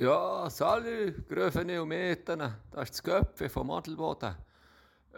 Ja, 0.00 0.48
salut, 0.48 1.28
Gröfene 1.28 1.82
und 1.82 1.88
Meten, 1.88 2.38
das 2.70 2.84
ist 2.84 2.94
das 2.94 3.02
Köpfe 3.02 3.50
vom 3.50 3.70
Adelboden. 3.70 4.34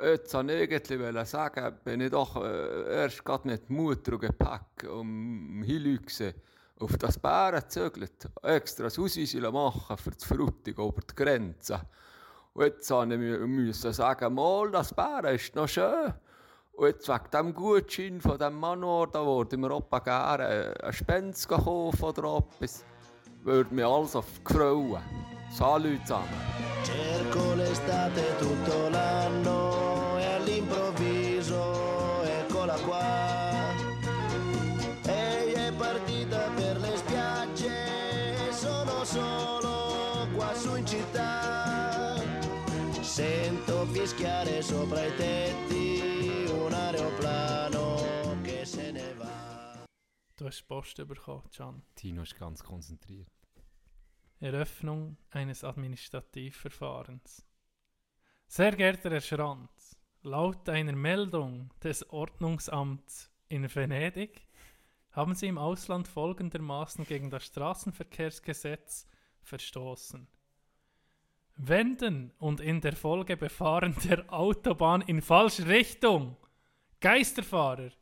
Jetzt 0.02 0.34
wollte 0.34 0.54
ich 0.54 0.90
irgendwie 0.90 1.24
sagen, 1.24 1.78
bin 1.84 2.00
ich 2.00 2.10
doch 2.10 2.42
äh, 2.42 2.92
erst 2.92 3.24
gerade 3.24 3.46
mit 3.46 3.70
Mutter 3.70 4.14
und 4.14 4.22
Gepäck 4.22 4.90
um 4.90 5.62
Hilüchse 5.62 6.34
auf 6.80 6.98
das 6.98 7.16
Bären 7.16 7.60
gezögert, 7.60 8.28
extra 8.42 8.82
das 8.82 8.98
Ausweis 8.98 9.34
machen 9.34 9.96
für 9.98 10.10
das 10.10 10.24
Frutig 10.24 10.76
über 10.76 11.00
die 11.08 11.14
Grenze. 11.14 11.80
Und 12.52 12.64
jetzt 12.64 12.90
musste 12.90 13.88
ich 13.90 13.94
sagen, 13.94 14.34
mal, 14.34 14.68
das 14.72 14.92
Bären 14.92 15.36
ist 15.36 15.54
noch 15.54 15.68
schön. 15.68 16.12
Und 16.72 16.86
jetzt 16.88 17.08
wegen 17.08 17.30
dem 17.32 17.54
Gutschein 17.54 18.20
von 18.20 18.36
diesem 18.36 18.58
Manor, 18.58 19.06
da 19.12 19.24
würde 19.24 19.56
mir 19.56 19.70
Opa 19.70 20.00
gerne 20.00 20.74
einen 20.82 20.92
Spens 20.92 21.46
kaufen 21.46 22.02
oder 22.02 22.38
etwas. 22.38 22.84
Würde 23.44 23.74
mich 23.74 23.84
alles 23.84 24.14
auf 24.14 24.24
freuen. 24.44 25.02
Salut 25.50 26.00
zusammen. 26.06 26.28
Cerco 26.84 27.54
l'estate 27.54 28.22
tutto 28.38 28.88
l'anno 28.88 30.16
e 30.18 30.24
all'improvviso 30.34 32.22
eccola 32.22 32.74
qua. 32.86 33.74
Ehi 35.06 35.52
è 35.54 35.72
partita 35.76 36.50
per 36.54 36.78
le 36.78 36.96
spiagge 36.96 38.48
e 38.48 38.52
sono 38.52 39.04
solo 39.04 40.28
qua 40.36 40.54
su 40.54 40.76
in 40.76 40.86
città. 40.86 42.14
Sento 43.00 43.86
fischiare 43.90 44.62
sopra 44.62 45.04
i 45.04 45.16
tetti 45.16 45.61
Du 50.42 50.48
hast 50.48 50.66
Post 50.66 50.96
bekommen, 50.96 51.48
Can. 51.54 51.82
Tino 51.94 52.22
ist 52.22 52.36
ganz 52.36 52.64
konzentriert. 52.64 53.30
Eröffnung 54.40 55.16
eines 55.30 55.62
Administrativverfahrens. 55.62 57.46
Sehr 58.48 58.72
geehrter 58.72 59.10
Herr 59.12 59.20
Schranz, 59.20 59.96
laut 60.22 60.68
einer 60.68 60.96
Meldung 60.96 61.70
des 61.84 62.10
Ordnungsamts 62.10 63.30
in 63.50 63.72
Venedig 63.72 64.44
haben 65.12 65.36
Sie 65.36 65.46
im 65.46 65.58
Ausland 65.58 66.08
folgendermaßen 66.08 67.04
gegen 67.04 67.30
das 67.30 67.46
Straßenverkehrsgesetz 67.46 69.06
verstoßen. 69.42 70.26
Wenden 71.54 72.32
und 72.40 72.60
in 72.60 72.80
der 72.80 72.96
Folge 72.96 73.36
befahren 73.36 73.94
der 74.02 74.24
Autobahn 74.32 75.02
in 75.02 75.22
falsche 75.22 75.68
Richtung. 75.68 76.36
Geisterfahrer, 76.98 77.92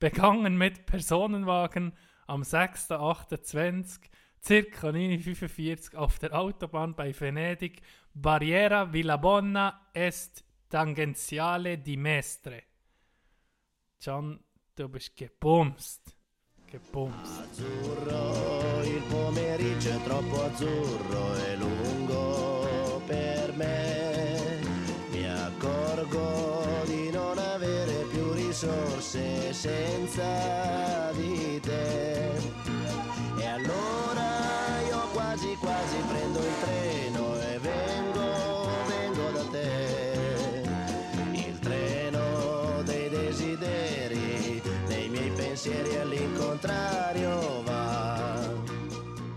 begangen 0.00 0.58
mit 0.58 0.86
Personenwagen 0.86 1.92
am 2.26 2.42
6.8.20 2.42 4.00
circa 4.42 4.88
9.45 4.88 5.94
auf 5.96 6.18
der 6.18 6.34
Autobahn 6.34 6.94
bei 6.94 7.12
Venedig, 7.12 7.82
Barriera 8.14 8.92
Villabonna 8.92 9.90
est 9.92 10.44
tangentiale 10.68 11.78
di 11.78 11.96
Mestre. 11.96 12.62
Gian, 13.98 14.40
du 14.74 14.88
bist 14.88 15.14
gebumst. 15.16 16.16
Gebumst. 16.66 17.40
Azzurro, 17.40 18.82
il 18.84 19.02
pomeriggio 19.10 19.90
è 19.90 20.02
troppo 20.04 20.42
azzurro 20.44 21.34
e 21.36 21.56
lungo 21.56 23.02
per 23.06 23.52
me. 23.56 23.89
Risorse 28.60 29.54
senza 29.54 31.10
di 31.12 31.58
te. 31.60 32.30
E 33.38 33.46
allora 33.46 34.28
io 34.86 35.08
quasi 35.12 35.56
quasi 35.58 35.96
prendo 36.08 36.38
il 36.40 36.54
treno 36.60 37.40
e 37.40 37.58
vengo, 37.58 38.68
vengo 38.86 39.30
da 39.30 39.44
te. 39.50 40.62
Il 41.32 41.58
treno 41.58 42.82
dei 42.82 43.08
desideri, 43.08 44.60
dei 44.86 45.08
miei 45.08 45.30
pensieri 45.30 45.96
all'incontrario 45.96 47.62
va. 47.62 48.38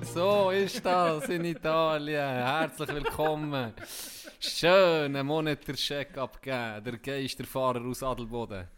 So 0.02 0.52
ist 0.52 0.84
das 0.84 1.30
in 1.30 1.46
Italien. 1.46 2.44
Herzlich 2.46 2.90
willkommen. 2.90 3.74
Schönen 4.44 5.26
Monatscheck 5.26 6.18
abgeben. 6.18 6.84
Der 6.84 6.98
Geisterfahrer 6.98 7.82
aus 7.86 8.04
Adelboden. 8.04 8.68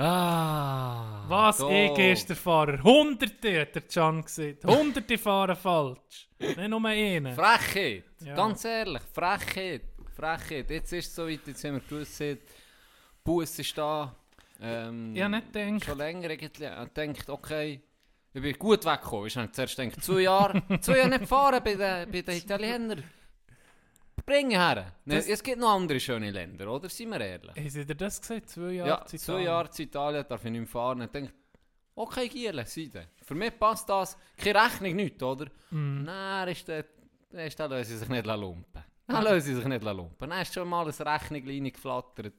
Ah, 0.00 1.24
Was? 1.26 1.58
da. 1.58 1.68
Ich 1.68 1.92
Geisterfahrer. 1.92 2.80
Hunderte 2.84 3.62
hat 3.62 3.74
der 3.74 3.82
Can 3.82 4.22
gesagt. 4.22 4.64
Hunderte 4.64 5.18
fahren 5.18 5.56
falsch. 5.56 6.28
Nicht 6.38 6.68
nur 6.68 6.84
einen. 6.84 7.34
Frechheit. 7.34 8.04
Ja. 8.20 8.36
Ganz 8.36 8.64
ehrlich, 8.64 9.02
Frechheit. 9.12 9.82
Frechheit. 10.14 10.70
Jetzt 10.70 10.92
ist 10.92 11.08
es 11.08 11.14
soweit, 11.16 11.40
jetzt 11.44 11.64
haben 11.64 11.74
wir 11.74 11.80
gewusst, 11.80 12.22
Bus 13.24 13.58
ist 13.58 13.76
da. 13.76 14.14
Ähm, 14.62 15.16
Ich 15.16 15.20
habe 15.22 15.34
nicht 15.34 15.52
gedacht. 15.52 15.84
Schon 15.84 15.98
länger 15.98 16.30
eigentlich. 16.30 16.52
Ich 16.52 16.94
gedacht, 16.94 17.28
okay, 17.30 17.80
ich 18.32 18.40
bin 18.40 18.56
gut 18.56 18.84
weggekommen. 18.84 19.26
Ich 19.26 19.36
habe 19.36 19.50
zuerst 19.50 19.76
gedacht, 19.76 20.00
zwei 20.04 20.20
Jahre, 20.20 20.62
zwei 20.80 20.98
Jahre 20.98 21.10
nicht 21.10 21.26
fahren 21.26 21.60
bei 21.64 21.74
den, 21.74 22.12
bei 22.12 22.20
den 22.22 22.36
Italienern. 22.36 23.02
Bringen 24.26 24.50
her. 24.52 24.92
Ne, 25.04 25.16
Das- 25.16 25.28
es 25.28 25.42
gibt 25.42 25.58
noch 25.58 25.74
andere 25.74 25.98
schöne 26.00 26.30
Länder, 26.30 26.70
oder? 26.72 26.88
Seien 26.88 27.10
wir 27.10 27.20
ehrlich. 27.20 27.72
Sie 27.72 27.84
dir 27.86 27.94
das 27.94 28.20
gesagt? 28.20 28.50
Zwei 28.50 28.72
Jahre 28.72 28.88
Ja, 28.90 29.04
zu 29.06 29.16
zwei 29.16 29.32
Italien? 29.32 29.46
Jahre 29.46 29.70
zu 29.70 29.82
Italien 29.82 30.24
darf 30.28 30.44
ich 30.44 30.50
nicht 30.50 30.60
mehr 30.60 30.66
fahren. 30.68 31.00
Ich 31.02 31.10
denke, 31.10 31.32
okay, 31.94 32.28
Giele, 32.28 32.64
Seide. 32.66 33.08
Für 33.22 33.34
mich 33.34 33.58
passt 33.58 33.88
das. 33.88 34.16
Keine 34.36 34.64
Rechnung, 34.64 34.96
nicht, 34.96 35.22
oder? 35.22 35.46
Mhm. 35.70 36.02
Nein, 36.04 36.48
ist 36.48 36.66
der, 36.68 36.84
der 37.32 37.46
ist, 37.46 37.58
da 37.58 37.66
lassen 37.66 37.84
sie 37.84 37.96
sich 37.98 38.08
nicht 38.08 38.26
lumpen. 38.26 38.84
Dann 39.06 39.40
sie 39.40 39.54
sich 39.54 39.64
nicht 39.64 39.82
lumpen. 39.84 40.28
Dann 40.30 40.42
ist 40.42 40.52
schon 40.52 40.68
mal 40.68 40.82
eine 40.86 41.14
Rechnung 41.14 41.46
reingeflattert. 41.46 42.34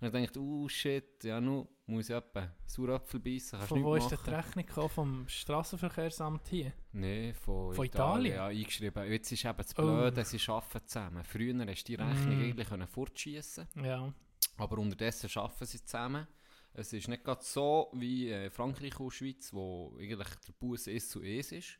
Und 0.00 0.14
ich 0.14 0.24
dachte, 0.26 0.40
oh 0.40 0.68
shit, 0.68 1.22
ja, 1.24 1.40
nu 1.40 1.66
muss 1.88 2.08
ich 2.10 2.14
etwa 2.14 2.52
Saurapfel 2.66 3.18
beißen. 3.20 3.58
Kannst 3.58 3.68
Von 3.68 3.82
wo 3.82 3.94
ist 3.96 4.10
die 4.10 4.14
machen. 4.14 4.34
Rechnung 4.34 4.66
gekommen? 4.66 4.88
Vom 4.90 5.28
Straßenverkehrsamt 5.28 6.46
hier? 6.48 6.72
Nein, 6.92 7.34
von, 7.34 7.74
Von 7.74 7.86
Italien. 7.86 8.34
Ja, 8.36 8.46
eingeschrieben. 8.46 9.10
Jetzt 9.10 9.32
ist 9.32 9.44
eben 9.44 9.56
das 9.56 9.76
Oh. 9.78 9.82
Blöde, 9.82 10.24
sie 10.24 10.38
arbeiten 10.50 10.86
zusammen. 10.86 11.24
Früher 11.24 11.66
hast 11.66 11.82
du 11.84 11.86
die 11.86 11.94
Rechnung 12.02 12.38
Mm. 12.38 12.42
eigentlich 12.42 12.68
können 12.68 12.86
fortschießen 12.86 13.66
Ja. 13.82 14.12
aber 14.58 14.78
unterdessen 14.78 15.30
arbeiten 15.38 15.64
sie 15.66 15.82
zusammen. 15.84 16.26
Es 16.74 16.92
ist 16.92 17.08
nicht 17.08 17.24
ganz 17.24 17.52
so 17.52 17.90
wie 17.94 18.30
äh, 18.30 18.50
Frankreich 18.50 19.00
und 19.00 19.10
Schweiz, 19.10 19.52
wo 19.52 19.96
eigentlich 19.98 20.28
der 20.46 20.52
Bus 20.60 20.86
ist 20.86 21.10
zu 21.10 21.22
es 21.22 21.50
ist. 21.52 21.78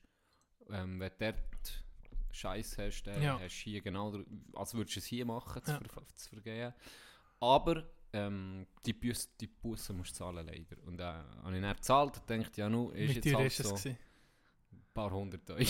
Ähm, 0.70 0.98
wenn 0.98 1.10
du 1.18 1.32
dort 1.32 1.84
Scheiß 2.32 2.78
hast, 2.78 3.02
dann 3.04 3.22
Ja. 3.22 3.38
hast 3.38 3.58
du 3.58 3.70
hier 3.70 3.80
genau, 3.82 4.10
der- 4.10 4.24
als 4.54 4.74
würdest 4.74 4.96
du 4.96 5.00
es 5.00 5.06
hier 5.06 5.24
machen, 5.24 5.62
zu, 5.64 5.70
Ja. 5.72 5.80
ver 5.80 6.02
zu 6.16 6.28
vergehen. 6.30 6.72
Aber 7.40 7.84
ähm, 8.12 8.66
die, 8.86 8.92
Bus, 8.92 9.28
die 9.40 9.46
Busse 9.46 9.92
musst 9.92 10.12
du 10.12 10.24
zahlen 10.24 10.46
leider. 10.46 10.82
Und 10.86 11.00
äh, 11.00 11.04
habe 11.04 11.54
ich 11.56 11.62
dann 11.62 11.74
gezahlt 11.74 12.12
und 12.18 12.30
dachte, 12.30 12.60
ja 12.60 12.68
nu, 12.68 12.90
ist 12.90 13.24
Wie 13.24 13.30
jetzt 13.30 13.34
halt 13.34 13.52
so 13.52 13.88
ein 13.88 13.96
paar 14.94 15.10
hundert 15.10 15.48
Euro. 15.50 15.60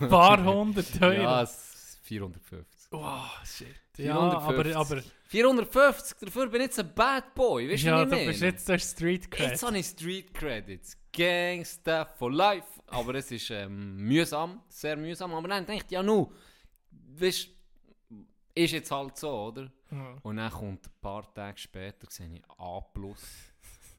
Ein 0.00 0.08
paar 0.08 0.44
hundert 0.44 0.86
Euro? 1.02 1.12
Ja, 1.22 1.42
es- 1.42 1.98
450. 2.02 2.92
Wow, 2.92 3.30
shit. 3.44 3.66
Ja, 3.96 4.14
450. 4.14 4.76
aber, 4.76 4.80
aber 4.96 5.02
450, 5.28 6.18
dafür 6.20 6.46
bin 6.48 6.60
ich 6.60 6.66
jetzt 6.66 6.78
ein 6.80 6.94
Bad 6.94 7.34
Boy, 7.34 7.70
weißt 7.70 7.82
du, 7.82 7.86
ja, 7.88 7.96
du 7.96 8.02
ich 8.04 8.10
meine? 8.10 8.26
bist 8.26 8.42
jetzt 8.42 8.68
der 8.68 8.78
Street 8.78 9.30
Cred. 9.30 9.50
Jetzt 9.52 9.62
habe 9.62 9.78
ich 9.78 9.86
Street 9.86 10.34
Credits. 10.34 10.98
Gangster 11.10 12.04
for 12.06 12.30
life. 12.30 12.66
Aber 12.88 13.14
es 13.14 13.30
ist 13.30 13.48
ähm, 13.50 13.96
mühsam, 13.96 14.60
sehr 14.68 14.96
mühsam. 14.96 15.32
Aber 15.32 15.48
dann 15.48 15.64
denke 15.64 15.84
ich, 15.86 15.90
ja 15.90 16.02
nu, 16.02 16.30
weißt 16.90 17.48
ist 18.56 18.72
jetzt 18.72 18.90
halt 18.90 19.16
so, 19.16 19.30
oder? 19.46 19.72
Ja. 19.98 20.18
Und 20.22 20.36
dann 20.36 20.50
kommt 20.50 20.86
ein 20.86 20.92
paar 21.00 21.32
Tage 21.34 21.58
später, 21.58 22.10
sehe 22.10 22.34
ich 22.36 22.44
A+. 22.50 22.78
Und 22.78 23.16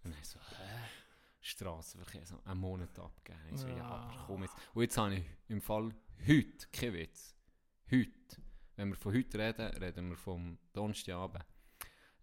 dann 0.04 0.14
so, 0.24 0.40
hä? 0.40 0.80
Straßenverkehr, 1.42 2.26
so 2.26 2.40
einen 2.44 2.60
Monat 2.60 2.98
abgegeben. 2.98 3.54
Ich 3.54 3.60
so, 3.60 3.68
ja, 3.68 3.84
aber 3.86 4.24
komm 4.26 4.42
jetzt. 4.44 4.56
Und 4.74 4.82
jetzt 4.82 4.98
habe 4.98 5.16
ich 5.16 5.26
im 5.48 5.62
Fall 5.62 5.94
heute, 6.28 6.68
kein 6.74 6.94
Witz, 6.94 7.36
heute, 7.92 8.42
wenn 8.76 8.90
wir 8.90 8.96
von 8.96 9.14
heute 9.14 9.38
reden, 9.38 9.68
reden 9.78 10.10
wir 10.10 10.18
vom 10.18 10.58
Donnerstagabend, 10.74 11.46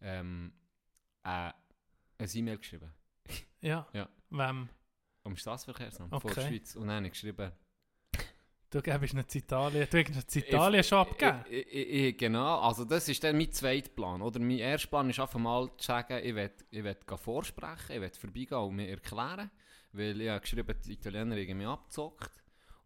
ähm, 0.00 0.52
äh, 1.22 1.52
ein 2.18 2.28
E-Mail 2.34 2.58
geschrieben. 2.58 2.92
ja. 3.60 3.86
Ja. 3.92 4.08
Wem? 4.30 4.68
Am 5.24 5.36
Straßenverkehrsamt 5.36 6.10
von 6.10 6.16
Okay. 6.30 6.34
der 6.34 6.48
Schweiz. 6.48 6.74
Und 6.74 6.88
dann 6.88 6.96
habe 6.96 7.06
ich 7.06 7.12
geschrieben, 7.12 7.52
Du 8.72 8.80
gibst 8.80 9.12
nicht 9.12 9.34
Italien. 9.34 9.86
Du 9.90 9.98
hast 9.98 10.34
nicht 10.34 10.48
Italien 10.48 10.82
schon 10.82 10.98
abgegeben. 10.98 11.44
Ich, 11.50 11.66
ich, 11.66 11.92
ich, 11.92 12.16
genau, 12.16 12.60
also 12.60 12.86
das 12.86 13.06
ist 13.06 13.22
dann 13.22 13.36
mein 13.36 13.52
zweiter 13.52 13.90
Plan. 13.90 14.22
Oder 14.22 14.40
mein 14.40 14.58
erster 14.58 14.88
Plan 14.88 15.10
ist 15.10 15.20
einfach 15.20 15.38
mal 15.38 15.68
zu 15.76 15.84
sagen, 15.84 16.18
ich 16.24 16.34
will, 16.34 16.50
ich 16.70 16.82
will 16.82 16.96
vorsprechen, 17.22 17.96
ich 17.96 18.00
will 18.00 18.10
vorbeigehen 18.18 18.60
und 18.60 18.74
mir 18.76 18.88
erklären. 18.88 19.50
Weil 19.92 20.18
ich 20.22 20.30
habe 20.30 20.40
geschrieben, 20.40 20.74
die 20.86 20.92
Italiener 20.92 21.36
haben 21.36 21.58
mich 21.58 21.66
abgezockt. 21.66 22.30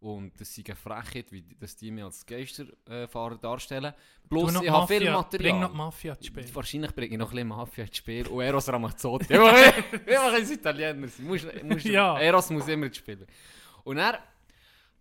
Und 0.01 0.41
das 0.41 0.59
ist 0.59 0.69
eine 0.69 0.75
Frechheit, 0.75 1.31
wie 1.31 1.43
dass 1.57 1.77
die 1.77 1.93
mich 1.93 2.03
als 2.03 2.27
Geisterfahrer 2.27 3.39
darstellen. 3.39 3.95
Plus, 4.29 4.61
ich 4.61 4.69
habe 4.69 4.89
viel 4.89 5.09
Material. 5.09 5.53
Bring 5.53 5.61
noch 5.61 5.73
Mafia 5.73 6.15
ins 6.15 6.27
Spiel. 6.27 6.53
Wahrscheinlich 6.53 6.95
bringe 6.97 7.13
ich 7.13 7.19
noch 7.19 7.29
ein 7.29 7.35
bisschen 7.37 7.49
Mafia 7.49 7.85
ins 7.85 7.97
Spiel. 7.97 8.27
Und 8.27 8.43
Eros 8.43 8.69
Ramazzotti. 8.69 9.35
Ich 9.35 9.39
mache 9.39 10.37
ein 10.37 10.51
Italiener 10.51 11.09
sein. 11.09 11.25
Musst, 11.27 11.63
musst, 11.63 11.85
Ja. 11.87 12.19
Eros 12.19 12.51
muss 12.51 12.67
immer 12.67 12.93
spielen. 12.93 13.27
Und 13.85 13.99
er 13.99 14.19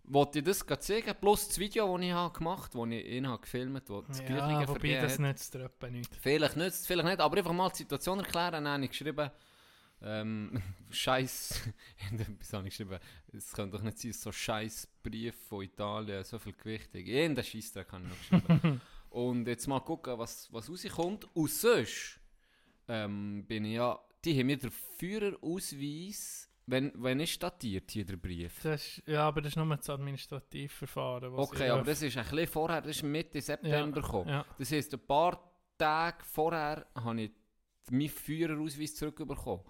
wollte 0.08 0.38
ich 0.38 0.44
das 0.44 0.64
zeigen, 0.80 1.14
plus 1.20 1.48
das 1.48 1.58
Video, 1.58 1.96
das 1.96 2.06
ich 2.06 2.12
habe 2.12 2.38
gemacht 2.38 2.74
habe, 2.74 2.88
das 2.88 2.98
ich 2.98 3.06
ihn 3.06 3.26
habe 3.26 3.40
gefilmt 3.40 3.90
habe, 3.90 4.04
das 4.08 4.20
Ja, 4.20 4.26
Gleiche 4.26 4.68
wobei 4.68 4.80
vergeben 4.80 5.02
das 5.02 5.18
nützt 5.18 5.54
dir 5.54 5.70
nichts. 5.90 6.16
Vielleicht 6.20 6.56
nützt 6.56 6.86
vielleicht 6.86 7.06
nicht, 7.06 7.20
aber 7.20 7.36
einfach 7.36 7.52
mal 7.52 7.70
die 7.70 7.78
Situation 7.78 8.18
erklären. 8.18 8.52
Dann 8.64 8.68
habe 8.68 8.84
ich 8.84 8.90
geschrieben, 8.90 9.30
ähm, 10.02 10.62
Scheiß, 10.90 11.60
was 12.38 12.52
habe 12.52 12.68
ich 12.68 12.76
geschrieben? 12.76 12.98
Es 13.32 13.52
kann 13.52 13.70
doch 13.70 13.82
nicht 13.82 13.98
sein, 13.98 14.12
so 14.12 14.32
Scheiß 14.32 14.88
Brief 15.02 15.34
von 15.48 15.62
Italien, 15.62 16.24
so 16.24 16.38
viel 16.38 16.52
gewichtig. 16.52 17.08
Irgendein 17.08 17.44
Scheissdreck 17.44 17.92
habe 17.92 18.04
ich 18.04 18.30
noch 18.30 18.40
geschrieben. 18.40 18.80
Und 19.10 19.48
jetzt 19.48 19.66
mal 19.66 19.80
gucken, 19.80 20.18
was, 20.18 20.52
was 20.52 20.68
rauskommt. 20.68 21.26
Und 21.34 21.50
sonst 21.50 22.20
ähm, 22.88 23.44
bin 23.46 23.64
ich 23.64 23.74
ja, 23.74 23.98
die 24.24 24.38
haben 24.38 24.46
mir 24.46 24.58
den 24.58 24.70
Führerausweis, 24.70 26.45
wenn, 26.66 26.92
wenn 26.96 27.20
ist 27.20 27.40
datiert 27.42 27.90
hier 27.90 28.04
der 28.04 28.16
Brief? 28.16 28.60
Das 28.62 28.82
ist, 28.98 29.02
ja, 29.06 29.26
aber 29.28 29.40
das 29.40 29.52
ist 29.52 29.56
nur 29.56 29.76
das 29.76 29.88
Administrativverfahren. 29.88 31.32
Okay, 31.34 31.64
ich 31.66 31.70
aber 31.70 31.82
öff- 31.82 31.84
das 31.86 32.02
ist 32.02 32.16
ein 32.16 32.24
bisschen 32.24 32.46
vorher, 32.48 32.80
das 32.82 32.96
ist 32.96 33.02
Mitte 33.02 33.40
September 33.40 34.00
gekommen. 34.00 34.28
Ja, 34.28 34.44
Das 34.58 34.70
heisst, 34.72 34.92
ein 34.94 35.00
paar 35.06 35.40
Tage 35.78 36.18
vorher 36.24 36.86
habe 36.94 37.22
ich 37.22 37.30
meinen 37.90 38.08
Führerausweis 38.08 38.94
zurückbekommen. 38.94 39.64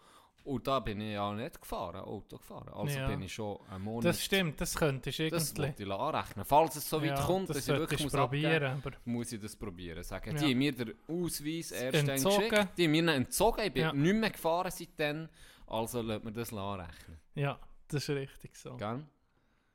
Und 0.45 0.65
da 0.69 0.79
bin 0.79 1.01
ich 1.01 1.15
ja 1.15 1.33
nicht 1.33 1.61
gefahren, 1.61 1.97
Auto 2.03 2.37
gefahren. 2.39 2.69
Also 2.73 2.97
Ja. 2.97 3.09
bin 3.09 3.21
ich 3.23 3.35
schon 3.35 3.59
einen 3.69 3.83
Monat. 3.83 4.05
das 4.05 4.23
stimmt, 4.25 4.61
das 4.61 4.77
könntest 4.77 5.19
du 5.19 5.29
Das 5.29 5.49
irgendwie. 5.51 5.63
wollte 5.65 5.83
ich 5.83 5.91
anrechnen. 5.91 6.45
Falls 6.45 6.77
es 6.77 6.89
so 6.89 7.03
weit 7.03 7.19
ja, 7.19 7.25
kommt, 7.25 7.51
das 7.51 7.57
dass 7.57 7.69
ich 7.69 7.75
wirklich 7.75 8.03
muss 8.05 8.15
abgeben 8.15 8.43
probieren, 8.53 8.81
aber 8.85 8.97
muss 9.07 9.33
ich 9.33 9.41
das 9.41 9.57
probieren. 9.57 10.05
Sagen. 10.05 10.37
Ja. 10.37 10.43
Die 10.43 10.51
haben 10.53 10.59
mir 10.59 10.73
den 10.73 10.95
Ausweis 11.09 11.73
erst 11.73 12.09
Entzogen. 12.09 12.49
geschickt. 12.49 12.79
Die 12.79 12.85
haben 12.85 12.93
mir 12.93 13.13
entzogen. 13.15 13.61
Ich 13.67 13.73
bin 13.73 14.01
nicht 14.03 14.15
mehr 14.15 14.31
gefahren 14.31 14.71
seitdem. 14.71 15.29
Also 15.67 16.03
lässt 16.03 16.25
mir 16.25 16.33
das 16.33 16.53
anrechnen. 16.53 17.19
ja, 17.35 17.59
das 17.89 18.03
ist 18.09 18.11
richtig 18.11 18.57
so. 18.57 18.77
Gell? 18.77 19.05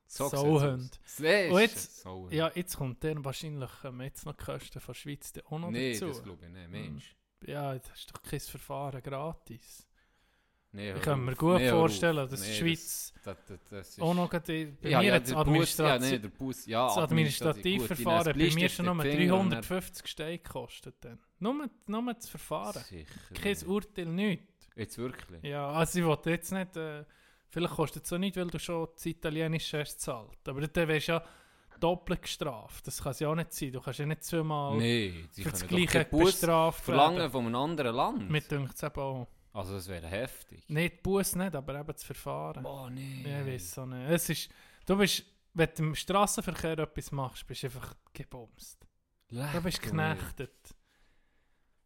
So. 0.08 0.30
Das 0.30 0.44
Und 0.44 1.60
jetzt- 1.60 2.02
Sauhund. 2.02 2.34
Ja, 2.34 2.52
jetzt 2.54 2.76
kommt 2.76 3.02
dann 3.04 3.24
wahrscheinlich 3.24 3.70
ähm, 3.86 4.02
jetzt 4.02 4.26
noch 4.26 4.34
die 4.34 4.44
Kosten 4.44 4.80
von 4.82 4.94
der 4.94 5.00
Schweiz 5.00 5.34
auch 5.50 5.58
noch 5.60 5.72
Nee, 5.72 5.94
dazu. 5.94 6.08
das 6.08 6.22
glaube 6.24 6.46
ich 6.46 6.52
nicht. 6.52 6.70
Mensch. 6.70 7.16
Ja, 7.46 7.74
das 7.78 7.90
ist 7.98 8.14
doch 8.14 8.22
kein 8.22 8.40
Verfahren 8.40 9.02
gratis. 9.02 9.88
Nee, 10.74 10.94
Ich 10.94 11.02
kann 11.02 11.26
mir 11.26 11.36
gut 11.36 11.58
Nee, 11.60 11.70
vorstellen, 11.70 12.16
dass 12.30 12.42
die 12.42 12.48
Nee, 12.48 12.54
Schweiz 12.56 13.14
Das, 13.24 13.38
das, 13.46 13.60
das 13.70 13.90
ist 13.90 14.02
auch 14.02 14.14
noch 14.14 14.30
gerade 14.30 14.68
bei 14.82 14.90
ja, 14.90 15.00
mir 15.00 15.08
ja, 15.08 15.20
der 15.20 15.44
Bus, 15.44 15.78
ja, 15.78 15.98
der 15.98 16.20
Bus, 16.30 16.66
ja, 16.66 16.88
das 16.88 16.98
Administrativverfahren 16.98 18.38
bei 18.38 18.54
mir 18.54 18.70
schon 18.70 18.86
nur 18.86 18.96
350 19.04 20.08
Steine 20.08 20.38
gekostet. 20.40 20.96
Dann. 21.02 21.20
Nur, 21.40 21.70
nur 21.88 22.14
das 22.14 22.30
Verfahren. 22.30 22.84
Sicher. 22.84 23.06
Kein 23.34 23.58
Urteil, 23.68 24.06
nichts. 24.06 24.51
Jetzt 24.76 24.98
wirklich? 24.98 25.44
Ja, 25.44 25.70
also 25.70 26.00
ich 26.00 26.06
wollte 26.06 26.30
jetzt 26.32 26.52
nicht, 26.52 26.76
äh, 26.78 27.04
vielleicht 27.50 27.74
kostet 27.74 28.06
es 28.06 28.14
auch 28.14 28.18
nicht, 28.18 28.36
weil 28.38 28.48
du 28.48 28.60
schon 28.60 28.88
das 28.94 29.06
Italienische 29.06 29.80
hast 29.80 29.94
gezahlt. 29.94 30.48
Aber 30.48 30.66
dann 30.66 30.88
wärst 30.88 31.08
du 31.08 31.12
ja 31.14 31.24
doppelt 31.80 32.22
gestraft. 32.22 32.88
Das 32.88 33.02
kann 33.02 33.12
es 33.12 33.20
ja 33.20 33.30
auch 33.30 33.36
nicht 33.36 33.54
sein. 33.54 33.72
Du 33.72 33.82
kannst 33.82 34.00
ja 34.00 34.06
nicht 34.06 34.24
zweimal 34.24 34.78
nee, 34.78 35.26
für 35.34 35.50
das 35.50 35.68
gleiche 35.68 36.06
bestraft 36.06 36.86
verlangen 36.86 37.18
werden. 37.18 37.32
von 37.32 37.46
einem 37.48 37.56
anderen 37.56 37.96
Land. 37.96 38.30
Mir 38.30 38.42
dünkt 38.42 38.76
es 38.76 38.84
eben 38.84 39.00
auch. 39.00 39.28
Also 39.54 39.74
das 39.74 39.88
wäre 39.90 40.08
heftig. 40.08 40.64
Nicht 40.70 40.98
die 40.98 41.02
Bus 41.02 41.36
nicht, 41.36 41.54
aber 41.56 41.76
eben 41.80 41.88
das 41.92 42.04
Verfahren. 42.04 42.66
Oh 42.66 42.90
nee. 42.90 43.26
Ja, 43.28 43.42
ich 43.42 43.48
weiß 43.48 43.80
auch 43.80 43.86
nicht. 43.86 44.10
Es 44.10 44.30
ist, 44.30 44.50
du 44.86 44.96
bist, 44.96 45.26
wenn 45.54 45.70
du 45.76 45.84
im 45.84 45.96
Straßenverkehr 45.96 46.80
etwas 46.80 47.12
machst, 47.12 47.46
bist 47.46 47.64
du 47.64 47.68
einfach 47.68 47.94
gebumst. 48.14 48.86
Leck 49.30 49.52
Du 49.54 49.62
bist 49.62 49.82
geknechtet. 49.82 50.76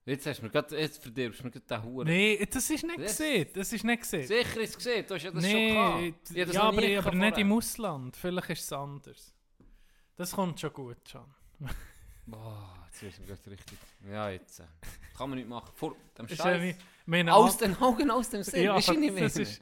Jetzt 0.08 0.26
hast 0.28 0.38
du 0.40 0.44
mir 0.44 0.52
gerade, 0.52 0.78
jetzt 0.80 1.02
verdirbst 1.02 1.40
du 1.40 1.46
mir 1.46 1.52
gerade 1.52 1.66
den 1.66 1.84
Huren. 1.84 2.08
Nein, 2.08 2.48
das 2.52 2.70
ist 2.70 2.84
nicht 2.84 3.00
Das- 3.00 3.18
gesehen. 3.18 3.48
Das 3.54 3.74
ist 3.74 3.84
nicht 3.84 4.02
gesehen. 4.02 4.28
Sicher 4.28 4.62
ist 4.62 4.70
es 4.70 4.78
gesehen, 4.78 5.06
du 5.08 5.16
hast 5.16 5.24
ja 5.24 5.32
das 5.32 5.44
schon 5.44 5.54
Nee, 5.54 5.74
gehabt. 5.74 6.02
Ich 6.32 6.40
hab 6.42 6.46
das 6.48 6.56
ja, 6.56 6.62
noch 6.62 6.68
aber, 6.70 6.78
aber 6.78 6.88
gehabt 6.88 7.16
nicht 7.16 7.38
im. 7.40 7.52
Ausland. 7.52 8.16
Vielleicht 8.16 8.50
ist 8.52 8.64
es 8.66 8.74
anders. 8.74 9.34
Das 10.16 10.32
kommt 10.32 10.60
schon 10.60 10.74
gut, 10.74 10.98
schon. 11.10 11.26
Boah, 12.28 12.88
jetzt 12.88 13.02
ist 13.04 13.20
mir 13.20 13.26
gerade 13.28 13.52
richtig... 13.52 13.78
Ja, 14.10 14.30
jetzt. 14.30 14.60
Äh, 14.60 14.64
kann 15.18 15.30
man 15.30 15.40
nicht 15.40 15.50
machen. 15.50 15.72
Vor 15.76 15.96
dem 16.18 16.28
ja 16.28 16.36
Scheiß. 16.36 16.76
Aus 17.30 17.58
den 17.58 17.76
Augen, 17.78 18.12
aus 18.12 18.30
dem 18.30 18.44
Sinn. 18.44 18.64
ja, 18.64 18.76
Weisst 18.76 18.88
du, 18.90 18.94
meine? 18.94 19.22
ist, 19.22 19.62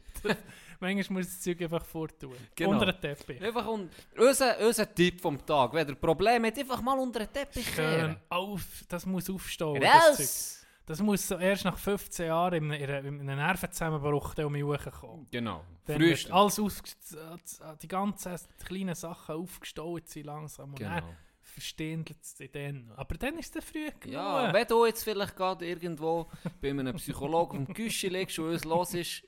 manchmal 0.79 1.19
muss 1.19 1.27
das 1.27 1.41
Zeug 1.41 1.61
einfach 1.61 1.85
vortun. 1.85 2.35
Genau. 2.55 2.71
Unter 2.71 2.91
den 2.91 3.01
Teppich. 3.01 3.41
Einfach 3.41 3.67
un 3.67 3.89
unser, 4.17 4.59
unser 4.59 4.93
Tipp 4.93 5.21
vom 5.21 5.43
Tag. 5.45 5.73
Wenn 5.73 5.87
ihr 5.87 5.95
Probleme 5.95 6.47
habt, 6.47 6.57
einfach 6.59 6.81
mal 6.81 6.97
unter 6.99 7.19
den 7.19 7.31
Teppich 7.33 7.65
Schön 7.65 7.75
kehren. 7.75 8.17
auf, 8.29 8.63
das 8.87 9.05
muss 9.05 9.29
aufstehen. 9.29 9.81
Das, 9.81 10.17
Zeug. 10.57 10.67
Das 10.85 11.01
muss 11.01 11.27
so 11.27 11.37
erst 11.37 11.63
nach 11.65 11.77
15 11.77 12.25
Jahren 12.27 12.55
in 12.55 12.71
einem, 12.73 13.21
in 13.21 13.29
einem 13.29 13.39
Nervenzusammenbruch 13.39 14.37
um 14.39 14.51
mich 14.51 14.63
hochkommen. 14.63 15.27
Genau. 15.31 15.63
Dann 15.85 15.99
wird 15.99 16.19
Frühestens. 16.27 17.15
alles 17.17 17.77
die 17.81 17.87
ganzen 17.87 18.35
kleinen 18.65 18.95
Sachen 18.95 19.35
aufgestaut 19.35 20.07
sind 20.09 20.25
langsam. 20.25 20.71
Und 20.71 20.79
Genau. 20.79 20.95
dann 20.95 21.17
verstehen 21.41 22.03
sie 22.21 22.49
dann. 22.49 22.91
Aber 22.95 23.15
dann 23.15 23.37
ist 23.37 23.55
es 23.55 23.63
früh 23.63 23.89
genug. 23.99 24.07
Ja, 24.13 24.51
wenn 24.51 24.67
du 24.67 24.85
jetzt 24.85 25.03
vielleicht 25.03 25.35
gerade 25.35 25.65
irgendwo 25.67 26.29
bei 26.61 26.69
einem 26.71 26.95
Psychologen 26.95 27.59
auf 27.61 27.65
dem 27.67 27.75
Küche 27.75 28.07
liegst 28.07 28.39
und 28.39 28.49
uns 28.49 28.63
los 28.65 28.93
ist 28.93 29.23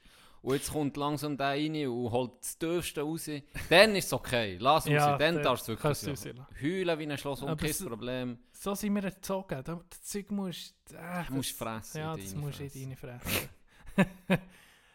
und 0.46 0.54
jetzt 0.54 0.72
kommt 0.72 0.96
langsam 0.98 1.36
der 1.38 1.48
rein 1.48 1.88
und 1.88 2.12
holt 2.12 2.32
das 2.40 2.58
Tiefste 2.58 3.02
raus, 3.02 3.30
dann 3.70 3.96
ist 3.96 4.06
es 4.06 4.14
okay. 4.14 4.58
Lass 4.60 4.86
uns 4.86 4.94
Ja, 4.94 5.18
dann 5.18 5.42
darfst 5.42 5.68
du 5.68 5.72
wirklich 5.74 5.84
raus. 6.08 6.26
Heulen 6.62 7.00
wie 7.00 7.08
ein 7.08 7.18
Schloss 7.18 7.42
und 7.42 7.60
kein 7.60 7.74
so- 7.74 7.88
Problem. 7.90 8.38
So 8.54 8.76
sind 8.76 8.94
wir 8.96 9.04
erzogen. 9.04 9.62
Da- 9.64 9.82
Das 9.90 10.02
Zeug 10.04 10.32
musst 10.32 10.76
äh, 10.94 11.24
Du 11.28 11.34
musst 11.34 11.50
das- 11.52 11.58
fressen. 11.58 11.98
Ja, 12.00 12.16
das 12.16 12.36
musst 12.36 12.60
du 12.60 12.64
in 12.64 12.72
deine 12.74 12.96
Fresse. 12.96 13.50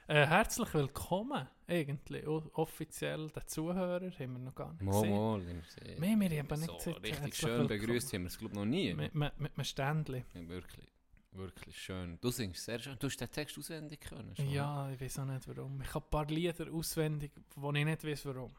äh, 0.07 0.27
herzlich 0.27 0.73
willkommen, 0.75 1.47
eigentlich. 1.67 2.27
O 2.27 2.43
offiziell 2.55 3.29
den 3.31 3.47
Zuhörer 3.47 4.11
haben 4.11 4.33
wir 4.33 4.39
noch 4.39 4.55
gar 4.55 4.73
nicht 4.73 4.83
Mal, 4.83 4.93
gesehen. 5.01 5.11
mal. 5.11 5.47
wir. 5.47 6.31
Wir, 6.31 6.39
haben 6.39 6.49
so 6.49 6.57
nicht 6.57 6.79
gesagt, 6.85 7.03
richtig 7.05 7.37
schön 7.37 7.67
begrüßt 7.67 8.13
haben 8.13 8.23
wir 8.23 8.27
es 8.29 8.39
glaube 8.39 8.55
noch 8.55 8.65
nie. 8.67 8.95
Mit, 8.95 9.15
mit, 9.15 9.41
mit 9.41 9.53
einem 9.57 9.65
Ständchen. 9.65 10.25
Ja, 10.35 10.49
wirklich, 10.49 10.87
wirklich 11.33 11.77
schön. 11.81 12.19
Du 12.21 12.31
singst 12.31 12.65
sehr 12.65 12.79
schön. 12.79 12.97
Du 12.99 13.07
hast 13.07 13.17
den 13.21 13.31
Text 13.31 13.57
auswendig 13.59 14.01
können. 14.01 14.35
schon. 14.37 14.51
Ja, 14.51 14.91
ich 14.91 15.01
weiß 15.01 15.19
auch 15.21 15.25
nicht 15.27 15.47
warum. 15.49 15.81
Ich 15.83 15.95
habe 15.95 16.05
ein 16.05 16.11
paar 16.11 16.27
Lieder 16.27 16.71
auswendig, 16.73 17.33
wo 17.57 17.73
ich 17.73 17.85
nicht 17.85 18.05
weiß 18.05 18.27
warum. 18.27 18.53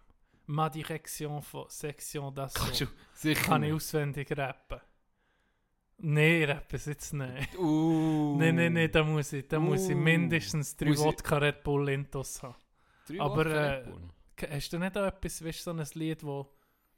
Ma 0.48 0.70
Direction 0.70 1.42
von 1.42 1.66
Section 1.70 2.34
d'Assaut 2.34 2.88
sicher 3.14 3.42
kann 3.42 3.64
ich 3.64 3.74
auswendig 3.74 4.32
rappen. 4.38 4.80
Nein, 6.04 6.44
rappen 6.46 6.76
es 6.76 6.86
jetzt 6.86 7.14
nicht. 7.14 7.56
Uh. 7.58 8.36
Nein, 8.38 8.56
nein, 8.56 8.74
nein, 8.74 8.92
da 8.92 9.04
muss 9.04 9.34
ich, 9.34 9.48
da 9.48 9.60
muss 9.60 9.88
ich 9.88 9.96
Uh. 9.96 10.00
mindestens 10.00 10.76
drei 10.76 10.98
Wodka 10.98 11.38
Red 11.38 11.64
Bull 11.64 11.90
Intos 11.90 12.42
haben. 12.42 12.56
Drei 13.08 13.20
Aber, 13.22 13.46
äh, 13.46 13.60
Red 13.70 13.86
Bull. 13.86 14.02
Ke- 14.36 14.50
Hast 14.50 14.74
du 14.74 14.80
nicht 14.80 14.98
auch 14.98 15.06
etwas, 15.06 15.46
weißt, 15.46 15.60
du, 15.60 15.64
so 15.64 15.72
ein 15.72 15.88
Lied, 15.94 16.24
wo, 16.24 16.52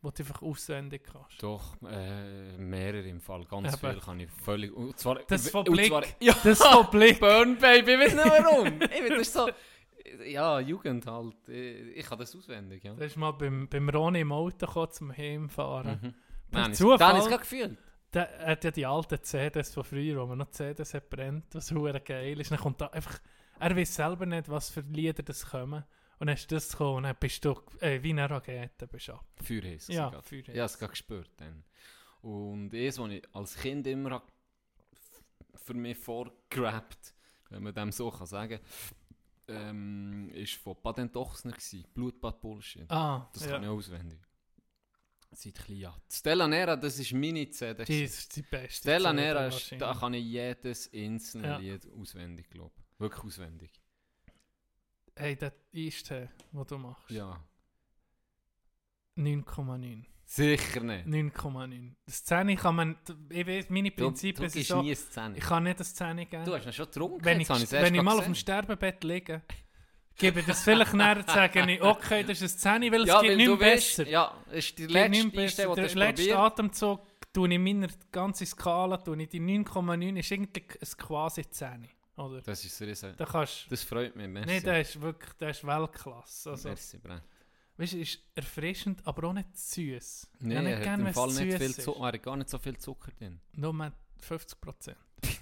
wo 0.04 0.12
du 0.12 0.22
einfach 0.22 0.42
auswendig 0.44 1.02
kannst? 1.12 1.42
Doch, 1.42 1.76
äh, 1.90 2.58
mehrere 2.58 3.08
im 3.08 3.20
Fall. 3.22 3.44
Ganz 3.46 3.74
Eben. 3.74 3.92
viel 3.94 4.00
kann 4.02 4.20
ich 4.20 4.30
völlig... 4.30 4.72
Und 4.76 4.98
zwar, 5.00 5.16
Das 5.28 5.50
von 5.50 5.64
Blick. 5.64 5.88
zwar- 5.88 6.04
ja, 6.20 6.36
Das 6.44 6.60
von 6.60 6.88
Blick. 6.92 7.20
Burn 7.20 7.58
Baby, 7.58 7.94
ich 7.94 8.00
weiß 8.00 8.14
nicht 8.16 8.26
warum. 8.26 8.68
ich 8.82 9.10
das 9.10 9.20
ist 9.20 9.34
so... 9.34 9.50
Ja, 10.26 10.60
Jugend 10.60 11.08
halt. 11.08 11.36
Ich, 11.48 11.98
ich 11.98 12.06
kann 12.06 12.20
das 12.20 12.36
auswendig, 12.36 12.84
ja. 12.84 12.94
Das 12.94 13.08
ist 13.08 13.18
mal 13.18 13.32
beim, 13.32 13.68
beim 13.68 13.90
Ronny 13.90 14.20
im 14.22 14.32
Auto 14.32 14.68
gekommen, 14.68 14.92
zum 14.92 15.16
Heimfahren. 15.18 16.00
Mhm. 16.02 16.14
Nein, 16.52 16.74
Zufall- 16.74 16.98
Da 17.00 17.08
habe 17.10 17.20
ich 17.20 17.26
es 17.34 17.40
gefühlt. 17.40 17.78
Der 18.14 18.30
er 18.40 18.52
hat 18.52 18.64
ja 18.64 18.70
die 18.70 18.86
alten 18.86 19.24
CDs 19.24 19.74
von 19.74 19.84
früher, 19.84 20.22
wo 20.22 20.28
man 20.28 20.38
noch 20.38 20.52
CDs 20.52 20.94
hat 20.94 21.10
brennt, 21.10 21.46
was 21.56 21.72
hure 21.72 22.00
geil 22.00 22.40
ist. 22.40 22.52
Dann 22.52 22.60
kommt 22.60 22.80
da 22.80 22.88
einfach, 22.88 23.18
er 23.60 23.76
weiß 23.76 23.96
selber 23.96 24.28
nicht, 24.28 24.50
was 24.50 24.70
für 24.70 24.82
Lieder 24.82 25.24
das 25.24 25.50
kommen. 25.50 25.84
Und 26.24 26.28
dann 26.28 26.38
hast 26.38 26.48
du 26.50 26.56
das 26.56 26.70
gekommen 26.70 26.96
und 26.96 27.04
dann 27.04 27.18
bist 27.20 27.44
du 27.44 27.54
äh, 27.82 28.02
wie 28.02 28.12
eine 28.12 28.30
Rakete 28.30 28.88
bist 28.88 29.10
du 29.10 29.14
ab. 29.16 29.26
Feuerhiss. 29.44 29.90
Ja. 29.90 30.08
Ich 30.08 30.48
habe 30.48 30.62
es 30.62 30.80
gerade 30.80 30.92
gespürt 30.92 31.30
dann. 31.36 31.66
Und 32.22 32.70
das, 32.70 32.98
was 32.98 33.12
ich 33.12 33.36
als 33.36 33.58
Kind 33.58 33.86
immer 33.88 34.24
für 35.54 35.74
mich 35.74 35.98
vorgerappt, 35.98 37.14
wenn 37.50 37.64
man 37.64 37.74
dem 37.74 37.92
so 37.92 38.10
kann 38.10 38.26
sagen 38.26 38.62
ähm, 39.50 40.30
ist 40.30 40.54
von 40.54 40.82
Patent 40.82 41.14
Ochsner 41.18 41.58
Blutbad 41.94 42.40
Bullshit. 42.40 42.90
Ah, 42.90 43.30
Das 43.34 43.44
ja. 43.44 43.52
kann 43.52 43.64
ich 43.64 43.70
auswendig. 43.70 44.20
Seit 45.34 45.56
klein 45.56 45.78
ja. 45.78 46.02
Stella 46.10 46.48
Nera, 46.48 46.78
das 46.78 47.00
ist 47.00 47.12
meine 47.12 47.50
CD. 47.50 47.84
Die 47.84 48.04
ist 48.06 48.34
die 48.34 48.44
beste. 48.44 48.78
Stella 48.78 49.12
Nera, 49.12 49.50
da 49.78 49.94
kann 49.94 50.14
ich 50.14 50.24
jedes 50.24 50.90
einzelne 50.94 51.48
Ja. 51.48 51.58
Lied 51.58 51.86
auswendig, 51.92 52.50
glaube 52.50 52.76
Wirklich 52.98 53.26
auswendig. 53.26 53.83
Hey, 55.16 55.36
das 55.36 55.54
ist 55.72 56.10
der, 56.10 56.30
was 56.52 56.68
du 56.68 56.78
machst. 56.78 57.10
Ja. 57.10 57.40
9,9. 59.18 60.06
Sicher 60.26 60.80
nicht. 60.82 61.06
9,9. 61.06 61.92
Das 62.06 62.24
10 62.24 62.56
kann 62.58 62.76
man, 62.76 62.98
ich 63.30 63.46
weiß, 63.46 63.70
meine 63.70 63.92
Prinzipien 63.92 64.50
sind 64.50 64.66
so, 64.66 64.82
nie 64.82 64.96
eine 65.16 65.38
ich 65.38 65.44
kann 65.44 65.64
nicht 65.64 65.80
das 65.80 65.94
10 65.94 66.18
geben. 66.30 66.46
Du 66.46 66.56
hast 66.56 66.66
ihn 66.66 66.74
schon 66.74 66.86
getrunken, 66.86 67.24
wenn 67.24 67.40
ich, 67.40 67.50
es 67.50 67.60
erst 67.60 67.72
wenn 67.74 67.94
ich 67.94 68.02
mal 68.02 68.18
auf 68.18 68.24
dem. 68.24 68.34
Sterbebett 68.34 69.04
liege, 69.04 69.44
gebe 70.18 70.40
ich 70.40 70.46
das 70.48 70.64
vielleicht 70.64 70.94
näher, 70.94 71.24
sage 71.28 71.72
ich, 71.72 71.82
okay, 71.82 72.24
das 72.24 72.42
ist 72.42 72.66
ein 72.66 72.82
10, 72.82 72.92
weil 72.92 73.02
es 73.04 73.08
Ja, 73.10 73.22
geht 73.22 73.30
weil 73.32 73.38
nicht 73.38 73.50
weißt, 73.52 73.98
besser. 73.98 74.08
ja, 74.10 74.34
es 74.50 74.66
ist 74.66 74.78
die 74.80 74.88
Geht 74.88 74.94
letzte 74.94 75.30
die 75.30 75.64
du 75.68 75.76
Der 75.76 75.96
letzte. 75.96 76.40
Atemzug 76.40 77.02
tue 77.32 77.54
ich 77.54 77.60
meiner 77.60 77.88
ganzen 78.12 78.48
Skala, 78.48 78.98
tue 78.98 79.22
ich 79.22 79.30
die 79.30 79.42
9,9 79.42 80.18
ist 80.18 80.32
irgendwie 80.32 80.62
ein 80.62 80.88
quasi 80.98 81.48
10. 81.48 81.90
Oder? 82.16 82.42
Das 82.42 82.64
ist 82.64 82.80
riesen. 82.82 83.14
Da 83.18 83.26
kannst 83.26 83.66
Das 83.72 83.84
freut 83.84 84.16
mich, 84.16 84.28
merci. 84.28 84.48
Nee, 84.50 84.62
der 84.62 84.82
ist 84.82 85.02
wirklich 85.02 85.34
der 85.34 85.50
ist 85.50 85.66
Weltklasse. 85.66 86.52
Also, 86.52 86.70
Merci, 86.70 86.98
Brent. 87.00 87.24
weißt 87.78 87.94
du, 87.94 88.00
ist 88.02 88.20
erfrischend, 88.36 89.02
aber 89.06 89.28
auch 89.30 89.34
nicht 89.34 89.58
süß. 89.58 90.30
Nee, 90.40 90.60
nicht 90.62 90.72
er 90.86 90.92
hat 90.92 91.00
im 91.00 91.14
Fall 91.14 91.28
nicht 91.34 91.58
viel. 91.58 91.74
Zucker, 91.76 92.00
er 92.02 92.06
hat 92.14 92.24
gar 92.24 92.38
nicht 92.38 92.50
so 92.50 92.60
viel 92.60 92.78
Zucker 92.78 93.12
drin. 93.18 93.40
Nur 93.54 93.74
mal 93.74 93.92
50%. 94.22 94.96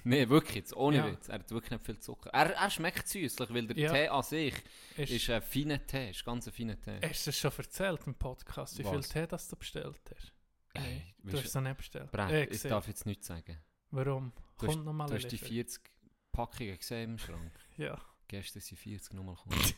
Nee, 0.04 0.30
wirklich, 0.30 0.56
jetzt, 0.58 0.76
ohne 0.76 0.98
Ja. 0.98 1.12
Witz. 1.12 1.28
Er 1.28 1.36
hat 1.36 1.50
wirklich 1.52 1.72
nicht 1.72 1.86
viel 1.86 2.00
Zucker. 2.00 2.30
Er, 2.32 2.54
er 2.56 2.70
schmeckt 2.70 3.08
süßlich, 3.08 3.54
weil 3.54 3.68
der 3.68 3.78
Ja. 3.78 3.92
Tee 3.92 4.08
an 4.08 4.24
sich 4.24 4.54
Ist, 4.96 5.12
ist 5.12 5.30
ein 5.30 5.42
feiner 5.42 5.86
Tee, 5.86 6.12
ist 6.12 6.24
ganz 6.24 6.48
ein 6.48 6.54
feiner 6.54 6.80
Tee. 6.80 7.00
hast 7.04 7.26
du 7.26 7.30
es 7.32 7.38
schon 7.38 7.52
erzählt 7.58 8.00
im 8.06 8.16
Podcast, 8.16 8.78
wie 8.78 8.84
viel 8.84 8.94
Was? 9.00 9.10
Tee 9.10 9.28
das 9.28 9.48
du 9.50 9.56
bestellt 9.58 10.00
hast? 10.16 10.32
Ey, 10.74 10.82
Nein, 10.82 11.32
du 11.32 11.38
hast 11.38 11.46
es 11.48 11.54
noch 11.56 11.62
nicht 11.64 11.78
bestellt. 11.78 12.12
Brett, 12.12 12.32
Äh, 12.32 12.44
ich 12.46 12.62
darf 12.62 12.88
jetzt 12.88 13.06
nichts 13.06 13.28
sagen. 13.28 13.58
Warum? 13.90 14.32
Du 14.58 14.68
Kommt 14.68 14.86
nochmal 14.86 15.10
Du 15.10 15.16
hast 15.16 15.26
die 15.28 15.32
Lieferung. 15.32 15.54
40 15.56 15.91
Packungen 16.32 16.78
gesehen 16.78 17.12
im 17.12 17.18
Schrank. 17.18 17.52
Ja. 17.78 17.98
Gestern 18.28 18.62
sind 18.62 18.78
40 18.78 19.14
nochmal 19.14 19.36
gekommen. 19.36 19.74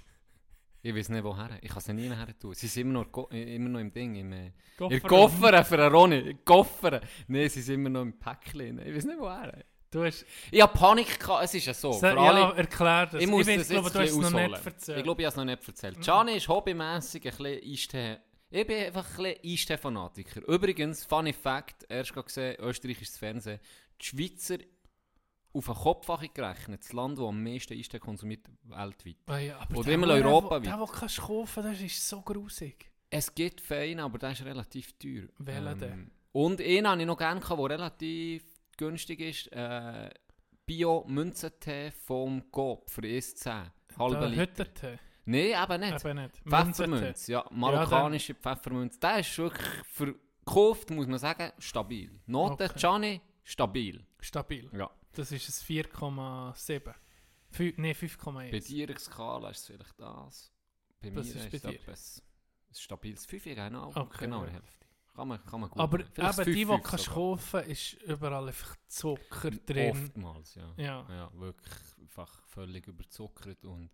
ich 0.83 0.95
weiß 0.95 1.10
nicht 1.10 1.24
woher. 1.24 1.57
Ich 1.62 1.72
kann 1.72 1.81
sie 1.81 1.93
nie 1.93 2.10
her 2.10 2.38
tun. 2.38 2.53
Sie 2.53 2.67
sind 2.67 2.83
immer 2.83 3.03
noch, 3.03 3.31
immer 3.31 3.69
noch 3.69 3.79
im 3.79 3.91
Ding, 3.91 4.15
im, 4.15 4.31
äh, 4.33 4.51
Koffer 5.00 5.63
für 5.63 5.83
einen 5.83 5.93
Ronny. 5.93 6.38
Koffer. 6.45 7.01
Nein, 7.27 7.50
sie 7.50 7.62
sind 7.62 7.75
immer 7.75 7.89
noch 7.89 8.01
im 8.01 8.19
Päckchen. 8.19 8.79
Ich 8.79 8.95
weiß 8.95 9.05
nicht 9.05 9.19
woher. 9.19 9.63
Du 9.89 10.03
hast... 10.03 10.25
Ich 10.51 10.62
habe 10.62 10.74
Panik 10.74 11.19
gehabt, 11.19 11.45
es 11.45 11.53
ist 11.53 11.65
ja 11.67 11.74
so. 11.74 11.93
So, 11.93 12.05
ja, 12.05 12.15
alle, 12.15 12.57
erklär 12.57 13.05
das. 13.05 13.22
ich 13.22 13.27
muss 13.27 13.45
weiß, 13.48 13.60
das 13.60 13.69
glaube, 13.69 13.89
du 13.91 14.00
hast 14.00 14.10
es 14.10 14.17
noch 14.17 14.31
nicht 14.31 14.33
ausholen. 14.33 14.65
erzählt. 14.65 14.98
Ich 14.98 15.03
glaube, 15.03 15.22
ich 15.22 15.25
habe 15.25 15.31
es 15.31 15.38
noch 15.38 15.45
nicht 15.45 15.67
erzählt. 15.67 16.01
Gianni 16.01 16.36
ist 16.38 16.48
hobbymässig 16.48 17.25
ein 17.25 17.38
bisschen 17.38 17.72
Eistee. 17.72 18.17
Ich 18.50 18.67
bin 18.67 18.86
einfach 18.86 19.07
ein 19.17 19.24
bisschen 19.24 19.51
Eistee-Fanatiker. 19.51 20.48
Übrigens, 20.48 21.05
funny 21.05 21.33
fact, 21.33 21.86
erst 21.89 22.13
gesehen, 22.13 22.55
österreichisches 22.60 23.17
Fernsehen, 23.17 23.60
die 24.01 24.05
Schweizer 24.05 24.57
auf 25.53 25.65
den 25.65 25.75
Kopf 25.75 26.07
gerechnet, 26.33 26.81
das 26.83 26.93
Land, 26.93 27.17
das 27.17 27.25
am 27.25 27.43
meisten 27.43 27.74
Eistee 27.77 28.00
konsumiert 28.00 28.48
weltweit. 28.63 29.17
Ah 29.27 29.38
ja, 29.38 29.60
aber 29.60 29.77
Oder 29.77 29.86
der, 29.86 29.93
immer 29.93 30.07
europaweit. 30.07 30.65
Der, 30.65 30.74
den 30.74 30.86
du 30.86 30.86
kannst 30.91 31.22
kaufen 31.22 31.63
das 31.63 31.79
ist 31.81 32.07
so 32.10 32.22
grusig. 32.22 32.89
Es 33.10 33.33
gibt 33.33 33.62
fein, 33.62 34.00
aber 34.00 34.17
der 34.17 34.31
ist 34.31 34.43
relativ 34.43 34.98
teuer. 34.98 35.27
Welcher 35.38 35.75
denn? 35.75 36.12
Und 36.31 36.60
einen 36.60 36.88
habe 36.88 37.01
ich 37.01 37.07
noch 37.07 37.17
gerne 37.17 37.39
der 37.39 37.57
relativ 37.57 38.43
günstig 38.75 39.19
ist. 39.19 39.51
Äh, 39.51 40.10
Bio-Münzentee 40.65 41.91
vom 41.91 42.50
Coop 42.51 42.89
für 42.89 43.01
1,10. 43.01 43.72
Halbe 43.98 44.19
Der 44.19 44.29
Liter. 44.29 44.41
Hüttertee. 44.41 45.00
Nein, 45.25 45.41
eben 45.63 45.79
nicht. 45.79 46.05
Eben 46.05 46.17
nicht. 46.17 46.38
Pfeffermünz, 46.38 47.27
ja, 47.27 47.45
marokkanische 47.51 48.33
Pfeffermünz. 48.36 49.00
Der 49.00 49.19
ist 49.19 49.38
wirklich 49.38 49.67
verkauft, 49.86 50.89
muss 50.89 51.07
man 51.07 51.19
sagen, 51.19 51.51
stabil. 51.60 52.19
Note 52.25 52.65
Okay. 52.65 52.74
Gianni, 52.79 53.22
stabil. 53.43 54.03
Stabil. 54.19 54.69
Ja. 54.74 54.89
Das 55.13 55.32
ist 55.32 55.48
ein 55.48 55.65
4,7. 55.86 56.93
Fü- 57.51 57.74
Nein, 57.77 57.96
Bei 58.00 58.08
5,1. 58.58 58.67
dir 58.67 58.98
Skala 59.00 59.50
ist 59.51 59.60
es 59.60 59.65
vielleicht 59.67 60.00
das. 60.00 60.51
Bei 61.00 61.15
Was 61.15 61.27
mir 61.27 61.36
ist 61.46 61.53
ist 61.53 61.63
bei 61.63 61.74
es 61.91 62.24
ein 62.70 62.75
stabiles 62.75 63.25
5, 63.25 63.43
genau. 63.43 63.91
Okay, 63.96 64.17
genau 64.25 64.41
ja. 64.41 64.48
die 64.48 64.53
Hälfte. 64.53 64.88
Kann 65.13 65.27
man, 65.27 65.46
kann 65.46 65.60
man 65.62 65.70
gut 65.70 65.79
Aber 65.79 66.00
eben 66.00 66.10
die, 66.15 66.53
die 66.53 66.65
du 66.65 66.72
5,5 66.74 66.82
kannst 66.82 67.10
kaufen 67.10 67.63
ist 67.65 67.93
überall 67.93 68.48
einfach 68.48 68.75
Zucker 68.88 69.51
drin. 69.51 69.91
Oftmals, 69.91 70.55
ja. 70.55 70.74
Ja. 70.77 71.05
Ja, 71.08 71.32
wirklich 71.36 71.75
einfach 72.01 72.41
völlig 72.48 72.88
überzuckert 72.88 73.63
und 73.65 73.91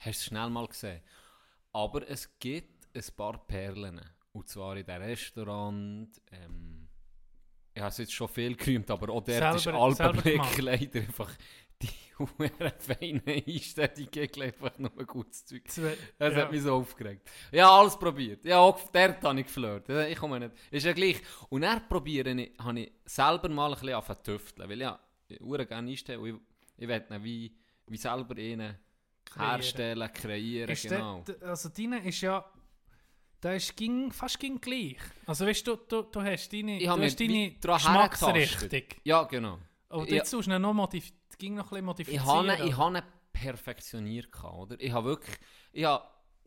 hast 0.00 0.18
es 0.18 0.24
schnell 0.26 0.50
mal 0.50 0.66
gesehen. 0.66 1.00
Aber 1.72 2.06
es 2.06 2.38
gibt 2.38 2.94
ein 2.94 3.16
paar 3.16 3.38
Perlen. 3.46 3.98
Und 4.32 4.48
zwar 4.48 4.76
in 4.76 4.84
dem 4.84 5.00
Restaurant. 5.00 6.20
Ähm, 6.30 6.88
ich 7.74 7.80
habe 7.80 7.90
es 7.90 7.98
jetzt 7.98 8.12
schon 8.12 8.28
viel 8.28 8.54
gerühmt, 8.56 8.90
aber 8.90 9.12
auch 9.12 9.22
dort 9.22 9.56
ist 9.56 9.66
Alpenblick 9.66 10.58
leider 10.58 11.00
einfach 11.00 11.30
die 11.80 11.88
huere 12.18 12.72
feinen 12.78 13.22
Einstellungen, 13.26 13.94
die 13.96 14.06
geben 14.06 14.42
einfach 14.42 14.78
nur 14.78 14.90
gutes 15.06 15.44
Zeug. 15.44 15.62
Das 15.66 16.34
ja. 16.34 16.42
hat 16.42 16.52
mich 16.52 16.62
so 16.62 16.74
aufgeregt. 16.74 17.28
Ja, 17.50 17.70
alles 17.70 17.98
probiert. 17.98 18.44
Ja, 18.44 18.58
auch 18.58 18.78
dort 18.90 19.22
habe 19.24 19.40
ich 19.40 19.46
geflirt. 19.46 19.88
Ich 19.88 20.18
komme 20.18 20.40
nicht. 20.40 20.52
Ist 20.70 20.86
ja 20.86 20.92
gleich. 20.92 21.20
Und 21.48 21.62
dann 21.62 21.88
probiere 21.88 22.30
ich, 22.32 22.52
habe 22.58 22.80
ich 22.80 22.92
selber 23.04 23.48
mal 23.48 23.68
ein 23.68 23.72
bisschen 23.72 23.94
angefangen 23.94 24.24
zu 24.24 24.32
tüfteln. 24.32 24.68
Weil 24.68 24.80
ja, 24.80 24.98
würde 25.40 25.66
gerne 25.66 25.90
einstellen 25.90 26.20
und 26.20 26.28
ich, 26.76 26.88
ich 26.88 26.88
ihn 26.88 27.24
wie, 27.24 27.56
wie 27.86 27.96
selber 27.96 28.36
einen 28.36 28.76
herstellen, 29.34 30.12
kreieren, 30.12 30.76
genau. 30.82 31.22
der, 31.26 31.48
also 31.48 31.68
deine 31.70 32.06
ist 32.06 32.20
ja... 32.20 32.44
Der 33.42 33.56
ist 33.56 33.76
ging, 33.76 34.12
fast 34.12 34.38
ging 34.38 34.60
gleich. 34.60 34.98
Also 35.26 35.46
weißt 35.46 35.66
du, 35.66 35.76
du, 35.76 36.02
du 36.02 36.22
hast 36.22 36.52
deine, 36.52 36.78
Ich 36.78 36.84
du 36.84 37.02
hast 37.02 37.20
deine 37.20 37.50
Geschmacksrichtung. 37.52 38.82
Ja, 39.04 39.24
genau. 39.24 39.58
Und 39.88 40.08
Ja. 40.08 40.16
jetzt 40.16 40.32
du 40.32 40.40
ihn 40.40 40.62
noch, 40.62 40.72
modif 40.72 41.12
ging 41.38 41.54
noch 41.54 41.72
ein 41.72 41.84
bisschen 41.86 42.14
Ich 42.14 42.20
habe 42.20 42.46
ihn, 42.46 42.68
ich 42.68 42.76
habe 42.76 42.98
ihn 42.98 43.02
perfektioniert, 43.32 44.44
oder? 44.44 44.76
Ich 44.78 44.92
habe 44.92 45.08
wirklich... 45.08 45.36
Ich 45.72 45.84
habe 45.84 46.04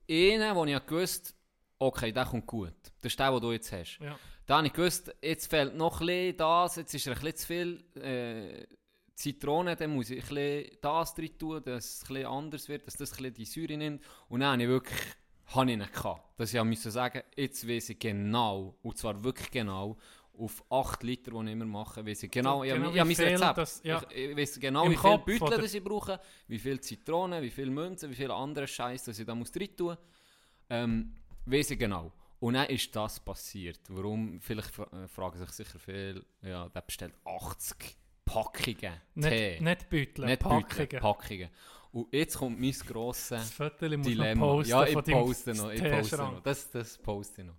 einen, 0.09 0.55
wo 0.55 0.65
ich 0.65 0.85
gewusst 0.85 1.35
okay, 1.79 2.11
der 2.11 2.25
kommt 2.25 2.47
gut. 2.47 2.73
Das 3.01 3.11
ist 3.11 3.19
der, 3.19 3.31
den 3.31 3.41
du 3.41 3.51
jetzt 3.51 3.71
hast. 3.71 3.99
Ja. 3.99 4.17
Da 4.45 4.57
habe 4.57 4.67
ich 4.67 4.73
gewusst, 4.73 5.13
jetzt 5.21 5.49
fehlt 5.49 5.75
noch 5.75 5.99
ein 6.01 6.07
bisschen 6.07 6.37
das, 6.37 6.75
jetzt 6.75 6.93
ist 6.93 7.07
er 7.07 7.15
ein 7.15 7.21
bisschen 7.21 7.35
zu 7.37 7.47
viel 7.47 8.01
äh, 8.01 8.67
Zitrone, 9.15 9.75
dann 9.75 9.91
muss 9.91 10.09
ich 10.09 10.23
ein 10.23 10.35
bisschen 10.35 10.77
das 10.81 11.15
drin 11.15 11.37
tun, 11.37 11.63
dass 11.63 11.85
es 11.85 12.03
ein 12.03 12.07
bisschen 12.07 12.25
anders 12.27 12.69
wird, 12.69 12.87
dass 12.87 12.95
das 12.95 13.11
ein 13.13 13.17
bisschen 13.17 13.33
die 13.33 13.45
Säure 13.45 13.77
nimmt. 13.77 14.03
Und 14.29 14.41
dann 14.41 14.53
habe 14.53 14.63
ich 14.63 14.69
wirklich 14.69 14.99
habe 15.47 15.71
ich 15.71 15.77
ihn 15.77 15.85
gehabt. 15.91 16.21
Dass 16.39 16.53
ich 16.53 16.63
müssen 16.63 16.91
sagen, 16.91 17.21
jetzt 17.35 17.67
weiß 17.67 17.89
ich 17.89 17.99
genau, 17.99 18.75
und 18.81 18.97
zwar 18.97 19.23
wirklich 19.23 19.51
genau, 19.51 19.97
auf 20.37 20.63
8 20.69 21.03
Liter, 21.03 21.31
die 21.31 21.45
ich 21.47 21.51
immer 21.53 21.65
mache, 21.65 22.05
weiß 22.05 22.23
ich 22.23 22.31
genau, 22.31 22.63
ich, 22.63 22.73
Genau 22.73 22.91
ich 22.91 22.99
habe 22.99 23.07
mein 23.07 23.15
viel 23.15 23.25
Rezept. 23.27 23.57
das- 23.57 23.81
ja. 23.83 24.01
Ich, 24.09 24.17
ich 24.31 24.37
weiß 24.37 24.59
genau, 24.59 24.83
Im 24.85 24.91
wie 24.91 24.95
viel 24.97 25.11
Kopf, 25.11 25.25
Beutel 25.25 25.43
oder? 25.43 25.57
das 25.61 25.73
ich 25.73 25.83
brauche, 25.83 26.19
wie 26.47 26.59
viel 26.59 26.79
Zitrone, 26.81 27.41
wie 27.41 27.49
viel 27.49 27.69
Münzen, 27.69 28.09
wie 28.11 28.15
viel 28.15 28.31
andere 28.31 28.67
Scheiß, 28.67 29.05
dass 29.05 29.17
ich 29.19 29.25
da 29.25 29.33
muss 29.33 29.51
drin 29.51 29.75
tun. 29.77 29.95
Ähm, 30.69 31.15
weiß 31.45 31.71
ich 31.71 31.79
genau. 31.79 32.11
Und 32.39 32.55
dann 32.55 32.67
ist 32.67 32.93
das 32.95 33.19
passiert. 33.19 33.79
Warum? 33.87 34.41
Vielleicht 34.41 34.77
äh, 34.77 35.07
fragen 35.07 35.37
sich 35.39 35.49
sicher 35.51 35.79
viele, 35.79 36.25
ja, 36.41 36.67
der 36.69 36.81
bestellt 36.81 37.13
80 37.23 37.95
Packungen 38.25 38.75
Tee. 39.19 39.59
Nicht, 39.59 39.61
nicht 39.61 40.17
Nicht 40.25 40.39
Packungen. 40.41 40.89
Packungen. 40.99 41.49
Und 41.95 42.13
jetzt 42.13 42.37
kommt 42.37 42.59
mein 42.59 42.73
grosses 42.73 43.55
Das 43.57 43.79
Dilemma. 43.79 44.61
ja, 44.63 44.85
ich 44.85 44.95
poste 44.95 45.53
noch. 45.53 45.71
Ich 45.71 45.81
poste 45.81 46.17
noch. 46.17 46.43
Das, 46.43 46.69
das 46.69 46.97
poste 46.97 47.41
ich 47.41 47.47
noch. 47.47 47.55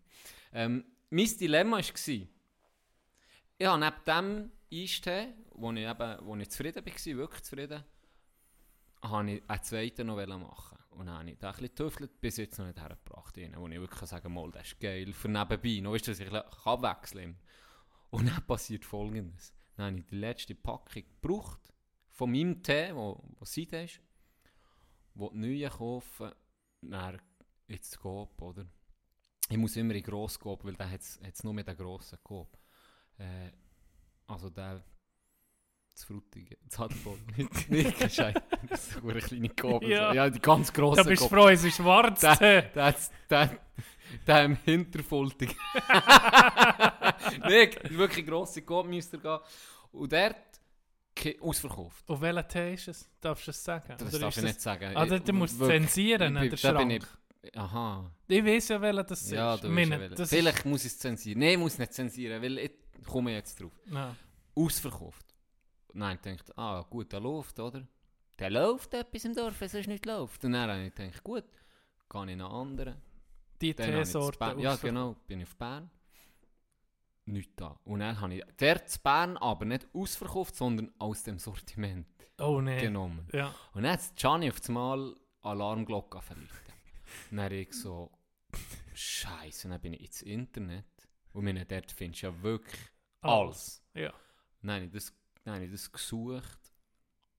Ähm, 0.53 0.85
mein 1.09 1.39
Dilemma 1.39 1.79
war, 1.79 1.81
ich 1.81 3.67
habe 3.67 3.81
neben 3.83 3.97
dem 4.07 4.53
Eistee, 4.71 5.29
wo 5.53 5.73
ich, 5.73 5.89
eben, 5.89 6.27
wo 6.27 6.37
ich 6.37 6.51
zufrieden 6.51 6.85
war, 6.85 7.17
wirklich 7.17 7.43
zufrieden, 7.45 7.83
habe 9.03 9.31
ich 9.31 9.43
einen 9.49 9.63
zweiten 9.63 10.07
noch 10.07 10.27
machen 10.27 10.79
Und 10.91 11.07
dann 11.07 11.19
habe 11.19 11.31
ich 11.31 11.39
den 11.39 11.47
ein 11.47 11.53
bisschen 11.53 11.69
getüftelt, 11.69 12.21
bis 12.21 12.37
jetzt 12.37 12.59
noch 12.59 12.67
nicht 12.67 12.79
hergebracht. 12.79 13.39
Wo 13.39 13.69
ich 13.69 13.81
wirklich 13.81 14.11
sagen 14.11 14.35
kann, 14.35 14.53
das 14.53 14.67
ist 14.67 14.81
geil, 14.81 15.15
für 15.15 15.29
nebenbei. 15.31 15.81
Noch 15.81 15.95
weißt 15.95 16.09
du, 16.09 16.11
dass 16.11 16.21
ich 16.21 16.31
ein 16.31 16.43
bisschen 17.01 17.13
kann. 17.23 17.37
Und 18.11 18.27
dann 18.29 18.47
passiert 18.47 18.85
folgendes. 18.85 19.55
Dann 19.77 19.87
habe 19.87 19.99
ich 19.99 20.07
die 20.09 20.17
letzte 20.17 20.55
Packung 20.55 21.05
gebraucht, 21.23 21.73
von 22.11 22.31
meinem 22.31 22.63
Tee, 22.63 22.95
wo, 22.95 23.23
wo 23.39 23.45
Seide 23.47 23.85
ist, 23.85 24.01
die 25.17 25.37
neuen 25.39 25.71
kaufen, 25.71 26.33
dann 26.83 27.21
ins 27.67 27.99
Coop, 27.99 28.41
oder? 28.41 28.67
Ich 29.49 29.57
muss 29.57 29.77
immer 29.77 29.95
in 29.95 30.03
gross 30.03 30.39
Coop, 30.39 30.65
weil 30.65 30.75
der 30.75 30.91
hat 30.91 31.01
es 31.01 31.45
nur 31.45 31.55
mit 31.55 31.67
den 31.67 31.77
grossen 31.77 32.19
Coop. 32.23 32.57
Äh, 33.19 33.51
also 34.27 34.51
der 34.51 34.85
zu 35.95 36.07
Frutige, 36.07 36.59
zu 36.69 36.79
Hartborn. 36.79 37.19
nicht 37.69 38.13
Scheiß. 38.13 38.35
Das 38.69 38.89
ist 38.89 39.03
eine 39.03 39.21
kleine 39.21 39.49
Coop. 39.51 39.83
Ja. 39.83 40.13
Ja. 40.13 40.29
die 40.29 40.41
ganz 40.41 40.73
grossen 40.73 41.03
Da 41.05 41.09
bist 41.09 41.23
du 41.23 41.29
froh, 41.29 41.49
es 41.49 41.65
ist 41.65 41.77
schwarz. 41.77 42.21
Der, 42.21 42.63
der, 42.63 42.95
der, 43.31 43.59
der 44.27 44.45
im 44.45 44.57
Hinterfoltig. 44.57 45.57
Nein, 47.41 47.71
wirklich 47.91 48.27
grosse 48.27 48.63
Coop 48.63 48.87
müsste 48.87 49.19
gehen. 49.19 49.39
Und 49.93 50.13
dort 50.13 50.56
ausverkauft. 51.41 52.09
Auf 52.09 52.21
welchen 52.21 52.49
Tee 52.49 52.75
ist 52.75 52.89
es? 52.89 53.11
Darfst 53.21 53.47
du 53.47 53.51
es 53.51 53.63
sagen? 53.65 53.95
Das 53.99 54.09
Oder 54.09 54.19
darf 54.21 54.31
ist 54.31 54.39
ich 54.39 54.45
nicht 54.45 54.61
sagen. 54.61 54.97
Ah, 54.97 55.07
da- 55.07 55.19
du 55.19 55.33
musst 55.33 55.59
Wirklich. 55.59 55.83
zensieren, 55.83 56.35
bin- 56.35 56.43
der 56.43 56.51
da 56.51 56.57
Schrank. 56.57 57.07
ich, 57.43 57.57
aha. 57.59 58.11
Ich 58.29 58.45
weiß 58.45 58.69
ja, 58.69 58.81
welcher 58.81 59.05
das 59.05 59.31
Ja, 59.31 59.55
ist. 59.55 59.65
du 59.65 59.69
Meine, 59.69 60.09
das 60.11 60.29
Vielleicht 60.29 60.65
muss 60.65 60.85
ich 60.85 60.93
es 60.93 60.99
zensieren. 60.99 61.41
Nein, 61.41 61.51
ich 61.51 61.59
muss 61.59 61.73
es 61.75 61.79
nicht 61.79 61.93
zensieren, 61.93 62.43
weil 62.43 62.59
ich 62.59 62.73
komme 63.07 63.33
jetzt 63.33 63.61
drauf. 63.61 63.73
Ist, 63.85 63.93
ja. 63.95 64.15
Ausverkauft. 64.55 65.27
Nein, 65.93 66.19
ich 66.25 66.37
dachte, 66.39 66.59
ah, 66.59 66.85
gut, 66.89 67.13
der 67.13 67.21
läuft, 67.21 67.59
oder? 67.59 67.87
Der 68.39 68.51
läuft 68.51 68.93
etwas 68.95 69.25
im 69.25 69.35
Dorf, 69.35 69.59
wenn 69.61 69.69
sonst 69.69 69.87
nicht 69.87 70.05
läuft. 70.05 70.45
Und 70.45 70.53
dann 70.53 70.69
habe 70.71 70.83
ich 70.87 70.95
gedacht, 70.95 71.25
gut, 71.25 71.45
gehe 72.11 72.23
ich 72.25 72.31
einen 72.33 72.41
anderen. 72.43 72.97
Die 73.63 73.75
Dann 73.75 73.91
Teesorte. 73.93 74.57
Ja, 74.59 74.77
genau, 74.77 75.17
bin 75.27 75.41
ich 75.41 75.47
auf 75.47 75.57
Bern. 75.57 75.91
Nichts 77.27 77.53
da. 77.57 77.79
Und 77.85 78.01
dann 78.01 78.21
habe 78.21 78.35
ich 78.37 78.45
dort 78.57 78.89
zu 78.89 79.01
Bern 79.01 79.37
aber 79.37 79.65
nicht 79.65 79.87
ausverkauft, 79.93 80.55
sondern 80.55 80.93
aus 80.99 81.23
dem 81.25 81.39
Sortiment 81.39 82.07
Oh 82.39 82.61
nein. 82.61 82.79
genommen. 82.81 83.29
Ja. 83.33 83.55
Und 83.75 83.83
dann 83.83 83.93
hat 83.93 84.17
Gianni 84.17 84.49
auf 84.51 84.61
einmal 84.69 85.15
Alarmglocke 85.43 86.23
verläuten. 86.23 86.51
Und 87.31 87.37
dann 87.37 87.45
habe 87.47 87.57
ich 87.57 87.73
so, 87.73 88.11
Scheiße, 88.95 89.69
dann 89.69 89.81
bin 89.81 89.95
ich 89.95 90.03
ins 90.03 90.23
Internet. 90.23 90.85
Und 91.33 91.45
meine, 91.45 91.67
dort 91.67 91.91
findest 91.93 92.23
du 92.23 92.27
ja 92.29 92.43
wirklich 92.43 92.81
alles. 93.21 93.83
Ja. 93.95 94.13
Dann 94.63 94.71
habe 94.77 94.85
ich 94.87 94.91
das, 94.93 95.13
dann 95.45 95.55
habe 95.57 95.65
ich 95.65 95.73
das 95.73 95.91
gesucht, 95.91 96.73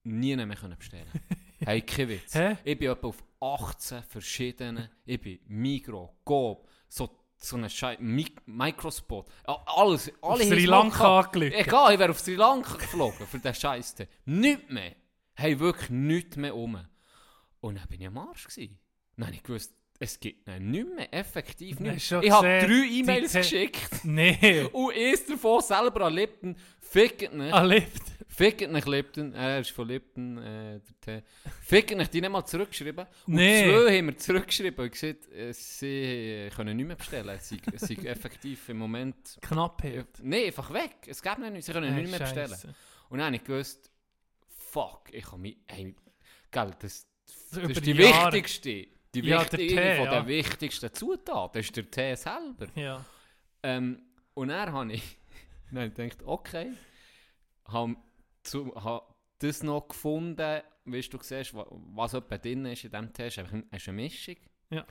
nie 0.04 0.36
mehr 0.36 0.48
bestellen. 0.48 1.12
Hey, 1.60 1.82
kein 1.82 2.08
Witz. 2.08 2.36
Hä? 2.36 2.56
Ich 2.64 2.78
bin 2.78 2.92
etwa 2.92 3.08
auf 3.08 3.24
18 3.42 4.04
verschiedenen, 4.04 4.90
ich 5.06 5.20
bin 5.20 5.40
Migro, 5.48 6.16
Coop, 6.24 6.70
so, 6.88 7.10
so 7.38 7.56
ein 7.56 7.70
Schei 7.70 7.98
Mi 8.00 8.28
Microspot, 8.46 9.28
ja, 9.48 9.62
alles, 9.66 10.12
alle 10.22 10.46
Sri 10.46 10.66
Lanka 10.66 11.20
angelegt. 11.20 11.56
Egal, 11.56 11.94
ich 11.94 12.00
wäre 12.00 12.12
auf 12.12 12.20
Sri 12.20 12.36
Lanka 12.36 12.76
geflogen 12.76 13.28
für 13.28 13.40
den 13.40 13.54
Scheiß. 13.54 13.96
Nichts 14.26 14.72
mehr. 14.72 14.96
Hey, 15.36 15.60
wirklich 15.60 15.90
nichts 15.90 16.36
mehr 16.36 16.56
um. 16.56 16.80
Und 17.60 17.76
dann 17.76 17.88
bin 17.88 18.02
ich 18.02 18.08
am 18.08 18.18
Arsch 18.18 18.48
gewesen. 18.48 18.80
Dann 19.16 19.28
habe 19.28 19.36
ich 19.36 19.44
gewusst, 19.44 19.74
es 20.00 20.20
gibt 20.20 20.48
ihn 20.48 20.72
nicht 20.72 20.96
mehr, 20.96 21.14
effektiv 21.14 21.80
nicht 21.80 22.12
mehr. 22.12 22.22
Ich 22.24 22.32
habe 22.32 22.48
drei 22.48 22.88
E-Mails 22.92 23.34
geschickt 23.34 23.90
Nee. 24.04 24.62
und 24.72 24.94
eins 24.96 25.26
davon 25.26 25.62
selber 25.62 26.02
an 26.06 26.14
Lipton. 26.14 26.56
Fickt 26.80 27.34
nicht. 27.34 27.54
Ah, 27.54 27.64
lebt. 27.64 28.02
Fickt 28.30 28.72
nicht 28.72 28.88
Lipton, 28.88 29.34
er 29.34 29.60
ist 29.62 29.72
von 29.72 29.88
Lipton, 29.88 30.38
äh, 30.38 30.80
der 31.06 31.22
Tee. 31.22 31.28
Fickt 31.64 31.98
nicht, 31.98 32.14
die 32.14 32.22
nicht 32.22 32.30
mal 32.30 32.46
zurückgeschrieben. 32.46 33.08
Und 33.26 33.34
Nee. 33.34 33.64
zwei 33.66 33.98
haben 33.98 34.06
wir 34.08 34.18
zurückgeschrieben 34.18 34.86
und 34.86 34.92
gesagt, 34.92 35.32
äh, 35.34 35.52
sie 35.54 36.50
können 36.56 36.78
nicht 36.78 36.86
mehr 36.86 36.96
bestellen. 36.96 37.30
Es 37.40 37.50
sei 37.50 37.96
effektiv 38.06 38.70
im 38.70 38.78
Moment... 38.78 39.38
Knappheit. 39.42 40.08
Nein, 40.22 40.46
einfach 40.46 40.72
weg. 40.72 40.96
Es 41.08 41.22
gibt 41.22 41.40
nicht, 41.40 41.66
sie 41.66 41.72
können 41.74 41.92
Äh, 41.98 42.02
nicht 42.02 42.12
mehr 42.12 42.20
bestellen. 42.20 42.50
Scheisse. 42.50 42.76
Und 43.10 43.18
dann 43.18 43.28
habe 43.28 43.36
ich 43.38 43.44
gewusst, 43.44 43.90
fuck, 44.48 45.10
ich 45.12 45.26
kann 45.26 45.42
mich... 45.42 45.58
Hey, 45.68 45.96
gell, 46.52 46.72
das, 46.80 47.08
das 47.52 47.70
ist 47.70 47.86
die 47.86 47.92
Jahre. 47.94 48.32
wichtigste, 48.34 48.88
die 49.22 49.30
Ja, 49.30 49.44
der 49.44 49.52
wichtigste 49.60 49.82
Tee, 49.82 49.96
von 49.96 50.06
ja. 50.06 50.12
der 50.12 50.28
wichtigsten 50.28 50.94
Zutaten. 50.94 51.60
Ist 51.62 51.76
der 51.76 51.90
Tee 51.92 52.16
selber. 52.16 52.68
Ja. 52.76 53.06
Ähm, 53.64 54.02
und 54.34 54.50
dann 54.50 54.72
habe 54.72 54.94
ich, 54.94 55.18
dann 55.72 55.94
gedacht, 55.94 56.24
okay, 56.24 56.72
habe 57.66 57.96
habe 58.76 59.06
das 59.40 59.62
noch 59.64 59.88
gefunden, 59.90 60.62
wie 60.86 61.02
du 61.02 61.18
siehst, 61.22 61.54
wa- 61.54 61.68
was 61.70 62.14
etwa 62.14 62.38
drin 62.38 62.66
ist 62.66 62.86
in 62.86 62.92
diesem 62.92 63.12
Test, 63.14 63.40
einfach 63.40 63.54
ein- 63.54 63.68
es 63.72 63.82
ist 63.82 63.90
eine 63.90 64.02
Mischung. 64.02 64.36
Ja. 64.70 64.86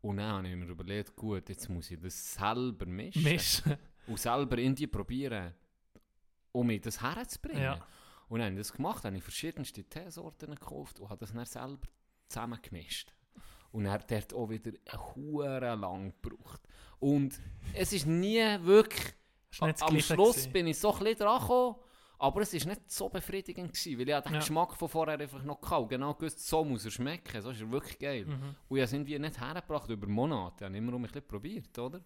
Und 0.00 0.16
dann 0.18 0.32
habe 0.38 0.48
ich 0.48 0.54
mir 0.56 0.66
überlegt, 0.66 1.14
gut, 1.16 1.48
jetzt 1.48 1.68
muss 1.68 1.90
ich 1.90 2.00
das 2.00 2.34
selber 2.34 2.86
mischen 2.86 3.22
Mischen. 3.24 3.76
und 4.06 4.18
selber 4.18 4.58
in 4.58 4.74
die 4.74 4.86
probieren, 4.86 5.52
um 6.52 6.66
mir 6.66 6.80
das 6.80 7.00
herzubringen. 7.02 7.62
Ja. 7.62 7.86
Und 8.28 8.38
dann 8.38 8.46
habe 8.46 8.54
ich 8.54 8.60
das 8.60 8.72
gemacht, 8.72 9.04
habe 9.04 9.16
ich 9.16 9.22
verschiedenste 9.22 9.84
Teesorten 9.84 10.54
gekauft 10.54 11.00
und 11.00 11.08
habe 11.10 11.18
das 11.20 11.32
dann 11.32 11.44
selber 11.44 11.86
zusammengemischt. 12.28 13.12
Und 13.72 13.86
er 13.86 13.92
hat 13.92 14.34
auch 14.34 14.48
wieder 14.50 14.72
eine 14.86 15.74
lang 15.74 16.14
gebraucht. 16.22 16.60
Und 17.00 17.40
es 17.74 17.92
ist 17.92 18.06
nie 18.06 18.44
wirklich... 18.62 19.14
Ist 19.50 19.62
Am 19.82 20.00
Schluss 20.00 20.36
gewesen. 20.36 20.52
bin 20.52 20.66
ich 20.68 20.78
so 20.78 20.92
ein 20.92 20.98
bisschen 21.00 21.18
dran 21.18 21.40
gekommen, 21.40 21.76
aber 22.18 22.40
es 22.40 22.54
war 22.54 22.68
nicht 22.72 22.90
so 22.90 23.08
befriedigend, 23.08 23.72
gewesen, 23.72 23.98
weil 23.98 24.08
ich 24.08 24.14
hatte 24.14 24.28
den 24.28 24.34
Ja. 24.34 24.40
Geschmack 24.40 24.76
von 24.76 24.88
vorher 24.88 25.18
einfach 25.18 25.42
noch 25.42 25.60
und 25.60 25.88
Genau 25.88 26.14
gewusst, 26.14 26.46
so 26.46 26.64
muss 26.64 26.84
er 26.84 26.90
schmecken, 26.90 27.42
so 27.42 27.50
ist 27.50 27.60
er 27.60 27.70
wirklich 27.70 27.98
geil. 27.98 28.24
Mhm. 28.24 28.54
Und 28.68 28.76
ich 28.78 28.82
es 28.84 28.92
irgendwie 28.94 29.18
nicht 29.18 29.38
hergebracht 29.38 29.90
über 29.90 30.06
Monate, 30.06 30.56
ich 30.60 30.64
habe 30.68 30.76
immer 30.76 30.94
um 30.94 31.02
ein 31.04 31.10
bisschen 31.10 31.26
probiert, 31.26 31.78
oder? 31.78 32.00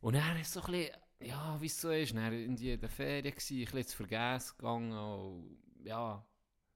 Und 0.00 0.14
dann 0.14 0.36
ist 0.40 0.52
so 0.52 0.62
ein 0.62 0.72
bisschen, 0.72 0.96
ja, 1.20 1.56
wie 1.60 1.66
es 1.66 1.80
so 1.80 1.90
ist, 1.90 2.14
irgendwie 2.14 2.72
in 2.72 2.80
der 2.80 2.88
Ferien 2.88 3.34
gewesen, 3.34 3.56
ein 3.58 3.64
bisschen 3.64 3.86
zu 3.86 3.96
vergessen 3.96 4.54
gegangen 4.56 4.92
und 4.98 5.58
ja, 5.84 6.24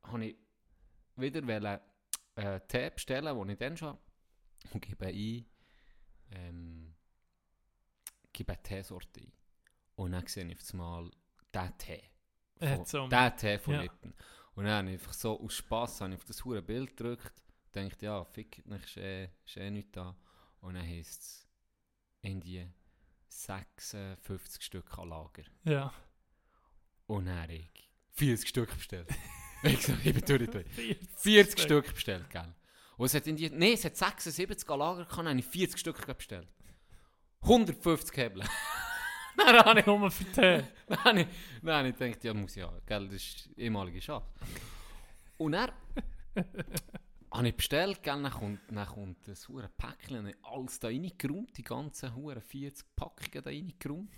habe 0.04 0.24
ich 0.26 0.36
wieder 1.16 1.46
wollen, 1.46 1.80
äh, 2.36 2.60
Tee 2.68 2.90
bestellen, 2.90 3.36
den 3.36 3.48
ich 3.50 3.58
dann 3.58 3.76
schon 3.76 3.98
und 4.72 4.80
gebe 4.80 5.06
ein, 5.06 5.46
ähm, 6.32 6.94
gebe 8.32 8.52
eine 8.52 8.62
Teesorte 8.62 9.20
ein. 9.20 9.32
Und 9.96 10.12
dann 10.12 10.26
sehe 10.26 10.46
ich 10.46 10.56
auf 10.56 10.72
einmal 10.72 11.10
den 11.54 11.78
Tee. 11.78 12.02
Äh, 12.60 12.84
Von, 12.84 13.10
den 13.10 13.36
Tee 13.36 13.58
von 13.58 13.74
ja. 13.74 13.82
Lipton. 13.82 14.14
Und 14.54 14.64
dann 14.64 14.74
habe 14.74 14.88
ich 14.88 15.00
einfach 15.00 15.14
so 15.14 15.40
aus 15.40 15.54
Spass 15.54 16.00
habe 16.00 16.12
ich 16.12 16.18
auf 16.18 16.24
das 16.24 16.44
hure 16.44 16.60
Bild 16.60 16.96
gedrückt, 16.96 17.42
denkt 17.74 18.02
ja, 18.02 18.24
fick 18.24 18.66
nicht, 18.66 18.84
ist 18.84 18.96
eh, 18.98 19.30
ist 19.44 19.56
eh 19.56 19.70
nichts 19.70 19.92
da. 19.92 20.16
Und 20.60 20.74
dann 20.74 20.86
heisst 20.86 21.22
es 21.22 21.48
in 22.20 22.40
die 22.40 22.66
56 23.28 24.62
Stück 24.62 24.98
an 24.98 25.08
Lager. 25.08 25.44
Ja. 25.64 25.92
Und 27.06 27.26
dann 27.26 27.40
habe 27.42 27.54
ich 27.54 27.90
40 28.10 28.48
Stück 28.48 28.74
bestellt. 28.74 29.08
ich 30.04 30.14
bin 30.14 30.24
durch, 30.24 30.50
durch. 30.50 30.66
40 30.66 31.08
40 31.16 31.60
Stück 31.60 31.94
bestellt, 31.94 32.30
gell? 32.30 32.54
Und 32.96 33.06
es 33.06 33.14
hat 33.14 33.26
in 33.26 33.36
die, 33.36 33.50
nee, 33.50 33.72
es 33.72 33.84
hat 33.84 33.96
76 33.96 34.68
an 34.68 34.78
Lager 34.78 35.04
gehabt, 35.04 35.28
habe 35.28 35.38
ich 35.38 35.44
40 35.44 35.78
Stück 35.78 36.16
bestellt. 36.16 36.48
150 37.42 38.16
Hebel. 38.16 38.42
dann 39.36 39.58
habe 39.58 39.80
ich 39.80 39.86
Nur 39.86 40.10
für 40.10 40.24
dann 40.86 41.04
habe 41.04 41.20
ich, 41.88 41.98
gedacht, 41.98 42.24
ja, 42.24 42.34
muss 42.34 42.54
ja, 42.54 42.72
gell, 42.86 43.06
das 43.06 43.16
ist 43.16 43.50
ehemalige 43.56 44.00
Schaff. 44.00 44.24
Und 45.38 45.52
dann 45.52 45.72
habe 47.32 47.48
ich 47.48 47.56
bestellt, 47.56 48.02
gell, 48.02 48.22
dann 48.22 48.32
kommt, 48.32 48.60
dann 48.70 48.86
kommt 48.86 49.28
das 49.28 49.48
hure 49.48 49.70
Päckchen, 49.76 50.34
alles 50.42 50.78
da 50.80 50.88
reingeräumt, 50.88 51.56
die 51.56 51.64
ganzen 51.64 52.14
hure 52.14 52.40
40 52.40 52.86
Packungen 52.96 53.42
da 53.42 53.50
reingeräumt. 53.50 54.10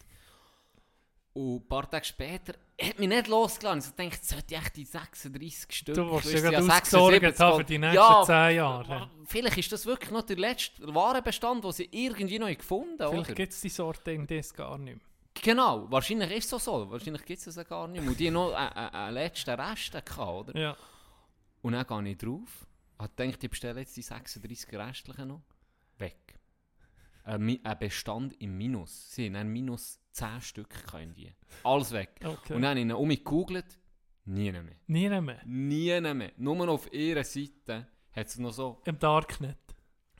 Und 1.34 1.56
ein 1.56 1.68
paar 1.68 1.90
Tage 1.90 2.04
später 2.04 2.54
hat 2.80 2.98
mich 2.98 3.08
nicht 3.08 3.26
losgelassen. 3.26 3.94
Ich 3.96 4.10
dachte, 4.10 4.26
sollte 4.26 4.54
ich 4.54 4.60
echt 4.60 4.76
die 4.76 4.84
36 4.84 5.72
Stück... 5.74 5.94
Du 5.94 6.12
weisst 6.12 6.32
ja 6.32 6.40
gerade 6.40 6.62
76 6.62 6.98
ausgesorgt 6.98 7.40
haben 7.40 7.58
für 7.58 7.64
die 7.64 7.78
nächsten 7.78 7.96
ja, 7.96 8.22
10 8.24 8.56
Jahre. 8.56 9.10
Vielleicht 9.24 9.56
ist 9.56 9.72
das 9.72 9.86
wirklich 9.86 10.10
noch 10.10 10.22
der 10.22 10.36
letzte 10.36 10.94
Warenbestand, 10.94 11.64
den 11.64 11.72
sie 11.72 11.88
irgendwie 11.90 12.38
noch 12.38 12.48
gefunden 12.48 13.02
haben, 13.02 13.12
Vielleicht 13.12 13.34
gibt 13.34 13.52
es 13.52 13.60
die 13.62 13.70
Sorte 13.70 14.12
in 14.12 14.26
das 14.26 14.52
gar 14.52 14.76
nicht 14.76 14.96
mehr. 14.96 15.04
Genau, 15.40 15.90
wahrscheinlich 15.90 16.30
ist 16.32 16.52
es 16.52 16.64
so. 16.64 16.90
Wahrscheinlich 16.90 17.24
gibt 17.24 17.46
es 17.46 17.54
das 17.54 17.66
gar 17.66 17.88
nicht 17.88 18.02
mehr. 18.02 18.10
Und 18.10 18.20
die 18.20 18.30
noch 18.30 18.52
einen, 18.52 18.94
einen, 18.94 19.14
letzten 19.14 19.58
Rest 19.58 19.92
gehabt, 19.92 20.18
oder? 20.18 20.58
Ja. 20.58 20.76
Und 21.62 21.72
dann 21.72 21.86
gehe 21.86 22.12
ich 22.12 22.18
drauf. 22.18 22.66
Ich 23.00 23.08
denke, 23.16 23.38
ich 23.40 23.50
bestelle 23.50 23.80
jetzt 23.80 23.96
die 23.96 24.02
36 24.02 24.70
restlichen 24.74 25.28
noch. 25.28 25.42
Weg. 25.96 26.34
Ein, 27.24 27.58
ein 27.64 27.78
Bestand 27.78 28.34
im 28.40 28.58
Minus. 28.58 29.12
Sie 29.12 29.34
haben 29.34 29.48
minus 29.48 30.01
10 30.12 30.40
Stück 30.40 30.68
die. 31.16 31.32
Alles 31.64 31.92
weg. 31.92 32.10
Okay. 32.22 32.54
Und 32.54 32.62
dann 32.62 32.70
habe 32.70 32.80
ich 32.80 32.84
ihn 32.86 32.92
um 32.92 33.08
mich 33.08 33.24
gegoogelt. 33.24 33.78
Nie 34.24 34.52
mehr. 34.52 34.62
Nie 34.86 35.08
mehr. 35.08 35.40
Nie 35.44 36.00
mehr. 36.00 36.32
Nur 36.36 36.68
auf 36.68 36.92
ihrer 36.92 37.24
Seite 37.24 37.88
hat 38.12 38.26
es 38.26 38.38
noch 38.38 38.52
so 38.52 38.80
Im 38.84 38.98
Darknet. 38.98 39.58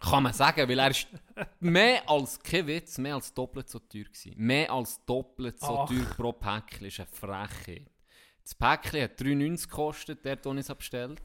Kann 0.01 0.25
man 0.25 0.33
sagen, 0.33 0.69
weil 0.69 0.79
er 0.81 0.91
ist 0.91 1.07
mehr 1.61 2.09
als, 2.09 2.41
kein 2.43 2.67
Witz, 2.67 2.99
mehr 2.99 3.15
als 3.15 3.33
doppelt 3.33 3.69
so 3.69 3.79
teuer 3.79 4.05
gewesen. 4.05 4.35
Mehr 4.37 4.71
als 4.73 5.05
doppelt 5.05 5.61
so 5.61 5.79
Ach. 5.79 5.89
teuer 5.89 6.05
pro 6.17 6.33
Päckchen 6.33 6.89
ist 6.89 6.99
eine 6.99 7.07
Frechheit. 7.07 7.89
Das 8.43 8.55
Päckchen 8.57 9.03
hat 9.03 9.21
3,90 9.21 9.69
gekostet, 9.69 10.27
dort, 10.27 10.45
wo 10.45 10.53
ich 10.55 10.69
es 10.69 10.75
bestellt 10.75 11.23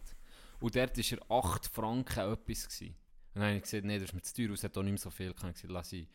Und 0.60 0.75
dort 0.75 0.95
war 0.95 1.17
er 1.17 1.32
8 1.32 1.65
Franken 1.65 2.19
etwas. 2.19 2.67
Gewesen. 2.67 2.95
Und 3.34 3.41
dann 3.41 3.43
habe 3.45 3.56
ich 3.58 3.63
gesagt, 3.63 3.86
nee, 3.86 3.97
das 3.97 4.10
ist 4.10 4.13
mir 4.13 4.21
zu 4.21 4.36
teuer, 4.36 4.51
es 4.51 4.63
hat 4.63 4.77
auch 4.77 4.84
nicht 4.84 4.91
mehr 4.91 4.99
so 4.99 5.10
viel. 5.10 5.30
Habe 5.30 5.49
ich 5.49 5.56
gesagt, 5.56 5.71
lass 5.71 5.89
sein. 5.89 6.08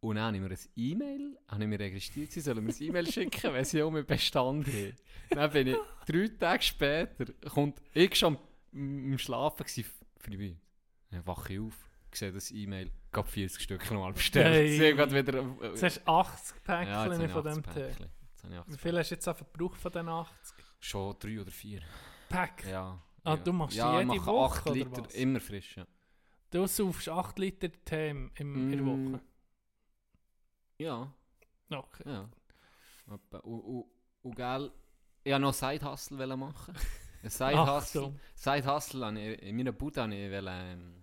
Und 0.00 0.16
dann 0.16 0.24
habe 0.26 0.36
ich 0.36 0.42
mir 0.42 0.50
ein 0.50 0.58
E-Mail, 0.76 1.38
habe 1.48 1.62
ich 1.64 1.68
mir 1.68 1.80
registriert, 1.80 2.30
sie 2.30 2.40
sollen 2.40 2.64
mir 2.64 2.72
ein 2.72 2.82
E-Mail 2.82 3.10
schicken, 3.10 3.52
wenn 3.52 3.64
sie 3.64 3.82
um 3.82 3.96
einen 3.96 4.06
Bestand 4.06 4.66
haben. 4.66 4.94
Dann 5.30 5.50
bin 5.50 5.66
ich 5.68 5.76
drei 6.06 6.28
Tage 6.38 6.62
später, 6.62 7.24
kommt 7.50 7.80
ich 7.94 8.14
schon 8.14 8.36
am 8.36 8.42
am 9.12 9.18
Schlafen 9.18 9.64
gewesen, 9.64 9.84
früh. 10.18 10.54
Dann 11.10 11.26
wache 11.26 11.54
ich 11.54 11.60
auf, 11.60 11.74
sehe 12.12 12.30
das 12.30 12.50
E-Mail, 12.50 12.90
gab 13.10 13.26
40 13.28 13.62
Stück 13.62 13.90
nochmal 13.90 14.12
bestellt. 14.12 14.46
Hey. 14.54 14.78
Sie 14.78 14.94
gerade 14.94 15.14
wieder... 15.14 15.38
äh, 15.62 15.68
Jetzt 15.68 15.82
hast 15.82 15.98
du 15.98 16.06
80 16.08 16.56
ja, 16.68 17.06
jetzt 17.06 17.18
Päckchen 17.18 17.24
ich 17.24 17.30
von 17.32 17.46
80 17.46 17.54
dem 17.64 17.72
Tee. 17.74 17.80
Päckchen. 17.80 18.06
Jetzt 18.32 18.44
habe 18.44 18.52
ich 18.54 18.60
80 18.60 18.74
Wie 18.74 18.78
viel 18.78 18.98
hast 18.98 19.10
du 19.10 19.14
jetzt 19.14 19.28
auch 19.28 19.36
verbraucht 19.36 19.80
von 19.80 19.92
den 19.92 20.08
80 20.08 20.56
Schon 20.78 21.16
drei 21.18 21.40
oder 21.40 21.50
vier. 21.50 21.80
Pack? 22.28 22.64
Ja. 22.68 23.02
Ah, 23.24 23.30
ja. 23.30 23.36
du 23.38 23.52
machst 23.52 23.76
ja, 23.76 24.00
jede 24.00 24.24
Woche, 24.26 24.58
8 24.58 24.66
oder 24.66 24.74
Liter, 24.74 25.04
was? 25.06 25.14
immer 25.14 25.40
frisch, 25.40 25.76
ja. 25.78 25.86
Du 26.50 26.66
saufst 26.66 27.08
8 27.08 27.38
Liter 27.38 27.68
Tee 27.84 28.10
im, 28.10 28.30
im, 28.36 28.54
in 28.56 28.70
der 28.72 28.82
Mm. 28.82 29.12
Woche. 29.14 29.20
Ja, 30.78 31.12
Okay. 31.70 32.02
ja. 32.06 32.28
Etwa. 33.12 33.38
Und, 33.38 33.60
und, 33.60 33.84
und 34.22 34.36
gell, 34.36 34.70
ich 35.24 35.32
wollte 35.32 35.42
noch 35.42 35.54
Side-Hustle 35.54 36.36
machen. 36.36 36.74
Side-Hustle. 37.24 38.14
Side-Hustle, 38.34 39.34
in 39.34 39.56
meiner 39.56 39.72
Bude 39.72 40.02
wollte 40.02 40.14
ich 40.14 40.32
ähm, 40.46 40.94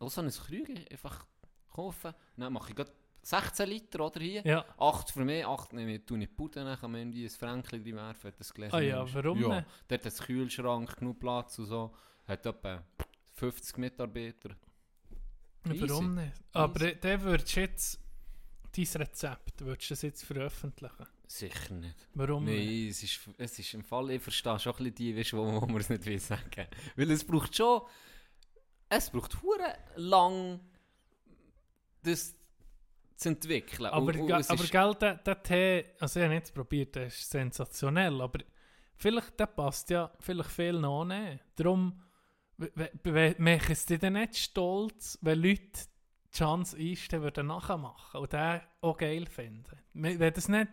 auch 0.00 0.10
so 0.10 0.20
ein 0.20 0.30
Krüge 0.30 0.84
einfach 0.90 1.26
kaufen. 1.70 2.12
Dann 2.36 2.52
mache 2.52 2.70
ich 2.70 2.76
gerade 2.76 2.92
16 3.22 3.68
Liter, 3.68 4.06
oder 4.06 4.20
hier? 4.20 4.42
Ja. 4.44 4.64
8 4.78 5.10
für 5.10 5.24
mich, 5.24 5.44
8 5.46 5.72
nehme 5.74 5.96
ich 5.96 6.06
tue 6.06 6.18
ich 6.22 6.34
Bude, 6.34 6.64
dann 6.64 6.78
kann 6.78 6.90
man 6.92 7.00
irgendwie 7.02 7.24
ein 7.24 7.30
Fränkchen 7.30 7.82
drin 7.84 7.96
werfen, 7.96 8.32
das 8.38 8.54
Gläschen 8.54 8.74
Ah 8.74 8.80
ja, 8.80 9.14
warum 9.14 9.40
Ja, 9.40 9.48
nicht? 9.56 9.66
dort 9.88 10.00
hat 10.04 10.06
es 10.12 10.20
Kühlschrank, 10.22 10.96
genug 10.96 11.18
Platz 11.20 11.58
und 11.58 11.66
so. 11.66 11.94
Hat 12.26 12.46
etwa 12.46 12.82
50 13.34 13.76
Mitarbeiter. 13.78 14.50
Warum 15.64 16.14
nicht? 16.14 16.32
Aber 16.52 16.92
der 16.92 17.22
würdest 17.22 17.54
du 17.56 17.60
jetzt 17.60 18.00
dein 18.76 19.02
Rezept, 19.02 19.64
würdest 19.64 19.90
du 19.90 19.92
das 19.94 20.02
jetzt 20.02 20.24
veröffentlichen? 20.24 21.06
Sicher 21.26 21.74
nicht. 21.74 22.08
Warum 22.14 22.44
nicht? 22.44 22.66
Nein, 22.66 22.88
es 22.88 23.02
ist, 23.02 23.20
es 23.36 23.58
ist 23.58 23.74
im 23.74 23.84
Fall, 23.84 24.10
ich 24.12 24.22
verstehe 24.22 24.58
schon 24.58 24.72
ein 24.72 24.76
bisschen 24.78 24.94
die, 24.94 25.16
weißt, 25.16 25.32
wo, 25.34 25.44
man 25.44 25.76
es 25.76 25.88
nicht 25.88 26.06
will 26.06 26.18
sagen. 26.18 26.66
Weil 26.96 27.10
es 27.10 27.24
braucht 27.24 27.54
schon, 27.54 27.82
es 28.88 29.10
braucht 29.10 29.42
hure 29.42 29.74
lang, 29.96 30.60
das 32.02 32.34
zu 33.16 33.28
entwickeln. 33.30 33.86
Aber, 33.86 34.06
Und- 34.06 34.16
und 34.20 34.32
aber 34.50 34.64
gell, 34.64 34.94
der, 35.00 35.14
der 35.16 35.42
Tee, 35.42 35.84
also 35.98 36.20
ich 36.20 36.24
habe 36.24 36.34
jetzt 36.34 36.54
probiert, 36.54 36.94
der 36.94 37.06
ist 37.08 37.28
sensationell, 37.28 38.20
aber 38.20 38.38
vielleicht, 38.96 39.38
der 39.38 39.46
passt 39.46 39.90
ja 39.90 40.10
vielleicht 40.20 40.50
viel 40.50 40.74
noch 40.74 41.04
nicht. 41.04 41.44
Darum 41.56 42.00
mache 42.56 43.72
es 43.72 43.86
dich 43.86 43.98
dann 43.98 44.14
nicht 44.14 44.36
stolz, 44.36 45.18
wenn 45.20 45.42
Leute 45.42 45.80
die 46.32 46.38
Chance 46.38 46.76
einstellen 46.76 47.22
würden 47.22 47.46
nachmachen 47.46 48.20
und 48.20 48.32
den 48.32 48.60
auch 48.80 48.96
geil 48.96 49.26
finden. 49.26 49.78
Wenn 49.94 50.32
das 50.32 50.48
nicht... 50.48 50.68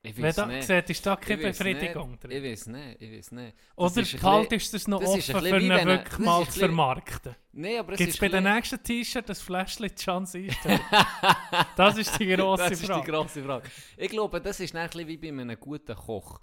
Ich 0.00 0.16
Wenn 0.16 0.24
weiß 0.26 0.36
da 0.36 0.46
nicht. 0.46 0.62
siehst, 0.64 0.90
ist 0.90 1.06
da 1.06 1.16
keine 1.16 1.42
Befriedigung 1.42 2.12
nicht. 2.12 2.22
drin. 2.24 2.30
Ich 2.30 2.42
weiß 2.52 2.66
nicht, 2.68 3.02
ich 3.02 3.18
weiß 3.18 3.32
nicht. 3.32 3.56
Das 3.76 3.92
Oder 3.92 4.02
ist 4.02 4.14
ein 4.14 4.20
behaltest 4.20 4.72
du 4.72 4.76
es 4.76 4.86
noch 4.88 5.00
das 5.00 5.08
offen 5.08 5.18
ist 5.18 5.30
für 5.32 5.38
ein 5.38 5.60
ihn 5.60 5.68
wirklich 5.70 6.08
das 6.08 6.18
mal 6.20 6.40
ist 6.42 6.48
ein 6.48 6.52
zu 6.52 6.58
vermarkten? 6.60 7.36
Nee, 7.52 7.78
aber 7.78 7.92
es 7.92 7.98
Gibt 7.98 8.08
es 8.10 8.14
ist 8.14 8.20
bei 8.20 8.26
ein 8.26 8.44
den 8.44 8.54
nächsten 8.54 8.82
T-Shirt 8.82 9.28
das 9.28 9.42
Fläschchen 9.42 9.92
Chance 9.96 10.38
einstellen? 10.38 10.80
das 11.76 11.98
ist 11.98 12.16
die 12.20 12.26
grosse 12.28 12.62
Das 12.62 12.72
ist 12.74 12.82
die 12.82 12.86
Frage. 12.86 13.10
grosse 13.10 13.42
Frage. 13.42 13.68
Ich 13.96 14.08
glaube, 14.08 14.40
das 14.40 14.60
ist 14.60 14.72
dann 14.72 14.88
ein 14.88 15.08
wie 15.08 15.16
bei 15.16 15.28
einem 15.30 15.58
guten 15.58 15.96
Koch. 15.96 16.40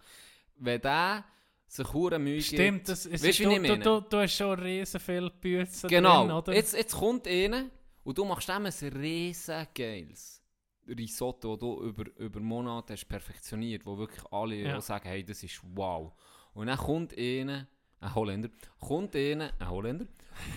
Wenn 0.57 0.81
der 0.81 1.23
sich 1.65 1.93
hure 1.93 2.19
Mühe 2.19 2.41
Stimmt, 2.41 2.89
das 2.89 3.05
ist, 3.05 3.23
Weißt 3.23 3.39
du, 3.39 3.57
du, 3.57 3.77
du, 3.77 4.01
du 4.01 4.17
hast 4.17 4.35
schon 4.35 4.59
riesen 4.59 4.99
viele 4.99 5.29
Bücher 5.31 5.87
Genau. 5.87 6.23
drin, 6.23 6.31
oder? 6.31 6.53
Jetzt, 6.53 6.73
jetzt 6.75 6.95
kommt 6.95 7.25
einer 7.25 7.65
und 8.05 8.17
du 8.17 8.23
machst 8.23 8.47
dem 8.47 8.65
ein 8.65 8.73
riesen 8.93 9.67
geiles 9.75 10.41
Risotto, 10.87 11.51
das 11.53 11.59
du 11.59 11.81
über, 11.83 12.05
über 12.17 12.39
Monate 12.39 12.93
hast 12.93 13.05
perfektioniert, 13.07 13.85
wo 13.85 13.97
wirklich 13.97 14.23
alle 14.31 14.55
Ja. 14.55 14.79
sagen, 14.81 15.09
hey, 15.09 15.23
das 15.25 15.43
ist 15.43 15.59
wow. 15.73 16.13
Und 16.53 16.67
dann 16.67 16.77
kommt 16.77 17.17
einer, 17.17 17.67
ein 18.05 18.15
Holländer, 18.15 18.49
kommt 18.79 19.15
einer, 19.15 19.51
ein 19.59 19.69
Holländer, 19.69 20.05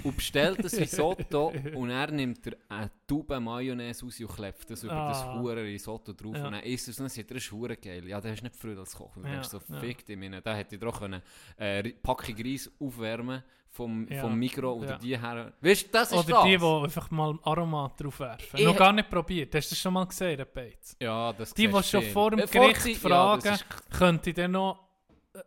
und 0.03 0.17
bestellt 0.17 0.63
das 0.65 0.77
Risotto 0.77 1.53
und 1.77 1.91
er 1.91 2.11
nimmt 2.11 2.45
er 2.47 2.57
eine 2.69 2.91
Tube 3.07 3.39
Mayonnaise 3.39 4.05
raus 4.05 4.19
und 4.21 4.29
klebt 4.35 4.69
das 4.71 4.83
über 4.83 4.93
das 4.95 5.23
Ah. 5.23 5.39
hure 5.41 5.63
Risotto 5.63 6.13
drauf 6.13 6.35
Ja. 6.37 6.47
und 6.47 6.53
dann 6.53 6.63
isst 6.65 6.89
es 6.89 6.99
und 6.99 7.05
dann 7.05 7.11
sagt 7.11 7.31
er, 7.31 7.35
das 7.35 7.45
ist 7.45 7.53
hure 7.53 7.77
geil. 7.77 8.07
Ja, 8.09 8.21
das 8.21 8.33
ist 8.33 8.43
nicht 8.43 8.57
Freude 8.57 8.81
als 8.81 8.97
Koch. 8.97 9.15
Und 9.17 9.23
du 9.23 9.29
Ja, 9.29 9.35
denkst 9.35 9.49
so, 9.51 9.61
ja. 9.69 9.79
fick 9.79 10.05
dich, 10.05 10.17
meine, 10.17 10.43
da 10.43 10.55
hätte 10.55 10.75
ich 10.75 10.81
doch 10.81 11.01
eine 11.03 11.23
äh, 11.57 11.83
Packung 12.03 12.35
Reis 12.45 12.69
aufwärmen 12.81 13.43
vom, 13.71 14.09
Ja, 14.09 14.21
vom 14.23 14.37
Mikro 14.37 14.73
oder 14.73 14.91
ja. 14.93 14.99
die 14.99 15.17
her. 15.21 15.53
Weißt 15.61 15.87
du, 15.87 15.91
das 15.93 16.11
ist 16.11 16.19
Oder 16.19 16.29
das. 16.29 16.45
die, 16.45 16.57
die 16.59 16.65
einfach 16.65 17.11
mal 17.13 17.39
Aromat 17.45 18.01
drauf 18.03 18.19
werfen. 18.19 18.59
Ich 18.59 18.65
Noch 18.65 18.75
hä- 18.75 18.79
gar 18.79 18.93
nicht 18.93 19.09
probiert. 19.09 19.55
Hast 19.55 19.71
du 19.71 19.75
das 19.75 19.79
schon 19.79 19.93
mal 19.95 20.07
gesehen, 20.07 20.45
Beiz? 20.53 20.97
Ja, 21.01 21.33
das 21.33 21.55
Die, 21.55 21.69
die 21.69 21.83
schon 21.85 22.03
vor 22.03 22.33
dem 22.33 22.51
Gericht 22.51 22.97
fragen, 23.01 23.43
Ja, 23.45 23.51
das 23.53 23.65
könnte 23.97 24.31
ich 24.31 24.37
dann 24.37 24.51
noch 24.53 24.88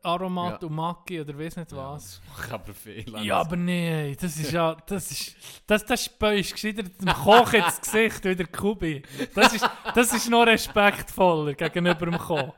Aromat 0.04 0.62
Ja. 0.62 0.68
und 0.68 0.76
Maki 0.76 1.22
oder 1.22 1.38
weiss 1.38 1.56
nicht 1.56 1.72
ist, 1.72 1.78
was. 1.78 2.22
ja, 2.24 2.32
macht 2.38 2.52
aber 2.54 2.74
viel. 2.74 3.06
Ja, 3.24 3.38
aber 3.42 3.56
nee, 3.56 4.16
das 4.20 4.38
ist 4.38 4.52
ja, 4.52 4.76
das 4.86 5.12
ist, 5.12 5.36
das, 5.68 5.86
das 5.86 6.06
speust 6.06 6.54
gescheiter 6.54 6.84
dem 6.84 7.08
Koch 7.14 7.54
ins 7.54 7.82
Gesicht 7.82 8.24
wie 8.26 8.36
der 8.36 8.48
Kubi. 8.48 9.02
Das 9.36 9.54
ist, 9.54 9.70
das 9.96 10.14
ist 10.14 10.30
noch 10.30 10.46
respektvoller 10.46 11.54
gegenüber 11.54 12.06
dem 12.06 12.18
Koch. 12.18 12.54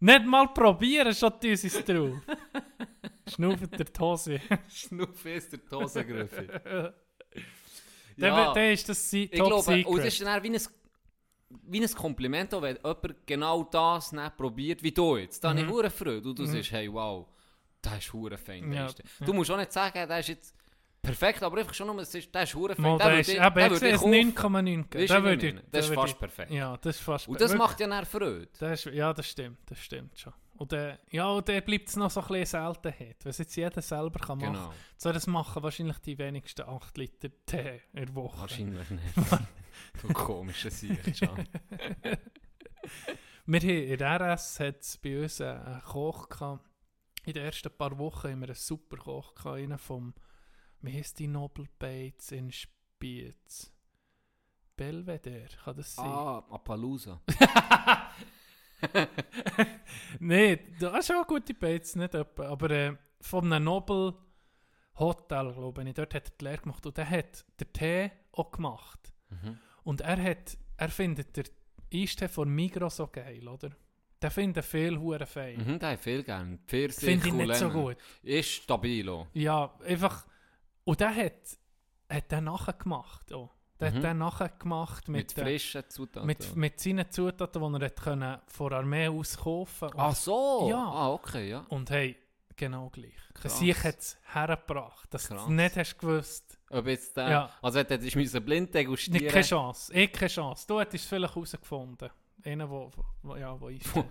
Nicht 0.00 0.24
mal 0.26 0.48
probieren, 0.48 1.14
schon 1.14 1.32
sie 1.40 1.52
es 1.52 1.84
drauf. 1.84 2.14
Schnaufen 3.28 3.70
der 3.70 3.84
die 3.84 4.00
Hose. 4.00 4.40
Schnuff 4.68 5.24
ist 5.26 5.52
der 5.52 5.64
Tosengriffe. 5.64 6.94
Dann, 8.16 8.34
ja, 8.36 8.52
dann 8.52 8.64
ist 8.72 8.86
das 8.86 9.08
sie- 9.08 9.24
ich 9.24 9.38
Top 9.38 9.46
glaube, 9.48 9.62
Secret. 9.62 9.86
und 9.86 9.98
das 9.98 10.06
ist 10.08 10.20
dann 10.20 10.42
wie 10.42 10.48
ein, 10.50 10.60
wie 11.64 11.82
ein 11.82 11.94
Kompliment, 11.94 12.54
auch 12.54 12.62
wenn 12.62 12.76
jemand 12.76 13.26
genau 13.26 13.64
das 13.64 14.12
nicht 14.12 14.36
probiert, 14.36 14.82
wie 14.82 14.92
du 14.92 15.16
jetzt. 15.16 15.42
Da 15.42 15.50
habe 15.50 15.60
ich 15.60 15.66
Mhm. 15.66 15.90
Freude. 15.90 16.28
Und 16.28 16.38
du 16.38 16.44
sagst, 16.44 16.70
hey, 16.72 16.92
wow, 16.92 17.26
das 17.82 17.98
ist 17.98 18.12
hure 18.12 18.36
fein. 18.38 18.72
Ja. 18.72 18.88
Du 19.20 19.32
musst 19.32 19.50
auch 19.50 19.56
nicht 19.56 19.72
sagen, 19.72 20.08
das 20.08 20.20
ist 20.20 20.28
jetzt 20.28 20.54
perfekt, 21.02 21.42
aber 21.42 21.58
einfach 21.58 21.72
schon 21.74 21.86
nur, 21.88 21.96
das 21.96 22.14
ist, 22.14 22.32
das 22.34 22.50
ist 22.50 22.54
hure 22.54 22.74
fein. 22.76 22.84
Würde 23.00 23.20
ist, 23.20 23.28
ich- 23.30 23.36
eben, 23.40 23.54
den 23.54 23.62
jetzt 23.62 23.72
würde 23.72 23.86
ich 23.88 23.94
ist 23.94 24.00
kaufen. 24.00 24.54
9,9 24.66 24.84
Weisst 24.84 24.90
geben. 24.90 25.06
du, 25.06 25.06
Da 25.14 25.18
wie 25.20 25.24
würde 25.24 25.46
ich 25.46 25.48
ich- 25.48 25.54
meine? 25.54 25.66
da 25.70 25.78
Das 25.78 25.88
ist 25.88 25.94
fast 25.94 26.18
perfekt. 26.18 26.50
Ja, 26.52 26.76
das 26.76 26.96
ist 26.96 27.02
fast 27.02 27.28
Und 27.28 27.40
das 27.40 27.54
macht 27.54 27.80
ja 27.80 27.86
dann 27.88 28.04
Freude. 28.06 28.48
Das 28.58 28.86
ist, 28.86 28.94
ja, 28.94 29.12
das 29.12 29.26
stimmt, 29.28 29.58
das 29.66 29.78
stimmt 29.78 30.18
schon. 30.18 30.32
Und 30.58 30.72
dann, 30.72 30.98
ja, 31.10 31.26
und 31.30 31.48
dann 31.48 31.62
bleibt 31.64 31.88
es 31.88 31.96
noch 31.96 32.10
so 32.10 32.20
ein 32.20 32.26
bisschen 32.28 32.60
Seltenheit. 32.74 33.16
Es 33.24 33.38
jetzt 33.38 33.56
jeder 33.56 33.80
selber 33.80 34.18
kann 34.20 34.36
machen 34.38 34.52
kann, 34.52 34.62
Genau. 34.64 34.72
soll 34.98 35.14
das 35.14 35.26
machen 35.26 35.62
wahrscheinlich 35.62 35.96
die 36.00 36.18
wenigsten 36.18 36.62
8 36.68 36.98
Liter 36.98 37.30
Tee 37.46 37.80
in 37.94 38.04
der 38.04 38.14
Woche. 38.14 38.40
Wahrscheinlich 38.42 38.90
nicht. 38.90 39.02
Du 40.00 40.08
komischer 40.12 40.70
Sicht. 40.70 41.20
Wir 43.46 43.60
haben 43.60 43.68
in 43.68 43.98
der 43.98 44.20
RS 44.20 44.60
hat 44.60 44.80
es 44.80 44.96
bei 44.98 45.22
uns 45.22 45.40
einen 45.40 45.82
Koch 45.82 46.28
gehabt. 46.28 46.64
In 47.24 47.32
den 47.32 47.44
ersten 47.44 47.70
paar 47.76 47.98
Wochen 47.98 48.28
haben 48.30 48.40
wir 48.40 48.48
einen 48.48 48.54
super 48.54 48.96
Koch 48.96 49.34
gehabt, 49.34 49.80
vom, 49.80 50.14
wie 50.82 50.92
heisst 50.92 51.18
die 51.18 51.26
Nobel 51.26 51.66
Bates 51.78 52.30
in 52.32 52.52
Spiez? 52.52 53.72
Belvedere, 54.76 55.48
kann 55.64 55.76
das 55.76 55.94
sein? 55.96 56.06
ah, 56.06 56.38
Appaloosa. 56.48 57.20
Nein, 60.20 60.58
das 60.78 61.10
ist 61.10 61.14
auch 61.14 61.26
gute 61.26 61.52
Bates, 61.52 61.96
nicht 61.96 62.14
etwa. 62.14 62.48
Aber 62.48 62.70
äh, 62.70 62.96
von 63.20 63.52
einem 63.52 63.64
Nobel 63.64 64.14
Hotel, 64.98 65.52
glaube 65.52 65.84
ich, 65.84 65.94
dort 65.94 66.14
hat 66.14 66.28
er 66.30 66.34
die 66.38 66.44
Lehre 66.44 66.62
gemacht. 66.62 66.86
Und 66.86 66.96
der 66.96 67.10
hat 67.10 67.44
den 67.58 67.72
Tee 67.72 68.12
auch 68.32 68.50
gemacht. 68.50 69.12
Mhm. 69.28 69.58
Und 69.84 70.00
er 70.02 70.22
hat, 70.22 70.56
er 70.76 70.88
findet 70.88 71.36
den 71.36 71.44
Eistee 71.92 72.28
von 72.28 72.48
Migros 72.48 72.96
so 72.96 73.06
geil, 73.06 73.46
oder? 73.48 73.70
Der 74.22 74.30
findet 74.30 74.64
viel 74.64 74.98
hure 74.98 75.24
fein. 75.26 75.58
Mhm, 75.64 75.78
der 75.78 75.92
hat 75.92 76.00
viel 76.00 76.22
gern. 76.22 76.58
Pfirsich, 76.66 77.04
Finde 77.08 77.28
ich 77.28 77.32
nicht 77.34 77.54
so 77.56 77.70
gut. 77.70 77.96
Ist 78.22 78.50
stabil 78.50 79.08
auch. 79.08 79.26
Ja, 79.32 79.74
einfach. 79.86 80.26
Und 80.84 81.00
der 81.00 81.14
hat, 81.14 81.58
hat 82.08 82.30
der 82.30 82.40
nachher 82.42 82.74
gemacht. 82.74 83.32
Oh. 83.32 83.48
Der 83.80 83.90
Mhm. 83.92 83.96
hat 83.96 84.04
den 84.04 84.18
nachher 84.18 84.48
gemacht 84.50 85.08
Mit, 85.08 85.34
mit, 85.34 85.44
frischen 85.46 85.84
Zutaten. 85.88 86.26
mit, 86.26 86.54
mit 86.54 86.78
seinen 86.78 87.10
Zutaten, 87.10 87.62
die 87.62 87.80
er 87.80 87.86
hat 87.86 87.96
können 88.02 88.38
von 88.46 88.68
der 88.68 88.78
Armee 88.80 89.08
aus 89.08 89.38
kaufen 89.38 89.88
konnte. 89.88 89.98
Ach 89.98 90.14
so. 90.14 90.66
Ja. 90.68 90.84
Ah, 90.84 91.08
okay, 91.12 91.48
ja. 91.48 91.64
Und 91.70 91.88
hey, 91.88 92.14
genau 92.60 92.90
gleich. 92.90 93.14
Der 93.34 93.40
Krass. 93.42 93.58
Sieg 93.58 93.84
hat 93.84 93.98
es 93.98 94.18
hergebracht, 94.32 95.12
dass 95.12 95.28
du 95.28 95.34
es 95.34 95.48
nicht 95.48 95.76
hast 95.76 95.98
gewusst. 95.98 96.58
Ob 96.70 96.86
jetzt 96.86 97.16
der... 97.16 97.30
Ja. 97.30 97.50
Also 97.62 97.78
hättest 97.80 98.14
du 98.14 98.18
müssen 98.18 98.44
blind 98.44 98.68
Nicht, 98.68 98.74
degustieren. 98.74 99.28
keine 99.28 99.44
Chance. 99.44 99.92
Ich 99.92 100.12
keine 100.12 100.28
Chance. 100.28 100.66
Du 100.68 100.78
hättest 100.78 101.04
es 101.04 101.08
vielleicht 101.08 101.34
herausgefunden. 101.34 102.10
Einer, 102.44 102.70
wo, 102.70 102.90
wo, 103.22 103.36
ja, 103.36 103.58
wo 103.60 103.68
ist 103.68 103.84
der? 103.94 104.04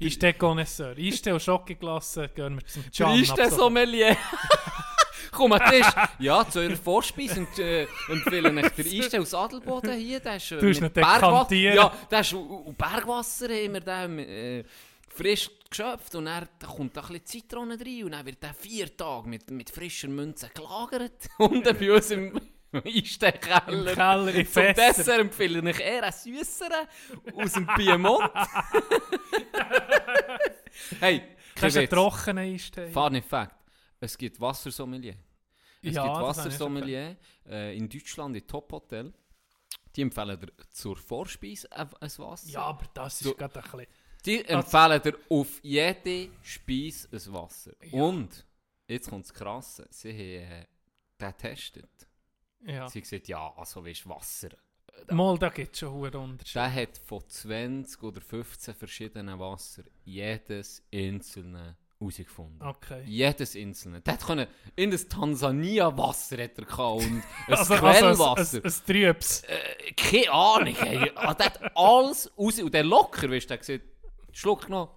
Ist 0.00 0.22
der 0.22 0.34
Connoisseur. 0.34 0.98
Ist 0.98 1.24
der 1.24 1.38
Schokoglasse, 1.38 2.28
gehen 2.28 2.56
wir 2.56 2.66
zum 2.66 2.84
Can. 2.90 3.20
Ist 3.20 3.36
der. 3.36 3.50
Sommelier? 3.50 4.16
Komm 5.30 5.52
an 5.52 5.70
Tisch. 5.70 5.86
Ja, 6.18 6.48
zu 6.48 6.60
eurer 6.60 6.76
Vorspeise 6.76 7.40
und, 7.40 7.58
äh, 7.58 7.86
empfehlen 8.08 8.58
euch 8.58 8.72
der 8.72 8.84
Eistee 8.84 9.18
aus 9.18 9.34
Adelboden 9.34 9.96
hier. 9.98 10.20
Der 10.20 10.36
ist, 10.36 10.52
äh, 10.52 10.58
Du 10.58 10.68
hast 10.68 10.80
dekantieren. 10.80 11.76
Ja, 11.76 11.92
der 12.10 12.20
ist, 12.20 12.32
und 12.32 12.76
Bergwasser 12.76 13.48
wir 13.48 13.80
den, 13.80 14.18
äh, 14.18 14.64
frisch 15.14 15.50
geschöpft 15.70 16.14
und 16.14 16.26
dann 16.26 16.48
da 16.58 16.66
kommt 16.66 16.96
da 16.96 17.02
ein 17.02 17.08
bisschen 17.08 17.26
Zitrone 17.26 17.78
rein 17.78 18.04
und 18.04 18.12
dann 18.12 18.26
wird 18.26 18.42
der 18.42 18.54
vier 18.54 18.96
Tage 18.96 19.28
mit, 19.28 19.50
mit 19.50 19.70
frischer 19.70 20.08
Münze 20.08 20.48
gelagert. 20.50 21.26
Und 21.38 21.64
dann 21.66 21.76
bei 21.78 21.92
uns 21.92 22.10
im 22.10 22.40
Im 22.72 22.82
Eistee-Keller. 22.84 23.94
Keller, 23.94 24.34
in 24.34 24.46
Zum. 24.48 24.62
Dessert 24.74 25.20
empfehle 25.20 25.70
ich 25.70 25.78
eher 25.80 26.02
einen 26.02 26.12
süsseren 26.12 26.86
aus 27.36 27.52
dem 27.52 27.66
Piemont. 27.68 28.24
hey, 31.00 31.22
Kannst 31.54 31.76
du 31.76 31.80
einen 31.80 31.88
Witz. 31.88 31.90
trockenen 31.90 32.54
Eistee? 32.54 32.90
Funny 32.90 33.22
Fact. 33.22 33.56
Es 34.00 34.18
gibt 34.18 34.40
Wassersommelier. 34.40 35.14
Es 35.82 35.94
Ja, 35.94 36.02
gibt 36.04 36.16
das 36.16 36.22
Wassersommelier 36.38 37.16
äh, 37.48 37.76
in 37.76 37.88
Deutschland 37.88 38.36
in 38.36 38.46
Top-Hotel. 38.46 39.12
Die 39.94 40.02
empfehlen 40.02 40.40
dir 40.40 40.48
zur 40.72 40.96
Vorspeise 40.96 41.70
ein, 41.70 41.88
ein 42.00 42.10
Wasser. 42.18 42.50
Ja, 42.50 42.62
aber 42.62 42.84
das 42.92 43.20
ist 43.22 43.38
gerade 43.38 43.62
ein 43.62 43.70
bisschen... 43.70 43.86
Die 44.26 44.44
empfehlen 44.44 45.02
dir 45.02 45.18
auf 45.28 45.60
jede 45.62 46.30
Speise 46.42 47.08
ein 47.12 47.32
Wasser. 47.34 47.72
Und, 47.92 48.44
jetzt 48.88 49.10
kommt 49.10 49.24
das 49.26 49.34
Krasse, 49.34 49.86
sie 49.90 50.10
haben 50.12 50.52
äh, 50.52 50.66
den 51.20 51.28
getestet. 51.28 51.90
Ja. 52.66 52.88
Sie 52.88 52.98
haben 52.98 53.02
gesagt, 53.02 53.28
ja, 53.28 53.52
also 53.56 53.84
weißt 53.84 54.08
Wasser. 54.08 54.48
Mal, 55.10 55.36
da 55.38 55.48
gibt 55.50 55.74
es 55.74 55.80
schon 55.80 55.92
hohe 55.92 56.10
Unterschiede. 56.10 56.60
Der 56.60 56.72
hat 56.74 56.98
von 56.98 57.22
20 57.28 58.02
oder 58.02 58.20
15 58.20 58.74
verschiedenen 58.74 59.38
Wasser 59.38 59.82
jedes 60.04 60.82
einzelne 60.92 61.76
herausgefunden. 61.98 62.62
Okay. 62.66 63.02
Jedes 63.04 63.56
einzelne. 63.56 64.00
Der 64.00 64.16
können, 64.16 64.46
in 64.76 64.90
das 64.90 65.06
Tansania-Wasser 65.08 66.42
hat 66.42 66.58
er 66.58 66.64
gehabt 66.64 67.02
und 67.02 67.22
ein 67.48 67.54
Also, 67.54 67.74
Quellwasser. 67.74 68.36
also 68.36 68.56
ein, 68.58 68.62
ein, 68.64 68.72
ein 68.72 68.86
Trübs. 68.86 69.42
äh, 69.42 69.92
keine 69.92 70.30
Ahnung. 70.32 70.76
Ey. 70.76 71.12
Ah, 71.16 71.34
der 71.34 71.46
hat 71.46 71.76
alles 71.76 72.32
raus. 72.38 72.58
Und 72.60 72.72
der 72.72 72.84
locker, 72.84 73.30
weißt 73.30 73.44
du, 73.44 73.48
der 73.48 73.58
gesagt, 73.58 73.84
Schluck 74.34 74.66
genommen, 74.66 74.90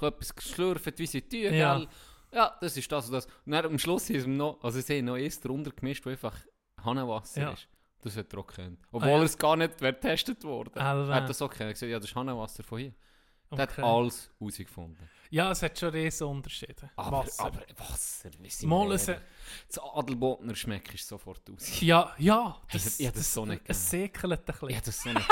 etwas 0.00 0.34
geschlürft, 0.34 0.98
wie 0.98 1.06
sie 1.06 1.22
tun, 1.22 1.54
Ja. 1.54 1.78
gell? 1.78 1.88
Ja, 2.32 2.56
das 2.60 2.76
ist 2.76 2.90
das 2.92 3.06
und 3.06 3.12
das. 3.12 3.26
Und 3.46 3.52
dann 3.52 3.64
am 3.66 3.78
Schluss 3.78 4.08
ist 4.10 4.24
ihm 4.26 4.36
noch, 4.36 4.62
also 4.62 4.80
sie 4.80 4.98
haben 4.98 5.06
noch 5.06 5.14
eins 5.14 5.40
drunter 5.40 5.70
gemischt, 5.70 6.04
wo 6.06 6.10
einfach 6.10 6.36
Hannenwasser 6.82 7.40
Ja. 7.42 7.50
ist. 7.52 7.66
Das 8.02 8.16
hat 8.16 8.32
er 8.32 8.38
auch 8.38 8.46
gekannt. 8.46 8.78
Obwohl 8.92 9.10
Ah, 9.10 9.16
ja. 9.18 9.22
es 9.24 9.36
gar 9.36 9.56
nicht 9.56 9.78
getestet 9.78 10.42
worden. 10.44 10.72
Alva. 10.78 11.12
Er 11.16 11.22
hat 11.22 11.28
das 11.28 11.42
auch 11.42 11.50
gekannt. 11.50 11.60
Er 11.62 11.68
hat 11.68 11.74
gesagt, 11.74 11.90
ja, 11.90 11.98
das 11.98 12.08
ist 12.08 12.16
Hannenwasser 12.16 12.62
von 12.62 12.78
hier. 12.78 12.94
Der 13.52 13.58
hat 13.62 13.70
Okay. 13.72 13.82
alles 13.82 14.30
herausgefunden. 14.38 15.10
Ja, 15.28 15.50
es 15.50 15.60
hat 15.62 15.76
schon 15.78 15.90
riesen 15.90 16.26
Unterschiede. 16.28 16.88
Aber 16.96 17.18
Wasser. 17.18 17.44
aber 17.46 17.60
Wasser, 17.76 18.30
wie 18.38 18.48
sind 18.48 18.68
Mal 18.68 18.88
wir 18.88 18.94
es-? 18.94 19.06
Das 19.06 19.78
Adelbodner 19.94 20.54
schmeckt 20.54 20.96
sofort 21.00 21.42
aus. 21.50 21.80
Ja, 21.80 22.14
ja. 22.18 22.56
Das, 22.72 23.00
ich 23.00 23.06
hätte 23.06 23.18
das 23.18 23.34
so 23.34 23.44
nicht 23.44 23.62
Es 23.66 23.90
gegeben. 23.90 24.12
säckelt 24.14 24.40
ein 24.40 24.44
bisschen. 24.46 24.68
Ich 24.70 24.80
das 24.80 25.02
so 25.02 25.08
nicht. 25.12 25.26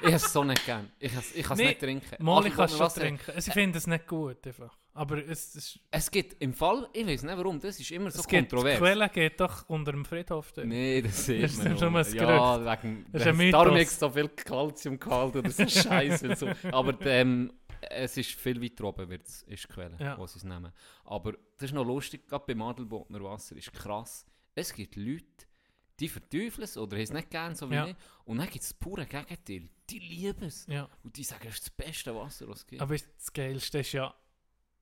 Ich 0.00 0.06
habe 0.06 0.16
es 0.16 0.32
so 0.32 0.44
nicht 0.44 0.64
gern. 0.64 0.90
Ich 0.98 1.12
kann 1.12 1.20
es 1.20 1.34
ich 1.34 1.48
Nee, 1.50 1.66
nicht 1.68 1.80
trinken. 1.80 2.24
Mal, 2.24 2.46
ich 2.46 2.54
kann 2.54 2.64
es 2.66 2.70
schon 2.72 2.80
Wasser- 2.80 3.00
trinken. 3.00 3.30
Also, 3.34 3.48
ich 3.48 3.52
finde 3.54 3.78
es 3.78 3.86
nicht 3.86 4.06
gut, 4.06 4.46
einfach. 4.46 4.76
Aber 4.94 5.18
es, 5.28 5.54
es, 5.54 5.78
Es 5.90 6.10
gibt 6.10 6.42
im 6.42 6.52
Fall, 6.52 6.88
ich 6.92 7.06
weiß 7.06 7.22
nicht 7.22 7.36
warum, 7.36 7.60
das 7.60 7.78
ist 7.78 7.90
immer 7.92 8.10
so 8.10 8.20
es 8.20 8.26
geht, 8.26 8.46
die 8.46 8.48
kontrovers. 8.56 8.78
Quelle 8.78 9.08
geht 9.08 9.40
doch 9.40 9.68
unter 9.68 9.92
dem 9.92 10.04
Friedhof. 10.04 10.52
dort. 10.52 10.66
Nein, 10.66 11.02
das 11.04 11.28
ist 11.28 11.62
man 11.62 11.78
schon 11.78 11.92
mal 11.92 12.04
Ja, 12.14 12.58
wegen, 12.82 13.06
Das 13.12 13.22
ist 13.22 13.28
ein 13.28 13.50
darum 13.52 13.76
ist 13.76 14.00
so 14.00 14.10
viel 14.10 14.28
Kalziumgehalt 14.30 15.36
oder 15.36 15.50
so 15.50 15.66
Scheiße. 15.68 16.34
so. 16.36 16.48
Aber 16.72 16.94
ähm, 17.06 17.52
es 17.82 18.16
ist 18.16 18.32
viel 18.32 18.60
weiter 18.62 18.84
oben, 18.84 19.08
wird's, 19.08 19.42
ist 19.42 19.64
die 19.64 19.68
Quelle, 19.72 19.96
Ja. 20.00 20.18
wo 20.18 20.26
sie 20.26 20.38
es 20.38 20.44
nehmen. 20.44 20.72
Aber 21.04 21.32
das 21.58 21.70
ist 21.70 21.72
noch 21.72 21.84
lustig, 21.84 22.26
gerade 22.28 22.44
beim 22.46 22.60
Adelbodner 22.62 23.22
Wasser 23.22 23.56
ist 23.56 23.72
krass. 23.72 24.26
Es 24.54 24.74
gibt 24.74 24.96
Leute, 24.96 25.24
die 26.00 26.08
verteufeln 26.08 26.64
es 26.64 26.76
oder 26.76 26.96
haben 26.96 27.02
es 27.02 27.12
nicht 27.12 27.30
gern, 27.30 27.54
so 27.54 27.70
wie 27.70 27.74
Ja. 27.74 27.86
ich. 27.86 27.96
Und 28.24 28.38
dann 28.38 28.46
gibt 28.48 28.62
es 28.62 28.70
das 28.70 28.74
pure 28.74 29.06
Gegenteil. 29.06 29.68
Die 29.90 29.98
lieben 29.98 30.44
es. 30.44 30.66
Ja. 30.66 30.88
Und 31.02 31.16
die 31.16 31.24
sagen, 31.24 31.46
es 31.48 31.54
ist 31.54 31.62
das 31.64 31.70
beste 31.70 32.14
Wasser, 32.14 32.48
was 32.48 32.60
es 32.60 32.66
gibt. 32.66 32.80
Aber 32.82 32.94
das 32.96 33.32
Geilste 33.32 33.80
ist 33.80 33.92
ja, 33.92 34.14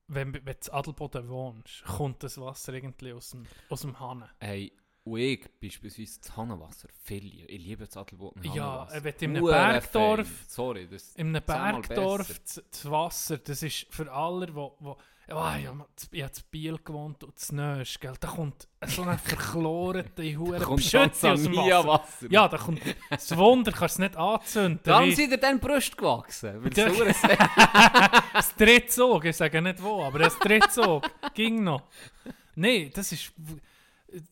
wenn, 0.06 0.32
wenn 0.32 0.44
du 0.44 0.50
in 0.50 0.72
Adelboden 0.72 1.28
wohnst, 1.28 1.84
kommt 1.84 2.22
das 2.22 2.38
Wasser 2.38 2.72
irgendwie 2.74 3.12
aus 3.12 3.30
dem, 3.30 3.44
aus 3.68 3.82
dem 3.82 3.98
Hahn. 3.98 4.28
Hey, 4.38 4.72
und 5.04 5.20
ich 5.20 5.48
beispielsweise 5.60 6.20
das 6.20 6.36
Hanenwasser, 6.36 6.88
viel 7.02 7.24
lieber. 7.24 7.48
Ich 7.48 7.62
liebe 7.62 7.86
das 7.86 7.96
Adelbodner 7.96 8.54
Ja, 8.54 8.88
wenn 8.90 9.14
du 9.18 9.24
in 9.24 9.36
einem 9.36 9.44
Bergdorf-. 9.46 10.44
Sorry, 10.46 10.86
das... 10.86 11.14
In 11.16 11.28
einem 11.34 11.42
Bergdorf, 11.44 12.40
das, 12.40 12.62
das 12.70 12.90
Wasser, 12.90 13.38
das 13.38 13.62
ist 13.62 13.86
für 13.90 14.12
alle, 14.12 14.54
wo, 14.54 14.76
wo 14.80 14.98
oh, 15.30 15.52
ich 15.58 15.66
habe 15.66 15.78
hab 15.80 16.12
in 16.12 16.30
Biel 16.50 16.78
gewohnt 16.84 17.22
und 17.24 17.38
zu 17.38 17.54
Nösch, 17.54 17.98
gell, 18.00 18.14
da 18.18 18.28
kommt 18.28 18.66
so 18.86 19.02
eine 19.02 19.18
verchlorete 19.18 20.22
Hure 20.38 20.58
Pschütze 20.76 21.32
aus 21.32 21.42
dem 21.42 21.52
Wasser. 21.56 21.70
Tanzania-Wasser. 21.72 22.26
Ja, 22.30 22.48
da 22.48 22.56
kommt 22.58 22.80
das 23.10 23.36
Wunder, 23.36 23.72
kannst 23.72 23.98
du 23.98 24.02
es 24.02 24.08
nicht 24.10 24.16
anzünden. 24.16 25.04
Wie- 25.04 25.14
sind 25.14 25.30
dir 25.32 25.38
dann 25.38 25.58
Brüste 25.60 25.96
gewachsen. 25.96 26.64
Weil 26.64 26.72
Ja. 26.76 28.22
Das 28.32 28.54
Drittzug, 28.56 29.24
ich 29.24 29.36
sage 29.36 29.60
nicht 29.62 29.82
wo, 29.82 30.04
aber 30.04 30.18
das 30.20 30.38
Drittzug 30.38 31.04
ging 31.34 31.62
noch. 31.64 31.82
Nein, 32.54 32.90
das 32.94 33.12
ist 33.12 33.32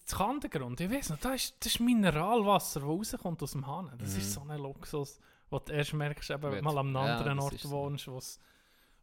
das 0.06 0.16
Kantengrund. 0.16 0.80
Ich 0.80 0.90
weiß 0.90 1.10
noch, 1.10 1.18
das 1.18 1.34
ist, 1.34 1.54
das 1.60 1.66
ist 1.74 1.80
Mineralwasser, 1.80 2.80
das 2.80 2.88
rauskommt 2.88 3.42
aus 3.42 3.52
dem 3.52 3.66
Hahn. 3.66 3.90
Das 3.98 4.16
ist 4.16 4.32
so 4.32 4.40
ein 4.48 4.58
Luxus, 4.58 5.20
wo 5.50 5.58
du 5.58 5.72
erst 5.72 5.92
merkst, 5.92 6.30
eben, 6.30 6.42
wenn 6.44 6.52
Wird- 6.52 6.64
mal 6.64 6.78
am 6.78 6.94
ja, 6.94 7.00
anderen 7.16 7.36
das 7.36 7.44
Ort 7.44 7.58
so. 7.60 7.70
wohnst, 7.70 8.08
wo 8.08 8.18
es 8.18 8.40
wo 8.40 8.55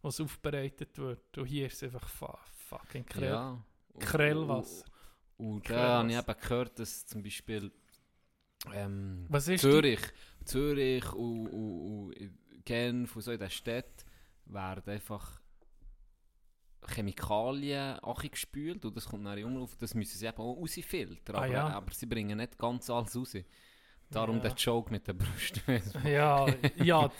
es 0.10 0.20
aufbereitet 0.22 0.98
wird. 0.98 1.38
Und 1.38 1.46
hier 1.46 1.68
ist 1.68 1.76
es 1.76 1.84
einfach 1.84 2.08
fa 2.08 2.38
fucking 2.68 3.06
Krell. 3.06 3.30
Ja. 3.30 3.64
Und- 3.94 4.00
Krellwasser. 4.04 4.86
Und, 5.38 5.48
und 5.56 5.64
Krellwasser. 5.64 5.88
da 5.88 5.98
habe 6.00 6.12
ich 6.12 6.18
eben 6.18 6.40
gehört, 6.42 6.80
dass 6.80 7.06
zum 7.06 7.24
Beispiel 7.24 7.72
ähm, 8.74 9.26
Was 9.30 9.48
ist 9.48 9.62
Zürich, 9.62 10.00
Zürich 10.46 11.12
und, 11.14 11.48
und, 11.48 12.14
und 12.14 12.16
Genf 12.66 13.16
und 13.16 13.22
so 13.22 13.32
in 13.32 13.40
den 13.40 13.50
Städten 13.50 14.06
werden 14.46 14.94
einfach 14.94 15.42
Chemikalien 16.88 17.98
gespült 18.30 18.84
und 18.86 18.96
das 18.98 19.06
kommt 19.06 19.26
dann 19.26 19.38
in 19.38 19.46
Umlauf. 19.46 19.76
Das 19.78 19.94
müssen 19.94 20.18
sie 20.18 20.26
eben 20.26 20.38
auch 20.38 20.56
rausfiltern, 20.58 21.36
Ah, 21.36 21.40
aber, 21.40 21.48
ja. 21.48 21.68
aber 21.70 21.94
sie 21.94 22.06
bringen 22.06 22.38
nicht 22.38 22.58
ganz 22.58 22.90
alles 22.90 23.16
raus. 23.16 23.36
Darum 24.10 24.38
Ja. 24.38 24.42
der 24.44 24.54
Joke 24.54 24.92
mit 24.92 25.08
den 25.08 25.18
Brüsten. 25.18 25.82
Ja, 26.06 26.46
ja. 26.84 27.12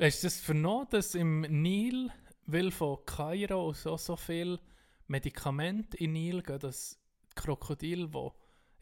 Hast 0.00 0.22
du 0.22 0.26
das 0.26 0.40
vernommen, 0.40 0.86
dass 0.90 1.14
im 1.14 1.40
Nil, 1.42 2.10
weil 2.46 2.70
von 2.70 2.98
Kairo 3.06 3.72
so, 3.72 3.96
so 3.96 4.16
viel 4.16 4.58
Medikamente 5.06 5.96
in 5.96 6.14
den 6.14 6.22
Nil 6.22 6.42
gehen, 6.42 6.58
dass 6.58 6.98
die 7.30 7.34
Krokodile, 7.42 8.08
die 8.08 8.28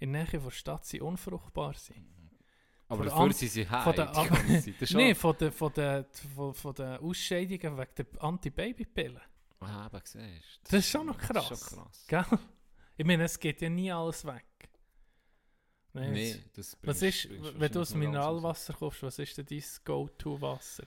in 0.00 0.12
der 0.12 0.24
Nähe 0.24 0.40
der 0.40 0.50
Stadt 0.50 0.84
sind, 0.86 1.02
unfruchtbar 1.02 1.74
sind? 1.74 2.06
aber 2.88 3.04
Von 3.04 3.06
der 3.06 3.14
dafür 3.16 3.32
sind 3.32 3.50
sie 3.52 3.68
heim. 3.68 4.74
Das 4.80 4.90
Nein, 4.90 5.14
von 5.14 5.36
den 5.38 5.50
von 5.52 5.72
der, 5.72 6.04
von, 6.34 6.52
von 6.54 6.74
der 6.74 7.00
Ausscheidungen 7.00 7.78
wegen 7.78 7.90
der 7.96 8.06
Anti-Baby-Pillen. 8.22 9.20
Ah, 9.60 9.86
eben, 9.86 10.00
siehst 10.04 10.16
du. 10.64 10.70
Das 10.70 10.72
ist 10.80 10.90
schon 10.90 11.06
noch 11.06 11.16
Das 11.18 11.28
krass. 11.28 11.50
ist 11.52 11.70
schon 11.70 11.78
krass. 11.84 12.04
Gell? 12.08 12.38
Ich 12.98 13.06
meine, 13.06 13.24
es 13.24 13.38
geht 13.40 13.62
ja 13.62 13.70
nie 13.70 13.90
alles 13.90 14.24
weg. 14.26 14.44
Nein, 15.94 16.12
Nee, 16.12 16.44
das 16.54 16.76
Was 16.82 16.98
bringst- 17.00 17.24
ist, 17.24 17.28
bringst 17.28 17.60
wenn 17.60 17.72
du 17.72 17.78
das. 17.78 17.94
Mineralwasser 17.94 18.74
kaufst, 18.74 19.02
was 19.02 19.18
ist 19.18 19.38
denn 19.38 19.46
dein 19.46 19.62
Go-To-Wasser? 19.84 20.84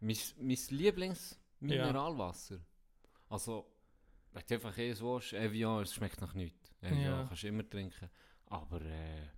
Mein, 0.00 0.16
mein 0.38 0.58
Lieblingsmineralwasser. 1.60 2.58
Also, 3.28 3.66
wenn 4.32 4.42
du 4.46 4.54
einfach 4.54 4.76
eh 4.78 4.92
so 4.92 5.14
willst, 5.14 5.32
Evian, 5.32 5.82
es 5.82 5.94
schmeckt 5.94 6.20
nach 6.20 6.34
nichts. 6.34 6.72
Evian 6.80 7.02
Ja. 7.02 7.24
kannst 7.26 7.42
du 7.42 7.48
immer 7.48 7.68
trinken. 7.68 8.10
Aber 8.46 8.80
äh, 8.82 9.28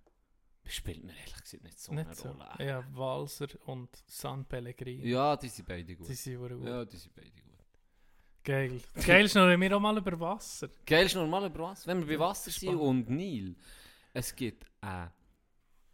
spielt 0.65 1.03
mir 1.03 1.13
ehrlich 1.15 1.41
gesagt 1.41 1.63
nicht 1.63 1.79
so 1.79 1.93
Nicht 1.93 2.07
eine 2.07 2.15
so. 2.15 2.29
Rolle. 2.29 2.49
Ja, 2.59 2.83
Walser 2.93 3.47
und 3.65 3.89
San 4.05 4.45
Pellegrino. 4.45 5.05
Ja, 5.05 5.35
die 5.37 5.47
sind 5.49 5.67
beide 5.67 5.95
gut. 5.95 6.07
Die 6.09 6.13
sind 6.13 6.37
gut. 6.37 6.65
Ja, 6.67 6.83
die 6.85 6.97
sind 6.97 7.15
beide 7.15 7.29
gut. 7.31 7.43
Geil. 8.43 8.81
Geil 9.05 9.27
schnurren 9.29 9.59
wir 9.59 9.75
auch 9.75 9.79
mal 9.79 9.97
über 9.97 10.19
Wasser. 10.19 10.69
Geil 10.85 11.05
ist 11.05 11.15
normal 11.15 11.45
über 11.47 11.59
Wasser. 11.59 11.87
Wenn 11.87 12.07
wir 12.07 12.17
bei 12.17 12.25
Wasser 12.25 12.51
sind 12.51 12.75
und 12.75 13.09
Nil, 13.09 13.55
es 14.13 14.35
gibt 14.35 14.65
äh, 14.81 15.07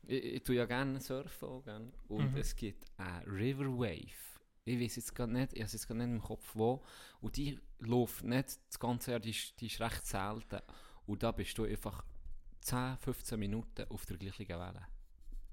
ich, 0.06 0.24
ich 0.36 0.44
tue 0.44 0.56
ja 0.56 0.66
gerne 0.66 1.00
surfen 1.00 1.48
auch, 1.48 1.64
gell? 1.64 1.92
und 2.10 2.32
Mhm. 2.32 2.38
es 2.38 2.56
gibt 2.56 2.86
eine 2.98 3.26
River 3.26 3.66
Wave. 3.78 4.23
Ich 4.66 4.80
weiß 4.80 4.96
jetzt 4.96 5.14
gar 5.16 5.28
nicht, 5.28 5.54
ich 5.54 5.62
habe 5.62 5.72
jetzt 5.72 5.88
gar 5.88 5.96
nicht 5.96 6.06
im 6.06 6.22
Kopf 6.22 6.52
wo. 6.54 6.82
Und 7.22 7.36
die 7.36 7.60
läuft 7.80 8.24
nicht 8.24 8.60
das 8.70 8.80
ganze 8.80 9.12
Jahr, 9.12 9.20
die 9.20 9.32
ist, 9.32 9.60
die 9.60 9.68
ist 9.68 9.80
recht 9.82 10.06
selten. 10.06 10.60
Und 11.06 11.22
da 11.22 11.32
bist 11.32 11.58
du 11.58 11.66
einfach 11.66 12.04
10, 12.62 12.98
15 12.98 13.38
Minuten 13.40 13.86
auf 13.90 14.06
der 14.06 14.18
gleichen 14.18 14.48
Welle. 14.48 14.88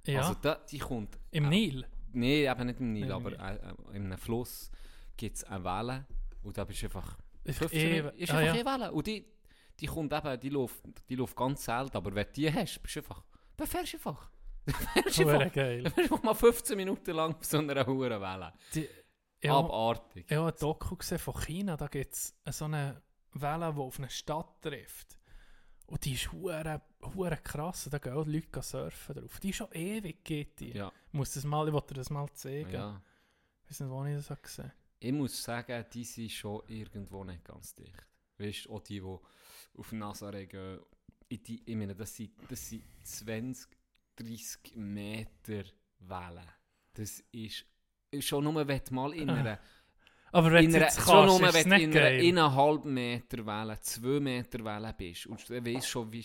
Ja, 0.06 0.20
Also 0.20 0.34
da, 0.40 0.54
die 0.54 0.78
kommt... 0.78 1.18
im 1.32 1.44
äh, 1.46 1.48
Nil. 1.48 1.86
Nein, 2.12 2.22
eben 2.30 2.66
nicht 2.66 2.80
im 2.80 2.92
Nil, 2.92 3.04
im 3.06 3.12
aber 3.12 3.32
äh, 3.32 3.56
äh, 3.56 3.96
in 3.96 4.04
einem 4.06 4.18
Fluss 4.18 4.70
gibt 5.16 5.36
es 5.36 5.44
eine 5.44 5.62
Welle 5.64 6.06
und 6.42 6.56
da 6.56 6.64
bist 6.64 6.82
du 6.82 6.86
einfach 6.86 7.18
Ich- 7.44 7.56
15 7.56 7.78
ich- 7.80 7.92
Minuten. 7.96 8.18
Ist 8.18 8.30
ah, 8.30 8.38
einfach 8.38 8.54
ja. 8.56 8.60
eine 8.70 8.80
Welle. 8.82 8.92
Und 8.92 9.06
die, 9.06 9.26
die 9.80 9.86
kommt 9.86 10.12
eben, 10.12 10.40
die 10.40 10.48
läuft, 10.50 10.82
die 11.08 11.16
läuft 11.16 11.36
ganz 11.36 11.64
selten, 11.64 11.96
aber 11.96 12.14
wenn 12.14 12.26
du 12.26 12.32
die 12.32 12.52
hast, 12.52 12.78
bist 12.80 12.94
du 12.96 13.00
einfach, 13.00 13.22
dann 13.56 13.66
fährst 13.66 13.92
du 13.92 13.96
einfach. 13.98 14.30
Hure 15.18 15.50
geil. 15.50 15.84
Du 16.08 16.16
mal 16.22 16.34
15 16.34 16.76
Minuten 16.76 17.12
lang 17.12 17.34
auf 17.34 17.44
so 17.44 17.58
einer 17.58 17.86
hohen 17.86 18.10
Welle. 18.20 18.52
Die, 18.74 18.88
ja, 19.42 19.56
Abartig. 19.56 20.26
ich 20.28 20.36
habe 20.36 20.52
ein 20.52 20.58
Doku 20.58 20.96
gesehen 20.96 21.18
von 21.18 21.34
China, 21.40 21.76
da 21.76 21.86
gibt 21.86 22.12
es 22.12 22.34
so 22.50 22.66
eine 22.66 23.00
Welle, 23.32 23.72
die 23.72 23.80
auf 23.80 23.98
eine 23.98 24.10
Stadt 24.10 24.60
trifft. 24.62 25.18
Und 25.86 26.04
die 26.04 26.12
ist 26.12 26.30
hure, 26.30 26.82
hure 27.14 27.36
krass. 27.38 27.88
Da 27.90 27.98
gehen 27.98 28.12
auch 28.12 28.26
Leute 28.26 28.62
surfen 28.62 29.16
drauf. 29.16 29.40
Die 29.40 29.50
ist 29.50 29.56
schon 29.56 29.72
ewig, 29.72 30.22
geht 30.22 30.60
die. 30.60 30.72
Ja, 30.72 30.92
Ich 31.08 31.12
muss 31.14 31.32
das 31.34 31.42
mal, 31.44 31.66
ich 31.66 31.72
wollte 31.72 31.94
dir 31.94 32.00
das 32.00 32.10
mal 32.10 32.28
zeigen. 32.34 32.70
ja. 32.72 33.02
Ich 33.64 33.70
weiß 33.70 33.80
nicht, 33.80 33.90
wo 33.90 34.04
ich 34.04 34.14
das 34.16 34.30
habe 34.30 34.40
gesehen 34.40 34.72
Ich 35.00 35.12
muss 35.12 35.42
sagen, 35.42 35.84
die 35.92 36.04
sind 36.04 36.30
schon 36.30 36.62
irgendwo 36.68 37.24
nicht 37.24 37.44
ganz 37.44 37.74
dicht. 37.74 38.06
Weißt 38.38 38.66
du, 38.66 38.74
auch 38.74 38.80
die, 38.80 39.00
die 39.00 39.78
auf 39.78 39.92
Nazareth 39.92 40.50
gehen, 40.50 40.80
ich, 41.28 41.42
die, 41.42 41.62
ich 41.64 41.76
meine, 41.76 41.94
das 41.94 42.14
sind, 42.16 42.32
das 42.48 42.68
sind 42.68 42.82
20, 43.04 43.68
30 44.20 44.76
Meter 44.76 45.64
Wellen. 46.00 46.48
Das 46.94 47.22
ist 47.32 47.64
schon 48.20 48.44
nur, 48.44 48.66
wenn 48.66 48.80
du 48.86 48.94
mal 48.94 49.14
in 49.14 49.30
einer, 49.30 49.58
Aber 50.32 50.52
wenn 50.52 50.64
in 50.64 50.76
einer, 50.76 50.90
schon 50.90 51.26
nur, 51.26 51.40
wenn 51.40 51.70
du 51.70 51.76
in 51.76 51.90
einer 51.90 51.92
geil. 51.92 52.20
eineinhalb 52.20 52.84
Meter 52.84 53.46
Welle, 53.46 53.80
zwei 53.80 54.20
Meter 54.20 54.64
Welle 54.64 54.94
bist 54.96 55.26
und 55.26 55.48
du 55.48 55.64
weißt 55.64 55.88
schon, 55.88 56.12
wie, 56.12 56.24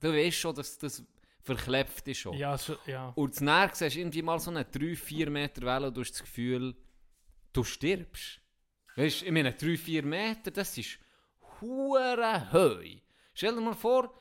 du 0.00 0.12
weißt 0.12 0.36
schon, 0.36 0.54
dass 0.54 0.78
das 0.78 1.04
verklebt 1.42 2.08
ist 2.08 2.18
schon. 2.18 2.36
Ja, 2.36 2.58
schon, 2.58 2.76
ja. 2.86 3.12
Und 3.14 3.34
zu 3.34 3.44
näher 3.44 3.70
siehst 3.72 3.96
du 3.96 4.00
irgendwie 4.00 4.22
mal 4.22 4.40
so 4.40 4.50
eine 4.50 4.62
3-4 4.64 5.30
Meter 5.30 5.62
Welle 5.62 5.88
und 5.88 5.96
du 5.96 6.00
hast 6.00 6.12
das 6.12 6.22
Gefühl, 6.22 6.74
du 7.52 7.64
stirbst. 7.64 8.40
Weißt 8.96 9.22
du, 9.22 9.26
ich 9.26 9.32
meine, 9.32 9.50
3-4 9.50 10.02
Meter, 10.02 10.50
das 10.50 10.76
ist 10.78 10.98
hure 11.60 12.52
heu. 12.52 12.96
Stell 13.34 13.54
dir 13.54 13.60
mal 13.60 13.74
vor, 13.74 14.12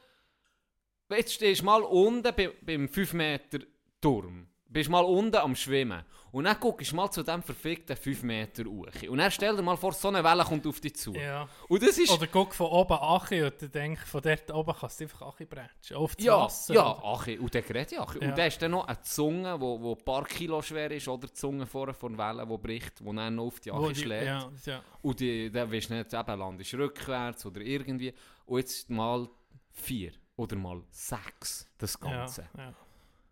jetzt 1.09 1.33
stehst 1.33 1.61
du 1.61 1.65
mal 1.65 1.81
unten 1.83 2.33
bei, 2.35 2.51
beim 2.61 2.87
5 2.89 3.13
Meter 3.13 3.59
Turm. 4.01 4.47
Bist 4.67 4.89
mal 4.89 5.05
unten 5.05 5.37
am 5.37 5.55
Schwimmen. 5.55 6.03
Und 6.33 6.43
dann 6.43 6.59
guckst 6.59 6.91
du 6.91 6.97
mal 6.97 7.09
zu 7.09 7.23
dem 7.23 7.41
verfickten 7.41 7.95
5 7.95 8.23
Meter 8.23 8.65
hoch. 8.65 8.87
Und 9.07 9.19
dann 9.19 9.31
stell 9.31 9.55
dir 9.55 9.61
mal 9.61 9.77
vor, 9.77 9.93
so 9.93 10.09
eine 10.09 10.21
Welle 10.21 10.43
kommt 10.43 10.67
auf 10.67 10.81
dich 10.81 10.95
zu. 10.97 11.13
ja. 11.13 11.47
Und 11.69 11.81
das 11.81 11.97
ist... 11.97 12.11
Oder 12.11 12.27
guck 12.27 12.53
von 12.53 12.67
oben 12.67 12.97
Achi 12.99 13.41
und 13.43 13.53
dann 13.61 13.71
denk, 13.71 13.99
von 13.99 14.21
dort 14.21 14.51
oben 14.51 14.73
kannst 14.77 14.99
du 14.99 15.05
einfach 15.05 15.21
Achi 15.33 15.45
bretschen. 15.45 15.95
Auf 15.95 16.13
das 16.17 16.25
Ja, 16.25 16.37
Wasser. 16.41 16.73
ja, 16.73 16.91
oder? 16.97 17.05
Achi. 17.21 17.37
Und 17.39 17.53
der 17.53 17.61
gerät 17.61 17.91
ja 17.93 18.03
Achi. 18.03 18.19
Ja. 18.21 18.27
Und 18.29 18.37
der 18.37 18.47
ist 18.47 18.61
dann 18.61 18.71
noch 18.71 18.85
eine 18.85 18.99
Zunge, 19.01 19.61
wo, 19.61 19.79
wo 19.79 19.93
ein 19.93 20.03
paar 20.03 20.25
Kilo 20.25 20.61
schwer 20.61 20.91
ist, 20.91 21.07
oder 21.07 21.27
die 21.27 21.33
Zunge 21.33 21.65
vorne 21.65 21.93
von 21.93 22.17
Wellen, 22.17 22.49
die 22.49 22.57
bricht, 22.57 22.99
die 22.99 23.15
dann 23.15 23.35
noch 23.35 23.45
auf 23.45 23.59
die 23.61 23.71
Achi 23.71 23.93
die- 23.93 23.99
schlägt. 24.01 24.25
Ja, 24.25 24.51
ja. 24.65 24.83
Und 25.03 25.19
die, 25.21 25.49
dann 25.49 25.71
weisst 25.71 25.89
du 25.89 25.93
nicht, 25.93 26.13
eben 26.13 26.39
landest 26.39 26.73
rückwärts 26.73 27.45
oder 27.45 27.61
irgendwie. 27.61 28.13
Und 28.45 28.59
jetzt 28.59 28.89
mal 28.89 29.29
vier 29.71 30.11
oder 30.36 30.56
mal 30.56 30.84
sechs, 30.89 31.67
das 31.78 32.00
Ganze. 32.00 32.48
Ja, 32.58 32.63
ja. 32.63 32.74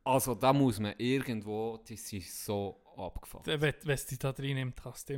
Also 0.06 0.36
da 0.36 0.52
muss 0.52 0.80
man 0.80 0.94
irgendwo, 0.98 1.78
das 1.88 2.12
ist 2.12 2.46
so 2.46 2.82
abgefahren. 2.98 3.46
Wenn 3.46 3.62
wenn 3.62 3.94
es 3.96 4.06
dich 4.06 4.20
da 4.20 4.32
drin 4.34 4.56
nimmt, 4.56 4.82
kannst 4.82 5.10
du 5.10 5.14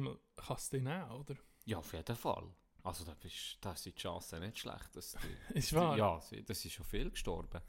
dich 0.77 0.83
nehmen, 0.83 1.11
oder? 1.11 1.35
Ja, 1.65 1.77
auf 1.79 1.91
jeden 1.93 2.15
Fall. 2.15 2.43
Also 2.83 3.03
da, 3.03 3.15
bist, 3.15 3.57
da 3.61 3.75
sind 3.75 3.95
die 3.97 4.01
Chancen 4.01 4.41
nicht 4.41 4.59
schlecht. 4.59 4.95
Dass 4.95 5.13
die, 5.53 5.53
Ist 5.57 5.73
wahr? 5.73 5.97
Ja, 5.97 6.19
sie- 6.21 6.43
das 6.43 6.63
ist 6.63 6.73
schon 6.73 6.85
viel 6.85 7.09
gestorben. 7.09 7.59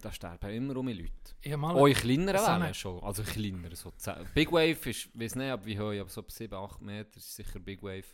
da 0.00 0.12
sterben 0.12 0.50
immer 0.50 0.76
um 0.76 0.86
Leute. 0.86 1.10
Ich 1.42 1.56
mal 1.56 1.74
Auch 1.74 1.86
in 1.86 1.94
kleineren 1.94 2.38
Wellen 2.40 2.62
eine- 2.62 2.74
schon. 2.74 3.02
Also 3.02 3.24
kleiner. 3.24 3.74
So 3.74 3.90
10 3.90 4.28
Big 4.32 4.52
Wave 4.52 4.90
ist, 4.90 5.06
ich 5.06 5.10
weiß 5.20 5.34
nicht 5.34 5.50
ab 5.50 5.64
wie 5.64 5.76
hoch, 5.76 5.90
aber 5.92 6.08
so 6.08 6.22
7, 6.28 6.54
8 6.54 6.80
Meter 6.82 7.16
ist 7.16 7.34
sicher 7.34 7.58
Big 7.58 7.82
Wave. 7.82 8.04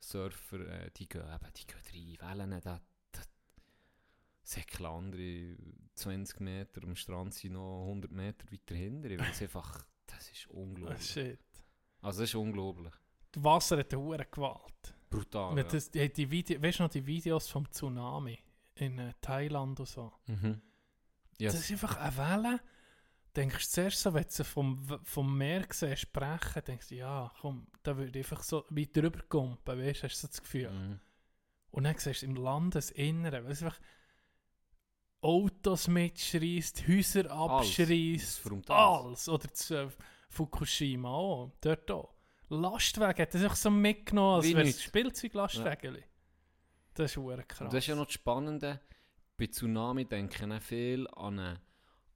Surfer, 0.00 0.60
äh, 0.60 0.90
die 0.96 1.08
gehen 1.08 1.22
eben, 1.22 1.52
die 1.56 1.66
gehen 1.66 2.16
rein. 2.20 2.38
Wellen, 2.38 2.60
da, 2.62 2.80
da 4.48 4.60
säckeln 4.60 4.86
andere 4.86 5.56
20 5.94 6.40
Meter 6.40 6.82
am 6.84 6.94
Strand 6.96 7.34
sind 7.34 7.52
noch 7.54 7.82
100 7.82 8.10
Meter 8.12 8.50
weiter 8.50 8.74
hinter. 8.74 9.10
Weil 9.10 9.30
es 9.30 9.42
einfach, 9.42 9.84
das 10.06 10.30
ist 10.30 10.46
Ah, 10.50 10.54
unglaublich. 10.56 11.02
shit. 11.10 11.38
Also 12.00 12.20
das 12.20 12.30
ist 12.30 12.34
unglaublich. 12.34 12.92
Das 13.32 13.44
Wasser 13.44 13.78
hat 13.78 13.92
eine 13.92 14.02
hohe 14.02 14.18
Gewalt. 14.30 14.94
Brutal. 15.10 15.56
Ja. 15.56 15.64
das, 15.64 15.90
die, 15.90 16.12
die 16.12 16.30
Video, 16.30 16.62
weißt 16.62 16.78
du 16.78 16.82
noch 16.84 16.90
die 16.90 17.06
Videos 17.06 17.48
vom 17.48 17.70
Tsunami 17.70 18.38
in 18.76 18.98
äh, 18.98 19.12
Thailand 19.20 19.80
und 19.80 19.86
so? 19.88 20.12
Mhm. 20.26 20.60
Ja, 21.38 21.50
Das 21.50 21.60
ist 21.60 21.70
einfach 21.72 21.96
eine 21.96 22.16
Welle. 22.16 22.60
Denkst 23.36 23.66
du 23.66 23.70
zuerst 23.70 24.00
so, 24.00 24.12
wenn 24.14 24.24
du 24.24 24.30
sie 24.30 24.44
vom, 24.44 24.78
vom 25.04 25.36
Meer 25.38 25.66
siehst, 25.70 26.02
sprechen, 26.02 26.62
denkst 26.66 26.88
du, 26.88 26.94
ja, 26.96 27.32
komm, 27.40 27.66
da 27.82 27.96
würde 27.96 28.18
ich 28.18 28.24
einfach 28.26 28.42
so 28.42 28.64
weit 28.70 28.96
drüber 28.96 29.20
kumpen, 29.28 29.78
weißt 29.78 30.00
du, 30.02 30.04
hast 30.08 30.14
du 30.16 30.20
so 30.22 30.28
das 30.28 30.42
Gefühl. 30.42 30.70
mhm. 30.70 31.00
Und 31.70 31.84
dann 31.84 31.96
siehst 31.98 32.22
du 32.22 32.26
im 32.26 32.34
Landesinneren, 32.36 33.44
weil 33.44 33.52
es 33.52 33.62
einfach 33.62 33.78
Autos 35.20 35.88
mitschreist, 35.88 36.86
Häuser 36.86 37.30
abschreist, 37.30 38.42
alles. 38.68 39.28
Oder 39.28 39.52
zu 39.52 39.74
äh, 39.74 39.88
Fukushima 40.28 41.08
auch, 41.08 41.52
dort 41.60 41.90
auch. 41.90 42.14
Lastwagen 42.48 43.22
hat 43.22 43.34
das 43.34 43.42
einfach 43.42 43.56
so 43.56 43.70
mitgenommen, 43.70 44.36
als 44.36 44.46
wäre 44.46 44.68
es. 44.68 44.82
Spielzeuglastwagen. 44.82 45.98
Das 46.94 47.16
ist 47.16 47.48
krass. 47.48 47.60
Und 47.60 47.72
das 47.72 47.84
ist 47.84 47.86
ja 47.86 47.94
noch 47.94 48.06
das 48.06 48.14
Spannende, 48.14 48.80
bei 49.36 49.46
Tsunami 49.46 50.04
denken 50.04 50.52
auch 50.52 50.60
viel 50.60 51.06
an 51.14 51.38
eine, 51.38 51.60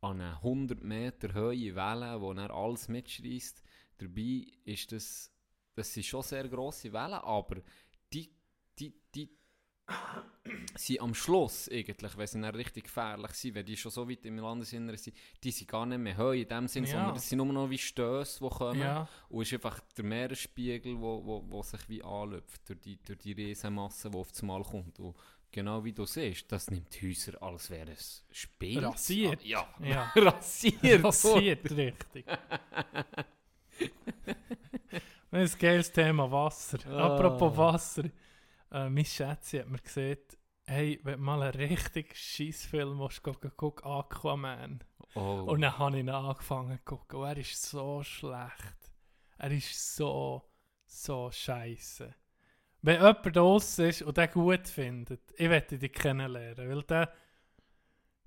an 0.00 0.20
eine 0.20 0.36
100 0.38 0.82
Meter 0.82 1.34
hohe 1.34 1.74
Welle, 1.74 2.18
die 2.18 2.36
dann 2.36 2.50
alles 2.50 2.88
mitschreist. 2.88 3.62
Dabei 3.98 4.44
ist 4.64 4.90
das, 4.90 5.32
das 5.74 5.94
sind 5.94 6.04
schon 6.04 6.22
sehr 6.22 6.48
grosse 6.48 6.92
Wellen, 6.92 7.14
aber 7.14 7.62
sind 10.74 11.00
am 11.00 11.14
Schluss 11.14 11.68
eigentlich, 11.70 12.16
wenn 12.16 12.26
sie 12.26 12.40
dann 12.40 12.54
richtig 12.54 12.84
gefährlich 12.84 13.30
sind, 13.32 13.54
wenn 13.54 13.64
die 13.66 13.76
schon 13.76 13.90
so 13.90 14.08
weit 14.08 14.24
im 14.26 14.38
Landesinneren 14.38 14.98
sind, 14.98 15.16
die 15.42 15.50
sind 15.50 15.68
gar 15.70 15.86
nicht 15.86 15.98
mehr 15.98 16.16
hoch 16.16 16.32
in 16.32 16.48
dem 16.48 16.66
Sinn, 16.68 16.84
Ja. 16.84 16.90
sondern 16.92 17.14
das 17.14 17.28
sind 17.28 17.38
nur 17.38 17.46
noch 17.52 17.70
wie 17.70 17.78
Stöße, 17.78 18.40
die 18.42 18.48
kommen. 18.50 18.80
ja, 18.80 19.08
Und 19.28 19.42
es 19.42 19.48
ist 19.48 19.54
einfach 19.54 19.80
der 19.96 20.04
Meeresspiegel, 20.04 20.98
wo, 21.00 21.24
wo, 21.24 21.44
wo 21.48 21.62
sich 21.62 21.88
wie 21.88 22.02
anlöpft 22.02 22.68
durch 22.68 22.80
die, 22.80 22.96
durch 23.04 23.18
die 23.18 23.32
Riesenmasse, 23.32 24.10
die 24.10 24.16
auf 24.16 24.30
das 24.32 24.42
Mal 24.42 24.62
kommt. 24.62 24.98
Und 24.98 25.14
genau 25.52 25.84
wie 25.84 25.92
du 25.92 26.04
siehst, 26.06 26.50
das 26.50 26.70
nimmt 26.70 26.88
Häuser, 27.02 27.40
als 27.42 27.70
wäre 27.70 27.92
es 27.92 28.24
Spiel. 28.32 28.84
Rasiert. 28.84 29.44
Ja, 29.44 29.68
ja. 29.80 30.10
rasiert. 30.16 31.02
Passiert 31.02 31.70
richtig. 31.70 32.24
Das 35.30 35.44
ist 35.44 35.54
ein 35.54 35.60
geiles 35.60 35.90
Thema 35.90 36.30
Wasser. 36.30 36.78
Ah. 36.86 37.06
Apropos 37.16 37.56
Wasser. 37.56 38.04
Äh, 38.72 38.88
mein 38.88 39.04
Schätze 39.04 39.60
hat 39.60 39.68
mir 39.68 39.78
gesagt, 39.78 40.38
hey, 40.64 40.98
wenn 41.02 41.18
du 41.18 41.20
mal 41.20 41.42
einen 41.42 41.54
richtig 41.54 42.16
Scheißfilm 42.16 42.94
musst, 42.94 43.22
gucken, 43.22 43.52
guck 43.56 43.84
Aquaman. 43.84 44.82
Oh. 45.14 45.44
Und 45.48 45.60
dann 45.60 45.78
habe 45.78 45.96
ich 45.96 46.00
ihn 46.00 46.08
angefangen 46.08 46.78
zu 46.78 46.84
gucken. 46.84 47.20
Und 47.20 47.26
er 47.26 47.36
ist 47.36 47.62
so 47.62 48.02
schlecht. 48.02 48.92
Er 49.38 49.50
ist 49.50 49.96
so, 49.96 50.42
so 50.86 51.30
scheiße. 51.30 52.14
Wenn 52.80 52.96
jemand 52.96 53.36
draussen 53.36 53.86
ist 53.86 54.02
und 54.02 54.16
den 54.16 54.30
gut 54.30 54.66
findet, 54.66 55.20
ich 55.36 55.50
werde 55.50 55.78
dich 55.78 55.92
kennenlernen. 55.92 56.68
Weil 56.68 56.82
der, 56.82 57.12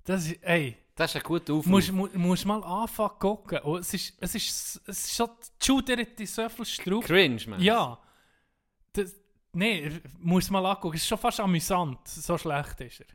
das 0.04 0.26
ist, 0.26 0.42
ey, 0.42 0.76
das 0.94 1.10
ist 1.10 1.16
ein 1.16 1.22
guter 1.22 1.54
Aufruf. 1.54 1.66
musst, 1.66 1.92
mu, 1.92 2.08
musst 2.14 2.46
mal 2.46 2.62
anfangen 2.62 3.10
zu 3.10 3.18
gucken. 3.18 3.58
Und 3.60 3.80
es 3.80 3.92
ist, 3.92 4.16
es 4.20 4.34
ist, 4.34 4.82
es 4.86 5.04
ist 5.06 5.16
schon, 5.16 5.30
die 6.18 6.26
so 6.26 6.48
viel 6.48 6.64
Strub. 6.64 7.04
Cringe, 7.04 7.42
man. 7.48 7.60
Ja. 7.60 7.98
Das, 8.92 9.14
nee, 9.56 9.90
muss 10.20 10.50
mal 10.50 10.64
angucken. 10.66 10.96
Es 10.96 11.02
ist 11.02 11.08
schon 11.08 11.18
fast 11.18 11.40
amüsant. 11.40 12.06
So 12.06 12.36
schlecht 12.38 12.80
ist 12.80 13.00
er. 13.00 13.06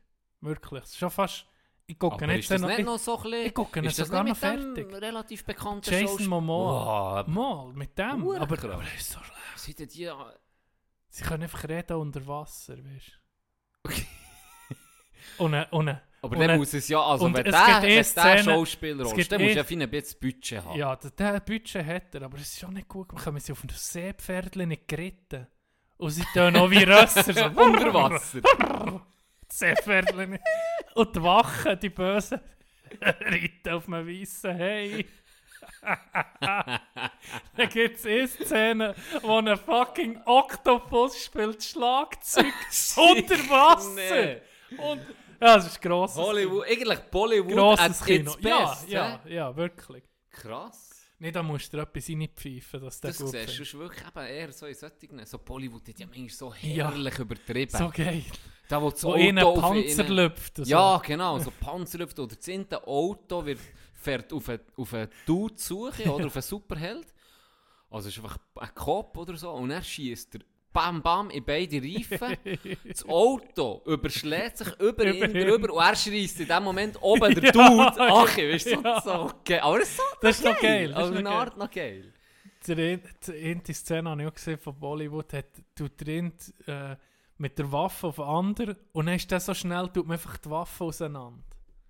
Wirklich. 0.42 0.84
Es 0.84 0.90
ist 0.90 0.98
schon 0.98 1.12
fast, 1.12 1.46
ich 1.88 1.98
gucke 2.00 2.26
nicht 2.28 2.40
ist 2.40 2.52
das 2.52 2.62
nicht 2.62 2.80
ich, 2.80 2.86
noch 2.86 2.98
so 2.98 3.18
ein 3.20 3.34
ich 3.34 3.54
gucke 3.54 3.82
das 3.82 3.96
sogar 3.96 4.24
noch 4.24 4.30
nicht 4.30 4.40
fertig. 4.40 4.92
relativ 4.94 5.46
bekannten 5.46 5.90
Jason 5.94 6.28
Momoa. 6.28 7.24
Mal, 7.28 7.74
mit 7.74 7.98
dem. 7.98 8.28
Aber, 8.30 8.58
aber 8.64 8.84
er 8.84 8.96
ist 8.96 9.12
so 9.12 9.20
schlecht. 9.20 9.78
Seid 9.80 9.96
ihr. 9.96 10.34
Sie 11.10 11.24
können 11.24 11.44
einfach 11.44 11.68
reden 11.68 11.98
unter 11.98 12.26
Wasser, 12.26 12.78
weißt 12.78 13.20
Okay. 13.84 14.02
du? 14.02 14.08
Äh, 15.40 15.66
und, 15.72 15.88
äh, 15.88 15.96
Aber 16.22 16.36
dann 16.36 16.58
muss 16.60 16.74
es 16.74 16.88
ja... 16.88 17.02
Also 17.02 17.26
und 17.26 17.34
wenn 17.34 17.46
der, 17.46 17.54
wenn 17.54 17.90
eh 17.90 18.04
der 18.04 18.44
Schauspieler 18.44 19.06
gibt 19.12 19.32
dann 19.32 19.42
musst 19.42 19.50
eh- 19.50 19.54
du 19.54 19.58
ja 19.58 19.64
viel 19.64 19.82
ein 19.82 19.90
bisschen 19.90 20.20
Budget 20.20 20.64
haben. 20.64 20.78
ja, 20.78 20.96
der, 20.96 21.12
der 21.12 21.40
Budget 21.40 21.84
hat 21.86 22.14
er, 22.14 22.24
aber 22.24 22.38
es 22.38 22.44
ist 22.44 22.60
schon 22.60 22.74
nicht 22.74 22.88
gut. 22.88 23.12
Wir 23.12 23.40
sind 23.40 23.52
auf 23.54 23.64
einem 23.64 23.76
Seepferdchen 23.76 24.70
nicht 24.70 24.88
geritten. 24.88 25.48
Und 26.02 26.10
sie 26.10 26.24
tun 26.34 26.56
auch 26.56 26.72
wie 26.72 26.84
Rösser. 26.84 27.32
so 27.32 27.62
Unter 27.62 27.94
Wasser. 27.94 28.42
Die 28.42 29.00
Seepferdchen. 29.50 30.40
Und 30.96 31.16
die 31.16 31.22
Wachen, 31.22 31.80
die 31.80 31.90
Bösen, 31.90 32.42
reiten 33.02 33.70
auf 33.70 33.88
einem 33.88 34.08
weißen 34.08 34.56
Hey. 34.56 35.06
da 36.42 37.66
gibt 37.70 38.00
es 38.00 38.06
eine 38.08 38.28
Szene, 38.28 38.96
wo 39.22 39.38
ein 39.38 39.56
fucking 39.56 40.20
Oktopus 40.26 41.24
spielt 41.24 41.64
Schlagzeug 41.64 42.52
unter 42.96 43.38
Wasser. 43.48 43.92
Nee. 43.94 44.42
Und, 44.78 45.02
ja, 45.40 45.56
das 45.56 45.68
ist 45.68 45.82
grosses 45.84 46.18
Hollywood, 46.18 46.66
eigentlich 46.68 47.00
Bollywood 47.12 47.54
Grosses 47.54 48.04
Kino. 48.04 48.36
Ja, 48.40 48.70
best. 48.70 48.90
ja, 48.90 49.22
hä? 49.24 49.36
ja, 49.36 49.56
wirklich. 49.56 50.04
Krass. 50.32 51.01
Nee, 51.22 51.32
da 51.32 51.44
musst 51.44 51.72
du 51.72 51.78
dir 51.78 51.84
etwas 51.84 52.10
reinpfeifen, 52.10 52.82
dass 52.82 53.00
der 53.00 53.12
Das 53.12 53.20
gut 53.20 53.30
siehst 53.32 53.56
sonst 53.56 53.74
wirklich 53.76 54.08
eben 54.08 54.26
eher 54.26 54.52
so 54.52 54.66
in 54.66 54.74
solchen, 54.74 55.26
so 55.26 55.38
Bollywood 55.38 55.88
hat 55.88 56.00
ja 56.00 56.08
manchmal 56.08 56.30
so 56.30 56.54
Ja. 56.64 56.90
herrlich 56.90 57.20
übertrieben. 57.20 57.78
So 57.78 57.92
geil. 57.94 58.24
da 58.68 58.82
wo 58.82 58.90
das 58.90 59.04
Wo 59.04 59.14
Auto 59.14 59.62
Panzer 59.62 60.04
ihnen- 60.06 60.14
lüpft. 60.16 60.58
und 60.60 60.66
so. 60.66 60.72
Ja, 60.72 60.98
genau, 60.98 61.38
so 61.38 61.52
Panzerluft 61.52 62.18
oder 62.18 62.36
das 62.36 62.48
eine 62.50 62.88
Auto 62.88 63.46
wird, 63.46 63.60
fährt 63.94 64.34
auf 64.34 64.50
einen, 64.50 64.62
auf 64.76 64.94
einen 64.96 65.10
Dude 65.28 65.54
suchen 65.58 66.10
oder 66.10 66.26
auf 66.26 66.36
einen 66.36 66.42
Superheld. 66.42 67.06
Also 67.92 68.08
es 68.10 68.18
ist 68.18 68.24
einfach 68.24 68.38
ein 68.56 68.74
Kopf 68.74 69.16
oder 69.18 69.38
so 69.38 69.52
und 69.52 69.70
er 69.70 69.84
schießt 69.84 70.36
er 70.36 70.42
bam 70.74 71.02
bam 71.02 71.30
in 71.30 71.44
beide 71.44 71.82
Reifen. 71.82 72.38
Das 72.88 73.08
Auto 73.08 73.82
überschlägt 73.86 74.58
sich 74.60 74.68
über 74.80 75.06
ihn 75.06 75.16
Über 75.18 75.30
ihn. 75.40 75.48
drüber 75.48 75.74
und 75.74 75.82
er 75.84 75.96
schreist 75.96 76.40
in 76.40 76.48
dem 76.48 76.64
Moment 76.64 76.98
oben 77.02 77.34
der 77.36 77.44
Ja, 77.44 77.52
Dude. 77.52 77.96
Ach, 78.00 78.38
weißt 78.38 78.66
du, 78.68 78.82
ja. 78.82 79.02
so, 79.02 79.12
okay. 79.24 79.60
Aber 79.60 79.80
das 79.80 79.90
ist 79.90 79.98
so 79.98 80.04
Das 80.22 80.38
ist 80.40 80.46
noch 80.46 80.60
geil. 80.60 80.92
Das 80.94 81.04
ist 81.10 81.12
eine 81.12 81.22
noch 81.24 81.32
geil. 81.32 81.40
Art 81.40 81.58
noch 81.58 81.72
geil. 81.72 82.14
Die 82.68 83.74
Szene 83.74 84.10
habe 84.10 84.22
ich 84.22 84.28
auch 84.28 84.34
gesehen 84.34 84.58
von 84.60 84.78
Bollywood, 84.80 85.34
hat, 85.34 85.46
tut 85.76 86.00
drin 86.00 86.32
äh, 86.68 86.96
mit 87.38 87.58
der 87.58 87.72
Waffe 87.72 88.08
auf 88.08 88.16
den 88.18 88.26
anderen 88.26 88.76
und 88.92 89.08
dann 89.08 89.16
ist 89.16 89.30
der 89.32 89.40
so 89.40 89.54
schnell, 89.56 89.88
tut 89.90 90.06
man 90.06 90.14
einfach 90.14 90.38
die 90.38 90.50
Waffe 90.50 90.84
auseinander. 90.84 91.44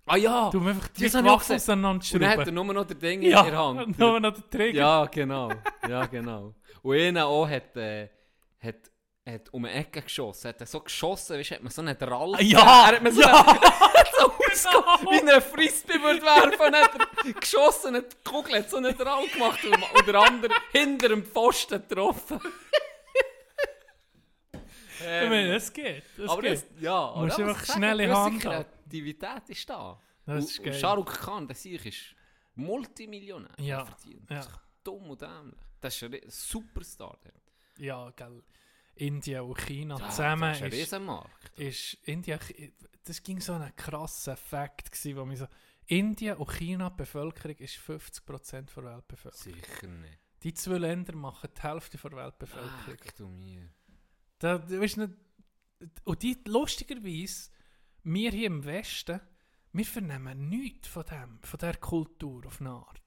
Ah 0.06 0.16
ja! 0.16 0.48
Tut 0.50 0.62
man 0.62 0.72
einfach 0.74 0.88
die 0.88 1.04
Das 1.04 1.14
Waffe 1.14 1.54
gesehen. 1.54 1.56
auseinander 1.56 2.04
Und 2.14 2.22
dann 2.22 2.30
hat 2.30 2.46
er 2.46 2.52
nur 2.52 2.64
noch 2.64 2.86
den 2.86 2.98
Ding 2.98 3.22
Ja, 3.22 3.40
in 3.42 3.50
der 3.50 3.58
Hand. 3.58 3.98
nur 3.98 4.18
noch 4.20 4.32
den 4.32 4.50
Trigger. 4.50 4.78
Ja, 4.80 5.04
genau. 5.04 5.50
Ja, 5.88 6.06
genau. 6.06 6.54
Und 6.82 6.96
einer 6.96 7.26
auch 7.26 7.48
hat, 7.48 7.76
äh, 7.76 8.08
hat, 8.62 8.90
hat 9.26 9.52
um 9.52 9.64
eine 9.64 9.74
Ecke 9.74 10.02
geschossen. 10.02 10.48
Hat 10.48 10.60
er 10.60 10.66
so 10.66 10.80
geschossen, 10.80 11.38
weißt 11.38 11.50
hat 11.52 11.62
man 11.62 11.72
so 11.72 11.82
einen 11.82 11.96
Drall. 11.98 12.36
Ja, 12.42 12.88
er 12.90 12.96
hat 12.96 13.02
mir 13.02 13.12
so, 13.12 13.20
ja. 13.20 13.44
so 14.18 14.32
ausge- 14.32 15.10
wie 15.10 15.30
ein 15.32 15.42
Frisbee 15.42 16.00
würde 16.00 16.22
werfen. 16.22 16.74
Hat 16.74 17.24
er 17.26 17.32
geschossen, 17.32 17.96
hat 17.96 18.12
die 18.12 18.28
Kugel 18.30 18.58
hat 18.58 18.70
so 18.70 18.76
einen 18.78 18.96
Drall 18.96 19.26
gemacht 19.28 19.64
und, 19.64 19.74
und 19.98 20.06
der 20.06 20.14
andere 20.20 20.54
hinter 20.72 21.08
dem 21.08 21.24
Pfosten 21.24 21.82
getroffen. 21.88 22.40
Ich 25.00 25.28
meine, 25.28 25.52
das 25.54 25.72
geht. 25.72 26.04
Das 26.16 26.30
aber 26.30 26.42
geht. 26.42 26.52
das, 26.52 26.64
ja, 26.80 27.12
Musst 27.16 27.34
aber 27.34 27.48
einfach 27.48 27.58
muss 27.60 27.68
ich 27.68 27.74
schnelle 27.74 28.16
Hand. 28.16 28.40
Kreativität 28.40 29.42
ist 29.48 29.68
da. 29.68 30.00
Das 30.26 30.44
ist 30.44 30.62
geil. 30.62 30.74
Shah 30.74 30.92
Rukh 30.92 31.12
Khan, 31.24 31.46
der 31.48 31.56
sich 31.56 31.84
ist 31.86 32.14
Multimillionär. 32.54 33.50
Ja, 33.58 33.80
Er 33.80 33.86
verdient. 33.86 34.30
ja. 34.30 34.36
Das 34.36 34.46
ist 34.46 34.52
dumm 34.84 35.10
und 35.10 35.20
dämlich. 35.20 35.58
Das 35.80 35.96
ist 35.96 36.02
ein 36.04 36.20
Superstar. 36.28 37.18
Der. 37.24 37.32
Ja, 37.78 38.10
gell. 38.10 38.42
Indien 38.94 39.42
und 39.42 39.58
China 39.58 39.98
Ja, 39.98 40.10
zusammen 40.10 40.42
das 40.42 40.58
ist 40.58 40.62
ein 40.64 40.70
Riesenmarkt. 40.70 41.58
ist 41.58 41.94
Indien, 42.04 42.38
das 43.04 43.22
ging 43.22 43.40
so 43.40 43.54
ein 43.54 43.74
krasser 43.74 44.36
Fakt 44.36 44.90
wo 45.16 45.24
mir 45.24 45.36
so, 45.36 45.46
Indien 45.86 46.36
und 46.36 46.50
China, 46.52 46.90
die 46.90 46.96
Bevölkerung 46.96 47.56
ist 47.56 47.76
50% 47.76 48.74
der 48.74 48.84
Weltbevölkerung. 48.84 49.54
Sicher 49.54 49.88
nicht. 49.88 50.18
Die 50.42 50.54
zwei 50.54 50.78
Länder 50.78 51.14
machen 51.14 51.50
die 51.56 51.62
Hälfte 51.62 51.98
der 51.98 52.12
Weltbevölkerung. 52.12 52.96
Ach 53.06 53.12
du 53.12 53.28
mir. 53.28 53.68
Da, 54.38 54.58
du 54.58 54.80
weißt 54.80 54.98
nicht, 54.98 55.12
und 56.04 56.22
die, 56.22 56.38
lustigerweise, 56.46 57.50
wir 58.04 58.30
hier 58.30 58.46
im 58.46 58.64
Westen, 58.64 59.20
wir 59.72 59.86
vernehmen 59.86 60.48
nichts 60.48 60.88
von 60.88 61.04
dem, 61.04 61.40
von 61.42 61.58
dieser 61.58 61.74
Kultur 61.74 62.46
auf 62.46 62.60
eine 62.60 62.70
Art. 62.70 63.00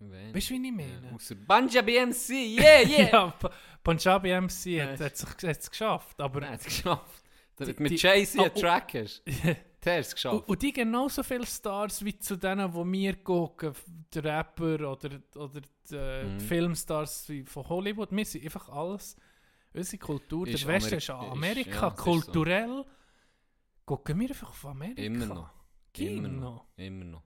Weißt 0.00 0.50
du, 0.50 0.54
wie 0.54 0.66
ich 0.68 0.72
meine? 0.74 1.12
Ausser 1.14 1.34
Punjabi 1.34 2.06
MC, 2.06 2.28
yeah, 2.30 2.80
yeah! 2.88 3.10
ja, 3.12 3.26
Pa- 3.30 3.50
Punjabi 3.82 4.40
MC 4.40 4.80
hat 4.82 5.00
hat 5.00 5.42
es 5.42 5.70
geschafft, 5.70 6.20
aber 6.20 6.40
Nein, 6.40 6.52
hat 6.52 6.60
es 6.60 6.66
geschafft. 6.66 7.22
Die- 7.58 7.74
mit 7.82 8.00
Jay-Z 8.00 8.38
Ah, 8.38 8.42
einen 8.44 8.52
oh. 8.54 8.60
Track 8.60 8.92
der 8.92 9.02
ist 9.02 9.22
es 9.26 10.12
Und, 10.12 10.14
geschafft. 10.14 10.48
und 10.48 10.62
die 10.62 10.72
genauso 10.72 11.22
viele 11.24 11.46
Stars 11.46 12.04
wie 12.04 12.16
zu 12.18 12.36
denen, 12.36 12.70
die 12.72 12.92
wir 12.92 13.16
gucken, 13.16 13.72
die 14.14 14.18
Rapper 14.20 14.92
oder, 14.92 15.20
oder 15.34 15.60
die, 15.90 15.94
Mhm. 15.96 16.38
die 16.38 16.44
Filmstars 16.44 17.28
wie 17.30 17.42
von 17.44 17.68
Hollywood. 17.68 18.12
Wir 18.12 18.24
sind 18.24 18.44
einfach 18.44 18.68
alles, 18.68 19.16
unsere 19.72 19.98
Kultur, 19.98 20.46
Ist 20.46 20.62
der 20.62 20.68
Westen 20.74 20.94
ist 20.96 21.10
an 21.10 21.24
ist- 21.26 21.32
Amerika. 21.32 21.70
ja, 21.80 21.88
ist 21.88 21.96
so. 21.98 22.02
kulturell 22.04 22.84
gucken 23.84 24.20
wir 24.20 24.28
einfach 24.28 24.50
auf 24.50 24.66
Amerika. 24.66 25.02
Immer 25.02 25.26
noch. 25.26 25.50
Immer 25.96 26.28
noch. 26.28 26.66
Immer 26.76 27.04
noch. 27.06 27.22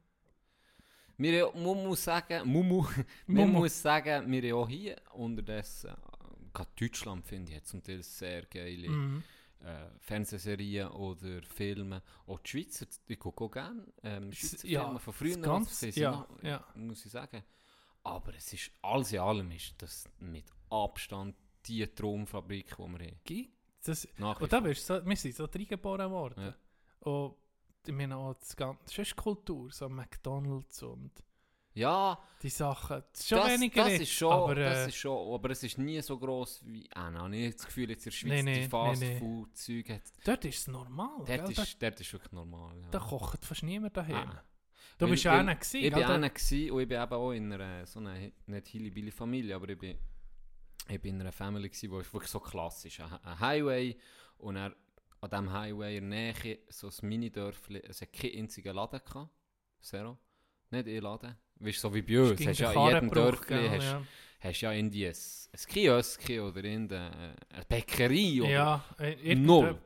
Wir, 1.19 1.53
man 1.55 1.85
muss 1.87 2.05
sagen, 2.05 2.49
Mumu, 2.51 2.83
man 3.27 3.47
Mumu. 3.49 3.59
muss 3.61 3.81
sagen, 3.81 4.31
wir 4.31 4.43
haben 4.43 4.59
auch 4.63 4.69
hier 4.69 4.97
unterdessen, 5.13 5.91
äh, 5.91 5.95
gerade 6.53 6.71
Deutschland 6.79 7.27
finde 7.27 7.53
ich, 7.53 7.59
hat 7.59 7.67
zum 7.67 7.83
Teil 7.83 8.03
sehr 8.03 8.43
geile 8.47 8.89
Mhm. 8.89 9.23
äh, 9.61 9.87
Fernsehserien 10.01 10.89
oder 10.89 11.43
Filme. 11.43 12.03
Auch 12.27 12.41
die 12.41 12.51
Schweizer, 12.51 12.87
ich 13.07 13.19
gucke 13.19 13.45
auch 13.45 13.51
gerne 13.51 13.87
ähm, 14.03 14.33
Schweizer 14.33 14.67
ja, 14.67 14.85
Filme 14.85 14.99
von 14.99 15.13
früher, 15.13 15.37
ganz- 15.39 15.79
sind 15.81 15.97
ja, 15.97 16.11
noch, 16.13 16.43
ja. 16.43 16.65
muss 16.75 17.05
ich 17.07 17.13
sagen. 17.13 17.43
Aber 18.05 18.35
es 18.35 18.53
ist, 18.53 18.71
alles 18.83 19.13
in 19.13 19.21
allem 19.21 19.51
ist 19.53 19.75
das 19.79 20.05
mit 20.19 20.47
Abstand 20.71 21.37
die 21.67 21.87
Traumfabrik, 21.87 22.75
die 22.77 22.79
wir 22.83 23.07
haben. 23.07 23.53
Das, 23.85 24.09
Nach 24.19 24.41
und 24.41 24.53
da 24.53 24.61
bist 24.61 24.89
du 24.91 24.99
so, 25.01 25.07
wir 25.07 25.17
sind 25.17 25.35
so 25.37 25.45
reingeboren 25.45 26.11
worden. 26.11 26.45
Ja. 26.45 26.55
Und 27.11 27.35
ich 27.89 27.95
meine 27.95 28.17
auch 28.17 28.35
das 28.35 28.57
ganze, 28.57 28.83
das 28.85 28.99
ist 28.99 29.17
Kultur, 29.17 29.71
so 29.71 29.89
McDonalds 29.89 30.83
und 30.83 31.11
Ja, 31.75 32.19
die 32.43 32.51
Sachen. 32.51 33.03
Das 33.13 33.21
ist 33.21 33.29
schon 33.29 33.39
das, 33.39 33.53
weniger 33.53 33.85
das 33.85 33.93
ist 34.01 34.13
schon, 34.13 34.33
aber, 34.33 34.55
das 34.55 34.79
äh, 34.79 34.89
ist 34.89 34.97
schon, 34.97 35.35
aber 35.35 35.51
es 35.51 35.63
ist 35.63 35.79
nie 35.79 36.01
so 36.03 36.19
gross 36.19 36.61
wie, 36.67 36.89
ah, 36.95 37.11
nein, 37.11 37.33
ich 37.33 37.45
habe 37.47 37.55
das 37.57 37.67
Gefühl, 37.67 37.91
jetzt 37.91 38.07
in 38.07 38.11
der 38.11 38.17
Schweiz 38.17 38.31
Nee, 38.31 38.43
nee, 38.43 38.55
die 38.55 38.61
nee, 38.61 38.69
Fast 38.69 39.01
nee. 39.01 39.85
Hat, 39.89 40.03
dort 40.25 40.45
ist 40.45 40.59
es 40.59 40.69
normal. 40.69 41.25
gell? 41.25 41.39
dort 41.39 41.59
Da, 41.59 41.63
ist, 41.63 41.83
dort 41.83 42.01
ist 42.01 42.13
wirklich 42.13 42.33
normal. 42.33 42.79
Ja. 42.81 42.89
da 42.91 42.99
kocht 42.99 43.45
fast 43.45 43.63
niemand 43.63 43.97
daheim. 43.97 44.29
Ah. 44.29 44.45
Du 44.99 45.09
bist 45.09 45.25
ja 45.25 45.33
einer 45.39 45.55
gewesen, 45.57 45.77
Ich 45.77 45.83
gell? 45.83 45.93
bin 45.95 46.05
einer 46.05 46.31
gewesen 46.31 46.71
und 46.71 46.81
ich 46.83 46.89
bin 46.89 47.03
eben 47.03 47.13
auch 47.13 47.33
in 47.33 47.53
einer, 47.53 47.87
so 47.87 47.99
einer, 48.01 48.17
nicht 48.47 48.69
hilly 48.69 49.11
Familie, 49.11 49.57
aber 49.57 49.69
ich 49.71 49.79
bin, 49.79 49.97
ich 50.89 51.01
bin 51.01 51.15
in 51.17 51.23
einer 51.23 51.33
Family 51.33 51.69
gewesen, 51.69 51.91
wo 51.91 51.99
es 52.01 52.13
wirklich 52.13 52.31
so 52.31 52.39
klassisch, 52.39 53.01
ein, 53.01 53.13
ein 53.13 53.41
Highway 53.41 53.97
und 54.39 54.57
er, 54.57 54.77
an 55.23 55.31
diesem 55.31 55.53
Highway 55.53 55.97
in 55.99 56.11
der 56.11 56.35
Nähe 56.35 56.59
so 56.69 56.89
ein 56.89 57.09
Mini-Dörfli, 57.09 57.81
es 57.89 58.03
hat 58.03 58.13
keinen 58.13 58.41
einzigen 58.41 58.75
Laden 58.75 59.01
gehabt, 59.05 59.31
zero, 59.81 60.19
nicht 60.71 60.87
ein 60.89 61.01
Laden, 61.01 61.37
weißt 61.61 61.77
du, 61.79 61.81
so 61.81 61.95
wie 61.95 62.03
bei 62.03 62.21
uns, 62.21 62.47
hast 62.47 62.59
ja 62.59 62.73
in 62.73 62.95
jedem 62.95 63.11
Dörfli, 63.11 63.47
gell, 63.57 63.71
hast, 63.71 63.85
ja. 63.85 64.03
hast 64.41 64.61
ja 64.61 64.73
irgendwie 64.73 65.07
ein, 65.07 65.15
ein 65.15 65.61
Kiosk 65.69 66.23
oder 66.31 66.65
irgendeine 66.65 67.37
eine 67.51 67.65
Bäckerei 67.69 68.43
oder 68.43 68.51
Ja, 68.51 68.85
äh, 68.99 69.35
Null. 69.37 69.79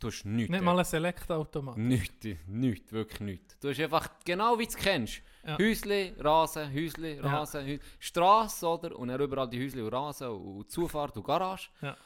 du 0.00 0.08
hast 0.08 0.24
nichts. 0.24 0.50
Nicht 0.50 0.64
mal 0.64 0.78
ein 0.78 0.84
Select-Automat. 0.84 1.76
Nichts, 1.76 2.26
nichts, 2.48 2.92
wirklich 2.92 3.20
nichts. 3.20 3.58
Du 3.60 3.68
hast 3.68 3.78
einfach 3.78 4.10
genau 4.24 4.58
wie 4.58 4.64
du 4.64 4.70
es 4.70 4.76
kennst. 4.76 5.22
Ja. 5.46 5.56
Häusli, 5.56 6.14
Rasen, 6.18 6.74
Häusli, 6.74 7.14
Ja. 7.16 7.22
Rasen, 7.22 7.60
Häusli. 7.62 7.80
Strasse, 8.00 8.66
oder? 8.66 8.98
Und 8.98 9.08
dann 9.08 9.20
überall 9.20 9.48
die 9.48 9.64
Häusli 9.64 9.80
und 9.82 9.92
Rasen 9.92 10.28
und 10.28 10.68
Zufahrt 10.70 11.16
und 11.16 11.24
Garage. 11.24 11.68
Ja. 11.80 11.96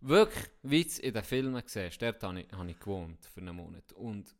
Wirklich, 0.00 0.44
wie 0.62 0.82
du 0.82 0.88
es 0.88 0.98
in 0.98 1.12
den 1.14 1.24
Filmen 1.24 1.62
siehst. 1.66 2.00
Dort 2.00 2.22
habe 2.22 2.40
ich, 2.40 2.52
habe 2.52 2.70
ich 2.70 2.78
gewohnt 2.78 3.24
für 3.26 3.40
einen 3.40 3.56
Monat. 3.56 3.92
Und 3.92 4.34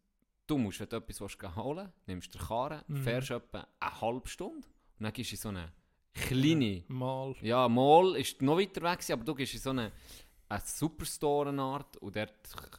du 0.46 0.56
musst, 0.58 0.80
wenn 0.80 0.88
du 0.88 0.96
etwas 0.96 1.20
willst, 1.20 1.56
holen 1.56 1.92
nimmst 2.06 2.34
den 2.34 2.40
Karren, 2.40 2.82
Mhm. 2.86 2.96
fährst 3.02 3.30
etwa 3.30 3.66
eine 3.80 4.00
halbe 4.00 4.28
Stunde 4.28 4.66
und 4.98 5.04
dann 5.04 5.12
gehst 5.12 5.30
du 5.32 5.34
in 5.34 5.40
so 5.40 5.48
eine 5.48 5.72
kleine... 6.14 6.84
Mal. 6.88 7.34
Ja, 7.42 7.68
Mall 7.68 8.16
ist 8.16 8.40
noch 8.42 8.58
weiter 8.58 8.82
weg, 8.82 8.98
aber 9.10 9.24
du 9.24 9.34
gehst 9.34 9.54
in 9.54 9.60
so 9.60 9.70
eine, 9.70 9.92
eine 10.48 10.62
Superstore-Art 10.64 11.96
und 11.98 12.16
dort, 12.16 12.30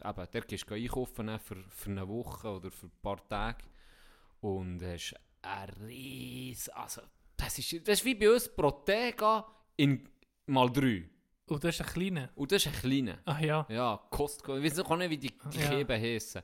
eben, 0.04 0.28
dort 0.32 0.48
gehst 0.48 0.70
du 0.70 0.74
einkaufen 0.74 1.26
ne, 1.26 1.40
für, 1.40 1.58
für 1.70 1.90
eine 1.90 2.08
Woche 2.08 2.48
oder 2.50 2.72
für 2.72 2.88
ein 2.88 2.92
paar 3.02 3.28
Tage 3.28 3.64
und 4.42 4.82
hast 4.82 5.16
ein 5.42 5.70
ries, 5.86 6.70
also 6.70 7.02
das 7.38 7.58
ist, 7.60 7.88
das 7.88 8.00
ist 8.00 8.06
wie 8.06 8.16
bei 8.16 8.30
uns 8.32 8.54
Protega 8.54 9.46
in 9.78 10.10
mal 10.48 10.70
drei 10.72 11.10
Und 11.50 11.64
das 11.64 11.76
ist 11.80 11.82
ein 11.82 11.88
kleiner. 11.94 12.30
und 12.36 12.52
das 12.52 12.66
ist 12.66 12.74
ein 12.74 12.80
kleiner. 12.80 13.18
Ach 13.26 13.40
ja. 13.40 13.66
Ja, 13.70 13.98
Costco, 14.10 14.58
ich 14.58 14.64
weiß 14.64 14.80
auch 14.80 14.96
nicht, 14.98 15.10
wie 15.10 15.18
die, 15.18 15.38
die 15.54 15.60
Ja. 15.60 15.70
Käben 15.70 16.02
heissen. 16.02 16.42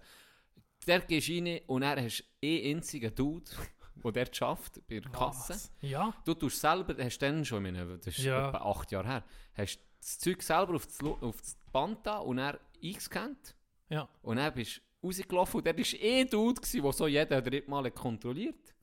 Der 0.88 1.00
gehst 1.02 1.30
rein 1.30 1.60
und 1.68 1.82
er 1.82 2.04
hast 2.04 2.24
einen 2.44 2.78
einzigen 2.78 3.14
Dude, 3.16 3.50
der 4.04 4.12
dort 4.26 4.42
arbeitet, 4.42 4.88
bei 4.88 5.00
der 5.00 5.12
Kasse. 5.12 5.54
Was? 5.54 5.72
Ja. 5.82 6.14
Du 6.26 6.34
tust 6.34 6.60
selber, 6.60 6.96
hast 7.04 7.18
dann 7.20 7.44
schon, 7.46 7.66
ich 7.66 7.72
meine, 7.72 7.98
das 7.98 8.08
ist 8.08 8.20
Ja. 8.20 8.50
etwa 8.50 8.58
acht 8.70 8.92
Jahre 8.92 9.08
her, 9.08 9.24
hast 9.56 9.80
das 10.00 10.20
Zeug 10.20 10.42
selber 10.44 10.76
auf 10.76 10.86
das, 10.86 11.00
auf 11.02 11.40
das 11.42 11.56
Band 11.72 12.06
da 12.06 12.18
und 12.18 12.38
er 12.38 12.60
eingescannt 12.84 13.56
Ja. 13.90 14.08
und 14.22 14.38
dann 14.38 14.54
bist 14.54 14.82
du 15.02 15.08
rausgelaufen 15.08 15.58
und 15.60 15.66
der 15.66 15.76
war 15.78 15.86
eh 16.02 16.26
Dude, 16.26 16.62
gewesen, 16.62 16.84
der 16.84 16.92
so 16.94 17.08
jeden 17.08 17.44
dritten 17.44 17.72
Mal 17.72 17.90
kontrolliert 17.92 18.75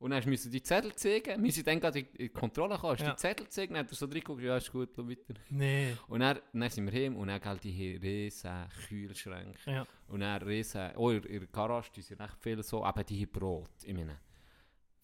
Und 0.00 0.12
dann 0.12 0.28
musst 0.30 0.44
du 0.44 0.48
die 0.50 0.62
Zettel 0.62 0.94
zeigen. 0.94 1.42
Wir 1.42 1.50
sind 1.50 1.66
dann 1.66 1.80
gerade 1.80 1.98
in 1.98 2.06
die 2.16 2.28
Kontrolle 2.28 2.74
gekommen, 2.76 2.92
hast 2.92 3.00
Ja. 3.02 3.10
die 3.10 3.16
Zettel 3.16 3.48
zeigen, 3.48 3.74
dann 3.74 3.84
hat 3.84 3.90
er 3.92 3.96
so 3.96 4.06
reingeguckt, 4.06 4.42
ja, 4.42 4.56
ist 4.56 4.70
gut, 4.70 4.90
schau 4.94 5.08
weiter. 5.08 5.34
Nee. 5.50 5.96
Und 6.06 6.20
dann, 6.20 6.38
dann 6.52 6.70
sind 6.70 6.90
wir 6.92 7.00
heim 7.04 7.16
und 7.16 7.26
dann 7.28 7.40
gell, 7.40 7.58
die 7.58 7.96
riesen 7.96 8.68
Kühlschränke. 8.86 9.58
Ja. 9.70 9.86
Und 10.06 10.20
dann 10.20 10.40
riesen, 10.42 10.92
oh, 10.96 11.10
in 11.10 11.22
der 11.22 11.46
Garage, 11.48 11.90
die 11.96 12.02
sind 12.02 12.20
recht 12.20 12.36
viel 12.40 12.62
so, 12.62 12.84
aber 12.84 13.02
die 13.02 13.22
haben 13.24 13.32
Brot, 13.32 13.70
ich 13.82 13.92
meine, 13.94 14.18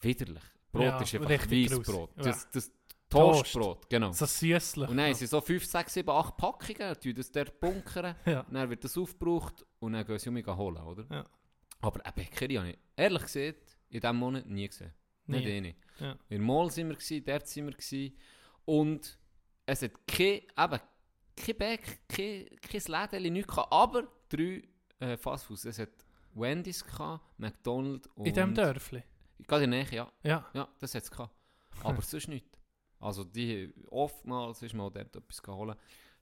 widerlich. 0.00 0.42
Brot 0.70 0.84
Ja, 0.84 1.00
ist 1.00 1.14
einfach 1.14 1.28
Weissbrot. 1.30 1.84
grusig. 2.14 2.14
Das, 2.16 2.50
das 2.50 2.70
Toast. 3.08 3.52
Toastbrot, 3.52 3.90
genau. 3.90 4.12
So 4.12 4.26
süßlich. 4.26 4.88
Und 4.88 4.96
dann 4.96 5.06
haben 5.06 5.14
sie 5.14 5.26
so 5.26 5.40
5, 5.40 5.64
6, 5.64 5.92
7, 5.94 6.08
8 6.10 6.36
Packungen, 6.36 6.96
die 7.02 7.14
das 7.14 7.30
dort 7.30 7.60
bunkern, 7.60 8.14
Ja. 8.26 8.40
und 8.40 8.54
dann 8.54 8.70
wird 8.70 8.82
das 8.84 8.96
aufgebraucht 8.96 9.64
und 9.80 9.92
dann 9.92 10.04
gehen 10.06 10.18
sie 10.18 10.28
um 10.28 10.34
mich 10.34 10.46
holen, 10.46 10.76
oder? 10.82 11.04
Ja. 11.10 11.24
Aber 11.80 12.04
eine 12.04 12.12
Bäckerei 12.12 12.54
habe 12.56 12.70
ich, 12.70 12.78
ehrlich 12.96 13.22
gesagt, 13.22 13.73
in 13.94 14.00
diesem 14.00 14.16
Monat 14.16 14.46
nie 14.46 14.66
gesehen. 14.66 14.92
Nicht 15.26 15.44
Nie. 15.44 15.52
eine. 15.52 15.74
Ja. 16.00 16.12
In 16.28 16.38
der 16.38 16.40
Mall 16.40 16.70
sind 16.70 16.88
wir, 16.88 16.96
gewesen, 16.96 17.24
dort 17.24 17.46
sind 17.46 17.66
wir 17.66 17.72
gewesen, 17.72 18.16
und 18.64 19.18
es 19.66 19.82
hat 19.82 19.92
kein, 20.06 20.40
eben, 20.58 20.80
kein 21.36 21.56
Bäck, 21.56 22.00
kein, 22.08 22.48
kein 22.60 23.10
Läden, 23.12 23.32
nichts 23.32 23.48
gehabt, 23.48 23.72
aber 23.72 24.08
drei 24.28 24.62
äh, 24.98 25.16
Fastfoods. 25.16 25.64
Es 25.64 25.78
hat 25.78 25.90
Wendy's 26.34 26.84
gehabt, 26.84 27.24
McDonald's 27.38 28.08
und... 28.16 28.26
In 28.26 28.34
diesem 28.34 28.54
Dörfli. 28.54 29.02
Gerade 29.46 29.64
in 29.64 29.70
der 29.70 29.84
Nähe, 29.84 29.92
ja. 29.94 30.12
Ja. 30.22 30.50
Ja, 30.52 30.68
das 30.80 30.94
hat 30.94 31.04
es 31.04 31.10
gehabt. 31.10 31.34
Aber 31.82 32.02
sonst 32.02 32.28
nicht. 32.28 32.46
Also 32.98 33.22
die, 33.22 33.72
oftmals 33.90 34.60
ist 34.62 34.74
man 34.74 34.86
auch 34.86 34.92
dort 34.92 35.14
etwas 35.14 35.42
geholt. 35.42 35.78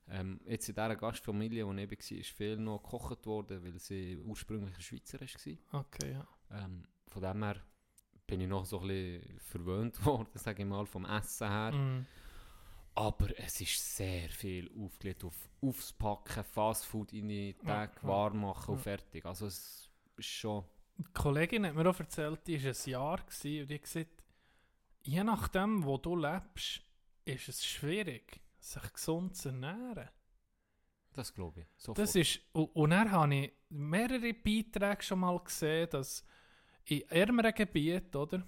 Ähm, 0.09 0.41
jetzt 0.45 0.69
in 0.69 0.75
dieser 0.75 0.97
Gastfamilie, 0.97 1.65
die 1.65 1.83
ich 1.83 2.11
war, 2.11 2.19
ist 2.19 2.31
viel 2.31 2.57
noch 2.59 2.83
gekocht 2.83 3.25
worden, 3.25 3.65
weil 3.65 3.79
sie 3.79 4.19
ursprünglich 4.19 4.75
eine 4.75 4.83
Schweizerin 4.83 5.29
war. 5.29 5.81
Okay, 5.81 6.13
ja. 6.13 6.29
Ähm, 6.51 6.85
von 7.13 7.23
dem 7.23 7.43
her 7.43 7.57
bin 8.27 8.41
ich 8.41 8.49
noch 8.49 8.65
so 8.65 8.81
ein 8.81 8.89
bisschen 8.89 9.39
verwöhnt 9.41 10.05
worden, 10.07 10.31
sage 10.35 10.63
ich 10.63 10.69
mal, 10.69 10.87
vom 10.87 11.05
Essen 11.05 11.49
her. 11.49 11.73
Mm. 11.73 12.07
Aber 12.95 13.39
es 13.39 13.61
ist 13.61 13.97
sehr 13.97 14.29
viel 14.29 14.71
aufgelegt 14.79 15.25
auf 15.25 15.35
aufs 15.63 15.93
Packen, 15.93 16.43
Fastfood 16.45 17.13
in 17.13 17.29
die 17.29 17.57
Ja, 17.63 17.65
Tag, 17.87 18.03
ja. 18.03 18.09
warm 18.09 18.41
machen 18.41 18.73
und 18.73 18.79
Ja. 18.79 18.83
fertig. 18.83 19.25
Also 19.25 19.47
es 19.47 19.89
ist 20.17 20.27
schon... 20.27 20.65
Die 20.99 21.05
Kollegin 21.15 21.65
hat 21.67 21.75
mir 21.75 21.89
auch 21.89 21.99
erzählt, 22.01 22.41
die 22.47 22.63
war 22.63 22.71
ein 22.73 22.91
Jahr 22.91 23.19
gewesen, 23.19 23.61
und 23.63 23.69
die 23.71 23.75
hat 23.75 23.83
gesagt, 23.83 24.23
je 25.03 25.25
nachdem, 25.25 25.85
wo 25.85 25.97
du 25.99 26.17
lebst, 26.17 26.83
ist 27.25 27.49
es 27.49 27.65
schwierig, 27.65 28.41
sich 28.59 28.93
gesund 28.93 29.37
zu 29.37 29.49
ernähren. 29.51 30.09
Das 31.13 31.33
glaube 31.33 31.61
ich. 31.61 31.67
Sofort. 31.77 31.99
Das 31.99 32.15
ist, 32.15 32.41
und, 32.53 32.67
und 32.75 32.91
dann 32.91 33.11
habe 33.11 33.35
ich 33.35 33.53
mehrere 33.69 34.35
Beiträge 34.35 35.03
schon 35.03 35.21
mal 35.21 35.39
gesehen, 35.39 35.89
dass 35.91 36.25
in 36.87 37.03
ärmeren 37.09 37.55
Gebieten, 37.55 38.17
oder? 38.17 38.43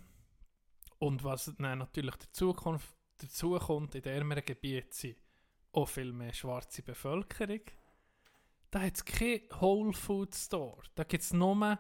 Und 0.98 1.22
was 1.24 1.52
dann 1.58 1.78
natürlich 1.78 2.14
dazu 2.16 2.52
kommt, 2.52 2.82
dazu 3.18 3.58
kommt 3.58 3.94
in 3.94 4.02
den 4.02 4.14
ärmeren 4.14 4.44
Gebieten 4.44 4.92
sind 4.92 5.16
auch 5.72 5.86
viel 5.88 6.12
mehr 6.12 6.32
schwarze 6.32 6.82
Bevölkerung. 6.82 7.60
Da 8.70 8.80
hat 8.82 8.94
es 8.96 9.04
keinen 9.04 9.40
Whole 9.60 9.92
Food 9.92 10.34
Store. 10.34 10.82
Da 10.94 11.04
gibt 11.04 11.22
es 11.22 11.32
nur 11.32 11.78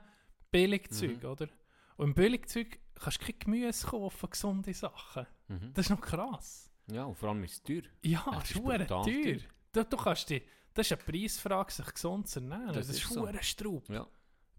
Billigzeug, 0.50 1.22
Mhm. 1.22 1.28
oder? 1.28 1.48
Und 1.96 2.08
im 2.08 2.14
Billigzeug 2.14 2.78
kannst 2.94 3.20
du 3.20 3.26
kein 3.26 3.38
Gemüse 3.38 3.86
kaufen, 3.86 4.30
gesunde 4.30 4.74
Sachen. 4.74 5.26
Mhm. 5.48 5.72
Das 5.74 5.86
ist 5.86 5.90
noch 5.90 6.00
krass. 6.00 6.70
Ja, 6.90 7.04
und 7.04 7.14
vor 7.16 7.30
allem 7.30 7.42
ist 7.44 7.52
es 7.54 7.62
teuer. 7.62 7.82
Ja, 8.02 8.24
das 8.32 8.50
ist 8.50 8.62
teuer. 8.62 8.86
teuer. 8.86 9.38
Du, 9.72 9.84
du 9.84 9.96
kannst 9.96 10.28
die, 10.30 10.42
das 10.74 10.86
ist 10.90 10.92
eine 10.92 11.02
Preisfrage, 11.02 11.72
sich 11.72 11.86
gesund 11.94 12.28
zu 12.28 12.40
ernähren. 12.40 12.66
Das 12.74 12.86
Das, 12.88 12.96
ist 12.96 13.04
ist 13.04 13.12
so. 13.12 13.28
Straub. 13.40 13.88
Ja. 13.88 14.06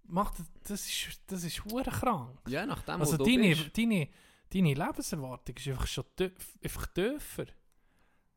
Macht, 0.08 0.36
das 0.68 0.86
ist, 0.88 1.20
das 1.28 1.44
ist 1.44 1.64
krank. 1.64 2.40
Ja, 2.48 2.66
nachdem, 2.66 3.00
Also 3.02 3.18
wo 3.20 3.24
deine, 3.26 3.50
bist. 3.50 3.78
deine, 3.78 4.08
deine 4.54 4.74
Lebenserwartung 4.74 5.56
ist 5.58 5.68
einfach 5.68 5.88
schon 5.88 6.06
tief, 6.16 6.58
einfach 6.64 6.88
tiefer. 6.88 7.46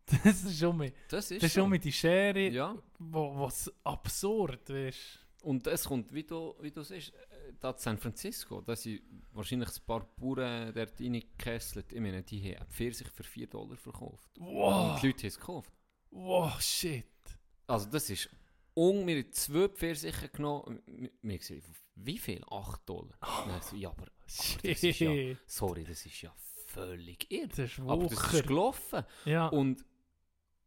Das 0.24 0.42
ist 0.42 0.58
schon 0.58 0.74
mit, 0.78 0.94
Das 1.10 1.30
ist, 1.30 1.42
das 1.42 1.52
schon 1.52 1.68
mit 1.68 1.84
die 1.84 1.92
Schere, 1.92 2.48
Ja, 2.48 2.74
wo 2.98 3.38
was 3.40 3.70
absurd 3.84 4.70
ist. 4.70 5.18
und 5.42 5.66
es 5.66 5.84
kommt, 5.84 6.10
wie 6.14 6.22
du, 6.24 6.54
wie 6.62 6.70
du 6.70 6.82
siehst, 6.82 7.12
da 7.60 7.74
San 7.76 7.98
Francisco, 7.98 8.62
da 8.62 8.74
sind 8.74 9.02
wahrscheinlich 9.32 9.68
ein 9.68 9.84
paar 9.86 10.06
Bauern 10.16 10.72
dort 10.72 10.98
reingekesselt. 10.98 11.92
Ich 11.92 12.00
meine, 12.00 12.22
die 12.22 12.56
haben 12.56 12.66
Pfirsich 12.70 13.08
für 13.08 13.22
4 13.22 13.48
Dollar 13.48 13.76
verkauft. 13.76 14.38
Und 14.38 14.46
Wow, 14.46 14.98
die 15.00 15.08
Leute 15.08 15.18
haben 15.24 15.26
es 15.28 15.38
gekauft. 15.38 15.72
wow, 16.10 16.58
shit. 16.62 17.04
Also 17.66 17.90
das 17.90 18.08
ist 18.08 18.30
Und 18.78 19.06
wir 19.08 19.16
haben 19.16 19.32
zwei 19.32 19.68
Pfirsiche 19.68 20.28
genommen. 20.28 20.80
Wir- 20.86 21.10
haben 21.22 21.38
gesagt, 21.38 21.62
wie 21.96 22.18
viel? 22.18 22.44
8 22.48 22.88
Dollar. 22.88 23.18
Dann 23.20 23.60
so, 23.62 23.74
ja, 23.74 23.88
aber, 23.90 24.02
aber 24.02 24.12
das 24.62 24.82
ist 24.84 25.00
ja, 25.00 25.10
sorry, 25.46 25.84
das 25.84 26.06
ist 26.06 26.22
ja 26.22 26.32
völlig 26.66 27.28
irre. 27.30 27.48
Das 27.48 27.58
ist 27.58 27.80
Aber 27.80 28.06
das 28.06 28.32
ist 28.34 28.46
gelaufen. 28.46 29.02
Ja, 29.24 29.48
Und 29.48 29.84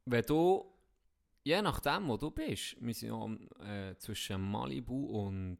wenn 0.05 0.25
du, 0.25 0.65
je 1.43 1.61
nachdem, 1.61 2.09
wo 2.09 2.17
du 2.17 2.31
bist, 2.31 2.75
wir 2.81 2.93
sind 2.93 3.09
ja 3.61 3.89
äh, 3.91 3.97
zwischen 3.97 4.41
Malibu 4.41 5.05
und, 5.05 5.59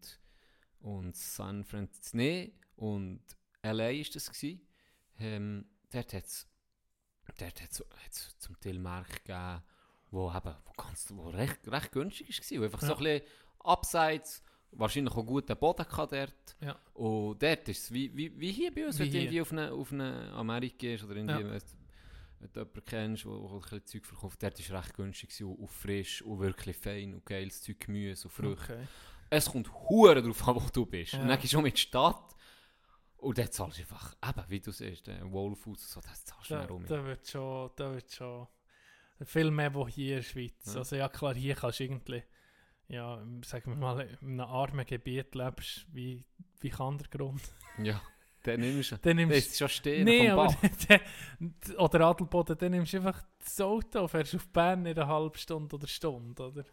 und 0.80 1.16
San 1.16 1.64
Francisco, 1.64 2.18
nee, 2.18 2.54
und 2.76 3.22
LA 3.64 3.92
ist 3.92 4.14
das 4.16 4.30
gewesen, 4.30 4.68
ähm, 5.20 5.66
dort 5.92 6.14
hat 6.14 6.26
es 6.26 6.48
dort 7.38 7.62
hat's, 7.62 7.82
hat's 8.04 8.36
zum 8.40 8.60
Teil 8.60 8.78
Märkte 8.80 9.20
gegeben, 9.22 9.64
wo, 10.12 10.30
eben, 10.30 10.56
wo, 10.66 10.72
ganz, 10.84 11.12
wo 11.16 11.30
recht, 11.30 11.60
recht 11.68 11.92
günstig 11.92 12.52
war, 12.52 12.60
wo 12.60 12.64
einfach 12.66 12.82
so 12.82 12.88
Ja. 12.88 12.94
ein 12.98 13.04
bisschen 13.04 13.22
abseits, 13.60 14.44
wahrscheinlich 14.72 15.14
auch 15.16 15.26
guten 15.26 15.58
Boden 15.58 15.86
gehabt 15.88 16.12
dort. 16.14 16.56
Ja. 16.62 16.80
Und 16.94 17.42
dort 17.42 17.68
ist 17.70 17.84
es 17.84 17.92
wie, 17.92 18.16
wie, 18.16 18.40
wie 18.40 18.52
hier 18.52 18.74
bei 18.74 18.86
uns, 18.86 18.98
Wie 19.00 19.04
wenn 19.04 19.12
du 19.12 19.18
irgendwie 19.20 19.42
auf 19.42 19.52
eine, 19.52 19.72
auf 19.72 19.92
eine 19.92 20.32
Amerika 20.34 20.76
gehst 20.80 21.04
oder 21.04 21.16
irgendwie, 21.16 21.42
Ja. 21.42 21.50
wenn 21.52 21.62
wenn 22.40 22.50
du 22.54 22.60
jemanden 22.62 22.86
kennst, 22.86 23.26
der 23.26 23.32
ein 23.34 23.60
bisschen 23.62 23.86
Zeug 23.86 24.06
verkauft, 24.08 24.42
dort 24.42 24.54
war 24.70 24.78
es 24.80 24.84
recht 24.86 24.96
günstig 24.96 25.44
und, 25.44 25.56
und 25.60 25.70
frisch 25.70 26.22
und 26.24 26.40
wirklich 26.40 26.76
fein 26.76 27.14
und 27.14 27.24
geiles 27.24 27.62
Zeug, 27.62 27.80
Gemüse 27.82 28.28
und 28.28 28.32
Früchte. 28.32 28.74
okay. 28.74 28.88
Es 29.30 29.46
kommt 29.46 29.72
hure 29.72 30.22
drauf 30.24 30.48
an, 30.48 30.56
wo 30.56 30.68
du 30.74 30.86
bist. 30.88 31.14
Ja. 31.14 31.22
Und 31.22 31.28
dann 31.28 31.40
gehst 31.40 31.54
du 31.54 31.60
auch 31.60 31.62
mit 31.62 31.76
die 31.78 31.82
Stadt 31.82 32.36
und 33.18 33.38
dann 33.38 33.52
zahlst 33.52 33.78
du 33.78 33.82
einfach, 33.84 34.16
eben, 34.28 34.44
wie 34.50 34.60
du 34.60 34.72
siehst, 34.72 35.06
der 35.06 35.32
Whole 35.32 35.56
Foods 35.56 35.84
und 35.96 36.04
so, 36.04 36.10
das 36.10 36.26
zahlst 36.26 36.50
du 36.50 36.56
Da, 36.56 36.96
da 36.98 37.06
wird 37.06 37.28
schon, 37.28 37.70
da 37.76 37.94
wird 37.94 38.12
schon 38.12 38.48
viel 39.26 39.52
mehr, 39.52 39.74
wo 39.74 39.88
hier 39.88 40.10
in 40.10 40.16
der 40.18 40.24
Schweiz. 40.24 40.54
Ja. 40.74 40.76
Also 40.80 40.96
ja 40.96 41.10
klar, 41.10 41.34
hier 41.36 41.56
kannst 41.56 41.80
du 41.80 41.84
irgendwie, 41.86 42.24
ja, 42.88 43.24
sagen 43.46 43.72
wir 43.72 43.76
mal, 43.78 44.08
in 44.22 44.40
einem 44.40 44.42
armen 44.42 44.86
Gebiet 44.86 45.34
lebst, 45.36 45.86
wie, 45.94 46.22
wie 46.60 46.70
Grund? 47.10 47.42
Ja, 47.82 48.02
dann 48.44 48.60
nimmst 48.60 48.92
du 48.92 48.98
Dann 48.98 49.16
nimmst 49.18 49.58
schon 49.58 49.70
stehen 49.70 50.06
Nee, 50.06 50.30
vom 50.30 50.40
aber 50.40 50.46
Bach. 50.54 50.70
der- 50.90 51.80
oder 51.80 52.02
Adelboden, 52.08 52.58
dann 52.58 52.72
nimmst 52.72 52.94
du 52.94 52.98
einfach 52.98 53.24
das 53.40 53.62
Auto, 53.62 54.08
fährst 54.08 54.36
auf 54.36 54.48
Bern 54.50 54.86
in 54.86 54.98
einer 54.98 55.08
halben 55.08 55.38
Stunde 55.38 55.76
oder 55.76 55.88
Stunde, 55.88 56.48
oder? 56.48 56.64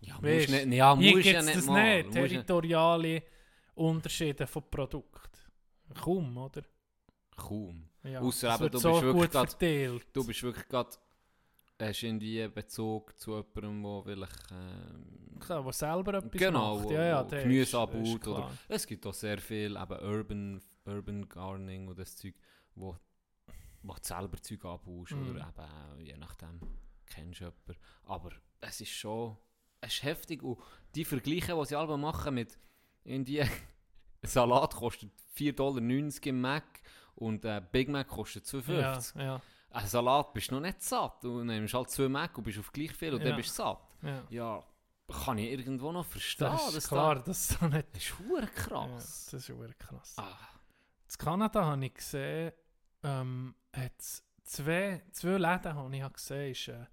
Ja, 0.00 0.16
Weisst, 0.22 0.48
musst 0.50 0.66
nicht, 0.66 0.76
ja, 0.78 0.96
Hier 0.96 1.10
musst 1.12 1.22
gibt 1.24 1.34
ja 1.34 1.42
nicht 1.42 1.56
das 1.56 1.66
mal. 1.66 1.96
nicht, 2.02 2.12
territoriale 2.12 3.22
Unterschiede 3.74 4.46
von 4.46 4.62
Produkten. 4.70 5.38
Kaum, 6.00 6.36
oder? 6.36 6.62
Kaum. 7.36 7.88
Ja, 8.04 8.20
Ausser 8.20 8.54
es 8.54 8.60
eben, 8.60 8.70
du 8.70 8.78
so 8.78 9.12
bist 9.12 9.32
grad- 9.32 9.50
verteilt. 9.50 10.06
Du 10.12 10.24
bist 10.26 10.42
wirklich 10.42 10.68
gerade, 10.68 10.90
hast 11.80 12.02
irgendwie 12.02 12.46
Bezug 12.48 13.16
zu 13.18 13.36
jemandem, 13.36 13.82
der 13.82 14.02
vielleicht, 14.04 14.50
ähm, 14.52 15.38
Klar, 15.40 15.62
der 15.62 15.72
selber 15.72 16.14
etwas 16.14 16.32
Genau, 16.32 16.76
macht. 16.76 16.84
wo- 16.86 16.92
Ja, 16.92 17.04
ja, 17.04 17.22
Gemüse 17.22 17.78
anbaut 17.78 18.26
oder- 18.26 18.50
es 18.68 18.86
gibt 18.86 19.06
auch 19.06 19.14
sehr 19.14 19.38
viel 19.38 19.76
eben 19.76 20.00
Urban, 20.00 20.60
Urban 20.86 21.28
Gardening 21.28 21.86
und 21.88 21.98
das 21.98 22.16
Zeug, 22.16 22.34
wo, 22.74 22.96
wo 23.82 23.92
du 23.94 23.98
selber 24.02 24.36
Zeug 24.42 24.64
anbaust 24.64 25.12
Mhm. 25.12 25.30
oder 25.30 25.48
eben, 25.48 26.00
je 26.04 26.16
nachdem, 26.16 26.60
kennst 27.06 27.40
du 27.40 27.44
jemanden. 27.44 27.76
Aber 28.04 28.30
es 28.60 28.80
ist 28.80 28.90
schon, 28.90 29.36
es 29.80 29.94
ist 29.94 30.02
heftig 30.02 30.42
und 30.42 30.58
die 30.96 31.04
Vergleiche, 31.04 31.54
die 31.54 31.64
sie 31.66 31.76
alle 31.76 31.96
machen 31.96 32.34
mit, 32.34 32.58
irgendwie, 33.04 33.40
Salat 34.22 34.74
kostet 34.74 35.12
4,90 35.36 35.52
Dollar 35.54 36.26
im 36.26 36.40
Mac 36.40 36.64
und 37.14 37.46
ein 37.46 37.64
Big 37.70 37.88
Mac 37.88 38.08
kostet 38.08 38.44
2,50 38.46 39.14
Ja, 39.16 39.22
ja, 39.24 39.42
Ein 39.70 39.86
Salat 39.86 40.32
bist 40.32 40.50
du 40.50 40.54
noch 40.54 40.60
nicht 40.62 40.82
satt. 40.82 41.22
Du 41.22 41.44
nimmst 41.44 41.74
halt 41.74 41.90
zwei 41.90 42.08
Mac 42.08 42.36
und 42.38 42.44
bist 42.44 42.58
auf 42.58 42.72
gleich 42.72 42.92
viel 42.92 43.14
und 43.14 43.20
Ja. 43.20 43.28
dann 43.28 43.36
bist 43.36 43.50
du 43.50 43.54
satt. 43.62 43.78
ja. 44.02 44.22
Ja, 44.30 44.64
kann 45.24 45.38
ich 45.38 45.50
irgendwo 45.50 45.92
noch 45.92 46.04
verstehen. 46.06 46.48
Das 46.50 46.74
ist 46.74 46.88
klar, 46.88 47.16
das 47.22 47.50
ist 47.50 47.58
so 47.60 47.66
nicht. 47.66 47.86
Da, 47.88 47.92
das 47.92 48.02
ist 48.02 48.18
hure 48.18 48.40
Ja, 48.42 48.46
krass. 48.48 49.28
das 49.30 49.48
ist 49.48 49.78
krass. 49.78 50.14
ah, 50.18 50.36
In 51.10 51.18
Kanada 51.18 51.64
habe 51.64 51.84
ich 51.86 51.94
gesehen, 51.94 52.52
ähm, 53.02 53.54
zwei, 54.44 55.02
zwei 55.12 55.36
Läden 55.38 55.74
habe 55.74 55.96
ich 55.96 56.12
gesehen. 56.12 56.50
Ist, 56.52 56.68
äh, 56.68 56.86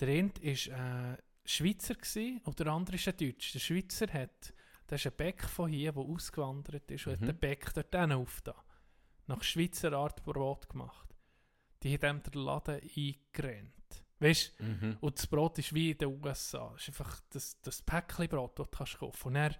der 0.00 0.08
eine 0.08 0.30
war 0.34 1.12
äh, 1.12 1.16
Schweizer 1.44 1.94
gewesen, 1.94 2.40
und 2.44 2.58
der 2.58 2.66
andere 2.68 2.96
ist 2.96 3.06
ein 3.08 3.16
Deutsch. 3.16 3.52
Der 3.52 3.58
Schweizer 3.60 4.06
hat, 4.12 4.52
das 4.86 5.00
ist 5.00 5.06
ein 5.06 5.16
Bäck 5.16 5.44
von 5.44 5.70
hier, 5.70 5.92
der 5.92 6.02
ausgewandert 6.02 6.90
ist, 6.90 7.06
und 7.06 7.20
Mhm. 7.20 7.26
hat 7.26 7.28
den 7.34 7.38
Bäck 7.38 7.72
dort 7.74 7.94
aufgetan. 8.12 8.54
Nach 9.26 9.42
Schweizer 9.42 9.92
Art 9.92 10.22
Brot 10.24 10.68
gemacht. 10.68 11.13
Die 11.84 11.94
haben 11.98 12.16
ihm 12.18 12.22
den 12.22 12.42
Laden 12.42 12.80
eingerennt. 12.96 13.72
Weißt 14.18 14.54
du? 14.58 14.64
mhm. 14.64 14.96
Und 15.00 15.18
das 15.18 15.26
Brot 15.26 15.58
ist 15.58 15.74
wie 15.74 15.90
in 15.90 15.98
den 15.98 16.08
USA. 16.24 16.72
Es 16.76 16.82
ist 16.82 16.88
einfach 16.88 17.20
das, 17.30 17.60
das 17.60 17.82
Päckchenbrot, 17.82 18.58
das 18.58 18.70
du 18.70 18.76
kannst 18.76 18.98
kaufen 18.98 19.28
Und 19.28 19.34
dann 19.34 19.54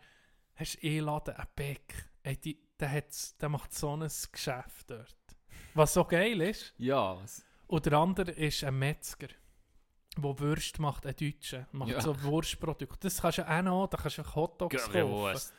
hast 0.54 0.82
du 0.82 0.86
einladen, 0.88 1.34
ein 1.36 1.46
Bäck. 1.54 2.10
Ey, 2.22 2.36
die, 2.38 2.58
der, 2.80 2.90
hat's, 2.90 3.36
der 3.36 3.48
macht 3.50 3.74
so 3.74 3.94
ein 3.94 4.08
Geschäft 4.32 4.90
dort. 4.90 5.16
Was 5.74 5.92
so 5.94 6.04
geil 6.04 6.40
ist. 6.40 6.72
Ja, 6.78 7.18
Und 7.66 7.86
der 7.86 7.92
andere 7.94 8.30
ist 8.30 8.64
ein 8.64 8.78
Metzger, 8.78 9.28
der 10.16 10.38
Würst 10.38 10.78
macht, 10.78 11.04
ein 11.06 11.16
Deutscher. 11.16 11.66
Macht 11.72 11.90
Ja. 11.90 12.00
so 12.00 12.22
Wurstprodukte. 12.22 12.98
Das 13.00 13.20
kannst 13.20 13.38
du 13.38 13.48
auch 13.50 13.62
noch, 13.62 13.88
da 13.88 13.96
kannst 13.98 14.18
du 14.18 14.34
Hotdogs 14.34 14.76
kaufen. 14.76 14.92
Currywurst. 14.92 15.52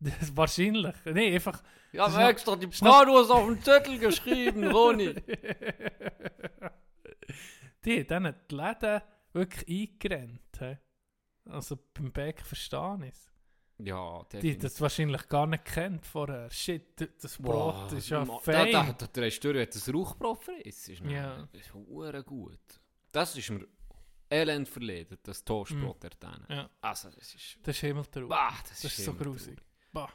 Das, 0.00 0.34
wahrscheinlich. 0.36 0.94
Nee, 1.04 1.34
einfach... 1.34 1.62
Ja, 1.92 2.06
Das 2.06 2.14
aber 2.14 2.24
ist 2.24 2.30
extra 2.30 2.56
die 2.56 2.66
ist 2.68 2.80
Bratwurst 2.80 3.30
auf 3.30 3.46
den 3.46 3.62
Zettel 3.62 3.98
geschrieben, 3.98 4.68
Ronny. 4.70 5.14
die, 7.84 8.06
dann 8.06 8.34
die 8.50 8.54
Läden 8.54 9.02
wirklich 9.32 9.90
eingerennt. 10.02 10.40
hä? 10.60 10.78
Also 11.44 11.78
beim 11.94 12.12
Bäck 12.12 12.40
verstehe 12.42 12.98
ich 13.02 13.12
es. 13.12 13.30
Ja, 13.82 14.22
Die 14.32 14.58
das 14.58 14.80
wahrscheinlich 14.80 15.26
gar 15.28 15.46
nicht 15.46 15.64
kennt 15.64 16.06
vorher. 16.06 16.50
Shit, 16.50 17.08
das 17.22 17.38
Brot 17.38 17.88
Boah, 17.90 17.96
ist 17.96 18.10
ja 18.10 18.24
fein. 18.24 18.72
Da, 18.72 18.82
da, 18.84 18.92
da 18.92 19.06
drehst 19.06 19.42
du 19.42 19.52
durch, 19.52 19.68
wenn 19.74 19.82
du 19.82 19.90
ein 19.90 19.96
Rauchbrot. 20.04 20.48
Ist 20.64 20.88
Ja. 20.88 21.48
Das 21.52 21.62
ist 21.62 21.74
hure 21.74 22.22
gut. 22.22 22.60
Das 23.10 23.34
ist 23.36 23.50
mir 23.50 23.66
elend 24.28 24.68
verledet, 24.68 25.20
das 25.26 25.42
Toastbrot 25.44 26.04
dort. 26.04 26.22
Mm. 26.48 26.52
Ja. 26.52 26.70
Also, 26.82 27.08
das 27.10 27.34
ist... 27.34 27.58
Das 27.62 27.74
ist 27.74 27.80
Himmeltrauer. 27.80 28.28
Bah, 28.28 28.54
das, 28.62 28.82
Das 28.82 28.84
ist 28.84 29.04
so 29.04 29.10
immer 29.12 29.20
grusig. 29.24 29.58
Bah. 29.92 30.08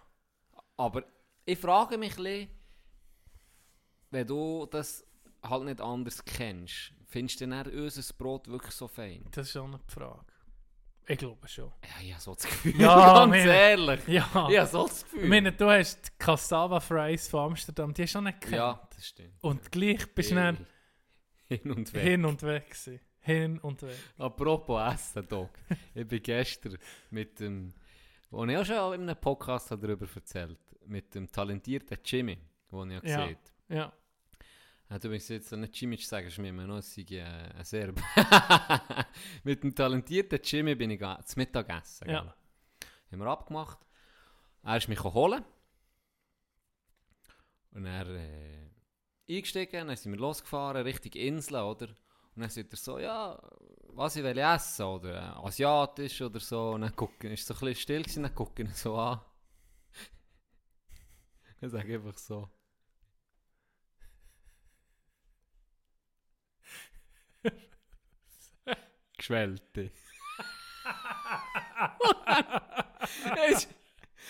Aber 0.78 1.03
ich 1.45 1.57
frage 1.59 1.97
mich 1.97 2.17
ein 2.17 2.23
bisschen, 2.23 2.49
wenn 4.11 4.28
du 4.28 4.65
das 4.69 5.05
halt 5.43 5.63
nicht 5.65 5.82
anders 5.82 6.23
kennst, 6.23 6.93
findest 7.07 7.41
du 7.41 7.47
dann 7.47 7.67
unser 7.67 8.13
Brot 8.17 8.47
wirklich 8.47 8.73
so 8.73 8.88
fein? 8.88 9.26
Das 9.32 9.47
ist 9.49 9.57
auch 9.57 9.65
eine 9.65 9.80
Frage. 9.88 10.26
Ich 11.07 11.19
glaube 11.19 11.47
schon. 11.47 11.71
Ja, 11.84 12.01
ich 12.03 12.11
habe 12.13 12.21
so 12.21 12.34
das 12.34 12.43
Gefühl, 12.45 12.73
Ja, 12.82 13.13
ganz 13.13 13.30
meine- 13.30 13.53
ehrlich. 13.55 14.07
Ja. 14.07 14.26
Ich 14.49 14.57
habe 14.57 14.67
so 14.67 14.88
das 14.88 15.03
Ich 15.03 15.11
Gefühl. 15.11 15.30
meine, 15.30 15.51
du 15.51 15.69
hast 15.69 16.07
die 16.07 16.11
Cassava 16.17 16.80
Fries 16.80 17.28
von 17.28 17.51
Amsterdam, 17.51 17.93
die 17.93 18.03
hast 18.03 18.15
du 18.15 18.19
auch 18.19 18.23
nicht 18.23 18.41
gekannt. 18.41 18.55
ja, 18.57 18.88
das 18.95 19.07
stimmt. 19.07 19.43
Und 19.43 19.71
gleich 19.71 20.13
bist 20.15 20.32
du 20.32 20.36
dann 20.36 20.65
Hin 21.47 21.71
und 21.71 21.93
weg. 21.93 22.01
hin 22.01 22.26
und 22.26 22.41
weg 22.41 22.65
gewesen. 22.69 22.99
Hin 23.19 23.59
und 23.59 23.82
weg. 23.84 23.95
Apropos 24.17 24.93
Essen, 24.93 25.28
Doc. 25.28 25.49
ich 25.93 26.07
bin 26.07 26.23
gestern 26.23 26.78
mit 27.11 27.39
dem, 27.39 27.73
wo 28.30 28.43
ich 28.45 28.57
auch 28.57 28.65
schon 28.65 28.93
in 28.95 29.01
einem 29.09 29.19
Podcast 29.19 29.71
habe 29.71 29.88
darüber 29.88 30.07
erzählt 30.13 30.59
mit 30.86 31.13
dem 31.15 31.32
talentierten 31.32 31.97
Jimmy, 32.03 32.38
den 32.71 32.91
ich 32.91 33.03
ja 33.03 33.09
Ja. 33.09 33.26
gesehen 33.26 33.38
Ja. 33.69 33.93
habe. 34.89 34.99
Du 34.99 35.09
bist 35.09 35.30
jetzt 35.30 35.51
nicht 35.51 35.80
Jimmy 35.82 35.97
zu 35.97 36.07
sagen, 36.07 36.28
ist 36.28 36.38
mir 36.38 36.49
immer 36.49 36.67
noch 36.67 36.78
es 36.78 36.93
sei, 36.93 37.01
äh, 37.09 37.21
ein 37.23 37.63
Serb. 37.63 37.99
mit 39.43 39.63
dem 39.63 39.73
talentierten 39.73 40.39
Jimmy 40.43 40.76
bin 40.76 40.91
ich 40.91 40.99
ga- 40.99 41.21
zum 41.26 41.39
Mittagessen. 41.41 42.09
Ja. 42.09 42.21
gell? 42.21 42.34
Haben 43.11 43.19
wir 43.19 43.28
abgemacht. 43.28 43.80
Er 44.63 44.78
ist 44.78 44.88
mich 44.88 45.03
holen. 45.03 45.43
Und 47.71 47.86
er 47.86 48.07
äh, 48.07 48.69
eingestiegen, 49.30 49.88
dann 49.88 49.97
sind 49.97 50.11
wir 50.13 50.19
losgefahren, 50.19 50.84
Richtung 50.84 51.11
Insel, 51.13 51.55
oder? 51.57 51.88
Und 52.36 52.41
dann 52.41 52.49
sagt 52.49 52.73
er 52.73 52.77
so, 52.77 52.99
ja, 52.99 53.39
was 53.93 54.15
ich 54.17 54.23
will 54.23 54.38
essen, 54.38 54.86
oder 54.86 55.15
äh, 55.15 55.47
asiatisch 55.47 56.21
oder 56.21 56.39
so. 56.39 56.71
Und 56.71 56.81
dann 56.81 56.95
gucken, 56.95 57.31
ist 57.31 57.47
so 57.47 57.53
ein 57.53 57.59
bisschen 57.61 57.75
still 57.75 58.01
gewesen, 58.03 58.23
dann 58.23 58.36
gucken 58.36 58.67
ihn 58.67 58.73
so 58.73 58.95
an. 58.97 59.19
Dann 61.61 61.69
sage 61.69 61.89
ich 61.89 61.95
einfach 61.95 62.17
so. 62.17 62.49
Geschwellte. 69.17 69.91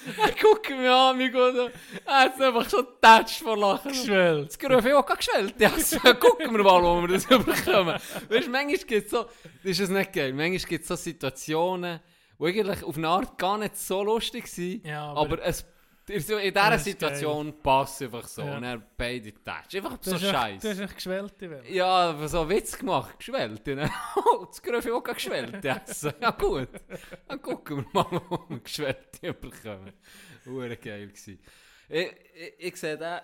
Guckt 0.41 0.69
mich 0.69 0.89
an, 0.89 1.17
mich 1.17 1.31
gut. 1.31 1.71
Er 2.05 2.19
hat 2.19 2.39
einfach 2.39 2.69
schon 2.69 2.85
getatscht 2.85 3.41
vor 3.41 3.57
Lachen. 3.57 3.91
Geschwellt. 3.91 4.49
Das 4.49 4.59
Gröfe 4.59 4.97
auch 4.97 5.05
geschwellt. 5.05 5.55
Ja, 5.59 5.71
so, 5.77 5.97
gucken 6.19 6.55
wir 6.55 6.63
mal, 6.63 6.81
wo 6.81 7.01
wir 7.01 7.07
das 7.09 7.25
überkommen. 7.29 7.95
Weißt 8.29 8.47
du, 8.47 8.51
manchmal 8.51 8.77
gibt 8.77 9.05
es 9.05 9.11
so, 9.11 9.25
ist 9.63 9.79
es 9.79 9.89
nicht 9.89 10.13
geil, 10.13 10.33
manchmal 10.33 10.69
gibt 10.69 10.83
es 10.83 10.87
so 10.87 10.95
Situationen, 10.95 11.99
die 12.39 12.45
eigentlich 12.45 12.83
auf 12.83 12.97
eine 12.97 13.07
Art 13.07 13.37
gar 13.37 13.57
nicht 13.57 13.77
so 13.77 14.03
lustig 14.03 14.47
sind, 14.47 14.85
Ja, 14.85 15.05
aber, 15.11 15.21
aber, 15.21 15.43
es 15.43 15.65
In 16.07 16.19
dieser 16.19 16.51
Das 16.51 16.83
Situation 16.83 17.61
passt 17.63 18.01
einfach 18.03 18.27
so. 18.27 18.43
Ja. 18.43 18.57
Und 18.57 18.63
er 18.63 18.77
beide 18.95 19.33
Touch. 19.33 19.75
Einfach 19.75 19.97
so 20.01 20.17
scheiße. 20.19 20.59
Du 20.67 20.69
hast 20.71 20.79
echt 20.79 20.95
geschwellte. 20.95 21.63
Ja, 21.69 21.85
aber 22.11 22.27
so 22.27 22.47
Witz 22.47 22.77
gemacht, 22.77 23.17
geschwellt. 23.17 23.65
ne? 23.65 23.89
Oh, 24.15 24.45
das 24.45 24.61
Gröfe 24.61 24.93
auch 24.93 25.03
geschwellt 25.03 25.65
essen. 25.65 26.13
Ja 26.21 26.29
gut, 26.31 26.69
dann 27.27 27.41
gucken 27.41 27.77
wir 27.77 28.03
mal, 28.03 28.21
wo 28.29 28.39
wir 28.49 28.59
geschwellte 28.59 29.33
bekommen. 29.33 29.93
Hure 30.45 30.77
geil 30.77 31.07
gsi. 31.11 31.39
Ich, 31.89 32.07
ich, 32.35 32.53
ich 32.59 32.75
sehe 32.75 32.97
den 32.97 33.19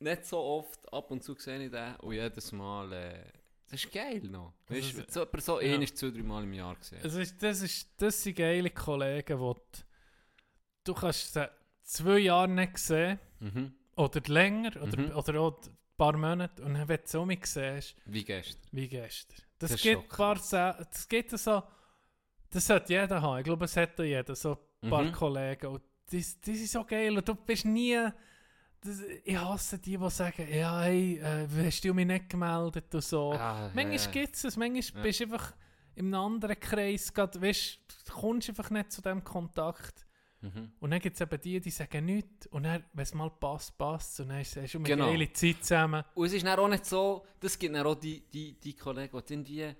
nicht 0.00 0.26
so 0.26 0.38
oft, 0.38 0.92
ab 0.92 1.10
und 1.12 1.22
zu 1.22 1.34
sehe 1.36 1.64
ich 1.64 1.70
den 1.70 1.94
und 1.96 2.12
jedes 2.14 2.50
Mal, 2.52 2.92
äh, 2.92 3.24
das 3.70 3.84
ist 3.84 3.92
geil 3.92 4.20
noch. 4.24 4.54
Das 4.66 4.76
Weißt 4.78 4.96
du, 4.98 5.00
ist- 5.02 5.12
so, 5.12 5.20
jemand 5.20 5.42
so 5.42 5.60
ja. 5.60 5.66
ähnlich 5.68 5.96
zwei, 5.96 6.10
drei 6.10 6.22
Mal 6.22 6.42
im 6.42 6.52
Jahr 6.52 6.74
gesehen. 6.74 7.00
Es 7.02 7.14
ist, 7.14 7.40
das, 7.42 7.62
ist, 7.62 7.90
das 7.96 8.22
sind 8.22 8.36
geile 8.36 8.70
Kollegen, 8.70 9.38
die 9.38 9.54
du 10.84 10.94
kannst 10.94 11.32
sie 11.34 11.48
zwei 11.86 12.18
Jahre 12.18 12.48
nicht 12.48 12.78
sehen 12.78 13.18
Mhm. 13.40 13.72
oder 13.96 14.20
länger 14.26 14.70
oder, 14.82 15.00
Mhm. 15.00 15.10
oder 15.16 15.40
auch 15.40 15.62
ein 15.62 15.76
paar 15.96 16.16
Monate 16.16 16.62
und 16.62 16.74
dann, 16.74 16.88
wenn 16.88 16.96
du 16.98 17.06
so 17.06 17.24
mich 17.24 17.46
siehst, 17.46 17.94
Wie 18.04 18.24
gestern. 18.24 18.60
wie 18.72 18.88
gestern. 18.88 19.36
Das, 19.58 19.70
Das 19.70 19.78
ist 19.80 19.82
gibt 19.82 20.02
ein 20.02 20.08
paar 20.08 20.34
das 20.34 21.08
gibt 21.08 21.30
so, 21.30 21.62
das 22.50 22.66
sollte 22.66 22.92
jeder 22.92 23.20
haben. 23.22 23.38
Ich 23.38 23.44
glaube, 23.44 23.64
es 23.64 23.76
hat 23.76 23.98
auch 23.98 24.04
jeder, 24.04 24.34
so 24.36 24.58
ein 24.82 24.90
paar 24.90 25.02
Mhm. 25.04 25.12
Kollegen. 25.12 25.66
Und 25.68 25.82
die, 26.12 26.18
die 26.44 26.56
sind 26.56 26.68
so 26.70 26.84
geil 26.84 27.16
und 27.16 27.26
du 27.28 27.34
bist 27.34 27.64
nie... 27.64 27.98
Das, 28.82 29.00
ich 29.24 29.36
hasse 29.36 29.78
die, 29.78 29.96
die 29.96 30.10
sagen, 30.10 30.46
ja, 30.52 30.82
hey, 30.82 31.18
äh, 31.18 31.48
hast 31.66 31.82
du 31.82 31.92
mich 31.94 32.06
nicht 32.06 32.28
gemeldet 32.28 32.94
und 32.94 33.02
so. 33.02 33.32
Ah, 33.32 33.70
Manchmal 33.74 33.96
ja. 33.98 34.10
gibt 34.10 34.36
es 34.36 34.44
es, 34.44 34.56
manchmal 34.56 34.82
Ja. 34.98 35.02
bist 35.02 35.20
du 35.20 35.24
einfach 35.24 35.54
in 35.96 36.06
einem 36.14 36.14
anderen 36.22 36.60
Kreis, 36.60 37.12
grad, 37.12 37.40
weißt, 37.40 37.78
du 38.06 38.12
kommst 38.12 38.48
einfach 38.50 38.70
nicht 38.70 38.92
zu 38.92 39.00
dem 39.02 39.24
Kontakt. 39.24 40.05
Mhm. 40.54 40.72
Und 40.80 40.90
dann 40.90 41.00
gibt 41.00 41.14
es 41.14 41.20
eben 41.20 41.40
die, 41.40 41.60
die 41.60 41.70
sagen 41.70 42.04
nichts. 42.04 42.46
Und 42.48 42.64
dann, 42.64 42.84
wenn 42.92 43.02
es 43.02 43.14
mal 43.14 43.30
passt, 43.30 43.76
passt 43.78 44.14
es. 44.14 44.20
Und 44.20 44.28
dann 44.30 44.38
hast 44.38 44.56
du 44.56 44.60
eine 44.60 44.82
Genau. 44.82 45.06
geile 45.10 45.32
Zeit 45.32 45.56
zusammen. 45.64 46.04
Und 46.14 46.26
es 46.26 46.32
ist 46.32 46.46
dann 46.46 46.58
auch 46.58 46.68
nicht 46.68 46.86
so, 46.86 47.24
das 47.40 47.58
gibt 47.58 47.74
dann 47.74 47.86
auch 47.86 47.94
die, 47.94 48.20
die, 48.30 48.58
die 48.60 48.74
Kollegen, 48.74 49.22
die 49.26 49.32
irgendwie 49.32 49.74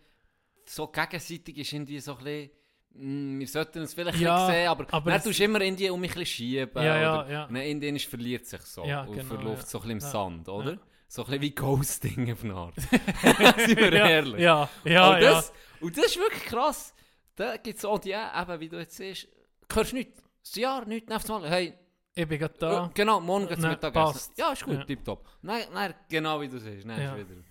so 0.64 0.88
gegenseitig 0.88 1.56
ist, 1.58 1.72
irgendwie 1.72 2.00
so 2.00 2.16
ein 2.16 2.24
bisschen, 2.24 2.50
mm, 2.94 3.38
wir 3.40 3.46
sollten 3.48 3.82
es 3.82 3.94
vielleicht 3.94 4.18
Ja, 4.18 4.46
nicht 4.46 4.54
sehen, 4.56 4.68
aber, 4.68 4.86
aber 4.92 5.10
dann 5.12 5.22
tust 5.22 5.38
du 5.38 5.44
immer 5.44 5.60
irgendwie 5.60 5.90
um 5.90 6.00
mich 6.00 6.10
ein 6.12 6.18
bisschen 6.20 6.26
schieben. 6.26 6.82
Ja, 6.82 7.00
ja, 7.00 7.20
oder, 7.22 7.30
ja. 7.30 7.44
Und 7.44 7.54
dann 7.54 7.62
irgendwann 7.62 7.98
verliert 7.98 8.46
sich 8.46 8.60
so 8.62 8.84
Ja, 8.84 9.02
und 9.02 9.14
genau, 9.16 9.34
verläuft 9.34 9.62
ja. 9.62 9.68
so 9.68 9.78
ein 9.78 9.82
bisschen 9.82 9.90
im 9.92 9.98
Ja. 10.00 10.10
Sand, 10.10 10.48
oder? 10.48 10.78
So 11.08 11.22
ein 11.22 11.26
bisschen 11.26 11.42
wie 11.42 11.54
Ghosting 11.54 12.32
auf 12.32 12.42
eine 12.42 12.54
Art. 12.54 12.74
Sind 13.58 13.76
wir 13.78 13.94
ja, 13.94 14.08
ehrlich? 14.08 14.40
Ja, 14.40 14.68
ja, 14.84 15.14
und, 15.14 15.20
das, 15.22 15.52
und 15.80 15.96
das 15.96 16.06
ist 16.06 16.16
wirklich 16.16 16.44
krass. 16.46 16.92
Da 17.36 17.56
gibt 17.58 17.78
es 17.78 17.84
auch 17.84 17.98
die, 18.00 18.10
eben, 18.10 18.60
wie 18.60 18.68
du 18.68 18.78
jetzt 18.78 18.96
siehst, 18.96 19.28
hörst 19.72 19.92
du 19.92 19.96
nichts, 19.96 20.20
das 20.48 20.54
Jahr, 20.56 20.84
nichts, 20.84 21.08
nächstes 21.08 21.28
Mal, 21.30 21.48
hey, 21.48 21.74
Ich 22.14 22.26
bin 22.26 22.38
gerade 22.38 22.54
da. 22.58 22.90
Genau, 22.94 23.20
morgen 23.20 23.46
geht's 23.46 23.60
Nein, 23.60 23.72
Mittagessen. 23.72 24.32
Ja, 24.36 24.52
ist 24.52 24.64
gut, 24.64 24.74
Ja. 24.74 24.84
tipptopp. 24.84 25.28
Nein, 25.42 25.64
nein, 25.72 25.94
genau 26.08 26.40
wie 26.40 26.48
du 26.48 26.58
siehst. 26.58 26.86
Nein, 26.86 27.02
Ja. 27.02 27.14
ist 27.14 27.28
wieder. 27.28 27.42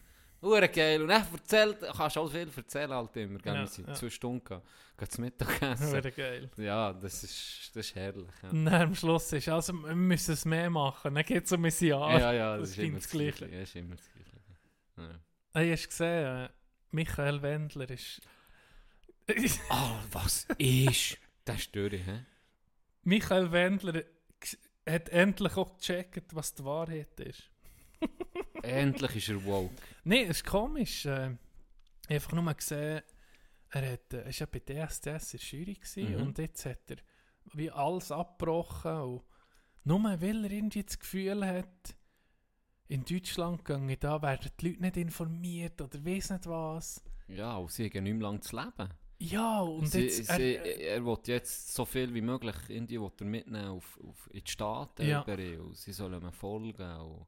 Hure 0.41 0.69
geil. 0.69 1.01
Und 1.01 1.07
dann 1.07 1.25
erzählt, 1.33 1.77
kannst 1.95 2.15
du 2.15 2.19
auch 2.21 2.31
viel 2.31 2.49
erzählen 2.55 2.91
halt 2.91 3.15
immer. 3.17 3.39
Gell? 3.39 3.55
Ja, 3.55 3.65
wir 3.77 3.87
ja. 3.87 3.93
zwei 3.93 4.09
Stunden 4.09 4.61
zum 5.09 5.23
Mittagessen. 5.23 5.91
Wäre 5.91 6.11
geil. 6.11 6.49
ja, 6.57 6.93
das 6.93 7.23
ist, 7.23 7.71
das 7.75 7.87
ist 7.87 7.95
herrlich. 7.95 8.27
Ja, 8.43 8.49
dann 8.49 8.67
am 8.67 8.95
Schluss 8.95 9.31
ist, 9.33 9.49
also 9.49 9.73
wir 9.73 9.95
müssen 9.95 10.33
es 10.33 10.45
mehr 10.45 10.69
machen. 10.69 11.15
Dann 11.15 11.23
geht 11.23 11.45
es 11.45 11.51
um 11.51 11.63
ein 11.65 11.73
Jahr. 11.79 12.19
ja, 12.19 12.31
ja, 12.33 12.57
das, 12.57 12.69
das 12.69 12.77
ist 12.77 12.83
immer 12.83 12.97
das 12.97 13.09
Gleiche. 13.09 13.47
Ja, 13.47 13.61
ist 13.61 13.75
immer 13.75 13.95
das 13.95 14.05
Gleiche. 14.11 14.31
Ja. 14.97 15.19
Hey, 15.53 15.71
hast 15.71 15.83
du 15.83 15.87
gesehen, 15.89 16.25
äh, 16.45 16.49
Michael 16.91 17.41
Wendler 17.41 17.89
ist... 17.89 18.21
Ah, 19.69 19.99
was 20.11 20.45
ist? 20.57 21.17
Das 21.43 21.57
ist 21.57 21.75
durch, 21.75 21.93
hä? 21.93 22.25
Michael 23.05 23.51
Wendler 23.51 24.03
hat 24.87 25.09
endlich 25.09 25.55
auch 25.57 25.77
gecheckt, 25.77 26.35
was 26.35 26.53
die 26.53 26.63
Wahrheit 26.65 27.19
ist. 27.19 27.49
Endlich 28.63 29.15
ist 29.15 29.29
er 29.29 29.43
woke. 29.45 29.73
Nein, 30.03 30.25
es 30.25 30.37
ist 30.37 30.45
komisch. 30.45 31.05
Äh, 31.05 31.09
ich 31.09 31.35
habe 31.35 31.37
einfach 32.15 32.31
nur 32.33 32.43
mal 32.43 32.53
gesehen, 32.53 33.01
er 33.69 33.91
hat, 33.93 34.13
äh, 34.13 34.17
er 34.17 34.25
war 34.25 34.31
ja 34.31 34.45
bei 34.47 34.59
DSDS 34.59 35.33
in 35.33 35.39
der 35.39 35.47
Jury 35.49 36.15
Mhm. 36.15 36.21
und 36.21 36.37
jetzt 36.37 36.65
hat 36.65 36.91
er 36.91 36.97
wie 37.53 37.71
alles 37.71 38.11
abgebrochen. 38.11 38.91
Und 39.01 39.23
nur 39.83 40.03
weil 40.03 40.45
er 40.45 40.51
irgendwie 40.51 40.83
das 40.83 40.99
Gefühl 40.99 41.45
hat, 41.45 41.95
in 42.87 43.03
Deutschland 43.05 43.65
gehen 43.65 43.95
da 43.99 44.21
werden 44.21 44.51
die 44.59 44.67
Leute 44.69 44.81
nicht 44.81 44.97
informiert 44.97 45.81
oder 45.81 46.03
weiss 46.05 46.29
nicht 46.29 46.45
was. 46.47 47.03
Ja, 47.27 47.57
und 47.57 47.71
sie 47.71 47.89
haben 47.89 48.03
nicht 48.03 48.13
mehr 48.13 48.23
lange 48.23 48.41
zu 48.41 48.55
leben. 48.55 48.89
Ja, 49.17 49.61
und 49.61 49.87
sie, 49.87 50.03
jetzt... 50.03 50.27
sie, 50.27 50.55
er, 50.55 50.65
er, 50.65 51.05
will 51.05 51.17
jetzt 51.25 51.73
so 51.73 51.85
viel 51.85 52.13
wie 52.13 52.21
möglich 52.21 52.55
Indien 52.69 53.01
will 53.01 53.11
er 53.19 53.25
mitnehmen 53.25 53.69
auf, 53.69 53.99
auf, 54.03 54.29
in 54.33 54.43
die 54.43 54.51
Staaten 54.51 55.07
Ja. 55.07 55.21
überall. 55.21 55.59
Und 55.61 55.77
sie 55.77 55.93
sollen 55.93 56.21
ihm 56.21 56.31
folgen. 56.31 56.99
Und 56.99 57.27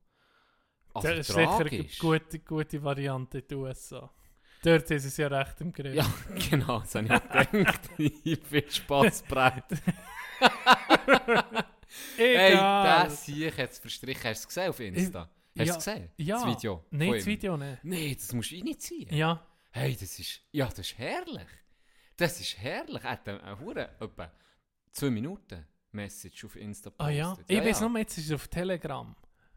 das 0.94 1.06
also 1.06 1.20
ist 1.20 1.28
sicher 1.28 1.40
eine 1.60 1.70
tragisch. 1.70 2.00
gute, 2.00 2.40
gute 2.40 2.84
Variante 2.84 3.40
in 3.40 3.48
den 3.48 3.58
USA. 3.58 4.12
Dort 4.64 4.90
ist 4.92 5.06
es 5.06 5.18
ja 5.18 5.28
recht 5.28 5.62
im 5.62 5.72
Griff. 5.72 5.96
Ja, 5.96 6.14
genau, 6.50 6.80
das 6.80 6.96
habe 6.96 7.06
ich 7.06 7.14
gedacht. 7.22 7.82
Viel 8.48 8.72
Spaß, 8.72 9.24
Brett. 9.24 9.64
Hey, 12.18 12.52
Egal. 12.52 13.06
das 13.06 13.28
ich 13.30 13.58
jetzt 13.58 13.80
verstrichen. 13.80 14.24
Hast 14.26 14.44
du 14.44 14.44
es 14.44 14.48
gesehen 14.48 14.70
auf 14.70 14.80
Insta? 14.82 15.22
Hast 15.22 15.32
du 15.56 15.64
ja, 15.64 15.78
es 15.78 15.86
gesehen? 15.86 16.10
ja. 16.18 16.36
Das 16.36 16.46
Video? 16.46 16.86
Nein, 16.92 17.14
das? 17.14 17.26
Video 17.26 17.58
nicht. 17.58 17.84
Nein, 17.84 18.14
das 18.14 18.34
musst 18.34 18.52
du 18.52 18.56
reinziehen. 18.58 19.16
Ja, 19.16 19.48
Hey, 19.72 19.96
das 19.96 20.18
ist, 20.18 20.42
ja, 20.52 20.66
das 20.66 20.80
ist 20.80 20.98
herrlich. 20.98 21.48
Das 22.18 22.40
ist 22.40 22.58
herrlich. 22.58 23.04
Er 23.04 23.12
hat 23.12 23.28
eine, 23.30 23.60
Hure, 23.60 23.90
etwa 24.00 24.32
zwei 24.92 25.10
Minuten 25.10 25.66
Message 25.92 26.46
auf 26.46 26.56
Insta 26.56 26.92
ah 26.98 27.10
ja. 27.10 27.30
gepostet. 27.32 27.46
Ich 27.50 27.64
weiß 27.64 27.80
ja. 27.80 27.90
nur, 27.90 28.00
jetzt 28.00 28.18
ist 28.18 28.26
es 28.26 28.32
auf 28.34 28.48
Telegram. 28.48 29.16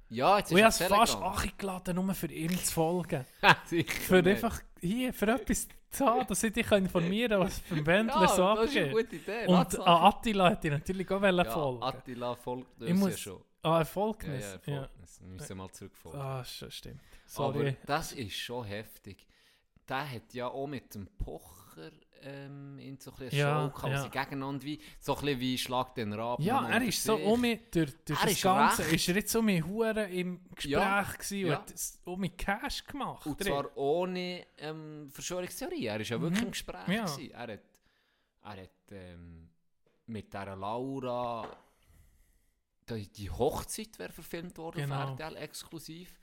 Ja, 0.09 0.39
jetzt 0.39 0.49
ist 0.49 0.53
Und 0.53 0.59
ich 0.59 0.65
habe 0.65 0.75
es 0.75 0.81
es 0.81 0.89
fast 0.89 1.17
angeladen, 1.17 1.95
nur 1.97 2.15
für 2.15 2.27
ihn 2.33 2.59
zu 2.59 2.73
folgen. 2.73 3.25
Für 3.67 4.23
nicht. 4.23 4.27
einfach 4.27 4.61
hier, 4.81 5.15
für 5.15 5.29
etwas 5.29 5.69
zu 5.91 6.07
haben, 6.07 6.27
dass 6.27 6.43
ich 6.43 6.53
dich 6.53 6.71
informieren 6.71 7.31
kann, 7.31 7.41
was 7.41 7.59
für 7.61 7.75
ein 7.77 7.87
Wendler 7.87 8.23
ja, 8.23 8.29
so 8.29 8.55
das 8.55 8.71
ist 8.71 8.77
eine 8.77 8.87
abgeht. 8.91 8.93
gute 8.93 9.17
Idee. 9.17 9.47
Und 9.47 9.79
an 9.81 10.05
Attila 10.05 10.51
hätte 10.51 10.69
ich 10.69 10.73
natürlich 10.75 11.11
auch 11.11 11.23
ja, 11.23 11.45
folgen. 11.45 11.83
Attila 11.83 12.35
folgt 12.35 12.81
uns 12.81 12.83
Ich 12.83 12.89
ja 12.89 12.95
muss- 12.95 13.21
schon. 13.21 13.43
Ah, 13.63 13.79
Erfolgnis. 13.81 14.59
Ja, 14.67 14.73
ja, 14.73 14.75
Ja, 14.75 14.81
folgt 14.81 15.01
uns. 15.01 15.21
Wir 15.21 15.29
müssen 15.29 15.57
mal 15.59 15.71
zurückfolgen. 15.71 16.21
Ah, 16.21 16.45
schon 16.45 16.71
stimmt. 16.71 17.01
Aber 17.37 17.53
Sorry. 17.53 17.77
das 17.87 18.13
ist 18.13 18.37
schon 18.37 18.65
heftig. 18.65 19.27
Der 19.89 20.11
hat 20.11 20.33
ja 20.35 20.49
auch 20.49 20.67
mit 20.67 20.95
dem 20.95 21.07
Pocher 21.81 21.91
ähm, 22.23 22.79
in 22.79 22.99
so 22.99 23.13
ein 23.19 23.29
Ja, 23.31 23.73
Show 23.81 23.89
ja. 23.89 24.03
sie 24.03 24.11
gegeneinander 24.11 24.63
wie, 24.65 24.79
so 24.99 25.15
ein 25.17 25.21
bisschen 25.23 25.41
wie 25.41 25.59
Schlag 25.59 25.95
den 25.95 26.13
Raben. 26.13 26.43
Ja, 26.43 26.69
er 26.69 26.83
ist 26.83 27.03
so 27.03 27.17
um 27.17 27.41
mich, 27.41 27.61
durch, 27.71 27.93
durch 28.05 28.21
das 28.21 28.33
ist 28.33 28.43
Ganze, 28.43 28.83
recht. 28.83 28.93
ist 28.95 29.09
er 29.09 29.15
jetzt 29.17 29.35
um 29.37 29.45
mich 29.47 29.65
hure 29.65 30.05
im 30.11 30.41
Gespräch 30.55 30.71
Ja, 30.73 31.03
gewesen 31.03 31.39
ja. 31.47 31.59
und 31.59 31.75
um 32.05 32.21
mich 32.21 32.37
Cash 32.37 32.85
gemacht. 32.85 33.27
Und 33.27 33.41
drin. 33.41 33.47
zwar 33.53 33.77
ohne 33.77 34.47
ähm, 34.59 35.09
Verschwörungstheorie. 35.11 35.87
Er 35.87 36.01
ist 36.01 36.11
ja 36.11 36.21
wirklich 36.21 36.41
Mhm. 36.41 36.47
im 36.47 36.51
Gespräch. 36.53 36.89
Ja. 36.89 37.05
gewesen. 37.07 37.31
Er 37.31 37.41
hat, 37.55 37.61
er 38.43 38.63
hat 38.63 38.71
ähm, 38.93 39.49
mit 40.07 40.33
dieser 40.33 40.57
Laura 40.57 41.57
die, 42.91 43.31
Hochzeit 43.31 43.99
wäre 43.99 44.13
verfilmt 44.13 44.59
worden 44.59 44.83
Genau. 44.83 45.13
auf 45.13 45.21
RTL 45.21 45.37
exklusiv. 45.37 46.21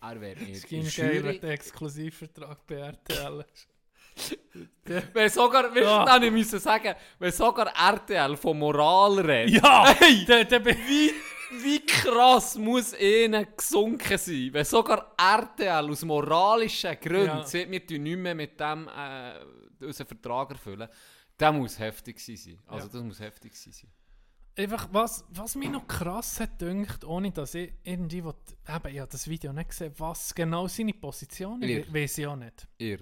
Er 0.00 0.20
wäre 0.20 0.40
Es 0.50 0.64
in 0.64 1.40
der 1.40 1.50
Exklusivvertrag 1.50 2.66
bei 2.66 2.76
RTL. 2.76 3.44
Wenn 5.12 5.28
sogar, 5.30 5.74
Ja. 5.76 6.04
ja. 6.04 6.22
ich 6.22 6.30
müssen 6.30 6.60
sagen, 6.60 6.94
wenn 7.18 7.32
sogar 7.32 7.68
RTL 7.74 8.36
von 8.36 8.58
Moral 8.58 9.18
redet. 9.20 9.62
Ja! 9.62 9.86
Hey, 9.98 10.24
Der, 10.24 10.44
der, 10.44 10.64
wie, 10.64 11.10
wie 11.62 11.80
krass 11.86 12.56
muss 12.58 12.98
ihnen 12.98 13.46
gesunken 13.56 14.18
sein, 14.18 14.50
wenn 14.52 14.64
sogar 14.64 15.14
RTL 15.16 15.90
aus 15.90 16.04
moralischen 16.04 16.96
Gründen 17.00 17.26
Ja. 17.38 17.44
sagt, 17.46 17.70
wir 17.70 17.98
nicht 17.98 18.16
mehr 18.18 18.34
mit 18.34 18.60
dem 18.60 18.88
äh, 18.88 19.84
unseren 19.84 20.06
Vertrag 20.06 20.50
erfüllen, 20.50 20.88
der 21.40 21.52
muss 21.52 21.78
heftig 21.78 22.18
sein. 22.20 22.58
Also 22.66 22.86
Ja. 22.88 22.92
das 22.92 23.02
muss 23.02 23.20
heftig 23.20 23.56
sein. 23.56 23.90
einfach, 24.56 24.86
was, 24.92 25.24
was 25.30 25.56
mich 25.56 25.68
noch 25.70 25.86
krass 25.88 26.38
hat 26.40 26.58
gedacht, 26.60 27.04
ohne 27.04 27.32
dass 27.32 27.54
ich 27.54 27.72
irgendwie, 27.82 28.22
will, 28.22 28.34
eben, 28.68 28.94
ich 28.94 29.00
habe 29.00 29.10
das 29.10 29.26
Video 29.28 29.52
nicht 29.52 29.70
gesehen, 29.70 29.92
was 29.98 30.32
genau 30.34 30.68
seine 30.68 30.92
Position 30.92 31.60
ist, 31.62 31.92
weiß 31.92 32.18
ich 32.18 32.26
auch 32.26 32.36
nicht. 32.36 32.68
Ihr. 32.78 33.00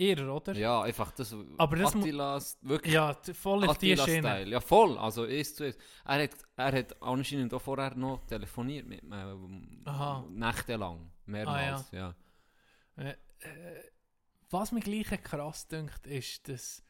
Ihr, 0.00 0.32
oder? 0.32 0.54
Ja, 0.54 0.80
einfach 0.80 1.12
das. 1.12 1.36
Aber 1.58 1.76
das 1.76 1.94
Attilas, 1.94 2.58
wirklich 2.62 2.94
Ja, 2.94 3.14
voll 3.34 3.68
auf 3.68 3.76
die 3.76 3.94
Schiene. 3.98 4.48
Ja, 4.48 4.60
voll. 4.60 4.96
Also, 4.96 5.24
ist 5.24 5.56
zu 5.56 5.66
ist. 5.66 5.78
Er 6.06 6.22
hat, 6.22 6.30
er 6.56 6.72
hat 6.72 7.02
anscheinend 7.02 7.52
auch 7.52 7.60
vorher 7.60 7.94
noch 7.94 8.24
telefoniert 8.26 8.86
mit 8.86 9.02
mir. 9.02 9.38
Aha. 9.84 10.24
Nächtelang. 10.30 11.12
Mehrmals, 11.26 11.90
ja. 11.92 12.14
Äh, 12.96 13.10
äh, 13.10 13.16
was 14.48 14.72
mich 14.72 14.84
gleich 14.84 15.22
krass 15.22 15.68
dünkt, 15.68 16.06
ist 16.06 16.48
das 16.48 16.82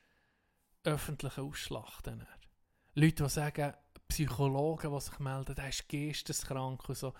öffentliche 0.84 1.42
Ausschlachten. 1.42 2.24
Leute, 2.94 3.24
die 3.24 3.28
sagen, 3.28 3.74
Psychologen, 4.06 4.92
die 4.92 5.00
sich 5.00 5.18
melden, 5.18 5.54
der 5.56 5.68
ist 5.68 5.88
geisteskrank 5.88 6.88
und 6.88 6.96
so. 6.96 7.12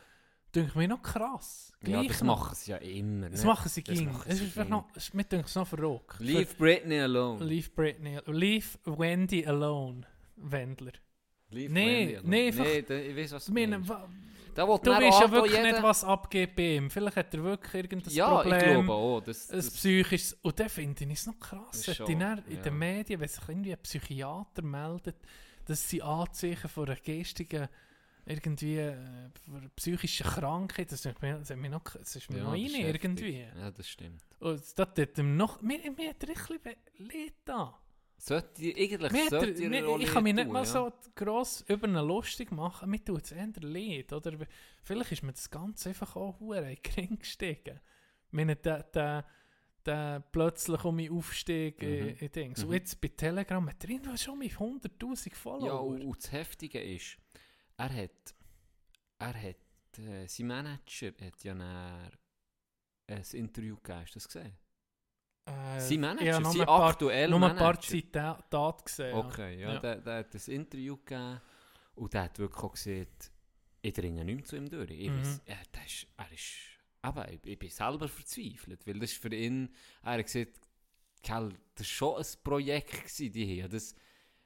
Dünkt 0.55 0.75
mir 0.77 0.89
noch 0.89 1.03
krass. 1.03 1.73
Ja, 1.83 2.01
Gleich 2.03 2.09
das 2.09 2.23
noch. 2.23 2.39
machen 2.41 2.55
sie 2.57 2.71
ja 2.73 2.77
immer. 2.79 3.31
Das 3.31 3.41
ne? 3.41 3.47
machen 3.47 3.69
sie 3.69 3.83
Das 3.85 3.95
ging. 3.99 4.11
Es 4.27 4.41
ist 4.41 4.57
noch, 4.69 4.87
mir 5.13 5.25
dünkt 5.25 5.49
es 5.49 5.55
noch 5.55 5.67
verrückt. 5.67 6.19
Leave 6.21 6.55
Britney 6.59 7.01
alone. 7.01 7.45
Leave 7.45 7.71
Britney, 7.71 8.19
leave 8.27 8.67
Wendy 8.85 9.47
alone, 9.47 10.03
Wendler. 10.37 10.93
Live 11.51 11.71
Nee, 11.71 12.07
Valley, 12.07 12.19
oder? 12.19 12.29
nee, 12.29 12.47
einfach- 12.49 12.65
Nee, 12.65 12.83
da, 12.83 12.95
ich 12.97 13.17
weiß, 13.17 13.33
was 13.33 13.45
du 13.47 13.53
meine, 13.53 13.79
meinst. 13.79 13.93
Da 14.55 14.65
du 14.67 14.73
weißt 14.91 15.21
ja 15.21 15.31
wirklich 15.31 15.53
jeder- 15.57 15.73
nicht, 15.73 15.83
was 15.83 16.03
abgeht 16.05 16.57
bei 16.57 16.75
ihm. 16.77 16.91
Vielleicht 16.91 17.17
hat 17.17 17.33
er 17.35 17.43
wirklich 17.45 17.75
irgendein 17.85 18.13
Ja, 18.13 18.35
Problem. 18.43 18.57
ich 18.59 18.65
glaube 18.65 18.93
auch. 18.93 19.21
Das, 19.21 19.49
ein 19.51 19.57
das, 19.57 19.71
psychisches. 19.71 20.37
Und 20.43 20.59
dann 20.61 20.69
finde 20.69 21.05
ich 21.05 21.11
es 21.13 21.27
noch 21.27 21.39
krass, 21.39 21.83
Das 21.87 21.97
schon, 21.97 22.09
in 22.09 22.21
ja. 22.21 22.37
den 22.37 22.77
Medien, 22.79 23.21
wenn 23.21 23.29
sich 23.29 23.49
irgendwie 23.49 23.73
ein 23.73 23.79
Psychiater 23.83 24.63
meldet, 24.63 25.17
dass 25.67 25.89
sie 25.89 26.03
Anzeichen 26.03 26.69
von 26.69 26.87
einer 26.87 26.97
geistigen, 26.97 27.69
irgendwie 28.27 28.79
äh, 28.79 29.31
psychischen 29.77 30.27
Krankheit, 30.27 30.93
das 30.93 31.05
ist 31.05 31.23
mir, 31.23 31.39
das 31.39 31.51
noch, 31.51 31.83
das 31.83 32.17
ist 32.17 32.31
mir 32.31 32.39
ja, 32.39 32.45
noch 32.45 32.53
rein 32.53 32.67
irgendwie. 32.67 33.41
Ja, 33.41 33.71
das 33.71 33.89
stimmt. 33.89 34.23
Und 34.39 34.61
das 34.61 34.75
hat 34.77 35.19
ihm 35.19 35.37
noch, 35.37 35.61
mir, 35.63 35.79
mir 35.93 36.11
hat 36.11 36.23
er 36.23 36.29
ein 36.31 36.35
bisschen 36.35 36.77
leid 36.99 37.35
da. 37.45 37.81
Sollte, 38.21 38.63
eigentlich 38.63 39.13
Mir 39.13 39.33
er, 39.33 39.99
ich 39.99 40.13
kann 40.13 40.23
mich 40.23 40.35
nicht 40.35 40.45
tun, 40.45 40.53
mal 40.53 40.59
ja. 40.61 40.67
so 40.67 40.93
gross 41.15 41.65
über 41.69 41.89
ihn 41.89 41.95
lustig 41.95 42.53
machen, 42.53 42.91
mir 42.91 43.03
tut 43.03 43.25
es 43.25 43.33
eher 43.33 43.49
leid, 43.61 44.13
oder? 44.13 44.37
Vielleicht 44.83 45.13
ist 45.13 45.23
mir 45.23 45.33
das 45.33 45.51
Ganze 45.51 45.89
einfach 45.89 46.17
auch 46.17 46.39
hure 46.39 46.77
gering 46.83 47.19
gestiegen. 47.19 47.81
Ich 48.27 48.33
meine, 48.33 48.57
der, 48.57 48.83
der, 48.83 49.25
der 49.87 50.23
plötzlich 50.33 50.85
um 50.85 50.97
mich 50.97 51.11
aufstieg 51.11 51.83
in, 51.83 52.05
Mhm. 52.09 52.17
in 52.19 52.33
Dings. 52.33 52.63
Mhm. 52.63 52.69
Und 52.69 52.75
jetzt 52.75 53.01
bei 53.01 53.09
Telegram 53.09 53.67
hat 53.67 53.85
er 53.85 54.17
schon 54.19 54.39
mit 54.39 54.53
100'000 54.53 55.35
Follower. 55.35 55.67
Ja, 55.67 55.75
und 55.77 56.17
das 56.19 56.31
Heftige 56.31 56.79
ist, 56.83 57.17
er 57.81 58.03
hat, 58.03 58.35
er 59.19 59.43
hat, 59.43 59.99
äh, 59.99 60.27
sein 60.27 60.47
Manager 60.47 61.13
hat 61.25 61.43
ja 61.45 61.55
dann 61.55 62.11
ein 63.09 63.25
Interview 63.33 63.77
gegeben, 63.77 64.01
hast 64.01 64.15
du 64.15 64.19
das 64.19 64.29
gesehen? 64.29 64.57
äh, 65.47 65.81
sein 65.81 66.01
Manager, 66.01 66.41
nur 66.41 66.53
sein 66.53 66.69
aktueller 66.69 67.39
nur 67.39 67.49
ein 67.49 67.57
paar 67.57 67.73
Manager. 67.75 67.89
Zitate 67.89 68.85
gesehen. 68.85 69.15
Okay, 69.17 69.61
ja, 69.61 69.73
Ja. 69.75 69.79
Der, 69.81 69.97
der 69.97 70.19
hat 70.19 70.35
ein 70.35 70.53
Interview 70.53 70.97
gegeben 70.97 71.41
und 71.97 72.15
der 72.15 72.23
hat 72.25 72.39
wirklich 72.39 72.63
auch 72.63 72.73
gesagt, 72.73 73.33
ich 73.83 73.93
dringe 73.95 74.25
nicht 74.25 74.37
mehr 74.37 74.45
zu 74.45 74.57
ihm 74.57 74.69
durch. 74.69 74.91
Ich 74.91 75.09
Mhm. 75.11 75.19
weiss, 75.19 75.41
er, 75.47 75.59
der 75.75 75.87
ist, 75.87 76.07
er 76.17 76.33
ist, 76.33 76.57
aber 77.03 77.33
ich, 77.33 77.41
ich 77.45 77.59
bin 77.59 77.71
selber 77.71 78.09
verzweifelt, 78.09 78.87
weil 78.87 78.99
das 79.01 79.13
ist 79.13 79.23
für 79.23 79.35
ihn, 79.35 79.75
er 80.03 80.13
hat 80.19 80.27
gesagt, 80.27 80.61
das 81.23 81.37
war 81.37 81.51
schon 81.85 82.17
ein 82.19 82.27
Projekt, 82.45 82.91
gewesen, 82.93 83.33
die 83.33 83.45
hier. 83.47 83.69
Das 83.69 83.93
Ja. 83.93 83.99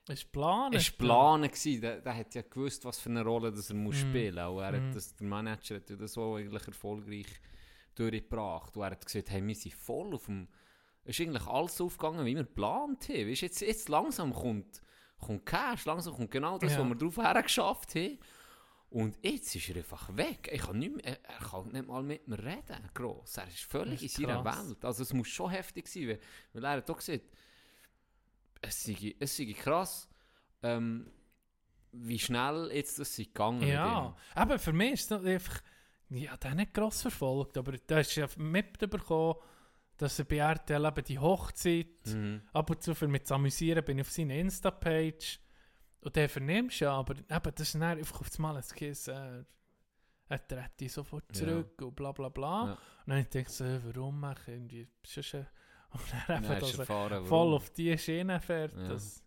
Ist 0.09 0.31
Plan. 0.33 0.73
war 0.73 0.81
Plan. 0.99 1.43
gewesen. 1.43 1.81
Der, 1.81 2.01
der 2.01 2.17
hat 2.17 2.35
ja 2.35 2.43
gewusst, 2.43 2.85
was 2.85 2.99
für 3.01 3.09
eine 3.11 3.23
Rolle 3.23 3.51
das 3.53 3.71
er 3.71 3.77
muss 3.77 3.97
Mhm. 3.97 4.09
spielen 4.11 4.47
muss. 4.53 4.63
Er 4.63 4.81
das, 4.91 5.17
der 5.17 5.27
Manager 5.27 5.77
hat 5.77 5.91
das 6.01 6.19
auch 6.19 6.37
eigentlich 6.37 6.67
erfolgreich 6.67 7.27
durchgebracht. 7.95 8.77
Und 8.77 8.83
er 8.83 8.91
hat 8.91 9.05
gesagt, 9.05 9.31
hey, 9.31 9.47
wir 9.47 9.55
sind 9.55 9.75
voll 9.75 10.15
auf 10.15 10.27
dem... 10.27 10.49
Es 11.05 11.19
ist 11.19 11.27
eigentlich 11.27 11.47
alles 11.47 11.77
so 11.77 11.87
aufgegangen, 11.87 12.25
wie 12.25 12.35
wir 12.35 12.45
geplant 12.45 13.09
haben. 13.09 13.29
Weißt, 13.31 13.43
jetzt, 13.43 13.61
jetzt 13.61 13.89
langsam 13.89 14.33
kommt, 14.33 14.81
kommt 15.19 15.45
Cash, 15.47 15.85
langsam 15.85 16.15
kommt 16.15 16.31
genau 16.31 16.59
das, 16.59 16.73
Ja. 16.73 16.81
was 16.81 16.89
wir 16.89 16.95
darauf 16.97 17.17
hergeschafft 17.19 17.95
haben. 17.95 18.19
Und 18.91 19.19
jetzt 19.23 19.55
ist 19.57 19.69
er 19.71 19.77
einfach 19.77 20.15
weg. 20.17 20.49
Ich 20.53 20.63
kann 20.63 20.79
nicht 20.79 20.95
mehr, 20.95 21.05
er, 21.05 21.39
kann 21.47 21.69
nicht 21.73 21.87
mal 21.87 22.03
mit 22.03 22.27
mir 22.29 22.39
reden, 22.39 22.89
gross. 22.95 23.37
Er 23.37 23.49
ist 23.49 23.61
völlig 23.65 24.03
ist 24.03 24.19
in 24.19 24.27
seiner. 24.27 24.45
Welt. 24.45 24.85
Also 24.85 25.03
es 25.03 25.13
muss 25.13 25.29
schon 25.29 25.51
heftig 25.51 25.89
sein, 25.89 26.09
weil, 26.09 26.21
weil 26.53 26.65
er 26.65 26.71
hat 26.79 26.89
auch 26.91 26.97
gesagt, 26.97 27.25
es 28.67 28.83
sei, 28.85 29.15
es 29.19 29.37
sei 29.37 29.53
krass, 29.53 30.09
ähm, 30.63 31.11
wie 31.93 32.19
schnell 32.19 32.71
jetzt 32.73 32.99
das 32.99 33.15
sei 33.17 33.25
gegangen 33.25 33.67
Ja, 33.67 34.17
aber 34.35 34.59
für 34.59 34.73
mich 34.73 34.93
ist 34.95 35.11
das 35.11 35.25
einfach, 35.25 35.61
ja, 36.11 36.37
der 36.37 36.55
nicht 36.55 36.75
gross 36.75 37.03
verfolgt, 37.03 37.57
aber 37.57 37.73
da 37.87 38.01
ist 38.01 38.15
ja 38.17 38.27
mitbekommen, 38.37 39.37
dass 39.97 40.19
er 40.19 40.25
bei 40.25 40.39
RTL 40.39 40.85
eben 40.85 41.05
die 41.05 41.19
Hochzeit. 41.19 41.87
Mhm. 42.07 42.43
ab 42.53 42.69
und 42.71 42.83
zu 42.83 42.95
für 42.95 43.07
mich 43.09 43.25
zu 43.25 43.35
amüsieren, 43.35 43.85
bin 43.85 43.99
ich 43.99 44.03
auf 44.07 44.11
seiner 44.13 44.35
Insta-Page 44.35 45.39
und 46.01 46.17
den 46.17 46.29
vernimmst 46.29 46.81
du 46.81 46.87
ja, 46.87 46.93
aber 46.95 47.15
eben, 47.17 47.55
das 47.55 47.61
ist 47.61 47.75
dann 47.75 47.83
einfach 47.83 48.21
auf 48.21 48.29
das 48.29 48.39
Mal 48.39 48.57
ein 48.57 48.63
Kiss, 48.75 49.07
äh, 49.09 49.45
er 50.29 50.49
tritt 50.49 50.81
die 50.81 50.89
sofort 50.89 51.25
Ja. 51.37 51.47
zurück 51.47 51.81
und 51.83 51.95
bla 51.95 52.11
bla 52.13 52.29
bla. 52.31 52.67
Ja. 52.67 52.73
Und 52.73 52.79
dann 53.07 53.23
gedacht, 53.29 53.51
so, 53.51 53.65
warum 53.85 54.19
mache 54.21 54.41
ich 54.51 54.57
irgendwie, 54.57 54.89
und 55.95 56.03
dann 56.29 56.49
hast 56.49 56.63
dass 56.79 56.87
du 56.87 56.93
er 56.93 57.25
voll 57.25 57.55
auf 57.55 57.71
die 57.71 57.97
Schiene 57.97 58.41
fährt, 58.41 58.77
Ja. 58.77 58.89
das, 58.89 59.25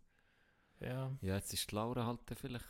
ja, 0.79 1.11
Ja, 1.21 1.35
jetzt 1.35 1.53
ist 1.53 1.71
die 1.71 1.75
Laura 1.75 2.05
halt 2.05 2.19
vielleicht 2.39 2.65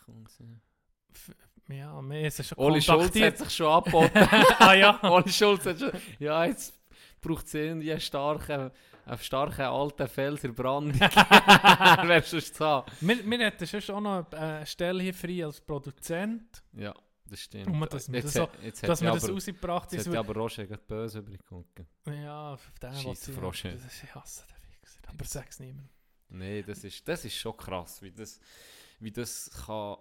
ja, 1.69 2.01
mir 2.01 2.27
ist 2.27 2.39
er 2.39 2.45
schon 2.45 2.57
Oli 2.57 2.81
Schulz 2.81 3.19
hat 3.19 3.37
sich 3.37 3.49
schon 3.49 3.67
angeboten. 3.67 4.17
ah 4.59 4.73
ja. 4.73 4.99
Oli 5.11 5.29
Schulz 5.31 5.65
hat 5.65 5.79
schon... 5.79 5.91
Ja, 6.19 6.45
jetzt 6.45 6.73
braucht 7.19 7.45
es 7.45 7.53
irgendwie 7.53 7.91
einen 7.91 7.99
starken, 7.99 8.71
einen 9.05 9.17
starken 9.17 9.65
alten 9.65 10.07
Felser 10.07 10.49
Brand. 10.49 10.97
Wer 10.99 12.21
sonst 12.21 12.55
zu 12.55 12.65
haben. 12.65 12.91
Wir, 13.01 13.29
wir 13.29 13.39
hätten 13.39 13.65
sonst 13.65 13.89
auch 13.89 13.99
noch 13.99 14.31
eine 14.31 14.65
Stelle 14.65 15.03
hier 15.03 15.13
frei 15.13 15.43
als 15.45 15.59
Produzent, 15.59 16.63
Ja, 16.73 16.93
das 17.27 17.41
stimmt. 17.41 17.67
Man- 17.75 17.89
dass 17.89 18.11
wir 18.11 18.19
jetzt 18.19 18.35
das 18.35 18.41
hat- 18.41 18.63
jetzt 18.63 18.83
dass 18.83 18.99
ja 19.01 19.13
das 19.13 19.23
aber, 19.23 19.33
rausgebracht 19.33 19.91
jetzt 19.93 20.07
hat 20.07 20.13
ja 20.13 20.19
aber 20.19 20.33
Roger 20.35 20.65
gerade 20.65 20.83
böse 20.83 21.19
übergeguckt. 21.19 21.83
Ja, 22.05 22.53
auf 22.53 22.71
den 22.81 22.93
Scheisse 22.95 23.41
was 23.41 23.55
ich. 23.55 23.71
Das 23.73 23.85
ist, 23.85 24.03
ich 24.03 24.15
hasse 24.15 24.45
den 24.47 24.81
Wichser. 24.81 24.99
Aber 25.07 25.25
sag's 25.25 25.59
niemandem. 25.59 25.89
Nein, 26.29 26.63
das 26.65 26.83
ist, 26.83 27.07
das 27.07 27.23
ist 27.25 27.35
schon 27.35 27.55
krass, 27.55 28.01
wie 28.01 28.11
das, 28.11 28.39
wie 28.99 29.11
das 29.11 29.49
kann... 29.65 29.97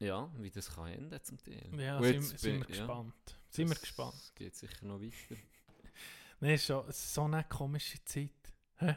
Ja, 0.00 0.28
wie 0.38 0.50
das 0.50 0.74
kann 0.74 0.88
enden 0.88 1.22
zum 1.22 1.38
Teil. 1.42 1.70
Ja, 1.78 2.02
sind, 2.02 2.14
jetzt 2.14 2.38
sind 2.40 2.52
wir 2.54 2.58
ja, 2.60 2.64
gespannt. 2.66 3.38
Sind 3.48 3.68
wir 3.68 3.76
gespannt. 3.76 4.32
geht 4.34 4.56
sicher 4.56 4.84
noch 4.84 5.00
weiter. 5.00 5.40
Nein, 6.40 6.54
ist 6.54 6.66
schon 6.66 6.86
es 6.88 6.98
ist 6.98 7.14
so 7.14 7.22
eine 7.22 7.44
komische 7.44 8.04
Zeit. 8.04 8.30
Hä? 8.76 8.96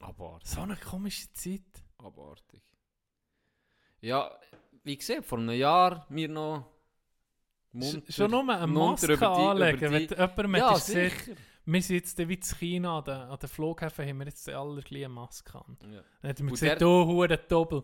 Abartig. 0.00 0.48
So 0.50 0.60
eine 0.60 0.76
komische 0.76 1.32
Zeit. 1.32 1.62
Abartig. 1.96 2.62
Ja, 4.00 4.38
wie 4.84 4.96
gesagt, 4.96 5.24
vor 5.24 5.38
einem 5.38 5.56
Jahr 5.58 6.06
mir 6.10 6.28
noch 6.28 6.70
munter, 7.78 7.98
Sch- 8.10 8.12
schon 8.16 8.30
nur 8.30 8.48
eine 8.48 8.66
Maske 8.66 9.12
über 9.12 9.16
die- 9.16 9.42
anlegen. 9.42 9.78
über 9.78 9.90
Wenn 9.92 10.06
die- 10.08 10.14
jemand 10.14 10.56
Ja, 10.58 10.74
sicher. 10.76 11.32
wir 11.64 11.82
sind 11.82 11.96
jetzt 11.96 12.28
wie 12.28 12.40
zu 12.40 12.56
China 12.56 12.98
an 12.98 13.04
den, 13.04 13.14
an 13.14 13.38
den 13.38 13.48
Flughäfen, 13.48 14.06
haben 14.08 14.18
wir 14.18 14.26
jetzt 14.26 14.48
alle 14.48 14.82
eine 14.90 15.08
Maske 15.08 15.54
an. 15.58 15.76
Ja. 15.92 16.00
Dann 16.22 16.28
hat 16.30 16.40
Und 16.40 16.48
gesagt, 16.50 16.80
der- 16.80 16.88
Hure 16.88 17.38
Doppel, 17.38 17.82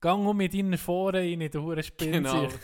gang 0.00 0.26
um 0.26 0.36
mit 0.36 0.54
deinen 0.54 0.78
Foren 0.78 1.16
rein, 1.16 1.50
du 1.50 1.62
Hure 1.62 1.82
Genau. 1.96 2.28
Spinnsich. 2.48 2.60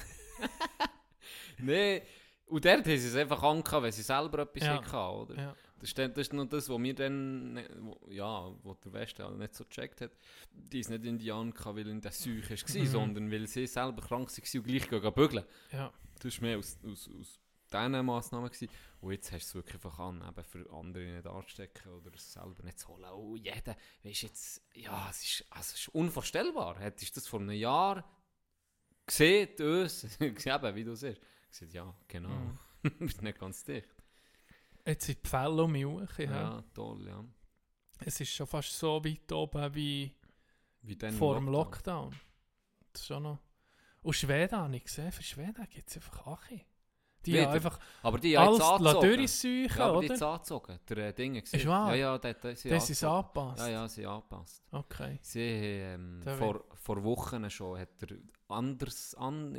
Nein, 1.59 2.01
und 2.47 2.65
dort 2.65 2.75
haben 2.79 2.85
sie 2.85 3.09
es 3.09 3.15
einfach 3.17 3.43
angehabt, 3.43 3.83
weil 3.85 3.93
sie 3.93 4.03
selber 4.03 4.41
etwas 4.41 4.63
Ja. 4.67 4.75
hatten, 4.83 4.97
oder? 5.33 5.37
Ja. 5.41 5.55
Das, 5.85 5.91
ist 5.91 5.99
dann, 5.99 6.15
das 6.15 6.27
ist 6.29 6.33
noch 6.33 6.47
das, 6.47 6.69
was 6.71 6.79
mir 6.79 6.95
dann, 6.95 7.53
ne- 7.53 7.97
ja, 8.09 8.51
wo 8.63 8.73
der 8.73 8.93
Westen 8.95 9.23
halt 9.23 9.37
nicht 9.37 9.55
so 9.55 9.65
gecheckt 9.65 10.01
hat, 10.01 10.13
die 10.51 10.81
ist 10.81 10.89
nicht 10.89 11.05
Indianer 11.05 11.53
weil 11.63 11.89
in 11.89 12.01
der 12.01 12.11
Seuche 12.13 12.51
war, 12.51 12.81
Mhm. 12.81 12.87
sondern 12.87 13.31
weil 13.31 13.47
sie 13.47 13.67
selber 13.67 14.01
krank 14.01 14.31
waren 14.31 14.59
und 14.61 14.65
gleich 14.67 14.89
gehen 14.89 15.13
bügeln. 15.15 15.45
Ja. 15.73 15.93
Das 16.21 16.41
war 16.41 16.49
mehr 16.49 16.59
aus, 16.59 16.79
aus, 16.87 17.11
aus 17.21 17.39
diesen 17.71 18.07
Massnahmen. 18.07 18.49
Gewesen. 18.49 18.69
Und 19.03 19.13
jetzt 19.13 19.31
hast 19.33 19.43
du 19.45 19.49
es 19.49 19.55
wirklich 19.57 19.75
einfach 19.75 19.99
an, 19.99 20.23
eben 20.27 20.45
für 20.45 20.73
andere 20.73 21.05
nicht 21.05 21.27
anzustecken 21.27 21.93
oder 21.93 22.11
es 22.15 22.33
selber 22.33 22.63
nicht 22.63 22.79
zu 22.79 22.89
holen. 22.89 23.05
Oh, 23.13 23.37
jeder, 23.37 23.77
weißt 24.05 24.23
jetzt, 24.23 24.63
ja, 24.75 25.09
es 25.11 25.23
ist, 25.23 25.45
also 25.51 25.73
es 25.75 25.81
ist 25.81 25.89
unvorstellbar. 25.89 26.79
Hättest 26.79 27.15
du 27.15 27.21
das 27.21 27.29
vor 27.29 27.41
einem 27.41 27.51
Jahr 27.51 28.03
gesehen, 29.07 29.51
uns, 29.61 30.05
eben, 30.21 30.75
wie 30.75 30.85
du 30.85 30.95
siehst, 30.97 31.21
gesagt, 31.51 31.75
ja, 31.75 31.95
genau, 32.09 32.31
Mhm. 32.31 32.59
bist 33.01 33.21
nicht 33.23 33.39
ganz 33.39 33.65
dicht. 33.65 33.89
Jetzt 34.87 35.07
sind 35.07 35.25
die 35.25 35.29
Fälle 35.29 35.63
um 35.63 35.73
mich 35.73 35.85
hoch, 35.85 36.19
Ja, 36.19 36.25
ja. 36.31 36.65
toll, 36.75 37.07
ja. 37.07 37.25
Es 38.01 38.21
ist 38.21 38.31
schon 38.33 38.47
fast 38.47 38.77
so 38.79 39.03
weit 39.05 39.33
oben 39.33 39.75
wie 39.75 40.15
Wie 40.83 40.99
vor 41.13 41.37
dem 41.37 41.49
Lockdown. 41.49 42.15
Das 42.93 43.03
ist 43.03 43.07
schon 43.09 43.23
noch... 43.23 43.39
Und 44.03 44.13
Schweden 44.15 44.59
habe 44.59 44.77
ich 44.77 44.85
gesehen, 44.85 45.11
für 45.11 45.23
Schweden 45.23 45.67
gibt 45.71 45.89
es 45.89 45.97
einfach 45.97 46.27
Achi. 46.27 46.67
Die 47.25 47.33
Wieder? 47.33 47.47
haben 47.47 47.55
einfach 47.55 47.79
Aber 48.03 48.19
die 48.19 48.37
haben 48.37 48.61
alles 48.61 49.01
durchsuchen, 49.01 49.79
Ja, 49.79 49.87
aber 49.87 50.01
die 50.01 50.07
oder? 50.07 50.15
jetzt 50.15 50.23
angezogen. 50.23 50.79
Der 50.91 50.99
äh, 50.99 51.13
Ding 51.15 51.37
Ist 51.37 51.67
wahr? 51.67 51.89
Ja, 51.91 51.95
ja, 51.95 52.19
der, 52.19 52.35
der, 52.35 52.55
sie 52.55 52.69
Das 52.69 52.91
ist 52.91 53.03
angepasst. 53.03 53.61
Ja, 53.61 53.69
ja, 53.69 53.89
sie 53.89 54.05
angepasst. 54.05 54.63
Okay. 54.71 55.19
Sie 55.23 55.41
ähm, 55.41 56.23
vor, 56.39 56.65
vor 56.75 57.03
Wochen 57.03 57.49
schon 57.49 57.79
hat 57.79 58.03
er 58.03 58.19
anders 58.49 59.15
an. 59.15 59.57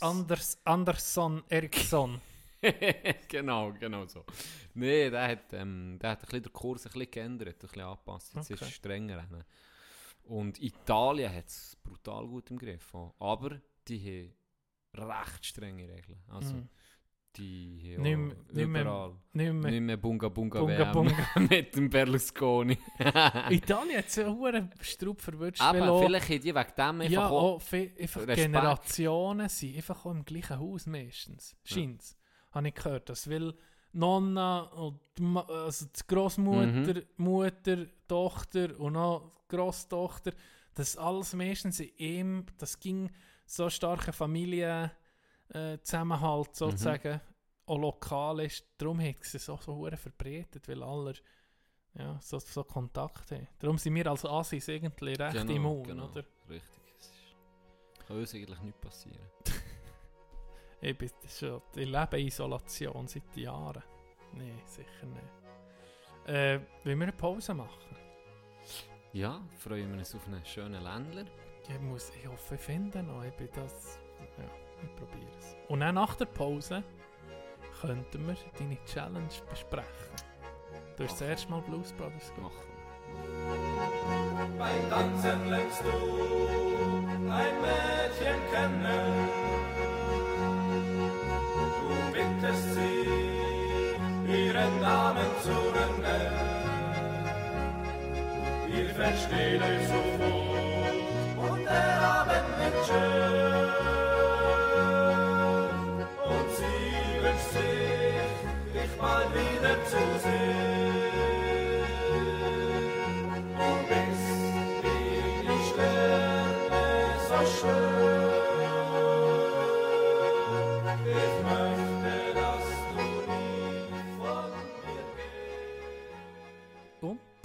Anders, 0.00 0.58
Andersson 0.64 1.44
Eriksson. 1.48 2.20
genau, 3.28 3.72
genau 3.72 4.06
so. 4.06 4.24
Nee, 4.74 5.10
der 5.10 5.28
hat, 5.28 5.52
ähm, 5.52 5.98
der 6.00 6.10
hat 6.10 6.18
ein 6.20 6.26
bisschen 6.26 6.42
den 6.44 6.52
Kurs 6.52 6.86
ein 6.86 6.92
bisschen 6.92 7.10
geändert, 7.10 7.48
ein 7.56 7.58
bisschen 7.58 7.82
angepasst. 7.82 8.34
Jetzt 8.34 8.50
ist 8.50 8.56
Okay. 8.62 8.64
es 8.70 8.74
strenger. 8.74 9.24
Und 10.24 10.60
Italien 10.62 11.34
hat 11.34 11.46
es 11.48 11.76
brutal 11.82 12.26
gut 12.26 12.50
im 12.50 12.58
Griff. 12.58 12.94
auch. 12.94 13.14
Aber 13.18 13.60
die 13.86 14.32
haben 14.96 15.10
recht 15.10 15.44
strenge 15.46 15.82
Regeln. 15.88 16.22
Also, 16.28 16.54
Mhm. 16.54 16.68
die 17.36 17.96
haben 17.98 18.32
überall. 18.54 19.16
Nicht 19.32 19.52
mehr. 19.52 19.70
Nicht 19.70 19.80
mehr 19.82 19.96
Bunga 19.98 20.28
Bunga, 20.28 20.60
Bunga 20.60 20.92
Bunga. 20.92 21.14
mit 21.50 21.74
dem 21.76 21.90
Berlusconi. 21.90 22.78
Italien 23.50 23.98
hat 23.98 24.10
so 24.10 24.44
einen 24.46 24.72
Strub 24.80 25.20
verwünscht. 25.20 25.60
Aber 25.60 26.00
vielleicht 26.00 26.28
haben 26.30 26.40
die 26.40 26.54
wegen 26.54 26.72
dem 26.76 27.00
einfach 27.02 27.10
ja, 27.10 27.28
auch... 27.28 27.56
auch 27.56 27.72
einfach 27.72 28.20
Respekt. 28.20 28.36
Generationen 28.36 29.48
sind 29.48 29.76
einfach 29.76 30.06
auch 30.06 30.10
im 30.12 30.24
gleichen 30.24 30.58
Haus 30.58 30.86
meistens. 30.86 31.54
Scheint's. 31.64 32.16
Habe 32.54 32.68
ich 32.68 32.74
gehört. 32.74 33.08
Das 33.08 33.28
will 33.28 33.54
Nonna 33.92 34.62
und 34.62 34.98
die 35.18 35.36
also 35.48 35.86
die 35.86 36.06
Großmutter, 36.14 36.66
Mhm. 36.94 37.02
Mutter, 37.18 37.86
Tochter 38.08 38.78
und 38.80 38.94
noch 38.94 39.30
die 39.50 39.56
Grosstochter, 39.56 40.32
das 40.74 40.96
alles 40.96 41.32
meistens 41.34 41.78
in 41.80 41.90
ihm, 41.98 42.46
das 42.58 42.78
ging 42.80 43.10
so 43.46 43.68
starker 43.70 44.12
Familienzusammenhalt 44.12 45.78
äh, 45.78 45.82
Zusammenhalt 45.82 46.56
sozusagen 46.56 47.20
auch 47.66 47.78
lokal 47.78 48.40
ist. 48.40 48.64
Darum 48.78 49.00
hat 49.00 49.16
es 49.20 49.32
so, 49.44 49.56
so 49.58 49.74
hure 49.76 49.96
verbreitet, 49.96 50.66
weil 50.68 50.82
alle 50.82 51.14
ja, 51.96 52.18
so, 52.20 52.40
so 52.40 52.64
Kontakt 52.64 53.30
haben. 53.30 53.46
Darum 53.60 53.78
sind 53.78 53.94
wir 53.94 54.06
als 54.10 54.24
Assis 54.24 54.66
irgendwie 54.66 55.12
recht 55.14 55.34
Genau, 55.36 55.52
immun, 55.52 55.84
genau. 55.84 56.06
oder? 56.06 56.24
Richtig. 56.48 56.82
Es 56.98 57.06
ist, 57.06 58.06
kann 58.08 58.16
uns 58.18 58.34
eigentlich 58.34 58.60
nichts 58.60 58.80
passieren. 58.80 59.20
Ich, 60.84 60.98
bin 60.98 61.10
schon, 61.26 61.62
ich 61.74 61.88
lebe 61.88 62.20
in 62.20 62.26
Isolation 62.26 63.08
seit 63.08 63.34
Jahren. 63.36 63.82
Nein, 64.34 64.60
sicher 64.66 65.06
nicht. 65.06 66.28
Äh, 66.28 66.60
wollen 66.84 66.98
wir 66.98 67.06
eine 67.06 67.12
Pause 67.12 67.54
machen? 67.54 67.96
Ja, 69.14 69.40
freuen 69.58 69.90
wir 69.92 69.98
uns 69.98 70.14
auf 70.14 70.26
einen 70.26 70.44
schönen 70.44 70.82
Ländler. 70.82 71.24
Ich, 71.66 71.80
muss, 71.80 72.12
ich 72.20 72.28
hoffe, 72.28 72.56
ich 72.56 72.60
finde 72.60 73.02
noch. 73.02 73.24
Ich 73.24 73.32
bin 73.32 73.48
das. 73.54 73.98
Ja, 74.36 74.44
ich 74.82 74.94
probiere 74.96 75.30
es. 75.38 75.56
Und 75.68 75.80
dann 75.80 75.94
nach 75.94 76.16
der 76.16 76.26
Pause 76.26 76.84
könnten 77.80 78.26
wir 78.26 78.36
deine 78.58 78.76
Challenge 78.84 79.28
besprechen. 79.48 80.16
Du 80.98 81.04
hast 81.04 81.18
das 81.18 81.28
erste 81.28 81.50
Mal 81.50 81.62
Blues 81.62 81.92
Brothers 81.94 82.34
gemacht. 82.34 82.68
Beim 84.58 84.90
Tanzen 84.90 85.48
lernst 85.48 85.82
du 85.82 87.08
ein 87.30 87.60
Mädchen 87.62 88.40
kennen. 88.52 89.43
Ihren 94.54 94.80
Namen 94.80 95.26
zu 95.42 95.50
nennen. 96.00 96.32
Ihr 98.68 98.88
versteht 98.94 99.62
euch 99.62 99.86
sofort 99.88 101.50
und 101.50 101.64
der 101.64 102.00
Abend 102.18 102.48
wird 102.60 102.78
schön. 102.86 103.64
Und 106.32 106.48
sie 106.58 107.22
wünscht 107.22 107.50
sich, 107.52 108.34
dich 108.74 108.92
bald 108.98 109.30
wieder 109.34 109.76
zu 109.86 110.02
sehen. 110.22 110.83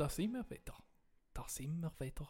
Da 0.09 0.15
sind 0.15 0.33
wir 0.33 0.49
wieder. 0.49 0.75
Da 1.33 1.45
sind 1.47 1.79
wir 1.81 1.93
wieder. 1.99 2.27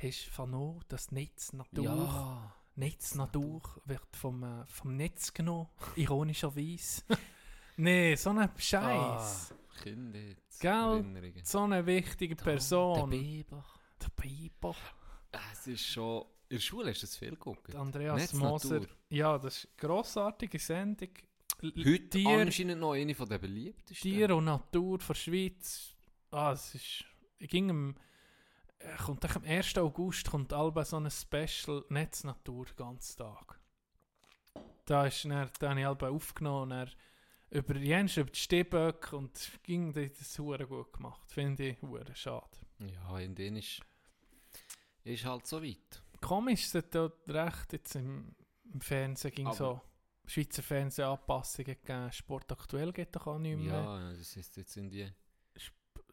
Hast 0.00 0.26
du 0.26 0.30
vernommen, 0.30 0.84
das 0.88 1.10
Netz 1.10 1.52
Natur, 1.52 2.52
Netz 2.76 3.16
Natur 3.16 3.60
wird 3.86 4.16
vom, 4.16 4.44
äh, 4.44 4.64
vom 4.68 4.94
Netz 4.96 5.32
genommen, 5.34 5.68
ironischerweise. 5.96 7.02
nee, 7.76 8.14
so 8.14 8.30
ein 8.30 8.48
Scheiß. 8.56 9.52
Ah, 9.52 9.82
Kinder. 9.82 10.20
Gell? 10.60 11.34
So 11.42 11.60
eine 11.62 11.84
wichtige 11.84 12.36
Person. 12.36 13.10
Der 13.10 13.16
Biber. 13.18 13.64
Der 14.00 14.08
Biber. 14.22 14.76
Es 15.52 15.66
ist 15.66 15.86
schon... 15.86 16.22
In 16.50 16.56
der 16.56 16.62
Schule 16.62 16.90
hast 16.90 17.02
du 17.02 17.06
das 17.06 17.16
viel 17.16 17.30
geguckt. 17.30 17.74
Andreas 17.74 18.16
Netz 18.20 18.32
Moser. 18.34 18.80
Natur. 18.80 18.94
Ja, 19.10 19.36
das 19.38 19.58
ist 19.58 19.64
eine 19.66 19.88
grossartige 19.88 20.58
Sendung. 20.60 21.10
L- 21.60 21.72
Heute 21.76 22.08
Tier, 22.10 22.28
anscheinend 22.38 22.80
noch 22.80 22.92
eine 22.92 23.14
von 23.14 23.28
der 23.28 23.38
beliebtesten. 23.38 23.96
Tier 23.96 24.34
und 24.36 24.44
Natur 24.44 25.00
von 25.00 25.14
der 25.14 25.20
Schweiz. 25.20 25.94
Ah, 26.30 26.52
es 26.52 26.74
ist. 26.74 27.04
Ich 27.38 27.48
ging 27.48 27.70
am. 27.70 27.94
äh, 28.78 28.96
Kommt 28.96 29.24
am 29.36 29.44
1. 29.44 29.78
August 29.78 30.30
kommt 30.30 30.52
Alba 30.52 30.84
so 30.84 30.96
ein 30.98 31.10
Special 31.10 31.84
Netznatur 31.88 32.66
ganz 32.76 33.16
Tag. 33.16 33.58
Da 34.84 35.06
ist 35.06 35.24
dann, 35.24 35.50
da 35.58 35.70
habe 35.70 35.80
ich 35.80 35.86
Alba 35.86 36.08
aufgenommen 36.08 36.72
und 36.72 36.78
er 36.78 36.88
über 37.50 37.76
Jens 37.76 38.16
über 38.16 38.30
die 38.30 38.38
Stehböcke 38.38 39.16
und 39.16 39.58
ging 39.62 39.92
das 39.92 40.38
hure 40.38 40.66
gut 40.66 40.92
gemacht. 40.92 41.30
Finde 41.30 41.68
ich 41.70 41.82
hure 41.82 42.14
schade. 42.14 42.58
Ja, 42.78 43.18
in 43.18 43.34
denen 43.34 43.56
ist... 43.56 43.80
Ist 45.04 45.24
halt 45.24 45.46
so 45.46 45.62
weit. 45.62 46.02
Komisch, 46.20 46.66
es 46.66 46.74
hat 46.74 46.94
recht 47.26 47.72
jetzt 47.72 47.94
im, 47.96 48.34
im 48.72 48.80
Fernsehen 48.80 49.32
ging 49.34 49.46
Aber- 49.46 49.56
so 49.56 49.80
Schweizer 50.26 50.62
Fernsehen 50.62 51.06
Anpassungen 51.08 51.74
gegeben. 51.74 52.12
Sport 52.12 52.52
aktuell 52.52 52.92
geht 52.92 53.16
doch 53.16 53.26
auch 53.26 53.38
nicht 53.38 53.56
mehr. 53.58 53.72
Ja, 53.72 54.12
das 54.12 54.36
ist 54.36 54.56
jetzt 54.56 54.76
in 54.76 54.90
die... 54.90 55.10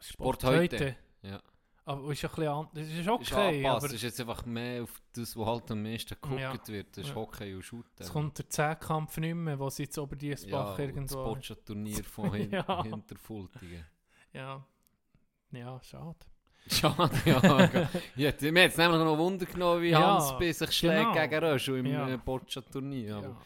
Sport, 0.08 0.42
Sport 0.42 0.56
heute. 0.56 0.96
Ja. 1.22 1.42
Aber 1.88 2.12
ist 2.12 2.22
ja 2.24 2.30
ein 2.30 2.36
bisschen 2.36 2.52
an, 2.52 2.68
das 2.74 2.88
ist 2.88 2.98
Ist 3.00 3.08
okay, 3.10 3.48
angepasst. 3.58 3.86
aber 3.86 3.94
ist 3.94 4.02
jetzt 4.02 4.20
einfach 4.20 4.46
mehr 4.46 4.84
auf 4.84 5.02
das, 5.14 5.38
was 5.38 5.46
halt 5.48 5.72
am 5.72 5.84
meisten 5.84 6.16
geguckt 6.20 6.40
Ja. 6.42 6.68
wird. 6.68 6.98
Das 6.98 7.04
ist 7.04 7.10
Ja. 7.10 7.16
Hockey 7.16 7.54
und 7.56 7.62
Shooten. 7.64 7.92
es 8.00 8.12
kommt 8.12 8.38
der 8.40 8.50
Zehnkampf 8.50 9.18
nicht 9.18 9.36
mehr, 9.36 9.60
sie 9.70 9.84
jetzt 9.84 9.98
Oberdiessbach 10.00 10.80
ja, 10.80 10.84
irgendwo... 10.86 11.16
Das 11.16 11.34
Boccia-Turnier 11.36 12.04
von 12.04 12.34
hin 12.34 12.52
Ja. 12.68 12.84
Hinterfultingen. 12.84 13.86
Ja. 14.34 14.66
Ja, 15.52 15.80
schade. 15.84 16.18
Schade, 16.68 17.12
ja. 17.26 17.40
ja 18.16 18.52
mir 18.52 18.64
hat 18.64 18.72
es 18.72 18.78
nämlich 18.78 19.00
noch 19.00 19.18
Wunder 19.20 19.46
genommen, 19.46 19.84
wie 19.84 19.90
Ja, 19.90 20.16
Hans 20.16 20.36
bis 20.40 20.58
sich 20.58 20.72
schlägt 20.72 21.14
genau. 21.14 21.14
gegen 21.14 21.44
Röschel 21.44 21.78
im 21.78 21.86
Ja. 21.86 22.10
äh, 22.10 22.18
Boccia-Turnier. 22.18 23.18
Aber 23.18 23.38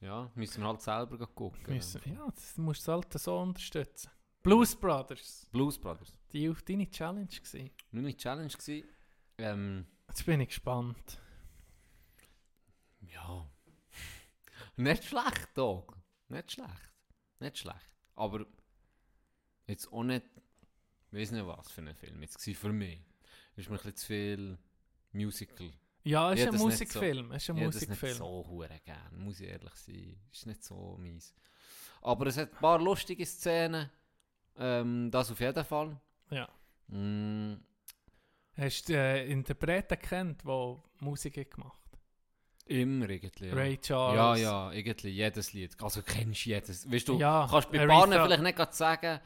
Ja, 0.00 0.08
ja. 0.08 0.30
müssen 0.34 0.62
wir 0.62 0.68
halt 0.68 0.82
selber 0.82 1.24
gucken. 1.28 1.74
müssen, 1.74 2.00
ja, 2.06 2.26
das 2.34 2.56
musst 2.58 2.88
du 2.88 2.92
halt 2.92 3.12
so 3.12 3.38
unterstützen. 3.38 4.10
Blues 4.42 4.74
Brothers, 4.76 5.46
Blues 5.50 5.78
Brothers. 5.78 6.18
die 6.32 6.48
auf 6.48 6.62
deine 6.62 6.90
Challenge 6.90 7.26
gewesen. 7.26 7.70
Meine 7.90 8.16
Challenge 8.16 8.52
war, 8.52 8.82
ähm, 9.38 9.86
Jetzt 10.08 10.24
bin 10.24 10.40
ich 10.40 10.48
gespannt. 10.48 11.18
ja, 13.00 13.48
nicht 14.76 15.04
schlecht, 15.04 15.48
Dog. 15.54 15.96
Nicht 16.28 16.52
schlecht. 16.52 16.92
Nicht 17.40 17.58
schlecht. 17.58 17.90
Aber 18.14 18.46
jetzt 19.66 19.92
auch 19.92 20.02
nicht, 20.02 20.24
ich 21.10 21.18
weiß 21.18 21.30
nicht 21.32 21.46
was 21.46 21.70
für 21.70 21.82
ein 21.82 21.94
Film 21.94 22.22
jetzt 22.22 22.46
war 22.46 22.54
für 22.54 22.72
mich. 22.72 23.00
Ist 23.56 23.68
mir 23.68 23.76
ein 23.76 23.82
bisschen 23.82 23.96
zu 23.96 24.06
viel 24.06 24.58
Musical. 25.12 25.70
Ja, 26.04 26.32
es 26.32 26.40
ist 26.40 26.46
ein 26.46 26.52
das 26.52 26.60
nicht 26.62 26.70
Musikfilm. 26.70 27.32
Es 27.32 27.42
ist 27.42 27.50
ein 27.50 27.56
Ich 27.56 27.62
hätte 27.64 27.72
das 27.72 27.80
Musikfilm. 27.88 28.10
nicht 28.12 28.18
so 28.18 28.46
hure 28.48 28.80
gern, 28.84 29.18
muss 29.18 29.40
ich 29.40 29.48
ehrlich 29.48 29.74
sein. 29.74 30.20
Ist 30.32 30.46
nicht 30.46 30.64
so 30.64 30.96
mies. 30.98 31.34
Aber 32.02 32.26
es 32.26 32.36
hat 32.36 32.52
ein 32.52 32.58
paar 32.58 32.80
lustige 32.80 33.26
Szenen. 33.26 33.90
Ähm, 34.58 35.10
das 35.10 35.30
auf 35.30 35.40
jeden 35.40 35.64
Fall. 35.64 36.00
Ja. 36.30 36.48
Mm, 36.88 37.54
Hast 38.56 38.88
du 38.88 38.94
äh, 38.94 39.30
Interpreten 39.30 39.98
kennt, 39.98 40.42
die 40.42 40.76
Musik 41.00 41.50
gemacht 41.54 41.78
immer 42.66 43.08
irgendwie. 43.08 43.46
Ja. 43.46 43.54
Ray 43.54 43.72
ja, 43.74 43.80
Charles. 43.80 44.40
ja, 44.42 44.72
irgendwie 44.72 45.08
jedes 45.08 45.52
Lied. 45.54 45.74
Also 45.82 46.02
kennst 46.02 46.44
du 46.44 46.50
jedes. 46.50 46.90
Weißt 46.90 47.08
du, 47.08 47.18
Ja, 47.18 47.46
kannst 47.50 47.70
bei 47.70 47.78
Aretha- 47.78 47.86
Bahnen 47.86 48.12
vielleicht 48.22 48.42
nicht 48.42 48.56
gerade 48.56 48.72
sagen, 48.74 49.20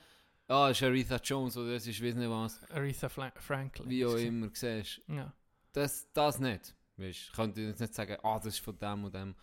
ah, 0.48 0.68
es 0.70 0.76
ist 0.80 0.86
Aretha 0.86 1.16
Jones 1.16 1.56
oder 1.56 1.72
das 1.72 1.86
ist 1.86 2.02
weiß 2.02 2.14
nicht 2.14 2.30
was. 2.30 2.62
Aretha 2.70 3.08
Fla 3.08 3.32
Franklin. 3.36 3.88
Wie 3.90 4.06
auch 4.06 4.14
immer 4.14 4.48
siehst. 4.52 5.00
Ja. 5.08 5.32
Das, 5.72 6.12
das 6.12 6.38
nicht. 6.38 6.74
Weißt 6.96 6.98
du, 6.98 7.04
ich 7.04 7.32
könnte 7.32 7.60
jetzt 7.62 7.80
nicht 7.80 7.94
sagen, 7.94 8.16
ah, 8.22 8.36
das 8.36 8.46
ist 8.46 8.58
von 8.60 8.78
dem 8.78 9.04
und 9.04 9.14
dem. 9.14 9.34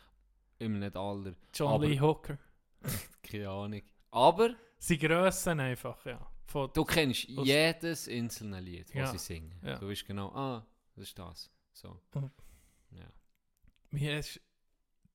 Immer 0.59 0.77
nicht 0.79 0.95
aller. 0.95 1.33
John 1.53 1.73
Aber- 1.73 1.85
Lee 1.87 1.99
Hooker. 1.99 2.37
Keine 3.23 3.49
Ahnung. 3.49 3.81
Aber 4.11 4.55
Sie 4.79 4.97
Grössen 4.97 5.59
einfach, 5.59 6.03
ja. 6.05 6.25
Von, 6.45 6.71
Du 6.73 6.83
kennst 6.83 7.25
jedes 7.27 8.07
einzelne 8.07 8.59
Lied, 8.59 8.87
das 8.89 8.95
Ja, 8.95 9.05
sie 9.07 9.17
singen. 9.19 9.59
ja. 9.63 9.77
Du 9.77 9.87
weißt 9.89 10.05
genau, 10.07 10.29
ah, 10.33 10.65
das 10.95 11.09
ist 11.09 11.19
das. 11.19 11.51
So. 11.73 12.01
Mhm. 12.15 12.31
Ja. 12.91 13.05
wie 13.91 14.11
hast 14.11 14.41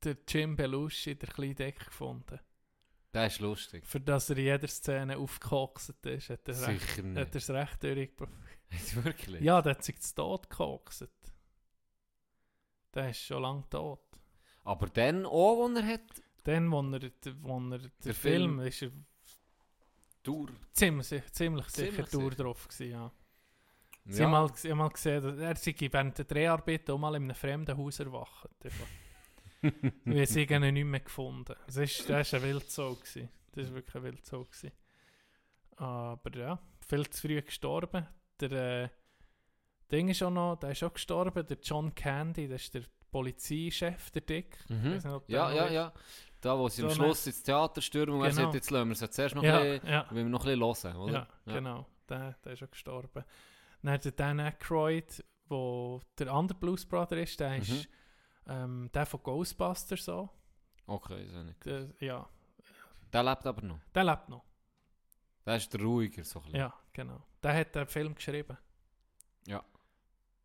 der 0.02 0.16
Jim 0.28 0.54
Belushi 0.54 1.16
der 1.16 1.28
kleine 1.30 1.54
Deck 1.54 1.78
gefunden? 1.86 2.38
Das 3.10 3.34
ist 3.34 3.40
lustig. 3.40 3.86
Für 3.86 4.00
das 4.00 4.28
er 4.30 4.36
in 4.38 4.44
jeder 4.44 4.68
Szene 4.68 5.16
aufgekokst 5.18 5.90
ist, 6.06 6.30
hat 6.30 6.48
er 6.48 6.66
recht, 6.68 6.80
Sicher 6.82 7.14
hat 7.14 7.28
er 7.34 7.36
es 7.36 7.50
recht 7.50 7.82
durchgebracht. 7.82 8.32
Wirklich? 9.04 9.40
Ja, 9.42 9.62
der 9.62 9.72
hat 9.76 9.84
sich 9.84 10.00
zu 10.00 10.14
Tod 10.14 10.50
gekokst. 10.50 11.08
Der 12.94 13.10
ist 13.10 13.20
schon 13.22 13.42
lange 13.42 13.68
tot. 13.70 14.00
Aber 14.64 14.86
dann 14.88 15.26
auch, 15.26 15.56
wo 15.56 15.68
er 15.74 15.86
hat, 15.86 16.22
Dann, 16.44 16.70
wo 16.70 16.80
er, 16.80 17.10
wo 17.40 17.58
er 17.72 17.78
der, 17.78 17.90
Der 18.04 18.14
Film, 18.14 18.58
Film- 18.58 18.60
ist 18.60 18.82
er 18.82 18.90
Tour. 20.24 20.48
ziemlich, 20.72 21.06
ziemlich 21.32 21.66
sicher 21.68 21.90
Ziemlich 21.92 22.06
sicher. 22.10 22.30
drauf 22.42 22.66
gewesen, 22.68 22.90
ja. 22.90 23.12
Sie 24.06 24.18
Ja. 24.18 24.24
haben 24.24 24.32
mal, 24.32 24.54
sie 24.54 24.70
haben 24.70 24.78
mal 24.78 24.88
gesehen, 24.90 25.22
dass 25.22 25.38
er 25.38 25.56
sei 25.56 25.74
während 25.92 26.18
der 26.18 26.24
Dreharbeiten 26.24 26.90
auch 26.92 26.98
mal 26.98 27.14
in 27.14 27.22
einem 27.24 27.34
fremden 27.36 27.76
Haus 27.78 28.00
erwacht. 28.00 28.48
Weil 30.04 30.26
sie 30.26 30.42
ihn 30.42 30.74
nicht 30.74 30.84
mehr 30.84 31.00
gefunden. 31.00 31.54
Das 31.66 31.76
ist, 31.76 32.08
das 32.10 32.26
ist 32.26 32.34
ein 32.34 32.42
Wildzug. 32.42 33.00
gewesen. 33.00 33.28
Das 33.52 33.68
war 33.68 33.74
wirklich 33.76 33.94
ein 33.94 34.02
gewesen. 34.50 34.72
Aber 35.76 36.36
ja, 36.36 36.58
viel 36.86 37.08
zu 37.08 37.20
früh 37.22 37.40
gestorben. 37.40 38.06
Der 38.40 38.52
äh, 38.52 38.88
Ding 39.90 40.08
ist 40.08 40.22
auch 40.22 40.30
noch, 40.30 40.56
der 40.56 40.70
ist 40.72 40.82
auch 40.82 40.92
gestorben, 40.92 41.46
der 41.46 41.58
John 41.62 41.94
Candy, 41.94 42.48
das 42.48 42.62
ist 42.62 42.74
der 42.74 42.82
Polizeichef, 43.10 44.10
der 44.10 44.22
Dick. 44.22 44.58
Ich 44.64 44.70
Mhm. 44.70 45.00
nicht, 45.00 45.28
Ja, 45.28 45.52
ja, 45.52 45.64
ist. 45.66 45.72
ja. 45.72 45.92
Da, 46.44 46.58
wo 46.58 46.68
sie 46.68 46.82
am 46.82 46.90
So 46.90 46.96
Schluss 46.96 47.26
ins 47.26 47.42
Theater 47.42 47.80
stürmen 47.80 48.16
und 48.16 48.22
Genau. 48.22 48.34
sagt, 48.34 48.54
jetzt 48.54 48.70
lassen 48.70 48.88
wir 48.88 48.92
es 48.92 49.00
jetzt 49.00 49.16
zuerst 49.16 49.34
noch 49.34 49.42
Ja, 49.42 49.58
ein 49.58 49.80
bisschen, 49.80 49.88
ja. 49.88 50.06
wir 50.10 50.24
noch 50.24 50.44
ein 50.44 50.58
bisschen 50.58 50.92
hören, 50.92 50.96
oder? 51.02 51.12
Ja, 51.46 51.54
genau. 51.54 51.86
Der, 52.08 52.32
der 52.44 52.52
ist 52.52 52.62
auch 52.62 52.70
gestorben. 52.70 53.24
Dann 53.82 54.00
der 54.00 54.12
Dan 54.12 54.40
Aykroyd, 54.40 55.24
wo 55.48 56.00
der 56.18 56.30
andere 56.32 56.58
Blues 56.58 56.84
Brother 56.86 57.16
ist, 57.22 57.38
der 57.40 57.50
Mhm. 57.50 57.56
ist 57.62 57.88
Ähm, 58.46 58.90
der 58.92 59.06
von 59.06 59.22
Ghostbusters 59.22 60.04
so. 60.04 60.28
Okay, 60.86 61.26
so 61.32 61.42
nicht. 61.42 61.64
Der, 61.64 61.88
ja, 62.00 62.28
Der 63.10 63.22
lebt 63.22 63.46
aber 63.46 63.62
noch. 63.62 63.78
der 63.94 64.04
lebt 64.04 64.28
noch. 64.28 64.44
Der 65.46 65.56
ist 65.56 65.72
der 65.72 65.80
ruhiger, 65.80 66.22
so 66.24 66.40
ein 66.40 66.42
bisschen. 66.44 66.58
Ja, 66.60 66.74
genau. 66.92 67.22
Der 67.42 67.54
hat 67.54 67.74
den 67.74 67.86
Film 67.86 68.14
geschrieben. 68.14 68.58
Ja. 69.46 69.64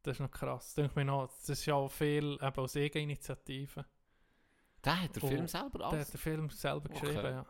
Das 0.04 0.14
ist 0.16 0.20
noch 0.22 0.32
krass. 0.32 0.76
Denke 0.76 0.97
mir 0.97 1.04
noch, 1.06 1.28
das 1.28 1.50
ist 1.50 1.66
ja 1.66 1.74
auch 1.74 1.89
viel 1.89 2.38
eben 2.41 2.56
aus 2.56 2.78
Eigeninitiative. 2.78 3.84
Der 4.84 5.01
hat 5.03 5.11
Oh, 5.21 5.27
Film 5.27 5.47
selber 5.47 5.80
Der 5.80 5.88
alles. 5.88 6.07
hat 6.07 6.13
den 6.13 6.17
Film 6.19 6.49
selber 6.49 6.89
Okay. 6.89 6.99
geschrieben, 7.01 7.23
ja. 7.34 7.45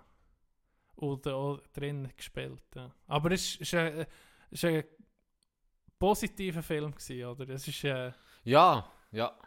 Oder 0.95 1.36
auch 1.36 1.59
drin 1.73 2.09
gespielt, 2.17 2.63
ja. 2.75 2.91
Aber 3.07 3.32
es 3.32 3.45
ist, 3.55 3.61
ist, 3.61 3.73
ein, 3.75 4.05
ist 4.51 4.65
ein 4.65 4.84
positiver 5.97 6.61
Film 6.63 6.91
gewesen, 6.93 7.25
oder? 7.25 7.49
Es 7.49 7.67
ist, 7.67 7.84
äh, 7.84 8.11
Ja, 8.43 8.89
ja. 9.11 9.38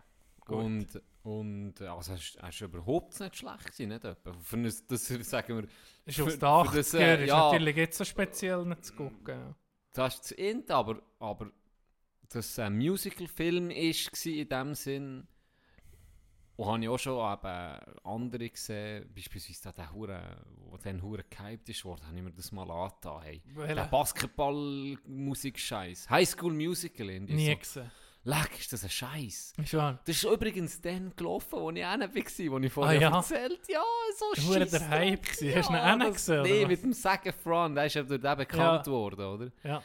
Gut. 0.44 0.56
Und, 0.64 1.02
und 1.22 1.80
äh, 1.80 1.86
also, 1.86 2.14
ist, 2.14 2.36
er 2.36 2.48
ist 2.48 2.60
überhaupt 2.60 3.18
nicht 3.20 3.36
schlecht 3.36 3.64
gewesen, 3.66 3.88
nicht 3.88 4.04
etwa. 4.04 4.32
Für 4.40 4.56
ein, 4.56 4.72
das, 4.88 5.06
sagen 5.06 5.56
wir, 5.56 5.68
ist 6.04 6.16
Für- 6.16 6.24
aus 6.24 6.32
den 6.32 6.40
für 6.40 6.46
80er, 6.46 6.74
das, 6.74 6.94
äh, 6.94 7.22
ist 7.24 7.28
ja. 7.28 7.44
natürlich 7.52 7.76
jetzt 7.76 7.98
so 7.98 8.04
speziell 8.04 8.64
nicht 8.64 8.84
zu 8.86 8.94
gucken. 8.94 9.54
Das 9.92 10.14
ist 10.14 10.22
das 10.24 10.30
Int, 10.32 10.70
aber, 10.70 11.00
aber 11.20 11.50
dass 12.30 12.58
ein 12.58 12.76
Musical-Film 12.78 13.68
war 13.68 14.26
in 14.32 14.48
dem 14.48 14.74
Sinn, 14.74 15.28
und 16.56 16.66
habe 16.66 16.82
ich 16.82 16.88
auch 16.88 16.98
schon 16.98 17.32
eben 17.32 17.78
andere 18.04 18.50
gesehen, 18.50 19.08
beispielsweise 19.14 19.62
der, 19.64 19.72
der 19.72 19.92
Hure, 19.92 20.36
der 20.72 20.78
dann 20.92 21.02
Hure 21.02 21.24
gehypt 21.28 21.68
ist 21.68 21.84
worden, 21.84 22.06
habe 22.06 22.16
ich 22.16 22.22
mir 22.22 22.30
das 22.32 22.52
mal 22.52 22.70
angetan. 22.70 23.22
Hey. 23.22 23.42
Der? 23.56 23.84
Basketball-Musik-Scheiß. 23.86 26.08
High 26.10 26.28
School 26.28 26.52
Musical. 26.52 27.10
irgendwie 27.10 27.34
Nie 27.34 27.50
So. 27.52 27.56
gesehen. 27.58 27.90
Leck, 28.24 28.60
ist 28.60 28.72
das 28.72 28.84
ein 28.84 28.90
Scheiß. 28.90 29.52
Ist 29.60 29.74
wahr. 29.74 29.98
Das 30.04 30.14
ist 30.16 30.22
übrigens 30.22 30.80
dann 30.80 31.12
gelaufen, 31.16 31.58
wo 31.58 31.70
ich 31.72 31.84
auch 31.84 31.98
war, 31.98 32.08
wo 32.52 32.58
ich 32.60 32.72
vorher 32.72 32.98
Ah, 32.98 33.02
ja? 33.02 33.16
erzählt 33.16 33.58
Ja, 33.68 33.82
so 34.16 34.26
Hure 34.48 34.64
der. 34.64 34.88
Hype 34.90 35.22
gewesen. 35.22 35.56
Hast 35.56 35.70
du 35.70 35.74
ihn 35.74 35.98
nicht 35.98 36.10
das- 36.10 36.14
gesehen, 36.26 36.62
was? 36.62 36.68
mit 36.68 36.82
dem 36.84 36.92
Zac 36.92 37.26
Efron, 37.26 37.74
der 37.74 37.86
ist 37.86 37.94
ja 37.94 38.04
durch 38.04 38.20
den 38.20 38.36
bekannt 38.36 38.86
worden, 38.86 39.24
oder? 39.26 39.50
Ja. 39.64 39.82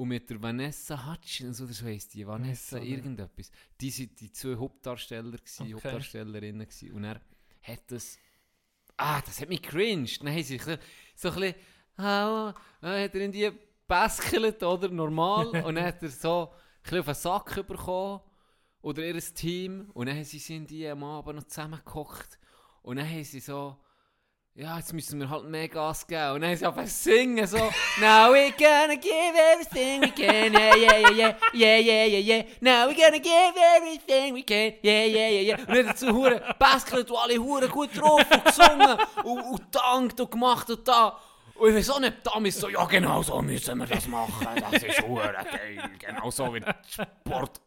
Und 0.00 0.08
mit 0.08 0.30
der 0.30 0.42
Vanessa 0.42 1.12
Hutchins, 1.12 1.60
oder 1.60 1.74
so 1.74 1.84
heisst 1.84 2.14
die, 2.14 2.26
Vanessa 2.26 2.78
oder? 2.78 2.86
irgendetwas. 2.86 3.50
Die 3.78 3.90
sind 3.90 4.18
die 4.18 4.32
zwei 4.32 4.56
Hauptdarsteller, 4.56 5.36
gewesen, 5.36 5.62
Okay. 5.64 5.74
Hauptdarstellerinnen 5.74 6.66
gewesen. 6.66 6.92
Und 6.92 7.04
er 7.04 7.20
hat 7.60 7.82
das... 7.88 8.16
Ah, 8.96 9.20
das 9.20 9.42
hat 9.42 9.50
mich 9.50 9.60
cringed. 9.60 10.22
Dann 10.22 10.32
haben 10.32 10.42
sie 10.42 10.56
so, 10.56 10.74
so 11.14 11.28
ein 11.28 11.34
bisschen... 11.34 11.54
Ah, 11.98 12.54
dann 12.80 13.04
hat 13.04 13.14
er 13.14 13.20
in 13.20 13.30
die 13.30 13.52
baskelt, 13.86 14.62
oder? 14.62 14.88
Normal. 14.88 15.48
und 15.66 15.74
dann 15.74 15.84
hat 15.84 16.02
er 16.02 16.08
so 16.08 16.48
ein 16.48 16.82
bisschen 16.82 16.98
auf 17.00 17.04
den 17.04 17.14
Sack 17.14 17.66
bekommen. 17.66 18.20
Oder 18.80 19.04
ihr 19.04 19.20
Team. 19.20 19.90
Und 19.92 20.06
dann 20.06 20.16
haben 20.16 20.24
sie 20.24 20.38
sind 20.38 20.70
die 20.70 20.88
am 20.88 21.04
Abend 21.04 21.36
noch 21.36 21.44
zusammengehockt. 21.44 22.38
Und 22.80 22.96
dann 22.96 23.06
haben 23.06 23.24
sie 23.24 23.40
so... 23.40 23.76
Ja, 24.54 24.76
jetzt 24.78 24.92
müssen 24.92 25.20
wir 25.20 25.30
halt 25.30 25.44
mehr 25.44 25.68
Gas 25.68 26.04
geben. 26.06 26.32
Und 26.32 26.40
dann 26.40 26.50
haben 26.50 26.64
einfach 26.64 26.86
singen, 26.86 27.46
so, 27.46 27.56
Now 28.00 28.32
we're 28.32 28.50
gonna 28.58 28.96
give 28.96 29.32
everything 29.54 30.02
we 30.02 30.10
can, 30.10 30.52
yeah, 30.52 30.74
yeah, 30.74 30.98
yeah, 30.98 31.10
yeah, 31.12 31.34
yeah, 31.54 31.78
yeah, 31.78 32.06
yeah, 32.06 32.18
yeah. 32.18 32.44
Now 32.60 32.88
we're 32.88 32.96
gonna 32.96 33.20
give 33.20 33.54
everything 33.76 34.34
we 34.34 34.42
can, 34.42 34.74
yeah, 34.82 35.06
yeah, 35.06 35.28
yeah, 35.28 35.40
yeah. 35.42 35.58
Und 35.60 35.76
dann 35.76 35.86
dazu 35.86 36.12
hure 36.12 36.42
Baskelt 36.58 37.08
und 37.10 37.16
alle 37.16 37.38
hure 37.38 37.68
gut 37.68 37.96
drauf 37.96 38.24
und 38.28 38.44
gesungen 38.44 38.98
und, 39.22 39.40
und 39.40 39.62
dankt 39.70 40.20
und 40.20 40.30
gemacht 40.30 40.68
und 40.68 40.86
da. 40.86 41.16
Und 41.54 41.76
ich 41.76 41.88
auch 41.88 42.00
nicht, 42.00 42.14
da 42.24 42.38
ist 42.40 42.58
so, 42.60 42.68
ja 42.68 42.84
genau 42.86 43.22
so 43.22 43.40
müssen 43.40 43.78
wir 43.78 43.86
das 43.86 44.08
machen, 44.08 44.48
das 44.72 44.82
ist 44.82 45.02
hure 45.06 45.32
geil, 45.32 45.90
genau 45.98 46.30
so 46.30 46.52
wie 46.52 46.62
Sport 46.88 47.60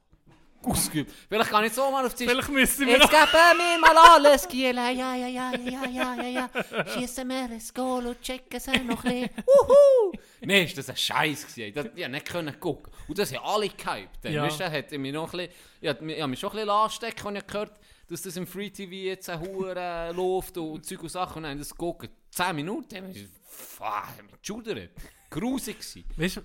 ausgeübt. 0.65 1.11
Vielleicht 1.29 1.49
kann 1.49 1.63
ich 1.65 1.73
so 1.73 1.89
mal 1.91 2.05
auf 2.05 2.13
die 2.15 2.27
Vielleicht 2.27 2.49
müssen 2.49 2.85
wir 2.85 2.93
Jetzt 2.97 3.03
noch... 3.03 3.09
geben 3.09 3.31
wir 3.57 3.79
mal 3.79 3.97
alles, 3.97 4.47
Giela, 4.47 4.89
ja, 4.91 5.15
ja, 5.15 5.27
ja, 5.27 5.51
ja, 5.55 5.85
ja, 5.87 6.15
ja, 6.15 6.27
ja. 6.27 6.49
Schießen 6.93 7.27
wir 7.27 7.35
ein 7.43 7.61
Goal 7.73 8.07
und 8.07 8.21
checken 8.21 8.57
es 8.57 8.67
noch 8.67 8.73
ein 8.75 8.87
bisschen. 8.87 9.29
Uhu! 9.47 10.11
Nein, 10.41 10.65
ist 10.65 10.77
das 10.77 10.89
ein 10.89 10.97
Scheiß 10.97 11.47
gewesen. 11.47 11.73
Das, 11.73 11.87
ich 11.95 12.07
nicht 12.07 12.25
können 12.25 12.59
gucken. 12.59 12.91
Und 13.07 13.17
das 13.17 13.33
haben 13.33 13.43
alle 13.45 13.69
gehypt. 13.69 14.23
Ja. 14.23 14.43
Weißt 14.43 14.59
hat 14.59 14.91
mich 14.91 15.13
noch 15.13 15.33
ein 15.33 15.37
bisschen, 15.37 15.53
ich 15.81 15.89
hab 15.89 16.01
mich 16.01 16.17
ich 16.17 16.27
mich 16.27 16.39
schon 16.39 16.49
ein 16.51 16.55
bisschen 16.57 16.69
anstecken, 16.69 17.27
als 17.27 17.37
ich 17.37 17.47
gehört 17.47 17.71
dass 18.09 18.21
das 18.21 18.35
im 18.35 18.45
Free 18.45 18.69
TV 18.69 18.91
jetzt 18.91 19.29
ein 19.29 19.39
Hure 19.39 20.11
läuft 20.13 20.57
und 20.57 20.85
Zeug 20.85 21.01
und 21.03 21.09
Sachen. 21.09 21.37
Und 21.37 21.43
dann 21.43 21.57
das 21.57 21.73
gucken. 21.75 22.09
10 22.31 22.55
Minuten, 22.55 22.95
haben 22.95 23.13
wir 23.13 23.27
fuck, 23.43 24.07
mit 24.21 24.39
geschudert. 24.41 24.89
Grusig 25.29 25.79
gewesen. 25.79 26.03
Weißt, 26.17 26.37
du- 26.37 26.41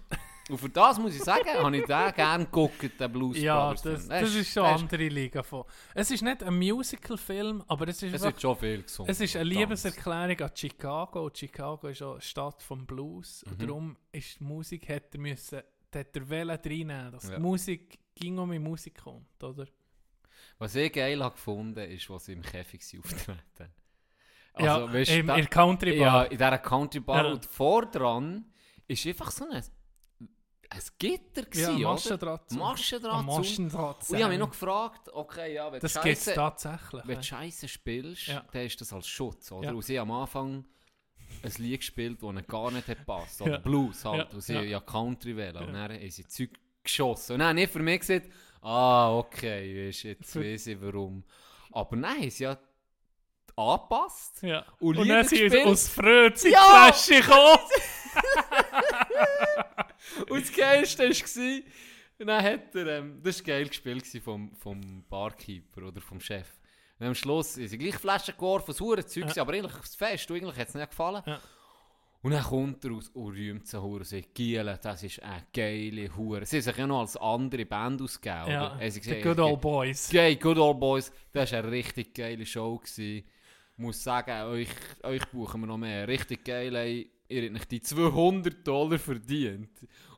Und 0.48 0.58
für 0.58 0.68
das 0.70 0.98
muss 0.98 1.14
ich 1.14 1.22
sagen, 1.22 1.48
habe 1.50 1.76
ich 1.76 1.84
den 1.84 2.12
gerne 2.14 2.44
geguckt, 2.46 2.98
den 2.98 3.12
Blues 3.12 3.38
ja, 3.38 3.66
Brothers 3.66 3.82
das, 3.82 4.06
Film. 4.06 4.20
das 4.22 4.34
ist 4.34 4.52
schon 4.52 4.64
eine 4.64 4.74
andere 4.76 5.08
Liga 5.08 5.42
von. 5.42 5.64
Es 5.94 6.10
ist 6.10 6.22
nicht 6.22 6.42
ein 6.42 6.56
Musical-Film, 6.58 7.62
aber 7.66 7.88
es 7.88 8.02
ist, 8.02 8.14
Es 8.14 8.22
wird 8.22 8.40
schon 8.40 8.56
viel 8.56 8.82
gesungen. 8.82 9.10
es 9.10 9.20
ist 9.20 9.36
eine 9.36 9.44
und. 9.44 9.50
Liebeserklärung 9.56 10.40
an 10.40 10.50
Chicago. 10.54 11.24
Und 11.26 11.36
Chicago 11.36 11.88
ist 11.88 12.02
auch 12.02 12.12
eine 12.12 12.20
Stadt 12.22 12.62
vom 12.62 12.86
Blues. 12.86 13.42
Und 13.44 13.58
Mhm. 13.60 13.66
darum 13.66 13.96
ist 14.12 14.40
die 14.40 14.44
Musik, 14.44 14.88
hat 14.88 15.14
er 15.14 15.20
müssen, 15.20 15.58
hat 15.94 16.16
er 16.16 16.30
wollen 16.30 16.50
reinnehmen, 16.50 17.12
dass 17.12 17.28
Ja. 17.28 17.36
die 17.36 17.42
Musik 17.42 17.98
ging 18.14 18.38
um 18.38 18.50
die 18.50 18.58
Musik 18.58 18.98
kommt, 19.02 19.42
oder? 19.44 19.66
Was 20.58 20.74
ich 20.74 20.92
geil 20.92 21.22
habe 21.22 21.34
gefunden, 21.34 21.78
ist, 21.90 22.08
was 22.10 22.24
sie 22.24 22.32
im 22.32 22.42
Käfig 22.42 22.80
auftreten. 22.98 23.70
ja, 24.58 24.92
weisst, 24.92 25.12
im, 25.12 25.26
da- 25.26 25.34
in 25.36 25.42
der 25.42 25.50
Country 25.50 25.96
ja, 25.98 26.10
Bar. 26.12 26.24
in 26.32 26.38
dieser 26.38 26.58
Country 26.58 27.00
Bar. 27.00 27.24
Ja. 27.26 27.32
Und 27.32 27.44
vordran 27.44 28.44
ist 28.86 29.06
einfach 29.06 29.30
so 29.30 29.44
ein, 29.48 29.62
ein 30.70 30.80
Gitter 30.98 31.42
Ja, 31.42 31.48
gewesen, 31.48 31.76
oder? 31.76 31.88
Maschendraht. 31.92 32.50
Maschendraht. 32.52 33.14
Am 33.14 33.28
zu. 33.30 33.36
Maschendraht. 33.38 34.08
Und 34.08 34.16
ich 34.16 34.22
habe 34.22 34.30
mich 34.32 34.38
noch 34.40 34.50
gefragt, 34.50 35.08
okay, 35.12 35.54
ja, 35.54 35.72
wenn 35.72 35.80
Das 35.80 35.92
du 35.94 36.00
Scheisse, 36.02 36.34
tatsächlich. 36.34 37.02
wenn 37.04 37.14
ja. 37.14 37.20
du 37.20 37.22
Scheisse 37.26 37.68
spielst, 37.68 38.26
Ja. 38.26 38.44
dann 38.52 38.62
ist 38.66 38.80
das 38.80 38.92
als 38.92 39.06
Schutz, 39.08 39.50
oder? 39.52 39.68
Ja. 39.68 39.72
Und 39.74 39.82
sie 39.82 39.98
am 39.98 40.10
Anfang 40.10 40.64
ein 41.42 41.52
Lied 41.58 41.80
gespielt, 41.80 42.18
das 42.22 42.28
ihnen 42.30 42.46
gar 42.46 42.70
nicht 42.70 42.86
hat 42.88 43.06
passt. 43.06 43.40
Oder 43.42 43.52
Ja. 43.52 43.58
Blues 43.58 44.04
halt. 44.04 44.28
Ja. 44.28 44.34
Und 44.34 44.40
sie 44.42 44.52
Ja. 44.54 44.62
ja 44.62 44.80
Country 44.80 45.36
wählen. 45.36 45.56
Und 45.56 45.74
Ja. 45.74 45.88
dann 45.88 45.92
haben 45.98 46.10
sie 46.10 46.26
Zeug 46.26 46.50
geschossen. 46.84 47.32
Und 47.34 47.38
dann 47.40 47.48
habe 47.50 47.60
ich 47.62 47.70
für 47.70 47.78
mich 47.80 48.00
gesagt, 48.00 48.26
ah, 48.62 49.16
okay, 49.16 49.88
weisst, 49.88 50.02
jetzt 50.04 50.36
weiß 50.36 50.66
ich 50.68 50.80
warum. 50.82 51.24
Aber 51.72 51.96
nein, 51.96 52.28
sie 52.30 52.44
ja 52.44 52.58
angepasst. 53.56 54.42
Ja. 54.42 54.64
Und 54.80 54.96
Und, 54.98 55.04
Lieder 55.04 55.16
dann 55.16 55.28
sind 55.28 55.50
sie 55.50 55.62
aus 55.64 55.88
Freude 55.88 56.34
in 56.44 56.52
Ja! 56.52 56.90
die 56.90 56.92
Flasche 56.94 57.20
gekommen. 57.22 57.58
Und 60.30 60.40
das 60.42 60.52
Geilste 60.52 61.08
war, 61.08 61.60
dann 62.26 62.42
hat 62.44 62.74
er, 62.74 62.98
ähm, 62.98 63.20
das 63.22 63.38
war 63.40 63.46
geil 63.46 63.68
gespielt 63.68 64.06
vom, 64.22 64.54
vom 64.56 65.04
Barkeeper 65.08 65.84
oder 65.88 66.00
vom 66.00 66.20
Chef. 66.20 66.48
Und 66.98 67.06
am 67.06 67.14
Schluss 67.14 67.54
sind 67.54 67.68
sie 67.68 67.78
gleich 67.78 67.94
Flaschen 67.96 68.34
geworfen, 68.34 68.66
das 68.68 68.80
hure 68.80 69.06
Zeug, 69.06 69.34
Ja. 69.36 69.42
aber 69.42 69.52
eigentlich 69.52 69.72
das 69.72 69.94
Fest, 69.94 70.30
eigentlich 70.30 70.56
hat 70.56 70.68
es 70.68 70.74
nicht 70.74 70.90
gefallen. 70.90 71.22
Ja. 71.26 71.40
Und 72.20 72.32
dann 72.32 72.42
kommt 72.42 72.84
er 72.84 72.90
aus 72.90 73.08
und 73.10 73.32
rühmt 73.36 73.72
hure 73.72 73.98
und 73.98 74.04
sagt, 74.04 74.34
Giele, 74.34 74.76
das 74.82 75.04
ist 75.04 75.22
eine 75.22 75.46
geile 75.54 76.16
Hure. 76.16 76.44
Sie 76.44 76.56
haben 76.56 76.62
sich 76.64 76.76
ja 76.76 76.86
noch 76.88 77.00
als 77.00 77.16
andere 77.16 77.64
Band 77.64 78.02
ausgegeben, 78.02 78.50
Ja, 78.50 78.74
oder? 78.76 78.90
The 78.90 79.00
gesagt, 79.00 79.22
good 79.22 79.38
old 79.38 79.60
boys. 79.60 80.10
Geil, 80.10 80.34
Good 80.34 80.58
Old 80.58 80.80
Boys, 80.80 81.12
das 81.32 81.52
war 81.52 81.60
eine 81.60 81.70
richtig 81.70 82.12
geile 82.14 82.44
Show. 82.44 82.78
Gewesen. 82.78 83.18
Ich 83.18 83.24
muss 83.76 84.02
sagen, 84.02 84.32
euch, 84.48 84.68
euch 85.04 85.24
buchen 85.26 85.60
wir 85.60 85.68
noch 85.68 85.78
mehr. 85.78 86.08
Richtig 86.08 86.44
geil, 86.44 86.74
ey. 86.74 87.08
Ihr 87.28 87.42
habt 87.42 87.52
nicht 87.52 87.70
die 87.70 87.80
200 87.80 88.66
Dollar 88.66 88.98
verdient. 88.98 89.70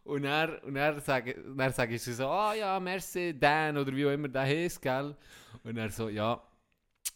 Und 0.05 0.25
er 0.25 0.63
und 0.65 0.77
er 0.77 1.01
sage 1.01 1.37
dann 1.57 1.73
sag 1.73 1.91
ich 1.91 2.03
so, 2.03 2.27
ah 2.29 2.55
ja, 2.55 2.81
merci, 2.81 3.39
Dan, 3.39 3.77
oder 3.77 3.95
wie 3.95 4.07
auch 4.07 4.11
immer 4.11 4.29
der 4.29 4.43
heisst, 4.43 4.81
gell? 4.81 5.15
Und 5.63 5.77
er 5.77 5.91
so, 5.91 6.09
ja, 6.09 6.43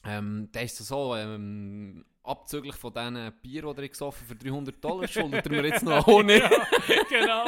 ähm, 0.05 0.49
der 0.53 0.64
ist 0.64 0.76
so, 0.76 1.16
ähm, 1.16 2.05
abzüglich 2.24 2.74
von 2.74 2.92
diesen 2.92 3.32
Bier, 3.42 3.62
die 3.62 3.82
er 3.82 3.88
gesoffen 3.88 4.26
für 4.26 4.34
300 4.34 4.82
Dollar 4.82 5.07
schuldet 5.07 5.47
er 5.47 5.53
mir 5.53 5.66
jetzt 5.66 5.82
noch 5.82 6.07
ohne. 6.09 6.40
genau. 7.09 7.45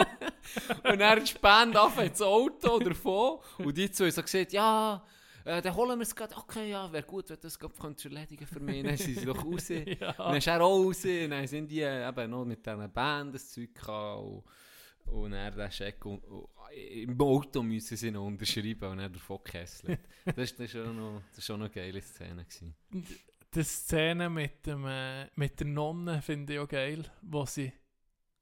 Und 0.90 1.01
er 1.01 1.26
spannt 1.26 1.76
auf 1.76 1.99
ins 1.99 2.20
Auto 2.22 2.78
davon. 2.78 3.38
Und 3.59 3.76
die 3.76 3.90
zwei 3.90 4.11
so 4.11 4.22
gesagt, 4.22 4.53
ja, 4.53 5.03
äh, 5.47 5.62
dann 5.62 5.76
holen 5.76 5.99
wir 5.99 6.03
es 6.03 6.14
gerade. 6.14 6.36
Okay, 6.36 6.70
ja, 6.70 6.92
wäre 6.92 7.05
gut, 7.05 7.30
wenn 7.30 7.36
du 7.36 7.42
das 7.42 7.57
gerade 7.57 7.74
erledigen 8.05 8.47
für 8.47 8.59
mich. 8.59 8.82
Dann 8.82 8.97
sind 8.97 9.18
sie 9.18 9.24
doch 9.24 9.44
raus. 9.44 9.68
Ja. 10.01 10.12
dann 10.12 10.36
ist 10.36 10.47
er 10.49 10.61
auch 10.61 10.84
raus. 10.84 11.03
Dann 11.03 11.47
sind 11.47 11.70
die 11.70 11.82
äh, 11.82 12.09
eben 12.09 12.30
noch 12.30 12.44
mit 12.44 12.66
diesen 12.66 12.92
Band 12.92 13.34
das 13.34 13.53
Zeug 13.53 13.72
gehabt. 13.72 14.24
Und, 14.24 14.44
und 15.07 15.32
er 15.34 15.53
den 15.53 15.70
Scheck 15.70 16.05
und, 16.05 16.24
und, 16.24 16.49
im 16.74 17.20
Auto 17.20 17.62
müssen 17.62 17.97
sie 17.97 18.11
noch 18.11 18.26
unterschreiben 18.26 18.90
und 18.90 18.99
er 18.99 19.09
davon 19.09 19.38
gekesselt. 19.44 20.01
Das, 20.24 20.51
ist 20.51 20.72
schon 20.72 20.97
noch, 20.97 21.22
das 21.28 21.38
ist 21.38 21.44
schon 21.44 21.61
noch 21.61 21.66
eine 21.66 21.74
geile 21.74 22.03
Szene. 22.03 22.44
Gewesen. 22.44 22.74
Die 23.55 23.62
Szene 23.62 24.28
mit, 24.28 24.66
dem, 24.66 24.84
äh, 24.84 25.28
mit 25.36 25.61
der 25.61 25.68
Nonne 25.68 26.22
finde 26.22 26.55
ich 26.55 26.59
auch 26.59 26.68
geil, 26.68 27.05
wo 27.22 27.47
sie, 27.47 27.72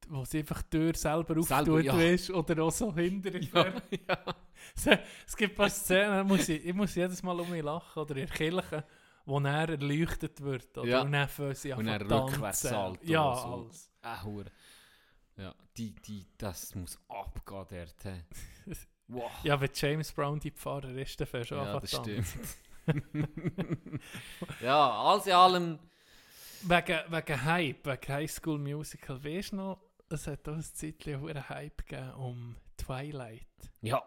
wo 0.08 0.24
sie 0.24 0.38
einfach 0.38 0.62
die 0.62 0.70
Tür 0.70 0.94
selber 0.94 1.38
auftut, 1.38 1.84
ja. 1.84 1.94
weisst, 1.94 2.30
oder 2.30 2.62
auch 2.62 2.72
so 2.72 2.94
hinter 2.94 3.34
ihr. 3.34 3.42
Ja, 3.52 3.82
ja. 4.08 4.34
Es 5.26 5.36
gibt 5.36 5.52
ein 5.52 5.56
paar 5.56 5.70
Szenen, 5.70 6.26
muss 6.26 6.48
ich, 6.48 6.64
ich 6.64 6.74
muss 6.74 6.94
jedes 6.94 7.22
Mal 7.22 7.38
um 7.40 7.50
mich 7.50 7.62
lachen, 7.62 8.00
oder 8.02 8.16
in 8.16 8.26
der 8.26 8.36
Kirche, 8.36 8.84
wo 9.24 9.38
er 9.40 9.68
erleuchtet 9.68 10.40
wird, 10.40 10.76
oder? 10.78 10.88
Ja. 10.88 11.02
Und 11.02 11.12
dann 11.12 11.28
fangen 11.28 11.54
sie 11.54 11.72
Und 11.72 11.86
er 11.88 12.00
zu 12.00 12.08
tanzen. 12.08 12.34
Rückwärtssalto 12.34 13.04
Ja, 13.04 13.34
so. 13.36 13.42
alles. 13.54 13.90
Hure. 14.24 14.50
Ja, 15.36 15.54
die, 15.76 15.94
die, 15.94 16.26
das 16.38 16.74
muss 16.74 16.98
abgehen 17.08 17.66
dort. 17.70 18.16
Wow. 19.06 19.30
Ja, 19.42 19.60
wenn 19.60 19.68
James 19.74 20.10
Brown 20.12 20.40
die 20.40 20.50
Pfarrer 20.50 20.88
ist, 20.94 21.20
dann 21.20 21.26
fährst 21.26 21.50
du 21.50 21.56
Ja, 21.56 21.78
das 21.78 21.90
stimmt. 21.90 22.26
ja, 24.62 24.90
alles 24.90 25.26
in 25.26 25.32
allem. 25.32 25.78
Wegen, 26.62 26.98
wegen 27.08 27.44
Hype, 27.44 27.84
wegen 27.86 28.08
High 28.14 28.30
School 28.30 28.58
Musical, 28.58 29.22
weißt 29.22 29.52
du 29.52 29.56
noch, 29.56 29.80
es 30.08 30.26
hat 30.26 30.48
auch 30.48 30.54
ein 30.54 30.62
Zeitchen 30.62 31.28
einen 31.28 31.48
Hype 31.50 31.86
gegeben 31.86 32.14
um 32.14 32.56
Twilight. 32.78 33.46
Ja, 33.82 34.02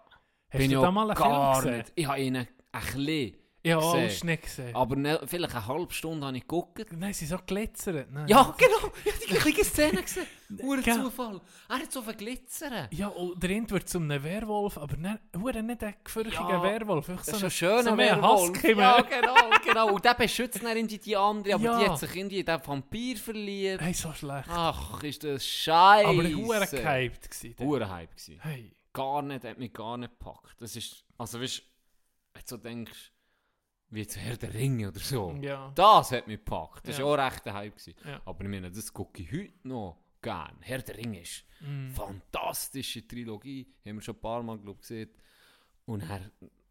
Hast 0.49 0.57
bin 0.59 0.71
du 0.71 0.77
ich 0.77 0.83
da 0.83 0.91
mal 0.91 1.09
einen 1.09 1.15
gar 1.19 1.53
Film 1.61 1.65
gesehen? 1.65 1.77
nicht. 1.79 1.91
Ich 1.95 2.07
habe 2.07 2.19
ihn 2.21 2.35
ein 2.37 2.47
bisschen. 2.71 3.35
Ja, 3.63 3.79
gesehen. 3.79 4.05
Ausschnitt 4.05 4.41
gesehen. 4.43 4.75
Aber 4.75 4.95
ne, 4.95 5.19
vielleicht 5.25 5.53
eine 5.55 5.67
halbe 5.67 5.93
Stunde 5.93 6.25
habe 6.25 6.37
ich 6.37 6.43
geguckt. 6.43 6.85
Nein, 6.93 7.11
sie 7.11 7.25
so 7.25 7.37
glitzert. 7.45 8.09
Nein. 8.11 8.25
Ja, 8.29 8.55
genau. 8.57 8.93
Ich 9.03 9.11
habe 9.13 9.25
die 9.27 9.33
gleiche 9.33 9.65
Szene 9.65 10.01
gesehen. 10.03 10.25
Gell? 10.83 10.93
Zufall. 10.93 11.41
Er 11.67 11.75
hat 11.79 11.91
so 11.91 12.01
viel 12.01 12.13
glitzern. 12.13 12.87
Ja, 12.91 13.07
und 13.09 13.43
der 13.43 13.49
Rind 13.49 13.69
wird 13.71 13.89
zu 13.89 13.97
einem 13.97 14.23
Werwolf, 14.23 14.77
aber 14.77 14.95
nicht, 14.95 15.19
ein 15.33 15.95
gefürchtiger 16.01 16.49
Ja, 16.49 16.63
Werwolf. 16.63 17.09
Einfach 17.09 17.25
Das 17.25 17.33
ist 17.33 17.39
so 17.41 17.45
ein 17.47 17.51
schöner 17.51 17.83
so 17.91 17.97
Werwolf. 17.97 18.49
Husky, 18.51 18.71
Ja, 18.73 19.01
genau, 19.01 19.35
genau. 19.65 19.93
Und 19.95 20.05
der 20.05 20.13
beschützt 20.13 20.63
dann 20.63 20.77
irgendwie 20.77 20.99
die 20.99 21.17
andere, 21.17 21.55
aber 21.55 21.63
Ja. 21.65 21.79
die 21.79 21.89
hat 21.89 21.99
sich 21.99 22.15
irgendwie 22.15 22.39
in 22.39 22.45
den 22.45 22.65
Vampir 22.65 23.17
verliebt. 23.17 23.81
Hey, 23.81 23.93
so 23.93 24.13
schlecht. 24.13 24.47
Ach, 24.49 25.03
ist 25.03 25.21
das 25.25 25.45
scheiße. 25.45 26.07
aber 26.07 26.23
hure 26.23 26.67
gehypt 26.67 27.29
gewesen. 27.31 27.55
der. 27.57 27.65
Hure 27.67 27.89
Hype 27.89 28.11
gewesen. 28.11 28.39
Hey. 28.41 28.71
Gar 28.97 29.21
nicht, 29.21 29.43
hat 29.43 29.57
mich 29.59 29.71
gar 29.73 29.97
nicht 29.97 30.17
gepackt. 30.17 30.55
Das 30.61 30.75
ist, 30.75 31.05
also 31.17 31.39
weißt 31.39 31.59
du, 31.59 31.63
wenn 32.33 32.41
du 32.41 32.47
so 32.49 32.57
denkst, 32.57 33.11
wie 33.89 34.05
zu 34.07 34.19
Herr 34.19 34.35
der 34.37 34.53
Ringe 34.53 34.89
oder 34.89 34.99
so. 34.99 35.37
Ja. 35.41 35.71
Das 35.75 36.11
hat 36.11 36.27
mich 36.27 36.39
gepackt. 36.39 36.87
Das 36.87 36.97
Ja. 36.97 37.05
war 37.05 37.13
auch 37.19 37.31
recht 37.31 37.47
ein 37.47 37.53
Hype. 37.53 37.75
Gewesen. 37.77 37.95
Ja. 38.05 38.21
Aber 38.25 38.43
ich 38.43 38.49
meine, 38.49 38.69
das 38.71 38.91
gucke 38.91 39.21
ich 39.21 39.31
heute 39.31 39.67
noch 39.67 39.97
gern. 40.21 40.57
Herr 40.61 40.79
der 40.81 40.97
Ringe 40.97 41.21
ist 41.21 41.43
Mm. 41.61 41.89
fantastische 41.91 43.07
Trilogie. 43.07 43.65
Haben 43.85 43.95
wir 43.95 44.01
schon 44.01 44.15
ein 44.15 44.21
paar 44.21 44.43
Mal 44.43 44.57
glaub, 44.59 44.79
gesehen. 44.81 45.09
Und 45.85 46.01
er 46.01 46.29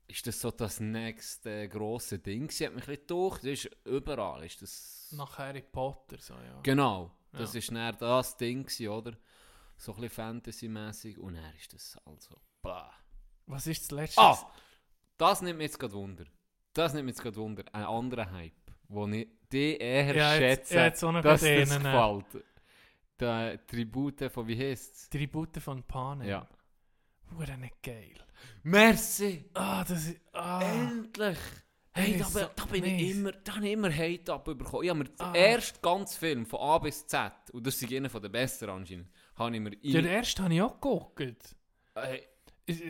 ist 0.09 0.27
das 0.27 0.41
so 0.41 0.51
das 0.51 0.79
nächste 0.79 1.68
grosse 1.68 2.18
Ding. 2.18 2.51
Sie 2.51 2.66
hat 2.66 2.74
mich 2.74 2.85
ein 2.87 2.97
bisschen 2.97 3.07
gedacht, 3.07 3.39
das 3.43 3.51
ist 3.64 3.70
überall. 3.85 4.45
Ist 4.45 4.62
das 4.62 5.09
Nach 5.12 5.39
Harry 5.39 5.62
Potter, 5.62 6.18
so, 6.20 6.35
ja. 6.35 6.61
Genau, 6.62 7.11
das 7.33 7.55
Ja. 7.55 7.59
ist 7.61 7.70
dann 7.72 7.97
das 7.99 8.37
Ding, 8.37 8.62
gewesen, 8.64 8.89
oder? 8.89 9.16
So 9.77 9.93
ein 9.93 10.01
bisschen 10.01 10.14
Fantasy-mäßig. 10.14 11.18
Und 11.18 11.37
er 11.37 11.55
ist 11.55 11.72
das 11.72 11.99
also. 12.05 12.37
Bah. 12.62 12.93
Was 13.47 13.66
ist 13.66 13.83
das 13.83 13.91
letzte? 13.91 14.20
Ah! 14.20 14.51
Das 15.16 15.41
nimmt 15.43 15.59
mich 15.59 15.66
jetzt 15.66 15.79
gerade 15.79 15.95
Wunder. 15.95 16.24
Das 16.72 16.93
nimmt 16.93 17.07
mich 17.07 17.14
jetzt 17.14 17.22
gerade 17.22 17.37
Wunder. 17.37 17.64
Ein 17.72 17.85
anderer 17.85 18.31
Hype, 18.31 18.53
wo 18.89 19.07
ich 19.09 19.29
die 19.51 19.77
eher 19.79 20.14
Ja, 20.14 20.35
jetzt- 20.35 20.68
schätze, 20.68 20.74
ja, 20.74 20.85
jetzt 20.87 21.03
dass 21.03 21.11
gerade 21.12 21.22
das 21.29 21.43
äh, 21.43 21.64
gefällt. 21.64 22.45
Der 23.18 23.66
Tribute 23.66 24.31
von, 24.31 24.47
wie 24.47 24.59
heisst 24.59 24.95
es? 24.95 25.09
Tribute 25.09 25.57
von 25.59 25.83
Panem. 25.85 26.29
Ja. 26.29 26.47
Hure 27.35 27.57
nicht 27.57 27.83
geil. 27.83 28.14
Merci! 28.62 29.49
Ah, 29.55 29.83
das 29.85 30.07
ist... 30.09 30.20
Ah. 30.33 30.61
Endlich! 30.62 31.39
Hey, 31.93 32.18
da, 32.18 32.51
da 32.55 32.64
bin 32.66 32.85
ich 32.85 33.11
immer, 33.16 33.33
da 33.33 33.57
habe 33.57 33.66
ich 33.66 33.72
immer 33.72 33.91
Hate 33.91 34.35
abbekommen. 34.35 34.85
Ich 34.85 34.91
habe 34.91 34.99
mir 34.99 35.11
Ah. 35.18 35.33
den 35.33 35.35
ersten 35.43 35.81
ganzen 35.81 36.18
Film 36.18 36.45
von 36.45 36.61
A 36.61 36.77
bis 36.79 37.07
Z, 37.07 37.33
und 37.53 37.66
das 37.66 37.81
ist 37.81 37.91
einer 37.91 38.11
von 38.11 38.20
den 38.20 38.31
besseren 38.33 38.74
anscheinend, 38.77 39.09
habe 39.37 39.55
ich 39.55 39.61
mir 39.61 39.70
Den 39.70 40.07
ersten 40.07 40.43
habe 40.45 40.55
ich 40.55 40.62
auch 40.62 40.74
geguckt. 40.80 41.55
Hey, 41.95 42.22
Es- 42.66 42.80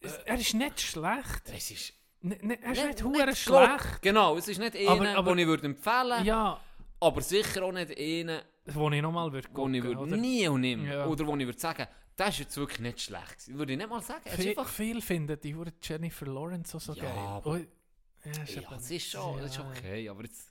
es- 0.00 0.16
Er 0.24 0.38
ist 0.38 0.54
nicht 0.54 0.80
schlecht. 0.80 1.42
es 1.46 1.70
ist... 1.70 1.92
N- 2.22 2.32
n- 2.32 2.50
Er 2.62 2.72
ist 2.72 2.84
Nicht- 3.04 3.04
nicht 3.04 3.38
schlecht. 3.38 4.02
Genau, 4.02 4.36
es 4.36 4.48
ist 4.48 4.58
nicht 4.58 4.74
einer, 4.76 5.22
den 5.22 5.38
ich 5.38 5.46
würde 5.46 5.66
empfehlen 5.66 6.24
Ja, 6.24 6.60
aber 7.00 7.20
sicher 7.20 7.62
auch 7.64 7.72
nicht 7.72 7.96
einer, 7.98 8.42
wo 8.66 8.88
ich 8.90 9.02
nochmal 9.02 9.30
würde 9.32 9.48
wo 9.52 9.68
ich 9.68 9.74
gucken, 9.80 9.84
würde 9.84 10.00
oder? 10.00 10.16
nie 10.16 10.48
und 10.48 10.62
nimmer. 10.62 10.84
Ja. 10.92 11.06
Oder 11.06 11.26
wo 11.26 11.36
ich 11.36 11.44
würde 11.46 11.58
sagen, 11.58 11.86
das 12.16 12.30
ist 12.30 12.38
jetzt 12.40 12.56
wirklich 12.56 12.80
nicht 12.80 13.00
schlecht. 13.02 13.48
Würde 13.48 13.72
ich 13.72 13.78
nicht 13.78 13.90
mal 13.90 14.00
sagen. 14.02 14.22
Viel, 14.30 14.48
einfach... 14.50 14.68
viel 14.68 15.02
finden 15.02 15.38
die 15.38 15.54
hure 15.54 15.72
Jennifer 15.82 16.26
Lawrence 16.26 16.74
auch 16.76 16.80
so 16.80 16.94
Ja, 16.94 17.02
geil. 17.02 17.12
aber- 17.18 17.50
Oh, 17.50 17.56
ja, 17.56 18.42
ist 18.42 18.54
Ja, 18.56 18.62
es 18.76 18.90
ist 18.90 19.10
schon, 19.10 19.38
das 19.40 19.50
ist 19.50 19.56
ja, 19.58 19.68
okay, 19.70 20.08
aber 20.08 20.22
jetzt... 20.24 20.50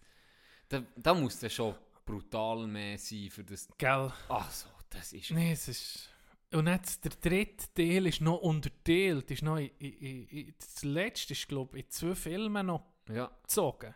Da, 0.69 0.81
da 0.95 1.13
muss 1.13 1.39
der 1.39 1.49
schon 1.49 1.75
brutal 2.05 2.67
mehr 2.67 2.97
sein 2.99 3.29
für 3.31 3.43
das... 3.43 3.67
Gell. 3.77 4.11
Ach 4.29 4.51
so, 4.51 4.67
das 4.95 5.13
ist... 5.13 5.31
Nee, 5.31 5.51
es 5.51 5.67
ist... 5.67 6.09
Und 6.53 6.67
jetzt 6.67 7.03
der 7.03 7.11
dritte 7.11 7.73
Teil 7.73 8.05
ist 8.07 8.21
noch 8.21 8.37
unterteilt. 8.37 9.29
Ist 9.31 9.41
noch 9.41 9.57
in, 9.57 9.69
in, 9.79 10.27
in, 10.27 10.55
das 10.57 10.83
letzte 10.83 11.33
ist, 11.33 11.47
glaube 11.47 11.77
ich, 11.77 11.85
in 11.85 11.91
zwei 11.91 12.15
Filmen 12.15 12.67
noch 12.67 12.85
Ja. 13.09 13.31
gezogen. 13.41 13.93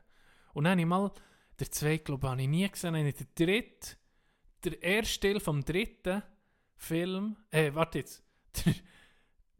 Und 0.53 0.65
dann 0.65 0.71
habe 0.71 0.81
ich 0.81 0.87
mal, 0.87 1.11
der 1.59 1.71
zweite, 1.71 2.03
glaube 2.03 2.27
ich, 2.27 2.31
habe 2.31 2.41
ich 2.41 2.47
nie 2.47 2.69
gesehen, 2.69 2.95
habe 2.95 3.07
ich 3.07 3.15
den 3.15 3.27
dritten, 3.35 3.95
der 4.63 4.81
erste 4.83 5.19
Teil 5.19 5.39
vom 5.39 5.63
dritten 5.63 6.23
Film, 6.75 7.37
äh, 7.51 7.73
warte 7.73 7.99
jetzt, 7.99 8.23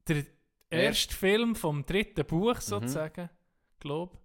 der, 0.08 0.26
der 0.72 0.84
erste 0.84 1.16
Film 1.16 1.56
vom 1.56 1.86
dritten 1.86 2.26
Buch 2.26 2.60
sozusagen, 2.60 3.30
glaube 3.80 4.18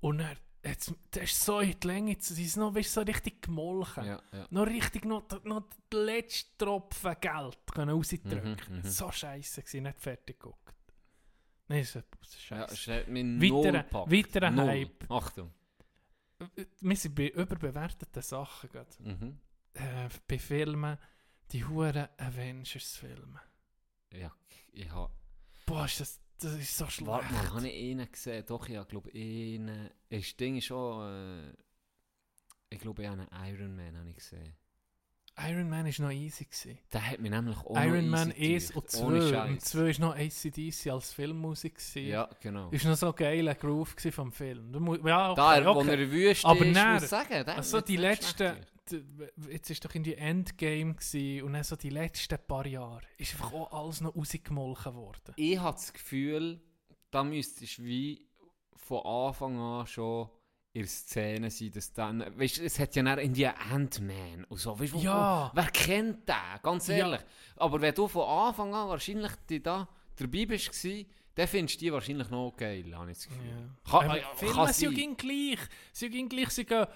Und 0.00 0.18
dann, 0.18 0.36
jetzt, 0.64 0.92
der 1.14 1.22
ist 1.22 1.40
so 1.44 1.60
in 1.60 1.78
die 1.78 1.86
Länge, 1.86 2.16
sie 2.18 2.44
ist 2.44 2.56
noch, 2.56 2.74
weißt, 2.74 2.92
so 2.92 3.00
richtig 3.02 3.42
gemolken. 3.42 4.04
Ja, 4.04 4.22
ja. 4.32 4.46
Noch 4.50 4.66
richtig, 4.66 5.04
noch, 5.04 5.24
noch 5.44 5.68
den 5.92 6.00
letzten 6.04 6.56
Tropfen 6.58 7.14
Geld 7.20 7.58
können 7.72 7.90
rausdrücken. 7.90 8.56
Mhm, 8.70 8.76
mhm. 8.78 8.82
So 8.84 9.10
scheiße 9.10 9.62
gewesen, 9.62 9.82
nicht 9.84 10.00
fertig 10.00 10.38
geguckt. 10.38 10.74
Nein, 11.68 11.80
das 11.80 11.96
ist 11.96 12.50
Ja, 12.50 12.68
scheiße. 12.68 13.10
mich 13.10 13.50
Weiterer- 13.52 14.10
weiterer 14.10 14.50
Null. 14.50 14.68
Hype. 14.68 15.10
Achtung. 15.10 15.52
Wir 16.80 16.96
sind 16.96 17.14
bei 17.14 17.28
überbewerteten 17.28 18.22
Sachen 18.22 18.68
gerade. 18.70 18.90
Mhm. 18.98 19.38
Äh, 19.74 20.08
bei 20.28 20.38
Filmen, 20.38 20.98
die 21.52 21.64
huren 21.64 22.08
Avengers-Filme. 22.18 23.40
Ja, 24.12 24.30
ich 24.72 24.90
habe... 24.90 25.12
Boah, 25.66 25.86
ist 25.86 26.00
das, 26.00 26.20
das 26.38 26.52
ist 26.54 26.76
so 26.76 26.86
schlecht. 26.86 27.08
Warte 27.08 27.32
mal, 27.32 27.52
habe 27.52 27.68
ich 27.68 27.90
einen 27.92 28.10
gesehen? 28.10 28.44
Doch, 28.46 28.68
ich 28.68 28.88
glaube 28.88 29.10
einen... 29.14 29.90
Das 30.10 30.36
Ding 30.36 30.56
ist 30.56 30.66
schon... 30.66 31.52
Äh, 31.52 31.52
ich 32.70 32.80
glaube, 32.80 33.02
ich 33.02 33.08
habe 33.08 33.26
einen 33.30 33.54
Iron 33.54 33.76
Man 33.76 33.96
habe 33.96 34.10
ich 34.10 34.16
gesehen. 34.16 34.54
Iron 35.36 35.68
Man 35.68 35.86
ist 35.86 35.98
noch 35.98 36.10
easy 36.10 36.44
gewesen. 36.44 36.78
Der 36.92 37.10
hat 37.10 37.18
mich 37.18 37.30
nämlich 37.30 37.56
auch 37.56 37.76
Iron 37.76 38.08
Man 38.08 38.30
easy 38.36 38.72
1 38.72 38.76
und 38.76 38.86
gedünkt. 38.86 39.06
Ohne 39.06 39.20
2. 39.20 39.30
Scheiß. 39.30 39.50
Und 39.50 39.60
2 39.62 39.90
ist 39.90 39.98
noch 39.98 40.16
ACDC 40.16 40.86
als 40.92 41.12
Filmmusik 41.12 41.74
gewesen. 41.74 42.06
Ja, 42.06 42.30
genau. 42.40 42.70
Ist 42.70 42.84
noch 42.84 42.96
so 42.96 43.08
ein 43.08 43.16
geiler 43.16 43.54
Groove 43.54 43.94
vom 44.10 44.30
Film. 44.30 44.72
Ja, 45.04 45.32
okay, 45.32 45.60
Da, 45.60 45.64
wo 45.64 45.80
okay. 45.80 45.88
er 45.88 45.94
in 45.94 46.00
der 46.00 46.10
Wüste 46.12 46.46
Aber 46.46 46.64
ist, 46.64 46.84
muss 46.84 47.10
sagen, 47.10 47.28
der 47.30 47.46
hat 47.46 47.56
Also 47.56 47.80
die 47.80 47.96
letzten, 47.96 48.56
jetzt 49.50 49.70
ist 49.70 49.84
doch 49.84 49.94
in 49.94 50.02
die 50.02 50.14
Endgame 50.16 50.94
gewesen, 50.94 51.42
und 51.44 51.52
dann 51.54 51.64
so 51.64 51.76
die 51.76 51.90
letzten 51.90 52.38
paar 52.46 52.66
Jahre 52.66 53.00
ist 53.18 53.32
einfach 53.34 53.52
auch 53.52 53.72
alles 53.72 54.00
noch 54.00 54.14
rausgemolken 54.14 54.94
worden. 54.94 55.34
ich 55.36 55.58
habe 55.58 55.74
das 55.76 55.92
Gefühl, 55.92 56.60
da 57.10 57.24
müsstest 57.24 57.78
du 57.78 57.84
wie 57.84 58.26
von 58.76 59.04
Anfang 59.04 59.58
an 59.58 59.86
schon 59.86 60.28
in 60.72 60.82
der 60.82 60.88
Szene 60.88 61.50
sein, 61.50 61.70
dass 61.70 61.92
dann, 61.92 62.38
weißt 62.38 62.58
es 62.58 62.78
hat 62.80 62.96
ja 62.96 63.02
dann 63.04 63.18
in 63.20 63.32
die 63.32 63.46
Ant-Man 63.46 64.44
und 64.48 64.58
so, 64.58 64.78
weißt 64.78 64.94
du, 64.94 64.98
Ja. 64.98 65.50
wer 65.54 65.66
kennt 65.70 66.28
den, 66.28 66.34
ganz 66.62 66.88
Ja. 66.88 66.96
ehrlich. 66.96 67.20
Aber 67.56 67.80
wenn 67.80 67.94
du 67.94 68.08
von 68.08 68.26
Anfang 68.28 68.74
an 68.74 68.88
wahrscheinlich 68.88 69.30
die 69.48 69.62
da 69.62 69.88
dabei 70.16 70.46
bist, 70.46 70.84
dann 71.36 71.48
findest 71.48 71.80
du 71.80 71.84
die 71.84 71.92
wahrscheinlich 71.92 72.28
noch 72.30 72.56
geil, 72.56 72.84
habe 72.96 73.10
ich 73.12 73.18
das 73.18 73.28
Gefühl. 73.28 73.70
Kann, 73.88 74.04
Aber 74.10 74.18
äh, 74.18 74.24
Filme 74.34 74.72
sind 74.72 74.96
ja 74.96 75.04
gleich 75.14 75.16
gleich. 75.16 75.68
Sie 75.92 76.10
gehen 76.10 76.28
gleich, 76.28 76.50
sie 76.50 76.64
gehen, 76.64 76.86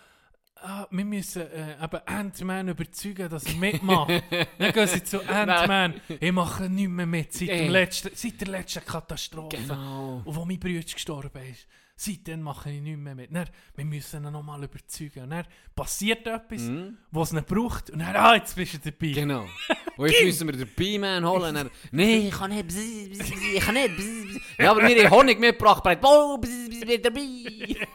ah, 0.63 0.87
wir 0.91 1.05
müssen 1.05 1.43
äh, 1.43 1.83
eben 1.83 2.01
Ant-Man 2.07 2.69
überzeugen, 2.69 3.29
dass 3.29 3.45
er 3.45 3.55
mitmacht. 3.55 4.11
Dann 4.59 4.73
gehen 4.73 4.87
sie 4.89 5.05
zu 5.05 5.21
Ant-Man, 5.27 6.01
ich 6.21 6.33
mache 6.33 6.69
nichts 6.69 6.91
mehr 6.91 7.07
mit 7.07 7.33
seit, 7.33 7.49
dem 7.49 7.70
letzten, 7.70 8.11
seit 8.15 8.41
der 8.41 8.49
letzten 8.49 8.85
Katastrophe. 8.85 9.57
Genau. 9.57 10.23
Und 10.24 10.37
wo 10.37 10.45
mein 10.45 10.59
Bruder 10.59 10.81
gestorben 10.81 11.43
ist. 11.51 11.66
Seitdem 12.01 12.43
mache 12.43 12.70
ich 12.70 12.81
nichts 12.81 13.01
mehr 13.01 13.16
mit. 13.16 13.35
Dann, 13.35 13.49
wir 13.75 13.85
müssen 13.85 14.25
ihn 14.25 14.33
nochmal 14.33 14.62
überzeugen. 14.62 15.25
Und 15.25 15.31
dann 15.31 15.45
passiert 15.75 16.25
etwas, 16.29 16.62
Mhm. 16.62 16.97
was 17.11 17.33
es 17.33 17.43
braucht. 17.43 17.91
Und 17.91 17.99
dann, 17.99 18.15
ah, 18.15 18.37
jetzt 18.37 18.55
bist 18.55 18.75
du 18.75 18.79
dabei. 18.93 19.11
Genau. 19.12 19.45
Und 19.97 20.09
jetzt 20.09 20.23
müssen 20.23 20.47
wir 20.47 20.57
den 20.57 20.69
B-Man 20.77 21.27
holen. 21.27 21.57
Dann, 21.57 21.70
Nein, 21.91 22.29
ich 22.29 22.31
kann 22.31 22.51
nicht. 22.53 22.69
bzz, 22.69 23.09
bzz, 23.19 23.33
Ich 23.55 23.61
kann 23.61 23.75
nicht. 23.75 23.97
bzz. 23.97 24.41
Ja, 24.59 24.70
aber 24.70 24.87
wir 24.87 25.05
haben 25.05 25.11
Honig 25.11 25.41
mitgebracht. 25.41 25.83
Oh, 26.03 26.39
bzz, 26.39 26.81
bin 26.87 27.03
dabei. 27.03 27.87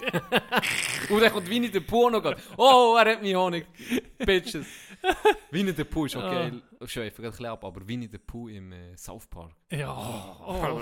Und 1.10 1.22
dann 1.22 1.32
kommt 1.32 1.50
Winnie 1.50 1.70
der 1.72 1.82
gerade. 1.82 2.36
Oh, 2.58 2.98
er 3.00 3.10
hat 3.14 3.22
mich 3.22 3.34
Honig. 3.36 3.66
Bitches. 4.18 4.66
Winnie 5.52 5.74
der 5.74 5.84
Pooh 5.84 6.06
ist 6.06 6.16
okay. 6.16 6.52
Oh. 6.80 6.86
Gerade 6.86 7.02
ein 7.06 7.12
bisschen 7.32 7.46
ab, 7.46 7.64
aber 7.66 7.88
Winnie 7.88 8.08
der 8.08 8.18
Pooh 8.20 8.48
im 8.48 8.72
äh, 8.72 8.96
South 8.98 9.28
Park. 9.28 9.52
Ja. 9.72 9.94
Oh. 10.46 10.82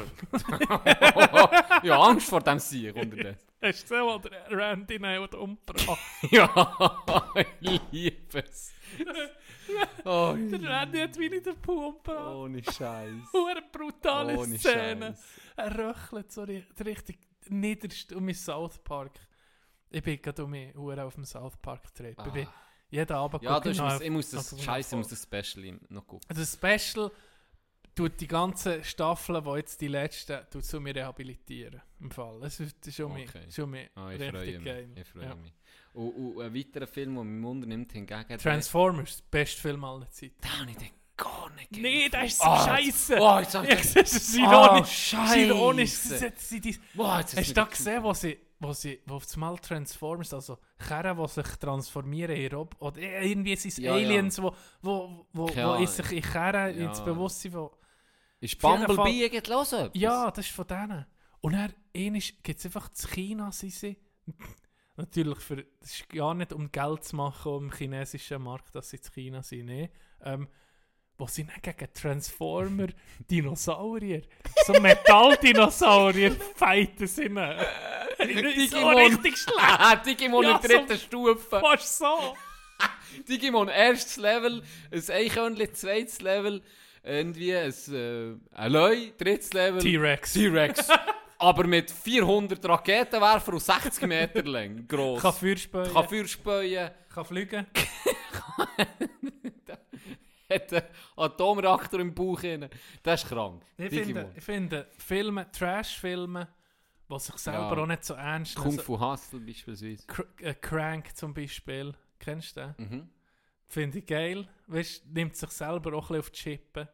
ja, 1.83 1.99
Angst 1.99 2.29
vor 2.29 2.41
dem 2.41 2.59
Sieg 2.59 2.95
unterdessen. 2.95 3.47
Hast 3.61 3.83
du 3.83 3.95
gesehen, 3.95 4.05
wo 4.05 4.17
der 4.19 4.49
Randy 4.51 4.99
Nail 4.99 5.19
umgebracht 5.35 5.99
ja, 6.31 7.51
ich 7.59 7.81
liebe 7.91 8.39
es. 8.43 8.73
Oh, 10.03 10.35
Der 10.35 10.61
Randy 10.69 10.99
hat 10.99 11.17
wie 11.17 11.29
nicht 11.29 11.45
den 11.45 11.55
Pooh 11.61 11.87
umgebracht. 11.89 12.35
ohne 12.35 12.63
Scheiß. 12.63 13.13
Oh. 13.33 13.45
Eine 13.49 13.61
brutale 13.71 14.37
Ohne 14.37 14.57
Szene. 14.57 15.15
Er 15.55 15.77
röchelt 15.77 16.31
so 16.31 16.41
ri- 16.43 16.63
richtig 16.85 17.19
niederst 17.49 18.13
um 18.13 18.25
den 18.25 18.35
South 18.35 18.79
Park. 18.83 19.11
Ich 19.89 20.01
bin 20.03 20.21
gerade 20.21 20.43
um 20.43 20.51
mich 20.51 20.75
auf 20.75 21.15
dem 21.15 21.25
South 21.25 21.57
Park. 21.57 21.81
Ich 21.99 22.15
bin 22.33 22.47
Ah. 22.47 22.53
Jeden 22.91 23.11
Abend 23.15 23.41
Ja, 23.43 23.59
das 23.59 23.79
auf- 23.79 24.01
ich 24.01 24.09
muss 24.11 24.29
das, 24.29 24.49
so 24.49 24.57
scheiße, 24.57 24.95
ich 24.95 24.97
muss 24.97 25.07
das 25.07 25.23
Special 25.23 25.79
noch 25.89 26.05
gucken. 26.05 26.25
Also 26.29 26.41
das 26.41 26.53
Special, 26.53 27.11
tut 27.95 28.19
die 28.21 28.27
ganzen 28.27 28.83
Staffeln, 28.83 29.43
die 29.43 29.49
jetzt 29.57 29.81
die 29.81 29.87
letzten, 29.87 30.39
tut 30.49 30.63
zu 30.63 30.79
mir 30.79 30.95
rehabilitieren. 30.95 31.81
Im 31.99 32.09
Fall. 32.11 32.39
Das 32.41 32.59
ist 32.59 32.77
das 32.79 32.87
ist 32.89 32.95
schon, 32.95 33.11
Okay. 33.11 33.25
okay. 33.29 33.51
schon 33.51 33.69
mir 33.69 33.89
Ah, 33.95 34.11
ich 34.11 34.29
freue 34.29 34.59
mich. 34.59 34.97
Ich 34.97 35.07
freue 35.07 35.23
Ja. 35.25 35.35
mich. 35.35 35.53
Und, 35.93 36.09
und 36.11 36.41
ein 36.41 36.55
weiterer 36.55 36.87
Film, 36.87 37.15
der 37.15 37.23
mich 37.25 37.43
wundernimmt, 37.43 37.91
hingegen... 37.91 38.37
Transformers, 38.39 39.21
bester 39.29 39.61
Film 39.61 39.83
aller 39.83 40.09
Zeiten. 40.09 40.35
Habe 40.59 40.71
ich 40.71 40.77
den 40.77 40.89
gar 41.17 41.49
nicht 41.51 41.71
Nee, 41.73 42.07
geil 42.07 42.21
das 42.21 42.31
ist 42.31 42.39
so 42.41 42.45
gefunden. 42.49 42.65
scheiße. 42.69 43.17
Oh, 43.19 43.39
jetzt 43.39 43.55
ich... 43.55 43.93
das 43.93 44.13
ist 44.13 44.35
Oh, 44.37 44.41
ironisch. 44.41 44.89
Scheisse. 45.09 45.39
ironisch. 45.41 45.91
Das 46.09 46.51
ist- 46.51 46.81
Wow, 46.93 47.19
jetzt 47.19 47.37
Hast 47.37 47.49
du 47.49 47.53
da 47.53 47.63
gesehen, 47.65 48.03
wo 48.03 48.13
sie, 48.13 48.37
wo 48.61 48.73
sie, 48.73 49.01
wo 49.07 49.15
auf 49.15 49.25
einmal 49.33 49.57
Transformers, 49.57 50.33
also 50.33 50.57
Kerren, 50.77 51.17
die 51.17 51.27
sich 51.27 51.47
transformieren 51.57 52.35
in 52.35 52.51
Rob 52.53 52.75
oder 52.79 53.01
irgendwie 53.01 53.55
sind 53.55 53.71
es 53.71 53.77
Ja, 53.77 53.93
Aliens, 53.93 54.41
wo, 54.41 54.55
wo, 54.81 55.25
wo, 55.33 55.49
wo 55.49 55.59
Ahnung. 55.59 55.83
ist 55.83 55.95
sich 55.95 56.11
in 56.11 56.21
Kerren 56.21 56.77
Ja. 56.79 56.87
ins 56.89 57.03
Bewusstsein 57.03 57.51
von... 57.53 57.69
Ist 58.39 58.59
Bumblebee 58.59 59.25
eigentlich 59.25 59.47
los? 59.47 59.73
etwas? 59.73 59.91
Ja, 59.93 60.29
das 60.31 60.45
ist 60.45 60.55
von 60.55 60.67
denen. 60.67 61.05
Und 61.41 61.53
dann 61.53 61.73
gibt 62.43 62.59
es 62.59 62.65
einfach 62.65 62.89
zu 62.89 63.07
China, 63.07 63.51
sind 63.51 63.73
sie. 63.73 63.97
Natürlich, 64.95 65.39
für, 65.39 65.65
das 65.79 65.91
ist 65.95 66.09
gar 66.09 66.33
nicht 66.35 66.53
um 66.53 66.71
Geld 66.71 67.03
zu 67.03 67.15
machen 67.15 67.51
um 67.53 67.63
im 67.65 67.71
chinesischen 67.73 68.41
Markt, 68.43 68.75
dass 68.75 68.89
sie 68.91 69.01
zu 69.01 69.11
China 69.11 69.41
sind. 69.41 69.65
Nee. 69.65 69.89
Ähm, 70.23 70.47
wo 71.17 71.27
sie 71.27 71.45
dann 71.45 71.61
gegen 71.61 71.93
Transformer 71.93 72.87
Dinosaurier, 73.29 74.23
so 74.65 74.73
Metalldinosaurier 74.73 76.31
fighten 76.55 77.07
sind. 77.07 77.37
So 78.21 78.77
Digimon. 78.77 78.95
richtig 78.97 79.37
schlecht. 79.37 80.05
Digimon 80.05 80.43
Ja, 80.43 80.57
in 80.57 80.61
dritter 80.61 80.97
Stufe. 80.97 81.59
Fast 81.59 81.97
so. 81.99 82.37
Digimon 83.27 83.67
erstes 83.67 84.17
Level, 84.17 84.63
ein 84.91 85.03
Eichhörnchen 85.09 85.73
zweites 85.73 86.21
Level, 86.21 86.61
irgendwie 87.03 87.55
ein, 87.55 87.73
äh, 87.93 88.35
ein 88.53 89.11
drittes 89.17 89.53
Level. 89.53 89.81
T-Rex. 89.81 90.33
T-Rex. 90.33 90.87
Aber 91.39 91.65
mit 91.65 91.89
400 91.89 92.63
Raketenwerfer 92.63 93.53
und 93.53 93.59
60 93.63 94.03
Meter 94.07 94.43
lang 94.43 94.87
groß. 94.87 95.21
Kann 95.21 95.33
Feuer 95.33 95.57
spähen, 95.57 95.83
Kann 95.85 95.93
kann, 95.93 96.07
Feuer 96.07 96.27
speien, 96.27 96.91
fliegen. 97.27 97.65
hat 100.49 100.73
einen 100.73 100.83
Atomreaktor 101.15 101.99
im 101.99 102.13
Bauch. 102.13 102.43
Rein. 102.43 102.69
Das 103.03 103.23
ist 103.23 103.29
krank. 103.29 103.63
Ich 103.77 103.89
Digimon. 103.89 104.05
finde, 104.05 104.33
ich 104.37 104.43
finde 104.43 104.87
Filme, 104.97 105.51
Trash-Filme, 105.51 106.47
die 107.11 107.19
sich 107.19 107.35
selber 107.37 107.77
Ja. 107.77 107.83
auch 107.83 107.87
nicht 107.87 108.03
so 108.03 108.13
ernst 108.15 108.55
Kung 108.55 108.71
nehmen. 108.71 108.83
Fu 108.83 108.99
Hustle 108.99 109.39
beispielsweise. 109.39 110.05
Cr 110.07 110.25
äh, 110.39 110.53
Crank 110.55 111.15
zum 111.15 111.33
Beispiel. 111.33 111.93
Kennst 112.19 112.57
du 112.57 112.73
den? 112.77 112.89
Mhm. 112.89 113.09
Finde 113.65 113.99
ich 113.99 114.05
geil. 114.05 114.47
Weißt, 114.67 115.05
nimmt 115.07 115.35
sich 115.35 115.49
selber 115.51 115.93
auch 115.93 116.09
ein 116.11 116.17
bisschen 116.17 116.19
auf 116.19 116.29
die 116.31 116.39
Chippen. 116.39 116.87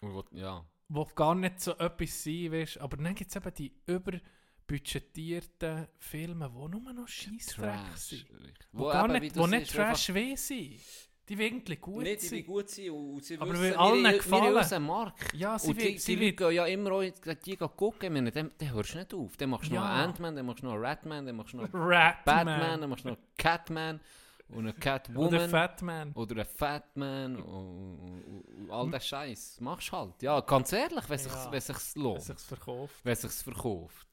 Und 0.00 0.14
wo- 0.14 0.24
Ja. 0.32 0.64
Wo 0.90 1.04
gar 1.04 1.34
nicht 1.34 1.60
so 1.60 1.72
etwas 1.76 2.22
sein 2.24 2.50
weißt. 2.52 2.78
Aber 2.78 2.96
dann 2.96 3.14
gibt 3.14 3.30
es 3.30 3.36
eben 3.36 3.54
die 3.54 3.72
überbudgetierten 3.86 5.88
Filme, 5.98 6.48
die 6.50 6.68
nur 6.78 6.92
noch 6.92 7.08
Scheissdreck 7.08 7.96
sind. 7.96 8.30
richtig. 8.30 8.68
Wo, 8.72 8.88
gar 8.88 9.08
nicht, 9.08 9.36
wo 9.36 9.46
nicht 9.46 9.72
Trash 9.72 10.12
weh 10.14 10.34
sind. 10.36 10.80
Die 11.28 11.36
wirklich 11.38 11.80
gut 11.80 12.02
Nicht, 12.04 12.22
die 12.22 12.26
sind. 12.26 12.46
gut 12.46 12.68
sind 12.70 12.90
und 12.90 13.22
sie 13.24 13.36
Aber 13.38 13.52
wissen, 13.52 13.62
wir- 13.64 13.78
allen 13.80 14.02
wir- 14.02 14.12
gefallen. 14.14 14.44
Wir 14.54 14.56
unseren 14.60 14.82
Markt. 14.86 15.34
Ja, 15.34 15.58
sie 15.58 15.68
und 15.68 15.76
die, 15.80 15.84
will- 15.84 15.92
die 15.92 15.98
sie 15.98 16.14
Leute 16.14 16.24
will- 16.26 16.32
gehen 16.36 16.52
ja 16.52 16.66
immer 16.66 16.92
auch, 16.92 17.02
die 17.02 17.56
gehen 17.56 17.68
gucken, 17.76 18.12
meine, 18.12 18.30
dann, 18.32 18.50
dann 18.56 18.72
hörst 18.72 18.94
du 18.94 18.98
nicht 18.98 19.14
auf. 19.14 19.36
Dann 19.36 19.50
machst 19.50 19.70
du 19.70 19.74
noch 19.74 19.82
Ja. 19.82 19.92
einen 19.94 20.08
Ant-Man, 20.10 20.36
dann 20.36 20.46
machst 20.46 20.62
du 20.62 20.66
noch 20.66 20.72
einen 20.74 20.84
Ratman, 20.84 21.26
dann 21.26 21.36
machst 21.36 21.52
du 21.52 21.56
noch. 21.58 21.68
Batman, 22.24 22.80
dann 22.80 22.88
machst 22.90 23.04
du 23.04 23.08
noch 23.10 23.16
einen 23.16 23.26
Catman 23.36 24.00
und 24.48 24.58
einen 24.66 24.80
Catwoman. 24.80 25.26
Oder 25.28 25.48
Fatman. 25.50 26.12
Oder 26.14 26.36
ein 26.40 26.46
Fatman 26.46 27.36
und, 27.36 28.44
und, 28.64 28.70
all 28.70 28.90
das 28.90 29.06
Scheiß. 29.06 29.60
Machst 29.60 29.92
halt. 29.92 30.22
Ja, 30.22 30.40
ganz 30.40 30.72
ehrlich, 30.72 31.08
wenn 31.08 31.18
Ja. 31.18 31.52
wenn 31.52 31.60
sich's 31.60 31.94
Wenn 31.94 32.02
lohnt. 32.04 32.22
sich's 32.22 32.44
verkauft. 32.44 32.94
Wenn 33.04 33.14
sich's 33.16 33.42
verkauft. 33.42 34.06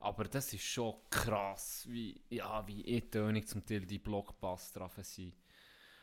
Aber 0.00 0.24
das 0.24 0.52
ist 0.54 0.62
schon 0.62 0.94
krass, 1.10 1.84
wie, 1.88 2.20
ja, 2.30 2.64
wie 2.66 2.96
eintönig 2.96 3.48
zum 3.48 3.66
Teil 3.66 3.80
die 3.84 3.98
Blockbuster 3.98 4.88
sind. 5.02 5.34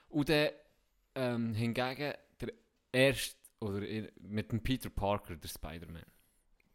Und 0.10 0.30
dann 0.30 0.50
ähm, 1.16 1.54
hingegen 1.54 2.14
der 2.42 2.54
erste, 2.92 3.36
oder 3.60 3.82
mit 4.20 4.52
dem 4.52 4.62
Peter 4.62 4.90
Parker, 4.90 5.36
der 5.36 5.48
Spider-Man. 5.48 6.04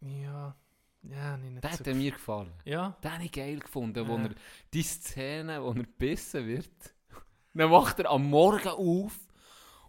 Ja. 0.00 0.54
Ja, 1.02 1.36
nicht 1.38 1.64
Der 1.64 1.70
so 1.72 1.78
hat 1.84 1.94
mir 1.94 2.10
gefallen. 2.10 2.52
Ja. 2.64 2.96
Den 3.02 3.12
habe 3.12 3.24
ich 3.24 3.32
geil 3.32 3.58
gefunden, 3.58 4.06
wo 4.06 4.16
Ja. 4.18 4.24
er 4.24 4.34
die 4.72 4.82
Szene, 4.82 5.62
wo 5.62 5.68
er 5.68 5.74
gebissen 5.74 6.46
wird. 6.46 6.94
Dann 7.54 7.70
wacht 7.70 7.98
er 8.00 8.10
am 8.10 8.28
Morgen 8.28 8.68
auf 8.68 9.18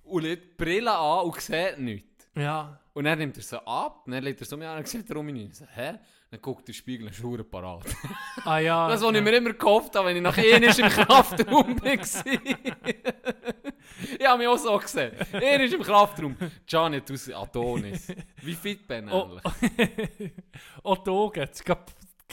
und 0.03 0.23
legt 0.23 0.43
die 0.59 0.63
Brille 0.63 0.91
an 0.97 1.25
und 1.25 1.41
sieht 1.41 1.79
nichts. 1.79 2.27
Ja. 2.35 2.79
Und 2.93 3.03
dann 3.05 3.19
nimmt 3.19 3.37
er 3.37 3.43
sie 3.43 3.67
ab, 3.67 4.03
und 4.05 4.11
dann 4.13 4.23
legt 4.23 4.39
er 4.41 4.45
so 4.47 4.57
mir 4.57 4.69
an 4.69 4.79
und 4.79 4.87
sieht 4.87 5.09
er 5.09 5.15
um 5.17 5.27
ihn 5.29 5.35
hin. 5.35 5.49
Ich 5.51 5.57
so, 5.57 5.65
hä? 5.65 5.99
Dann 6.31 6.41
guckt 6.41 6.65
der 6.65 6.73
Spiegel 6.73 7.07
und 7.07 7.13
ist 7.13 7.51
parat. 7.51 7.83
Ah 8.45 8.59
ja. 8.59 8.87
Das, 8.87 9.01
was 9.01 9.11
ja. 9.11 9.17
ich 9.17 9.23
mir 9.23 9.35
immer 9.35 9.51
gehofft 9.51 9.93
habe, 9.97 10.07
wenn 10.07 10.15
ich 10.15 10.23
nach 10.23 10.37
Enisch 10.37 10.79
im 10.79 10.87
Kraftraum 10.87 11.77
war. 11.81 11.93
ich 14.17 14.25
habe 14.25 14.37
mich 14.37 14.47
auch 14.47 14.57
so 14.57 14.77
gesehen. 14.77 15.11
Enisch 15.33 15.73
im 15.73 15.81
Kraftraum. 15.81 16.37
Du 16.65 17.01
bist 17.05 17.33
Adonis. 17.33 18.07
Wie 18.41 18.53
fit 18.53 18.87
bin 18.87 19.09
ich 19.09 19.13
Oh, 19.13 19.37
eigentlich? 19.43 20.31
auch 20.83 20.97
die 21.03 21.09
Augen. 21.09 21.49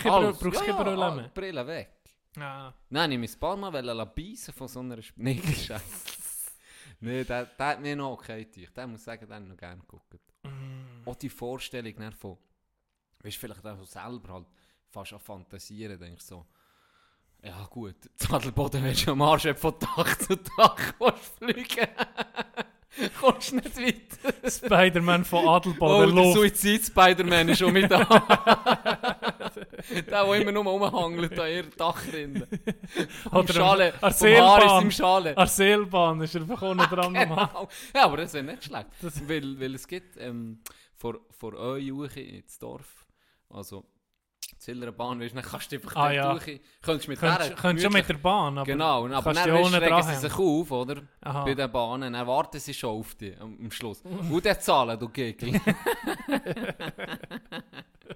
Alles. 0.05 0.39
brauchst 0.39 0.65
keine 0.65 0.85
Brille 0.85 1.05
ah, 1.05 1.15
mehr. 1.17 1.31
Brille 1.35 1.67
weg. 1.67 1.91
Ja. 2.37 2.73
Nein, 2.91 3.13
ich 3.13 3.19
muss 3.19 3.35
ein 3.35 3.41
paar 3.41 3.57
Mal 3.57 4.07
beißen 4.07 4.55
von 4.55 4.69
so 4.69 4.79
einer 4.79 4.99
Sp 5.03 5.19
Nein, 5.19 5.43
der, 7.01 7.47
der 7.47 7.67
hat 7.67 7.81
mir 7.81 7.97
noch 7.97 8.13
okay 8.13 8.45
gedacht. 8.45 8.77
Der 8.77 8.87
muss 8.87 9.03
sagen, 9.03 9.29
habe 9.29 9.43
ich 9.43 9.49
noch 9.49 9.57
gerne 9.57 9.81
geguckt. 9.81 10.15
Mm. 10.45 11.09
Auch 11.09 11.17
die 11.17 11.29
Vorstellung 11.29 11.95
von, 12.13 12.39
weißt 13.23 13.37
vielleicht 13.37 13.67
auch 13.67 13.85
selber 13.85 14.33
halt 14.35 14.47
fast 14.91 15.13
an 15.13 15.21
Fantasieren, 15.21 15.99
denke 15.99 16.17
ich 16.19 16.23
so. 16.25 16.45
Ja 17.43 17.65
gut, 17.71 17.97
Zadelboden 18.17 18.83
willst 18.83 19.07
du 19.07 19.13
am 19.13 19.23
Arsch 19.23 19.47
von 19.57 19.79
Tag 19.79 20.21
zu 20.23 20.37
Tag 20.37 20.95
fliegen. 21.39 21.87
Kommst 23.21 23.53
nicht 23.53 23.77
weiter. 23.77 24.51
Spider-Man 24.51 25.25
von 25.25 25.45
Oh, 25.45 25.51
Adelboden 25.51 25.99
der 26.17 26.25
Luft. 26.25 26.39
Suizid-Spider-Man 26.39 27.51
ist 27.51 27.59
schon 27.59 27.73
mit 27.73 27.89
da. 27.89 28.03
der, 29.95 30.03
der 30.03 30.35
immer 30.35 30.51
nur 30.53 30.65
rumhangelt 30.65 31.39
an 31.39 31.49
ihrem 31.51 31.71
Dach 31.77 32.05
drin. 32.07 32.45
Im 33.33 33.47
Schale. 33.49 33.95
ist 34.03 34.23
im 34.83 34.91
Schale. 34.91 35.35
Seilbahn 35.47 36.21
ist 36.23 36.35
er 36.35 36.41
einfach 36.43 36.63
unten 36.63 36.83
dran. 36.85 37.15
Genau. 37.15 37.69
Ja, 37.95 38.05
aber 38.05 38.17
das 38.17 38.33
wäre 38.35 38.45
nicht 38.45 38.65
schlecht. 38.65 38.87
Das- 39.01 39.29
weil, 39.29 39.61
weil 39.61 39.75
es 39.77 39.87
gibt 39.87 40.17
ähm, 40.17 40.61
vor, 40.97 41.21
vor 41.31 41.55
euch 41.55 41.93
hoch 41.93 42.17
ins 42.17 42.59
Dorf, 42.59 42.98
also 43.51 43.85
Zillerer 44.59 44.93
Bahn, 44.93 45.21
weißt 45.21 45.33
du, 45.33 45.41
dann 45.41 45.51
kannst 45.51 45.71
du 45.71 45.77
einfach 45.77 45.95
Ah, 45.97 46.11
ja. 46.11 46.35
hoch. 46.35 46.41
Könntest 46.83 47.07
du 47.07 47.11
mit 47.11 47.21
Könntest 47.21 47.51
der 47.51 47.57
könntest 47.57 47.85
schon 47.85 47.93
mit 47.93 48.09
der 48.09 48.15
Bahn, 48.15 48.59
aber 48.59 48.67
Genau, 48.67 49.05
und 49.05 49.13
aber 49.13 49.33
dann 49.33 49.49
du 49.49 49.55
weißt, 49.55 49.75
regen 49.75 50.03
sie 50.03 50.15
sich 50.17 50.39
auf, 50.39 50.71
oder? 50.71 51.03
Aha. 51.21 51.45
Bei 51.45 51.55
den 51.55 51.71
Bahnen, 51.71 52.13
dann 52.15 52.27
warten 52.27 52.59
sie 52.59 52.75
schon 52.75 52.91
auf 52.91 53.15
dich 53.15 53.39
am, 53.41 53.57
am 53.61 53.71
Schluss. 53.71 54.01
Und 54.03 54.45
dann 54.45 54.59
zahlen, 54.61 54.99
du 54.99 55.09
Gegel. 55.11 55.61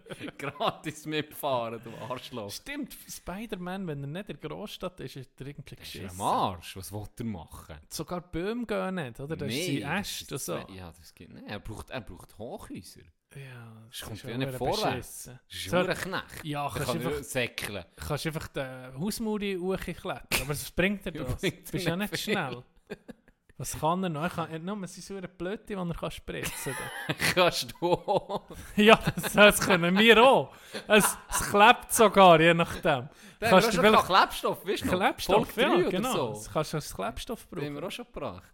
Gratis 0.38 1.06
mitfahren, 1.06 1.80
du 1.82 1.90
Arschloch. 2.10 2.50
Stimmt, 2.50 2.96
Spider-Man, 3.08 3.86
wenn 3.86 4.02
er 4.02 4.06
nicht 4.08 4.28
in 4.30 4.40
der 4.40 4.50
Großstadt 4.50 5.00
ist, 5.00 5.16
ist 5.16 5.40
er 5.40 5.46
irgendwie 5.46 5.74
Das 5.76 5.86
ist 5.86 5.92
geschissen. 5.92 6.20
am 6.20 6.26
Arsch, 6.26 6.76
was 6.76 6.92
will 6.92 7.04
er 7.18 7.24
machen? 7.24 7.76
Sogar 7.88 8.20
Bäume 8.20 8.66
gehen 8.66 8.94
nicht, 8.94 9.20
oder? 9.20 9.36
Das 9.36 9.48
Nee, 9.48 9.76
ist 9.76 9.82
sein 9.82 9.98
Äste 10.00 10.38
so. 10.38 10.56
Ja, 10.74 10.92
das 10.96 11.14
geht 11.14 11.32
nicht. 11.32 11.46
Er 11.48 11.60
braucht, 11.60 11.90
er 11.90 12.00
braucht 12.00 12.36
Hochhäuser. 12.38 13.02
Ja, 13.34 13.86
Das 13.88 14.00
kommt 14.02 14.22
ja 14.24 14.36
nicht 14.36 14.52
vorwärts. 14.52 15.24
Das 15.24 15.38
ist 15.48 15.70
So- 15.70 15.76
ein 15.78 15.86
Knecht. 15.96 16.44
Ja, 16.44 16.68
kannst 16.70 16.86
kann 16.92 16.96
einfach, 16.98 17.22
säckeln. 17.24 17.84
kannst 17.96 18.26
einfach 18.26 18.48
den 18.48 18.98
Hausmauer 19.00 19.40
hochklettern, 19.40 20.26
aber 20.40 20.48
was 20.48 20.70
bringt 20.70 21.06
dir 21.06 21.12
Ja, 21.14 21.24
das? 21.24 21.40
bringt 21.40 21.66
Du 21.68 21.72
bist 21.72 21.86
ja 21.86 21.96
nicht 21.96 22.12
nicht 22.12 22.22
viel. 22.24 22.34
schnell. 22.34 22.62
Was 23.62 23.78
kann 23.78 24.02
er 24.02 24.08
noch? 24.08 24.24
Er 24.24 24.28
kann 24.28 24.50
er 24.50 24.58
nur 24.58 24.88
seine 24.88 25.02
saure 25.02 25.28
Blöte, 25.28 25.66
die 25.68 25.74
er 25.74 25.94
kann 25.94 26.10
spritzen 26.10 26.74
kann. 26.74 27.16
Kannst 27.34 27.72
du 27.80 27.92
auch. 27.92 28.42
ja, 28.76 28.98
das, 29.14 29.34
das 29.34 29.60
können 29.60 29.96
wir 29.96 30.20
auch. 30.20 30.52
Es, 30.88 31.16
es 31.30 31.48
klebt 31.48 31.92
sogar, 31.92 32.40
je 32.40 32.54
nachdem. 32.54 32.82
Da 32.82 32.90
haben 32.98 33.08
wir 33.38 33.48
Kannst 33.50 33.72
du 33.72 33.80
vielleicht- 33.80 34.06
Klebstoff, 34.06 34.66
weißt 34.66 34.84
du? 34.84 34.88
Klebstoff, 34.88 35.56
ja, 35.56 35.76
genau. 35.76 36.34
So. 36.34 36.50
Kannst 36.52 36.72
du 36.72 36.76
als 36.78 36.92
Klebstoff 36.92 37.46
Den 37.46 37.58
haben 37.58 37.66
brauchen. 37.66 37.74
wir 37.76 37.86
auch 37.86 37.90
schon 37.92 38.06
gebracht. 38.06 38.52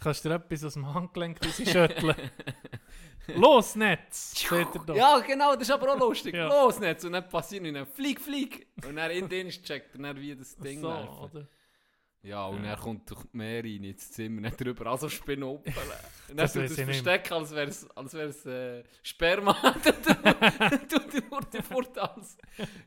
Kannst 0.00 0.22
du 0.22 0.28
dir 0.28 0.34
etwas 0.34 0.64
aus 0.64 0.74
dem 0.74 0.92
Handgelenk 0.92 1.38
rausschütteln? 1.42 2.16
Los, 3.36 3.74
Netz! 3.74 4.44
Ja, 4.94 5.18
genau, 5.20 5.54
das 5.54 5.62
ist 5.62 5.70
aber 5.70 5.94
auch 5.94 5.98
lustig. 5.98 6.34
Ja. 6.34 6.46
Los 6.48 6.78
nicht, 6.78 7.02
und 7.06 7.12
dann 7.12 7.26
passiert 7.26 7.62
nicht. 7.62 7.88
Flieg, 7.94 8.20
flieg. 8.20 8.66
Und 8.86 8.96
dann 8.96 9.10
in 9.10 9.30
den 9.30 9.48
checkt 9.48 9.94
er 9.96 10.02
dann 10.02 10.20
wie 10.20 10.36
das 10.36 10.54
Ding 10.58 10.82
so? 10.82 11.30
Ja, 12.26 12.46
und 12.46 12.64
Ja. 12.64 12.70
er 12.70 12.76
kommt 12.76 13.08
durch 13.08 13.22
die 13.32 13.36
Meer 13.36 13.62
rein 13.62 13.84
ins 13.84 14.10
Zimmer, 14.10 14.40
nicht 14.40 14.60
drüber, 14.60 14.86
also 14.86 15.08
Spinoppel. 15.08 15.72
Und 16.28 16.36
Das 16.38 16.54
dann 16.54 16.62
weiss 16.64 16.70
tut 16.74 16.78
nicht. 16.78 16.96
verstecken, 17.02 17.34
als 17.34 17.50
wäre 17.52 17.68
es 17.68 17.88
als 17.90 18.14
wär's, 18.14 18.44
äh, 18.46 18.82
Sperma. 19.04 19.52
tut 20.88 21.12
die 21.54 21.62
fort 21.62 21.96
alles. 21.98 22.36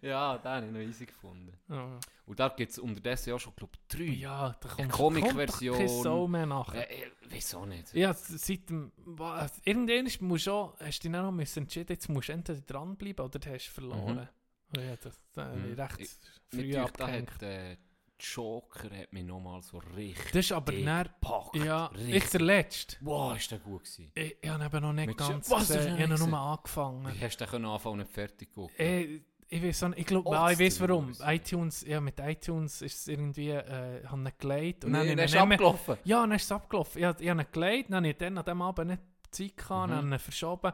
Ja, 0.02 0.38
den 0.38 0.52
habe 0.52 0.66
ich 0.66 0.72
noch 0.74 0.80
easy 0.80 1.06
gefunden. 1.06 1.54
Ja, 1.70 2.00
Und 2.26 2.40
da 2.40 2.50
gibt 2.50 2.72
es 2.72 2.80
unterdessen 2.80 3.34
auch 3.34 3.40
schon, 3.40 3.56
glaube 3.56 3.72
ich, 3.76 3.88
drei. 3.98 4.04
ja 4.14 4.56
da 4.60 4.70
kommt, 4.70 4.92
Comic-Version. 4.92 5.78
kommt 5.78 5.90
Sau 6.04 6.28
mehr 6.28 6.46
nachher. 6.46 6.90
Äh, 6.92 7.04
äh, 7.04 7.12
wieso 7.30 7.66
nicht? 7.66 7.94
Ja, 7.94 8.14
seit 8.14 8.70
dem. 8.70 8.92
was- 8.98 9.62
Irgendwann 9.64 10.06
ist- 10.06 10.22
musst 10.22 10.48
du 10.48 10.52
auch, 10.52 10.80
hast 10.80 11.00
du 11.04 11.10
dich 11.10 11.18
auch 11.18 11.32
müssen 11.32 11.60
entschieden, 11.64 11.94
jetzt 11.94 12.10
musst 12.10 12.28
du 12.30 12.34
entweder 12.34 12.62
dranbleiben 12.62 13.26
oder 13.26 13.40
du 13.40 13.50
hast 13.54 13.68
verloren. 13.68 14.28
Ja, 14.76 14.96
das, 15.02 15.20
da 15.34 15.46
habe 15.46 15.60
ich 15.60 15.66
Mhm. 15.78 15.80
recht 15.82 16.00
Ich- 16.00 16.18
früh 16.60 16.72
da 16.72 16.84
abgehängt. 16.84 17.32
hat 17.32 17.44
äh, 17.44 17.78
Joker 18.20 18.90
hat 18.98 19.14
mich 19.14 19.24
nochmal 19.24 19.62
so 19.62 19.78
richtig 19.96 20.26
Das 20.32 20.36
ist 20.46 20.52
aber 20.52 20.72
dann, 20.74 21.04
gepackt. 21.04 21.56
ja, 21.56 21.86
richtig. 21.88 22.16
ich 22.16 22.30
der 22.30 22.42
Letzte. 22.42 22.98
Wow, 23.02 23.36
ist 23.38 23.52
der 23.52 23.60
gut 23.60 23.84
gewesen. 23.84 24.12
Ich, 24.14 24.38
ich 24.42 24.50
habe 24.50 24.66
eben 24.66 24.82
noch 24.82 24.94
nicht 24.94 25.08
Mit 25.08 25.18
ganz 25.18 25.50
Was, 25.50 25.68
gesehen, 25.68 25.96
ich 25.98 26.04
habe 26.10 26.30
nur 26.30 26.38
angefangen. 26.40 27.14
Wie 27.14 27.26
hast 27.26 27.38
du 27.38 27.46
den 27.46 27.66
anfangen 27.66 27.94
und 27.94 28.00
nicht 28.00 28.12
fertig 28.12 28.52
gucken? 28.54 28.76
Ich, 28.78 29.22
ich 29.52 29.64
weiß 29.64 29.82
nicht, 29.90 30.00
ich 30.00 30.06
glaube, 30.06 30.30
Oh, 30.30 30.34
ja, 30.34 30.52
ich 30.52 30.60
weiß 30.60 30.80
warum. 30.82 31.12
iTunes, 31.24 31.84
ja, 31.88 32.00
mit 32.00 32.20
iTunes 32.20 32.82
ist 32.84 33.00
es 33.00 33.08
irgendwie, 33.08 33.50
äh, 33.50 34.06
habe 34.06 34.24
ich 34.28 34.38
gelegt 34.38 34.86
und 34.86 34.92
nee, 34.92 34.98
dann 35.00 35.10
habe 35.12 35.22
ist 35.24 35.34
ihn 35.34 35.48
mehr, 35.48 35.54
abgelaufen. 35.58 35.98
Ja, 36.04 36.22
dann 36.22 36.32
ist 36.34 36.44
es 36.44 36.52
abgelaufen. 36.52 37.02
Ich, 37.02 37.08
ich 37.22 37.30
habe 37.30 37.42
ihn 37.42 37.48
gelegt, 37.52 37.90
dann 37.90 37.96
habe 37.98 38.08
ich 38.10 38.18
dann 38.18 38.38
an 38.38 38.46
dem 38.46 38.62
Abend 38.62 38.88
nicht 38.90 39.02
Zeit 39.32 39.58
gehabt, 39.58 39.88
Mhm. 39.88 39.92
dann 39.92 39.98
habe 39.98 40.08
ich 40.08 40.14
ihn 40.14 40.20
verschoben. 40.20 40.72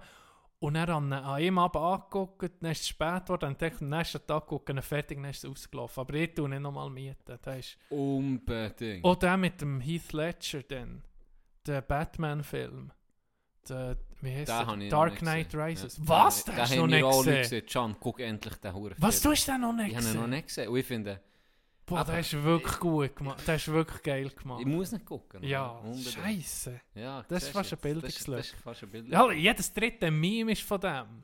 Und 0.66 0.74
dann 0.74 1.06
ihn 1.08 1.14
an 1.14 1.42
ihm 1.42 1.58
Abend 1.60 1.76
angeguckt, 1.84 2.52
dann 2.62 2.72
ist 2.72 2.82
es 2.82 2.88
spät 2.88 3.24
geworden, 3.26 3.42
dann 3.42 3.58
dachte 3.58 3.76
ich, 3.76 3.82
am 3.82 3.90
nächsten 3.90 4.26
Tag 4.26 4.48
gucke 4.48 4.72
ich 4.72 4.78
ihn 4.78 4.82
fertig, 4.82 5.18
dann 5.22 5.30
ist 5.30 5.44
es 5.44 5.50
ausgelaufen. 5.50 6.02
Aber 6.02 6.14
ich 6.16 6.34
tue 6.34 6.50
nicht 6.50 6.60
nochmal 6.62 6.90
mieten. 6.90 7.38
Der 7.46 7.58
ist 7.58 7.78
Unbedingt. 7.90 9.06
oh, 9.06 9.16
der 9.16 9.38
mit 9.38 9.62
dem 9.62 9.80
Heath 9.80 10.12
Ledger 10.14 10.64
dann, 10.64 11.04
der 11.68 11.82
Batman-Film. 11.82 12.92
Der, 13.70 13.98
wie 14.22 14.36
heißt 14.36 14.48
der? 14.50 14.90
Dark 14.90 15.18
Knight 15.18 15.50
gesehen. 15.50 15.62
Rises. 15.62 15.98
Ja. 15.98 16.04
Was? 16.08 16.44
Den- 16.46 16.54
Den 16.56 16.62
hast 16.62 16.74
du 16.76 16.78
noch 16.80 16.88
nicht 16.88 17.04
auch 17.04 17.24
gesehen? 17.26 17.66
Can, 17.66 17.96
guck 18.00 18.20
endlich 18.20 18.56
den 18.56 18.74
Huren 18.74 18.96
Was, 19.00 19.22
du 19.22 19.32
hast 19.32 19.48
den 19.48 19.62
noch 19.62 19.74
nicht 19.74 19.90
Ich 19.92 19.96
habe 19.98 20.06
ihn 20.06 20.14
noch 20.14 20.14
gesehen? 20.22 20.30
nicht 20.30 20.48
gesehen. 20.48 20.68
Und 20.70 20.78
ich 20.78 20.86
finde, 20.86 21.22
Boah, 21.88 21.99
Aber- 21.99 22.12
der 22.14 22.22
ist 22.22 22.34
wirklich 22.34 22.80
gut 22.80 23.16
gemacht. 23.16 23.48
Der 23.48 23.56
ist 23.56 23.68
wirklich 23.68 24.02
geil 24.02 24.30
gemacht. 24.30 24.60
ich 24.62 24.66
muss 24.66 24.91
nicht 24.91 25.06
gucken. 25.06 25.44
Ja, 25.44 25.80
scheiße. 25.95 26.82
Ja, 26.95 27.24
Das 27.28 27.44
ist 27.44 27.49
fast 27.49 27.56
ein 27.56 27.62
jetzt. 27.62 27.62
Das 27.64 27.76
ist- 27.78 27.82
Bildungslücke. 27.82 28.38
Das 28.38 28.48
ist 28.48 28.56
fast 28.56 28.84
ein 28.84 28.90
Bild. 28.90 29.07
Ja, 29.10 29.32
jedes 29.32 29.72
dritte 29.74 30.10
Meme 30.10 30.52
ist 30.53 30.64
von 30.64 30.82
dem. 30.82 31.24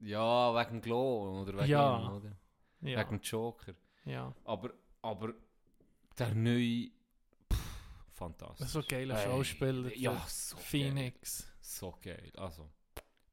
Ja, 0.00 0.52
wegen 0.54 0.80
Glow 0.80 1.42
oder 1.42 1.54
wegen 1.58 1.66
Ja. 1.70 1.98
ihm, 2.00 2.12
oder? 2.16 2.32
Ja, 2.80 2.98
Wegen 3.08 3.20
Joker. 3.22 3.74
ja. 4.04 4.34
Aber, 4.44 4.70
aber 5.00 5.34
der 6.18 6.34
neue, 6.34 6.90
pff, 7.50 7.58
fantastisch. 8.12 8.68
So 8.68 8.82
geiler 8.86 9.16
Hey, 9.16 9.24
Schauspieler. 9.30 9.96
Ja, 9.96 10.22
so 10.28 10.56
Phoenix. 10.58 11.42
Geil. 11.44 11.50
So 11.60 11.98
geil. 12.02 12.32
Also, 12.36 12.68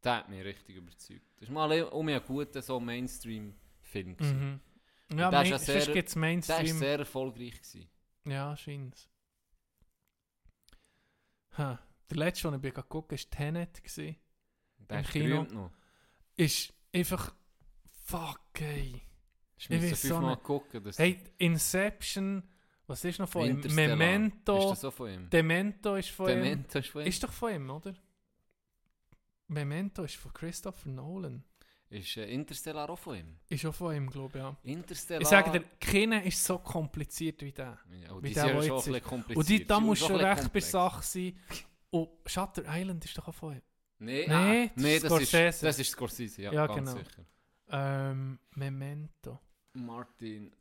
der 0.03 0.15
hat 0.17 0.29
mich 0.29 0.43
richtig 0.45 0.77
überzeugt. 0.77 1.25
Das 1.39 1.49
war 1.53 1.67
mal 1.67 1.83
um 1.83 2.07
ein 2.07 2.21
guter 2.25 2.61
so 2.61 2.79
Mainstream-Film. 2.79 4.15
gewesen. 4.15 4.39
Mhm. 4.51 4.59
Ja, 5.13 5.29
der 5.29 5.41
ist 5.41 5.49
Main, 5.49 5.51
ja 5.51 5.57
sehr- 5.59 5.81
sonst 5.81 5.93
gibt 5.93 6.07
es 6.07 6.13
Der 6.13 6.21
war 6.21 6.27
Mainstream. 6.29 6.77
sehr 6.77 6.99
erfolgreich. 6.99 7.61
Gewesen. 7.61 7.89
Ja, 8.25 8.55
scheint 8.57 9.09
ha. 11.57 11.79
Der 12.09 12.17
letzte, 12.17 12.47
den 12.49 12.55
ich 12.55 12.61
bin 12.61 12.75
habe, 12.75 12.93
war 13.09 13.17
Tenet. 13.17 13.83
gewesen. 13.83 14.15
Der 14.89 14.97
Im 14.99 15.03
ist 15.05 15.11
Kino. 15.11 15.43
noch. 15.43 15.71
Ist 16.35 16.73
einfach... 16.93 17.33
Fuck, 18.03 18.41
ey. 18.61 19.01
Ich 19.57 19.69
muss 19.69 19.89
so 20.01 20.07
fünfmal 20.07 20.31
nicht. 20.31 20.43
gucken. 20.43 20.83
Das 20.83 20.97
Hey, 20.99 21.23
Inception... 21.37 22.43
Was 22.87 23.05
ist 23.05 23.19
noch 23.19 23.29
von 23.29 23.45
ihm? 23.47 23.59
Ist 23.61 23.73
Memento... 23.73 24.71
das 24.71 24.81
so 24.81 24.91
von 24.91 25.09
ihm? 25.09 25.29
Demento 25.29 25.95
ist 25.95 26.09
von 26.09 26.29
ihm. 26.29 26.41
Demento 26.43 26.79
ist 26.79 26.89
von 26.89 27.01
ihm? 27.03 27.07
Ist 27.07 27.23
doch 27.23 27.31
von 27.31 27.53
ihm, 27.53 27.69
oder? 27.69 27.93
Memento 29.47 30.03
ist 30.03 30.15
von 30.17 30.33
Christopher 30.33 30.89
Nolan. 30.89 31.43
Ist 31.91 32.15
äh, 32.17 32.25
Interstellar 32.33 32.89
auch 32.89 32.97
von 32.97 33.17
ihm? 33.17 33.35
Ist 33.49 33.65
auch 33.65 33.75
von 33.75 33.93
ihm, 33.93 34.09
glaube 34.09 34.37
ich, 34.37 34.43
ja. 34.43 34.55
Interstellar... 34.63 35.21
Ich 35.21 35.27
sage 35.27 35.51
dir, 35.59 35.65
keiner 35.79 36.23
ist 36.23 36.43
so 36.43 36.57
kompliziert 36.57 37.41
wie 37.41 37.51
der. 37.51 37.77
Ja, 38.01 38.13
und 38.13 38.23
wie 38.23 38.29
die 38.29 38.33
der, 38.33 38.43
sind 38.45 38.63
schon 38.63 38.71
ein 38.71 38.75
bisschen 38.77 39.03
kompliziert. 39.03 39.37
Und 39.37 39.49
die, 39.49 39.67
da 39.67 39.75
Sie 39.77 39.81
muss 39.83 39.99
sind 39.99 40.07
schon 40.07 40.15
ein 40.15 40.19
bisschen 40.19 40.29
recht 40.29 40.37
bei 40.37 40.59
komplex. 40.61 40.71
Sache 40.71 41.03
sein. 41.03 41.39
Und 41.89 42.09
Shutter 42.25 42.63
Island 42.67 43.03
ist 43.05 43.17
doch 43.17 43.27
auch 43.27 43.33
von 43.35 43.53
ihm. 43.55 43.61
Nee, 43.99 44.25
Nee, 44.25 44.33
ah, 44.33 44.69
das 44.73 44.83
nee 44.83 44.93
das, 44.99 45.03
ist, 45.03 45.09
Scorsese. 45.29 45.65
das 45.65 45.79
ist 45.79 45.89
Scorsese, 45.91 46.41
ja, 46.43 46.53
Ja, 46.53 46.65
ganz 46.67 46.91
genau. 46.93 47.03
sicher. 47.03 47.25
Ähm, 47.69 48.39
Memento. 48.55 49.39
Martin 49.73 50.51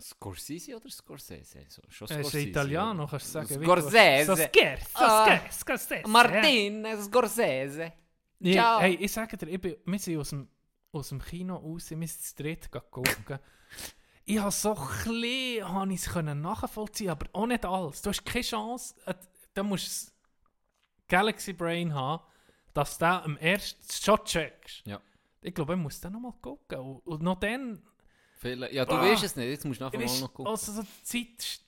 Scorsese 0.00 0.76
oder 0.76 0.88
Scorsese? 0.90 1.64
So, 1.68 1.82
schon 1.88 2.06
ist 2.08 2.14
Scorsese, 2.14 2.48
Italiano, 2.48 3.02
ja. 3.02 3.08
kannst 3.10 3.26
du 3.26 3.30
sagen. 3.30 3.62
Scorsese. 3.64 4.34
du- 4.52 4.70
Ah. 4.94 5.26
scherz, 5.26 5.58
Scorsese. 5.60 6.08
Martin 6.08 6.86
Scorsese. 7.02 7.92
Ja, 8.40 8.52
Ciao. 8.52 8.80
hey, 8.80 8.94
ich 8.96 9.12
sage 9.12 9.36
dir, 9.36 9.48
ich 9.48 9.60
bin, 9.60 9.76
wir 9.84 9.98
sind 9.98 10.18
aus 10.18 10.30
dem, 10.30 10.48
aus 10.92 11.08
dem 11.08 11.22
Kino 11.22 11.56
raus, 11.56 11.90
wir 11.90 11.96
sind 11.96 12.10
zu 12.10 12.34
dritt 12.42 12.70
gucken. 12.70 13.38
ich 14.24 14.38
habe 14.38 14.50
so 14.50 14.74
ein 14.76 14.86
bisschen 15.04 15.68
habe 15.68 15.92
ich 15.92 16.00
es 16.00 16.08
können 16.12 16.40
nachvollziehen, 16.42 17.10
aber 17.10 17.26
auch 17.32 17.46
nicht 17.46 17.64
alles. 17.64 18.02
Du 18.02 18.10
hast 18.10 18.24
keine 18.24 18.44
Chance, 18.44 18.94
äh, 19.06 19.14
da 19.54 19.62
musst 19.62 19.84
du 19.86 19.90
das 19.90 20.14
Galaxy 21.08 21.52
Brain 21.52 21.94
haben, 21.94 22.22
dass 22.74 22.98
du 22.98 23.06
am 23.06 23.36
ersten 23.38 23.90
schon 23.90 24.22
checkst. 24.24 24.82
Ja. 24.86 25.00
Ich 25.40 25.54
glaube, 25.54 25.74
ich 25.74 25.78
muss 25.78 26.00
dann 26.00 26.12
nochmal 26.12 26.34
gucken. 26.42 26.78
Und, 27.04 27.22
noch 27.22 27.38
dann, 27.40 27.82
Viele, 28.38 28.70
ja, 28.72 28.84
du 28.84 28.92
Ah. 28.92 29.00
weißt 29.00 29.24
es 29.24 29.34
nicht, 29.34 29.46
jetzt 29.48 29.64
musst 29.64 29.80
du 29.80 29.84
nachher 29.84 29.96
mal 29.98 30.04
weißt, 30.04 30.20
noch 30.20 30.34
gucken. 30.34 30.50
also 30.50 30.72
so 30.72 30.82
Zeit, 31.02 31.60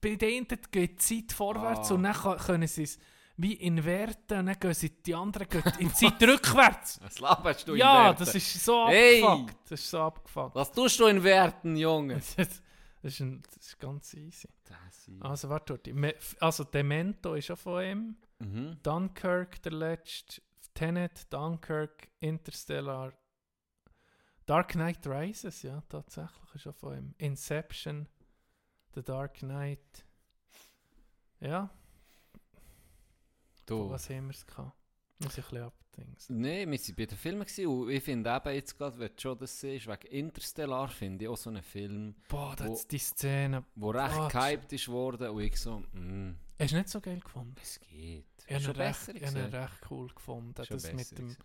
bei 0.00 0.14
denen 0.14 0.46
geht 0.70 0.92
die 0.92 0.96
Zeit 1.24 1.32
vorwärts 1.32 1.90
Ah. 1.90 1.94
und 1.94 2.04
dann 2.04 2.14
können 2.38 2.68
sie 2.68 2.84
es 2.84 2.98
wie 3.38 3.54
inverten 3.54 4.38
und 4.40 4.46
dann 4.46 4.58
gehen 4.58 4.74
sie, 4.74 4.90
die 5.02 5.14
anderen 5.14 5.48
gehen 5.48 5.62
in 5.78 5.88
die 5.88 5.94
Zeit 5.94 6.22
rückwärts. 6.22 6.98
Was 7.02 7.18
laberst 7.20 7.68
du 7.68 7.72
in 7.72 7.78
Ja, 7.78 8.04
Werten? 8.06 8.24
das 8.24 8.34
ist 8.34 8.64
so 8.64 8.86
Hey! 8.88 9.22
abgefuckt. 9.22 9.70
Das 9.70 9.80
ist 9.80 9.90
so 9.90 10.00
abgefuckt. 10.00 10.54
Was 10.54 10.72
tust 10.72 10.98
du 11.00 11.06
in 11.06 11.22
Werten, 11.22 11.76
Junge? 11.76 12.20
Das, 13.02 13.14
ist, 13.14 13.20
ein, 13.20 13.42
das 13.42 13.56
ist 13.58 13.78
ganz 13.78 14.14
easy. 14.14 14.48
Das 14.64 15.08
Also, 15.20 15.48
warte, 15.48 15.78
Also, 16.40 16.64
Demento 16.64 17.34
ist 17.34 17.50
auch 17.52 17.58
von 17.58 17.84
ihm. 17.84 18.16
mhm. 18.40 18.78
Dunkirk, 18.82 19.62
der 19.62 19.72
letzte. 19.72 20.42
Tenet, 20.74 21.32
Dunkirk, 21.32 22.08
Interstellar. 22.20 23.12
Dark 24.44 24.72
Knight 24.72 25.06
Rises, 25.06 25.62
ja, 25.62 25.80
tatsächlich 25.88 26.54
ist 26.54 26.66
auch 26.66 26.74
von 26.74 26.96
ihm. 26.98 27.14
Inception, 27.18 28.08
The 28.94 29.02
Dark 29.04 29.34
Knight. 29.38 30.04
Ja, 31.40 31.70
Du. 33.66 33.90
was 33.90 34.08
haben 34.10 34.26
wir 34.26 34.30
es 34.34 34.46
gehabt? 34.46 34.72
Muss 35.18 35.38
ich 35.38 35.44
ein 35.44 35.50
bisschen 35.50 35.62
abdings. 35.64 36.28
Nein, 36.28 36.70
wir 36.70 36.78
waren 36.78 36.94
bei 36.94 37.06
den 37.06 37.16
Filmen 37.18 37.40
gewesen, 37.40 37.66
und 37.66 37.88
ich 37.90 38.02
finde 38.04 38.30
eben 38.36 38.54
jetzt 38.54 38.76
gerade, 38.76 38.98
wenn 38.98 39.08
du 39.08 39.14
schon 39.20 39.38
das 39.38 39.58
siehst, 39.60 39.86
wegen 39.86 40.06
Interstellar 40.08 40.88
finde 40.88 41.24
ich 41.24 41.28
auch 41.30 41.36
so 41.38 41.48
einen 41.50 41.62
Film, 41.62 42.14
Boah, 42.28 42.54
das 42.54 42.68
Wo- 42.68 42.72
ist 42.74 42.92
die 42.92 42.98
Szene. 42.98 43.64
der 43.74 43.94
recht 43.94 44.14
Ah, 44.14 44.28
gehypt 44.28 44.72
ist 44.74 44.88
worden 44.88 45.30
und 45.30 45.40
ich 45.42 45.56
so, 45.56 45.78
mm, 45.92 46.36
Hast 46.58 46.72
du 46.72 46.76
nicht 46.76 46.88
so 46.90 47.00
geil 47.00 47.20
gefunden? 47.20 47.54
es 47.62 47.80
geht. 47.80 48.24
Ich 48.46 48.54
habe 48.54 48.64
ihn 48.64 48.70
recht, 48.82 49.08
ihn 49.08 49.36
recht 49.36 49.90
cool 49.90 50.08
gefunden. 50.14 50.64
Schon 50.64 50.76
das 50.76 50.92
mit, 50.92 51.18
dem, 51.18 51.36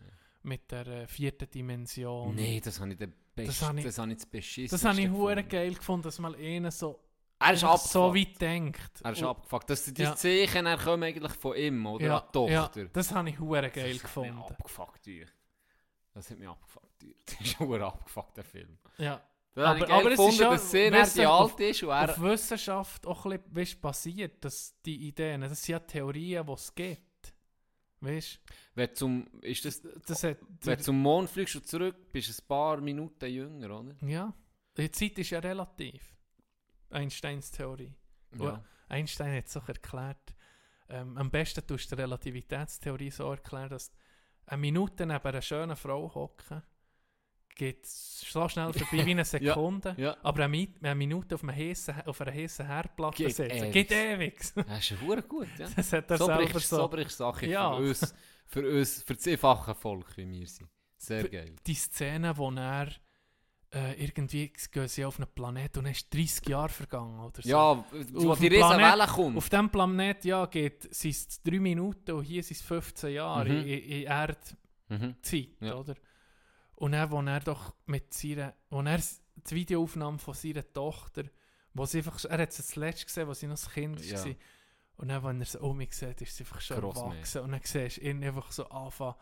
mit 0.44 0.70
der 0.72 0.88
äh, 0.88 1.08
vierten 1.08 1.50
Dimension. 1.50 2.36
Nein, 2.36 2.60
das 2.64 2.80
habe 2.80 2.92
ich 2.92 2.98
den 2.98 3.14
Das 3.36 3.48
best, 3.48 3.62
habe 3.62 3.80
ich- 3.80 3.86
das 3.86 3.98
habe 3.98 4.12
ich 4.12 4.18
das 4.18 4.26
beschissenste 4.26 4.76
das 4.76 4.84
habe 4.86 5.02
ich 5.02 5.10
gefunden. 5.10 5.48
geil 5.48 5.74
gefunden, 5.76 6.04
dass 6.04 6.20
mal 6.20 6.36
einer 6.36 6.72
so, 6.72 7.00
Er 7.42 7.54
ist 7.54 7.64
abgefuckt. 7.64 7.92
so 7.92 8.16
weit 8.16 8.42
denkt. 8.42 9.02
Er 9.04 9.12
ist 9.12 9.22
Und- 9.22 9.28
abgefuckt. 9.28 9.70
Dass 9.70 9.84
die 9.86 10.02
Ja. 10.02 10.16
Zeichen 10.16 10.66
er 10.66 10.78
kommen 10.78 11.04
eigentlich 11.04 11.34
von 11.34 11.56
ihm 11.56 11.86
oder 11.86 12.06
ja, 12.06 12.18
an 12.18 12.24
die 12.28 12.32
Tochter. 12.34 12.82
Ja, 12.84 12.90
das 12.94 13.12
habe 13.14 13.30
ich 13.30 13.40
hure 13.40 13.70
geil 13.70 13.94
das 13.94 13.96
hat 13.96 14.02
gefunden. 14.04 14.38
abgefuckt, 14.38 15.06
dich. 15.06 15.28
Das 16.14 16.30
hat 16.30 16.40
mich 16.40 16.48
abgefuckt. 16.50 16.88
Das 17.26 17.42
ist 17.42 17.60
ein 17.60 17.82
abgefuckter 17.82 18.44
Film. 18.44 18.78
Ja. 18.98 19.22
Das 19.54 19.66
Aber- 19.82 19.90
aber 19.90 20.12
es 20.12 20.20
ist 20.20 20.38
gefunden, 20.38 20.42
ja- 20.42 20.90
dass 20.92 21.14
du, 21.16 21.30
auf- 21.30 21.52
alt 21.52 21.60
ist 21.62 21.84
und 21.84 21.90
er... 21.90 22.10
Auf 22.12 22.22
Wissenschaft 22.22 23.06
auch 23.08 23.26
ein 23.26 23.32
bisschen 23.32 23.56
weißt, 23.56 23.82
basiert, 23.82 24.46
dass 24.46 24.80
die 24.86 25.08
Ideen, 25.08 25.42
das 25.42 25.62
sind 25.62 25.74
ja 25.74 25.80
Theorien, 25.80 26.46
die 26.46 26.52
es 26.54 26.74
gibt. 26.76 27.34
Weißt 28.02 28.40
Wenn 28.76 28.96
zum, 28.96 29.28
ist 29.42 29.66
das, 29.66 29.82
du, 29.82 29.90
das 30.06 30.24
hat. 30.24 30.38
wenn 30.62 30.78
du 30.78 30.84
zum 30.84 31.02
Mond 31.02 31.30
fliegst 31.30 31.56
und 31.56 31.68
zurück, 31.68 32.12
bist 32.12 32.30
du 32.30 32.42
ein 32.44 32.48
paar 32.48 32.78
Minuten 32.82 33.26
jünger, 33.30 33.80
oder? 33.80 33.96
ja, 34.08 34.34
die 34.78 34.90
Zeit 34.92 35.18
ist 35.20 35.30
ja 35.32 35.40
relativ. 35.40 36.02
Einsteins 36.92 37.52
Theorie. 37.52 37.94
Ja. 38.40 38.64
Einstein 38.90 39.36
hat 39.38 39.48
es 39.48 39.58
auch 39.58 39.68
erklärt, 39.68 40.36
ähm, 40.90 41.18
am 41.18 41.30
besten 41.32 41.66
tust 41.66 41.92
du 41.92 41.96
die 41.96 42.02
Relativitätstheorie 42.02 43.12
so 43.12 43.30
erklären, 43.32 43.70
dass 43.70 43.92
eine 44.46 44.60
Minute 44.60 45.06
neben 45.06 45.24
einer 45.24 45.42
schönen 45.42 45.76
Frau 45.76 46.14
hocken 46.14 46.62
geht 47.56 47.86
so 47.86 48.48
schnell 48.50 48.74
vorbei 48.74 49.06
wie 49.06 49.12
eine 49.12 49.26
Sekunde, 49.26 49.94
Ja. 49.98 50.18
aber 50.24 50.44
eine, 50.46 50.50
Mi 50.50 50.74
eine 50.82 50.96
Minute 50.96 51.36
auf, 51.36 51.44
einem 51.44 51.56
heissen, 51.56 52.02
auf 52.06 52.20
einer 52.22 52.32
heißen 52.34 52.66
Herdplatte 52.66 53.24
Geht 53.26 53.36
sitzen, 53.36 53.52
ewig. 53.58 53.72
geht 53.74 53.92
ewig. 53.92 54.42
Das 54.68 54.92
ist 54.92 55.02
hure 55.02 55.22
gut, 55.22 55.48
ja. 55.58 55.68
Das 55.76 55.94
hat 55.94 56.10
er 56.10 56.18
So 56.18 56.26
selber 56.26 56.46
brichst, 56.46 56.70
so. 56.70 56.76
so 56.78 56.88
brichst 56.88 57.18
Sachen 57.18 57.50
Ja. 57.50 57.76
für 57.76 57.84
uns, 57.84 58.16
für 58.48 58.70
uns, 58.80 59.04
für 59.04 59.16
das 59.16 59.28
einfache 59.28 59.76
Volk, 59.76 60.18
wie 60.18 60.30
wir 60.30 60.48
sind. 60.48 60.70
Sehr 60.98 61.28
geil. 61.28 61.56
die 61.68 61.74
Szene, 61.76 62.36
wo 62.38 62.50
er 62.52 62.88
äh, 63.74 64.04
irgendwie 64.04 64.52
gehen 64.72 64.88
sie 64.88 65.06
auf 65.06 65.18
einen 65.20 65.30
Planet 65.34 65.78
und 65.78 65.86
dann 65.86 65.92
ist 65.94 66.14
30 66.14 66.48
Jahre 66.50 66.70
vergangen 66.70 67.20
oder 67.22 67.42
so. 67.42 67.48
Ja, 67.50 67.86
wo 68.12 68.32
Auf 68.32 68.40
die 68.40 68.48
Riesenwelle 68.48 69.08
kommt. 69.08 69.38
Auf 69.38 69.50
diesem 69.50 69.70
Planet 69.70 70.26
ja, 70.26 70.46
geht, 70.46 70.94
sind 70.94 71.12
es 71.12 71.42
3 71.44 71.60
Minuten 71.60 72.12
und 72.12 72.24
hier 72.24 72.44
sind 72.44 72.58
es 72.58 72.64
15 72.64 73.14
Jahre 73.14 73.50
Mhm. 73.50 73.60
in, 73.62 73.80
in 73.80 74.04
Erdzeit, 74.04 74.58
Mhm. 74.90 75.16
Ja. 75.62 75.76
oder? 75.76 75.96
Und 76.76 76.92
dann, 76.94 77.12
wo 77.12 77.22
er 77.22 77.40
doch 77.40 77.74
mit 77.86 78.14
seiner, 78.14 78.54
wo 78.70 78.82
er 78.82 78.98
die 78.98 79.56
Videoaufnahme 79.56 80.18
von 80.20 80.34
seiner 80.34 80.72
Tochter, 80.74 81.24
wo 81.74 81.86
sie 81.86 82.00
einfach, 82.00 82.24
er 82.26 82.40
hat 82.40 82.52
sie 82.52 82.64
zuletzt 82.64 83.06
gesehen, 83.06 83.28
wo 83.28 83.34
sie 83.34 83.48
noch 83.48 83.58
ein 83.64 83.72
Kind 83.74 84.06
Ja. 84.06 84.18
war. 84.26 84.34
Und 84.98 85.08
dann, 85.08 85.24
wenn 85.24 85.40
er 85.40 85.46
sie 85.46 85.60
um 85.60 85.80
sieht, 85.90 86.22
ist 86.22 86.36
sie 86.36 86.44
einfach 86.44 86.60
schon 86.60 86.78
erwachsen. 86.78 87.42
Und 87.42 87.52
dann 87.54 87.62
siehst 87.64 87.98
du 87.98 88.02
ihn 88.02 88.24
einfach 88.24 88.52
so 88.52 88.68
anfangen, 88.70 89.16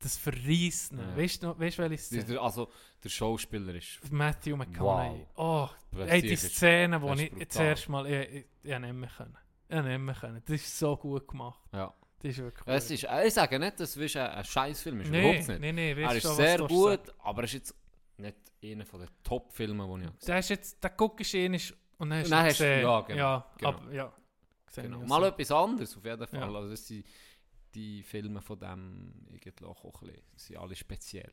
das 0.00 0.16
verreist 0.16 0.92
ihn. 0.92 0.98
Ja. 0.98 1.16
Weißt 1.16 1.42
du, 1.42 1.58
weißt 1.58 1.78
du, 1.78 1.82
welche 1.82 1.88
Der- 1.90 1.98
Szene? 1.98 2.24
der- 2.24 2.42
Also, 2.42 2.70
der 3.02 3.08
Schauspieler 3.08 3.74
ist... 3.74 4.00
Matthew 4.12 4.56
McConaughey. 4.56 5.26
Oh, 5.36 5.68
Plötzlich 5.90 6.10
hey, 6.12 6.22
die 6.22 6.36
Szene, 6.36 6.96
ist 6.96 7.20
ich 7.20 7.30
brutal. 7.30 7.48
zuerst 7.48 7.88
mal, 7.88 8.06
ich, 8.06 8.28
ich, 8.34 8.44
ich 8.62 8.78
nicht 8.78 8.92
mehr 8.92 9.10
können. 9.16 9.36
Ich 9.68 9.82
nicht 9.82 9.98
mehr 9.98 10.14
können. 10.14 10.42
Das 10.44 10.54
ist 10.56 10.78
so 10.78 10.96
gut 10.96 11.26
gemacht. 11.28 11.60
Ja. 11.72 11.92
Das 12.20 12.30
ist 12.30 12.38
wirklich 12.38 12.66
Es 12.66 12.90
ist, 12.90 13.04
ich 13.04 13.34
sage 13.34 13.58
nicht, 13.58 13.78
das 13.80 13.96
ist 13.96 14.16
ein, 14.16 14.26
ein 14.30 14.44
Scheißfilm, 14.44 15.00
ist 15.00 15.10
nee, 15.10 15.30
überhaupt 15.30 15.48
nicht. 15.48 15.60
nee, 15.60 15.72
nee, 15.72 15.90
er 15.92 16.08
weißt 16.08 16.24
ist 16.24 16.36
sehr 16.36 16.58
gut, 16.58 17.00
aber 17.18 17.42
er 17.42 17.44
ist 17.44 17.52
jetzt 17.52 17.74
nicht 18.16 18.36
einer 18.64 18.86
von 18.86 19.00
den 19.00 19.08
Top-Filmen, 19.22 19.86
die 19.86 20.00
ich 20.02 20.06
habe 20.08 20.16
gesehen 20.18 20.26
Der 20.28 20.38
ist 20.38 20.48
jetzt, 20.48 20.82
der 20.82 20.90
guckst 20.90 21.32
du 21.34 21.38
ihn 21.38 21.60
und 21.98 22.10
dann 22.10 22.18
hast 22.20 22.24
Und 22.24 22.24
du 22.24 22.30
dann 22.30 22.44
du- 22.44 22.48
gesehen. 22.48 22.82
ja, 22.82 23.00
genau, 23.02 23.18
Ja, 23.18 23.50
genau. 23.58 23.68
aber, 23.68 23.92
ja. 23.92 24.12
Gesehen 24.66 24.84
Genau. 24.84 24.98
Mal 25.06 25.20
so. 25.20 25.26
etwas 25.26 25.50
anderes, 25.52 25.96
auf 25.96 26.04
jeden 26.04 26.26
Fall. 26.26 26.40
Ja. 26.40 26.46
Also 26.54 26.70
das 26.70 26.86
sind 26.86 27.06
die 27.74 28.02
Filme 28.02 28.40
von 28.40 28.58
dem 28.58 29.12
irgendwie 29.30 29.64
auch 29.64 29.84
ein 29.84 29.90
bisschen, 30.00 30.22
sind 30.36 30.56
alle 30.58 30.74
speziell. 30.76 31.32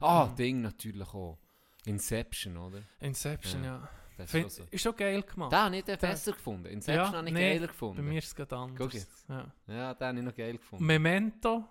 Ah, 0.00 0.26
Mhm. 0.26 0.36
Ding 0.36 0.60
natürlich 0.62 1.08
auch. 1.14 1.38
Inception, 1.84 2.56
oder? 2.58 2.82
Inception, 3.00 3.64
ja. 3.64 3.88
Das 4.16 4.26
ist, 4.26 4.30
Find, 4.32 4.52
schon 4.52 4.64
so. 4.66 4.70
ist 4.70 4.82
schon 4.82 4.96
geil 4.96 5.22
gemacht. 5.22 5.50
Den 5.52 5.58
habe 5.58 5.76
ich 5.78 5.84
den 5.84 5.98
besser 5.98 6.32
gefunden. 6.32 6.66
Inception 6.66 7.12
habe 7.16 7.26
ich 7.28 7.32
nee, 7.34 7.52
geiler 7.54 7.60
Bei 7.66 7.72
gefunden. 7.72 8.04
mir 8.04 8.18
ist 8.18 8.26
es 8.26 8.34
gerade 8.34 8.56
anders. 8.56 9.06
Ja. 9.28 9.52
Ja, 9.66 9.94
den 9.94 10.06
habe 10.08 10.18
ich 10.18 10.24
noch 10.24 10.34
geil 10.34 10.58
gefunden. 10.58 10.84
Memento 10.84 11.64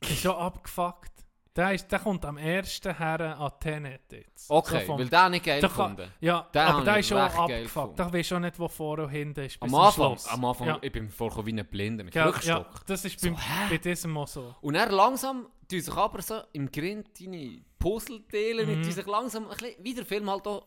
ist 0.00 0.20
schon 0.20 0.34
abgefuckt. 0.34 1.12
Der, 1.56 1.72
ist, 1.72 1.86
der 1.92 2.00
kommt 2.00 2.24
am 2.24 2.36
ersten 2.36 2.96
her 2.98 3.38
an 3.38 3.52
Tenet 3.60 4.00
jetzt. 4.10 4.50
okay, 4.50 4.80
So 4.80 4.86
vom- 4.86 4.98
weil 4.98 5.08
den 5.08 5.18
habe 5.20 5.36
ich 5.36 5.42
geil 5.44 5.60
Da 5.60 5.68
kann- 5.68 5.94
gefunden. 5.96 6.12
Ja, 6.20 6.48
Den 6.52 6.62
aber 6.62 6.84
der 6.84 6.98
ist 6.98 7.08
schon 7.08 7.18
abgefuckt. 7.18 8.00
Ich 8.00 8.12
weiß 8.12 8.26
schon 8.26 8.42
nicht, 8.42 8.58
wo 8.58 8.66
vorne 8.66 9.04
und 9.04 9.10
hinten 9.10 9.40
ist. 9.44 9.62
Am 9.62 9.72
Anfang, 9.72 10.16
am 10.30 10.44
Anfang 10.46 10.66
Ja. 10.66 10.78
ich 10.82 10.90
bin 10.90 11.08
vorgekommen 11.08 11.46
wie 11.54 11.60
ein 11.60 11.66
Blinder, 11.66 12.02
mit 12.02 12.12
Ja, 12.12 12.22
ja, 12.22 12.30
Rückstock. 12.30 12.84
das 12.86 13.04
ist 13.04 13.20
So, 13.20 13.28
beim, 13.30 13.36
bei 13.70 13.78
diesem 13.78 14.16
auch 14.16 14.26
so. 14.26 14.52
Und 14.62 14.74
dann 14.74 14.90
langsam 14.90 15.46
tun 15.70 15.80
sich 15.80 15.94
aber 15.94 16.22
so 16.22 16.40
im 16.54 16.72
Grind 16.72 17.08
deine 17.20 17.60
Puzzleteile, 17.78 18.66
Mhm. 18.66 18.82
die 18.82 18.90
sich 18.92 19.06
langsam 19.06 19.44
ein 19.44 19.50
bisschen, 19.56 19.74
wie 19.84 19.94
der 19.94 20.04
Film 20.04 20.28
halt 20.28 20.46
auch 20.48 20.66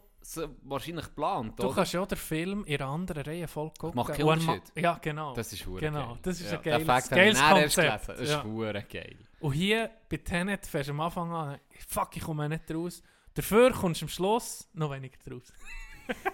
wahrscheinlich 0.63 1.05
geplant, 1.05 1.59
Du 1.59 1.65
oder? 1.67 1.75
kannst 1.75 1.93
ja 1.93 2.05
den 2.05 2.17
Film 2.17 2.63
in 2.65 2.81
einer 2.81 2.89
anderen 2.91 3.23
Reihenfolge 3.23 3.73
gucken. 3.77 3.95
Macht 3.95 4.13
keinen 4.13 4.27
er 4.27 4.33
Unterschied. 4.33 4.63
Ja, 4.75 4.97
genau. 5.01 5.33
Das 5.33 5.51
ist 5.51 5.65
hure 5.65 5.79
Genau, 5.81 6.07
geil. 6.07 6.17
das 6.21 6.39
ist 6.41 6.51
ja, 6.51 6.57
ein 6.59 6.63
geiles- 6.63 7.09
geiles 7.09 7.75
Konzept. 7.75 8.09
Das 8.19 8.29
ja. 8.29 8.37
ist 8.37 8.43
hure 8.45 8.83
geil. 8.89 9.17
Und 9.39 9.53
hier 9.53 9.91
bei 10.09 10.17
Tenet 10.17 10.65
fährst 10.65 10.89
du 10.89 10.93
am 10.93 11.01
Anfang 11.01 11.31
an, 11.31 11.59
fuck, 11.87 12.15
ich 12.17 12.23
komme 12.23 12.49
nicht 12.49 12.71
raus. 12.71 13.03
Dafür 13.33 13.71
kommst 13.71 14.01
du 14.01 14.05
am 14.05 14.09
Schluss 14.09 14.69
noch 14.73 14.91
weniger 14.91 15.17
raus. 15.31 15.53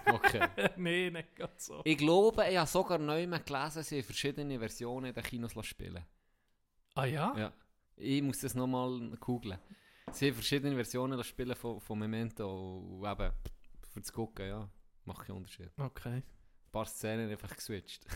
Okay. 0.06 0.46
nee, 0.76 1.10
nicht 1.10 1.34
ganz 1.34 1.66
so. 1.66 1.82
ich 1.84 1.98
glaube, 1.98 2.46
ich 2.48 2.56
habe 2.56 2.68
sogar 2.68 2.96
neu 2.98 3.26
gelesen, 3.26 3.82
sie 3.82 3.96
haben 3.96 4.04
verschiedene 4.04 4.56
Versionen 4.56 5.06
in 5.06 5.14
den 5.14 5.24
Kinos 5.24 5.52
spielen 5.66 6.04
Ah 6.94 7.06
ja? 7.06 7.34
Ja. 7.36 7.52
Ich 7.96 8.22
muss 8.22 8.38
das 8.38 8.54
nochmal 8.54 9.10
googeln. 9.18 9.58
Sie 10.12 10.28
haben 10.28 10.34
verschiedene 10.34 10.76
Versionen 10.76 11.22
spielen 11.24 11.56
von, 11.56 11.80
von 11.80 11.98
Memento 11.98 12.78
und 12.78 13.04
eben, 13.04 13.32
für 13.92 14.00
das 14.00 14.12
Gucken, 14.12 14.46
ja, 14.46 14.68
macht 15.04 15.26
keinen 15.26 15.38
Unterschied. 15.38 15.72
Okay, 15.76 16.08
Ein 16.18 16.22
paar 16.70 16.86
Szenen 16.86 17.30
einfach 17.30 17.54
geswitcht. 17.54 18.06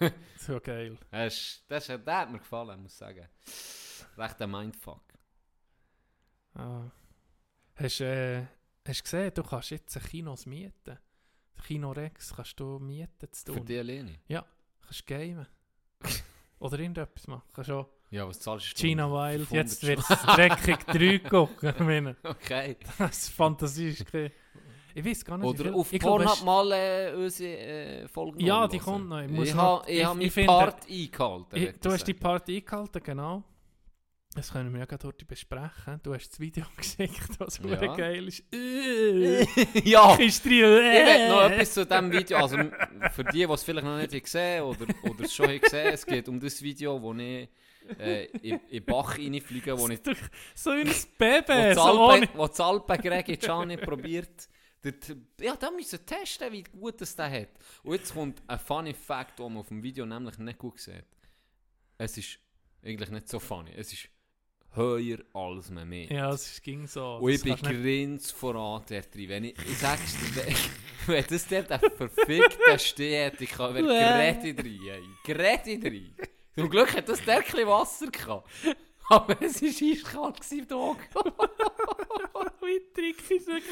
so 0.38 0.60
geil. 0.60 0.98
Das, 1.10 1.64
das, 1.66 1.86
der 1.86 2.04
hat 2.06 2.30
mir 2.30 2.40
gefallen, 2.40 2.82
muss 2.82 2.92
ich 2.92 2.98
sagen. 2.98 3.26
Recht 4.16 4.40
ein 4.42 4.50
Mindfuck. 4.50 5.02
Ah. 6.54 6.90
Hast 7.74 8.00
du 8.00 8.04
äh, 8.04 8.46
hast 8.86 9.00
du 9.00 9.02
gesehen, 9.04 9.32
du 9.34 9.42
kannst 9.42 9.70
jetzt 9.70 10.00
Kinos 10.08 10.46
mieten. 10.46 10.98
Kino 11.66 11.90
Rex 11.92 12.34
kannst 12.34 12.58
du 12.60 12.78
mieten 12.78 13.28
zu 13.32 13.52
Für 13.52 13.58
tun. 13.58 13.66
die 13.66 13.78
alleine. 13.78 14.18
Kannst 14.80 15.06
gamen. 15.06 15.46
Oder 16.58 16.78
irgendetwas 16.78 17.26
machen. 17.26 17.42
Kannst 17.54 17.70
auch 17.70 17.88
Ja, 18.10 18.26
was 18.26 18.40
zahlst 18.40 18.72
du? 18.72 18.76
China 18.86 19.10
Wild, 19.10 19.46
500 19.48 19.52
jetzt 19.66 19.82
wird 19.86 19.98
es 19.98 20.22
dreckig 20.22 20.78
3 20.86 21.18
gucken. 21.28 22.16
Okay. 22.24 22.76
das 22.98 23.18
ist 23.18 23.28
Fantasie. 23.30 23.88
ist 23.88 24.06
kein- 24.06 24.30
Ich 24.94 25.04
weiß 25.04 25.24
gar 25.24 25.36
nicht, 25.36 25.46
Oder 25.60 25.74
auf 25.74 25.92
ich 25.92 26.00
Pornhub 26.00 26.42
mal 26.44 26.72
äh, 26.72 27.12
unsere 27.14 27.58
äh, 27.58 28.08
Folge 28.08 28.42
Ja, 28.42 28.66
die 28.66 28.78
kommt 28.78 29.08
noch. 29.08 29.20
Ich 29.20 29.30
Ich 29.30 29.54
habe 29.54 29.84
ha 30.06 30.14
meinen 30.14 30.30
finde- 30.30 30.46
Part 30.46 30.88
eingehalten. 30.88 31.56
Ich, 31.56 31.80
du 31.80 31.90
hast 31.92 32.04
die. 32.04 32.14
Party 32.14 32.56
eingehalten, 32.58 33.02
genau. 33.02 33.42
Das 34.36 34.52
können 34.52 34.70
wir 34.72 34.80
ja 34.80 34.84
gerade 34.84 35.06
heute 35.08 35.24
besprechen. 35.24 35.98
Du 36.02 36.12
hast 36.14 36.28
das 36.28 36.38
Video 36.38 36.64
geschickt, 36.76 37.30
was 37.38 37.58
Ja. 37.64 37.96
geil 37.96 38.28
ist. 38.28 38.44
Äh, 38.52 39.46
ja! 39.88 40.14
drin. 40.14 40.28
Ich 40.28 40.44
will 40.44 41.28
noch 41.28 41.40
Äh. 41.50 41.54
etwas 41.54 41.72
zu 41.74 41.86
diesem 41.86 42.12
Video. 42.12 42.36
Also, 42.38 42.56
für 43.12 43.24
die, 43.24 43.46
die 43.46 43.52
es 43.52 43.62
vielleicht 43.64 43.86
noch 43.86 43.96
nicht 43.96 44.22
gesehen 44.24 44.62
oder, 44.62 44.86
oder 45.04 45.24
es 45.24 45.34
schon 45.34 45.48
haben 45.48 45.60
gesehen 45.60 45.86
es 45.92 46.04
geht 46.04 46.28
um 46.28 46.38
das 46.38 46.60
Video, 46.60 47.00
wo 47.00 47.14
ich 47.14 47.48
äh, 47.98 48.24
in, 48.42 48.56
in 48.56 48.60
den 48.68 48.84
Bach 48.84 49.16
reinfliege, 49.18 49.78
wo 49.78 49.88
ich 49.88 50.00
So 50.54 50.70
ein 50.70 50.84
Baby. 51.18 51.74
das 51.74 51.78
wo 52.34 52.46
das 52.46 52.60
Alpengreg 52.60 53.40
Gianni 53.40 53.78
probiert. 53.78 54.48
Ja, 55.40 55.56
da 55.56 55.70
müssen 55.70 55.92
wir 55.98 56.06
testen, 56.06 56.52
wie 56.52 56.62
gut 56.62 57.00
es 57.00 57.16
der 57.16 57.30
hat. 57.30 57.48
Und 57.82 57.94
jetzt 57.94 58.12
kommt 58.12 58.40
ein 58.46 58.58
funny 58.58 58.92
Fact, 58.94 59.38
den 59.38 59.46
man 59.46 59.56
auf 59.58 59.68
dem 59.68 59.82
Video 59.82 60.04
nämlich 60.04 60.36
nicht 60.38 60.58
gut 60.58 60.78
sieht. 60.78 61.06
Es 61.98 62.16
ist 62.18 62.38
eigentlich 62.84 63.10
nicht 63.10 63.28
so 63.28 63.40
funny. 63.40 63.72
Es 63.74 63.92
ist 63.92 64.08
höher 64.76 65.18
als 65.32 65.70
man 65.70 65.88
mehr. 65.88 66.12
Ja, 66.12 66.30
es 66.30 66.60
ging 66.62 66.86
so. 66.86 67.16
Und 67.16 67.30
ich 67.30 67.42
bin 67.42 67.56
grins 67.56 68.30
voran 68.30 68.82
dort 68.88 69.14
drin. 69.14 69.28
Wenn 69.28 69.44
ich, 69.44 69.54
ich 69.58 69.78
sag's 69.78 70.16
dir, 70.16 70.44
wenn, 70.44 70.54
wenn 71.06 71.24
das 71.28 71.48
dort 71.48 71.72
ein 71.72 71.80
verfickter 71.96 72.78
steht, 72.78 73.40
ich 73.40 73.50
kann, 73.50 73.74
gerettet 73.74 74.62
drin. 74.62 75.16
Gerettet 75.24 75.82
drin. 75.82 76.14
Zum 76.54 76.70
Glück 76.70 76.96
hat 76.96 77.08
das 77.08 77.24
der 77.24 77.38
ein 77.38 77.66
Wasser 77.66 78.06
gehabt. 78.06 78.48
Aber 79.08 79.40
es 79.40 79.62
war 79.62 79.68
eiskalt 79.68 80.40
gewesen, 80.40 80.68
Dog. 80.68 80.98
Wie 82.62 82.80
tricky 82.92 83.36
ist? 83.36 83.48
Und 83.48 83.62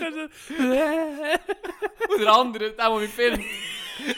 der 2.21 2.33
andere, 2.33 2.71
der, 2.71 2.89
der 2.89 2.99
mich 2.99 3.11
filmt. 3.11 3.45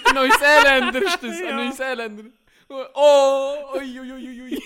Ein 0.05 0.15
Neuseeländer 0.15 1.03
ist 1.03 1.23
das, 1.23 1.43
ein. 1.43 1.57
Neuseeländer. 1.65 2.25
Oh, 2.69 3.77
ui, 3.77 4.01
ui, 4.01 4.13
ui, 4.13 4.43
ui. 4.43 4.63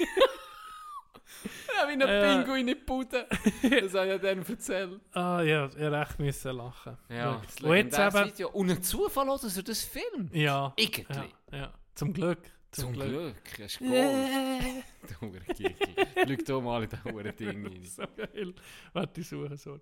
Ja, 1.77 1.89
wie 1.89 1.93
ein 1.93 2.01
Ja. 2.01 2.43
Pinguin 2.45 2.69
in 2.69 2.85
Bude. 2.85 3.27
Das 3.63 3.95
habe 3.95 4.15
ich 4.15 4.21
dann 4.21 4.45
erzählt. 4.45 5.01
Ah 5.13 5.41
ja, 5.43 5.67
ich 5.67 5.77
hätte 5.77 5.97
echt 5.97 6.19
müssen 6.19 6.57
lachen. 6.57 6.97
Ja, 7.09 7.41
das 7.45 7.61
Und 7.63 7.77
jetzt 7.77 7.99
eben... 7.99 8.25
Video. 8.27 8.51
Und 8.51 8.71
ein 8.71 8.83
Zufall, 8.83 9.27
dass 9.27 9.57
er 9.57 9.63
das 9.63 9.83
filmt. 9.83 10.35
Ja, 10.35 10.73
Irgendwie. 10.77 11.07
ja, 11.53 11.57
ja. 11.59 11.73
Zum 11.95 12.13
Glück. 12.13 12.39
Zum, 12.71 12.85
Zum 12.85 12.93
Glück. 12.93 13.11
Glück, 13.11 13.37
es 13.59 13.73
ist 13.73 13.79
Gold. 13.81 13.91
Der 13.93 15.21
Hurenkichel. 15.21 16.37
Schau 16.47 16.55
da 16.55 16.61
mal 16.61 16.83
in 16.85 16.89
den 16.91 17.05
Huren-Ding 17.05 17.67
rein. 17.67 17.85
so 17.85 18.03
geil. 18.17 18.55
Warte, 18.93 19.21
ich 19.21 19.29
suche 19.29 19.57
so. 19.57 19.81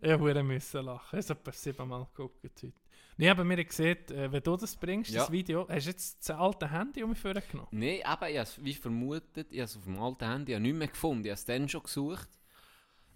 Ich 0.00 0.18
musste 0.18 0.80
lachen. 0.80 1.18
Ich 1.18 1.28
habe 1.28 1.40
etwa 1.40 1.52
siebenmal 1.52 2.06
geguckt. 2.14 2.44
heute. 2.44 2.72
Nee, 3.20 3.28
aber 3.30 3.44
mir 3.44 3.64
gesehen, 3.64 3.98
äh, 4.08 4.32
wenn 4.32 4.42
du 4.42 4.56
das 4.56 4.76
bringst, 4.76 5.10
Ja. 5.10 5.20
das 5.20 5.30
Video, 5.30 5.66
hast 5.68 5.84
du 5.86 5.90
jetzt 5.90 6.28
das 6.28 6.36
alte 6.36 6.70
Handy 6.70 7.02
um 7.02 7.10
mich 7.10 7.18
vorgenommen? 7.18 7.68
Nein, 7.70 7.82
eben, 7.82 8.02
ich 8.02 8.08
habe 8.16 8.30
es 8.38 8.64
wie 8.64 8.74
vermutet, 8.74 9.52
ich 9.52 9.58
habe 9.58 9.64
es 9.64 9.76
auf 9.76 9.84
dem 9.84 9.98
alten 10.00 10.26
Handy 10.26 10.58
nicht 10.58 10.74
mehr 10.74 10.88
gefunden. 10.88 11.24
Ich 11.24 11.30
habe 11.30 11.34
es 11.34 11.44
dann 11.44 11.68
schon 11.68 11.82
gesucht 11.82 12.28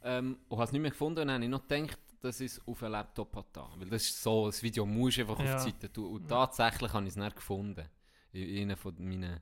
ähm, 0.02 0.38
und 0.48 0.58
habe 0.58 0.66
es 0.66 0.72
nicht 0.72 0.82
mehr 0.82 0.90
gefunden. 0.90 1.20
Und 1.20 1.26
dann 1.28 1.34
habe 1.36 1.44
ich 1.44 1.50
noch 1.50 1.66
gedacht, 1.66 1.98
dass 2.20 2.40
ich 2.40 2.52
es 2.52 2.66
auf 2.66 2.82
einem 2.82 2.92
Laptop 2.92 3.34
hat. 3.36 3.46
Weil 3.78 3.88
das 3.88 4.02
ist 4.02 4.22
so, 4.22 4.46
das 4.46 4.62
Video 4.62 4.84
musst 4.86 5.16
du 5.18 5.22
einfach 5.22 5.38
Ja. 5.42 5.56
auf 5.56 5.64
die 5.64 5.70
Seite 5.70 5.92
tun. 5.92 6.12
Und 6.16 6.28
tatsächlich 6.28 6.92
habe 6.92 7.04
ich 7.04 7.10
es 7.10 7.16
nicht 7.16 7.36
gefunden. 7.36 7.88
In 8.32 8.62
einer 8.62 8.76
von 8.76 8.94
meinen... 8.98 9.40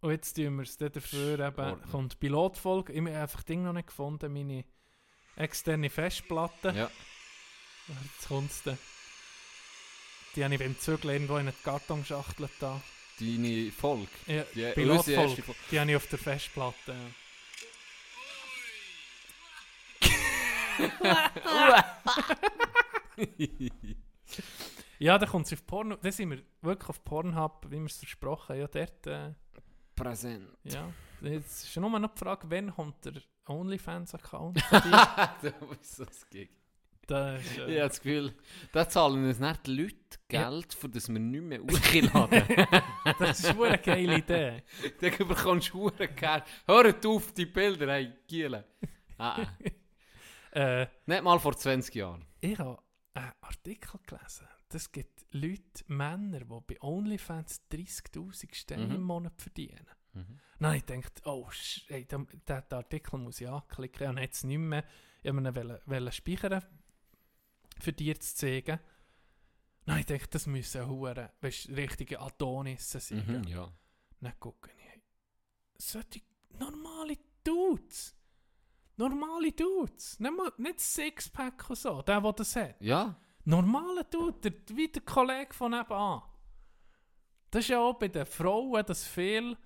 Und 0.00 0.10
jetzt 0.10 0.34
tun 0.34 0.56
wir 0.56 0.62
es 0.62 0.76
dafür, 0.76 1.38
eben, 1.40 1.58
Ordner. 1.58 1.86
kommt 1.90 2.12
die 2.12 2.16
Pilotfolge. 2.18 2.92
Ich 2.92 3.00
habe 3.00 3.10
einfach 3.16 3.42
Ding 3.42 3.64
noch 3.64 3.72
nicht 3.72 3.88
gefunden, 3.88 4.32
meine 4.32 4.64
externe 5.36 5.90
Festplatte. 5.90 6.68
Ja. 6.76 6.90
Jetzt 7.88 8.28
kommt 8.28 8.50
es 8.50 8.62
dann. 8.62 8.78
Die 10.36 10.44
habe 10.44 10.54
ich 10.54 10.60
beim 10.60 10.78
Zügeln 10.78 11.14
irgendwo 11.14 11.34
in 11.38 11.48
einen 11.48 11.62
Kartonschachtel 11.64 12.48
da. 12.60 12.80
Deine 13.18 13.72
Folge. 13.72 14.08
Ja, 14.26 14.44
Die, 14.54 14.72
Pilotfolge, 14.74 15.42
Folge. 15.42 15.60
die 15.70 15.80
habe 15.80 15.90
ich 15.90 15.96
auf 15.96 16.06
der 16.08 16.18
Festplatte. 16.18 16.94
Ja. 21.02 21.94
Ja, 24.98 25.18
da 25.18 25.26
kommt 25.26 25.46
es 25.46 25.52
auf 25.52 25.66
Porno. 25.66 25.96
Da 25.96 26.10
sind 26.10 26.30
wir 26.30 26.42
wirklich 26.62 26.88
auf 26.88 27.04
Pornhub, 27.04 27.66
wie 27.68 27.78
wir 27.78 27.84
es 27.84 27.98
versprochen 27.98 28.54
haben. 28.54 28.60
Ja, 28.60 28.66
dort, 28.66 29.06
äh, 29.06 29.34
Präsent. 29.94 30.48
ja. 30.64 30.90
Jetzt 31.20 31.64
ist 31.64 31.76
nur 31.76 31.98
noch 31.98 32.14
die 32.14 32.18
Frage, 32.18 32.50
wann 32.50 32.74
kommt 32.74 33.04
der 33.04 33.14
OnlyFans-Account? 33.46 34.56
du 35.42 35.52
bist 35.68 35.96
so 35.96 36.04
ein 36.04 36.08
Gig. 36.30 36.50
Das 37.06 37.40
ist, 37.40 37.52
Ich 37.52 37.58
äh, 37.58 37.62
habe 37.62 37.88
das 37.88 38.00
Gefühl, 38.00 38.34
da 38.72 38.88
zahlen 38.88 39.24
uns 39.26 39.38
nicht 39.38 39.66
die 39.66 39.76
Leute 39.76 39.96
Geld, 40.28 40.74
für 40.74 40.88
das 40.88 41.08
wir 41.08 41.20
nicht 41.20 41.42
mehr 41.42 41.60
hochladen. 41.60 42.42
das 43.18 43.40
ist 43.40 43.60
eine 43.60 43.78
geile 43.78 44.18
Idee. 44.18 44.62
Dann 45.00 45.28
bekommst 45.28 45.72
du 45.72 45.90
Geld. 45.90 46.42
Hört 46.66 47.06
auf, 47.06 47.32
die 47.32 47.46
Bilder, 47.46 47.92
hey, 47.92 48.12
Giele. 48.26 48.64
Ah, 49.18 49.42
ah. 49.42 49.46
Äh, 50.52 50.86
Nicht 51.04 51.22
mal 51.22 51.38
vor 51.38 51.54
20 51.54 51.94
Jahren. 51.94 52.24
ich 52.40 52.58
habe 52.58 52.78
einen 53.12 53.32
Artikel 53.42 54.00
gelesen. 54.06 54.48
Das 54.70 54.90
gibt 54.90 55.26
Leute, 55.32 55.84
Männer, 55.86 56.40
die 56.40 56.60
bei 56.66 56.80
OnlyFans 56.80 57.60
30'000 57.70 58.54
Steine 58.54 58.86
Mhm. 58.86 58.94
im 58.94 59.02
Monat 59.02 59.40
verdienen. 59.40 59.86
Mhm. 60.14 60.40
Habe 60.64 60.76
ich 60.78 60.86
gedacht, 60.86 61.20
oh, 61.26 61.46
ey, 61.88 62.06
den, 62.06 62.26
Artikel 62.70 63.18
muss 63.18 63.40
ich 63.42 63.48
anklicken. 63.48 64.08
Und 64.08 64.18
jetzt 64.18 64.44
nicht 64.44 64.56
mehr. 64.58 64.82
Ich 65.22 65.30
wollte 65.34 65.94
ihn 66.04 66.12
speichern, 66.12 66.62
für 67.80 67.92
dir 67.92 68.18
zu 68.18 68.34
zeigen. 68.34 68.78
Habe 69.86 70.00
ich 70.00 70.06
gedacht, 70.06 70.34
das 70.34 70.46
müssen 70.46 70.88
Huren, 70.88 71.28
weißt, 71.40 71.68
richtige 71.70 72.20
Adonisse 72.20 72.98
sein. 73.00 73.24
Mhm, 73.26 73.44
ja. 73.44 73.72
Dann 74.20 74.40
gucke 74.40 74.70
ich, 74.70 75.02
solche 75.78 76.22
normale 76.58 77.16
Dudes. 77.44 78.16
Normale 78.96 79.52
Dudes. 79.52 80.18
Nicht, 80.18 80.36
mal, 80.36 80.52
nicht 80.56 80.80
Sixpack 80.80 81.70
und 81.70 81.76
so, 81.76 82.02
der, 82.02 82.20
der 82.20 82.32
das 82.32 82.56
hat. 82.56 82.80
Ja, 82.80 83.20
Normale 83.44 84.04
Dude, 84.04 84.50
der, 84.50 84.76
wie 84.76 84.88
der 84.88 85.02
Kollege 85.02 85.54
von 85.54 85.70
nebenan. 85.70 86.22
Das 87.50 87.60
ist 87.60 87.68
ja 87.68 87.78
auch 87.78 87.94
bei 87.94 88.08
den 88.08 88.26
Frauen 88.26 88.84
das 88.84 89.04
viel... 89.06 89.56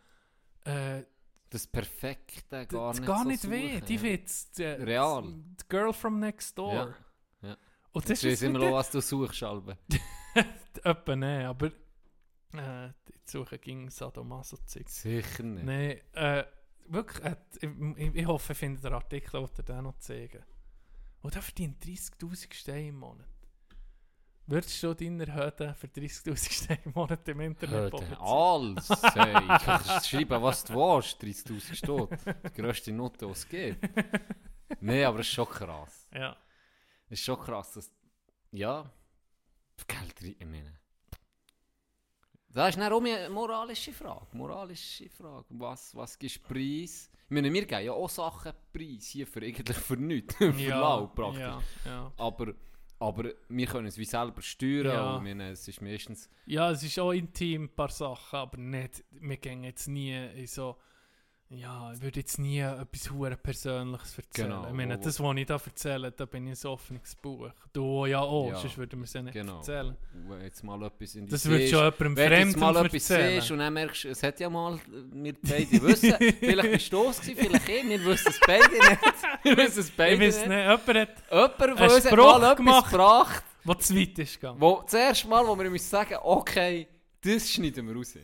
Äh, 0.65 1.05
das 1.49 1.67
Perfekte 1.67 2.67
gar 2.67 2.89
das 2.91 3.01
nicht 3.01 3.07
gar 3.07 3.23
so 3.23 3.29
nicht 3.29 3.51
weh. 3.51 3.75
suchen, 3.75 3.87
Die 3.87 3.95
ja. 3.97 4.03
wird's. 4.03 4.59
Äh, 4.59 4.69
Real. 4.83 5.23
Die 5.25 5.65
Girl 5.69 5.93
from 5.93 6.21
next 6.21 6.57
door. 6.57 6.95
Ja, 7.43 7.49
ja. 7.49 7.57
Und 7.93 8.05
Ich 8.05 8.21
das 8.21 8.25
ist 8.25 8.43
immer 8.43 8.59
noch, 8.59 8.73
was 8.73 8.91
du 8.91 9.01
suchst, 9.01 9.43
Albe. 9.43 9.77
etwa 10.85 11.17
nicht, 11.17 11.45
aber 11.45 11.67
äh, 11.67 12.89
die 13.09 13.15
Suche 13.25 13.59
ging 13.59 13.91
Sadomaso-Zeug. 13.91 14.89
Sicher 14.89 15.43
nicht. 15.43 15.65
Nein, 15.65 16.01
äh, 16.13 16.45
wirklich, 16.89 17.25
äh, 17.25 17.37
ich, 17.61 18.15
ich 18.15 18.27
hoffe, 18.27 18.53
ihr 18.53 18.57
findet 18.57 18.85
den 18.85 18.93
Artikel, 18.93 19.37
oder 19.39 19.63
den 19.63 19.85
noch 19.85 19.99
zeigen. 19.99 20.45
Und 21.23 21.35
der 21.35 21.43
verdient 21.43 21.85
30'000 21.85 22.55
Steine 22.55 22.89
im 22.89 22.99
Monat. 22.99 23.27
Würdest 24.47 24.83
du 24.83 24.95
deiner 24.95 25.33
Hütte 25.33 25.75
für 25.75 25.87
30'000 25.87 26.53
Steine 26.65 26.81
im 26.85 26.93
Monat 26.93 27.29
im 27.29 27.41
Internet 27.41 27.91
publizieren? 27.91 28.21
alles. 28.21 28.89
Hey, 28.89 29.35
ich 29.35 29.63
kann 29.65 30.03
schreiben, 30.03 30.43
was 30.43 30.65
du 30.65 30.75
willst. 30.75 31.23
30.000 31.23 31.75
steht. 31.75 32.37
Die 32.47 32.61
grösste 32.61 32.93
Note, 32.93 33.27
die 33.27 33.33
es 33.33 33.49
gibt. 33.49 33.89
Nein, 34.81 35.05
aber 35.05 35.21
es 35.21 35.27
ist 35.27 35.35
schon 35.35 35.49
krass. 35.49 36.09
Ja. 36.13 36.37
Ist 37.11 37.25
schon 37.25 37.39
krass, 37.39 37.73
dass. 37.73 37.91
Ja. 38.53 38.91
Geld 39.87 40.23
rein, 40.23 40.37
ich 40.39 40.47
meine. 40.47 40.79
Das 42.53 42.71
ist 42.71 42.79
dann 42.79 42.93
auch 42.93 43.01
eine 43.01 43.29
moralische 43.31 43.93
Frage. 43.93 44.27
Moralische 44.33 45.09
Frage. 45.09 45.47
Was, 45.51 45.95
was 45.95 46.19
gibst 46.19 46.37
du 46.37 46.41
Preis? 46.55 47.11
Ich 47.13 47.31
meine, 47.31 47.53
wir 47.53 47.65
geben 47.65 47.85
ja 47.85 47.93
auch 47.93 48.11
Sachen 48.11 48.53
Preis 48.73 49.07
hier 49.07 49.27
für 49.27 49.41
eigentlich 49.41 49.77
für 49.77 49.97
nichts. 49.97 50.35
für 50.37 50.69
lau 50.69 51.07
praktisch. 51.09 51.41
Ja, 51.41 51.63
ja. 51.85 52.13
Aber, 52.17 52.55
aber 52.99 53.31
wir 53.49 53.67
können 53.67 53.87
es 53.87 53.99
wie 53.99 54.05
selber 54.05 54.43
steuern. 54.43 54.87
Ja. 54.87 55.17
Und 55.17 55.25
meine, 55.25 55.51
es 55.51 55.67
ist 55.67 55.81
meistens. 55.81 56.29
ja, 56.47 56.71
es 56.71 56.83
ist 56.83 56.99
auch 56.99 57.13
intim, 57.13 57.65
ein 57.65 57.75
paar 57.75 57.91
Sachen, 57.91 58.37
aber 58.37 58.59
nicht, 58.59 59.05
wir 59.11 59.37
gehen 59.37 59.65
jetzt 59.65 59.87
nie 59.87 60.13
in 60.13 60.47
so, 60.47 60.77
ja, 61.53 61.93
ich 61.93 62.01
würde 62.01 62.21
jetzt 62.21 62.39
nie 62.39 62.61
etwas 62.61 63.11
hure 63.11 63.37
Persönliches 63.37 64.17
erzählen. 64.17 64.49
Genau, 64.51 64.67
Ich 64.69 64.73
meine, 64.73 64.97
wo- 64.99 65.03
das, 65.03 65.19
was 65.21 65.37
ich 65.37 65.47
da 65.47 65.55
erzähle, 65.65 66.13
da 66.13 66.25
bin 66.25 66.47
ich 66.47 66.65
ein 66.65 66.71
offenes 66.71 67.15
Buch. 67.17 67.51
Du 67.73 68.07
ja 68.07 68.21
auch, 68.21 68.51
Ja, 68.51 68.57
sonst 68.57 68.79
würden 68.79 69.01
wir 69.01 69.05
es 69.05 69.13
ja 69.13 69.23
nicht 69.23 69.33
genau. 69.35 69.57
erzählen. 69.57 69.97
Wenn 70.29 70.43
jetzt 70.43 70.63
mal 70.63 70.81
etwas 70.85 71.15
in 71.17 71.27
die 71.27 71.31
Das 71.33 71.45
würde 71.47 71.67
schon 71.67 71.79
jemandem 71.81 72.17
Wenn 72.17 72.31
du 72.31 72.37
jetzt 72.37 72.43
Fremden 72.53 72.61
mal 72.61 72.87
etwas 72.87 73.11
erzählen. 73.11 73.53
und 73.53 73.59
dann 73.59 73.73
merkst 73.75 74.05
du, 74.05 74.09
es 74.11 74.23
hat 74.23 74.39
ja 74.41 74.49
mal, 74.49 74.79
wir 75.13 75.35
beide 75.43 75.83
wissen, 75.83 76.15
vielleicht 76.41 76.71
bist 76.73 76.93
du 76.93 77.09
es 77.09 77.19
vielleicht 77.19 77.69
ich, 77.69 77.89
wir 77.89 78.05
wissen 78.05 78.29
es 78.29 78.41
beide 78.47 78.71
nicht. 78.71 79.01
Wir 79.43 79.57
wissen 79.57 79.81
es 79.81 79.91
beide 79.91 80.15
Ich 80.15 80.21
weiß 80.21 80.37
nicht. 80.41 80.49
nicht, 80.49 80.59
jemand 80.59 80.87
hat, 80.87 81.31
Jemand 81.31 81.79
von 81.79 81.91
uns 81.91 82.05
hat 82.05 82.17
mal 82.17 82.37
etwas 82.43 82.57
gemacht. 82.57 82.91
gebracht, 82.91 83.45
der 83.65 83.79
zu 83.79 83.97
weit 83.97 84.19
ist 84.19 84.35
gegangen. 84.41 84.61
wo 84.61 84.83
das 84.85 84.95
erste 84.95 85.29
Mal, 85.29 85.47
wo 85.47 85.59
wir 85.59 85.71
müssen 85.71 85.89
sagen, 85.89 86.17
okay, 86.23 86.87
das 87.23 87.51
schneiden 87.51 87.89
wir 87.89 87.95
raus. 87.97 88.15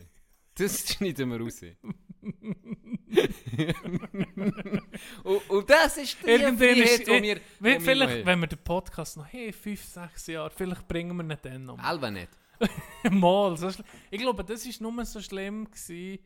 Das 0.55 0.87
schneiden 0.87 1.29
wir 1.31 1.39
raus. 1.41 1.59
und, 5.23 5.49
und 5.49 5.69
das 5.69 5.97
ist 5.97 6.17
die 6.21 6.27
Irgendwann 6.29 6.57
Freiheit, 6.57 6.99
ist- 6.99 7.07
die 7.07 7.21
wir, 7.23 7.35
die 7.35 7.41
Wie, 7.59 7.63
wir 7.65 7.81
vielleicht, 7.81 8.17
haben. 8.19 8.25
wenn 8.25 8.39
wir 8.39 8.47
den 8.47 8.63
Podcast 8.63 9.17
noch 9.17 9.25
hey, 9.27 9.51
5, 9.51 9.83
6 9.83 10.27
Jahre, 10.27 10.51
vielleicht 10.51 10.87
bringen 10.87 11.15
wir 11.15 11.23
ihn 11.23 11.37
dann 11.41 11.65
noch. 11.65 11.83
Selber 11.83 12.11
nicht. 12.11 12.29
Mal, 13.11 13.55
so 13.57 13.69
ich 14.09 14.19
glaube, 14.19 14.43
das 14.43 14.65
war 14.65 14.91
nur 14.91 15.05
so 15.05 15.21
schlimm. 15.21 15.65
Gewesen. 15.65 16.19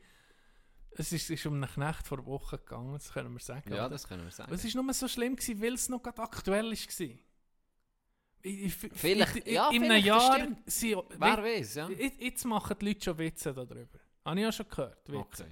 Es 0.97 1.11
ist, 1.13 1.29
ist 1.29 1.45
um 1.45 1.55
eine 1.55 1.67
Knecht 1.67 2.05
vor 2.07 2.25
Woche 2.25 2.57
gegangen, 2.57 2.93
das 2.93 3.11
können 3.13 3.31
wir 3.33 3.39
sagen. 3.39 3.69
Ja, 3.73 3.81
oder? 3.81 3.89
das 3.91 4.07
können 4.07 4.23
wir 4.23 4.31
sagen. 4.31 4.53
Es 4.53 4.75
war 4.75 4.83
nur 4.83 4.93
so 4.93 5.07
schlimm, 5.07 5.35
gewesen, 5.35 5.61
weil 5.61 5.73
es 5.73 5.89
noch 5.89 6.01
gerade 6.01 6.21
aktuell 6.21 6.65
war. 6.65 6.71
Ich, 6.71 6.87
ich, 8.43 8.73
Vielleicht- 8.73 9.35
in, 9.37 9.53
ja, 9.53 9.69
in 9.69 9.83
einem 9.83 10.03
Jahr. 10.03 10.47
Sie, 10.65 10.95
Wer 11.17 11.43
weiß, 11.43 11.75
ja. 11.75 11.89
Jetzt 11.89 12.19
jetzt 12.21 12.45
machen 12.45 12.75
die 12.81 12.85
Leute 12.87 13.03
schon 13.05 13.17
Witze 13.19 13.53
darüber. 13.53 13.99
Habe 14.25 14.39
ich 14.39 14.45
auch 14.47 14.53
schon 14.53 14.67
gehört. 14.69 15.07
Witze. 15.09 15.43
Okay. 15.43 15.51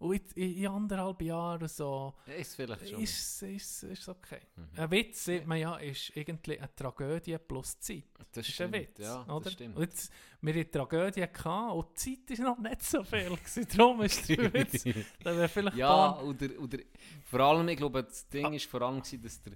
Und 0.00 0.32
in, 0.32 0.56
in 0.56 0.66
anderthalb 0.66 1.20
Jahren 1.20 1.68
so. 1.68 2.14
Ist 2.38 2.56
vielleicht 2.56 2.88
schon. 2.88 3.02
Ist, 3.02 3.42
ist, 3.42 3.82
ist 3.82 4.08
okay. 4.08 4.40
Mhm. 4.56 4.80
Ein 4.80 4.90
Witz, 4.92 5.24
sieht 5.26 5.46
man 5.46 5.58
ja, 5.58 5.76
ist 5.76 6.16
irgendwie 6.16 6.58
eine 6.58 6.74
Tragödie 6.74 7.36
plus 7.36 7.78
Zeit. 7.78 8.04
das 8.32 8.48
ist 8.48 8.60
ein 8.62 8.70
stimmt, 8.70 8.72
Witz. 8.72 8.98
Ja, 8.98 9.22
oder? 9.24 9.40
das 9.44 9.52
stimmt. 9.52 9.76
Und 9.76 9.82
jetzt, 9.82 10.10
wir 10.40 10.54
hatten 10.54 10.70
Tragödie 10.70 11.26
gehabt 11.30 11.74
und 11.74 12.06
die 12.06 12.24
Zeit 12.26 12.38
war 12.38 12.46
noch 12.46 12.58
nicht 12.58 12.82
so 12.82 13.04
viel. 13.04 13.28
Gewesen. 13.28 13.66
Darum 13.76 14.00
ist 14.00 14.26
der 14.26 14.52
Witz. 14.54 14.84
Da 15.22 15.36
wäre 15.36 15.48
vielleicht 15.48 15.76
ja, 15.76 16.18
ein 16.18 16.24
oder, 16.24 16.58
oder 16.58 16.78
vor 17.24 17.40
allem, 17.40 17.68
ich 17.68 17.76
glaube, 17.76 18.02
das 18.02 18.26
Ding 18.26 18.54
ist 18.54 18.64
vor 18.70 18.80
allem, 18.80 19.02
gewesen, 19.02 19.20
dass 19.20 19.42
der, 19.42 19.52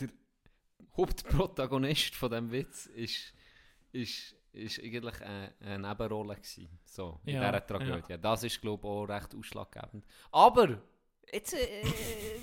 der 0.00 0.08
Hauptprotagonist 0.96 2.16
von 2.16 2.30
diesem 2.30 2.50
Witz 2.50 2.86
ist, 2.86 3.32
ist, 3.92 4.34
ist 4.52 4.78
eigentlich 4.80 5.20
eine, 5.22 5.52
eine 5.64 5.88
Nebenrolle 5.88 6.34
gewesen, 6.36 6.68
so, 6.84 7.20
in 7.24 7.34
Ja, 7.36 7.50
dieser 7.50 7.66
Tragödie. 7.66 8.18
Das 8.20 8.42
ist, 8.44 8.60
glaube 8.60 8.82
ich, 8.86 8.90
auch 8.90 9.04
recht 9.04 9.34
ausschlaggebend. 9.34 10.04
Aber, 10.30 10.78
jetzt, 11.32 11.54
äh, 11.54 11.82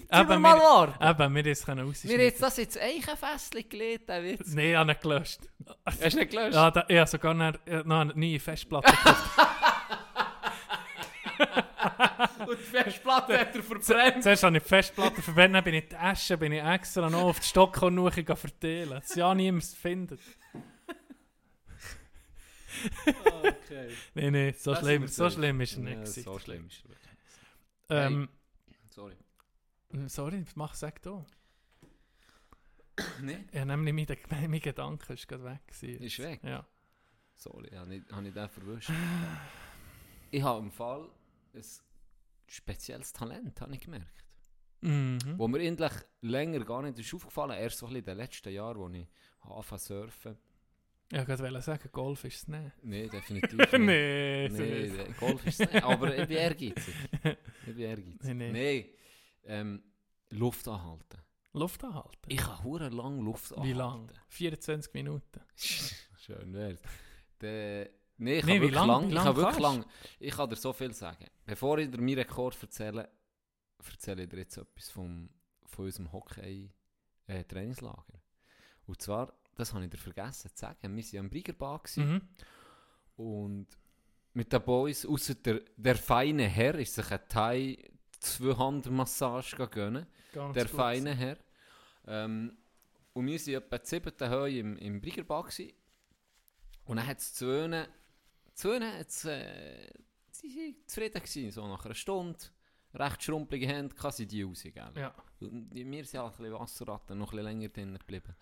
wir 0.10 0.40
mal 0.40 0.56
wir- 0.58 0.62
warten. 0.64 1.04
Eben, 1.24 1.36
wir 1.36 1.56
können 1.56 1.94
Wir 2.04 2.24
jetzt 2.24 2.42
das 2.42 2.58
jetzt 2.58 2.80
Eichenfässchen 2.80 3.70
gelegt, 3.70 4.10
der 4.10 4.24
Witz. 4.24 4.54
Nein, 4.54 4.66
ich 4.72 4.76
habe 4.76 4.92
ihn 4.92 4.98
gelöscht. 5.02 5.40
Hast 5.86 6.02
du 6.14 6.18
nicht 6.18 6.32
gelöscht? 6.32 6.56
Ja, 6.56 6.72
da, 6.72 6.86
ich 6.88 6.98
habe 6.98 7.08
sogar 7.10 7.34
noch, 7.34 7.54
noch 7.86 8.00
eine 8.00 8.14
neue 8.16 8.40
Festplatte 8.40 8.92
gekauft. 8.92 9.30
Und 12.48 12.58
die 12.58 12.64
Festplatte 12.64 13.40
hat 13.40 13.56
er 13.56 13.64
verbrennt. 13.64 14.24
Zuerst 14.24 14.44
habe 14.44 14.58
ich 14.58 14.64
die 14.64 14.70
Festplatte 14.70 15.22
verbrannt, 15.22 15.56
dann 15.56 15.64
bin 15.64 15.76
ich 15.76 15.88
die 15.90 15.96
Asche 15.96 16.38
bin 16.38 16.52
ich 16.52 16.64
extra 16.64 17.10
noch 17.10 17.22
auf 17.24 17.40
die 17.40 17.46
Stockholm 17.46 17.96
noch 17.96 18.12
verteilen, 18.14 18.90
dass 18.90 19.16
ja 19.16 19.34
niemand 19.36 19.64
findet. 19.66 20.20
Okay. 23.06 23.90
Nein, 24.14 24.34
nein, 24.34 24.54
so, 24.58 24.72
Das 24.72 24.80
schlimm, 24.82 25.08
so 25.08 25.30
schlimm 25.30 25.62
ist 25.62 25.74
Ja, 25.74 25.80
nicht. 25.80 25.96
gewesen. 25.96 26.24
so 26.24 26.40
schlimm 26.40 26.68
ist 26.68 26.78
es 26.78 26.84
wirklich. 26.90 27.10
Ähm, 27.90 28.30
Sorry. 28.90 29.16
sorry, 30.08 30.46
mach, 30.56 30.74
sag 30.76 31.02
du. 31.02 31.26
Nein. 33.22 33.48
Ja, 33.54 33.66
nämlich 33.66 33.94
mein, 34.30 34.50
mein 34.52 34.60
Gedanke 34.60 35.14
ist 35.14 35.28
gerade 35.28 35.44
weg. 35.46 35.68
Gewesen. 35.68 36.04
Ist 36.04 36.20
weg? 36.20 36.42
Ja. 36.44 36.66
Sorry, 37.36 37.70
habe 37.72 37.96
ich, 37.96 38.04
habe 38.12 38.28
ich 38.28 38.34
den 38.34 38.50
verwischt. 38.50 38.92
ich 40.32 40.44
habe 40.44 40.60
im 40.60 40.72
Fall 40.72 41.08
ein 41.54 41.64
spezielles 42.48 43.14
Talent, 43.14 43.62
habe 43.62 43.74
ich 43.74 43.80
gemerkt. 43.82 44.26
Mhm. 44.82 45.20
Wo 45.38 45.48
mir 45.48 45.62
endlich 45.62 45.92
länger 46.22 46.64
gar 46.66 46.82
nicht 46.82 47.00
ist 47.00 47.14
aufgefallen 47.14 47.52
erst 47.58 47.78
so 47.80 47.86
ein 47.88 47.94
bisschen 47.94 48.00
in 48.00 48.06
den 48.06 48.18
letzten 48.18 48.50
Jahren, 48.54 48.78
wo 48.78 48.90
ich 48.90 49.08
angefangen 49.42 49.80
zu 49.80 49.88
surfen. 49.88 50.38
Ja, 51.12 51.24
ich 51.24 51.28
wollte 51.40 51.62
sagen, 51.62 51.90
Golf 51.92 52.24
ist 52.26 52.36
es 52.38 52.48
nicht. 52.48 52.72
Nein, 52.84 53.10
definitiv 53.10 53.54
nicht. 53.58 53.74
nee, 53.80 54.48
so 54.50 54.62
Nee, 54.62 54.90
der 54.90 55.14
Golf 55.14 55.46
ist 55.48 55.60
es 55.62 55.72
nicht. 55.72 55.84
Aber 55.84 56.16
ich 56.18 56.28
bin 56.28 56.38
ehrgeizig. 56.38 56.94
Ich 57.68 57.76
bin 57.76 57.80
ehrgeizig. 57.80 58.24
Nee, 58.24 58.34
nee. 58.52 58.96
Nein, 59.42 59.44
ähm, 59.46 59.84
Luft 60.32 60.68
anhalten. 60.68 61.18
Luft 61.54 61.84
anhalten. 61.84 62.18
Ich 62.28 62.38
kann 62.38 62.64
hure 62.64 62.90
lang 62.90 63.20
Luft 63.22 63.52
anhalten. 63.54 63.70
Wie 63.70 63.74
lang? 63.74 64.12
24 64.28 64.94
Minuten. 64.94 65.40
Schön 65.56 66.54
wär's. 66.54 66.80
Der, 67.42 67.90
nee, 68.18 68.38
ich 68.40 68.46
Nee, 68.46 68.60
kann 68.60 68.62
wirklich 68.62 68.76
lang- 68.76 68.88
lang, 68.88 69.10
ich 69.10 69.16
kann 69.16 69.36
wirklich 69.36 69.60
lang, 69.60 69.86
ich 70.20 70.32
kann 70.32 70.48
dir 70.50 70.56
so 70.56 70.74
viel 70.74 70.94
sagen. 70.94 71.26
Bevor 71.46 71.80
ich 71.80 71.90
dir 71.90 71.98
meinen 72.00 72.20
Rekord 72.20 72.56
erzähle, 72.62 73.10
erzähle 73.84 74.24
ich 74.24 74.30
dir 74.30 74.38
jetzt 74.38 74.58
etwas 74.58 74.90
vom, 74.92 75.30
von 75.66 75.86
unserem 75.86 76.12
Hockey-Trainingslager. 76.12 78.22
Und 78.86 79.02
zwar, 79.02 79.34
das 79.60 79.74
habe 79.74 79.84
ich 79.86 79.90
dir 79.92 79.98
vergessen 79.98 80.50
zu 80.54 80.58
sagen, 80.60 80.96
wir 80.96 81.04
waren 81.04 81.20
am 81.20 81.30
Briegerbahn 81.30 81.80
gewesen 81.84 82.14
Mhm. 82.14 82.22
und 83.24 83.68
mit 84.34 84.54
den 84.54 84.62
Boys, 84.64 85.06
außer 85.06 85.36
der, 85.36 85.62
der 85.76 85.96
feine 85.96 86.44
Herr, 86.48 86.76
ist 86.76 86.96
sich 86.96 87.12
ein 87.12 87.20
Thai 87.28 87.78
Zwei-Hand-Massage 88.20 89.56
gönnen 89.70 90.06
der 90.34 90.66
gut. 90.66 90.70
feine 90.76 91.16
Herr. 91.16 91.38
Ähm, 92.08 92.58
und 93.14 93.26
wir 93.28 93.40
waren 93.40 93.54
etwa 93.64 93.78
die 93.78 93.88
siebte 93.88 94.30
Höhe 94.30 94.60
im, 94.60 94.78
im 94.78 95.02
gewesen. 95.02 95.72
Und 96.86 96.98
dann 96.98 97.08
hat 97.08 97.18
es 97.20 97.34
zwei, 97.34 97.88
zwei 98.54 98.80
hat's, 98.80 99.26
äh, 99.26 99.90
sie 100.32 100.48
waren 100.56 100.76
zufrieden 100.88 101.22
gewesen, 101.22 101.52
so 101.52 101.68
nach 101.68 101.86
einer 101.86 101.96
Stunde. 101.96 102.40
Recht 102.94 103.22
schrumpelige 103.24 103.68
Hände, 103.68 103.94
kann 103.96 104.12
sie 104.12 104.26
die 104.26 104.42
raus, 104.42 104.64
gell? 104.64 104.74
Ja. 104.96 105.14
Und 105.42 105.74
Wir 105.74 105.84
sind 106.06 106.20
halt 106.22 106.34
ein 106.34 106.38
bisschen 106.38 106.54
Wasserratten, 106.54 107.18
noch 107.20 107.28
ein 107.28 107.38
bisschen 107.38 107.46
länger 107.46 107.70
drinnen 107.70 108.00
geblieben. 108.00 108.36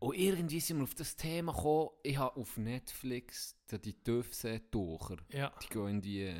Und 0.00 0.16
irgendwie 0.16 0.60
sind 0.60 0.78
wir 0.78 0.84
auf 0.84 0.94
das 0.94 1.16
Thema 1.16 1.52
gekommen, 1.52 1.90
ich 2.02 2.16
habe 2.16 2.36
auf 2.40 2.56
Netflix 2.56 3.56
die, 3.70 4.02
Döfse-Tucher, 4.02 5.16
Ja. 5.32 5.52
die 5.62 5.68
gehen 5.68 5.88
in 5.88 6.00
die... 6.00 6.34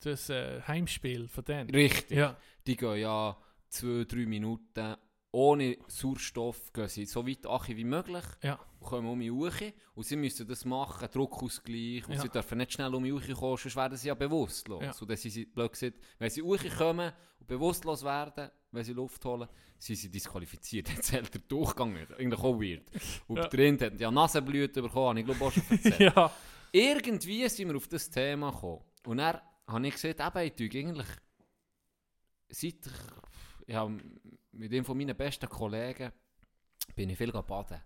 Das 0.00 0.30
äh, 0.30 0.60
Heimspiel 0.62 1.28
von 1.28 1.44
denen. 1.44 1.70
Richtig. 1.70 2.16
Ja. 2.18 2.36
Die 2.66 2.76
gehen 2.76 2.96
ja 3.00 3.36
zwei, 3.68 4.04
drei 4.04 4.26
Minuten 4.26 4.96
ohne 5.32 5.78
Sauerstoff, 5.88 6.72
gehen 6.74 6.88
sie 6.88 7.06
so 7.06 7.26
weit 7.26 7.46
achi 7.46 7.74
wie 7.76 7.84
möglich 7.84 8.24
Ja. 8.42 8.60
und 8.78 8.86
kommen 8.86 9.08
um 9.08 9.18
mich 9.18 9.30
hoch. 9.30 9.72
Und 9.94 10.04
sie 10.06 10.14
müssen 10.16 10.46
das 10.46 10.64
machen, 10.66 11.08
Druckausgleich. 11.10 12.06
Und 12.06 12.14
Ja. 12.14 12.20
sie 12.20 12.28
dürfen 12.28 12.58
nicht 12.58 12.72
schnell 12.74 12.94
um 12.94 13.02
mich 13.02 13.12
hochkommen, 13.12 13.56
sonst 13.56 13.74
werden 13.76 13.96
sie 13.96 14.08
ja 14.08 14.14
bewusstlos. 14.14 14.82
Ja. 14.82 14.92
Und 15.00 15.08
dann 15.10 15.16
sind 15.16 15.30
sie, 15.30 15.46
blöd 15.46 15.72
gesagt, 15.72 15.98
wenn 16.18 16.28
sie 16.30 16.42
hochkommen 16.42 17.12
und 17.40 17.46
bewusstlos 17.46 18.04
werden, 18.04 18.50
wenn 18.72 18.84
sie 18.84 18.92
Luft 18.92 19.24
holen, 19.24 19.48
sind 19.78 19.96
sie 19.96 20.10
disqualifiziert. 20.10 20.86
Dann 20.94 21.02
zählt 21.02 21.32
der 21.34 21.40
Durchgang 21.42 21.92
nicht. 21.94 22.12
Eigentlich 22.12 22.40
auch 22.40 22.58
weird. 22.60 22.84
Und 23.26 23.38
Ja. 23.38 23.48
drin 23.48 23.80
hat 23.80 23.98
ja 24.00 24.10
Nasenblüten 24.10 24.82
bekommen, 24.82 25.16
ich 25.18 25.24
glaube 25.24 25.44
auch 25.44 25.50
schon 25.52 25.62
erzählt. 25.70 25.98
ja. 26.16 26.30
Irgendwie 26.70 27.48
sind 27.48 27.68
wir 27.68 27.76
auf 27.76 27.88
das 27.88 28.08
Thema 28.08 28.50
gekommen. 28.50 28.82
Und 29.06 29.16
dann 29.18 29.40
habe 29.66 29.86
ich 29.88 29.94
gesagt, 29.94 30.20
eben, 30.20 30.52
ich 30.56 30.76
eigentlich, 30.76 31.06
seit 32.50 32.76
ich, 33.66 33.74
habe 33.74 33.98
mit 34.52 34.72
einem 34.72 34.84
von 34.84 34.96
meinen 34.96 35.16
besten 35.16 35.48
Kollegen 35.48 36.12
bin 36.94 37.10
ich 37.10 37.18
viel 37.18 37.32
baden. 37.32 37.80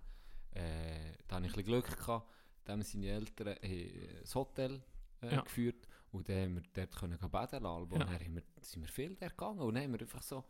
Äh, 0.52 1.12
da 1.28 1.36
hatte 1.36 1.46
ich 1.46 1.52
ein 1.52 1.56
bisschen 1.56 1.64
Glück 1.64 1.96
gehabt. 1.98 2.28
Dann 2.64 2.80
haben 2.80 2.82
seine 2.82 3.06
Eltern 3.08 3.48
haben 3.62 4.18
das 4.22 4.34
Hotel 4.34 4.82
äh, 5.22 5.34
Ja. 5.34 5.40
geführt 5.42 5.86
und 6.12 6.28
dann 6.28 6.36
haben 6.42 6.54
wir 6.56 6.62
dort 6.72 6.96
können 6.96 7.18
baden 7.30 7.62
lassen. 7.62 7.82
Und 7.82 7.92
Ja. 7.92 7.98
dann 8.04 8.34
wir, 8.34 8.42
sind 8.60 8.82
wir 8.82 8.88
viel 8.88 9.14
dort 9.14 9.36
gegangen 9.36 9.60
und 9.60 9.74
dann 9.74 9.84
haben 9.84 9.92
wir 9.92 10.00
einfach 10.00 10.22
so 10.22 10.44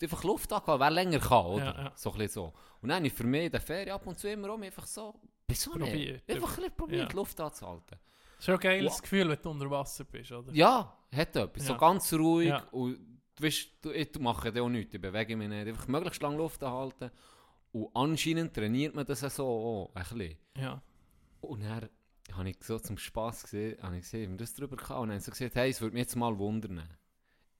einfach 0.00 0.22
Luft 0.24 0.52
angehauen, 0.52 0.80
wer 0.80 0.90
länger 0.90 1.18
kann, 1.18 1.46
oder? 1.46 1.64
Ja, 1.64 1.82
ja. 1.84 1.92
So 1.96 2.12
ein 2.12 2.18
bisschen 2.18 2.32
so. 2.44 2.52
Und 2.80 2.88
dann 2.88 2.98
habe 2.98 3.06
ich 3.08 3.12
für 3.12 3.24
mich 3.24 3.46
in 3.46 3.50
der 3.50 3.60
Ferien 3.60 3.90
ab 3.94 4.06
und 4.06 4.18
zu 4.18 4.30
immer 4.30 4.52
um 4.54 4.62
einfach 4.62 4.86
so, 4.86 5.20
wieso 5.48 5.74
nicht? 5.76 6.22
Einfach 6.28 6.50
ein 6.50 6.56
bisschen 6.56 6.76
probiert, 6.76 7.10
Ja. 7.10 7.16
Luft 7.16 7.40
anzuhalten. 7.40 7.98
Schon 8.38 8.54
ein 8.54 8.60
geiles 8.60 8.92
Wow. 8.92 9.02
Gefühl, 9.02 9.28
wenn 9.28 9.42
du 9.42 9.50
unter 9.50 9.70
Wasser 9.70 10.04
bist, 10.04 10.30
oder? 10.30 10.52
Ja, 10.52 10.96
hat 11.12 11.34
etwas. 11.34 11.66
So 11.66 11.76
ganz 11.76 12.12
ruhig. 12.12 12.54
Und 12.70 13.17
du, 13.38 13.44
weißt, 13.44 13.68
du, 13.82 13.90
ich 13.92 14.18
mache 14.18 14.52
da 14.52 14.62
auch 14.62 14.68
nichts, 14.68 14.94
ich 14.94 15.00
bewege 15.00 15.36
mich 15.36 15.48
nicht. 15.48 15.66
Einfach 15.68 15.88
möglichst 15.88 16.22
lange 16.22 16.36
Luft 16.36 16.62
anhalten. 16.62 17.10
Und 17.72 17.90
anscheinend 17.94 18.54
trainiert 18.54 18.94
man 18.94 19.06
das 19.06 19.20
so 19.20 19.46
auch, 19.46 19.94
ein 19.94 20.02
bisschen. 20.02 20.36
Ja. 20.56 20.82
Und 21.40 21.62
dann 21.62 21.88
habe 22.32 22.50
ich 22.50 22.56
so 22.62 22.78
zum 22.78 22.98
Spass 22.98 23.42
gesehen, 23.44 23.80
habe 23.82 23.96
ich 23.96 24.02
gesehen, 24.02 24.28
wie 24.28 24.34
wir 24.34 24.38
das 24.38 24.54
drüber 24.54 24.76
hatten. 24.76 25.00
Und 25.02 25.08
dann 25.10 25.20
sie 25.20 25.30
gesagt, 25.30 25.54
hey, 25.54 25.70
es 25.70 25.80
würde 25.80 25.94
mich 25.94 26.02
jetzt 26.02 26.16
mal 26.16 26.36
wundern. 26.38 26.82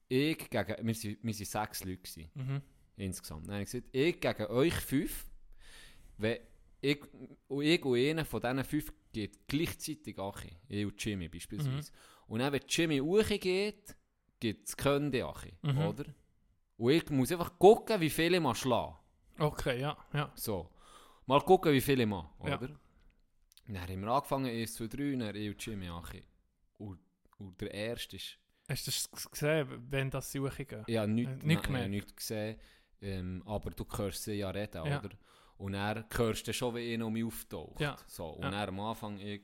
Ich 0.09 0.39
gegen, 0.39 0.69
wir 0.69 0.77
waren 0.79 1.19
wir 1.23 1.35
sind 1.35 1.47
sechs 1.49 1.85
Leute 1.85 1.99
gewesen, 1.99 2.31
Mhm. 2.35 2.63
insgesamt. 2.97 3.47
Dann 3.47 3.55
habe 3.55 3.63
ich 3.65 3.71
gesagt, 3.71 3.89
ich 3.93 4.21
gegen 4.21 4.47
euch 4.47 4.75
fünf, 4.75 5.27
wenn 6.17 6.39
ich, 6.81 7.01
und 7.49 7.63
ich 7.65 7.85
und 7.85 7.99
einer 7.99 8.25
von 8.25 8.41
diesen 8.41 8.65
fünf 8.65 8.93
geht 9.13 9.47
gleichzeitig 9.49 10.17
Achi. 10.19 10.57
Ich 10.69 10.87
und 10.87 11.05
Jimmy 11.05 11.29
beispielsweise. 11.29 11.93
Und 12.27 12.39
dann, 12.41 12.53
wenn 12.53 12.63
Jimmy 12.69 12.99
hochgeht, 12.99 13.97
geht 14.41 14.67
es 14.67 14.77
Könde 14.77 15.25
Achi, 15.27 15.53
Mhm. 15.63 15.79
oder? 15.79 16.05
Und 16.77 16.93
ich 16.93 17.11
muss 17.11 17.33
einfach 17.33 17.59
gucken, 17.59 18.01
wie 18.01 18.11
viel 18.11 18.35
ich 18.35 18.41
mal 18.41 18.55
schlagen. 18.55 18.97
Okay, 19.39 19.81
ja. 19.81 19.97
ja. 20.13 20.31
So. 20.35 20.71
Mal 21.27 21.41
gucken, 21.43 21.73
wie 21.73 21.81
viel 21.81 22.01
ich 22.01 22.07
mache, 22.07 22.29
Ja. 22.47 22.57
oder? 22.57 22.69
Dann 23.67 23.81
haben 23.83 24.01
wir 24.01 24.09
angefangen, 24.09 24.47
1, 24.47 24.75
2, 24.75 24.87
3, 24.87 25.17
dann 25.17 25.35
ich 25.37 25.49
und 25.51 25.65
Jimmy 25.67 25.89
Achi. 25.89 26.25
Und, 26.79 27.01
und 27.39 27.61
der 27.61 27.73
erste 27.73 28.17
ist, 28.17 28.39
Hast 28.69 28.87
du 28.87 28.91
das 28.91 29.31
gesehen, 29.31 29.87
wenn 29.91 30.11
das 30.11 30.35
hochgehen? 30.35 30.85
ich 30.87 30.97
habe 30.99 31.11
nichts, 31.11 31.43
Äh, 31.43 31.47
nicht 31.47 31.69
habe 31.69 31.89
nichts 31.89 32.15
gesehen, 32.17 32.59
ähm, 33.01 33.43
aber 33.47 33.71
du 33.71 33.85
hörst 33.97 34.25
sie 34.25 34.35
ja 34.35 34.51
reden, 34.51 34.85
Ja. 34.87 34.99
oder? 35.01 35.11
Und 35.57 35.73
dann 35.73 36.05
hörst 36.15 36.47
du 36.47 36.53
schon, 36.53 36.75
wie 36.77 36.95
einer 36.95 37.07
um 37.07 37.13
mich 37.15 37.25
auftaucht. 37.25 37.81
Ja. 37.81 37.97
So. 38.07 38.27
Und 38.29 38.53
Ja. 38.53 38.65
am 38.67 38.79
Anfang, 38.81 39.19
ich, 39.19 39.43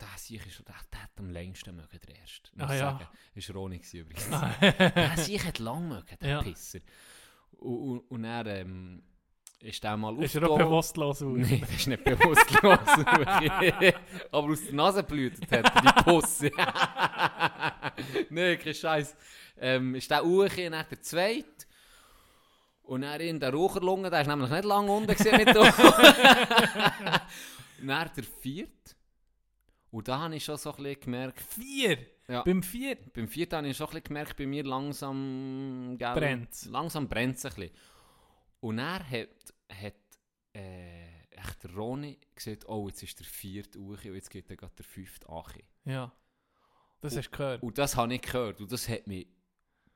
der 0.00 0.08
Sieg 0.16 0.46
ist 0.46 0.58
der, 0.66 0.74
der 0.92 1.02
hat 1.02 1.10
am 1.18 1.30
längsten 1.30 1.74
mögen, 1.76 1.98
der 2.06 2.16
erste. 2.16 2.50
Muss 2.54 2.68
Ah, 2.70 2.72
ja. 2.74 2.78
sagen. 2.92 3.06
Das 3.34 3.48
war 3.48 3.56
Roni 3.56 3.78
gewesen 3.78 4.00
übrigens. 4.00 4.28
der 4.30 5.16
Sieg 5.16 5.44
hat 5.44 5.58
lang 5.58 5.88
mögen, 5.88 6.16
der 6.20 6.28
Ja. 6.30 6.42
Pisser. 6.42 6.78
Und, 7.58 7.76
und, 7.78 7.98
und 8.10 8.22
dann 8.22 8.46
ähm, 8.46 9.02
ist 9.60 9.82
der 9.82 9.96
mal 9.96 10.16
Ist 10.22 10.36
er 10.36 10.48
auch 10.48 10.56
bewusstlos 10.58 11.20
aus? 11.22 11.36
Nein, 11.36 11.60
das 11.60 11.70
ist 11.70 11.86
nicht 11.88 12.04
bewusstlos. 12.04 12.78
Aber 14.30 14.52
aus 14.52 14.64
der 14.64 14.74
Nase 14.74 15.02
blutet 15.02 15.50
hat 15.50 15.74
er 15.74 15.82
die 15.82 16.02
Pusse. 16.04 16.50
Nein, 18.30 18.58
kein 18.58 18.74
Scheiß. 18.74 19.16
Ähm, 19.60 19.96
ist 19.96 20.08
der 20.10 20.24
Uche 20.24 20.66
und 20.66 20.72
dann 20.72 20.86
der 20.88 21.02
Zweite. 21.02 21.66
Und 22.84 23.02
dann 23.02 23.20
in 23.20 23.40
der 23.40 23.52
Raucherlunge, 23.52 24.08
der 24.10 24.20
ist 24.22 24.28
nämlich 24.28 24.48
nicht 24.50 24.64
lange 24.64 24.90
unten 24.92 25.08
mit 25.08 25.18
uns. 25.56 25.76
dann 27.82 28.10
der 28.16 28.24
Vierte. 28.40 28.72
Und 29.90 30.08
da 30.08 30.18
habe 30.18 30.36
ich 30.36 30.44
schon 30.44 30.56
so 30.56 30.70
ein 30.74 30.82
bisschen 30.82 31.00
gemerkt, 31.00 31.40
Vier! 31.40 31.98
Ja. 32.28 32.42
Beim 32.42 32.62
vier? 32.62 32.96
beim 33.14 33.26
Vierten 33.26 33.56
habe 33.56 33.68
ich 33.68 33.76
schon 33.76 33.86
ein 33.86 33.92
bisschen 33.92 34.04
gemerkt, 34.04 34.36
bei 34.36 34.46
mir 34.46 34.62
langsam... 34.62 35.96
gell, 35.98 36.14
Brennt's. 36.14 36.66
Langsam 36.66 37.08
brennt 37.08 37.38
es 37.38 37.46
ein 37.46 37.54
bisschen. 37.54 37.70
Und 38.60 38.78
er 38.78 39.08
hat, 39.08 39.28
hat 39.72 39.94
äh, 40.52 41.06
echt 41.30 41.64
der 41.64 41.74
Roni 41.74 42.18
gesagt, 42.34 42.68
oh, 42.68 42.86
jetzt 42.88 43.02
ist 43.02 43.18
der 43.18 43.26
vierte 43.26 43.78
Uchi 43.78 44.10
und 44.10 44.16
jetzt 44.16 44.28
geht 44.28 44.50
dann 44.50 44.58
gerade 44.58 44.74
der 44.76 44.84
fünfte 44.84 45.26
Achi. 45.30 45.64
Ja. 45.86 46.12
Das 47.00 47.16
hast 47.16 47.28
du 47.28 47.36
gehört. 47.36 47.62
Und 47.62 47.78
das 47.78 47.96
habe 47.96 48.12
ich 48.12 48.20
gehört 48.20 48.60
und 48.60 48.70
das 48.70 48.88
hat 48.90 49.06
mich 49.06 49.26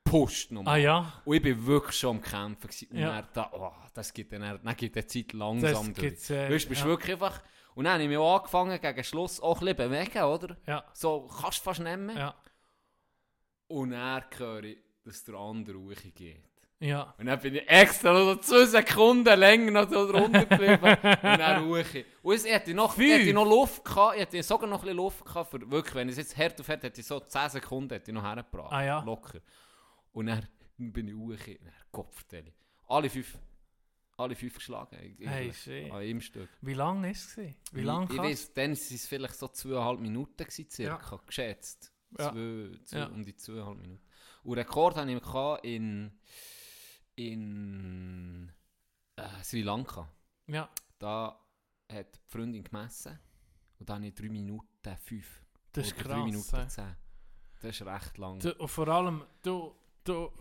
gepusht. 0.03 0.51
Ah 0.65 0.77
ja? 0.77 1.21
Und 1.25 1.35
ich 1.35 1.41
bin 1.41 1.65
wirklich 1.67 1.97
schon 1.97 2.17
am 2.17 2.21
Kämpfen. 2.23 2.67
Gewesen. 2.67 2.87
Und 2.91 2.97
Ja. 2.97 3.21
dann, 3.21 3.29
da, 3.33 3.51
oh, 3.53 3.73
das 3.93 4.11
geht 4.11 4.31
dann, 4.31 4.41
dann 4.41 4.75
geht 4.75 4.95
die 4.95 5.05
Zeit 5.05 5.33
langsam 5.33 5.93
Das 5.93 6.01
gibt's, 6.01 6.29
äh, 6.31 6.49
Weißt 6.49 6.65
du, 6.65 6.69
bist 6.69 6.81
ja. 6.81 6.87
wirklich 6.87 7.13
einfach... 7.13 7.43
Und 7.75 7.85
dann 7.85 7.93
habe 7.93 8.03
ich 8.03 8.09
mich 8.09 8.17
auch 8.17 8.37
angefangen, 8.37 8.79
gegen 8.79 9.03
Schluss 9.03 9.39
auch 9.39 9.61
ein 9.61 9.65
bisschen 9.65 9.89
bewegen, 9.89 10.23
oder? 10.23 10.57
Ja. 10.67 10.83
So, 10.93 11.29
kannst 11.41 11.59
du 11.59 11.63
fast 11.63 11.79
nehmen. 11.79 12.15
Ja. 12.15 12.35
Und 13.67 13.91
dann 13.91 14.23
höre 14.37 14.63
ich, 14.63 14.77
dass 15.03 15.23
der 15.23 15.35
andere 15.35 15.77
Uchi 15.77 16.11
geht. 16.11 16.43
Ja. 16.79 17.13
Und 17.17 17.27
dann 17.27 17.39
bin 17.39 17.55
ich 17.55 17.69
extra 17.69 18.11
noch 18.11 18.25
so 18.25 18.35
zwei 18.35 18.65
Sekunden 18.65 19.39
länger 19.39 19.71
noch 19.71 19.89
so 19.89 20.11
drunter 20.11 20.45
geblieben. 20.45 20.83
und 20.83 21.39
dann 21.39 21.63
ruhig. 21.63 22.05
Und 22.21 22.35
es, 22.35 22.43
ich 22.43 22.51
hätte 22.51 22.73
noch, 22.73 22.97
ich 22.97 23.09
hätte 23.09 23.33
noch 23.33 23.45
Luft 23.45 23.85
gehabt, 23.85 24.15
ich 24.15 24.21
hätte 24.21 24.43
sogar 24.43 24.69
noch 24.69 24.79
ein 24.79 24.81
bisschen 24.81 24.97
Luft 24.97 25.25
gehabt, 25.25 25.49
für, 25.49 25.71
wirklich, 25.71 25.95
wenn 25.95 26.09
es 26.09 26.17
jetzt 26.17 26.37
hart 26.37 26.59
auf 26.59 26.67
hart 26.67 26.83
hätte 26.83 26.99
ich 26.99 27.07
so 27.07 27.21
10 27.21 27.51
Sekunden 27.51 27.93
hätte 27.93 28.11
ich 28.11 28.15
noch 28.15 28.23
hergebracht. 28.23 28.73
Ah 28.73 28.83
ja. 28.83 28.99
Locker. 29.01 29.39
Und 30.11 30.25
dann 30.25 30.45
bin 30.77 31.07
ich 31.07 31.15
ruhig, 31.15 31.47
und 31.47 31.65
dann 31.65 31.73
Kopfteile. 31.89 32.51
Alle 32.87 33.09
fünf, 33.09 33.37
alle 34.17 34.35
fünf 34.35 34.55
geschlagen. 34.55 34.95
eigentlich, 34.95 35.29
Hey, 35.29 35.53
shit. 35.53 35.91
An 35.91 35.97
einem 35.97 36.21
Stück. 36.21 36.49
Wie 36.61 36.73
lange 36.73 37.03
war 37.03 37.11
es? 37.11 37.37
Wie 37.37 37.81
lange 37.81 38.05
Ich, 38.05 38.11
ich 38.11 38.17
weiss, 38.17 38.53
dann 38.53 38.71
waren 38.71 38.71
es 38.71 39.07
vielleicht 39.07 39.35
so 39.35 39.47
zweieinhalb 39.47 39.99
Minuten 39.99 40.37
gewesen, 40.37 40.69
circa, 40.69 41.17
geschätzt. 41.25 41.91
Ja. 42.17 42.31
Zwei, 42.31 42.71
zwei, 42.85 42.97
Ja. 42.97 43.07
Um 43.07 43.23
die 43.23 43.35
zweieinhalb 43.35 43.77
Minuten. 43.77 44.03
Und 44.43 44.57
Rekord 44.57 44.95
hatte 44.95 45.11
ich 45.11 45.69
in, 45.71 46.11
in 47.15 48.51
äh, 49.15 49.43
Sri 49.43 49.61
Lanka. 49.61 50.09
Ja. 50.47 50.69
Da 50.99 51.39
hat 51.91 52.15
die 52.15 52.19
Freundin 52.31 52.63
gemessen 52.63 53.19
und 53.79 53.89
da 53.89 53.95
habe 53.95 54.07
ich 54.07 54.13
3 54.13 54.29
Minuten 54.29 54.97
5. 54.97 55.45
Das 55.73 55.87
ist 55.87 55.95
krass. 55.95 56.13
3 56.13 56.23
Minuten 56.23 56.55
ey. 56.55 56.67
10. 56.67 56.95
Das 57.61 57.75
ist 57.79 57.85
recht 57.85 58.17
lang. 58.17 58.39
Du, 58.39 58.53
und 58.53 58.67
vor 58.67 58.87
allem, 58.87 59.23
du, 59.41 59.75
du, 60.03 60.31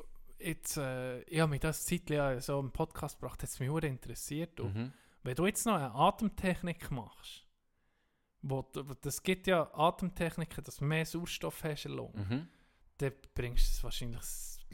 jetzt, 0.45 0.77
äh, 0.77 1.21
ich 1.23 1.41
habe 1.41 1.51
mich 1.51 1.61
das 1.61 1.85
Zeitchen 1.85 2.17
ja 2.17 2.41
so 2.41 2.59
im 2.61 2.71
Podcast 2.71 3.19
gebracht, 3.21 3.43
hat 3.43 3.49
es 3.49 3.59
mich 3.61 3.71
auch 3.71 3.79
interessiert. 3.79 4.59
Und 4.61 4.75
Mhm. 4.75 4.93
Wenn 5.25 5.37
du 5.37 5.47
jetzt 5.47 5.65
noch 5.67 5.75
eine 5.77 5.95
Atemtechnik 5.95 6.91
machst, 6.91 7.47
wo, 8.43 8.63
das 9.01 9.23
gibt 9.23 9.47
ja 9.47 9.71
Atemtechniken, 9.73 10.65
dass 10.65 10.77
du 10.79 10.85
mehr 10.85 11.07
Sauerstoff 11.07 11.63
hast 11.63 11.85
in 11.87 11.93
der 11.93 11.97
Lunge, 11.99 12.19
Mhm. 12.29 12.49
dann 12.99 13.13
bringst 13.35 13.69
du 13.69 13.71
es 13.73 13.85
wahrscheinlich 13.85 14.21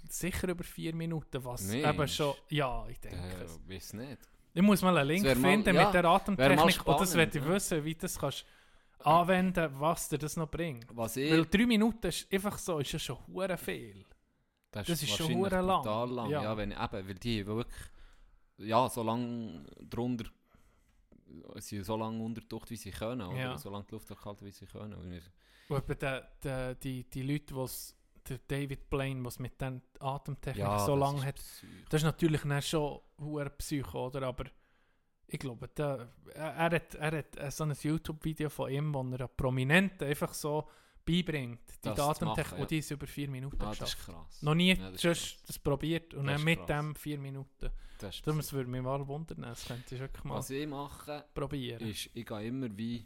sicher 0.08 0.48
über 0.48 0.64
vier 0.64 0.94
Minuten, 0.94 1.44
was 1.44 1.64
Nee, 1.64 1.84
eben 1.84 2.08
schon, 2.08 2.34
ja, 2.48 2.86
ich 2.88 2.98
denke 3.00 3.42
es. 3.44 3.56
Äh, 3.58 3.68
weiß 3.74 3.92
nicht. 3.94 4.18
Ich 4.54 4.62
muss 4.62 4.80
mal 4.80 4.96
einen 4.96 5.06
Link 5.08 5.24
mal- 5.24 5.36
finden 5.36 5.74
ja, 5.76 5.84
mit 5.84 5.94
der 5.94 6.04
Atemtechnik 6.06 6.58
und 6.60 6.66
das 6.66 6.74
spannend, 6.76 7.14
werde 7.14 7.38
ich 7.38 7.44
ja. 7.44 7.50
wissen, 7.50 7.84
wie 7.84 7.94
du 7.94 8.00
das 8.00 8.18
kannst 8.18 8.46
anwenden, 9.00 9.70
was 9.78 10.08
dir 10.08 10.18
das 10.18 10.36
noch 10.36 10.50
bringt. 10.50 10.86
Was 10.96 11.16
ich, 11.16 11.30
Weil 11.30 11.44
drei 11.46 11.66
Minuten 11.66 12.06
ist 12.06 12.32
einfach 12.32 12.56
so, 12.58 12.78
ist 12.78 12.90
ja 12.92 12.98
schon 12.98 13.18
hure 13.28 13.56
viel. 13.58 14.04
Das 14.70 14.86
das 14.86 15.02
ist 15.02 15.16
schon 15.16 15.34
hure 15.34 15.60
lang. 15.60 15.82
brutal 15.82 16.10
lang. 16.10 16.30
Ja. 16.30 16.42
Ja. 16.42 16.56
wenn, 16.56 16.72
eben, 16.72 17.08
weil 17.08 17.14
die 17.14 17.46
wirklich 17.46 17.74
ja, 18.58 18.88
so 18.88 19.02
lange 19.02 19.64
drunter 19.88 20.24
sie 21.56 21.82
so 21.82 21.96
lange 21.96 22.22
untertaucht, 22.22 22.70
wie 22.70 22.76
sie 22.76 22.90
können. 22.90 23.22
Oder? 23.22 23.38
Ja. 23.38 23.58
So 23.58 23.70
lange 23.70 23.84
die 23.84 23.94
Luft 23.94 24.08
gehalten, 24.08 24.44
wie 24.44 24.50
sie 24.50 24.66
können. 24.66 24.94
Und 24.94 25.12
eben 25.12 25.98
der, 25.98 26.28
der, 26.42 26.74
die, 26.74 27.04
die 27.04 27.22
Leute, 27.22 27.54
die 27.54 27.66
der 28.28 28.38
David 28.46 28.90
Blaine, 28.90 29.24
was 29.24 29.38
mit 29.38 29.60
den 29.60 29.82
Atemtechnik 30.00 30.58
Ja, 30.58 30.78
so 30.80 30.94
lange 30.94 31.24
hat. 31.24 31.36
Psycho. 31.36 31.72
Das 31.88 32.02
ist 32.02 32.04
natürlich 32.04 32.42
dann 32.42 32.62
schon 32.62 33.00
hure 33.18 33.50
Psycho, 33.50 34.06
oder? 34.06 34.22
Aber 34.26 34.44
ich 35.26 35.38
glaube, 35.38 35.68
da, 35.74 36.08
er, 36.34 36.54
er 36.54 36.70
hat, 36.70 36.94
er 36.94 37.18
hat 37.18 37.36
äh, 37.36 37.50
so 37.50 37.64
ein 37.64 37.74
YouTube-Video 37.80 38.50
von 38.50 38.70
ihm, 38.70 38.92
wo 38.92 39.02
er 39.02 39.28
Prominenten 39.28 40.08
einfach 40.08 40.34
so 40.34 40.68
beibringt, 41.22 41.60
die 41.84 41.88
Das 41.88 41.98
ja. 42.20 42.56
und 42.58 42.70
die 42.70 42.78
ist 42.78 42.90
über 42.90 43.06
vier 43.06 43.28
Minuten 43.30 43.56
Ah, 43.60 43.66
das 43.70 43.78
geschafft. 43.80 43.98
ist 43.98 44.04
krass. 44.06 44.42
Noch 44.42 44.54
nie 44.54 44.74
Ja, 44.74 44.90
das 44.90 45.04
ist 45.04 45.48
das 45.48 45.58
probiert 45.58 46.14
und 46.14 46.26
Das 46.26 46.36
dann 46.36 46.44
mit 46.44 46.58
krass. 46.58 46.66
dem 46.66 46.94
vier 46.94 47.18
Minuten. 47.18 47.70
Das 47.98 48.20
es 48.24 48.52
würde 48.52 48.70
mich 48.70 48.82
mal 48.82 49.06
wundern, 49.06 49.42
das 49.42 49.64
könnte 49.66 49.94
ich 49.94 50.00
wirklich 50.00 50.24
mal 50.24 50.36
Was 50.36 50.50
ich 50.50 50.66
mache, 50.68 51.24
probieren. 51.34 51.80
ist, 51.88 52.10
ich 52.14 52.24
gehe 52.26 52.46
immer 52.46 52.68
wie, 52.76 53.04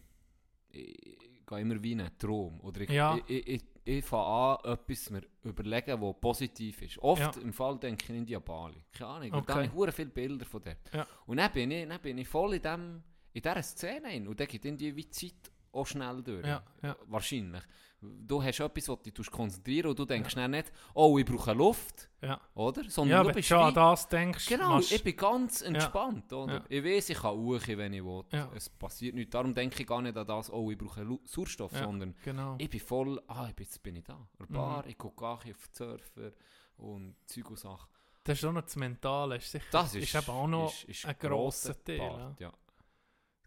ich, 0.69 0.99
ich 1.39 1.47
gehe 1.47 1.61
immer 1.61 1.83
wie 1.83 1.93
in 1.93 2.01
einen 2.03 2.19
Traum. 2.19 2.61
Oder 2.61 2.83
ich, 2.83 2.91
Ja. 2.91 3.19
ich, 3.27 3.47
ich, 3.47 3.63
ich, 3.85 4.05
fange 4.05 4.27
an, 4.65 4.73
etwas 4.73 5.11
mir 5.11 5.23
überlegen, 5.45 6.01
was 6.01 6.15
positiv 6.21 6.83
ist. 6.83 6.99
Oft 6.99 7.37
Ja. 7.37 7.43
im 7.43 7.53
Fall 7.53 7.79
denke 7.79 8.05
ich 8.05 8.11
in 8.19 8.27
die 8.27 8.37
Bali. 8.39 8.85
Keine 8.93 9.11
Ahnung, 9.11 9.33
Okay. 9.35 9.45
da 9.47 9.55
habe 9.55 9.89
ich 9.89 9.95
viele 9.95 10.11
Bilder 10.11 10.45
von 10.45 10.63
dort. 10.63 10.93
Ja. 10.93 11.07
Und 11.27 11.37
dann 11.39 11.53
bin, 11.53 11.71
ich, 11.71 11.89
dann 11.89 12.01
bin 12.01 12.19
ich 12.19 12.29
voll 12.29 12.55
in, 12.55 12.63
dem, 12.63 13.03
in 13.33 13.43
dieser 13.43 13.63
Szene 13.63 14.09
hin. 14.09 14.29
Und 14.29 14.39
dann 14.39 14.47
geht 14.47 14.65
die 14.65 14.95
wie 14.97 15.09
Zeit 15.09 15.51
auch 15.73 15.87
schnell 15.87 16.23
durch. 16.23 16.47
Ja, 16.47 16.63
ja. 16.83 16.97
Wahrscheinlich. 17.07 17.63
Du 18.05 18.43
hast 18.43 18.59
etwas, 18.59 18.89
was 18.89 19.03
dich 19.03 19.31
konzentrieren 19.31 19.91
und 19.91 19.99
du 19.99 20.05
denkst 20.05 20.35
dann 20.35 20.51
nicht, 20.51 20.73
oh, 20.95 21.17
ich 21.19 21.25
brauche 21.25 21.53
Luft, 21.53 22.09
Ja, 22.21 22.41
oder? 22.55 22.83
ja 22.83 22.91
Sondern 22.91 23.21
wenn 23.21 23.29
du 23.29 23.35
bist 23.35 23.49
schon 23.49 23.59
an 23.61 23.73
das 23.75 24.09
denkst, 24.09 24.47
Genau, 24.49 24.71
machst- 24.71 24.91
ich 24.91 25.05
bin 25.05 25.17
ganz 25.17 25.63
entspannt, 25.63 26.33
oder? 26.33 26.55
Ja. 26.55 26.65
Ich 26.69 26.85
weiß, 26.85 27.11
ich 27.11 27.19
kann 27.19 27.31
ruhig, 27.35 27.67
wenn 27.69 27.93
ich 27.93 28.03
will. 28.05 28.25
Ja. 28.33 28.51
Es 28.57 28.69
passiert 28.69 29.15
nichts. 29.15 29.31
Darum 29.31 29.55
denke 29.55 29.81
ich 29.81 29.87
gar 29.87 30.03
nicht 30.03 30.17
an 30.17 30.27
das, 30.27 30.51
oh, 30.53 30.69
ich 30.73 30.77
brauche 30.79 31.07
Sauerstoff, 31.25 31.73
Ja. 31.73 31.85
sondern 31.85 32.17
genau. 32.25 32.57
ich 32.59 32.69
bin 32.69 32.81
voll, 32.81 33.23
ah, 33.29 33.49
jetzt 33.57 33.81
bin 33.83 33.95
ich 33.95 34.05
da. 34.05 34.15
An 34.15 34.27
der 34.41 34.47
Mhm. 34.49 34.53
Bar, 34.55 34.87
ich 34.89 34.99
gucke 34.99 35.25
auch 35.25 35.39
auf 35.39 35.45
die 35.45 35.77
Surfer 35.77 36.33
und 36.79 37.15
Zeug 37.27 37.51
und 37.51 37.59
Sachen. 37.61 37.89
Das 38.25 38.39
ist 38.39 38.45
auch 38.45 38.53
noch 38.53 38.63
das 38.63 38.75
Mentale, 38.77 39.37
ist 39.37 39.51
sicher. 39.51 39.65
Das 39.71 39.95
ist, 39.95 40.13
eben 40.15 40.29
auch 40.29 40.47
noch 40.49 40.73
ist, 40.73 40.85
ist 40.85 41.07
ein 41.07 41.17
grosser 41.21 41.85
Teil. 41.85 41.99
Part, 41.99 42.41
ja. 42.41 42.53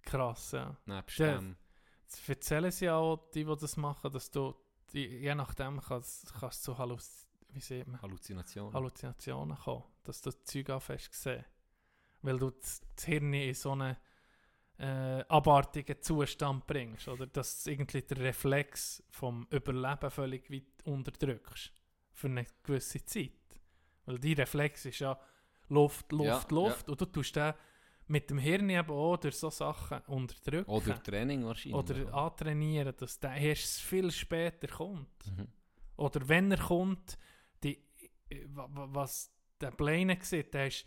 Krass, 0.02 0.52
ja. 0.52 0.76
Nebst 0.86 1.18
Ja. 1.18 1.36
dem, 1.38 1.56
erzählen 2.28 2.72
sie 2.72 2.90
auch, 2.90 3.30
die, 3.34 3.44
die 3.44 3.56
das 3.56 3.78
machen, 3.78 4.12
dass 4.12 4.32
du, 4.32 4.56
die, 4.94 5.06
je 5.06 5.36
nachdem 5.36 5.82
kannst, 5.82 6.34
kannst 6.34 6.68
du 6.68 6.72
zu 6.72 6.78
Halluz 6.78 7.26
wie 7.56 7.62
sieht 7.62 7.88
man? 7.88 8.02
Halluzinationen. 8.02 8.74
Halluzinationen 8.74 9.58
kommen, 9.58 9.84
dass 10.04 10.22
du 10.22 10.30
das 10.30 10.44
Zeug 10.44 10.70
anfängst 10.70 11.14
sehen. 11.14 11.46
Weil 12.22 12.38
du 12.38 12.52
das, 12.52 12.82
Hirn 13.06 13.34
in 13.34 13.54
so 13.54 13.72
einen 13.72 13.96
äh, 14.78 15.24
abartigen 15.30 16.02
Zustand 16.02 16.68
bringst, 16.68 17.08
oder 17.08 17.28
dass 17.28 17.66
irgendwie 17.66 18.02
der 18.02 18.18
Reflex 18.18 19.02
vom 19.10 19.48
Überleben 19.52 20.12
völlig 20.12 20.52
weit 20.52 20.84
unterdrückst. 20.84 21.72
Für 22.12 22.28
eine 22.28 22.46
gewisse 22.62 23.06
Zeit. 23.06 23.32
Weil 24.06 24.20
die 24.20 24.34
Reflex 24.34 24.86
ist 24.86 25.00
ja 25.00 25.18
Luft, 25.70 26.12
Luft, 26.12 26.52
Ja, 26.52 26.58
Luft. 26.58 26.90
Und 26.90 27.00
du 27.00 27.06
tust 27.06 27.38
den 27.38 27.54
mit 28.08 28.30
dem 28.30 28.38
Hirn 28.38 28.70
eben 28.70 28.90
auch 28.92 29.18
durch 29.18 29.36
so 29.36 29.50
Sachen 29.50 30.00
unterdrücken. 30.08 30.70
Oder 30.70 31.02
Training 31.02 31.46
wahrscheinlich. 31.46 31.76
Oder 31.80 32.14
antrainieren, 32.14 32.94
dass 32.98 33.20
der 33.20 33.34
erst 33.36 33.82
viel 33.82 34.12
später 34.12 34.68
kommt. 34.68 35.10
Mhm. 35.38 35.48
Oder 35.98 36.28
wenn 36.28 36.52
er 36.52 36.58
kommt, 36.60 37.18
die, 37.64 37.80
wa- 38.48 38.68
wa- 38.72 38.88
was 38.92 39.32
der 39.60 39.72
Pläne 39.72 40.18
sieht, 40.22 40.54
der 40.54 40.68
ist, 40.68 40.86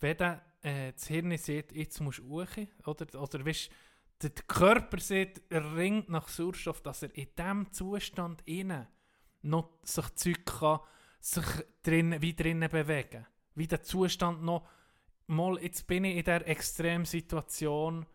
wenn 0.00 0.16
der, 0.16 0.42
äh, 0.62 0.92
das 0.92 1.06
Hirn 1.08 1.36
sieht, 1.38 1.72
jetzt 1.72 2.00
musst 2.00 2.18
du 2.20 2.28
hoch, 2.28 2.46
oder, 2.86 3.20
oder 3.22 3.44
weißt, 3.46 3.70
der, 4.22 4.30
der 4.30 4.44
Körper 4.44 5.00
sieht, 5.00 5.42
er 5.48 5.74
ringt 5.76 6.08
nach 6.10 6.28
Sauerstoff, 6.28 6.80
dass 6.82 7.02
er 7.02 7.14
in 7.16 7.28
diesem 7.36 7.72
Zustand 7.72 8.42
innen 8.46 8.86
noch 9.42 9.80
sich 9.82 10.08
Zeug 10.14 10.44
kann, 10.46 10.80
sich 11.18 11.44
drin, 11.82 12.20
wie 12.20 12.34
drinnen 12.34 12.70
bewegen. 12.70 13.26
Wie 13.54 13.66
der 13.66 13.82
Zustand 13.82 14.42
noch, 14.42 14.68
mal, 15.32 15.58
jetzt 15.62 15.86
bin 15.86 16.04
ich 16.04 16.16
in 16.16 16.24
dieser 16.24 16.46
Extremsituation, 16.46 18.06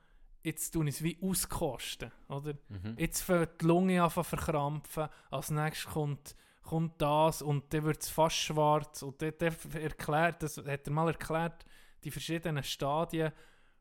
jetzt 0.43 0.71
tun 0.71 0.87
ich 0.87 0.95
es 0.95 1.03
wie 1.03 1.17
auskosten, 1.21 2.11
oder? 2.29 2.53
Mhm. 2.69 2.95
Jetzt 2.97 3.21
fängt 3.21 3.61
die 3.61 3.65
Lunge 3.65 4.01
an 4.01 4.09
zu 4.09 4.23
verkrampfen, 4.23 5.09
als 5.29 5.51
nächstes 5.51 5.91
kommt, 5.91 6.35
kommt 6.61 7.01
das 7.01 7.41
und 7.41 7.73
dann 7.73 7.83
wird 7.83 8.01
es 8.01 8.09
fast 8.09 8.37
schwarz 8.37 9.03
und 9.03 9.21
dann, 9.21 9.33
dann 9.37 9.55
erklärt, 9.73 10.43
das 10.43 10.57
hat 10.57 10.87
er 10.87 10.93
mal 10.93 11.07
erklärt, 11.07 11.65
die 12.03 12.11
verschiedenen 12.11 12.63
Stadien 12.63 13.31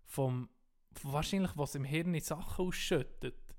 vom, 0.04 0.48
wahrscheinlich 1.02 1.52
was 1.56 1.74
im 1.74 1.84
Hirn 1.84 2.14
in 2.14 2.20
Sachen 2.20 2.66
ausschüttet, 2.66 3.54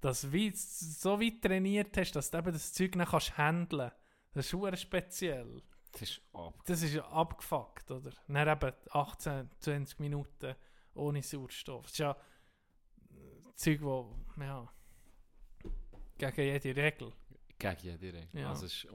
dass 0.00 0.32
wie 0.32 0.50
so 0.54 1.20
weit 1.20 1.42
trainiert 1.42 1.96
hast, 1.96 2.12
dass 2.12 2.30
du 2.30 2.38
eben 2.38 2.52
das 2.52 2.72
Zeug 2.72 2.92
dann 2.92 3.06
kannst 3.06 3.36
handeln. 3.36 3.90
Das 4.32 4.52
ist 4.52 4.60
sehr 4.60 4.76
speziell. 4.76 5.62
Das 5.92 6.02
ist 6.02 6.20
ab. 6.32 6.54
Das 6.66 6.82
ist 6.82 6.98
abgefuckt, 6.98 7.90
oder? 7.90 8.12
Dann 8.26 8.48
eben 8.48 8.72
18, 8.90 9.50
20 9.58 10.00
Minuten 10.00 10.54
ohne 10.94 11.22
Sauerstoff. 11.22 11.84
Das 11.84 11.92
ist 11.92 11.98
ja 11.98 12.12
äh, 12.12 13.54
Zeug, 13.54 13.82
wo, 13.82 14.14
ja, 14.38 14.68
gegen 16.18 16.42
jede 16.42 16.76
Regel. 16.76 17.12
Gegen 17.58 17.80
jede 17.80 18.12
Regel. 18.12 18.40
Ja. 18.40 18.50
Also 18.50 18.66
es 18.66 18.84
ist 18.84 18.88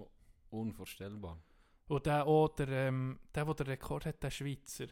unvorstellbar. 0.50 1.42
Und 1.88 2.06
der, 2.06 2.26
auch 2.26 2.50
der, 2.50 2.68
ähm, 2.70 3.20
der, 3.34 3.46
der 3.46 3.54
den 3.54 3.68
Rekord 3.68 4.06
hat, 4.06 4.24
der 4.24 4.32
Schweizer, 4.32 4.88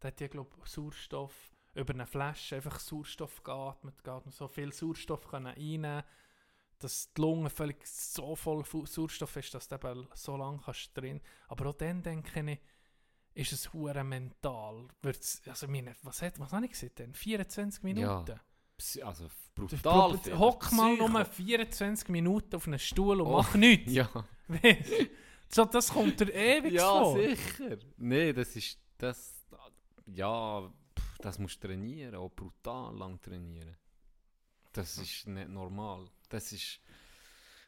der 0.00 0.08
hat 0.08 0.20
ja, 0.20 0.28
glaube 0.28 0.50
ich, 0.62 0.70
Sauerstoff 0.70 1.52
über 1.74 1.94
eine 1.94 2.06
Flasche, 2.06 2.56
einfach 2.56 2.78
Sauerstoff 2.78 3.42
geatmet, 3.42 4.06
und 4.06 4.34
so 4.34 4.48
viel 4.48 4.72
Sauerstoff 4.72 5.26
können 5.26 5.54
dass 6.82 7.12
die 7.12 7.20
Lunge 7.20 7.48
völlig 7.50 7.86
so 7.86 8.34
voll 8.36 8.64
Sauerstoff 8.64 9.36
ist, 9.36 9.54
dass 9.54 9.68
du 9.68 9.74
eben 9.76 10.06
so 10.14 10.36
lange 10.36 10.60
kannst 10.64 10.90
drin. 10.96 11.20
Aber 11.48 11.70
auch 11.70 11.74
dann 11.74 12.02
denke 12.02 12.50
ich, 12.52 12.58
ist 13.34 13.52
es 13.52 13.72
hure 13.72 14.04
mental. 14.04 14.88
Wird's, 15.00 15.40
also 15.46 15.66
meine, 15.68 15.96
was, 16.02 16.20
hat, 16.22 16.38
was 16.38 16.52
habe 16.52 16.66
ich 16.66 16.72
gesagt 16.72 16.98
denn? 16.98 17.14
24 17.14 17.82
Minuten? 17.82 18.38
Psy- 18.78 19.02
Also 19.02 19.28
Du 19.54 19.66
brutal. 19.66 20.18
viel. 20.18 20.38
Hock 20.38 20.72
mal 20.72 20.96
nur 20.96 21.24
24 21.24 22.08
Minuten 22.08 22.56
auf 22.56 22.66
einem 22.66 22.78
Stuhl 22.78 23.20
und 23.20 23.26
Oh, 23.28 23.32
mach 23.38 23.54
nichts. 23.54 23.92
Ja. 23.92 24.08
so, 25.48 25.64
das 25.66 25.88
kommt 25.90 26.20
dir 26.20 26.32
ewig 26.32 26.72
ja, 26.74 26.88
vor. 27.02 27.16
sicher. 27.18 27.78
Nee, 27.98 28.32
das 28.32 28.56
ist 28.56 28.78
das. 28.98 29.34
Ja, 30.06 30.70
das 31.20 31.38
musst 31.38 31.62
du 31.62 31.68
trainieren, 31.68 32.14
auch 32.16 32.30
brutal 32.30 32.96
lang 32.96 33.20
trainieren. 33.20 33.76
Das 34.72 34.96
ist 34.98 35.26
nicht 35.28 35.48
normal. 35.48 36.06
Das 36.32 36.50
ist. 36.52 36.80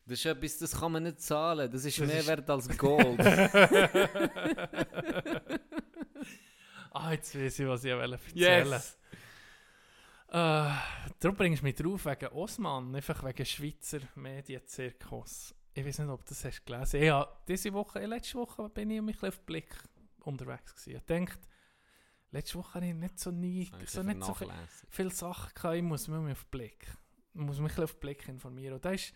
Das 0.06 0.18
ist 0.18 0.26
etwas, 0.26 0.58
das 0.58 0.78
kann 0.78 0.92
man 0.92 1.02
nicht 1.04 1.20
zahlen. 1.20 1.70
Das 1.70 1.82
ist 1.84 1.98
Das 1.98 2.06
mehr 2.06 2.20
ist- 2.20 2.26
wert 2.26 2.50
als 2.50 2.68
Gold. 2.76 3.18
ah, 6.92 7.12
jetzt 7.12 7.34
weiß 7.38 7.58
ich, 7.60 7.66
was 7.66 7.84
ich 7.84 7.90
erzählen 7.90 8.68
yes! 8.70 8.98
Äh, 10.28 10.68
darum 11.20 11.36
bringst 11.36 11.62
du 11.62 11.64
mich 11.66 11.74
drauf 11.76 12.04
wegen 12.06 12.28
Osman, 12.32 12.94
einfach 12.94 13.22
wegen 13.24 13.46
Schweizer 13.46 14.00
Medienzirkus. 14.14 15.54
Ich 15.72 15.84
weiß 15.86 16.00
nicht, 16.00 16.08
ob 16.08 16.24
du 16.24 16.28
das 16.30 16.44
hast 16.44 16.64
gelesen. 16.66 17.02
Ja, 17.02 17.26
diese 17.48 17.72
Woche, 17.72 18.00
äh, 18.00 18.06
letzte 18.06 18.38
Woche 18.38 18.68
bin 18.68 18.90
ich 18.90 18.98
ein 18.98 19.06
bisschen 19.06 19.28
auf 19.28 19.40
Blick 19.42 19.74
unterwegs 20.20 20.74
gewesen. 20.74 20.96
Ich 20.98 21.04
denke, 21.04 21.34
letzte 22.30 22.58
Woche 22.58 22.74
habe 22.74 22.86
ich 22.86 22.94
nicht 22.94 23.18
so 23.18 23.30
nie, 23.30 23.70
so 23.86 24.02
nicht 24.02 24.22
so 24.24 24.34
viel, 24.34 24.50
viele 24.90 25.10
Sachen 25.10 25.54
gehabt. 25.54 25.76
Ich 25.76 25.82
muss 25.82 26.08
mich 26.08 26.32
auf 26.32 26.46
Blick, 26.46 26.84
ich 26.86 27.03
muss 27.34 27.56
mich 27.58 27.64
ein 27.64 27.66
bisschen 27.68 27.84
auf 27.84 28.00
Blick 28.00 28.28
informieren. 28.28 28.74
Und 28.74 28.84
da 28.84 28.90
ist, 28.92 29.12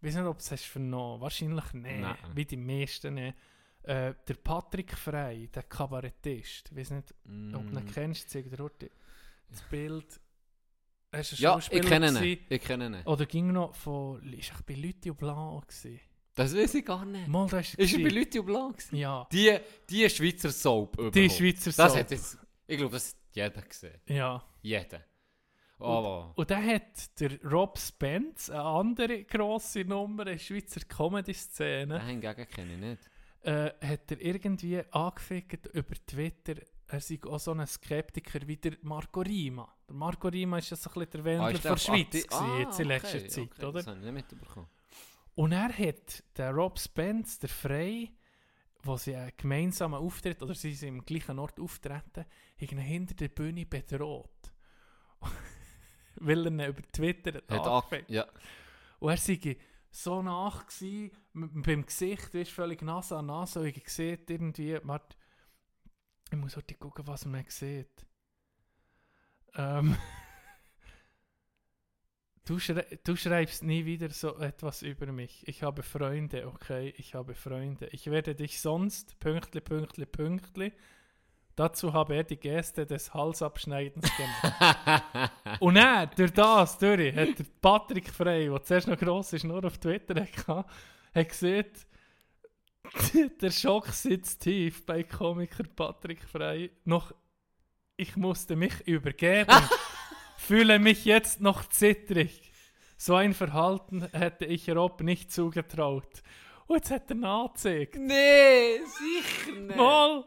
ich 0.00 0.02
weiß 0.06 0.14
nicht, 0.16 0.24
ob 0.24 0.38
du 0.38 0.42
es 0.42 0.50
hast 0.50 0.64
vernommen. 0.64 1.20
Wahrscheinlich 1.20 1.72
nicht, 1.72 2.00
Nein. 2.00 2.16
wie 2.34 2.44
die 2.44 2.56
meisten 2.56 3.14
nicht. 3.14 3.36
Äh, 3.82 4.14
der 4.26 4.34
Patrick 4.34 4.96
Frey, 4.96 5.48
der 5.48 5.62
Kabarettist, 5.62 6.70
ich 6.70 6.76
weiß 6.76 6.90
nicht, 6.90 7.10
ob 7.54 7.70
du 7.70 7.78
ihn 7.78 7.84
Mm. 7.84 7.90
kennst, 7.92 8.28
zeig 8.30 8.50
dir 8.50 8.70
das 9.48 9.62
Bild. 9.70 10.20
Er 11.10 11.20
ist 11.20 11.32
ein 11.32 11.36
Ja, 11.38 11.58
ich 11.58 11.70
kenne 11.82 12.08
ihn. 12.08 12.38
Ich 12.50 12.60
kenne 12.62 12.86
ihn. 12.86 13.06
Oder 13.06 13.24
ging 13.24 13.50
noch 13.52 13.74
von, 13.74 14.22
ist 14.32 14.52
ich 14.52 14.62
bei 14.66 14.74
Lütio 14.74 15.14
Blanc 15.14 15.66
gewesen? 15.68 16.00
Das 16.34 16.54
weiß 16.54 16.74
ich 16.74 16.84
gar 16.84 17.04
nicht. 17.06 17.26
Mal, 17.28 17.48
da 17.48 17.60
ist 17.60 17.78
er 17.78 17.86
er 17.86 18.04
bei. 18.04 18.10
Lütio 18.10 18.42
Blanc? 18.42 18.76
gewesen? 18.76 18.96
Ja, 18.96 19.26
Die, 19.32 19.58
die 19.88 20.08
Schweizer 20.10 20.50
Soap 20.50 20.96
die 20.96 21.02
überhaupt. 21.04 21.32
Schweizer 21.32 21.72
Das 21.72 21.76
Soap. 21.92 21.96
hat 22.00 22.10
jetzt, 22.10 22.38
ich 22.66 22.76
glaube, 22.76 22.92
das 22.92 23.08
hat 23.08 23.16
jeder 23.34 23.62
gesehen. 23.62 24.00
Ja. 24.06 24.44
Jeder. 24.60 25.02
Aber 25.78 26.32
Und 26.36 26.50
dann 26.50 26.66
hat 26.66 27.20
der 27.20 27.40
Rob 27.44 27.78
Spence, 27.78 28.50
eine 28.50 28.62
andere 28.62 29.24
grosse 29.24 29.84
Nummer 29.84 30.26
in 30.26 30.32
der 30.32 30.38
Schweizer 30.38 30.80
Comedy-Szene, 30.80 31.98
den 31.98 32.06
hingegen 32.06 32.46
kenne 32.48 32.72
ich 32.74 32.80
nicht. 32.80 33.10
äh, 33.42 33.70
hat 33.86 34.10
er 34.10 34.20
irgendwie 34.20 34.82
angefickt 34.90 35.66
über 35.68 35.94
Twitter, 36.06 36.54
er 36.88 37.00
sei 37.00 37.18
auch 37.24 37.38
so 37.38 37.52
ein 37.52 37.66
Skeptiker 37.66 38.40
wie 38.48 38.56
der 38.56 38.76
Marco 38.82 39.20
Rima. 39.20 39.72
Der 39.88 39.94
Marco 39.94 40.28
Rima 40.28 40.58
ist 40.58 40.70
ja 40.70 40.76
so 40.76 40.90
ein 40.90 40.94
bisschen 40.94 41.10
der 41.12 41.24
Wendler 41.24 41.46
Ah, 41.46 41.52
von 41.52 41.60
der 41.62 41.70
der 41.72 41.78
Schweiz 41.78 42.10
gewesen, 42.26 42.58
jetzt 42.60 42.80
in 42.80 42.86
Ah, 42.86 42.88
letzter 42.88 43.18
okay, 43.18 43.28
Zeit, 43.28 43.50
okay, 43.52 43.64
oder? 43.66 43.72
Das 43.72 43.86
habe 43.86 43.98
ich 43.98 44.04
nicht 44.04 44.14
mitbekommen. 44.14 44.66
Und 45.34 45.52
er 45.52 45.68
hat 45.68 46.24
der 46.36 46.50
Rob 46.52 46.78
Spence, 46.78 47.38
der 47.38 47.48
Frey, 47.50 48.10
wo 48.82 48.96
sie 48.96 49.14
einen 49.14 49.32
gemeinsamen 49.36 50.00
Auftritt, 50.00 50.42
oder 50.42 50.54
sie 50.54 50.72
sind 50.74 50.88
im 50.88 51.04
gleichen 51.04 51.38
Ort 51.38 51.60
auftreten, 51.60 52.24
hinter 52.56 53.14
der 53.14 53.28
Bühne 53.28 53.64
bedroht. 53.66 54.30
Weil 56.20 56.46
er 56.46 56.52
ihn 56.52 56.60
über 56.60 56.82
Twitter 56.92 57.42
hat 57.48 57.50
Hat 57.50 58.08
ja. 58.08 58.26
Und 58.98 59.10
er 59.10 59.16
sei 59.16 59.56
so 59.90 60.22
nach 60.22 60.66
m- 61.34 61.62
beim 61.62 61.86
Gesicht, 61.86 62.34
weißt, 62.34 62.50
völlig 62.50 62.82
Nase 62.82 63.16
an 63.16 63.26
Nase, 63.26 63.60
und 63.60 63.66
ich 63.66 63.88
sehe 63.88 64.18
irgendwie, 64.28 64.78
warte, 64.82 65.16
ich 66.30 66.36
muss 66.36 66.56
heute 66.56 66.74
gucken, 66.74 67.06
was 67.06 67.24
man 67.24 67.44
sieht. 67.48 68.04
Ähm, 69.54 69.96
du, 72.44 72.58
schrei 72.58 72.98
du 73.04 73.16
schreibst 73.16 73.62
nie 73.62 73.84
wieder 73.86 74.10
so 74.10 74.36
etwas 74.38 74.82
über 74.82 75.10
mich. 75.12 75.46
Ich 75.48 75.62
habe 75.62 75.82
Freunde, 75.82 76.46
okay, 76.48 76.92
ich 76.96 77.14
habe 77.14 77.34
Freunde. 77.34 77.86
Ich 77.92 78.10
werde 78.10 78.34
dich 78.34 78.60
sonst, 78.60 79.18
Pünktli, 79.20 79.60
Pünktli, 79.60 80.06
Pünktli. 80.06 80.72
Dazu 81.58 81.92
habe 81.92 82.14
er 82.14 82.22
die 82.22 82.36
Geste 82.36 82.86
des 82.86 83.12
Halsabschneidens 83.12 84.08
gemacht. 84.16 85.32
Und 85.60 85.74
dann, 85.74 86.08
durch 86.14 86.32
das, 86.32 86.78
durch, 86.78 87.12
hat 87.16 87.36
der 87.36 87.46
Patrick 87.60 88.10
Frey, 88.10 88.48
der 88.48 88.62
zuerst 88.62 88.86
noch 88.86 88.96
gross 88.96 89.32
ist, 89.32 89.42
nur 89.42 89.64
auf 89.64 89.76
Twitter 89.76 90.20
hatte, 90.20 90.64
hat 91.12 91.28
gesehen, 91.28 91.66
der 93.40 93.50
Schock 93.50 93.88
sitzt 93.88 94.42
tief 94.42 94.86
bei 94.86 95.02
Komiker 95.02 95.64
Patrick 95.64 96.22
Frey. 96.22 96.70
Noch, 96.84 97.12
ich 97.96 98.16
musste 98.16 98.54
mich 98.54 98.86
übergeben, 98.86 99.50
fühle 100.36 100.78
mich 100.78 101.04
jetzt 101.06 101.40
noch 101.40 101.68
zittrig. 101.68 102.52
So 102.96 103.16
ein 103.16 103.34
Verhalten 103.34 104.08
hätte 104.12 104.44
ich 104.44 104.70
Rob 104.70 105.00
nicht 105.00 105.32
zugetraut. 105.32 106.22
Und 106.68 106.76
jetzt 106.76 106.92
hat 106.92 107.10
er 107.10 107.16
nachgezeigt. 107.16 107.96
Nee, 107.96 108.78
sicher 108.84 109.58
nicht. 109.58 109.76
Mal! 109.76 110.24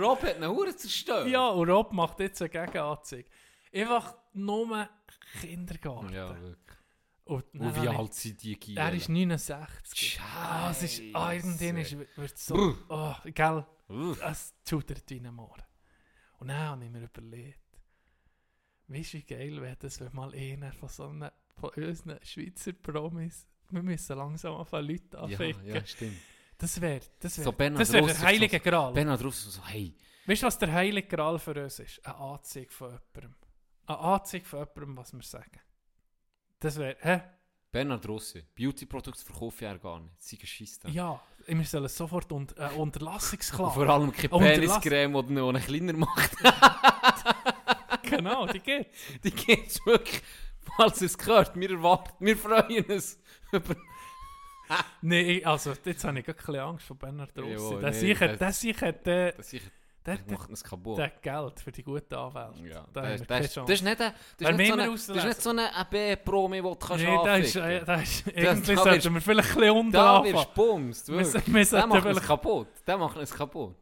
Rob 0.00 0.22
hat 0.22 0.36
eine 0.36 0.50
Hure 0.50 0.74
zerstört. 0.76 1.28
Ja, 1.28 1.48
und 1.48 1.68
Rob 1.70 1.92
macht 1.92 2.20
jetzt 2.20 2.40
eine 2.42 2.48
Gegenanzeige. 2.50 3.28
Einfach 3.72 4.14
nur 4.32 4.88
Kindergarten. 5.40 6.12
Ja, 6.12 6.28
wirklich. 6.40 6.78
Und 7.24 7.44
Und 7.54 7.82
wie 7.82 7.88
alt 7.88 8.12
sind 8.14 8.42
die 8.42 8.58
Gielen? 8.58 8.76
Er 8.76 8.92
ist 8.92 9.08
69. 9.08 10.20
Ah, 10.22 10.70
es 10.70 10.82
ist, 10.82 11.02
ah, 11.14 11.32
irgendwann 11.32 11.76
ist, 11.78 11.96
wird 11.96 12.34
es 12.34 12.46
so, 12.46 12.54
Brr. 12.54 12.76
oh, 13.24 13.30
gell, 13.32 13.66
es 14.28 14.54
schudert 14.68 15.10
in 15.10 15.24
den 15.24 15.38
Ohren. 15.38 15.62
Und 16.38 16.48
dann 16.48 16.58
habe 16.58 16.84
ich 16.84 16.90
mir 16.90 17.00
überlegt, 17.02 17.58
weißt 18.88 19.14
du, 19.14 19.18
wie 19.18 19.22
geil 19.22 19.62
wäre 19.62 19.76
das, 19.76 20.00
wenn 20.00 20.14
mal 20.14 20.34
einer 20.34 20.72
von 20.72 20.88
so 20.90 21.08
einem, 21.08 21.30
von 21.58 21.70
unseren 21.70 22.18
Schweizer 22.22 22.72
Promis, 22.74 23.48
wir 23.70 23.82
müssen 23.82 24.18
langsam 24.18 24.56
anfangen, 24.56 24.88
Leute 24.88 25.16
Ja, 25.16 25.22
anficken. 25.22 25.66
ja, 25.66 25.84
stimmt. 25.86 26.18
Das 26.58 26.80
wäre, 26.80 27.00
das 27.20 27.38
wäre, 27.38 27.44
So 27.44 27.52
das 27.52 27.94
Ross 27.94 28.18
der 28.18 28.22
heilige 28.22 28.60
Gral. 28.60 28.92
Bernhard 28.92 29.24
Russ 29.24 29.44
so, 29.44 29.66
hey, 29.66 29.94
Weißt 30.26 30.42
du, 30.42 30.46
was 30.46 30.58
der 30.58 30.72
heilige 30.72 31.06
Gral 31.08 31.38
für 31.38 31.62
uns 31.62 31.78
ist? 31.78 32.04
Eine 32.06 32.16
Anzeige 32.16 32.70
von 32.70 32.88
jemandem. 32.88 33.34
Eine 33.86 33.98
Anzeige 33.98 34.44
von 34.44 34.60
jemandem, 34.60 34.96
was 34.96 35.12
wir 35.12 35.22
sagen. 35.22 35.60
Das 36.60 36.78
wäre, 36.78 36.96
hä? 37.00 37.20
Bernhard 37.70 38.08
Rossi, 38.08 38.42
Beauty-Produkte 38.54 39.24
verkaufe 39.24 39.56
ich 39.56 39.60
ja 39.62 39.76
gar 39.76 39.98
nicht. 39.98 40.14
Sie 40.22 40.38
geschissen. 40.38 40.92
Ja, 40.92 41.20
wir 41.46 41.64
sollen 41.64 41.88
sofort 41.88 42.30
unter, 42.30 42.72
äh, 42.72 42.74
Unterlassungsklage. 42.76 43.72
Vor 43.72 43.88
allem 43.88 44.12
keine 44.12 44.28
und 44.30 44.42
Peniscreme, 44.42 45.26
die 45.26 45.32
noch 45.32 45.48
einen 45.48 45.62
kleiner 45.62 45.92
macht. 45.92 46.30
genau, 48.02 48.46
die 48.46 48.60
geht. 48.60 48.86
Die 49.24 49.32
es 49.66 49.84
wirklich. 49.84 50.22
Falls 50.76 51.02
ihr 51.02 51.06
es 51.06 51.18
gehört, 51.18 51.54
wir 51.58 51.70
erwarten, 51.70 52.24
wir 52.24 52.36
freuen 52.36 52.84
uns 52.84 53.18
über... 53.52 53.74
Nein, 55.02 55.40
also 55.44 55.72
jetzt 55.84 56.04
habe 56.04 56.18
ich 56.18 56.24
gerade 56.24 56.38
ein 56.38 56.44
bisschen 56.46 56.60
Angst 56.60 56.86
vor 56.86 56.96
Bernhard 56.96 57.38
Rossi. 57.38 57.78
Der 57.80 57.92
sicher, 57.92 58.28
das- 58.28 58.38
der 58.38 58.52
sicher, 58.52 58.92
der, 58.92 59.32
Das 59.32 59.52
ich, 59.52 59.62
der, 60.06 60.14
ich 60.14 60.26
mache 60.30 60.52
es 60.52 60.62
kaputt. 60.64 60.98
der 60.98 61.08
Geld 61.22 61.60
für 61.60 61.72
die 61.72 61.82
guten 61.82 62.14
Anwälte. 62.14 62.66
ja, 62.68 62.84
da 62.92 63.02
das, 63.02 63.10
das, 63.12 63.20
wir 63.20 63.26
keine 63.26 63.44
ist, 63.44 63.56
das 63.56 63.68
ist 63.70 63.82
nicht, 63.82 64.00
das 64.00 64.12
ist 64.50 64.56
nicht, 64.56 64.66
so 64.68 64.72
eine, 64.74 64.90
das 64.90 65.08
ist 65.08 65.24
nicht 65.24 65.42
so 65.42 65.50
eine 65.50 65.74
AB-Promi, 65.76 66.56
die 66.56 66.62
du 66.62 66.74
kannst 66.76 67.04
Nee, 67.04 67.18
da 67.24 67.36
ist, 67.36 67.56
anficken. 67.56 67.70
äh, 67.82 67.84
da 67.84 67.94
ist, 68.00 68.26
irgendwie 68.26 68.76
sollten 68.76 69.14
wir 69.14 69.20
vielleicht 69.20 69.48
ein 69.50 69.54
bisschen 69.56 69.70
unten 69.76 69.92
Da 69.92 70.24
wirst 70.24 70.44
du 70.44 70.54
bumst, 70.54 71.08
Wir, 71.08 71.16
wirklich. 71.32 71.54
wir 71.54 71.64
Der 71.64 71.86
macht 71.86 71.98
es 71.98 72.02
vielleicht... 72.10 72.26
kaputt. 72.26 72.68
Der 72.86 72.98
macht 72.98 73.16
es 73.18 73.34
kaputt. 73.34 73.76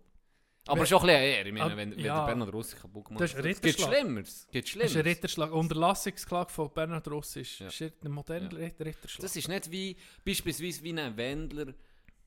Aber 0.67 0.87
schon 0.87 1.01
ein 1.01 1.07
bisschen 1.07 1.23
eher. 1.23 1.47
Ich 1.47 1.53
meine, 1.53 1.77
wenn, 1.77 1.91
wenn 1.91 1.99
ja. 1.99 2.19
der 2.21 2.27
Bernhard 2.27 2.53
Rossi 2.53 2.77
kaputt 2.77 3.07
gemacht 3.07 3.21
Das 3.23 3.33
ist 3.35 3.39
ein 3.39 3.47
Es 3.47 3.61
gibt. 3.61 3.81
Schlimmeres. 3.81 4.29
Es 4.29 4.47
gibt 4.49 4.55
Das 4.55 4.65
ist 4.65 4.71
Schlimmeres. 4.71 4.97
ein 4.97 5.03
Ritterschlag. 5.03 5.53
Unterlassungsklage 5.53 6.51
von 6.51 6.71
Bernhard 6.73 7.09
Rossi 7.09 7.41
ist, 7.41 7.59
Ja. 7.59 7.67
ist 7.67 7.83
ein 7.83 8.11
moderner 8.13 8.59
Ja. 8.59 8.71
Ritterschlag. 8.79 9.23
Das 9.23 9.35
ist 9.37 9.49
nicht 9.49 9.71
wie, 9.73 9.97
beispielsweise 10.25 10.83
wie 10.85 10.99
ein 10.99 11.17
Wendler, 11.17 11.75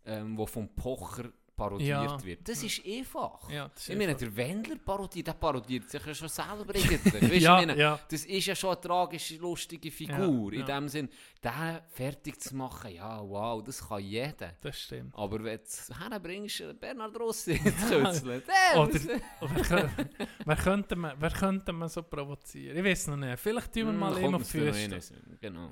ähm, 0.05 0.35
der 0.35 0.47
vom 0.47 0.67
Pocher 0.75 1.31
parodiert 1.55 1.89
Ja. 2.03 2.23
wird. 2.23 2.47
Das 2.47 2.61
ist 2.63 2.81
einfach. 2.85 3.49
ja, 3.49 3.67
das 3.69 3.81
ist 3.83 3.89
Ich 3.89 3.95
meine, 3.97 4.09
einfach- 4.11 4.19
der 4.27 4.35
Wendler 4.35 4.75
parodiert, 4.77 5.27
der 5.27 5.33
parodiert 5.33 5.89
sich 5.89 6.05
ja 6.05 6.13
schon 6.13 6.27
selber 6.27 6.75
irgendwie. 6.75 7.13
Weißt, 7.13 7.31
du, 7.31 7.37
ja, 7.37 7.55
meine, 7.55 7.77
ja, 7.77 7.99
Das 8.09 8.25
ist 8.25 8.45
ja 8.45 8.55
schon 8.55 8.71
eine 8.71 8.81
tragische, 8.81 9.37
lustige 9.37 9.89
Figur. 9.91 10.53
Ja, 10.53 10.61
In 10.61 10.67
ja. 10.67 10.79
dem 10.79 10.87
Sinn, 10.89 11.09
den 11.43 11.79
fertig 11.89 12.39
zu 12.41 12.55
machen, 12.55 12.91
ja, 12.91 13.21
wow, 13.21 13.63
das 13.63 13.87
kann 13.87 14.01
jeder. 14.03 14.53
das 14.61 14.79
stimmt. 14.79 15.13
Aber 15.15 15.43
wenn 15.43 15.57
du 15.57 15.63
es 15.63 15.91
herbringst, 15.97 16.61
äh, 16.61 16.73
Bernhard 16.73 17.19
Rossi 17.19 17.53
ins 17.53 17.89
Kürzeln, 17.89 18.43
der 18.73 18.81
Oder- 18.81 18.91
wer, 18.93 19.89
wer, 20.45 20.55
könnte 20.55 20.95
man, 20.95 21.13
wer 21.19 21.31
könnte 21.31 21.71
man 21.73 21.89
so 21.89 22.03
provozieren? 22.03 22.77
Ich 22.77 22.83
weiß 22.83 23.07
noch 23.07 23.17
nicht. 23.17 23.39
Vielleicht 23.39 23.73
tun 23.73 23.85
wir 23.85 23.93
Mm, 23.93 23.99
mal 23.99 24.17
immer 24.17 24.39
Füße. 24.39 25.01
Sinn, 25.01 25.37
Genau. 25.41 25.69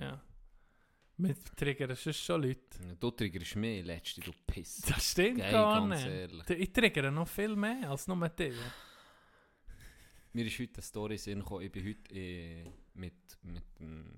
Mit 1.18 1.56
triggern 1.56 1.96
sonst 1.96 2.24
schon 2.24 2.42
Leute. 2.42 2.80
Du 3.00 3.12
triggerst 3.12 3.56
mehr, 3.56 3.84
letzte, 3.84 4.22
du 4.22 4.32
Piss. 4.48 4.82
Das 4.82 5.12
stimmt 5.12 5.40
Geil, 5.40 5.52
gar 5.52 5.88
nicht. 5.88 6.06
ehrlich. 6.06 6.50
Ich 6.50 6.74
triggere 6.74 7.12
noch 7.12 7.28
viel 7.28 7.56
mehr 7.56 7.90
als 7.90 8.08
nur 8.08 8.30
dich. 8.30 8.56
Mir 10.36 10.48
ist 10.48 10.60
heute 10.60 10.74
eine 10.74 10.82
Story 10.82 11.18
gekommen. 11.18 11.62
Ich 11.62 11.72
bin 11.72 11.88
heute 11.88 12.16
äh, 12.16 12.66
mit, 12.96 13.14
mit, 13.44 13.64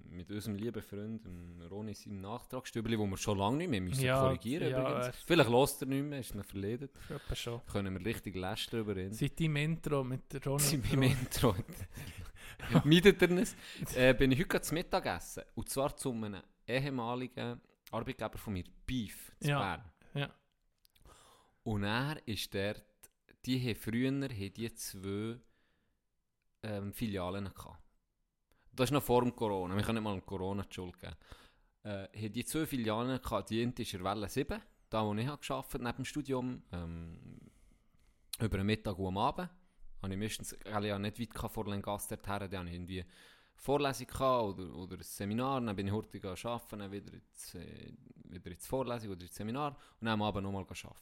mit 0.10 0.32
unserem 0.32 0.56
lieben 0.56 0.82
Freund 0.82 1.22
Ronny 1.70 1.94
seinem 1.94 2.22
Nachtragsstübli, 2.22 2.98
wo 2.98 3.06
wir 3.06 3.18
schon 3.18 3.38
lange 3.38 3.58
nicht 3.58 3.70
mehr 3.70 3.82
müssen 3.82 4.02
Ja, 4.02 4.22
korrigieren 4.22 4.70
ja, 4.70 4.80
übrigens. 4.80 5.18
Vielleicht 5.26 5.50
lässt 5.50 5.82
er 5.82 5.88
nicht 5.90 6.04
mehr, 6.04 6.20
ist 6.22 6.34
mir 6.34 6.46
verledet. 6.46 6.92
Etwa 7.10 7.36
schon. 7.36 7.62
Können 7.70 8.00
wir 8.00 8.06
richtig 8.06 8.36
lästern 8.36 8.80
über 8.80 8.96
ihn. 8.96 9.12
Seit 9.12 9.38
deinem 9.38 9.58
Intro 9.58 10.06
mit 10.06 10.46
Ronny. 10.46 10.64
Sie 10.64 10.78
beim 10.78 11.04
Intro. 11.04 11.54
Meidet 12.86 13.22
er 13.22 13.32
es? 13.32 13.56
Äh, 13.94 14.14
bin 14.14 14.32
ich 14.32 14.40
heute 14.40 14.48
gerade 14.48 14.64
zu 14.64 14.74
Mittag 14.74 15.06
essen. 15.08 15.44
Und 15.56 15.68
zwar 15.68 15.98
zu 15.98 16.14
einem 16.14 16.42
ehemaligen 16.68 17.62
Arbeitgeber 17.92 18.38
von 18.38 18.54
mir, 18.54 18.66
Beef, 18.86 19.36
zu 19.40 19.50
Ja. 19.50 19.60
Bern. 19.60 19.92
Ja. 20.14 20.34
Und 21.64 21.84
er 21.84 22.28
ist 22.28 22.54
dort, 22.54 22.84
die 23.46 23.60
haben 23.60 23.76
früher 23.76 24.12
haben 24.12 24.54
die 24.54 24.74
zwei 24.74 25.40
ähm, 26.64 26.94
Filialen 26.94 27.54
gehabt. 27.54 27.80
Das 28.72 28.86
ist 28.90 28.92
noch 28.92 29.04
vor 29.04 29.22
dem 29.22 29.36
Corona, 29.36 29.76
wir 29.76 29.84
können 29.84 30.04
nicht 30.04 30.12
mal 30.12 30.22
Corona 30.22 30.64
die 30.64 30.74
Schuld 30.74 31.00
geben. 31.00 31.16
Äh, 31.84 32.08
haben 32.08 32.34
die 32.34 32.46
zwei 32.46 32.66
Filialen 32.66 33.22
gehabt, 33.22 33.50
die 33.50 33.62
eine 33.62 33.74
ist 33.78 33.94
in 33.94 34.04
der 34.04 34.12
Welle 34.12 34.28
7, 34.28 34.62
da 34.90 35.06
wo 35.06 35.14
ich 35.14 35.28
habe 35.28 35.42
gearbeitet 35.42 35.82
neben 35.82 35.96
dem 35.98 36.06
Studium, 36.06 36.64
ähm, 36.72 37.40
über 38.40 38.58
den 38.58 38.66
Mittag 38.66 38.98
und 38.98 39.08
am 39.08 39.18
Abend. 39.18 39.50
Habe 40.02 40.14
ich 40.14 40.20
meistens, 40.20 40.54
ich 40.54 40.66
ja 40.90 41.00
nicht 41.00 41.20
weit 41.20 41.52
vor 41.52 41.68
Lancaster 41.68 42.18
dorthin, 42.18 42.50
dann 42.52 42.60
habe 42.60 42.70
ich 42.70 42.76
irgendwie 42.76 43.06
Vorlesung 43.56 44.07
gehabt 44.07 44.44
oder, 44.60 44.76
oder 44.76 44.95
ein 44.98 45.03
Seminar, 45.03 45.61
dann 45.61 45.76
bin 45.76 45.88
ich 45.88 45.94
heute 45.94 46.27
arbeiten, 46.30 46.80
dann 46.80 46.91
wieder 46.91 47.14
ins, 47.14 47.56
äh, 47.56 47.94
wieder 48.26 48.52
ins 48.52 48.68
Vorlesung 48.68 49.11
oder 49.11 49.22
ins 49.22 49.36
Seminar 49.36 49.69
und 49.99 50.06
dann 50.06 50.14
am 50.14 50.22
Abend 50.23 50.44
nochmal 50.44 50.61
arbeiten. 50.64 50.94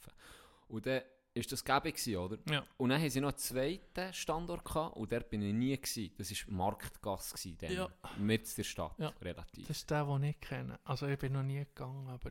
Und 0.67 0.85
dann 0.85 1.01
ist 1.33 1.51
das 1.51 1.63
gäbig 1.65 1.95
gewesen, 1.95 2.15
oder? 2.17 2.37
Ja. 2.47 2.63
Und 2.77 2.89
dann 2.89 3.01
haben 3.01 3.09
sie 3.09 3.19
noch 3.19 3.29
einen 3.29 3.37
zweiten 3.37 4.13
Standort 4.13 4.63
gehabt 4.63 4.95
und 4.95 5.11
dort 5.11 5.29
bin 5.31 5.41
ich 5.41 5.53
nie 5.53 5.75
gewesen. 5.75 6.11
Das 6.17 6.29
war 6.47 6.53
Marktgasse 6.53 7.33
gewesen, 7.35 7.57
dann, 7.59 7.71
Ja. 7.71 7.89
mit 8.19 8.55
der 8.57 8.63
Stadt, 8.63 8.93
Ja. 8.99 9.11
relativ. 9.21 9.67
Das 9.67 9.77
ist 9.77 9.89
der, 9.89 10.05
den 10.05 10.23
ich 10.23 10.39
kenne. 10.39 10.79
Also 10.83 11.07
ich 11.07 11.17
bin 11.17 11.33
noch 11.33 11.41
nie 11.43 11.65
gegangen, 11.65 12.07
aber 12.07 12.29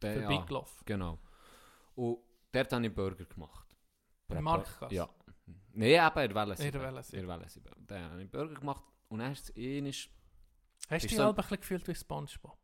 Der- 0.00 0.20
vorbeigelaufen. 0.22 0.82
Genau. 0.86 1.18
Und 1.96 2.18
dort 2.52 2.72
habe 2.72 2.86
ich 2.86 2.94
Burger 2.94 3.24
gemacht. 3.24 3.66
Marktgasse? 4.28 4.94
Ja. 4.94 5.08
Nein, 5.72 5.88
eben 5.90 6.20
in 6.20 6.28
der 6.28 6.34
Welle 6.34 6.52
In 6.52 6.58
der 6.58 6.72
7. 6.72 6.80
Welle 6.82 7.02
7. 7.02 7.18
In 7.20 7.26
der 7.26 7.36
Welle 7.38 7.48
7. 7.48 7.86
Dann 7.86 8.10
habe 8.10 8.22
ich 8.22 8.30
Burger 8.30 8.54
gemacht 8.54 8.84
und 9.08 9.18
dann 9.20 9.32
ist 9.32 9.50
es 9.50 9.56
einmal... 9.56 9.92
Hast 10.90 11.04
du 11.04 11.08
dich 11.08 11.16
so- 11.16 11.28
ein 11.28 11.34
bisschen 11.34 11.60
gefühlt 11.60 11.88
wie 11.88 11.94
Spongebob? 11.94 12.58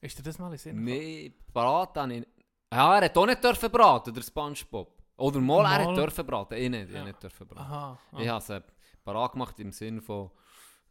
Ist 0.00 0.18
dir 0.18 0.22
das 0.22 0.38
mal 0.38 0.52
in 0.52 0.58
Sinn? 0.58 0.84
Nein, 0.84 1.34
braten 1.52 2.02
habe 2.02 2.14
ich... 2.14 2.26
Ja, 2.72 2.96
er 2.96 3.04
hat 3.04 3.16
auch 3.16 3.26
nicht 3.26 3.42
dürfen 3.42 3.70
braten, 3.70 4.12
der 4.14 4.22
Spongebob. 4.22 5.02
Oder 5.16 5.40
mal, 5.40 5.64
er 5.64 5.84
Mal. 5.84 5.86
hat 5.88 5.96
dürfen 5.96 6.26
braten. 6.26 6.54
Ich 6.58 6.70
nicht, 6.70 6.88
ich 6.88 6.92
Ja. 6.92 7.00
habe 7.00 7.08
nicht 7.10 7.22
dürfen 7.22 7.46
braten. 7.46 7.62
Aha. 7.62 7.98
ah. 8.12 8.20
Ich 8.20 8.28
habe 8.28 8.38
es 8.42 8.50
äh, 8.50 8.60
parat 9.04 9.32
gemacht 9.32 9.58
im 9.60 9.72
Sinne 9.72 10.00
von... 10.00 10.30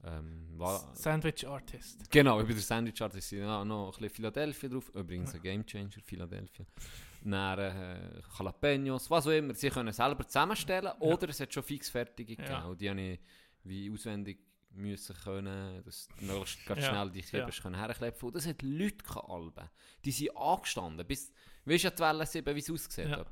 Ähm, 0.04 0.60
Sandwich 0.94 1.48
Artist. 1.48 2.10
Genau, 2.12 2.40
über 2.40 2.54
den 2.54 2.60
Sandwich 2.60 3.02
Artist 3.02 3.32
ja 3.32 3.66
noch 3.66 3.88
ein 3.88 3.92
bisschen 3.92 4.10
Philadelphia 4.10 4.70
drauf. 4.70 4.90
Übrigens 4.94 5.34
ein 5.34 5.42
Game 5.42 5.66
Changer, 5.66 6.02
Philadelphia. 6.04 6.66
Dann 7.24 7.60
äh, 7.60 8.22
Jalapenos, 8.38 9.10
was 9.10 9.26
auch 9.26 9.32
immer. 9.32 9.56
Sie 9.56 9.70
können 9.70 9.92
selber 9.92 10.26
zusammenstellen 10.28 10.94
oder 11.00 11.30
es 11.30 11.40
hat 11.40 11.52
schon 11.52 11.64
fix 11.64 11.90
fertige 11.90 12.36
gegeben. 12.36 12.54
Ja. 12.54 12.66
Und 12.66 12.80
die 12.80 12.90
habe 12.90 13.02
ich 13.02 13.20
wie 13.64 13.92
auswendig 13.92 14.40
müssen 14.78 15.16
können, 15.16 15.84
dass 15.84 16.08
du 16.08 16.26
möglichst 16.26 16.66
ganz 16.66 16.82
Ja, 16.82 16.90
schnell 16.90 17.12
die 17.12 17.24
ja. 17.32 17.50
Können 17.50 17.76
herklepfen. 17.76 18.28
Und 18.28 18.36
das 18.36 18.48
hat 18.48 18.62
Leute 18.62 19.04
gehabt, 19.04 19.30
Alben. 19.30 19.70
Die 20.06 20.12
sind 20.12 20.36
angestanden. 20.38 21.06
Bis, 21.06 21.32
weißt 21.66 21.84
du, 21.84 21.88
ja, 21.88 21.92
die 21.92 22.00
Welle 22.00 22.26
7, 22.26 22.56
wie 22.56 22.60
es 22.60 22.70
ausgesehen 22.70 23.10
Ja. 23.10 23.26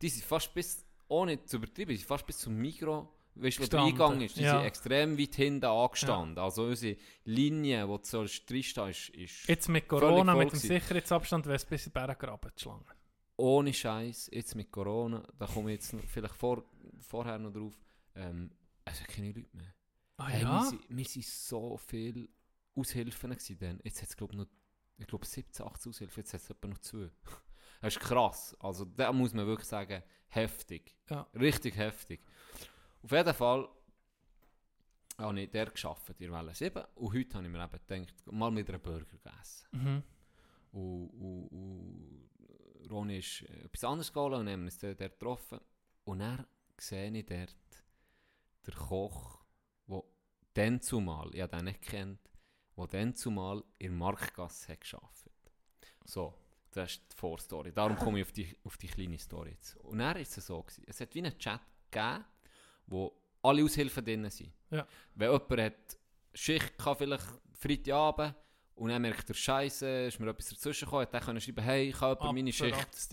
Die 0.00 0.08
sind 0.08 0.24
fast 0.24 0.52
bis, 0.54 0.84
ohne 1.08 1.42
zu 1.44 1.56
übertreiben, 1.56 1.88
die 1.88 1.96
sind 1.96 2.06
fast 2.06 2.26
bis 2.26 2.38
zum 2.38 2.56
Mikro 2.56 3.12
weißt, 3.40 3.60
wo 3.60 3.66
der 3.66 3.80
Eingang 3.80 4.20
ist, 4.20 4.36
die 4.36 4.42
ja. 4.42 4.58
sind 4.58 4.66
extrem 4.66 5.18
weit 5.18 5.34
hinten 5.34 5.64
angestanden. 5.64 6.38
Also 6.38 6.64
unsere 6.64 6.96
Linie, 7.24 7.88
wo 7.88 7.98
du 7.98 8.04
so 8.04 8.24
drinstehen 8.46 8.90
ist, 8.90 9.08
ist 9.10 9.48
Jetzt 9.48 9.68
mit 9.68 9.88
Corona, 9.88 10.34
mit 10.34 10.52
dem. 10.52 10.58
Sicherheitsabstand, 10.58 11.46
wäre 11.46 11.56
es 11.56 11.64
bis 11.64 11.86
in 11.86 11.92
den 11.92 11.94
Berg 11.94 12.18
graben, 12.18 12.50
die 12.56 12.60
Schlange. 12.60 12.84
ohne 13.36 13.72
Scheiß, 13.72 14.30
jetzt 14.32 14.54
mit 14.54 14.70
Corona, 14.70 15.22
da 15.38 15.46
komme 15.46 15.72
ich 15.72 15.80
jetzt 15.80 15.94
vielleicht 16.08 16.34
vor, 16.34 16.64
vorher 17.00 17.38
noch 17.38 17.52
drauf, 17.52 17.78
ähm, 18.14 18.50
es 18.84 19.00
hat 19.00 19.08
keine 19.08 19.28
Leute 19.28 19.56
mehr. 19.56 19.74
Ah 20.18 20.28
Hey, 20.28 20.42
ja? 20.42 20.70
wir, 20.88 21.04
sind 21.04 21.24
so 21.24 21.76
viele 21.76 22.28
Aushilfen 22.74 23.36
dann. 23.58 23.80
Jetzt 23.84 24.02
hat 24.02 24.08
es 24.08 24.16
glaube 24.16 24.34
ich 24.34 24.38
noch, 24.38 24.46
ich 24.98 25.06
glaube 25.06 25.24
17, 25.24 25.64
18 25.64 25.90
Aushilfen, 25.90 26.20
jetzt 26.20 26.34
hat 26.34 26.40
es 26.40 26.50
etwa 26.50 26.68
noch 26.68 26.78
zwei. 26.78 27.10
Das 27.80 27.94
ist 27.94 28.02
krass. 28.02 28.56
Also 28.58 28.84
da 28.84 29.12
muss 29.12 29.32
man 29.32 29.46
wirklich 29.46 29.68
sagen, 29.68 30.02
heftig. 30.26 30.96
Ja. 31.08 31.28
Richtig 31.34 31.76
heftig. 31.76 32.20
Auf 33.02 33.12
jeden 33.12 33.34
Fall 33.34 33.68
habe 35.16 35.40
ich 35.40 35.50
der 35.50 35.66
geschafft, 35.66 36.20
in 36.20 36.32
Welle 36.32 36.52
7. 36.52 36.84
Und 36.96 37.14
heute 37.14 37.36
habe 37.36 37.46
ich 37.46 37.52
mir 37.52 37.62
eben 37.62 37.70
gedacht, 37.86 38.32
mal 38.32 38.50
mit 38.50 38.68
einem 38.68 38.80
Burger 38.80 39.04
gegessen. 39.04 39.68
Mhm. 39.70 40.02
Und, 40.72 41.10
und, 41.10 41.48
und 41.52 42.90
Ronny 42.90 43.18
ist 43.18 43.42
äh, 43.42 43.64
etwas 43.64 43.84
anderes 43.84 44.12
geholt 44.12 44.34
und 44.34 44.48
haben 44.48 44.64
uns 44.64 44.78
dort 44.78 44.98
getroffen. 44.98 45.60
Und 46.04 46.18
dann 46.20 46.46
sehe 46.78 47.10
ich 47.10 47.26
dort 47.26 47.56
den 48.66 48.74
Koch, 48.74 49.37
dann 50.58 50.80
zumal, 50.80 51.30
ich 51.34 51.40
habe 51.40 51.56
den 51.56 51.66
nicht 51.66 51.82
kennt, 51.82 52.20
der 52.76 52.86
dann 52.86 53.14
zumal 53.14 53.62
in 53.78 53.90
der 53.90 53.98
Marktgasse 53.98 54.72
hat 54.72 54.80
gearbeitet. 54.80 55.32
So, 56.04 56.34
das 56.72 56.92
ist 56.92 57.12
die 57.12 57.16
Vorstory. 57.16 57.72
Darum 57.72 57.96
komme 57.96 58.20
ich 58.20 58.26
auf 58.26 58.32
die, 58.32 58.56
auf 58.64 58.76
die 58.76 58.88
kleine 58.88 59.18
Story 59.18 59.50
jetzt. 59.50 59.76
Und 59.76 59.98
dann 59.98 60.16
ist 60.16 60.36
es 60.36 60.46
so 60.46 60.62
gewesen. 60.62 60.84
Es 60.86 61.00
hat 61.00 61.14
wie 61.14 61.20
einen 61.20 61.38
Chat 61.38 61.60
gegeben, 61.90 62.24
wo 62.86 63.12
alle 63.42 63.64
Aushilfen 63.64 64.04
drin 64.04 64.28
sind. 64.30 64.52
Ja. 64.70 64.86
Wenn 65.14 65.30
jemand 65.30 65.60
hat 65.60 65.96
Schicht 66.34 66.76
gehabt, 66.76 66.98
vielleicht 66.98 67.26
Freitagabend, 67.52 68.34
und 68.74 68.90
dann 68.90 69.02
merkt 69.02 69.28
er, 69.28 69.34
Scheiße, 69.34 70.06
ist 70.06 70.20
mir 70.20 70.30
etwas 70.30 70.50
dazwischen 70.50 70.84
gekommen, 70.84 71.02
hat 71.02 71.14
er 71.14 71.20
können 71.20 71.40
schreiben, 71.40 71.64
hey, 71.64 71.90
kann 71.90 72.10
jemand 72.10 72.34
meine 72.34 72.52
Schicht. 72.52 73.10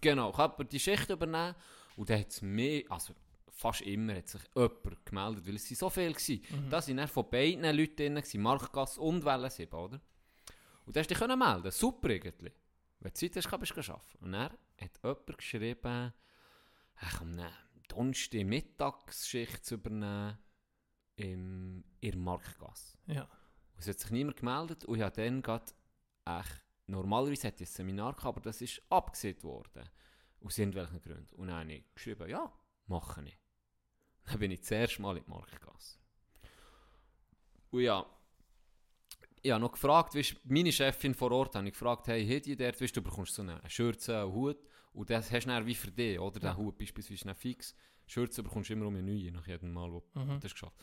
Genau, 0.00 0.30
kann 0.32 0.50
jemand 0.50 0.72
die 0.72 0.80
Schicht 0.80 1.08
übernehmen. 1.08 1.54
Und 1.96 2.10
dann 2.10 2.20
hat 2.20 2.28
es 2.28 2.42
mehr, 2.42 2.84
also 2.90 3.14
fast 3.60 3.82
immer 3.82 4.14
hat 4.14 4.28
sich 4.28 4.40
jemand 4.54 5.04
gemeldet, 5.04 5.46
weil 5.46 5.56
es 5.56 5.68
sind 5.68 5.76
so 5.76 5.90
viele 5.90 6.08
waren. 6.08 6.40
Mhm. 6.50 6.70
Da 6.70 6.88
waren 6.88 7.08
von 7.08 7.30
beiden 7.30 7.76
Leuten 7.76 8.14
drin, 8.14 8.42
Marktgasse 8.42 9.00
und 9.00 9.24
Welle 9.24 9.50
7, 9.50 9.72
oder? 9.72 10.00
Und 10.86 10.96
dann 10.96 11.02
hast 11.02 11.10
du 11.10 11.14
dich 11.14 11.36
melden, 11.36 11.70
super 11.70 12.08
irgendwie. 12.08 12.52
Wenn 13.00 13.12
du 13.12 13.14
Zeit 13.14 13.36
hast, 13.36 13.48
kannst 13.48 13.76
du 13.76 13.92
arbeiten. 13.92 14.24
Und 14.24 14.32
dann 14.32 14.50
hat 14.80 14.98
jemand 15.02 15.38
geschrieben, 15.38 16.12
ich 17.02 17.18
kann 17.18 17.32
eine 17.38 17.52
Donnerstag 17.88 18.44
Mittagsschicht 18.44 19.64
zu 19.64 19.74
übernehmen 19.74 20.38
im, 21.16 21.84
in 22.00 22.18
der. 22.24 22.98
Ja. 23.06 23.22
Und 23.22 23.78
es 23.78 23.88
hat 23.88 24.00
sich 24.00 24.10
niemand 24.10 24.38
gemeldet 24.38 24.86
und 24.86 24.96
ich 24.96 25.02
habe 25.02 25.16
dann 25.16 25.42
gerade, 25.42 25.72
echt, 26.24 26.64
normalerweise 26.86 27.48
hätte 27.48 27.64
ich 27.64 27.70
ein 27.70 27.74
Seminar 27.74 28.14
gehabt, 28.14 28.38
aber 28.38 28.40
das 28.40 28.62
ist 28.62 28.82
abgesehen 28.88 29.42
worden. 29.42 29.88
Aus 30.42 30.56
irgendwelchen 30.56 31.00
Gründen. 31.02 31.34
Und 31.36 31.48
dann 31.48 31.60
habe 31.60 31.72
ich 31.74 31.94
geschrieben, 31.94 32.28
ja, 32.28 32.50
mache 32.86 33.22
ich. 33.24 33.39
Dann 34.26 34.38
bin 34.38 34.50
ich 34.50 34.62
zuerst 34.62 34.98
mal 35.00 35.16
in 35.16 35.24
die 35.24 35.30
Marktgasse. 35.30 35.98
Und 37.70 37.80
ja, 37.82 38.04
ich 39.42 39.50
habe 39.50 39.60
noch 39.60 39.72
gefragt, 39.72 40.14
weißt, 40.14 40.36
meine 40.44 40.72
Chefin 40.72 41.14
vor 41.14 41.30
Ort 41.32 41.54
habe 41.54 41.66
ich 41.66 41.72
gefragt, 41.72 42.08
hey, 42.08 42.26
hat 42.26 42.46
die 42.46 42.56
dort, 42.56 42.80
weißt, 42.80 42.96
du 42.96 43.02
bekommst 43.02 43.34
so 43.34 43.42
eine 43.42 43.60
Schürze, 43.68 44.20
einen 44.22 44.32
Hut 44.32 44.58
und 44.92 45.08
das 45.10 45.30
hast 45.30 45.44
du 45.44 45.48
dann 45.50 45.66
wie 45.66 45.74
für 45.74 45.90
dich, 45.90 46.18
oder? 46.18 46.38
Der 46.40 46.56
Hut 46.56 46.76
beispielsweise 46.78 47.24
dann 47.24 47.34
fix. 47.36 47.74
Schürze 48.06 48.42
bekommst 48.42 48.68
du 48.70 48.74
immer 48.74 48.86
um 48.86 48.94
eine 48.96 49.02
neue, 49.04 49.30
nach 49.32 49.46
jedem 49.46 49.72
Mal, 49.72 49.90
wo 49.92 50.02
Mhm. 50.14 50.40
das 50.40 50.52
geschafft 50.52 50.76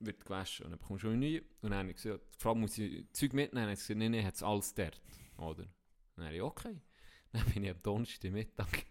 wird 0.00 0.24
gewaschen 0.24 0.64
und 0.64 0.70
dann 0.70 0.78
bekommst 0.78 1.02
du 1.04 1.08
eine 1.08 1.16
neue. 1.18 1.40
Und 1.60 1.70
dann 1.70 1.74
habe 1.80 1.90
ich 1.90 1.96
gesagt, 1.96 2.22
die 2.34 2.38
Frau 2.40 2.54
muss 2.54 2.78
ich 2.78 3.04
Zeug 3.12 3.32
mitnehmen. 3.32 3.64
Dann 3.66 3.72
hat 3.72 3.78
sie 3.78 3.82
gesagt, 3.94 3.98
nein, 3.98 4.10
nein, 4.12 4.24
hat 4.24 4.34
es 4.34 4.42
alles 4.44 4.72
dort, 4.74 5.00
oder? 5.36 5.66
Dann 6.14 6.24
habe 6.26 6.36
ich, 6.36 6.42
okay. 6.42 6.80
Dann 7.32 7.44
bin 7.46 7.64
ich 7.64 7.70
am 7.70 7.82
Donnerstag 7.82 8.30
Mittag 8.30 8.86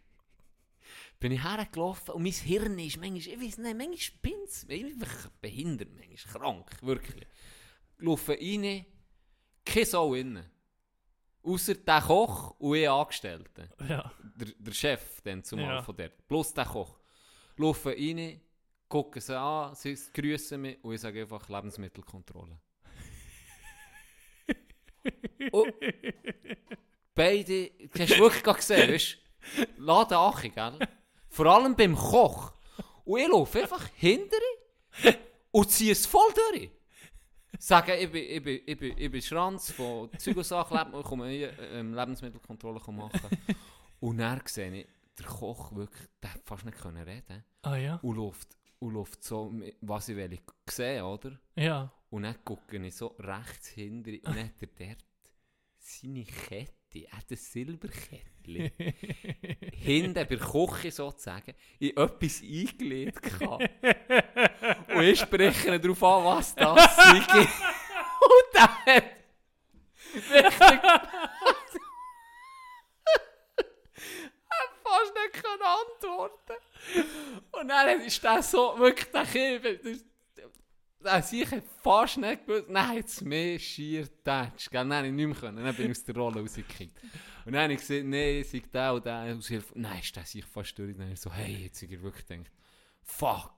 bin 1.20 1.32
ich 1.32 1.44
hergelaufen 1.44 2.14
und 2.14 2.24
mein 2.24 2.32
Hirn 2.32 2.80
ist 2.80 2.98
manchmal, 2.98 3.18
ich 3.18 3.42
weiß 3.42 3.58
nicht, 3.60 3.78
manchmal 3.78 3.98
spinnt 3.98 4.48
es, 4.48 4.68
einfach 4.70 5.30
behindert, 5.42 5.90
manchmal 5.94 6.34
krank, 6.42 6.70
wirklich. 6.84 7.26
Laufe 8.00 8.34
rein, 8.34 8.86
keine 9.66 9.86
Sau 9.86 10.14
innen. 10.14 10.46
Außer 11.44 11.76
der 11.76 12.02
Koch 12.02 12.52
und 12.60 12.76
ich 12.76 12.90
Angestellte. 12.90 13.70
Ja. 13.88 14.12
Der, 14.36 14.48
der 14.58 14.72
Chef 14.74 15.22
dann 15.22 15.44
zumal 15.44 15.76
Ja. 15.78 15.82
von 15.82 15.96
dort. 15.96 16.28
Plus 16.28 16.54
der 16.54 16.66
Koch. 16.66 17.00
Laufen 17.56 17.94
rein, 17.94 18.42
gucken 18.90 19.22
sie 19.22 19.38
an, 19.40 19.74
sie 19.76 19.98
grüßen 20.14 20.60
mich 20.62 20.84
und 20.84 20.94
ich 20.94 21.02
sage 21.02 21.22
einfach 21.22 21.48
Lebensmittelkontrolle. 21.50 22.60
und 25.52 25.74
beide, 27.16 27.70
du 27.72 28.00
hast 28.00 28.18
wirklich 28.20 28.44
gerade 28.44 28.60
gesehen, 28.60 28.92
weißt 28.94 29.18
Achi, 29.80 30.50
gell? 30.50 30.80
Vor 31.30 31.46
allem 31.46 31.76
beim 31.76 31.96
Koch. 31.96 32.54
Und 33.06 33.20
ich 33.20 33.28
laufe 33.28 33.62
einfach 33.62 33.88
hinter 33.96 34.38
ihm 35.04 35.14
und 35.52 35.72
ziehe 35.72 35.92
es 35.94 36.06
voll 36.06 36.34
durch. 36.52 36.70
Sagen, 37.60 37.94
ich 38.00 38.12
bin, 38.12 38.24
ich 38.24 38.44
bin, 38.44 38.62
ich 38.66 38.78
bin, 38.78 38.98
ich 38.98 39.12
bin 39.12 39.22
Schranz 39.22 39.72
von 39.72 40.10
Zeug 40.20 40.38
und 40.38 40.44
Sachen, 40.44 41.00
ich 41.00 41.06
komme 41.06 41.30
hier 41.30 41.58
ähm, 41.60 41.94
Lebensmittelkontrolle 41.94 42.82
machen. 42.92 43.38
Und 44.00 44.18
dann 44.18 44.42
sehe 44.46 44.72
ich, 44.82 44.88
der 45.18 45.26
Koch 45.26 45.74
wirklich, 45.74 46.08
der 46.22 46.34
hat 46.34 46.42
fast 46.46 46.66
nicht 46.66 46.78
können 46.78 47.04
reden 47.04 47.44
Ah 47.64 47.76
ja? 47.76 47.96
und 48.04 48.16
läuft, 48.16 48.50
und 48.80 48.94
läuft 48.94 49.24
so, 49.24 49.52
was 49.82 50.10
ich 50.10 50.16
will 50.16 50.40
sehen, 50.70 51.04
oder? 51.04 51.40
Ja. 51.56 51.92
Und 52.10 52.24
dann 52.24 52.36
gucke 52.44 52.78
ich 52.78 52.96
so 52.96 53.16
rechts 53.20 53.70
hinter 53.70 54.12
und 54.12 54.36
dann 54.36 54.46
hat 54.46 54.62
er 54.62 54.68
dort 54.88 55.06
seine 55.80 56.24
Kette, 56.24 56.74
er 56.94 57.12
hat 57.12 57.30
ein 57.30 57.38
Silberkettchen, 57.38 58.72
hinten 59.74 60.14
bei 60.14 60.24
der 60.24 60.38
Küche 60.38 60.92
sozusagen, 60.92 61.54
in 61.80 61.96
etwas 61.98 62.42
eingelegt 62.42 63.22
gehabt. 63.22 63.70
und 64.94 65.04
ich 65.04 65.20
spreche 65.20 65.80
darauf 65.80 66.04
an, 66.04 66.26
was 66.26 66.56
das 66.56 66.96
sei. 66.96 67.18
und 67.18 68.54
der 68.54 68.86
hat 68.86 69.04
richtig... 70.16 70.60
er 74.50 74.70
fast 74.84 75.14
nicht 75.14 75.46
antworten 75.46 76.56
Und 77.52 77.68
dann 77.68 78.02
ist 78.02 78.24
der 78.24 78.42
so, 78.42 78.78
wirklich 78.80 79.12
der 79.12 79.26
Kind, 79.26 80.04
der 81.04 81.22
sich 81.22 81.50
hat 81.52 81.64
fast 81.84 82.18
nicht 82.18 82.46
gewusst, 82.46 82.70
nein, 82.70 82.98
jetzt 82.98 83.22
mehr 83.22 83.58
schier 83.60 84.08
tätsch, 84.24 84.70
gell, 84.70 84.82
dann 84.82 84.94
habe 84.94 85.08
ich 85.08 85.14
nicht 85.14 85.28
mehr 85.28 85.36
können, 85.36 85.64
dann 85.64 85.76
bin 85.76 85.86
ich 85.86 85.92
aus 85.98 86.04
der 86.04 86.16
Rolle 86.16 86.42
rausgekickt. 86.42 86.98
Und 87.46 87.54
dann 87.54 87.64
habe 87.64 87.74
ich 87.74 87.80
gesagt, 87.80 88.04
nein, 88.06 88.44
sei 88.44 88.62
der 88.74 88.94
und 88.94 89.06
der 89.06 89.36
Aushilfe, 89.38 89.74
nein, 89.76 90.00
ist 90.00 90.16
der 90.16 90.26
sich 90.26 90.44
fast 90.46 90.78
durch, 90.78 90.94
dann 90.94 91.04
habe 91.04 91.14
ich 91.14 91.20
so, 91.22 91.32
hey, 91.32 91.64
jetzt 91.66 91.82
habe 91.82 91.94
ich 91.94 92.02
wirklich 92.02 92.26
gedacht, 92.28 92.52
fuck. 93.04 93.52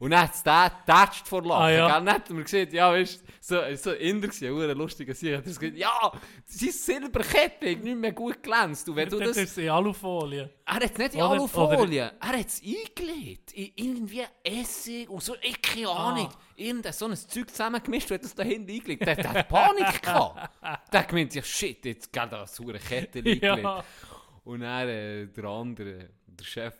Und 0.00 0.12
dann 0.12 0.22
hat 0.22 0.34
es 0.34 0.42
den 0.44 0.70
getatscht 0.78 1.26
vor 1.26 1.42
Lachen, 1.42 1.62
Ah, 1.62 1.70
ja. 1.70 1.88
dann 1.88 2.08
hat 2.08 2.28
er 2.28 2.34
mir 2.36 2.44
gesagt, 2.44 2.72
ja, 2.72 2.92
weißt 2.92 3.20
du, 3.20 3.26
so, 3.40 3.60
so 3.74 3.92
Inder 3.92 4.28
gewesen, 4.28 4.70
ein 4.70 4.78
lustiger 4.78 5.12
Sieg, 5.14 5.36
hat 5.36 5.44
er 5.44 5.52
gesagt, 5.52 5.76
ja, 5.76 6.12
sein 6.44 6.70
Silberkette 6.70 7.70
hat 7.72 7.82
nicht 7.82 7.96
mehr 7.98 8.12
gut 8.12 8.40
glänzt, 8.40 8.88
und 8.88 8.94
wenn 8.96 9.08
du 9.08 9.18
Das 9.18 9.30
das... 9.30 9.36
ist 9.38 9.58
in 9.58 9.68
Alufolie. 9.68 10.48
Er 10.64 10.74
hat 10.74 10.84
es 10.84 10.96
nicht 10.96 11.14
in 11.14 11.20
Oder- 11.20 11.30
Alufolie, 11.30 12.12
er 12.20 12.28
hat 12.28 12.46
es 12.46 12.62
eingelegt. 12.62 13.52
In 13.54 13.72
irgendwie 13.74 14.22
Essig 14.44 15.10
und 15.10 15.20
so, 15.22 15.34
ich 15.42 15.60
keine 15.60 15.88
Ah. 15.88 16.28
Irgendein 16.58 16.92
so 16.92 17.06
ein 17.06 17.16
Zeug 17.16 17.50
zusammengemischt, 17.50 18.10
und 18.10 18.14
hat 18.16 18.24
das 18.24 18.34
da 18.34 18.42
hinten 18.42 18.70
eingelegt. 18.70 19.06
Der, 19.06 19.14
der 19.16 19.32
hat 19.32 19.48
Panik 19.48 20.02
gehabt. 20.02 20.50
Der 20.92 21.00
hat 21.00 21.08
gemeint, 21.08 21.34
ja 21.34 21.42
shit, 21.42 21.84
jetzt 21.84 22.12
geht 22.12 22.32
da 22.32 22.46
so 22.46 22.64
eine 22.68 22.78
Kette 22.78 23.18
eingelegt. 23.18 23.42
Ja. 23.42 23.84
Und 24.44 24.60
dann 24.60 24.88
äh, 24.88 25.26
der 25.26 25.44
andere, 25.44 26.10
der 26.26 26.44
Chef, 26.44 26.74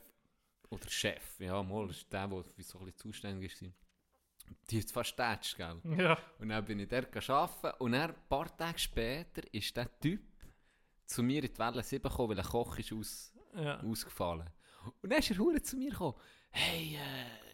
oder 0.70 0.88
Chef, 0.88 1.38
ja 1.38 1.62
mal, 1.62 1.88
ist 1.90 2.12
der, 2.12 2.26
der 2.26 2.42
für 2.44 2.62
so 2.62 2.78
ein 2.78 2.84
bisschen 2.86 2.98
zuständig 2.98 3.52
ist. 3.52 3.72
Die 4.70 4.78
ist 4.78 4.92
fast 4.92 5.16
tätscht, 5.16 5.56
gell? 5.56 5.80
Ja. 5.96 6.18
Und 6.38 6.48
dann 6.48 6.64
bin 6.64 6.80
ich 6.80 6.88
dort 6.88 7.30
arbeiten 7.30 7.82
und 7.82 7.92
dann, 7.92 8.10
ein 8.10 8.16
paar 8.28 8.55
Tage 8.56 8.78
später 8.78 9.42
ist 9.52 9.76
der 9.76 9.88
Typ 10.00 10.22
zu 11.05 11.22
mir 11.22 11.42
in 11.44 11.52
die 11.52 11.59
Welle 11.59 11.82
7 11.82 12.02
gekommen, 12.02 12.30
weil 12.30 12.40
ein 12.40 12.46
Koch 12.46 12.78
ist 12.78 12.92
aus, 12.92 13.32
Ja. 13.55 13.80
ausgefallen. 13.80 14.48
Und 15.02 15.10
dann 15.10 15.18
ist 15.18 15.30
er 15.30 15.62
zu 15.62 15.76
mir 15.76 15.90
gekommen. 15.90 16.16
Hey, 16.50 16.96
äh, 16.96 17.47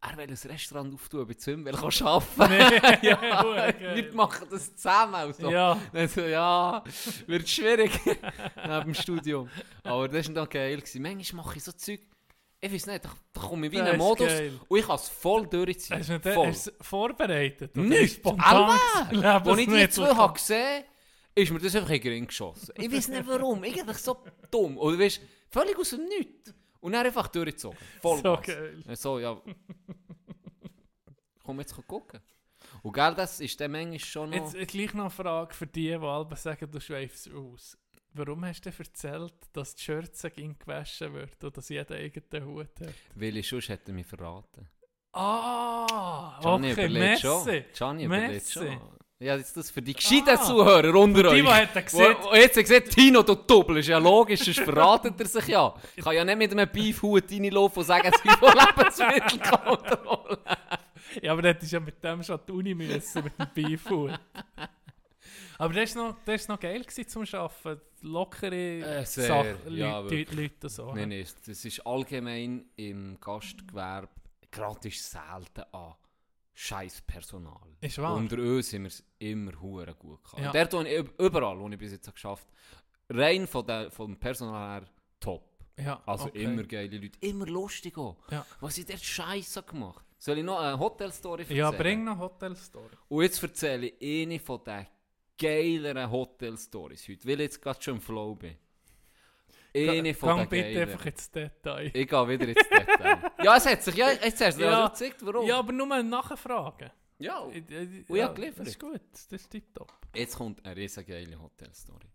er 0.00 0.16
will 0.16 0.28
ein 0.28 0.50
Restaurant 0.50 0.94
auftun, 0.94 1.26
bei 1.26 1.34
Züm, 1.34 1.64
will 1.64 1.74
er 1.74 2.06
arbeiten. 2.06 2.98
ja, 3.02 3.42
hure 3.42 3.74
geil. 3.74 3.96
wir 3.96 4.14
machen 4.14 4.46
das 4.50 4.74
zusammen. 4.76 5.26
Und 5.26 5.36
so. 5.36 5.50
Ja. 5.50 5.78
Dann 5.92 6.08
so, 6.08 6.20
ja, 6.20 6.84
wird 7.26 7.48
schwierig 7.48 7.90
neben 8.04 8.84
dem 8.84 8.94
Studium. 8.94 9.48
Aber 9.82 10.08
das 10.08 10.28
war 10.28 10.34
noch 10.34 10.48
geil. 10.48 10.76
Gewesen. 10.76 11.02
Manchmal 11.02 11.44
mache 11.44 11.56
ich 11.56 11.64
so 11.64 11.72
Zeug, 11.72 12.00
ich 12.60 12.72
weiß 12.72 12.86
nicht, 12.86 13.04
da, 13.04 13.10
da 13.32 13.40
komme 13.40 13.66
ich 13.66 13.72
wie 13.72 13.76
in 13.76 13.82
einen 13.82 13.98
Modus 13.98 14.26
geil. 14.28 14.60
und 14.68 14.78
ich 14.78 14.86
kann 14.86 14.96
es 14.96 15.08
voll 15.08 15.46
durchziehen. 15.46 15.98
Hast 15.98 16.10
du 16.10 16.20
voll. 16.20 16.46
hast 16.48 16.72
vorbereitet? 16.80 17.76
Oder 17.76 17.86
Nicht, 17.86 18.02
ist 18.02 18.16
spontan 18.16 18.78
allwehr. 19.12 19.46
Als 19.46 19.58
ich 19.58 19.68
die 19.68 19.88
zwei 19.88 20.14
habe 20.14 20.32
gesehen 20.32 20.84
ist 21.34 21.52
mir 21.52 21.60
das 21.60 21.76
einfach 21.76 21.90
in 21.90 22.00
den 22.00 22.12
Ring 22.12 22.26
geschossen. 22.26 22.74
Ich 22.76 22.92
weiß 22.92 23.08
nicht 23.08 23.26
warum, 23.26 23.62
irgendwie 23.62 23.94
so 23.94 24.18
dumm. 24.50 24.76
Oder 24.76 24.98
weißt, 24.98 25.20
völlig 25.48 25.78
aus 25.78 25.90
dem 25.90 26.04
Nichts. 26.06 26.52
Und 26.80 26.92
dann 26.92 27.06
einfach 27.06 27.28
durchgezogen. 27.28 27.78
Voll 28.00 28.20
So 28.22 28.38
geil. 28.42 28.82
So, 28.94 29.18
ja, 29.18 29.40
komm 31.42 31.60
jetzt 31.60 31.74
gucken. 31.86 32.20
Und 32.82 32.92
gell, 32.92 33.14
das 33.14 33.40
ist 33.40 33.60
dann 33.60 33.72
manchmal 33.72 33.98
schon 33.98 34.30
noch... 34.30 34.36
Jetzt, 34.36 34.54
jetzt 34.54 34.70
gleich 34.70 34.94
noch 34.94 35.04
eine 35.04 35.10
Frage 35.10 35.54
für 35.54 35.66
die, 35.66 35.88
die 35.88 35.94
alle 35.94 36.36
sagen, 36.36 36.70
du 36.70 36.80
schweifst 36.80 37.32
aus. 37.32 37.76
Warum 38.12 38.44
hast 38.44 38.64
du 38.64 38.70
erzählt, 38.70 39.34
dass 39.52 39.74
die 39.74 39.82
Schürze 39.84 40.30
gewaschen 40.30 41.14
wird 41.14 41.42
und 41.44 41.56
dass 41.56 41.68
jeder 41.68 41.94
eigenen 41.94 42.46
Hut 42.46 42.80
hat? 42.80 42.94
Weil 43.14 43.36
ich 43.36 43.48
sonst 43.48 43.68
hätte 43.68 43.92
mich 43.92 44.06
verraten. 44.06 44.68
Ah, 45.12 46.38
Gianni 46.40 46.72
okay, 46.72 46.86
überlegt 46.86 47.20
schon. 47.20 47.44
Messi. 47.44 47.64
Gianni 47.72 48.04
überlegt 48.04 48.32
Messi. 48.32 48.52
schon. 48.52 48.97
Ja, 49.20 49.36
jetzt 49.36 49.56
das 49.56 49.70
für 49.70 49.82
die 49.82 49.94
gescheiten 49.94 50.28
Ah. 50.28 50.42
Zuhörer 50.42 50.94
unter 50.94 51.28
euch. 51.30 51.42
die 51.42 51.48
hat 51.48 51.74
er 51.74 51.82
gesehen. 51.82 52.16
Wo, 52.22 52.34
jetzt 52.34 52.56
gesagt, 52.56 52.90
Tino, 52.90 53.22
du 53.24 53.34
Doppel, 53.34 53.78
ist 53.78 53.88
ja 53.88 53.98
logisch, 53.98 54.40
sonst 54.44 54.60
verratet 54.60 55.18
er 55.18 55.26
sich 55.26 55.48
ja. 55.48 55.74
Ich 55.96 56.04
kann 56.04 56.14
ja 56.14 56.24
nicht 56.24 56.38
mit 56.38 56.52
einem 56.52 56.68
Beefhut 56.70 57.28
reinlaufen 57.30 57.78
und 57.80 57.84
sagen, 57.86 58.12
es 58.14 58.24
ist 58.24 58.36
von 58.38 58.52
Lebensmittelkontrolle. 58.52 60.38
Ja, 61.22 61.32
aber 61.32 61.40
das 61.42 61.62
ist 61.62 61.72
ja 61.72 61.80
mit 61.80 62.04
dem 62.04 62.22
schon 62.22 62.38
die 62.46 62.52
Uni 62.52 62.74
müssen, 62.74 63.24
mit 63.24 63.32
dem 63.38 63.48
Beifut. 63.54 64.12
aber 65.56 65.74
das 65.74 65.96
war 65.96 66.08
noch, 66.08 66.16
das 66.24 66.42
ist 66.42 66.48
noch 66.50 66.60
geil 66.60 66.82
gewesen 66.84 67.08
zum 67.08 67.24
Arbeiten. 67.40 67.80
Lockere 68.02 68.54
Äh, 69.00 69.04
sehr, 69.06 69.26
Sachen, 69.26 69.74
ja, 69.74 70.00
Leute. 70.00 70.34
Leute 70.36 70.68
so. 70.68 70.92
Nein, 70.94 71.08
nein, 71.08 71.24
das 71.46 71.64
ist 71.64 71.84
allgemein 71.86 72.66
im 72.76 73.16
Gastgewerbe 73.20 74.08
gratis 74.52 75.10
selten 75.10 75.62
an 75.72 75.94
scheiß 76.58 77.02
Personal. 77.02 77.76
Ist 77.80 77.98
wahr. 77.98 78.16
Unter 78.16 78.38
uns 78.38 78.70
sind 78.70 78.82
wir 78.82 78.88
es 78.88 79.04
immer 79.20 79.52
hure 79.60 79.94
gut 79.94 80.24
gehabt. 80.24 80.42
Ja. 80.42 80.52
Dort, 80.52 80.72
wo 80.72 80.80
ich, 80.80 81.04
überall, 81.18 81.58
wo 81.58 81.68
ich 81.68 81.78
bis 81.78 81.92
jetzt 81.92 82.06
habe 82.08 82.14
geschafft 82.14 82.48
rein 83.08 83.46
von 83.46 83.64
der, 83.64 83.90
vom 83.92 84.16
Personal 84.18 84.80
her 84.80 84.88
top. 85.20 85.44
Ja, 85.76 86.02
Also 86.04 86.26
okay. 86.26 86.42
immer 86.42 86.64
geile 86.64 86.98
Leute, 86.98 87.16
immer 87.20 87.46
lustig 87.46 87.96
auch. 87.96 88.16
Ja. 88.30 88.44
Was 88.60 88.76
ich 88.76 88.86
dort 88.86 89.00
scheiße 89.00 89.62
gemacht 89.62 90.04
Soll 90.18 90.38
ich 90.38 90.44
noch 90.44 90.58
eine 90.58 90.76
Hotelstory 90.76 91.42
erzählen? 91.42 91.58
Ja, 91.58 91.70
bring 91.70 92.02
noch 92.02 92.18
Hotelstory. 92.18 92.96
Und 93.08 93.22
jetzt 93.22 93.40
erzähle 93.40 93.86
ich 93.86 94.24
eine 94.24 94.40
von 94.40 94.64
den 94.64 94.86
geileren 95.38 96.10
Hotelstories 96.10 97.06
heute, 97.08 97.24
weil 97.24 97.34
ich 97.34 97.40
jetzt 97.40 97.62
gerade 97.62 97.80
schon 97.80 97.94
im 97.94 98.00
Flow 98.00 98.34
bin. 98.34 98.56
Eine 99.86 100.14
von 100.14 100.38
den 100.38 100.48
bitte 100.48 100.80
einfach 100.82 101.06
ins 101.06 101.30
Detail. 101.30 101.86
Ich 101.94 102.08
gehe 102.08 102.28
wieder 102.28 102.48
ins 102.48 102.68
Detail. 102.68 103.32
ja, 103.44 103.56
es 103.56 103.66
hat 103.66 103.82
sich 103.82 103.94
ja, 103.96 104.10
jetzt 104.10 104.40
hast 104.40 104.58
du 104.58 104.62
ja, 104.64 104.70
Ja. 104.70 104.88
gezeigt, 104.88 105.24
warum. 105.24 105.46
Ja, 105.46 105.58
aber 105.58 105.72
nur 105.72 105.86
mal 105.86 106.02
nachfragen. 106.02 106.90
ja. 107.18 107.46
Ich- 107.52 107.68
ich- 107.70 108.08
ja, 108.08 108.28
geliefert. 108.28 108.60
Das 108.60 108.68
ist 108.68 108.80
gut, 108.80 109.00
das 109.12 109.26
ist 109.32 109.50
tipptopp. 109.50 109.92
Jetzt 110.14 110.36
kommt 110.36 110.64
eine 110.64 110.76
riesen 110.76 111.04
geile 111.06 111.38
Hotelstory. 111.40 112.08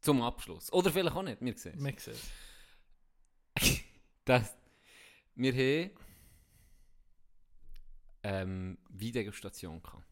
Zum 0.00 0.22
Abschluss. 0.22 0.72
Oder 0.72 0.90
vielleicht 0.90 1.16
auch 1.16 1.22
nicht, 1.22 1.40
wir 1.40 1.56
sehen 1.56 1.74
es. 1.78 1.84
Wir 1.84 1.98
sehen 1.98 2.14
es. 3.56 3.80
Das, 4.24 4.54
wir 5.34 5.52
haben 5.52 5.90
ähm, 8.22 8.78
Weindegustation 8.90 9.82
gehabt. 9.82 10.04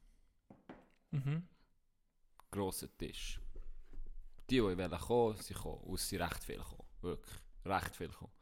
Mhm. 1.10 1.46
Grosser 2.50 2.88
Tisch. 2.96 3.40
Die, 4.50 4.56
die 4.56 4.62
wollen 4.62 4.90
kommen, 4.90 5.36
sie 5.36 5.54
kommen. 5.54 5.78
Und 5.82 5.94
es 5.94 6.08
sind 6.08 6.20
recht 6.22 6.42
viele 6.44 6.58
gekommen. 6.58 6.88
Wirklich. 7.02 7.36
Recht 7.64 7.96
viele 7.96 8.10
gekommen. 8.10 8.32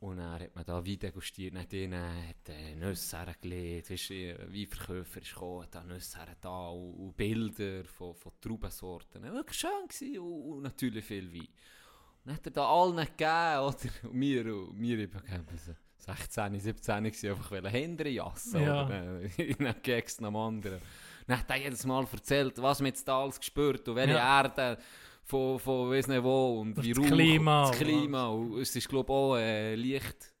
Und 0.00 0.16
dann 0.16 0.40
hat 0.40 0.54
man 0.56 0.64
da 0.64 0.84
Wein 0.84 0.98
degustiert, 0.98 1.54
dann 1.54 1.68
denen 1.68 2.28
hat 2.28 2.48
äh, 2.48 2.74
Nüsse 2.74 3.18
hergelegt, 3.18 3.88
weisst 3.88 4.10
du, 4.10 4.14
ein 4.14 4.52
Weinverkäufer 4.52 5.22
ist 5.22 5.32
gekommen, 5.32 5.62
hat 5.62 5.74
da 5.76 5.84
Nüsse 5.84 6.18
her 6.18 6.36
da 6.40 6.68
und, 6.70 6.94
und 6.94 7.16
Bilder 7.16 7.84
von, 7.84 8.12
von 8.16 8.32
Traubensorten. 8.40 9.22
Wirklich 9.22 9.58
schön 9.60 9.70
gewesen 9.88 10.18
und, 10.18 10.42
und 10.56 10.62
natürlich 10.62 11.04
viel 11.04 11.32
Wein. 11.32 11.40
Und 11.42 12.26
dann 12.26 12.34
hat 12.34 12.46
er 12.46 12.50
da 12.52 12.66
allen 12.68 12.96
gegeben, 12.96 13.58
oder? 13.60 14.08
Und 14.10 14.14
mir, 14.14 14.44
und 14.56 14.76
mir 14.76 14.98
eben 14.98 15.20
gegeben, 15.20 15.46
so 15.56 15.72
16, 15.98 16.58
17 16.58 17.04
gewesen, 17.04 17.30
einfach 17.30 17.72
Hände 17.72 18.08
jassen, 18.08 18.60
Ja. 18.60 18.84
oder? 18.86 19.20
Äh, 19.38 19.52
In 19.52 19.64
einem 19.66 19.80
Gags 19.82 20.20
nach 20.20 20.30
dem 20.30 20.36
anderen. 20.36 20.80
Dann 21.26 21.38
hat 21.38 21.50
er 21.50 21.56
jedes 21.56 21.84
Mal 21.86 22.06
erzählt, 22.12 22.60
was 22.60 22.80
man 22.80 22.86
jetzt 22.86 23.06
da 23.06 23.22
alles 23.22 23.38
gespürt 23.38 23.88
und 23.88 23.96
welche 23.96 24.14
Ja. 24.14 24.42
Erde 24.42 24.78
von, 25.24 25.58
von 25.58 25.90
weiss 25.90 26.08
nicht 26.08 26.22
wo 26.22 26.60
und 26.60 26.76
Und 26.76 26.82
wie 26.84 26.92
das 26.92 27.06
Klima 27.06 27.68
das 27.68 27.78
Klima 27.78 28.26
und 28.28 28.58
es 28.58 28.74
ist 28.74 28.88
glaube 28.88 29.12
ich 29.12 29.16
auch 29.16 29.36
äh, 29.36 29.74
Licht. 29.74 30.34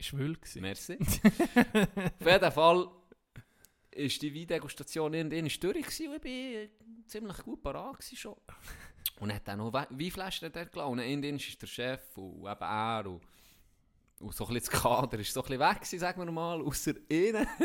Schwül 0.00 0.34
gewesen. 0.34 0.60
Merci. 0.62 0.98
Auf 2.20 2.26
jeden 2.26 2.52
Fall 2.52 2.88
ist 3.92 4.20
die 4.20 4.34
Weindegustation 4.34 5.14
irgendwann 5.14 5.48
durch 5.60 5.82
gewesen 5.82 6.08
und 6.12 6.24
ich 6.24 6.54
war 6.68 6.68
ziemlich 7.06 7.36
gut 7.38 7.62
parat 7.62 8.04
schon. 8.14 8.36
Und 9.20 9.30
er 9.30 9.36
hat 9.36 9.48
dann 9.48 9.58
noch 9.60 9.72
We- 9.72 9.86
Weinflaschen 9.88 10.52
dort 10.52 10.70
gelassen. 10.72 10.90
Und 10.92 10.98
irgendwann 10.98 11.36
ist 11.36 11.62
der 11.62 11.66
Chef 11.66 12.18
und 12.18 12.40
eben 12.40 12.60
er 12.60 13.06
und, 13.06 13.22
und 14.20 14.34
so 14.34 14.46
ein 14.46 14.54
bisschen 14.54 14.72
das 14.72 14.82
Kader 14.82 15.18
ist 15.18 15.32
so 15.32 15.40
ein 15.40 15.44
bisschen 15.46 15.60
weg 15.60 15.76
gewesen, 15.76 15.98
sagen 15.98 16.24
wir 16.24 16.32
mal, 16.32 16.60
außer 16.62 16.92
ihnen. 17.10 17.46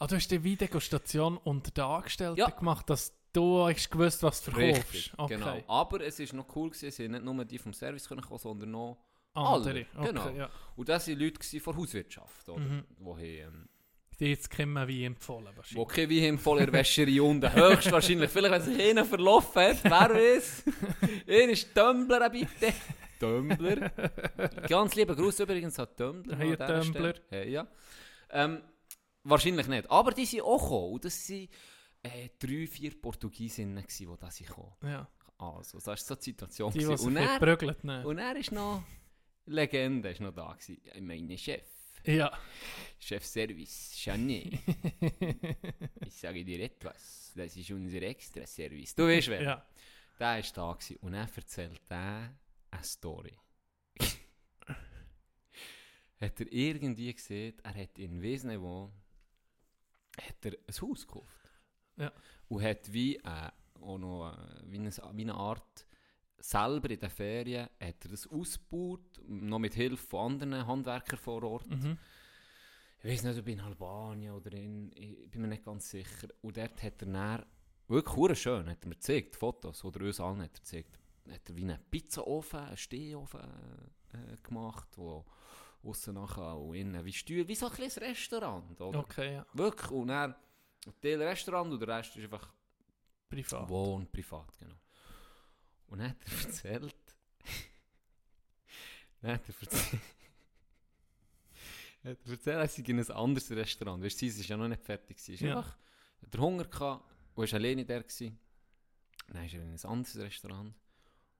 Ah, 0.00 0.06
du 0.06 0.16
hast 0.16 0.28
die 0.30 0.42
Videostation 0.42 1.36
unter 1.38 1.70
den 1.70 1.84
Angestellten 1.84 2.38
Ja. 2.38 2.50
gemacht, 2.50 2.88
dass 2.90 3.12
du 3.32 3.64
hast 3.66 3.90
gewusst, 3.90 4.22
was 4.24 4.42
du 4.42 4.50
verkaufst. 4.50 4.92
Richtig, 4.94 5.12
okay. 5.16 5.34
genau. 5.36 5.62
Aber 5.68 6.00
es 6.00 6.18
ist 6.18 6.32
noch 6.32 6.46
cool 6.56 6.70
gewesen, 6.70 6.88
es 6.88 6.96
sind 6.96 7.12
nicht 7.12 7.24
nur 7.24 7.44
die 7.44 7.58
vom 7.58 7.72
Service 7.72 8.08
kommen, 8.08 8.22
sondern 8.38 8.70
noch 8.72 8.98
Andere. 9.34 9.70
alle. 9.70 9.86
Okay, 9.96 10.06
Genau. 10.08 10.28
ja. 10.30 10.50
Und 10.76 10.88
das 10.88 11.06
waren 11.08 11.18
Leute 11.18 11.60
von 11.60 11.72
der 11.74 11.82
Hauswirtschaft, 11.82 12.48
oder? 12.48 12.60
Mhm. 12.60 12.84
Wo 12.98 13.16
haben, 13.16 13.22
ähm, 13.24 13.68
Die 14.20 14.30
jetzt 14.30 14.50
kennen 14.50 14.88
wie 14.88 15.04
empfohlen 15.04 15.46
Wo 15.52 15.56
wahrscheinlich. 15.56 15.88
kein 15.88 16.10
Wein 16.10 16.24
im 16.24 16.38
voller 16.38 16.72
Wäscherei 16.72 17.22
unten. 17.22 17.52
Höchstwahrscheinlich. 17.52 18.30
Vielleicht, 18.30 18.52
wenn 18.52 18.62
sich 18.62 18.90
einer 18.90 19.04
verlaufen 19.04 19.62
hat. 19.62 19.84
Wer 19.84 19.90
weiß. 19.92 20.64
Einer 21.28 21.52
ist 21.52 21.72
Tumbler, 21.72 22.28
bitte. 22.28 22.74
Tumbler. 23.20 23.92
Ganz 24.68 24.96
lieber 24.96 25.14
Gruß 25.14 25.40
übrigens 25.40 25.78
an 25.78 25.86
Tumbler. 25.96 26.36
Hey, 26.36 26.56
Tumbler. 26.56 27.14
Hey, 27.28 27.50
ja. 27.52 27.68
Ähm, 28.30 28.60
wahrscheinlich 29.22 29.68
nicht. 29.68 29.88
Aber 29.88 30.10
die 30.10 30.26
sind 30.26 30.42
auch 30.42 30.62
gekommen. 30.62 30.94
Und 30.94 31.04
das 31.04 31.30
waren 31.30 31.48
äh, 32.02 32.28
drei, 32.40 32.66
vier 32.66 33.00
Portugiesinnen, 33.00 33.84
die 33.86 34.08
da 34.18 34.30
sind 34.32 34.48
gekommen. 34.48 34.72
Ja. 34.82 35.08
Also, 35.38 35.78
das 35.78 35.86
war 35.86 35.96
so 35.96 36.16
die 36.16 36.22
Situation. 36.24 36.72
Die, 36.72 36.80
die 36.80 36.86
und, 36.86 37.16
er, 37.16 37.38
nehmen. 37.82 38.04
und 38.04 38.18
er 38.18 38.36
ist 38.36 38.50
noch... 38.50 38.82
Legende 39.46 40.10
ist 40.10 40.20
noch 40.20 40.34
da 40.34 40.52
gewesen. 40.52 40.82
Ich 40.92 41.00
meine 41.00 41.38
Chef. 41.38 41.77
Ja. 42.08 42.32
Chef 42.98 43.22
Service, 43.24 44.02
Janine. 44.02 44.58
ich 46.06 46.14
sage 46.14 46.42
dir 46.42 46.60
etwas. 46.60 47.32
Das 47.36 47.54
ist 47.54 47.70
unser 47.70 48.00
Extra-Service. 48.00 48.94
Du 48.94 49.06
weißt 49.06 49.28
wer? 49.28 49.42
ja. 49.42 49.66
Der 50.18 50.26
war 50.26 50.42
da 50.54 50.72
gewesen. 50.72 50.96
und 51.02 51.12
er 51.12 51.28
erzählt 51.36 51.82
der 51.90 52.34
eine 52.70 52.82
Story. 52.82 53.38
hat 56.20 56.40
er 56.40 56.50
irgendwie 56.50 57.12
gesehen, 57.12 57.58
er 57.62 57.74
hat 57.74 57.98
in 57.98 58.22
Wesne 58.22 58.60
wo 58.60 58.90
hat 60.18 60.46
er 60.46 60.52
ein 60.52 60.80
Haus 60.80 61.06
gekauft. 61.06 61.52
Ja. 61.96 62.10
Und 62.48 62.62
hat 62.62 62.90
wie, 62.90 63.16
äh, 63.16 63.50
auch 63.82 63.98
noch, 63.98 64.32
äh, 64.32 64.62
wie, 64.64 64.78
eine, 64.78 64.90
wie 64.90 65.22
eine 65.22 65.34
Art 65.34 65.86
selber 66.38 66.90
in 66.90 66.98
den 66.98 67.10
Ferien 67.10 67.68
hat 67.80 68.04
er 68.04 68.10
das 68.10 68.26
ausgebaut, 68.26 69.20
noch 69.26 69.58
mit 69.58 69.74
Hilfe 69.74 70.06
von 70.06 70.32
anderen 70.32 70.66
Handwerkern 70.66 71.18
vor 71.18 71.42
Ort. 71.42 71.68
Mhm. 71.68 71.98
Ich 73.00 73.10
weiß 73.10 73.22
nicht, 73.24 73.38
ob 73.38 73.48
in 73.48 73.60
Albanien 73.60 74.32
oder 74.32 74.52
in, 74.52 74.90
ich 74.94 75.30
bin 75.30 75.42
mir 75.42 75.48
nicht 75.48 75.64
ganz 75.64 75.90
sicher. 75.90 76.28
Und 76.42 76.56
dort 76.56 76.82
hat 76.82 77.02
er 77.02 77.06
dann, 77.06 77.44
wirklich 77.86 78.40
schön, 78.40 78.68
hat 78.68 78.82
er 78.82 78.88
mir 78.88 78.96
gezeigt, 78.96 79.36
Fotos, 79.36 79.84
oder 79.84 80.04
uns 80.04 80.20
allen 80.20 80.42
hat 80.42 80.54
er 80.54 80.60
gezeigt, 80.60 80.98
hat 81.30 81.48
er 81.48 81.56
wie 81.56 81.62
einen 81.62 81.78
Pizzaofen, 81.90 82.60
einen 82.60 82.76
Stehofen 82.76 83.40
äh, 84.12 84.36
gemacht, 84.42 84.88
wo 84.96 85.24
aussen 85.84 86.14
nachher 86.14 86.56
und 86.58 86.74
innen 86.74 87.04
wie 87.04 87.12
Steuer, 87.12 87.46
wie 87.46 87.54
so 87.54 87.66
ein 87.66 87.72
kleines 87.72 88.00
Restaurant, 88.00 88.80
oder? 88.80 88.98
Okay, 88.98 89.34
ja. 89.34 89.46
Wirklich, 89.52 89.90
und 89.92 90.08
dann 90.08 90.34
ein 90.86 91.00
Teil 91.00 91.22
Restaurant 91.22 91.72
und 91.72 91.80
der 91.80 91.88
Rest 91.88 92.16
ist 92.16 92.24
einfach 92.24 92.52
Privat. 93.28 93.68
Wohn, 93.68 94.06
privat, 94.10 94.58
genau. 94.58 94.74
Und 95.88 95.98
dann 96.00 96.10
hat 96.10 96.16
er 96.26 96.46
erzählt, 96.46 96.96
dann 99.22 99.32
hat 99.32 99.42
er 99.48 99.54
erzählt, 99.60 100.02
hat 102.04 102.18
er 102.26 102.30
erzählt, 102.32 102.46
er 102.46 102.68
sei 102.68 102.82
in 102.86 102.98
ein 103.00 103.10
anderes 103.10 103.50
Restaurant. 103.50 104.02
Weißt 104.04 104.22
du, 104.22 104.30
sie 104.30 104.40
war 104.42 104.46
ja 104.48 104.56
noch 104.56 104.68
nicht 104.68 104.82
fertig. 104.82 105.16
Er 105.28 105.34
Ja. 105.48 105.58
einfach, 105.58 105.76
hat 106.22 106.34
er 106.34 106.40
Hunger 106.40 106.64
gehabt 106.64 107.04
und 107.34 107.50
war 107.52 107.58
alleine 107.58 107.84
der. 107.84 108.02
Gewesen. 108.02 108.38
Dann 109.28 109.44
ist 109.44 109.54
er 109.54 109.62
in 109.62 109.70
ein 109.72 109.84
anderes 109.84 110.16
Restaurant. 110.16 110.74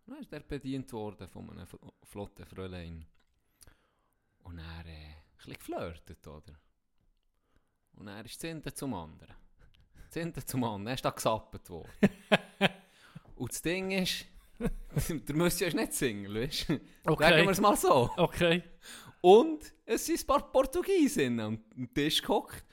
Und 0.07 0.15
dann 0.15 0.21
ist 0.23 0.33
er 0.33 0.41
bedient 0.41 0.93
worden 0.93 1.29
von 1.29 1.51
einem 1.51 1.67
fl- 1.67 1.93
flotten 2.05 2.47
Fräulein. 2.47 3.07
Und 4.41 4.59
er 4.59 4.87
äh, 4.87 4.91
ein 4.91 5.15
bisschen 5.37 5.55
geflirtet, 5.55 6.27
oder? 6.27 6.59
Und 7.93 8.09
er 8.09 8.25
ist 8.25 8.43
eine 8.45 8.63
zum 8.75 8.95
anderen. 8.95 9.35
Eine 10.15 10.45
zum 10.45 10.65
anderen. 10.65 10.87
Er 10.89 10.95
ist 10.95 11.05
da 11.05 11.11
gesappt 11.11 11.69
worden. 11.71 11.91
Und 13.37 13.53
das 13.53 13.63
Ding 13.63 13.91
ist, 13.93 14.25
der 14.59 15.37
Müssi 15.37 15.65
ist 15.65 15.77
nicht 15.77 15.93
Single, 15.93 16.43
weißt 16.43 16.69
du? 16.69 16.81
Okay. 17.05 17.23
Sagen 17.23 17.45
wir 17.45 17.51
es 17.51 17.61
mal 17.61 17.77
so. 17.77 18.11
Okay. 18.17 18.63
Und 19.21 19.73
es 19.85 20.07
sind 20.07 20.21
ein 20.21 20.27
paar 20.27 20.51
Portugiesen 20.51 21.41
am 21.41 21.61
Tisch 21.95 22.23
gehockt. 22.23 22.65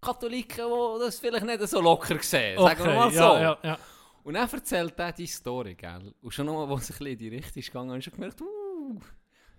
Katholiken, 0.00 0.66
die 0.66 1.04
das 1.04 1.18
vielleicht 1.18 1.44
nicht 1.44 1.68
so 1.68 1.80
locker 1.80 2.18
sehen, 2.22 2.58
sagen 2.58 2.84
wir 2.84 2.86
okay. 2.86 2.96
mal 2.96 3.10
so. 3.10 3.18
Ja, 3.18 3.40
ja, 3.40 3.58
ja. 3.62 3.78
Und 4.22 4.34
dann 4.34 4.48
erzählt 4.48 4.94
er 4.98 5.12
die 5.12 5.26
Story, 5.26 5.74
gell? 5.74 6.14
Und 6.20 6.32
schon 6.32 6.46
nochmal, 6.46 6.70
ein 6.70 6.76
bisschen 6.78 7.06
in 7.06 7.18
die 7.18 7.28
Richtung 7.28 7.62
gegangen, 7.62 7.90
habe 7.90 7.98
ich 7.98 8.04
schon 8.04 8.14
gemerkt, 8.14 8.40
uh, 8.40 9.00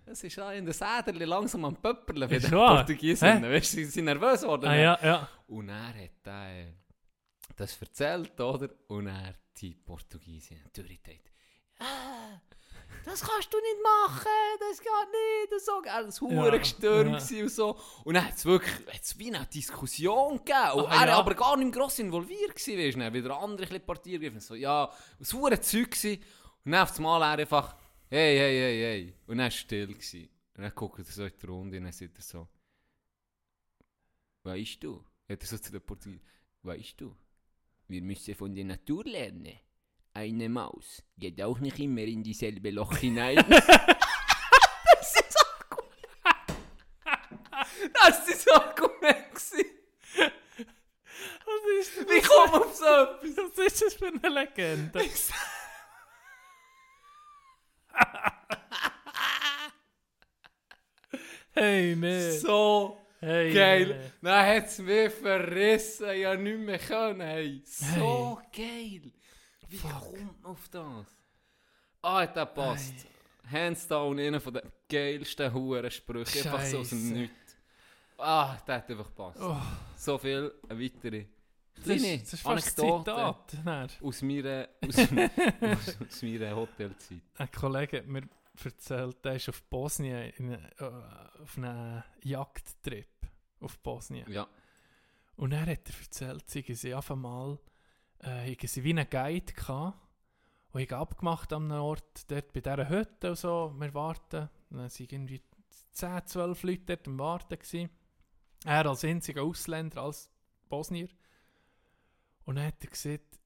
es 0.06 0.24
ist 0.24 0.38
in 0.38 0.66
den 0.66 0.74
Säderli 0.74 1.26
langsam 1.26 1.66
am 1.66 1.76
Pöpperle 1.76 2.26
Ist 2.28 2.46
den? 2.46 2.52
Portugiesen. 2.52 3.44
Hä? 3.44 3.56
Weißt 3.56 3.74
du, 3.74 3.78
sie 3.78 3.86
sind 3.86 4.06
nervös 4.06 4.42
geworden. 4.42 4.66
Ah, 4.66 4.76
ja, 4.76 5.00
ja. 5.04 5.30
Und 5.48 5.70
er 5.70 5.88
hat 5.88 6.28
äh, 6.28 6.74
das 7.56 7.80
erzählt, 7.80 8.40
oder? 8.40 8.70
Und 8.88 9.08
er, 9.08 9.36
die 9.58 9.76
Portugiesin, 9.76 10.62
durchgedreht. 10.74 11.29
Ah, 11.80 12.40
das 13.06 13.22
kannst 13.22 13.54
du 13.54 13.58
nicht 13.58 13.78
machen, 13.84 14.28
das 14.60 14.80
geht 14.80 14.90
nicht. 15.12 15.54
Und 15.54 15.62
so, 15.62 15.82
gell, 15.82 16.06
das 16.06 16.22
hure 16.22 16.34
Ja, 16.36 17.42
und 17.44 17.50
so. 17.50 17.80
Und 18.04 18.14
dann 18.14 18.28
hat 18.28 18.36
es 18.36 18.46
wirklich 18.46 18.76
hat's 18.94 19.18
wie 19.18 19.34
eine 19.34 19.46
Diskussion 19.48 20.38
gegeben. 20.38 20.72
Und 20.76 20.86
Ah, 20.88 21.02
er 21.02 21.08
ja. 21.08 21.18
aber 21.18 21.34
gar 21.34 21.58
nicht 21.58 21.74
gross 21.74 22.00
involviert 22.00 22.56
gewesen, 22.56 22.78
weißt. 22.78 22.98
Dann 22.98 23.14
wieder 23.14 23.38
andere 23.40 23.66
ein 23.66 23.70
bisschen 23.70 23.86
Partie 23.86 24.12
gegriffen. 24.12 24.40
So, 24.40 24.56
ja, 24.56 24.92
es 25.20 25.34
war 25.34 25.42
hure 25.42 25.60
Zeug 25.62 25.92
gewesen. 25.92 26.22
Und 26.66 26.72
dann 26.74 26.84
auf 26.84 26.98
einmal 26.98 27.22
er 27.22 27.40
einfach, 27.40 27.76
hey, 28.10 28.38
hey, 28.38 28.60
hey, 28.60 28.80
hey. 28.80 29.14
Und 29.28 29.38
dann 29.38 29.40
war 29.40 29.48
es 29.48 29.56
still. 29.56 29.88
Gewesen. 29.88 30.30
Und 30.56 30.64
dann 30.64 30.76
guckt 30.76 31.00
er 31.00 31.06
so 31.06 31.24
in 31.24 31.34
die 31.42 31.46
Runde 31.46 31.78
und 31.78 31.84
dann 31.86 31.94
sieht 31.94 32.16
er 32.18 32.22
so, 32.22 32.48
Weißt 34.44 34.84
du, 34.84 35.04
hat 35.30 35.42
er 35.42 35.48
so 35.48 35.58
zu 35.58 35.72
der 35.72 35.80
Portugiesen, 35.80 36.22
weißt 36.64 37.00
du, 37.02 37.16
wir 37.88 38.02
müssen 38.02 38.36
von 38.36 38.54
der 38.54 38.66
Natur 38.66 39.04
lernen. 39.04 39.60
Eine 40.14 40.50
Maus 40.50 41.04
geht 41.18 41.42
auch 41.42 41.60
nicht 41.60 41.80
immer 41.80 42.02
in 42.02 42.24
dieselbe 42.24 42.72
Loch 42.72 42.98
hinein. 42.98 43.36
das 43.48 45.16
ist 45.16 45.38
auch 45.40 45.70
gut. 45.70 45.86
Das 47.94 48.28
ist 48.28 48.52
Argument. 48.52 49.34
gewesen. 49.34 49.66
Was 51.46 51.64
ist 51.80 51.98
das? 51.98 52.06
Wie 52.10 52.22
kommt 52.22 52.52
man 52.52 52.62
auf 52.64 52.76
so 52.76 52.86
etwas? 52.86 53.38
Was 53.58 53.66
ist 53.66 53.82
das 53.82 53.94
für 53.94 54.08
eine 54.08 54.30
Legende? 54.30 55.00
Hey, 61.52 61.96
nee. 61.96 62.32
So 62.38 62.98
hey, 63.20 63.52
geil. 63.54 64.14
Dann 64.22 64.46
hat 64.46 64.68
es 64.68 64.78
mich 64.80 65.12
verrissen, 65.12 66.10
ich 66.12 66.24
konnte 66.24 66.44
nicht 66.44 66.60
mehr 66.60 66.80
können. 66.80 67.22
Hey. 67.22 67.62
So 67.66 68.40
geil. 68.56 69.12
Wie 69.70 69.78
kommt 69.78 70.42
man 70.44 70.52
auf 70.52 70.68
das? 70.70 71.08
Ah, 72.02 72.26
der 72.26 72.46
passt. 72.46 72.94
Hands 73.50 73.88
down, 73.88 74.20
einer 74.20 74.40
von 74.40 74.54
den 74.54 74.72
geilsten 74.88 75.54
Hurensprüchen. 75.54 76.44
Einfach 76.44 76.66
so 76.66 76.80
aus 76.80 76.90
dem. 76.90 77.14
Nichts. 77.14 77.58
Ah, 78.18 78.58
der 78.68 78.76
hat 78.76 78.90
einfach 78.90 79.06
gepasst. 79.06 79.40
Oh, 79.42 79.58
So 79.96 80.18
viel, 80.18 80.54
eine 80.68 80.82
weitere 80.82 81.26
das, 81.76 81.84
kleine 81.86 82.16
ist, 82.16 82.24
das 82.26 82.34
ist 82.34 82.42
fast 82.42 82.80
ein 82.80 82.92
Anekdote 82.92 83.48
Zitat. 83.48 83.98
Aus 84.02 84.22
meiner, 84.22 84.70
aus, 84.86 84.98
aus, 85.88 86.02
aus 86.02 86.22
meiner 86.22 86.56
Hotelzeit. 86.56 87.22
Ein 87.38 87.52
Kollege 87.52 87.98
hat 88.00 88.08
mir 88.08 88.30
erzählt, 88.64 89.24
der 89.24 89.36
ist 89.36 89.50
auf 89.50 89.64
Bosnien 89.64 90.32
in, 90.38 90.52
äh, 90.52 90.60
auf 91.42 91.58
einem 91.58 92.04
Jagdtrip 92.22 93.08
auf 93.62 93.80
Bosnien. 93.80 94.30
Ja. 94.30 94.48
Und 95.38 95.54
er 95.54 95.62
hat 95.62 95.90
er 95.90 96.00
erzählt, 96.02 96.50
sie 96.50 96.74
sie 96.74 96.94
auf 96.94 97.12
einmal 97.12 97.58
äh, 98.24 98.68
sie 98.68 98.84
wie 98.84 98.92
einen 98.92 99.10
Guide 99.10 99.54
gehabt 99.54 99.98
und 100.72 100.82
ich 100.82 100.94
abgemacht 100.94 101.52
am 101.54 101.72
Ort, 101.72 102.30
dort 102.30 102.54
bei 102.54 102.62
dieser 102.62 102.90
Hütte 102.90 103.30
und 103.30 103.38
so, 103.38 103.74
wir 103.78 103.94
warten. 103.94 104.50
Und 104.70 104.78
dann 104.78 104.90
sind 104.90 105.12
irgendwie 105.12 105.42
10, 105.92 106.26
12 106.26 106.64
Leute 106.64 106.84
dort 106.86 107.08
am 107.08 107.20
Warten 107.20 107.58
gewesen. 107.58 107.90
Er 108.66 108.86
als 108.86 109.04
einziger 109.04 109.44
Ausländer, 109.44 110.04
als 110.04 110.30
Bosnier. 110.68 111.10
Und 112.46 112.56
dann 112.56 112.68
hat 112.68 112.84
er 112.84 112.90
gesagt, 112.90 113.40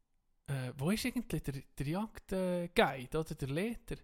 äh, 0.47 0.73
wo 0.77 0.91
ist 0.91 1.05
eigentlich 1.05 1.43
der, 1.43 1.61
der 1.77 1.87
Jagdguide 1.87 3.19
oder 3.19 3.35
der 3.35 3.49
Leiter? 3.49 3.95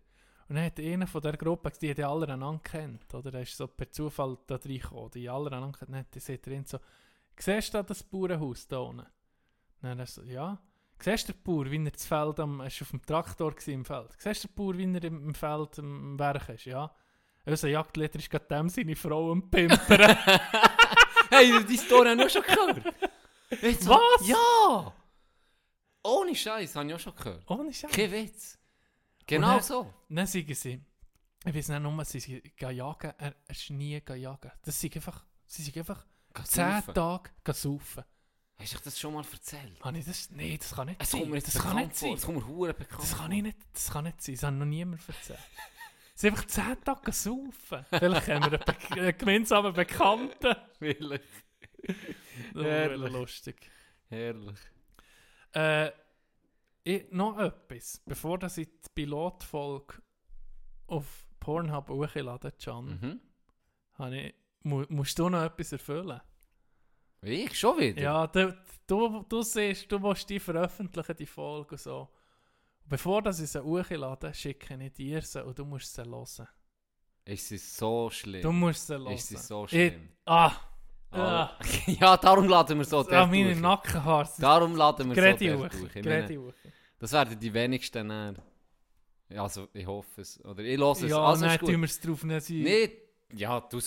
Und 0.48 0.56
dann 0.56 0.66
hat 0.66 0.80
einer 0.80 1.08
von 1.08 1.22
der 1.22 1.38
Gruppe, 1.38 1.72
die 1.80 1.94
die 1.94 2.04
alle 2.04 2.28
einander 2.28 2.62
kennt, 2.64 3.14
oder? 3.14 3.34
Er 3.34 3.42
ist 3.42 3.56
so 3.56 3.68
per 3.68 3.92
Zufall 3.92 4.38
da 4.48 4.56
reingekommen, 4.56 5.12
die 5.12 5.30
alle 5.30 5.52
einander 5.52 5.78
kennt. 5.78 5.92
Dann 5.92 6.00
hat 6.00 6.48
er 6.48 6.64
so, 6.66 6.80
siehst 7.38 7.74
du 7.74 7.78
da 7.78 7.84
das 7.84 8.02
Bauernhaus 8.04 8.68
da 8.68 8.80
unten? 8.80 9.06
Dann 9.82 10.00
er 10.00 10.06
so, 10.06 10.24
ja. 10.24 10.62
Siehst 11.02 11.30
du 11.30 11.34
den 11.34 11.44
Bauer, 11.44 11.72
wie 11.72 11.78
er 11.86 11.92
das 11.92 12.06
Feld 12.06 12.40
am, 12.40 12.60
war 12.60 12.66
auf 12.66 12.90
dem 12.92 13.02
Traktor 13.06 13.52
gewesen 13.52 13.72
im 13.74 13.86
Feld. 13.86 14.10
Siehst 14.18 14.44
du 14.44 14.48
den 14.50 14.56
Bauer, 14.56 14.78
wie 14.78 14.84
er 14.94 15.04
im, 15.06 15.34
Feld 15.34 15.80
am 15.80 16.20
Werk 16.20 16.50
ist? 16.50 16.66
Ja. 16.66 16.94
Also 17.46 17.68
Jagdleiter 17.68 18.20
ist 18.20 18.30
gerade 18.30 18.46
dem 18.48 18.68
seine 18.70 18.96
Frau 18.96 19.32
am 19.32 19.50
Pimpern. 19.50 20.18
Hey, 21.32 21.64
die 21.64 21.78
Story 21.78 22.10
habe 22.10 22.22
ich 22.22 22.26
auch 22.38 22.44
schon 22.44 22.56
gehört. 22.56 22.96
Jetzt 23.62 23.84
so- 23.84 23.92
Was? 23.92 24.28
Ja! 24.28 24.94
Ohne 26.04 26.36
Scheiß 26.36 26.76
habe 26.76 26.88
ich 26.88 26.94
auch 26.96 27.00
schon 27.00 27.16
gehört. 27.16 27.50
Ohne 27.50 27.72
Scheiß. 27.72 27.92
Kein 27.92 28.12
Witz. 28.12 28.58
Genau 29.28 29.54
dann- 29.54 29.62
so. 29.64 29.94
Dann 30.10 30.26
sagen 30.26 30.54
sie, 30.56 30.82
ich 31.46 31.56
weiß 31.56 31.70
nicht 31.70 31.80
nur, 31.82 32.04
sie 32.06 32.20
sind 32.20 32.44
jagen, 32.60 33.14
er, 33.18 33.36
ist 33.48 33.70
nie 33.70 34.02
jagen. 34.08 34.52
Das 34.64 34.80
sind 34.80 34.96
einfach, 34.96 35.24
sie 35.46 35.62
sind 35.62 35.78
einfach 35.78 36.04
zehn. 36.46 36.82
Tage 36.94 37.30
saufen. 37.54 38.04
Hast 38.60 38.74
du 38.74 38.76
dich 38.78 38.84
das 38.84 39.00
schon 39.00 39.14
mal 39.14 39.24
erzählt? 39.32 39.84
Habe 39.84 39.98
ich 39.98 40.06
das? 40.06 40.30
Nein, 40.32 40.58
das 40.60 40.72
kann 40.76 40.88
nicht 40.88 41.02
Es 41.02 41.12
sein. 41.12 41.30
mir 41.30 41.42
das 41.42 41.54
kann 41.58 41.76
nicht 41.78 41.96
sein. 41.96 42.14
Es 42.14 42.26
kommt 42.26 42.48
mir 42.60 42.74
bekannt 42.74 43.02
Das 43.04 43.18
kann, 43.18 43.32
ich 43.32 43.44
nicht, 43.44 43.58
das 43.74 43.90
kann 43.92 44.04
nicht 44.04 44.22
sein. 44.22 44.36
Das 44.36 44.44
hat 44.44 44.54
noch 44.54 44.66
niemand 44.66 45.02
erzählt. 45.08 45.40
Sie 46.16 46.28
einfach 46.28 46.46
zehn 46.48 46.84
Tage 46.84 47.12
saufen. 47.14 47.86
Vielleicht 47.90 48.28
haben 48.28 48.52
wir 48.52 48.60
einen, 48.60 48.60
Be 48.60 49.02
einen 49.02 49.18
gemeinsamen 49.18 49.74
Bekannten. 49.74 50.56
Wirklich. 50.80 51.22
Das 52.54 52.64
wäre 52.64 52.96
lustig. 53.08 53.72
Herrlich. 54.10 54.60
Äh, 55.54 55.92
ich, 56.84 57.10
noch 57.12 57.38
etwas. 57.40 58.02
Bevor 58.06 58.38
das 58.40 58.58
ich 58.58 58.68
die 58.68 58.90
Pilotfolge 58.96 60.02
auf 60.88 61.06
Pornhub 61.40 61.88
hochlade, 61.90 62.52
Can, 62.62 63.22
Mhm. 63.98 64.14
ich, 64.14 64.34
mu 64.64 64.84
musst 64.90 65.18
du 65.20 65.30
noch 65.30 65.44
etwas 65.44 65.72
erfüllen. 65.72 66.20
Ich? 67.22 67.58
Schon 67.60 67.78
wieder? 67.80 68.02
Ja, 68.02 68.28
du, 68.28 68.56
du, 68.88 69.26
du 69.28 69.42
siehst, 69.42 69.92
du 69.92 70.02
willst 70.02 70.30
die 70.30 70.40
veröffentlichen, 70.40 71.16
die 71.16 71.26
Folge 71.26 71.78
so. 71.78 72.08
Bevor 72.86 73.22
das 73.22 73.40
ich 73.40 73.50
sie 73.52 73.64
hochlade, 73.64 74.34
schicke 74.34 74.78
ich 74.82 74.94
dir 74.94 75.22
sie 75.22 75.44
und 75.44 75.58
du 75.58 75.66
musst 75.66 75.94
sie 75.94 76.04
hören. 76.04 76.48
Es 77.26 77.52
ist 77.52 77.78
so 77.78 78.10
schlimm. 78.10 78.42
Du 78.42 78.52
musst 78.52 78.88
sie 78.88 78.98
hören. 78.98 79.14
Es 79.14 79.32
ist 79.32 79.48
so 79.48 79.66
Ich, 79.66 79.70
schlimm. 79.72 80.10
ah, 80.26 80.52
Ah. 81.12 81.58
ja, 81.88 82.18
darum 82.18 82.48
laden 82.48 82.78
wir 82.78 82.86
so 82.86 83.00
ah, 83.00 83.04
dort 83.04 83.32
meine 83.32 83.46
durch. 83.46 83.60
Nackenhaare 83.60 84.26
sind 84.26 84.44
Darum 84.44 84.76
laden 84.76 85.10
wir 85.10 85.16
gerade 85.16 85.40
so 85.40 85.68
durch. 85.68 85.96
Ich 85.96 86.06
meine. 86.06 86.54
Das 87.00 87.12
werden 87.14 87.40
die 87.40 87.54
wenigsten 87.54 88.08
näher. 88.08 88.36
Ja, 89.30 89.44
also, 89.44 89.68
ich 89.74 89.86
hoffe 89.88 90.22
es. 90.22 90.44
Oder 90.44 90.64
ich 90.64 90.78
höre 90.78 90.92
es. 90.92 91.02
Ja, 91.02 91.20
also, 91.24 91.46
nein, 91.46 91.58
tun 91.60 91.80
wir 91.82 91.84
es 91.86 92.00
drauf 92.00 92.24
nicht. 92.24 92.50
Nicht. 92.50 92.98
Ja, 93.34 93.60
du 93.62 93.80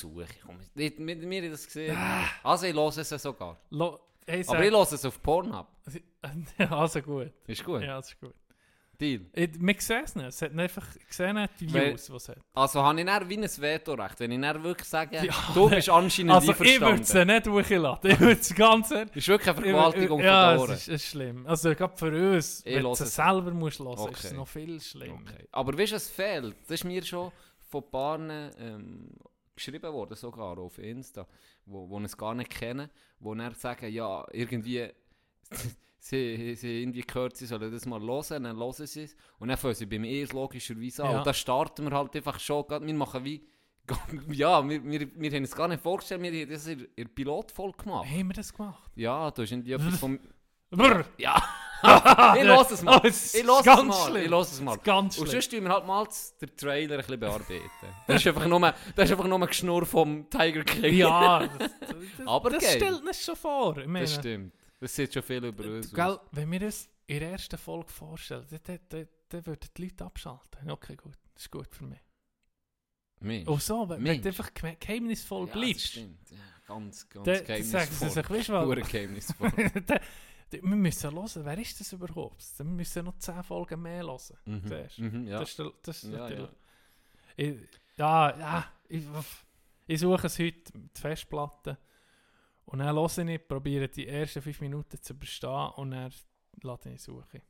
nicht, 0.74 0.98
mit 0.98 1.22
mir 1.22 1.50
das 1.50 1.66
gesehen. 1.66 1.96
Ah. 1.96 2.24
Also, 2.42 2.66
ich 2.66 2.74
höre 2.74 2.96
es 2.96 3.08
sogar. 3.08 3.58
Lo 3.70 3.98
hey, 4.26 4.44
Aber 4.46 4.64
ich 4.64 4.70
höre 4.70 4.82
es 4.92 5.04
auf 5.04 5.20
Pornhub. 5.22 5.66
sag- 5.84 6.02
also 6.70 7.02
gut. 7.02 7.32
Ist 7.46 7.64
gut. 7.64 7.82
Ja, 7.82 7.96
das 7.96 8.10
ist 8.12 8.20
gut. 8.20 8.34
Deal. 9.00 9.22
Ich, 9.32 9.50
wir 9.60 9.74
sehen 9.80 10.02
es 10.04 10.14
nicht. 10.14 10.26
Es 10.28 10.42
hat 10.42 10.56
einfach 10.56 10.86
ich 10.94 11.16
sehe 11.16 11.34
nicht 11.34 11.50
die 11.58 11.74
Views, 11.74 12.06
die 12.06 12.12
es 12.12 12.28
hat. 12.28 12.36
Also, 12.54 12.82
habe 12.82 13.00
ich 13.00 13.06
dann 13.06 13.28
wie 13.28 13.36
ein 13.36 13.42
Vetorecht. 13.42 14.20
Wenn 14.20 14.30
ich 14.30 14.40
dann 14.40 14.62
wirklich 14.62 14.88
sage, 14.88 15.16
Ja, 15.26 15.34
du 15.54 15.68
bist 15.68 15.88
anscheinend 15.88 16.32
Also 16.32 16.52
ich 16.52 16.58
würde 16.60 16.72
einverstanden. 16.86 17.04
sie 17.04 17.24
nicht 17.24 17.48
hochladen. 17.48 18.10
Ich 18.12 18.20
würde 18.20 18.40
es 18.40 18.54
ganz 18.54 18.90
ehrlich... 18.92 19.16
ist 19.16 19.26
wirklich 19.28 19.48
eine 19.48 19.60
Vergewaltigung 19.60 20.20
ja, 20.20 20.56
von 20.56 20.70
es 20.70 20.82
ist, 20.82 20.88
es 20.88 20.94
ist 21.02 21.10
schlimm. 21.10 21.46
Also 21.48 21.74
gerade 21.74 21.96
für 21.96 22.34
uns, 22.36 22.64
Ich 22.64 22.76
wenn 22.76 22.82
du 22.84 22.92
es. 22.92 22.98
selber 23.14 23.50
musst 23.50 23.80
hören, 23.80 23.92
ist 24.12 24.18
es 24.20 24.24
Okay. 24.26 24.36
noch 24.36 24.46
viel 24.46 24.80
schlimmer. 24.80 25.14
Okay. 25.14 25.48
Aber 25.50 25.76
weißt 25.76 25.92
du, 25.92 25.96
es 25.96 26.08
fehlt. 26.08 26.54
Das 26.62 26.70
ist 26.70 26.84
mir 26.84 27.02
schon 27.02 27.32
von 27.70 27.82
ein 27.82 27.90
paar 27.90 28.20
ähm, 28.20 29.08
geschrieben 29.54 29.92
worden, 29.92 30.16
sogar 30.16 30.58
auf 30.58 30.78
Insta, 30.78 31.26
wo, 31.66 31.88
wo 31.88 32.00
es 32.00 32.16
gar 32.16 32.34
nicht 32.34 32.50
kennen, 32.50 32.90
wo 33.18 33.34
dann 33.34 33.54
sagen, 33.54 33.92
ja, 33.92 34.26
irgendwie, 34.32 34.88
sie, 35.98 36.54
sie 36.54 36.82
irgendwie 36.82 37.02
gehört, 37.02 37.36
sie 37.36 37.46
sollen 37.46 37.70
das 37.70 37.86
mal 37.86 38.00
hören, 38.00 38.44
dann 38.44 38.56
hören 38.56 38.86
sie 38.86 39.02
es. 39.02 39.16
Und 39.38 39.48
dann 39.48 39.56
fangen 39.56 39.74
sie 39.74 39.86
bei 39.86 39.98
mir 39.98 40.26
logischerweise 40.28 41.04
an. 41.04 41.12
Ja. 41.12 41.18
Und 41.18 41.26
da 41.26 41.34
starten 41.34 41.84
wir 41.84 41.96
halt 41.96 42.14
einfach 42.16 42.38
schon, 42.40 42.64
wir 42.68 42.94
machen 42.94 43.24
wie, 43.24 43.46
ja, 44.30 44.66
wir, 44.68 44.84
wir, 44.84 45.08
wir 45.14 45.30
haben 45.32 45.44
es 45.44 45.54
gar 45.54 45.68
nicht 45.68 45.82
vorgestellt, 45.82 46.22
wir 46.22 46.32
haben 46.32 46.50
das 46.50 46.66
in 46.66 46.80
in 46.80 46.88
der 46.96 47.04
Pilotfolge 47.04 47.84
gemacht. 47.84 48.08
Haben 48.08 48.28
wir 48.28 48.34
das 48.34 48.52
gemacht? 48.52 48.90
Ja, 48.94 49.30
du 49.30 49.42
hast 49.42 49.50
irgendwie 49.50 49.72
etwas 49.72 49.98
vom... 49.98 50.18
Brrr. 50.70 51.04
Ja, 51.18 51.42
ich 52.38 52.44
lasse 52.44 52.74
es 52.74 52.82
mal. 52.82 53.00
Oh, 53.02 53.06
es 53.06 53.34
Ich 53.34 53.44
lasse 53.44 53.70
es 53.70 53.82
mal. 53.84 54.06
schlimm. 54.06 54.24
Ich 54.24 54.30
lasse 54.30 54.54
es 54.54 54.60
mal. 54.60 54.76
Ganz 54.78 55.18
Und 55.18 55.28
sonst 55.28 55.50
tun 55.50 55.64
wir 55.64 55.70
halt 55.70 55.86
mal 55.86 56.06
den 56.40 56.56
Trailer 56.56 56.94
ein 56.94 57.00
bisschen 57.00 57.20
bearbeiten. 57.20 57.60
Das 58.06 58.20
ist 58.20 58.26
einfach 58.28 58.46
nur, 58.46 58.60
das 58.60 59.04
ist 59.04 59.10
einfach 59.12 59.26
nur 59.26 59.40
ein 59.40 59.46
Geschnurr 59.46 59.84
vom 59.86 60.28
Tiger 60.30 60.64
King. 60.64 60.94
Ja, 60.94 61.46
das, 61.58 61.70
das, 61.80 62.26
Aber 62.26 62.50
das 62.50 62.62
geil. 62.62 62.76
stellt 62.76 63.02
uns 63.02 63.24
schon 63.24 63.36
vor. 63.36 63.76
Ich 63.78 63.86
meine, 63.86 64.04
Das 64.04 64.14
stimmt. 64.14 64.52
Das 64.80 64.94
sieht 64.94 65.14
schon 65.14 65.22
viel 65.22 65.44
über 65.44 65.64
uns 65.64 65.92
Gell, 65.92 66.04
aus. 66.04 66.20
wenn 66.32 66.50
wir 66.50 66.62
uns 66.62 66.88
in 67.06 67.20
der 67.20 67.30
ersten 67.32 67.58
Folge 67.58 67.88
vorstellen, 67.92 68.46
dann, 68.50 68.78
dann, 68.88 69.08
dann, 69.28 69.46
würden 69.46 69.68
die 69.76 69.82
Leute 69.84 70.04
abschalten. 70.04 70.70
Okay, 70.70 70.96
gut. 70.96 71.14
Das 71.34 71.44
ist 71.44 71.50
gut 71.50 71.68
für 71.74 71.84
mich. 71.84 72.00
Mensch. 73.20 73.46
Und 73.48 73.62
so, 73.62 73.88
wenn, 73.88 74.04
wenn 74.04 74.20
du 74.20 74.28
einfach 74.28 74.50
geheimnisvoll 74.54 75.46
ja, 75.46 75.52
das 75.52 75.60
bleibst, 75.60 75.86
stimmt. 75.86 76.30
Ja, 76.30 76.36
ganz, 76.66 77.08
ganz 77.08 77.24
dann, 77.24 77.44
dann 77.46 77.62
sagen 77.62 77.90
sie 77.92 77.98
geheimnisvoll. 77.98 78.10
sich, 78.10 78.30
weißt 78.30 78.48
du 78.48 78.80
was? 78.82 78.88
geheimnisvoll. 78.90 79.52
Wir 80.52 80.62
müssen 80.76 81.10
hören, 81.14 81.44
wer 81.44 81.58
ist 81.58 81.80
das 81.80 81.92
überhaupt? 81.92 82.44
Wir 82.58 82.64
müssen 82.66 83.04
noch 83.04 83.16
10 83.18 83.42
Folgen 83.42 83.80
mehr 83.82 84.02
hören. 84.04 84.18
Mhm. 84.44 84.68
Siehst? 84.68 84.98
Mhm, 84.98 85.26
ja. 85.26 85.38
Das 85.40 85.50
ist, 85.50 85.58
der- 85.58 85.72
das 85.82 86.04
ist 86.04 86.10
Ja, 86.12 86.18
natürlich... 86.18 86.40
ja. 86.50 86.54
Ich, 87.36 87.56
Ja, 87.96 88.38
ja, 88.38 88.72
ich, 88.88 89.04
ich 89.86 90.00
suche 90.00 90.26
es 90.26 90.38
heute, 90.38 90.72
die 90.72 91.00
Festplatte. 91.00 91.78
Und 92.64 92.78
dann 92.78 92.94
höre 92.94 93.28
ich, 93.28 93.48
probiere 93.48 93.88
die 93.88 94.06
ersten 94.06 94.40
fünf 94.42 94.60
Minuten 94.60 95.00
zu 95.00 95.12
überstehen 95.14 95.70
und 95.76 95.90
dann 95.90 96.12
lade 96.62 96.90
ich 96.92 97.02
suche. 97.02 97.42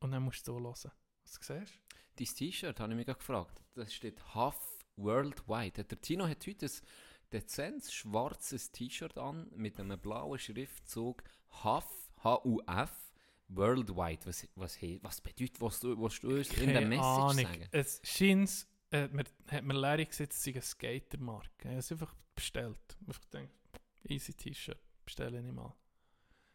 Und 0.00 0.12
dann 0.12 0.22
musst 0.22 0.46
du 0.48 0.52
so 0.52 0.58
hören. 0.60 0.92
Was 1.24 1.32
du 1.38 1.40
siehst? 1.42 1.78
Dein 2.16 2.26
T-Shirt 2.26 2.80
habe 2.80 2.92
ich 2.92 2.96
mich 2.96 3.06
gefragt. 3.06 3.62
Das 3.74 3.92
steht 3.92 4.22
Huff 4.34 4.84
Worldwide. 4.96 5.84
Der 5.84 6.00
Tino 6.00 6.26
hat 6.28 6.46
heute 6.46 6.66
ein 6.66 6.72
dezent 7.32 7.84
schwarzes 7.90 8.70
T-Shirt 8.70 9.16
an 9.18 9.50
mit 9.54 9.78
einem 9.80 9.98
blauen 9.98 10.38
Schriftzug 10.38 11.22
Huff, 11.64 12.01
H-U-F, 12.24 12.90
Worldwide. 13.48 14.24
Was, 14.26 14.48
was, 14.56 14.78
was 15.02 15.20
bedeutet, 15.20 15.60
was 15.60 15.80
du, 15.80 16.00
was 16.00 16.18
du 16.20 16.36
uns 16.36 16.52
in 16.56 16.72
der 16.72 16.80
Message 16.86 17.04
Ahnung. 17.04 17.44
sagen? 17.44 17.68
Es 17.70 18.00
scheint, 18.04 18.66
äh, 18.90 19.08
mir, 19.08 19.24
hat 19.50 19.64
mir 19.64 19.74
Larry 19.74 20.06
gesagt, 20.06 20.32
es 20.32 20.42
sei 20.42 20.52
eine 20.52 20.62
Skatermarke. 20.62 21.48
Ich 21.60 21.66
habe 21.66 21.78
es 21.78 21.92
einfach 21.92 22.14
bestellt. 22.34 22.96
Einfach 23.06 23.20
gedacht, 23.30 23.48
easy 24.08 24.32
T-Shirt, 24.34 24.78
bestelle 25.04 25.40
ich 25.40 25.52
mal. 25.52 25.74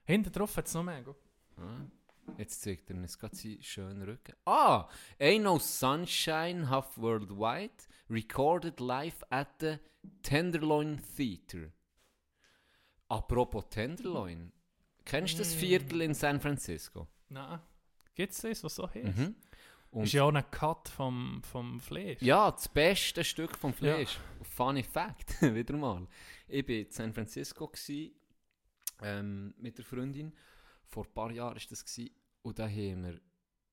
Hinten 0.06 0.32
drauf 0.32 0.56
hat 0.58 0.68
es 0.68 0.74
noch 0.74 0.84
mehr. 0.84 1.04
Ah, 1.58 1.82
Jetzt 2.38 2.62
zeigt 2.62 2.90
er 2.90 2.98
uns 2.98 3.18
gerade 3.18 3.36
seinen 3.36 3.62
schönen 3.64 4.02
Rücken. 4.04 4.36
Ah! 4.46 4.90
Ain't 5.20 5.44
No 5.44 5.60
Sunshine 5.60 6.70
Huff 6.70 6.98
Worldwide, 6.98 7.74
recorded 8.10 8.80
live 8.80 9.24
at 9.30 9.48
the 9.62 9.78
Tenderloin 10.24 11.02
Theater. 11.16 11.72
Apropos 13.10 13.64
Tenderloin, 13.70 14.52
kennst 15.08 15.34
du 15.36 15.38
das 15.40 15.56
Mm. 15.56 15.60
Viertel 15.60 16.02
in 16.02 16.14
San 16.14 16.40
Francisco? 16.40 17.08
Nein. 17.30 17.60
Gibt 18.14 18.34
es 18.34 18.42
das, 18.42 18.64
was 18.64 18.76
so 18.76 18.88
heißt? 18.88 19.18
Mhm. 19.18 19.36
Und 19.92 20.04
Ist 20.04 20.14
ja 20.14 20.24
auch 20.24 20.34
ein 20.34 20.52
Cut 20.52 20.90
vom, 20.90 21.42
vom 21.44 21.80
Fleisch. 21.80 22.22
Ja, 22.22 22.52
das 22.52 22.68
beste 22.68 23.24
Stück 23.24 23.58
vom 23.58 23.74
Fleisch. 23.74 24.20
Funny 24.42 24.84
Fact, 24.84 25.42
wieder 25.56 25.76
mal. 25.78 26.06
Ich 26.48 26.68
war 26.68 26.76
in 26.76 26.92
San 26.92 27.14
Francisco 27.14 27.68
gsi, 27.70 28.14
ähm, 29.02 29.54
mit 29.58 29.78
der 29.78 29.86
Freundin. 29.86 30.34
Vor 30.86 31.06
ein 31.06 31.14
paar 31.14 31.32
Jahren 31.32 31.56
war 31.56 31.62
das. 31.70 31.86
Gewesen, 31.86 32.12
und 32.42 32.60
da 32.60 32.68
haben 32.68 33.04
wir 33.06 33.14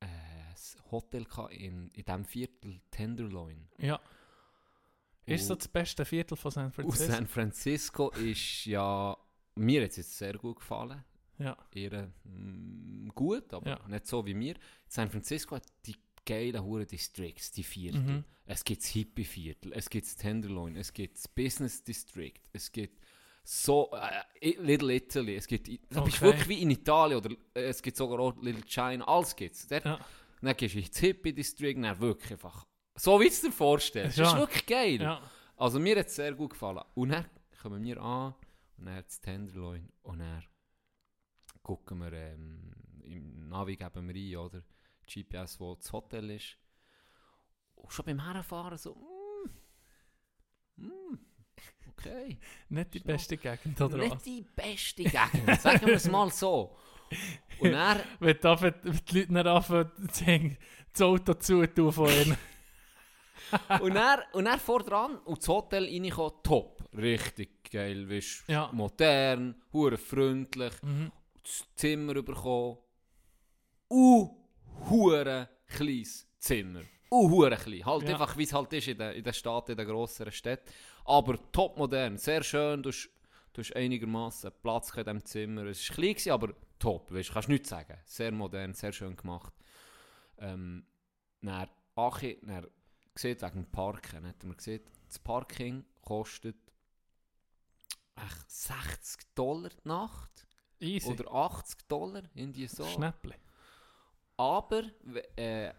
äh, 0.01 0.07
ein 0.07 0.91
Hotel 0.91 1.27
in, 1.51 1.89
in 1.91 2.05
diesem 2.05 2.25
Viertel 2.25 2.81
Tenderloin. 2.91 3.69
Ja. 3.79 4.01
Ist 5.27 5.43
Und- 5.43 5.47
so 5.49 5.55
das 5.57 5.69
beste 5.69 6.05
Viertel 6.05 6.37
von 6.37 6.51
San 6.51 6.67
Und 6.67 6.75
Francisco? 6.75 7.13
San 7.13 7.27
Francisco 7.27 8.11
ist 8.11 8.67
ja... 8.67 9.17
Mir 9.57 9.83
hat 9.83 9.91
es 9.91 9.97
jetzt 9.97 10.19
sehr 10.19 10.35
gut 10.35 10.57
gefallen. 10.59 11.05
Ja. 11.39 11.57
Eher 11.73 12.13
mm, 12.25 13.09
gut, 13.15 13.53
aber 13.53 13.69
Ja. 13.71 13.89
nicht 13.89 14.07
so 14.07 14.25
wie 14.27 14.35
mir. 14.35 14.55
San 14.89 15.11
Francisco 15.11 15.57
hat 15.57 15.65
die 15.87 15.97
geilen 16.27 16.63
Hure 16.65 16.87
Districts, 16.87 17.51
die 17.53 17.65
Viertel. 17.65 18.01
Mhm. 18.01 18.25
Es 18.47 18.65
gibt 18.65 18.83
das 18.83 18.89
Hippie-Viertel, 18.91 19.73
es 19.75 19.89
gibt 19.91 20.07
das 20.07 20.17
Tenderloin, 20.17 20.77
es 20.77 20.93
gibt 20.93 21.17
das 21.17 21.29
Business 21.29 21.83
District, 21.83 22.35
es 22.53 22.71
gibt 22.73 22.99
so 23.43 23.91
äh, 23.93 24.51
I- 24.51 24.59
Little 24.61 24.95
Italy, 24.95 25.37
es 25.37 25.47
gibt, 25.47 25.69
da 25.91 26.01
bist 26.03 26.17
Okay. 26.19 26.27
wirklich 26.27 26.49
wie 26.49 26.63
in 26.63 26.71
Italien 26.71 27.19
oder 27.19 27.31
äh, 27.55 27.65
es 27.65 27.83
gibt 27.83 27.97
sogar 27.97 28.19
auch 28.21 28.35
Little 28.43 28.63
China, 28.67 29.05
alles 29.07 29.35
gibt's. 29.37 29.67
Dort, 29.67 29.85
Ja. 29.85 29.99
Dann 30.41 30.57
gehst 30.57 30.75
du 30.75 30.79
ins 30.79 30.99
Hippie 30.99 31.33
District, 31.33 31.75
dann 31.83 31.99
wirklich 32.01 32.33
einfach, 32.33 32.67
so 32.97 33.19
wie 33.19 33.25
du 33.25 33.31
es 33.31 33.41
dir 33.41 33.53
vorstellst. 33.53 34.19
Das 34.19 34.27
Ja. 34.27 34.33
ist 34.35 34.39
wirklich 34.39 34.67
geil. 34.67 35.01
ja. 35.01 35.21
Also 35.57 35.79
mir 35.79 35.99
hat 35.99 36.07
es 36.09 36.17
sehr 36.17 36.33
gut 36.35 36.51
gefallen. 36.51 36.81
Und 36.95 37.11
dann 37.11 37.25
kommen 37.63 37.83
wir 37.83 38.01
an 38.01 38.35
und 38.77 38.87
dann 38.87 39.03
das 39.03 39.21
Tenderloin 39.21 39.89
und 40.03 40.19
dann 40.19 40.43
gucken 41.65 41.99
wir 41.99 42.13
ähm, 42.13 42.71
im 43.03 43.49
Navi 43.49 43.77
geben 43.77 44.07
wir 44.07 44.15
ein, 44.15 44.45
oder? 44.47 44.63
GPS, 45.07 45.59
wo 45.59 45.75
das 45.75 45.93
Hotel 45.93 46.31
ist. 46.31 46.57
Und 47.75 47.93
schon 47.93 48.05
beim 48.05 48.23
Herfahren 48.23 48.79
so, 48.79 48.95
mm, 48.95 50.83
mm, 50.85 51.19
okay. 51.91 52.39
Nicht 52.69 52.95
die 52.95 53.01
beste 53.01 53.37
Gegend, 53.37 53.81
oder 53.81 53.97
Nicht 53.99 54.15
was? 54.15 54.23
die 54.23 54.43
beste 54.55 55.03
Gegend, 55.05 55.61
sagen 55.61 55.87
wir 55.87 55.95
es 55.95 56.09
mal 56.09 56.31
so. 56.31 56.77
Und 57.59 57.73
dann, 57.73 58.01
Wenn 58.21 58.37
die, 58.37 58.43
wenn 58.43 59.01
die 59.09 59.19
Leute 59.19 59.33
dann 59.33 59.47
anfangen, 59.47 60.59
das 60.93 61.03
Auto 61.03 61.35
zu 61.35 61.67
tun 61.67 61.93
von 61.93 62.09
ihnen. 62.11 62.37
und 63.81 63.95
dann, 63.95 64.21
und 64.33 64.45
dann 64.45 64.61
vor 64.61 64.83
dran 64.83 65.19
und 65.19 65.39
das 65.39 65.49
Hotel 65.49 65.85
reinkommen, 65.85 66.33
top. 66.43 66.83
Richtig 66.97 67.71
geil, 67.71 68.09
weißt, 68.09 68.49
Ja. 68.49 68.71
modern, 68.73 69.55
hure 69.73 69.99
freundlich. 69.99 70.73
Mhm. 70.83 71.11
Das 71.45 71.65
Zimmer 71.77 72.23
bekommen. 72.23 72.79
Uh, 73.91 74.35
hure 74.89 75.49
kleines 75.67 76.27
Zimmer. 76.39 76.83
Uh, 77.11 77.31
hure 77.31 77.57
klein. 77.57 77.85
Halt 77.85 78.03
Ja. 78.05 78.13
einfach, 78.15 78.37
wie 78.37 78.43
es 78.43 78.53
halt 78.53 78.73
ist 78.73 78.89
in 78.89 78.99
den, 78.99 79.13
in 79.13 79.23
den 79.23 79.33
Staaten, 79.33 79.73
in 79.73 79.77
den 79.77 79.87
grösseren 79.87 80.33
Städten. 80.33 80.69
Aber 81.05 81.39
top 81.53 81.77
modern, 81.77 82.19
sehr 82.19 82.43
schön. 82.43 82.83
Du 82.83 82.89
hast, 82.89 83.09
du 83.53 83.61
hast 83.61 83.77
einigermaßen 83.77 84.51
Platz 84.63 84.91
in 84.97 85.05
diesem 85.05 85.25
Zimmer. 85.25 85.65
Es 85.67 85.89
war 85.89 85.97
klein, 85.97 86.15
gewesen, 86.15 86.33
aber 86.33 86.55
top. 86.79 87.13
Weißt, 87.13 87.33
kannst 87.33 87.49
nichts 87.49 87.69
sagen. 87.69 87.99
Sehr 88.05 88.33
modern, 88.33 88.75
sehr 88.75 88.93
schön 88.93 89.15
gemacht. 89.15 89.53
Ähm, 90.39 90.87
dann, 91.43 91.69
Achi, 91.95 92.39
dann, 92.43 92.67
gesehen 93.15 93.41
wegen 93.41 93.53
dem 93.53 93.71
Parken, 93.71 94.27
hat 94.27 94.43
mir 94.43 94.57
gesehen, 94.57 94.83
das 95.07 95.19
Parking 95.19 95.85
kostet 96.03 96.57
echt 98.17 98.51
60 98.51 99.35
Dollar 99.35 99.71
die 99.71 99.89
Nacht. 99.89 100.47
Easy. 100.85 101.11
Oder 101.11 101.33
80 101.33 101.89
Dollar, 101.89 102.23
irgendwie 102.35 102.67
so. 102.67 102.85
Schnäppli. 102.85 103.35
Aber 104.37 104.83
äh, 105.37 105.73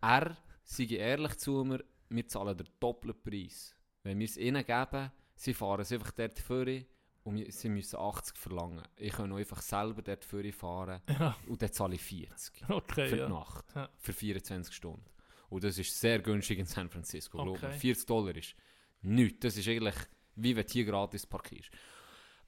er, 0.00 0.36
sei 0.64 0.84
ehrlich 0.84 1.38
zu 1.38 1.64
mir, 1.64 1.84
wir 2.08 2.28
zahlen 2.28 2.56
den 2.56 2.68
doppelten 2.78 3.22
Preis. 3.22 3.74
Wenn 4.02 4.18
wir 4.18 4.26
es 4.26 4.36
ihnen 4.36 4.64
geben, 4.64 5.12
sie 5.34 5.54
fahren 5.54 5.80
es 5.80 5.92
einfach 5.92 6.12
dort 6.12 6.38
vorne 6.38 6.86
und 7.24 7.52
sie 7.52 7.68
müssen 7.68 7.98
80 7.98 8.36
verlangen. 8.36 8.82
Ich 8.96 9.12
kann 9.12 9.32
auch 9.32 9.36
einfach 9.36 9.62
selber 9.62 10.02
dort 10.02 10.24
vorne 10.24 10.52
fahren 10.52 11.00
Ja, 11.08 11.36
und 11.46 11.62
dann 11.62 11.72
zahle 11.72 11.94
ich 11.94 12.02
40 12.02 12.68
okay, 12.68 13.08
für 13.08 13.14
die 13.14 13.22
ja. 13.22 13.28
Nacht. 13.28 13.64
Ja. 13.74 13.88
Für 13.98 14.12
24 14.12 14.74
Stunden. 14.74 15.04
Und 15.48 15.64
das 15.64 15.78
ist 15.78 15.98
sehr 15.98 16.20
günstig 16.20 16.58
in 16.58 16.66
San 16.66 16.88
Francisco. 16.88 17.38
Okay. 17.38 17.78
40 17.78 18.06
Dollar 18.06 18.34
ist 18.36 18.54
nichts. 19.02 19.40
Das 19.40 19.56
ist 19.56 19.68
eigentlich, 19.68 19.94
wie 20.34 20.56
wenn 20.56 20.66
du 20.66 20.72
hier 20.72 20.84
gratis 20.84 21.26
parkierst. 21.26 21.70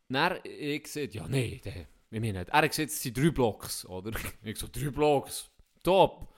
Dann, 0.09 0.39
ich 0.45 0.83
gesagt, 0.83 1.15
ja, 1.15 1.27
nee, 1.29 1.61
der, 1.65 1.87
ich 2.15 2.21
meine 2.21 2.39
nicht. 2.41 2.49
Er 2.51 2.63
hat 2.63 2.69
gesagt, 2.71 2.91
es 2.91 3.03
sind 3.03 3.17
drei 3.17 3.31
Blocks, 3.31 3.85
oder? 3.87 4.11
Ich 4.43 4.59
so, 4.59 4.69
drei 4.71 4.91
Blocks, 4.91 5.51
top. 5.83 6.29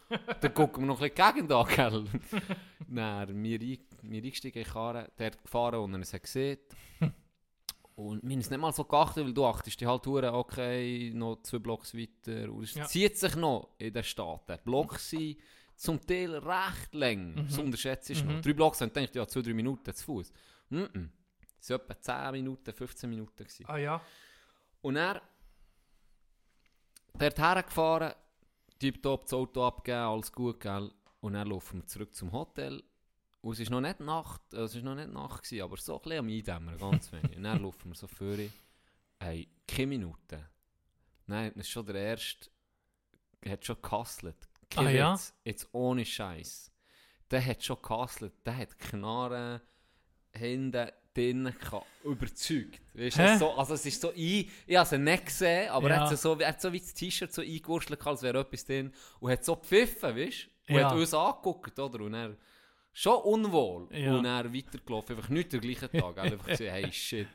Dann 0.41 0.55
gucken 0.55 0.85
wir 0.85 0.87
noch 0.87 1.01
ein 1.01 1.11
bisschen 1.11 1.35
Gegend 1.35 1.53
an, 1.53 1.67
gell? 1.67 2.05
Dann, 2.89 3.43
wir, 3.43 3.61
wir 3.61 3.79
eingestiegen 4.23 4.59
in 4.59 4.65
die 4.65 4.71
Karre, 4.71 5.11
der 5.19 5.27
hat 5.27 5.43
gefahren 5.43 5.81
und 5.81 5.95
er 5.95 6.01
es 6.01 6.13
gesehen. 6.13 6.59
Und 7.97 8.23
wir 8.23 8.33
haben 8.33 8.41
es 8.41 8.51
nicht 8.51 8.61
mal 8.61 8.73
so 8.75 8.85
geachtet, 8.85 9.25
weil 9.25 9.33
du 9.33 9.47
achtest 9.47 9.81
die 9.81 9.87
halt 9.87 10.07
hure, 10.07 10.31
okay, 10.35 11.11
noch 11.15 11.41
zwei 11.43 11.59
Blocks 11.59 11.95
weiter. 11.97 12.53
Und 12.53 12.65
es 12.65 12.75
Ja. 12.75 12.85
zieht 12.85 13.17
sich 13.19 13.35
noch 13.37 13.71
in 13.79 13.91
den 13.95 14.05
Staaten. 14.05 14.45
Der 14.49 14.59
Block 14.59 14.99
sind 14.99 15.39
zum 15.77 15.99
Teil 16.07 16.35
recht 16.37 16.93
lang. 16.93 17.31
Mhm. 17.35 17.47
Das 17.47 17.59
unterschätzt 17.59 18.11
ist 18.11 18.23
Mhm. 18.23 18.35
noch. 18.35 18.41
Drei 18.43 18.53
Blocks, 18.53 18.83
ich 18.83 18.93
dachte, 18.93 19.19
ja, 19.19 19.27
zwei, 19.27 19.41
drei 19.41 19.55
Minuten 19.55 19.95
zu 19.95 20.05
Fuß. 20.05 20.31
-mm. 20.73 21.09
Es 21.59 21.71
waren 21.71 21.81
etwa 21.81 21.99
10 21.99 22.33
Minuten, 22.33 22.73
15 22.75 23.09
Minuten. 23.09 23.37
Gewesen. 23.45 23.65
Ah 23.67 23.79
ja. 23.79 24.01
Und 24.83 24.97
er 24.97 25.23
dort 27.19 27.39
hergefahren, 27.39 28.15
tiptop 28.79 29.23
das 29.23 29.33
Auto 29.33 29.65
abgegeben, 29.65 30.05
alles 30.05 30.33
gut, 30.33 30.61
gell? 30.61 30.91
Und 31.21 31.33
dann 31.35 31.49
laufen 31.49 31.81
wir 31.81 31.87
zurück 31.87 32.15
zum 32.15 32.33
Hotel. 32.33 32.83
Und 33.41 33.53
es 33.53 33.61
ist 33.61 33.71
noch 33.71 33.81
nicht 33.81 34.01
Nacht, 34.01 34.41
äh, 34.53 34.63
es 34.63 34.75
ist 34.75 34.83
noch 34.83 34.95
nicht 34.95 35.13
Nacht 35.13 35.43
gewesen, 35.45 35.63
aber 35.63 35.77
so 35.77 35.97
ein 35.97 36.03
bisschen 36.03 36.19
am 36.19 36.29
Eindämmern, 36.29 36.79
ganz 36.79 37.13
wenig. 37.13 37.37
Und 37.37 37.43
dann 37.45 37.63
laufen 37.63 37.91
wir 37.91 37.95
so 37.95 38.07
vor, 38.07 38.37
hey, 39.21 39.49
keine 39.67 39.87
Minute. 39.87 40.49
Nein, 41.27 41.53
das 41.55 41.67
ist 41.67 41.71
schon 41.71 41.87
der 41.87 41.97
erste, 41.97 42.51
hat 43.49 43.65
schon 43.65 43.81
gehustelt. 43.81 44.37
Kein 44.69 44.87
Ah, 44.87 44.91
ja? 44.91 45.15
Witz, 45.15 45.35
jetzt 45.45 45.69
ohne 45.73 46.05
Scheiß. 46.05 46.73
Der 47.31 47.45
hat 47.45 47.63
schon 47.63 47.81
gehustelt, 47.83 48.35
der 48.45 48.57
hat 48.57 48.79
Knarren 48.79 49.61
hinten 50.33 50.91
gehabt, 51.17 51.87
überzeugt. 52.05 52.81
Weißt, 52.95 53.19
Hä? 53.19 53.37
so, 53.39 53.53
also 53.53 53.75
es 53.75 53.87
ist 53.87 54.01
so 54.01 54.11
ein, 54.11 54.17
ich 54.17 54.77
habe 54.77 54.83
es 54.83 54.93
nicht 54.93 55.27
gesehen, 55.27 55.71
aber 55.71 55.91
er 55.91 55.97
Ja. 55.97 56.05
hat 56.07 56.13
es 56.13 56.23
so, 56.23 56.39
er 56.39 56.49
hat 56.49 56.61
so 56.61 56.73
wie 56.73 56.81
das 56.81 56.95
T-Shirt 56.95 57.33
so 57.33 57.43
eingewurschtelt, 57.43 58.07
als 58.07 58.23
wäre 58.23 58.41
etwas 58.41 58.65
drin 58.65 58.93
und 59.21 59.31
hat 59.31 59.45
so 59.45 59.57
gepfiffen, 59.57 60.17
weißt 60.17 60.49
du? 60.69 60.73
Und 60.75 60.81
Ja. 60.81 60.91
hat 60.91 60.97
uns 60.97 61.15
angeguckt, 61.15 61.79
oder? 61.79 62.05
Und 62.05 62.15
er 62.15 62.37
schon 62.93 63.23
unwohl. 63.23 63.89
Ja. 63.97 64.17
Und 64.17 64.25
er 64.25 64.53
weitergelaufen, 64.53 65.17
einfach 65.17 65.29
nicht 65.31 65.53
den 65.53 65.61
gleichen 65.61 65.91
Tag. 65.91 66.19
einfach 66.19 66.47
gesehen, 66.49 66.73
hey 66.73 66.93
shit. 66.93 67.29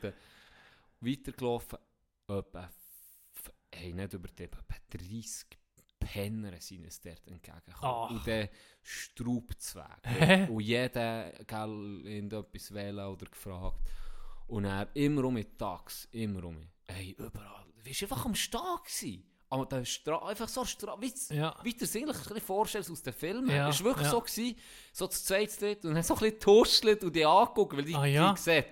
Weitergelaufen, 0.99 1.80
etwa, 2.28 2.70
hey, 3.74 3.94
nicht 3.94 4.14
übertrieben, 4.14 4.58
etwa 4.60 4.76
30 4.98 5.45
Penner 6.02 6.60
sind 6.60 6.86
es 6.86 6.99
dort 7.02 7.26
entgegengekommen. 7.28 8.18
Und 8.18 8.28
der 8.28 8.49
Straubzweig. 8.82 9.99
Hä? 10.03 10.48
Und 10.49 10.61
jeder, 10.61 11.32
gell, 11.48 12.02
irgendetwas 12.06 12.73
wählen 12.73 13.06
oder 13.06 13.26
gefragt. 13.26 13.80
Und 14.48 14.65
er 14.65 14.88
immer 14.95 15.23
um 15.26 15.34
mit 15.36 15.57
Tax, 15.57 16.07
immer 16.11 16.44
um. 16.45 16.68
Hey, 16.88 17.15
überall. 17.18 17.65
Du 17.78 17.86
warst 17.88 18.02
einfach 18.03 18.26
am 18.26 18.36
gewesen. 18.84 19.23
Aber 19.49 19.65
der 19.65 19.84
Stra 19.84 20.26
einfach 20.30 20.48
so 20.48 20.64
Stra 20.64 20.95
wie, 21.02 21.14
Ja. 21.36 21.53
wie 21.64 21.73
du 21.73 21.84
es 21.84 21.94
eigentlich 21.94 22.15
ein 22.15 22.23
bisschen 22.23 22.40
vorstellst 22.41 22.90
aus 22.90 23.02
den 23.02 23.11
Filmen. 23.11 23.49
Ja, 23.53 23.68
Es 23.68 23.80
war 23.80 23.88
wirklich 23.88 24.06
ja. 24.06 24.11
so, 24.11 24.22
gewesen, 24.22 24.56
so 24.94 25.07
zu 25.07 25.23
zweit 25.26 25.61
dort 25.61 25.84
und 25.84 25.94
dann 25.94 26.03
so 26.03 26.14
ein 26.14 26.19
bisschen 26.22 26.40
tuschelt 26.40 27.03
und 27.03 27.14
die 27.14 27.26
anguckt, 27.26 27.76
weil 27.76 27.84
die, 27.84 27.94
Ah, 27.94 28.06
ja. 28.06 28.32
die 28.34 28.40
sehen 28.40 28.64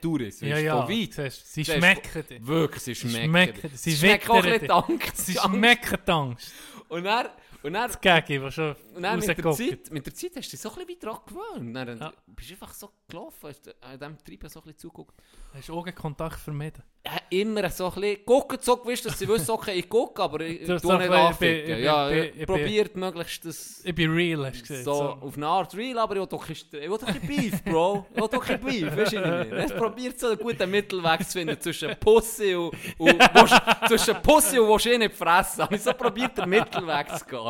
Ja, 0.41 0.56
weißt, 0.56 0.64
ja. 0.64 0.85
von 0.85 0.89
weit. 0.95 1.14
Siehst, 1.14 1.53
sie 1.53 1.65
schmecken 1.65 2.27
dich. 2.30 2.47
Wirklich, 2.47 2.84
sie 2.84 2.95
schmecken. 2.95 3.26
schmecken, 3.30 3.72
sie 3.76 3.95
schmecken 3.97 4.31
auch 4.31 4.35
ein 4.38 4.43
bisschen 4.51 4.68
Dank. 4.69 5.11
Sie 5.15 5.34
schmecken 5.34 5.97
die 6.07 6.11
Angst. 6.11 6.51
Und 6.90 7.06
dann, 7.06 7.28
und 7.64 7.73
dann, 7.73 7.88
Das 7.88 7.99
Gegi, 7.99 8.41
was 8.41 8.53
schon 8.53 8.76
und 8.95 9.03
dann 9.03 9.19
mit, 9.19 9.27
der. 9.27 9.52
Zeit, 9.52 9.91
mit 9.91 10.06
der 10.06 10.14
Zeit 10.14 10.31
hast 10.38 10.48
du 10.48 10.52
dich 10.52 10.60
so 10.61 10.69
ein 10.69 10.86
bisschen 10.86 10.99
dran 10.99 11.18
gewöhnt. 11.27 11.76
Dann 11.76 11.98
Ja. 11.99 12.14
bist 12.27 12.49
du 12.49 12.53
einfach 12.53 12.73
so 12.73 12.90
gelaufen, 13.07 13.49
hast 13.49 13.68
an 13.84 13.99
diesem 13.99 14.18
Treiben 14.23 14.49
so 14.49 14.60
ein 14.60 14.64
bisschen 14.64 14.77
zugeguckt. 14.80 15.15
Hast 15.53 15.68
du 15.69 15.73
Augenkontakt 15.73 16.40
vermieden? 16.40 16.84
Ja, 17.06 17.14
immer 17.30 17.69
so 17.69 17.88
ein 17.88 17.94
bisschen 18.02 18.26
gucken, 18.26 18.57
so 18.61 18.76
gewiss, 18.77 19.02
dass 19.02 19.18
sie 19.18 19.27
wissen, 19.27 19.49
okay, 19.52 19.72
ich 19.80 19.90
gucke, 19.90 20.22
aber 20.22 20.41
ich 20.41 20.60
Du 20.65 20.73
hast 20.73 20.81
tu 20.81 20.90
so 20.90 20.98
nicht 20.98 21.10
anficken. 21.10 21.77
ich 21.77 21.84
Ja, 21.84 22.10
ich 22.10 22.31
bin- 22.31 22.41
ich 22.41 22.45
probiert 22.48 22.95
möglichst 22.98 23.45
das... 23.45 23.81
Ich 23.86 23.95
bin 23.95 24.11
real, 24.11 24.45
hast 24.45 24.61
du 24.61 24.65
So, 24.65 24.73
gesagt. 24.73 24.84
So. 24.86 25.02
auf 25.27 25.38
eine 25.38 25.48
Art 25.48 25.76
real, 25.76 25.98
aber 25.98 26.15
ich 26.15 26.19
will 26.22 26.27
doch 26.27 26.48
ein 26.49 27.15
ich 27.22 27.27
Beef, 27.27 27.64
Bro. 27.65 28.06
Ich 28.14 28.22
will 28.22 28.27
doch 28.27 28.49
ein 28.49 28.60
Beef, 28.61 28.95
weißt 28.98 29.14
du, 29.14 29.22
was 29.23 29.48
ich? 29.48 29.53
Es 29.53 29.73
probiert 29.77 30.19
so 30.19 30.27
einen 30.27 30.38
guten 30.40 30.69
Mittelweg 30.69 31.26
zu 31.26 31.31
finden 31.40 31.60
zwischen 31.60 31.95
Pussy 31.99 32.53
und... 32.56 32.73
und 32.98 33.22
zwischen 33.88 34.22
Pussy 34.22 34.60
und 34.60 34.68
willst 34.69 34.86
eh 34.88 34.98
nicht 34.98 35.15
fressen. 35.15 35.65
Ich 35.72 35.81
so 35.81 35.94
probiert, 35.94 36.38
den 36.38 36.49
Mittelweg 36.49 37.18
zu 37.18 37.26
gehen. 37.26 37.48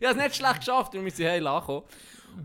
Ich 0.00 0.06
habe 0.06 0.18
es 0.18 0.24
nicht 0.24 0.36
schlecht 0.36 0.58
geschafft, 0.60 0.92
wir 0.92 1.10
sind 1.10 1.26
heil 1.26 1.46
angekommen. 1.46 1.86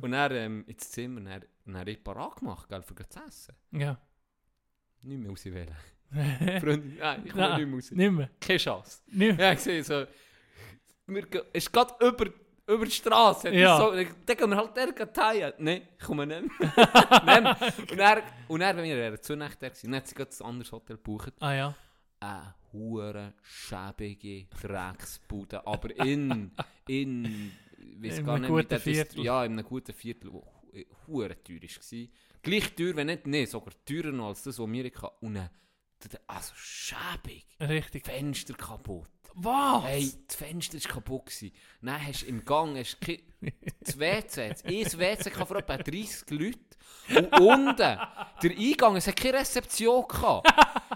Und 0.01 0.11
dann 0.11 0.31
ähm, 0.33 0.63
ins 0.67 0.91
Zimmer, 0.91 1.21
dann, 1.21 1.45
dann 1.65 1.87
ich 1.87 2.03
parat 2.03 2.37
gemacht, 2.37 2.69
gell, 2.69 2.83
für 2.83 2.95
zu 3.09 3.19
essen. 3.27 3.55
Ja. 3.71 3.97
Nicht 5.01 5.19
mehr 5.19 5.31
auswählen. 5.31 5.75
Freunde, 6.59 6.97
nein, 6.99 7.21
ich 7.25 7.31
komme 7.31 7.57
nicht 7.57 7.67
mehr 7.67 7.75
raus. 7.75 7.91
Nicht 7.91 8.11
mehr. 8.11 8.29
Keine 8.39 8.59
Chance. 8.59 9.01
Nicht 9.07 9.37
mehr. 9.37 9.47
Ja, 9.47 9.53
ich 9.53 9.59
sehe 9.59 9.83
so. 9.83 10.05
Wir, 11.07 11.23
es 11.53 11.63
ist 11.65 11.73
gerade 11.73 11.93
über, 12.05 12.25
über 12.67 12.85
die 12.85 12.91
Straße. 12.91 13.49
Ja. 13.49 13.77
So, 13.77 13.91
dann 13.91 14.37
gehen 14.37 14.49
wir 14.49 14.57
halt 14.57 14.75
der 14.75 15.13
teilen. 15.13 15.53
Nein, 15.57 15.87
ich 15.97 16.05
komme 16.05 16.25
nicht 16.25 16.59
mehr. 16.59 17.57
Und 17.91 17.99
er, 17.99 18.23
und 18.47 18.61
er, 18.61 18.75
wenn 18.75 18.83
wir 18.83 19.07
in 19.07 19.21
zu 19.21 19.35
Nacht 19.35 19.61
da 19.61 19.67
waren, 19.67 19.77
dann 19.83 19.95
hat 19.95 20.07
sie 20.07 20.15
gerade 20.15 20.31
ein 20.39 20.45
anderes 20.45 20.71
Hotel 20.71 20.97
gebucht. 20.97 21.33
Ah 21.39 21.53
ja. 21.53 21.75
Eine 22.19 22.53
hure 22.73 23.33
schäbige 23.43 24.45
Drecksbude. 24.61 25.65
Aber 25.65 25.95
in, 26.05 26.51
in, 26.87 27.51
weiß 28.01 28.23
gar 28.23 28.39
nicht, 28.39 28.49
guten 28.49 28.79
das. 28.79 29.23
Ja, 29.23 29.45
in 29.45 29.53
einem 29.53 29.65
guten 29.65 29.93
Viertel, 29.93 30.33
wo 30.33 30.39
hu- 30.45 30.85
hure 31.07 31.41
teuer 31.43 31.61
war. 31.61 32.07
Gleich 32.41 32.75
teuer, 32.75 32.95
wenn 32.95 33.07
nicht, 33.07 33.25
nee, 33.27 33.45
sogar 33.45 33.73
teurer 33.85 34.11
noch 34.11 34.27
als 34.29 34.43
das, 34.43 34.59
was 34.59 34.67
hatten. 35.01 35.25
Und 35.25 35.33
dann, 35.35 35.49
also 36.27 36.53
schäbig. 36.55 37.45
Richtig. 37.59 38.05
Fenster 38.05 38.53
kaputt. 38.53 39.09
Was? 39.35 39.83
Hey, 39.83 40.11
das 40.27 40.35
Fenster 40.35 40.83
war 40.83 40.91
kaputt. 40.91 41.25
Gewesen. 41.27 41.51
Dann 41.81 42.05
hast 42.05 42.23
du 42.23 42.25
im 42.27 42.43
Gang 42.43 42.77
hast 42.77 42.97
das 43.81 43.99
WC. 43.99 44.53
Ein 44.63 44.99
WC 44.99 45.29
kann 45.29 45.47
für 45.47 45.57
etwa 45.57 45.77
30 45.77 46.29
Leute. 46.31 46.59
Und 47.09 47.39
unten, 47.39 47.77
der 47.77 47.99
Eingang, 48.43 48.95
es 48.95 49.07
hat 49.07 49.15
keine 49.15 49.39
Rezeption 49.39 50.07
gehabt. 50.07 50.47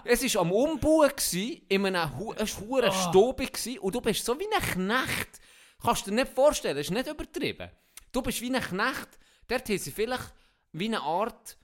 Es 0.04 0.34
war 0.34 0.42
am 0.42 0.52
Umbauen, 0.52 1.10
gewesen, 1.10 1.62
in 1.68 1.86
einem 1.86 2.18
Hu 2.18 2.32
es 2.34 2.60
war 2.60 2.66
hure 2.66 2.92
stobig 2.92 3.52
gewesen, 3.52 3.78
und 3.78 3.94
du 3.94 4.00
bist 4.00 4.24
so 4.24 4.38
wie 4.38 4.46
ein 4.54 4.62
Knecht. 4.62 5.40
Kannst 5.82 6.06
du 6.06 6.10
dir 6.10 6.16
nicht 6.16 6.32
vorstellen, 6.32 6.76
das 6.76 6.86
ist 6.86 6.92
nicht 6.92 7.08
übertrieben. 7.08 7.70
Du 8.12 8.22
bist 8.22 8.40
wie 8.40 8.54
ein 8.54 8.62
Knecht. 8.62 9.08
Dort 9.48 9.68
haben 9.68 9.78
sie 9.78 9.90
vielleicht 9.90 10.32
wie 10.72 10.86
eine 10.86 11.00
Art 11.00 11.56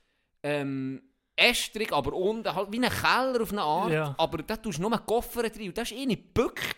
ähm, 0.43 1.03
Ästrig, 1.41 1.93
aber 1.93 2.12
unten 2.12 2.55
halt 2.55 2.71
wie 2.71 2.85
ein 2.85 2.91
Keller 2.91 3.43
auf 3.43 3.53
eine 3.53 3.62
Art. 3.62 3.91
Ja. 3.91 4.15
Aber 4.19 4.39
da 4.43 4.57
tust 4.57 4.79
du 4.79 4.83
nur 4.83 4.93
einen 4.93 5.07
Koffer 5.07 5.49
drin. 5.49 5.69
Und 5.69 5.79
da 5.79 5.83
war 5.83 5.93
eh 5.93 6.07
nicht 6.07 6.35
gebückt, 6.35 6.77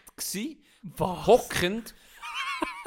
hockend. 1.00 1.94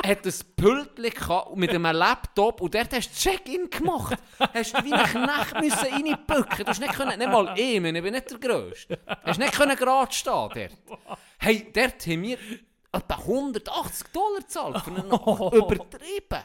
hat 0.06 0.26
ein 0.26 0.34
Pultchen 0.56 1.10
gehabt 1.10 1.56
mit 1.56 1.70
einem 1.72 1.96
Laptop 1.96 2.62
und 2.62 2.74
dort 2.76 2.94
hast 2.94 3.10
du 3.10 3.30
Check-in 3.30 3.70
gemacht. 3.70 4.18
hast 4.40 4.78
du 4.78 4.84
wie 4.84 4.94
ein 4.94 5.06
Knecht 5.06 5.62
müssen 5.62 5.94
reinbücken. 5.94 6.66
Du 6.66 6.66
hast 6.66 6.80
nicht 6.80 6.94
können, 6.94 7.18
nicht 7.18 7.32
mal 7.32 7.54
ich, 7.58 7.76
ich 7.76 7.82
bin 7.82 7.94
nicht 8.14 8.32
der 8.32 8.40
Grösste. 8.40 9.00
Hast 9.24 9.40
nicht 9.40 9.54
können 9.54 9.76
gerade 9.76 10.14
stehen 10.14 10.32
dort. 10.34 10.72
Hey, 11.38 11.72
dort 11.74 12.06
haben 12.06 12.22
wir 12.22 12.38
etwa 12.92 13.16
180 13.16 14.08
Dollar 14.10 14.40
gezahlt 14.40 14.82
für 14.82 14.92
eine 14.92 15.04
Nacht. 15.08 15.54
Übertrieben. 15.54 16.44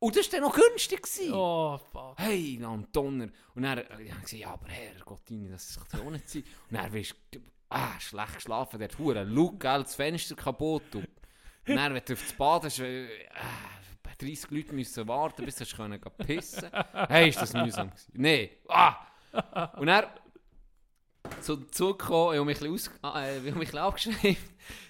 Und 0.00 0.16
das 0.16 0.32
war 0.32 0.40
dann 0.40 0.48
noch 0.48 0.54
günstig. 0.54 1.02
Gewesen. 1.02 1.32
Oh, 1.32 1.78
fuck. 1.92 2.14
Hey, 2.16 2.60
am 2.62 2.86
Donner. 2.92 3.28
Und 3.54 3.62
dann 3.62 3.78
äh, 3.78 4.02
ich 4.02 4.10
habe 4.12 4.22
gesagt, 4.22 4.32
ja, 4.32 4.50
aber 4.50 4.68
Herr 4.68 4.94
Gott, 5.04 5.22
das 5.28 5.80
kann 5.90 6.00
doch 6.00 6.10
nicht 6.10 6.28
sein. 6.28 6.44
Und 6.70 6.76
dann 6.76 6.92
wirst 6.92 7.16
du 7.32 7.40
ah, 7.68 7.98
schlecht 7.98 8.34
geschlafen, 8.36 8.78
der 8.78 8.88
hat 8.88 8.98
hure 8.98 9.24
Luke, 9.24 9.58
gell, 9.58 9.82
das 9.82 9.94
Fenster 9.94 10.36
kaputt. 10.36 10.94
Und 10.94 11.08
dann, 11.66 11.94
wenn 11.94 12.02
du 12.04 12.12
auf 12.12 12.22
das 12.22 12.32
Bad 12.32 12.64
hast, 12.64 12.78
äh, 12.78 13.08
bei 14.02 14.12
30 14.18 14.50
Leute 14.50 14.74
müssen 14.74 15.06
warten, 15.08 15.44
bis 15.44 15.56
du 15.56 15.64
können 15.66 16.00
pissen 16.26 16.70
Hey, 17.08 17.28
ist 17.28 17.40
das 17.40 17.52
mühsam 17.52 17.90
gewesen. 17.90 18.12
Nee. 18.14 18.58
Ah! 18.68 18.96
Und 19.76 19.86
dann 19.86 20.06
zum 21.40 21.70
Zug 21.72 21.98
gekommen, 21.98 22.32
ich 22.32 22.38
habe 22.38 22.46
mich 22.46 22.62
ein 22.62 22.72
bisschen, 22.72 22.92
aus, 22.92 23.00
ah, 23.02 23.22
äh, 23.22 23.46
ich 23.46 23.54
mich 23.54 23.72
ein 23.72 23.78
abgeschrieben. 23.78 24.36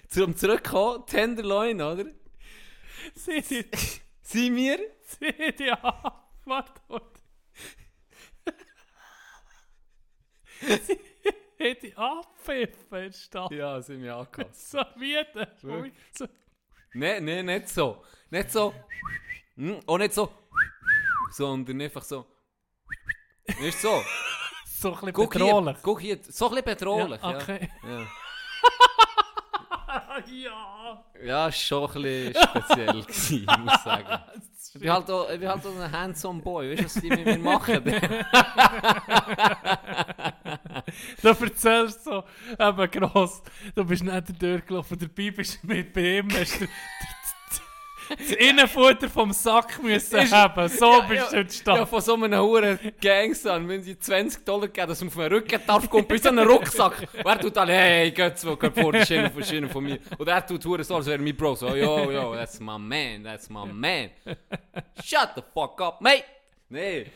Zum 0.07 0.35
Zurückkommen, 0.35 1.05
Tenderloin, 1.05 1.81
oder? 1.81 2.05
Die, 3.27 3.65
Sind 4.21 4.55
wir? 4.55 4.79
Warte. 6.45 6.81
Sieh 10.61 11.75
die 11.81 11.95
abpfiffen 11.95 12.97
in 13.03 13.13
Stadt. 13.13 13.51
Ja, 13.51 13.81
sind 13.81 14.01
wir 14.01 14.15
angehört. 14.15 14.55
So 14.55 14.79
wieder. 14.95 15.47
Wirklich? 15.61 15.93
So, 16.13 16.27
Nein, 16.93 17.23
nein, 17.25 17.45
nicht 17.45 17.69
so. 17.69 18.03
Nicht 18.29 18.51
so. 18.51 18.73
Hm, 19.55 19.79
auch 19.85 19.97
nicht 19.97 20.13
so. 20.13 20.31
Sondern 21.31 21.81
einfach 21.81 22.03
so. 22.03 22.25
Nicht 23.59 23.77
so. 23.77 24.01
so 24.65 24.89
ein 24.89 24.93
bisschen 24.95 25.13
Guck 25.13 25.33
bedrohlich. 25.33 25.75
hier, 25.75 25.83
guck 25.83 26.01
hier. 26.01 26.19
So 26.23 26.45
ein 26.49 26.55
bisschen 26.55 26.65
bedrohlich. 26.65 27.21
Ja, 27.21 27.31
Ja, 27.31 27.37
okay. 27.37 27.69
ja. 27.83 28.07
ja. 30.25 31.05
ja. 31.23 31.47
ist 31.47 31.59
schon 31.61 31.89
ein 31.89 32.01
bisschen 32.01 32.43
speziell 32.43 33.01
gewesen, 33.03 33.45
muss 33.63 33.73
ich 33.75 33.81
sagen. 33.81 34.23
Ich 34.73 34.81
bin 34.81 34.91
halt 34.91 35.09
auch, 35.09 35.29
ich 35.29 35.39
bin 35.39 35.49
halt 35.49 35.65
auch 35.65 35.79
ein 35.79 35.91
handsome 35.91 36.41
Boy. 36.41 36.71
Weißt 36.71 36.81
du, 36.81 36.85
was 36.85 36.93
die 37.01 37.09
mit 37.09 37.25
mir 37.25 37.37
machen? 37.39 37.83
Du 41.21 41.27
erzählst 41.27 42.03
so, 42.03 42.23
eben 42.59 42.91
gross, 42.91 43.41
du 43.75 43.85
bist 43.85 44.03
nicht 44.03 44.41
durchgelaufen, 44.41 44.97
dabei 44.97 45.31
bist 45.31 45.59
du 45.61 45.67
mit 45.67 45.93
bei 45.93 46.17
ihm, 46.17 46.29
hast 46.31 46.61
du 46.61 46.67
das 48.17 48.31
Innenfutter 48.31 49.09
vom 49.09 49.31
Sack 49.31 49.81
müssen 49.83 50.17
Ist- 50.19 50.33
haben, 50.33 50.67
so 50.69 50.85
Ja, 50.93 50.99
bist 51.01 51.21
ja, 51.21 51.25
du 51.25 51.31
der 51.35 51.43
ja, 51.43 51.49
Stadt. 51.49 51.89
von 51.89 52.01
so 52.01 52.13
einem 52.15 52.39
hohen 52.39 52.79
Gangster, 53.01 53.53
an, 53.53 53.67
wenn 53.67 53.81
sie 53.83 53.97
20 53.97 54.43
Dollar 54.45 54.67
geben, 54.67 54.87
dass 54.87 54.99
man 55.01 55.07
auf 55.09 55.15
den 55.15 55.33
Rücken 55.33 55.61
darf, 55.65 55.89
kommt 55.89 56.07
bis 56.07 56.25
an 56.25 56.39
einen 56.39 56.47
Rucksack. 56.49 57.07
Und 57.13 57.25
er 57.25 57.39
tut 57.39 57.55
dann, 57.55 57.69
hey, 57.69 58.11
Götz, 58.11 58.45
wo 58.45 58.55
geht 58.55 58.73
vor, 58.73 58.91
die 58.93 59.05
Schiene 59.05 59.29
von 59.29 59.43
Schiene 59.43 59.69
von 59.69 59.83
mir. 59.83 59.99
Und 60.17 60.27
er 60.27 60.45
tut 60.45 60.65
hure 60.65 60.83
so, 60.83 60.95
als 60.95 61.05
wäre 61.05 61.19
mein 61.21 61.35
Bro. 61.35 61.55
So, 61.55 61.75
yo, 61.75 62.09
yo, 62.11 62.33
that's 62.35 62.59
my 62.59 62.77
man, 62.77 63.23
that's 63.23 63.49
my 63.49 63.65
man. 63.65 64.09
Shut 65.03 65.29
the 65.35 65.41
fuck 65.53 65.79
up, 65.81 66.01
mate. 66.01 66.23
Nee, 66.69 67.07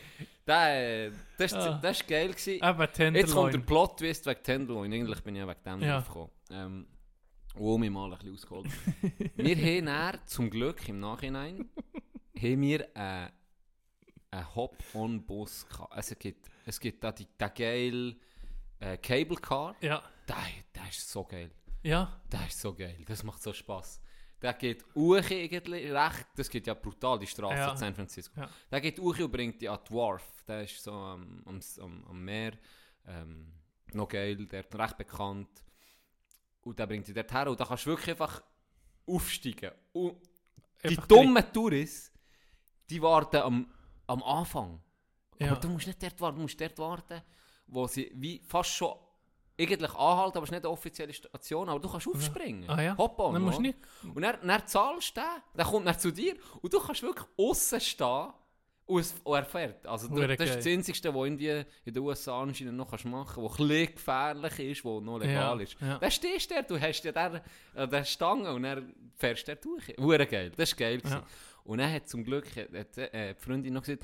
das, 0.46 0.58
äh, 0.72 1.12
das, 1.38 1.52
ist, 1.52 1.56
Ah. 1.58 1.80
geil 2.08 2.30
gewesen. 2.30 2.60
Eben 2.64 3.16
Jetzt 3.16 3.34
kommt 3.34 3.54
der. 3.54 3.60
Plot-Twist 3.60 4.26
wegen 4.26 4.44
Tenderloin. 4.44 4.92
Eigentlich 4.92 5.22
bin 5.24 5.36
ich 5.36 5.42
ja 5.42 5.48
wegen 5.48 5.64
dem 5.64 5.82
Ja. 5.82 5.96
draufgekommen. 5.98 6.30
Ähm, 6.52 6.88
wo 7.56 7.78
mich 7.78 7.90
mal 7.90 8.12
ein 8.12 8.18
bisschen 8.20 8.34
ausgeholt. 8.34 8.68
wir 9.36 9.56
haben 9.58 9.86
dann, 9.86 10.20
zum 10.26 10.50
Glück 10.50 10.88
im 10.90 11.00
Nachhinein, 11.00 11.70
haben 12.36 12.62
wir 12.62 12.82
äh, 12.96 13.30
einen 14.32 14.56
Hop-on-Bus 14.56 15.68
gehabt. 15.70 15.94
Es 15.96 16.18
gibt, 16.18 16.50
es 16.66 16.80
gibt 16.80 17.04
da 17.04 17.12
die, 17.12 17.28
den 17.40 17.52
geil 17.56 18.16
äh, 18.80 18.98
Cable 18.98 19.38
Car. 19.38 19.76
Ja, 19.82 20.02
Der, 20.28 20.36
der 20.76 20.90
ist 20.90 21.10
so 21.10 21.24
geil. 21.24 21.52
ja, 21.84 22.22
Der 22.32 22.48
ist 22.48 22.60
so 22.60 22.74
geil. 22.74 22.98
Das 23.06 23.24
macht 23.24 23.42
so 23.42 23.54
Spaß. 23.54 24.02
Der 24.42 24.54
geht 24.56 24.84
hoch 24.94 25.16
eigentlich 25.32 25.90
recht, 25.90 26.28
das 26.36 26.50
geht 26.50 26.68
ja 26.68 26.74
brutal, 26.74 27.18
die 27.20 27.28
Straße 27.28 27.56
Ja. 27.56 27.72
in 27.72 27.78
San 27.78 27.96
Francisco. 27.96 28.42
Ja. 28.42 28.50
Der 28.72 28.82
geht 28.82 29.00
hoch 29.00 29.18
und 29.20 29.32
bringt 29.32 29.62
die 29.62 29.70
an 29.70 29.80
Dwarf. 29.88 30.44
Der 30.46 30.64
ist 30.64 30.84
so 30.84 30.92
am, 30.92 31.42
am, 31.46 31.60
am, 31.80 32.04
am 32.10 32.26
Meer. 32.26 32.52
Ähm, 33.08 33.54
noch 33.94 34.08
geil, 34.10 34.46
der 34.48 34.62
ist 34.62 34.76
recht 34.76 34.98
bekannt. 34.98 35.63
Und 36.64 36.80
der 36.80 36.88
bringt 36.88 37.08
die 37.08 37.14
dort 37.14 37.32
her 37.32 37.50
und 37.50 37.60
da 37.60 37.66
kannst 37.66 37.86
du 37.86 37.90
wirklich 37.92 38.12
einfach 38.12 38.42
aufsteigen. 39.06 39.72
Und 39.92 40.16
die 40.84 40.90
Einfach 40.90 41.08
dummen 41.08 41.54
Touristen, 41.54 42.18
die 42.90 43.02
warten 43.02 43.38
am, 43.38 43.72
am 44.08 44.24
Anfang. 44.24 44.82
Ja. 45.40 45.52
Aber 45.52 45.60
du 45.60 45.70
musst 45.70 45.88
nicht 45.88 46.02
dort 46.02 46.20
warten, 46.22 46.38
du 46.38 46.42
musst 46.44 46.60
dort 46.60 46.78
warten, 46.78 47.22
wo 47.68 47.88
sie 47.88 48.12
wie 48.16 48.42
fast 48.46 48.72
schon 48.72 48.96
eigentlich 49.60 49.94
anhalten, 49.94 50.38
aber 50.38 50.44
es 50.44 50.50
ist 50.50 50.52
nicht 50.52 50.66
eine 50.66 50.70
offizielle 50.70 51.14
Station, 51.14 51.70
aber 51.70 51.80
du 51.80 51.90
kannst 51.90 52.08
aufspringen. 52.08 52.70
Ah 52.70 52.82
ja? 52.82 52.98
Hop 52.98 53.20
on. 53.20 53.34
Dann 53.34 53.44
musst 53.44 53.58
du 53.58 53.62
oder? 53.62 53.68
nicht. 53.68 53.80
Und 54.16 54.22
dann, 54.22 54.48
dann 54.48 54.68
zahlst 54.68 55.16
du 55.16 55.22
den, 55.22 55.30
dann 55.54 55.68
kommt 55.68 55.86
er 55.86 55.98
zu 55.98 56.12
dir 56.12 56.36
und 56.62 56.74
du 56.74 56.80
kannst 56.80 57.02
wirklich 57.04 57.28
außen 57.38 57.82
stehen 57.82 58.34
Und, 58.86 59.14
er 59.26 59.46
fährt. 59.46 59.86
Also 59.88 60.08
das 60.10 60.18
ist 60.32 60.38
geil. 60.38 60.56
das 60.58 60.68
Einzige, 60.68 61.14
was 61.14 61.28
in 61.28 61.38
den 61.38 61.98
USA 62.00 62.42
anscheinend 62.42 62.76
noch 62.76 62.90
kannst 62.90 63.06
machen 63.06 63.36
kannst, 63.36 63.52
was 63.52 63.60
ein 63.60 63.68
bisschen 63.70 63.96
gefährlich 63.96 64.60
ist, 64.60 64.86
was 64.86 65.02
noch 65.02 65.18
legal 65.20 65.58
Ja, 65.58 65.64
ist. 65.64 65.78
ja. 65.80 65.98
Dann 66.00 66.12
stehst 66.12 66.50
du 66.52 66.54
der, 66.56 66.64
du 66.64 66.80
hast 66.82 67.04
ja 67.04 67.12
der, 67.12 67.44
der 67.88 68.04
Stange 68.04 68.54
und 68.54 68.64
dann 68.64 68.94
fährst 69.16 69.48
du 69.48 69.56
durch. 69.56 69.96
Hure 69.98 70.26
geil, 70.28 70.52
das 70.56 70.72
war 70.72 70.78
geil. 70.80 71.02
Ja. 71.06 71.26
Und 71.64 71.78
dann 71.78 71.92
hat 71.94 72.10
zum 72.10 72.24
Glück 72.26 72.46
hat, 72.58 72.98
äh, 72.98 73.34
die 73.36 73.42
Freundin 73.42 73.74
noch 73.74 73.84
gesagt, 73.84 74.04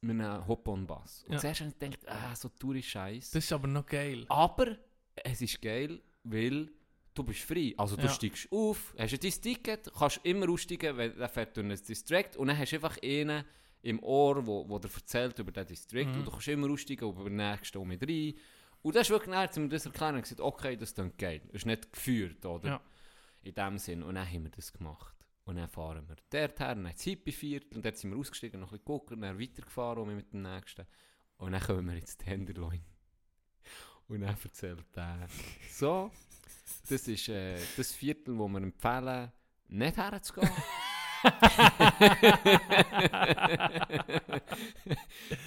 wir 0.00 0.14
nehmen 0.14 0.46
Hop-on-Bass. 0.46 1.24
Und 1.26 1.34
Ja. 1.34 1.38
zuerst 1.40 1.60
habe 1.60 1.70
ich 1.70 1.78
gedacht, 1.78 2.08
ah, 2.08 2.34
so 2.34 2.48
tour 2.48 2.80
Scheiß. 2.80 3.30
Das 3.32 3.44
ist 3.44 3.52
aber 3.52 3.66
noch 3.68 3.84
geil. 3.84 4.24
Aber 4.30 4.76
es 5.16 5.42
ist 5.42 5.60
geil, 5.60 6.00
weil 6.24 6.70
du 7.14 7.22
bist 7.24 7.40
frei. 7.40 7.74
Also 7.76 7.96
du 7.96 8.02
Ja. 8.04 8.08
steigst 8.08 8.48
auf, 8.50 8.94
hast 8.96 9.12
ein 9.12 9.20
dein 9.20 9.30
Ticket, 9.32 9.92
kannst 9.92 10.20
immer 10.22 10.48
aussteigen, 10.48 10.96
wenn 10.96 11.14
der 11.18 11.28
fährt 11.28 11.54
durch 11.56 11.66
ein 11.66 11.76
District 11.76 12.36
und 12.38 12.46
dann 12.46 12.56
hast 12.56 12.70
du 12.72 12.76
einfach 12.76 12.96
einen 13.02 13.44
im 13.82 14.02
Ohr, 14.02 14.46
wo, 14.46 14.68
wo 14.68 14.78
dir 14.78 14.90
erzählt 14.92 15.38
über 15.38 15.52
den 15.52 15.66
District 15.66 16.06
Mhm. 16.06 16.18
und 16.18 16.24
du 16.26 16.30
kannst 16.30 16.48
immer 16.48 16.70
aussteigen 16.70 17.04
und 17.04 17.18
über 17.20 17.30
den 17.30 17.36
nächsten 17.36 17.86
mit 17.86 18.02
rein. 18.02 18.34
Und 18.82 18.94
das 18.96 19.02
ist 19.06 19.10
wirklich 19.10 19.30
näher, 19.34 19.50
zu 19.50 19.60
mir 19.60 19.68
das 19.68 19.86
erklären 19.86 20.16
und 20.16 20.22
gesagt, 20.22 20.40
okay, 20.40 20.76
das 20.76 20.90
ist 20.90 20.98
dann 20.98 21.16
geil. 21.16 21.40
Das 21.46 21.54
ist 21.62 21.66
nicht 21.66 21.92
geführt, 21.92 22.44
oder? 22.46 22.68
Ja. 22.68 22.80
In 23.42 23.54
dem 23.54 23.78
Sinn. 23.78 24.02
Und 24.02 24.14
dann 24.16 24.26
haben 24.30 24.44
wir 24.44 24.50
das 24.50 24.72
gemacht. 24.72 25.14
Und 25.44 25.56
dann 25.56 25.68
fahren 25.68 26.06
wir 26.08 26.16
dort 26.30 26.60
her, 26.60 26.74
dann 26.74 26.86
ins 26.86 27.02
Hippie-Viertel 27.02 27.76
und 27.76 27.84
dort 27.84 27.96
sind 27.96 28.10
wir 28.10 28.18
ausgestiegen, 28.18 28.60
noch 28.60 28.68
ein 28.68 28.78
bisschen 28.78 28.84
geguckt 28.84 29.12
und 29.12 29.20
dann 29.22 29.40
weitergefahren 29.40 30.02
und 30.02 30.14
mit 30.14 30.32
dem 30.32 30.42
nächsten. 30.42 30.86
Und 31.38 31.52
dann 31.52 31.60
kommen 31.62 31.86
wir 31.86 31.96
ins 31.96 32.16
Tenderloin. 32.18 32.84
Und 34.08 34.20
dann 34.20 34.36
erzählt 34.42 34.84
er, 34.96 35.26
so, 35.70 36.10
das 36.88 37.08
ist 37.08 37.28
äh, 37.28 37.58
das 37.76 37.92
Viertel, 37.94 38.36
wo 38.38 38.46
wir 38.48 38.62
empfehlen, 38.62 39.32
nicht 39.68 39.96
herzugehen. 39.96 40.50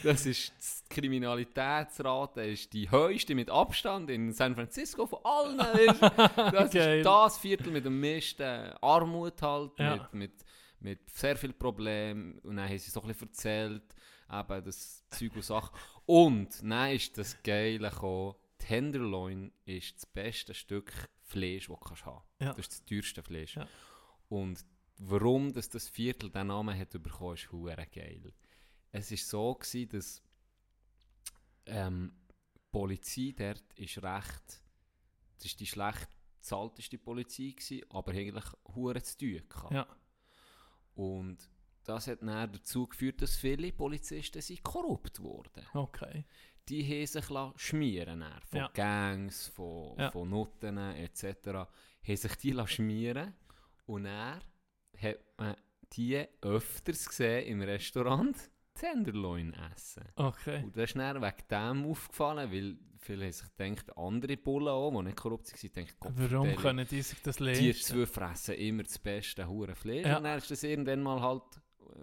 das 0.03 0.26
ist 0.26 0.53
die 0.89 0.95
Kriminalitätsrate 0.95 2.41
ist 2.41 2.73
die 2.73 2.89
höchste 2.89 3.35
mit 3.35 3.49
Abstand 3.49 4.10
in 4.10 4.31
San 4.34 4.56
Francisco 4.56 5.06
von 5.07 5.19
allen. 5.23 5.57
Das 6.52 6.73
ist 6.73 7.06
das 7.06 7.38
Viertel 7.38 7.72
mit 7.72 7.85
dem 7.85 7.99
meisten 7.99 8.72
Armut 8.81 9.41
halt, 9.41 9.72
Ja. 9.80 9.95
mit, 9.95 10.14
mit, 10.14 10.34
mit 10.80 11.10
sehr 11.10 11.35
viel 11.38 11.53
Problemen. 11.53 12.39
Und 12.39 12.57
dann 12.57 12.68
haben 12.68 12.77
sie 12.77 12.89
so 12.89 13.02
ein 13.02 13.07
bisschen 13.07 13.27
erzählt, 13.30 13.84
eben 14.31 14.64
das 14.65 15.07
Zeug 15.10 15.35
und 15.35 15.43
Sachen. 15.43 15.77
Und 16.06 16.61
dann 16.64 16.91
ist 16.91 17.18
das 17.18 17.41
Geile 17.43 17.89
gekommen, 17.89 18.35
Tenderloin 18.57 19.52
ist 19.65 19.95
das 19.95 20.06
beste 20.06 20.53
Stück 20.53 20.91
Fleisch, 21.23 21.68
das 21.68 21.80
du 21.80 21.85
kannst 21.85 22.06
haben 22.06 22.22
Ja. 22.39 22.49
Das 22.53 22.60
ist 22.60 22.72
das 22.73 22.85
teuerste 22.85 23.23
Fleisch. 23.23 23.56
Ja. 23.56 23.68
Und 24.30 24.64
warum 25.03 25.52
das, 25.53 25.69
das 25.69 25.88
Viertel 25.90 26.30
den 26.30 26.48
Namen 26.48 26.78
hat 26.78 26.91
bekommen, 27.02 27.34
ist 27.36 27.52
hure 27.52 27.88
geil. 27.94 28.34
Es 28.91 29.11
war 29.11 29.18
so, 29.18 29.56
gewesen, 29.56 29.90
dass 29.90 30.22
ähm, 31.65 32.14
die 32.56 32.60
Polizei 32.72 33.34
dort 33.36 33.73
ist 33.76 33.98
recht, 34.02 34.64
das 35.38 35.45
ist 35.45 35.60
die 35.60 35.65
schlecht 35.68 36.07
bezahlteste 36.36 36.98
Polizei 36.98 37.53
gewesen, 37.56 37.82
aber 37.90 38.11
eigentlich 38.11 38.45
hure 38.76 39.02
zu 39.02 39.18
tun 39.18 39.41
gehabt. 39.49 39.73
Ja. 39.73 39.88
Und 40.95 41.38
das 41.84 42.07
hat 42.07 42.22
dann 42.22 42.52
dazu 42.52 42.88
geführt, 42.88 43.22
dass 43.22 43.36
viele 43.38 43.72
Polizisten 43.72 44.41
sind 44.41 44.61
korrupt 44.64 45.19
wurden. 45.19 45.65
Okay. 45.73 46.26
Die 46.69 46.84
haben 46.84 47.07
sich 47.07 47.30
lassen 47.30 47.57
schmieren 47.57 48.19
dann, 48.19 48.41
von 48.44 48.60
Ja. 48.60 48.68
Gangs, 48.73 49.48
von, 49.48 49.98
Ja. 49.98 50.11
von 50.11 50.30
Nutten 50.30 50.78
etc. 50.78 51.23
haben 51.48 51.68
sich 52.18 52.36
die 52.36 52.52
lassen 52.52 52.68
schmieren 52.76 53.34
und 53.88 54.03
dann 54.03 54.41
hat 55.02 55.19
man 55.38 55.56
die 55.94 56.26
öfters 56.41 57.07
gesehen 57.07 57.48
im 57.48 57.61
Restaurant 57.61 58.38
Tenderloin 58.73 59.53
essen. 59.73 60.03
Okay. 60.15 60.64
Und 60.64 60.76
das 60.76 60.86
ist 60.86 60.95
dann 60.95 61.22
wegen 61.22 61.48
dem 61.49 61.86
aufgefallen, 61.86 62.52
weil 62.52 62.78
viele 62.99 63.26
haben 63.26 63.32
sich 63.32 63.56
gedacht, 63.56 63.98
andere 63.98 64.38
Bullen 64.38 64.69
auch, 64.69 64.91
die 64.91 65.03
nicht 65.03 65.18
korrupt 65.18 65.52
waren, 65.52 65.73
denken, 65.73 65.94
Gott, 65.99 66.11
Warum 66.15 66.48
vertelle, 66.48 66.56
können 66.56 66.88
die 66.88 67.02
sich 67.02 67.22
das 67.22 67.38
die 67.38 67.44
leisten? 67.44 67.73
zwei 67.73 68.06
fressen 68.06 68.56
immer 68.56 68.84
das 68.84 68.98
beste 68.98 69.48
hure 69.48 69.76
Fleisch. 69.76 70.06
Ja. 70.06 70.18
Und 70.18 70.23
dann 70.23 70.38
ist 70.38 70.49
das 70.49 70.64
irgendwann 70.64 71.03
mal 71.03 71.22
halt 71.22 71.44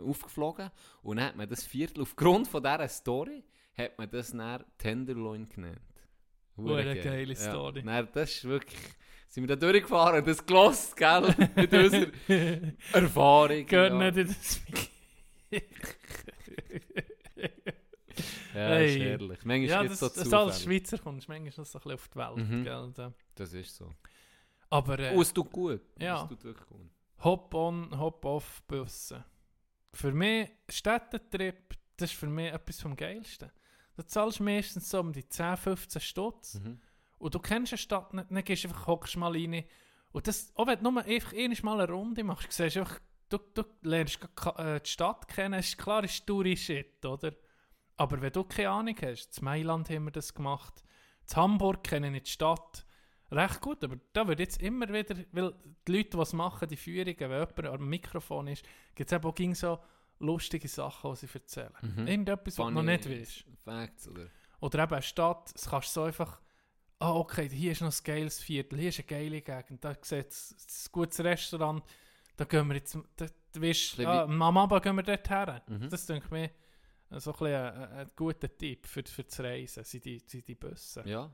aufgeflogen. 0.00 0.70
Und 1.02 1.16
dann 1.16 1.26
hat 1.26 1.36
man 1.36 1.48
das 1.48 1.64
Viertel, 1.64 2.02
aufgrund 2.02 2.48
von 2.48 2.62
dieser 2.62 2.88
Story, 2.88 3.44
hat 3.76 3.96
man 3.96 4.10
das 4.10 4.32
dann 4.32 4.64
Tenderloin 4.76 5.48
genannt. 5.48 5.80
Hure 6.56 6.84
geil. 6.84 7.00
geile 7.02 7.34
Story. 7.36 7.82
Dann, 7.82 8.08
das 8.12 8.30
ist 8.30 8.44
wirklich... 8.44 8.80
Sind 9.28 9.46
wir 9.46 9.56
da 9.56 9.56
durchgefahren, 9.56 10.24
das 10.24 10.44
gelost, 10.44 10.96
gell? 10.96 11.34
Mit 11.54 11.72
unserer 11.72 12.10
Erfahrung. 12.92 13.66
Geht 13.66 13.72
ja. 13.72 13.90
nicht 13.90 14.16
in 14.16 14.28
das 14.28 14.60
Ja, 18.54 18.78
ist 18.78 18.94
Hey. 18.96 19.02
ehrlich. 19.02 19.44
Manchmal 19.44 19.60
Ja, 19.68 19.84
das, 19.84 20.00
so 20.00 20.08
das 20.08 20.32
als. 20.32 20.62
Schweizer 20.62 20.98
kommst 20.98 21.28
du 21.28 21.32
manchmal 21.32 21.52
noch 21.56 21.66
so 21.66 21.78
ein 21.78 21.82
bisschen 21.82 21.92
auf 21.92 22.08
die 22.08 22.16
Welt. 22.18 22.36
Mhm. 22.48 22.64
Gell? 22.64 22.92
Da. 22.94 23.12
Das 23.34 23.52
ist 23.52 23.76
so. 23.76 23.94
Aber 24.70 24.98
äh, 24.98 25.14
Oh, 25.14 25.20
es 25.22 25.32
tut 25.32 25.50
gut. 25.52 25.80
Ja. 25.98 26.22
Es 26.22 26.28
tut 26.28 26.44
wirklich 26.44 26.66
gut. 26.66 26.90
Hop-on, 27.22 27.98
Hop-off-Bussen. 27.98 29.24
Für 29.92 30.12
mich, 30.12 30.50
Städtetrip, 30.68 31.74
das 31.96 32.10
ist 32.12 32.18
für 32.18 32.26
mich 32.26 32.52
etwas 32.52 32.80
vom 32.80 32.96
Geilsten. 32.96 33.50
Du 33.96 34.02
zahlst 34.02 34.40
meistens 34.40 34.88
so 34.90 35.00
um 35.00 35.12
die 35.12 35.28
10, 35.28 35.56
15 35.56 36.00
Stutz. 36.00 36.54
Mhm. 36.54 36.80
Und 37.18 37.34
du 37.34 37.38
kennst 37.38 37.72
eine 37.72 37.78
Stadt 37.78 38.14
nicht, 38.14 38.30
dann 38.30 38.44
gehst 38.44 38.64
du 38.64 38.68
einfach, 38.68 38.86
hockst 38.86 39.16
mal 39.16 39.32
rein. 39.32 39.64
Und 40.12 40.26
das, 40.26 40.52
auch 40.54 40.66
wenn 40.66 40.82
du 40.82 40.90
nur 40.90 41.04
einfach 41.04 41.62
mal 41.62 41.80
eine 41.80 41.92
Runde 41.92 42.24
machst, 42.24 42.52
siehst 42.52 42.76
du 42.76 42.80
einfach, 42.80 43.00
du, 43.28 43.38
du 43.54 43.64
lernst 43.82 44.18
äh, 44.56 44.80
die 44.80 44.90
Stadt 44.90 45.28
kennen, 45.28 45.58
ist 45.58 45.78
klar, 45.78 46.04
ist 46.04 46.26
Touri-Shit, 46.26 47.04
oder? 47.04 47.32
Aber 47.96 48.20
wenn 48.20 48.32
du 48.32 48.44
keine 48.44 48.70
Ahnung 48.70 48.96
hast, 49.02 49.38
in 49.38 49.44
Mailand 49.44 49.90
haben 49.90 50.04
wir 50.04 50.12
das 50.12 50.32
gemacht, 50.32 50.84
in 51.28 51.36
Hamburg 51.36 51.84
kennen 51.84 52.14
ich 52.14 52.22
die 52.22 52.30
Stadt 52.30 52.86
recht 53.30 53.60
gut, 53.60 53.84
aber 53.84 53.96
da 54.12 54.26
wird 54.26 54.40
jetzt 54.40 54.62
immer 54.62 54.88
wieder, 54.88 55.16
weil 55.32 55.54
die 55.86 55.92
Leute, 55.92 56.10
die 56.10 56.18
es 56.18 56.32
machen, 56.32 56.68
die 56.68 56.76
Führungen, 56.76 57.18
wenn 57.18 57.30
jemand 57.30 57.66
am 57.66 57.88
Mikrofon 57.88 58.46
ist, 58.46 58.64
gibt 58.94 59.10
es 59.10 59.16
eben 59.16 59.28
auch 59.28 59.34
ging 59.34 59.54
so 59.54 59.78
lustige 60.20 60.68
Sachen, 60.68 61.12
die 61.12 61.26
sie 61.26 61.28
erzählen. 61.32 61.72
Mhm. 61.82 62.06
Irgendetwas, 62.06 62.58
was 62.58 62.66
du 62.66 62.70
noch 62.72 62.82
nicht 62.82 63.08
weißt. 63.08 63.44
Facts, 63.64 64.08
oder? 64.08 64.28
Oder 64.60 64.82
eben 64.84 64.92
eine 64.92 65.02
Stadt, 65.02 65.52
das 65.54 65.68
kannst 65.68 65.88
du 65.88 66.00
so 66.00 66.02
einfach, 66.04 66.40
ah 67.00 67.14
okay, 67.14 67.48
hier 67.48 67.72
ist 67.72 67.80
noch 67.80 67.92
ein 67.92 68.04
geiles 68.04 68.40
Viertel, 68.40 68.78
hier 68.78 68.88
ist 68.88 68.98
eine 68.98 69.06
geile 69.06 69.40
Gegend, 69.40 69.84
da 69.84 69.94
sieht 70.00 70.26
ein 70.26 70.92
gutes 70.92 71.20
Restaurant, 71.20 71.82
da 72.36 72.44
gehen 72.44 72.66
wir 72.68 72.76
jetzt, 72.76 72.98
da, 73.16 73.26
du 73.52 73.62
weißt, 73.62 74.00
ah, 74.00 74.22
am 74.24 74.42
Abend 74.58 74.82
gehen 74.82 74.96
wir 74.96 75.02
dort 75.02 75.28
her. 75.30 75.62
Mhm. 75.66 75.88
Das 75.90 76.06
denke 76.06 76.26
ich 76.26 76.30
mir 76.30 76.50
so 77.20 77.32
ein, 77.34 77.46
ein, 77.46 77.74
ein 77.92 78.10
guter 78.16 78.54
Tipp 78.56 78.86
für, 78.86 79.02
für 79.06 79.24
das 79.24 79.40
Reisen, 79.40 79.84
sind 79.84 80.04
die, 80.04 80.18
sind 80.26 80.46
die 80.46 80.54
Busse. 80.54 81.02
Ja. 81.06 81.30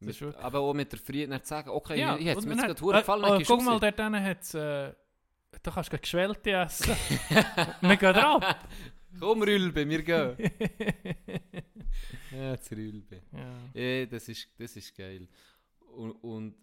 Mit, 0.00 0.20
aber 0.36 0.58
auch 0.60 0.74
mit 0.74 0.92
der 0.92 0.98
Frieden 0.98 1.40
zu 1.40 1.48
sagen, 1.48 1.70
okay, 1.70 1.98
Ja, 1.98 2.16
ich 2.16 2.26
hätte 2.26 2.38
und 2.40 2.46
mir 2.46 2.54
jetzt 2.56 2.62
hat- 2.68 2.78
gerade 2.78 2.98
gefallen, 2.98 3.24
äh, 3.24 3.36
äh, 3.40 3.44
Guck 3.44 3.62
mal, 3.62 3.80
dort 3.80 3.96
hinten 3.98 4.22
hat's, 4.22 4.52
äh, 4.54 4.92
da 5.62 5.70
kannst 5.70 5.92
du 5.92 5.98
Geschwellte 5.98 6.50
essen. 6.52 6.94
wir 7.80 7.96
gehen 7.96 8.12
drauf. 8.12 8.42
Komm, 9.18 9.42
Rülbe, 9.42 9.88
wir 9.88 10.02
gehen. 10.02 10.36
ja, 12.32 12.60
zu 12.60 12.74
Rülbe. 12.74 13.22
ja. 13.32 13.70
Ja, 13.74 14.06
das 14.06 14.28
ist, 14.28 14.48
das 14.58 14.76
ist 14.76 14.96
geil. 14.96 15.28
Und, 15.96 16.12
und 16.22 16.54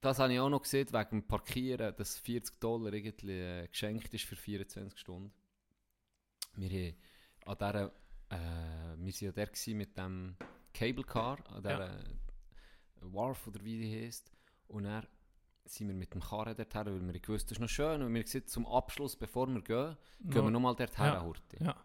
das 0.00 0.18
habe 0.18 0.32
ich 0.32 0.40
auch 0.40 0.48
noch 0.48 0.62
gesehen, 0.62 0.88
wegen 0.92 1.10
dem 1.10 1.26
Parkieren, 1.26 1.94
dass 1.96 2.18
40 2.18 2.58
Dollar 2.58 2.92
irgendwie 2.92 3.32
äh, 3.32 3.68
geschenkt 3.68 4.12
ist 4.14 4.24
für 4.24 4.36
24 4.36 4.98
Stunden. 4.98 5.32
Wir, 6.56 6.94
an 7.44 7.56
dieser, 7.58 7.92
äh, 8.30 8.96
wir 8.96 9.12
waren 9.12 9.12
ja 9.20 9.32
der 9.32 9.74
mit 9.74 9.96
dem 9.98 10.36
Cable 10.72 11.04
Car, 11.04 11.38
an 11.50 11.62
dieser 11.62 12.04
Wharf 13.02 13.46
oder 13.46 13.62
wie 13.64 13.78
die 13.78 14.04
heisst. 14.04 14.32
Und 14.68 14.84
dann 14.84 15.06
sind 15.64 15.88
wir 15.88 15.94
mit 15.94 16.12
dem 16.14 16.20
Karren 16.20 16.54
dorthin, 16.56 16.86
weil 16.86 17.12
wir 17.14 17.20
gewusst, 17.20 17.46
das 17.50 17.52
ist 17.58 17.60
noch 17.60 17.68
schön. 17.68 18.02
Und 18.02 18.12
wir 18.14 18.22
gesagt, 18.24 18.48
zum 18.50 18.66
Abschluss, 18.66 19.16
bevor 19.16 19.46
wir 19.48 19.62
gehen, 19.62 19.96
gehen 20.20 20.44
wir 20.44 20.50
nochmal 20.50 20.74
dorthin, 20.74 21.04
Ja. 21.04 21.22
Horti. 21.22 21.62
Ja. 21.62 21.76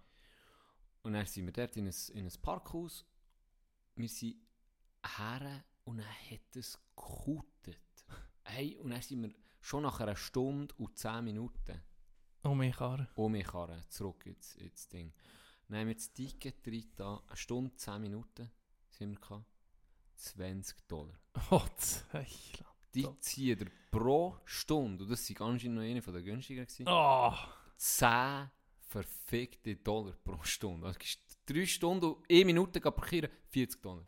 Und 1.04 1.14
dann 1.14 1.26
sind 1.26 1.46
wir 1.46 1.54
dort 1.54 1.78
in 1.78 1.88
ein, 1.88 1.94
in 2.14 2.26
ein 2.26 2.34
Parkhaus. 2.42 3.06
Wir 3.96 4.10
sind 4.10 4.38
her 5.18 5.64
und 5.84 5.98
dann 5.98 6.08
hat 6.08 6.56
es 6.56 6.80
gekutet. 6.96 7.78
Hey, 8.48 8.78
und 8.78 8.92
dann 8.92 9.02
sind 9.02 9.24
wir 9.24 9.32
schon 9.60 9.82
nach 9.84 10.00
einer 10.00 10.16
Stunde 10.16 10.74
und 10.78 10.96
10 10.98 11.24
Minuten 11.24 11.82
Oh, 12.44 12.54
mein 12.54 12.72
Karre. 12.72 13.08
um 13.16 13.32
mich 13.32 13.48
fahren, 13.48 13.82
zurück 13.90 14.24
ins, 14.28 14.54
ins 14.58 14.88
Ding. 14.88 15.12
Dann 15.68 15.80
haben 15.80 15.88
wir 15.88 15.96
das 15.96 16.14
Ticket 16.14 16.64
drin, 16.64 16.92
da, 16.96 17.24
eine 17.26 17.36
Stunde, 17.38 17.76
10 17.76 18.00
Minuten 18.02 18.52
sind 18.90 19.10
wir 19.12 19.20
gehabt. 19.20 19.46
20 20.16 20.88
Dollar. 20.88 21.20
Oh, 21.50 21.64
Zeichler. 21.76 22.68
Die 22.96 23.02
So. 23.02 23.16
ziehen 23.20 23.58
dir 23.58 23.68
pro 23.92 24.38
Stunde, 24.46 25.04
und 25.04 25.10
das 25.12 25.30
war 25.40 25.48
anscheinend 25.48 25.76
noch 25.78 25.84
eine 25.84 26.02
von 26.02 26.14
der 26.14 26.24
günstigeren, 26.24 26.66
gewesen, 26.66 26.86
Oh. 26.88 27.32
10 27.78 28.50
verfickte 28.80 29.76
Dollar 29.76 30.14
pro 30.24 30.42
Stunde. 30.44 30.88
Also, 30.88 30.98
du 31.00 31.04
gehst 31.04 31.20
3 31.48 31.66
Stunden 31.66 32.06
und 32.06 32.32
1 32.32 32.46
Minute 32.46 32.80
parkieren, 32.80 33.30
40 33.50 33.82
Dollar. 33.82 34.06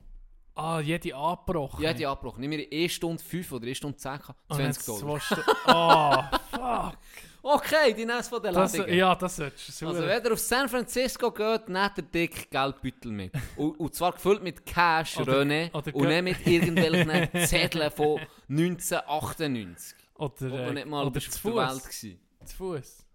Ah, 0.57 0.79
jede 0.79 1.15
abgebrochen. 1.15 1.83
Ja, 1.83 1.93
die 1.93 2.05
abgebrochen. 2.05 2.41
Nicht 2.47 2.69
mehr 2.71 2.81
1 2.83 2.91
Stunde 2.91 3.23
5 3.23 3.51
oder 3.51 3.67
1 3.67 3.77
Stunde 3.77 3.97
10, 3.97 4.17
gehabt, 4.19 4.39
Und 4.49 4.55
20 4.57 4.87
jetzt 4.87 5.01
Dollar. 5.01 5.21
Ah, 5.65 6.39
fuck. 6.51 6.97
Okay, 7.43 7.93
die 7.93 8.03
Nase 8.05 8.29
von 8.29 8.41
der 8.41 8.51
Das, 8.51 8.75
Ladungen. 8.75 8.97
ja, 8.97 9.15
das 9.15 9.35
solltest 9.37 9.81
du 9.81 9.87
Also 9.87 10.01
wenn 10.05 10.23
ihr 10.25 10.33
auf 10.33 10.39
San 10.39 10.67
Francisco 10.67 11.31
geht, 11.31 11.69
nehmt 11.69 11.93
ihr 11.97 12.03
dick 12.03 12.51
Geldbeutel 12.51 13.11
mit. 13.11 13.31
Und, 13.55 13.79
und 13.79 13.95
zwar 13.95 14.11
gefüllt 14.13 14.43
mit 14.43 14.65
Cash, 14.65 15.17
Oder- 15.17 15.43
René, 15.43 15.73
oder 15.73 15.95
und 15.95 16.07
nicht 16.09 16.23
mit 16.23 16.47
irgendwelchen 16.47 17.29
Zetteln 17.47 17.89
von 17.91 18.19
1998. 18.49 19.95
Oder, 20.15 20.67
äh, 20.67 20.73
nicht 20.73 20.87
mal 20.87 21.05
oder 21.05 21.21
zu 21.21 21.29
der 21.51 21.55
Welt 21.55 21.69
Fuß. 21.71 21.83
gewesen. 21.83 22.19
Zu 22.43 22.55
Fuß. 22.57 23.05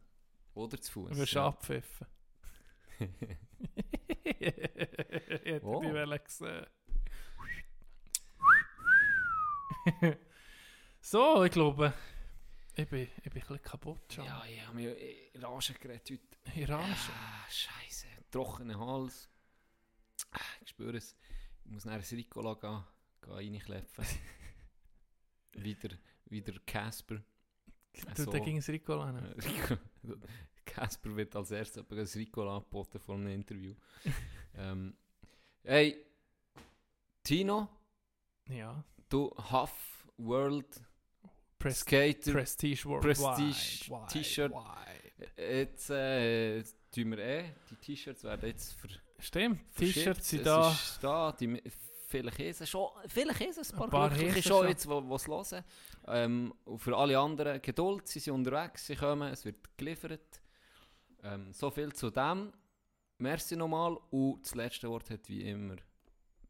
Oder 0.55 0.81
zu 0.81 0.93
Fuß. 0.93 1.11
Du 1.11 1.17
wirst 1.19 1.33
ja. 1.33 1.47
abpfiffen. 1.47 2.07
ich 4.25 4.39
hätte 4.41 5.67
Oh. 5.67 5.83
die 5.83 6.19
gesehen. 6.25 6.67
So, 11.01 11.45
ich 11.45 11.53
glaube, 11.53 11.93
ich 12.75 12.89
bin, 12.89 13.03
ich 13.03 13.23
bin 13.23 13.33
ein 13.33 13.41
bisschen 13.41 13.63
kaputt 13.63 14.13
schon. 14.13 14.25
Ja, 14.25 14.43
ich 14.47 14.67
habe 14.67 14.77
mich 14.77 15.35
in 15.35 15.45
Rage 15.45 15.75
geredet 15.75 16.11
heute. 16.11 16.59
Iran 16.59 16.91
Ah, 16.91 17.51
Scheiße, 17.51 18.07
trockener 18.31 18.79
Hals. 18.79 19.29
Ich 20.63 20.71
spüre 20.71 20.97
es. 20.97 21.17
Ich 21.65 21.71
muss 21.71 21.85
nachher 21.85 21.99
ein 21.99 22.17
Ricola 22.17 22.55
gehen, 22.55 22.85
gehen 23.23 23.33
reinklepfen. 23.55 24.05
wieder, 25.53 25.91
wieder 26.27 26.53
Casper. 26.67 27.23
Du, 28.17 28.25
so. 28.25 28.31
da 28.33 28.39
ging 28.39 28.57
es 28.57 28.69
Rico 28.71 29.01
an. 29.01 29.35
Casper 30.65 31.15
wird 31.15 31.37
als 31.37 31.51
erstes 31.51 31.85
ein 31.91 32.21
Ricola 32.21 32.57
angeboten 32.57 32.99
vor 32.99 33.17
einem 33.17 33.29
Interview. 33.29 33.75
ähm, 34.55 34.97
hey, 35.65 36.05
Tino, 37.23 37.69
Ja. 38.49 38.83
Du 39.13 39.31
Huff 39.51 40.07
World 40.17 40.81
Pres 41.59 41.81
Skater. 41.81 42.33
Prestige 42.33 42.85
World. 42.87 43.03
Prestige 43.03 44.07
T-Shirt. 44.09 44.53
wide. 44.53 45.31
Jetzt 45.37 45.91
äh, 45.91 46.63
tun 46.91 47.11
wir 47.13 47.19
eh, 47.19 47.45
die 47.71 47.77
T-Shirts 47.77 48.25
werden 48.25 48.47
jetzt 48.49 48.73
ver 48.75 48.91
Stimmt. 49.19 49.61
T-Shirts 49.77 50.29
sind 50.29 50.45
da. 50.45 50.73
Ist 50.73 50.99
da 51.01 51.31
die, 51.31 51.63
vielleicht 52.09 52.41
ist 52.41 52.63
es 52.63 52.71
schon, 52.71 52.89
vielleicht 53.07 53.41
ist 53.43 53.59
es 53.59 53.73
ein 53.73 53.79
paar, 53.79 53.87
Ein 53.87 53.91
paar 53.91 54.11
Glückliche 54.11 54.43
schon, 54.43 54.59
schon. 54.59 54.69
jetzt, 54.69 54.85
die 54.87 55.15
es 55.15 55.29
hören. 55.29 55.65
Ähm, 56.09 56.55
und 56.65 56.79
für 56.79 56.97
alle 56.97 57.17
anderen 57.19 57.63
Geduld, 57.63 58.09
sie 58.09 58.19
sind 58.19 58.35
unterwegs, 58.35 58.87
sie 58.87 58.97
kommen, 58.97 59.33
es 59.33 59.45
wird 59.45 59.57
geliefert. 59.77 60.43
Ähm, 61.23 61.53
so 61.53 61.71
viel 61.71 61.93
zu 61.93 62.11
dem. 62.11 62.53
Merci 63.19 63.55
nochmal. 63.55 63.97
Und 64.11 64.43
das 64.43 64.57
letzte 64.57 64.89
Wort 64.89 65.09
hat 65.11 65.29
wie 65.29 65.49
immer 65.49 65.77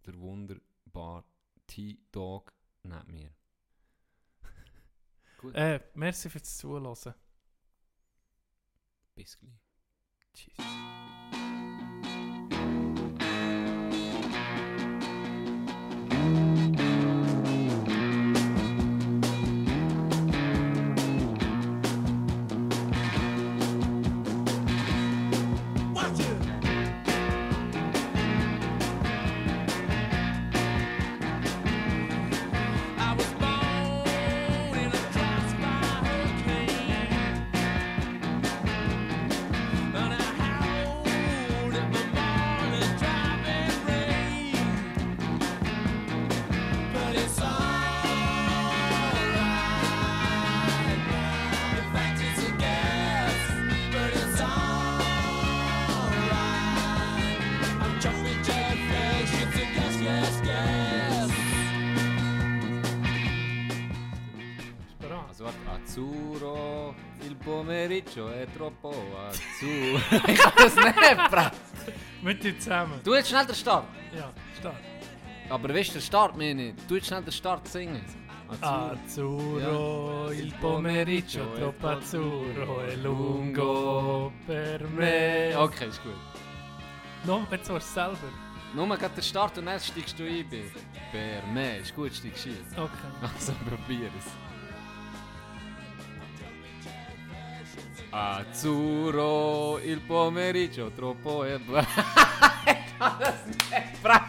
der 0.06 0.18
wunderbare 0.18 1.24
T-Dog 1.66 2.52
neben 2.82 3.12
mir. 3.12 3.34
Gut, 5.38 5.54
Äh, 5.54 5.80
merci 5.94 6.30
fürs 6.30 6.56
Zuhören. 6.58 7.14
bis 9.14 9.36
gleich. 9.36 9.52
Tschüss. 10.34 10.56
Pomeriggio 68.12 68.30
è 68.30 68.46
troppo 68.54 68.94
azzurro. 69.28 70.00
ich 70.28 70.38
kann 70.38 70.52
das 70.56 70.76
nicht, 70.76 71.30
Brett. 71.30 71.52
Mit 72.22 72.42
dir 72.42 72.58
zusammen. 72.58 73.00
Du 73.02 73.14
jetzt 73.14 73.28
schnell 73.28 73.46
den 73.46 73.54
Start. 73.54 73.84
Ja, 74.14 74.32
start. 74.58 74.76
Aber 75.48 75.68
weißt 75.68 75.90
du, 75.90 75.94
den 75.94 76.02
Start 76.02 76.36
meine 76.36 76.68
ich? 76.68 76.74
Du 76.86 76.94
jetzt 76.94 77.06
schnell 77.08 77.22
den 77.22 77.32
Start 77.32 77.66
singen. 77.68 78.04
Azzurro. 78.60 79.56
Azzurro, 79.56 80.32
il 80.32 80.52
pomeriggio 80.60 81.52
troppo 81.54 81.88
azzurro 81.88 82.84
è 82.84 82.96
lungo 82.96 84.32
per 84.46 84.86
me. 84.88 85.54
Okay, 85.56 85.88
ist 85.88 86.02
gut. 86.02 86.12
No, 87.24 87.46
jetzt 87.50 87.70
warst 87.70 87.88
du 87.88 87.94
selber. 87.94 88.18
Nur 88.74 88.88
gerade 88.88 89.14
den 89.14 89.22
Start 89.22 89.56
und 89.58 89.66
dann 89.66 89.80
steigst 89.80 90.18
du 90.18 90.24
ein. 90.24 90.46
Per 91.10 91.42
me, 91.52 91.78
ist 91.78 91.94
gut, 91.94 92.12
steigst 92.14 92.46
du 92.46 92.50
ein. 92.50 92.84
Okay. 92.84 93.32
Also 93.34 93.52
probier 93.68 94.10
es. 94.18 94.51
Azzurro, 98.14 99.78
il 99.82 100.00
pomeriggio 100.00 100.90
troppo 100.94 101.44
è... 101.44 101.54
ich 101.54 102.98
kann 102.98 103.18
das 103.18 103.44
nicht, 103.46 104.02
Brett. 104.02 104.22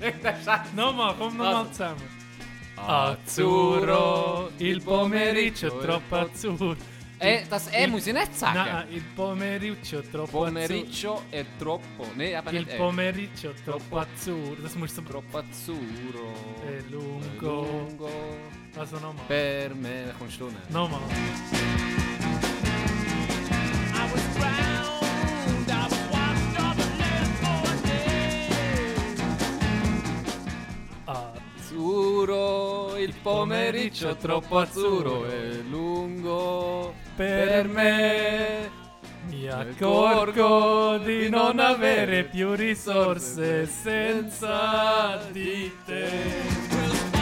Ich 0.00 0.20
kann 0.20 0.34
das 0.44 0.72
Nochmal, 0.74 1.14
komm 1.16 1.36
nochmal 1.36 1.54
Also. 1.56 1.70
zusammen. 1.70 2.16
Azzurro, 2.76 4.50
il 4.58 4.82
pomeriggio 4.82 5.78
troppo 5.78 6.16
azzurro. 6.16 6.76
Eh, 7.20 7.44
das 7.48 7.68
E 7.72 7.86
muss 7.88 8.06
ich 8.06 8.12
nicht 8.14 8.32
sagen. 8.36 8.54
Nein, 8.62 8.86
il 8.92 9.02
pomeriggio 9.16 10.02
troppo 10.02 10.44
azzurro. 10.44 10.44
Pomeriggio 10.44 11.22
è 11.30 11.44
troppo. 11.58 12.06
Nein, 12.14 12.34
eben 12.36 12.48
Il 12.54 12.60
nicht 12.60 12.72
E. 12.72 12.76
pomeriggio 12.76 13.54
troppo 13.64 13.98
azzurro. 13.98 14.54
Das 14.60 14.74
musst 14.74 14.96
du... 15.00 15.02
Troppo 15.02 15.38
azzurro. 15.38 16.32
È 16.64 16.76
È 16.76 16.82
lungo. 16.90 17.62
lungo. 17.62 18.10
Also 18.76 18.98
nochmal. 19.00 19.24
Per 19.26 19.74
me, 19.74 20.04
da 20.06 20.12
kommst 20.12 20.38
du 20.38 20.46
nicht. 20.46 20.68
Nochmal. 20.68 21.00
Azzurro, 31.04 32.96
il 32.96 33.14
pomeriggio 33.22 34.16
troppo 34.16 34.58
azzurro 34.58 35.26
è 35.26 35.60
lungo 35.68 36.94
per 37.14 37.68
me. 37.68 38.70
Mi 39.28 39.48
accorgo 39.48 40.98
di 40.98 41.28
non 41.28 41.58
avere 41.58 42.24
più 42.24 42.54
risorse 42.54 43.66
senza 43.66 45.20
di 45.30 45.70
te. 45.84 47.17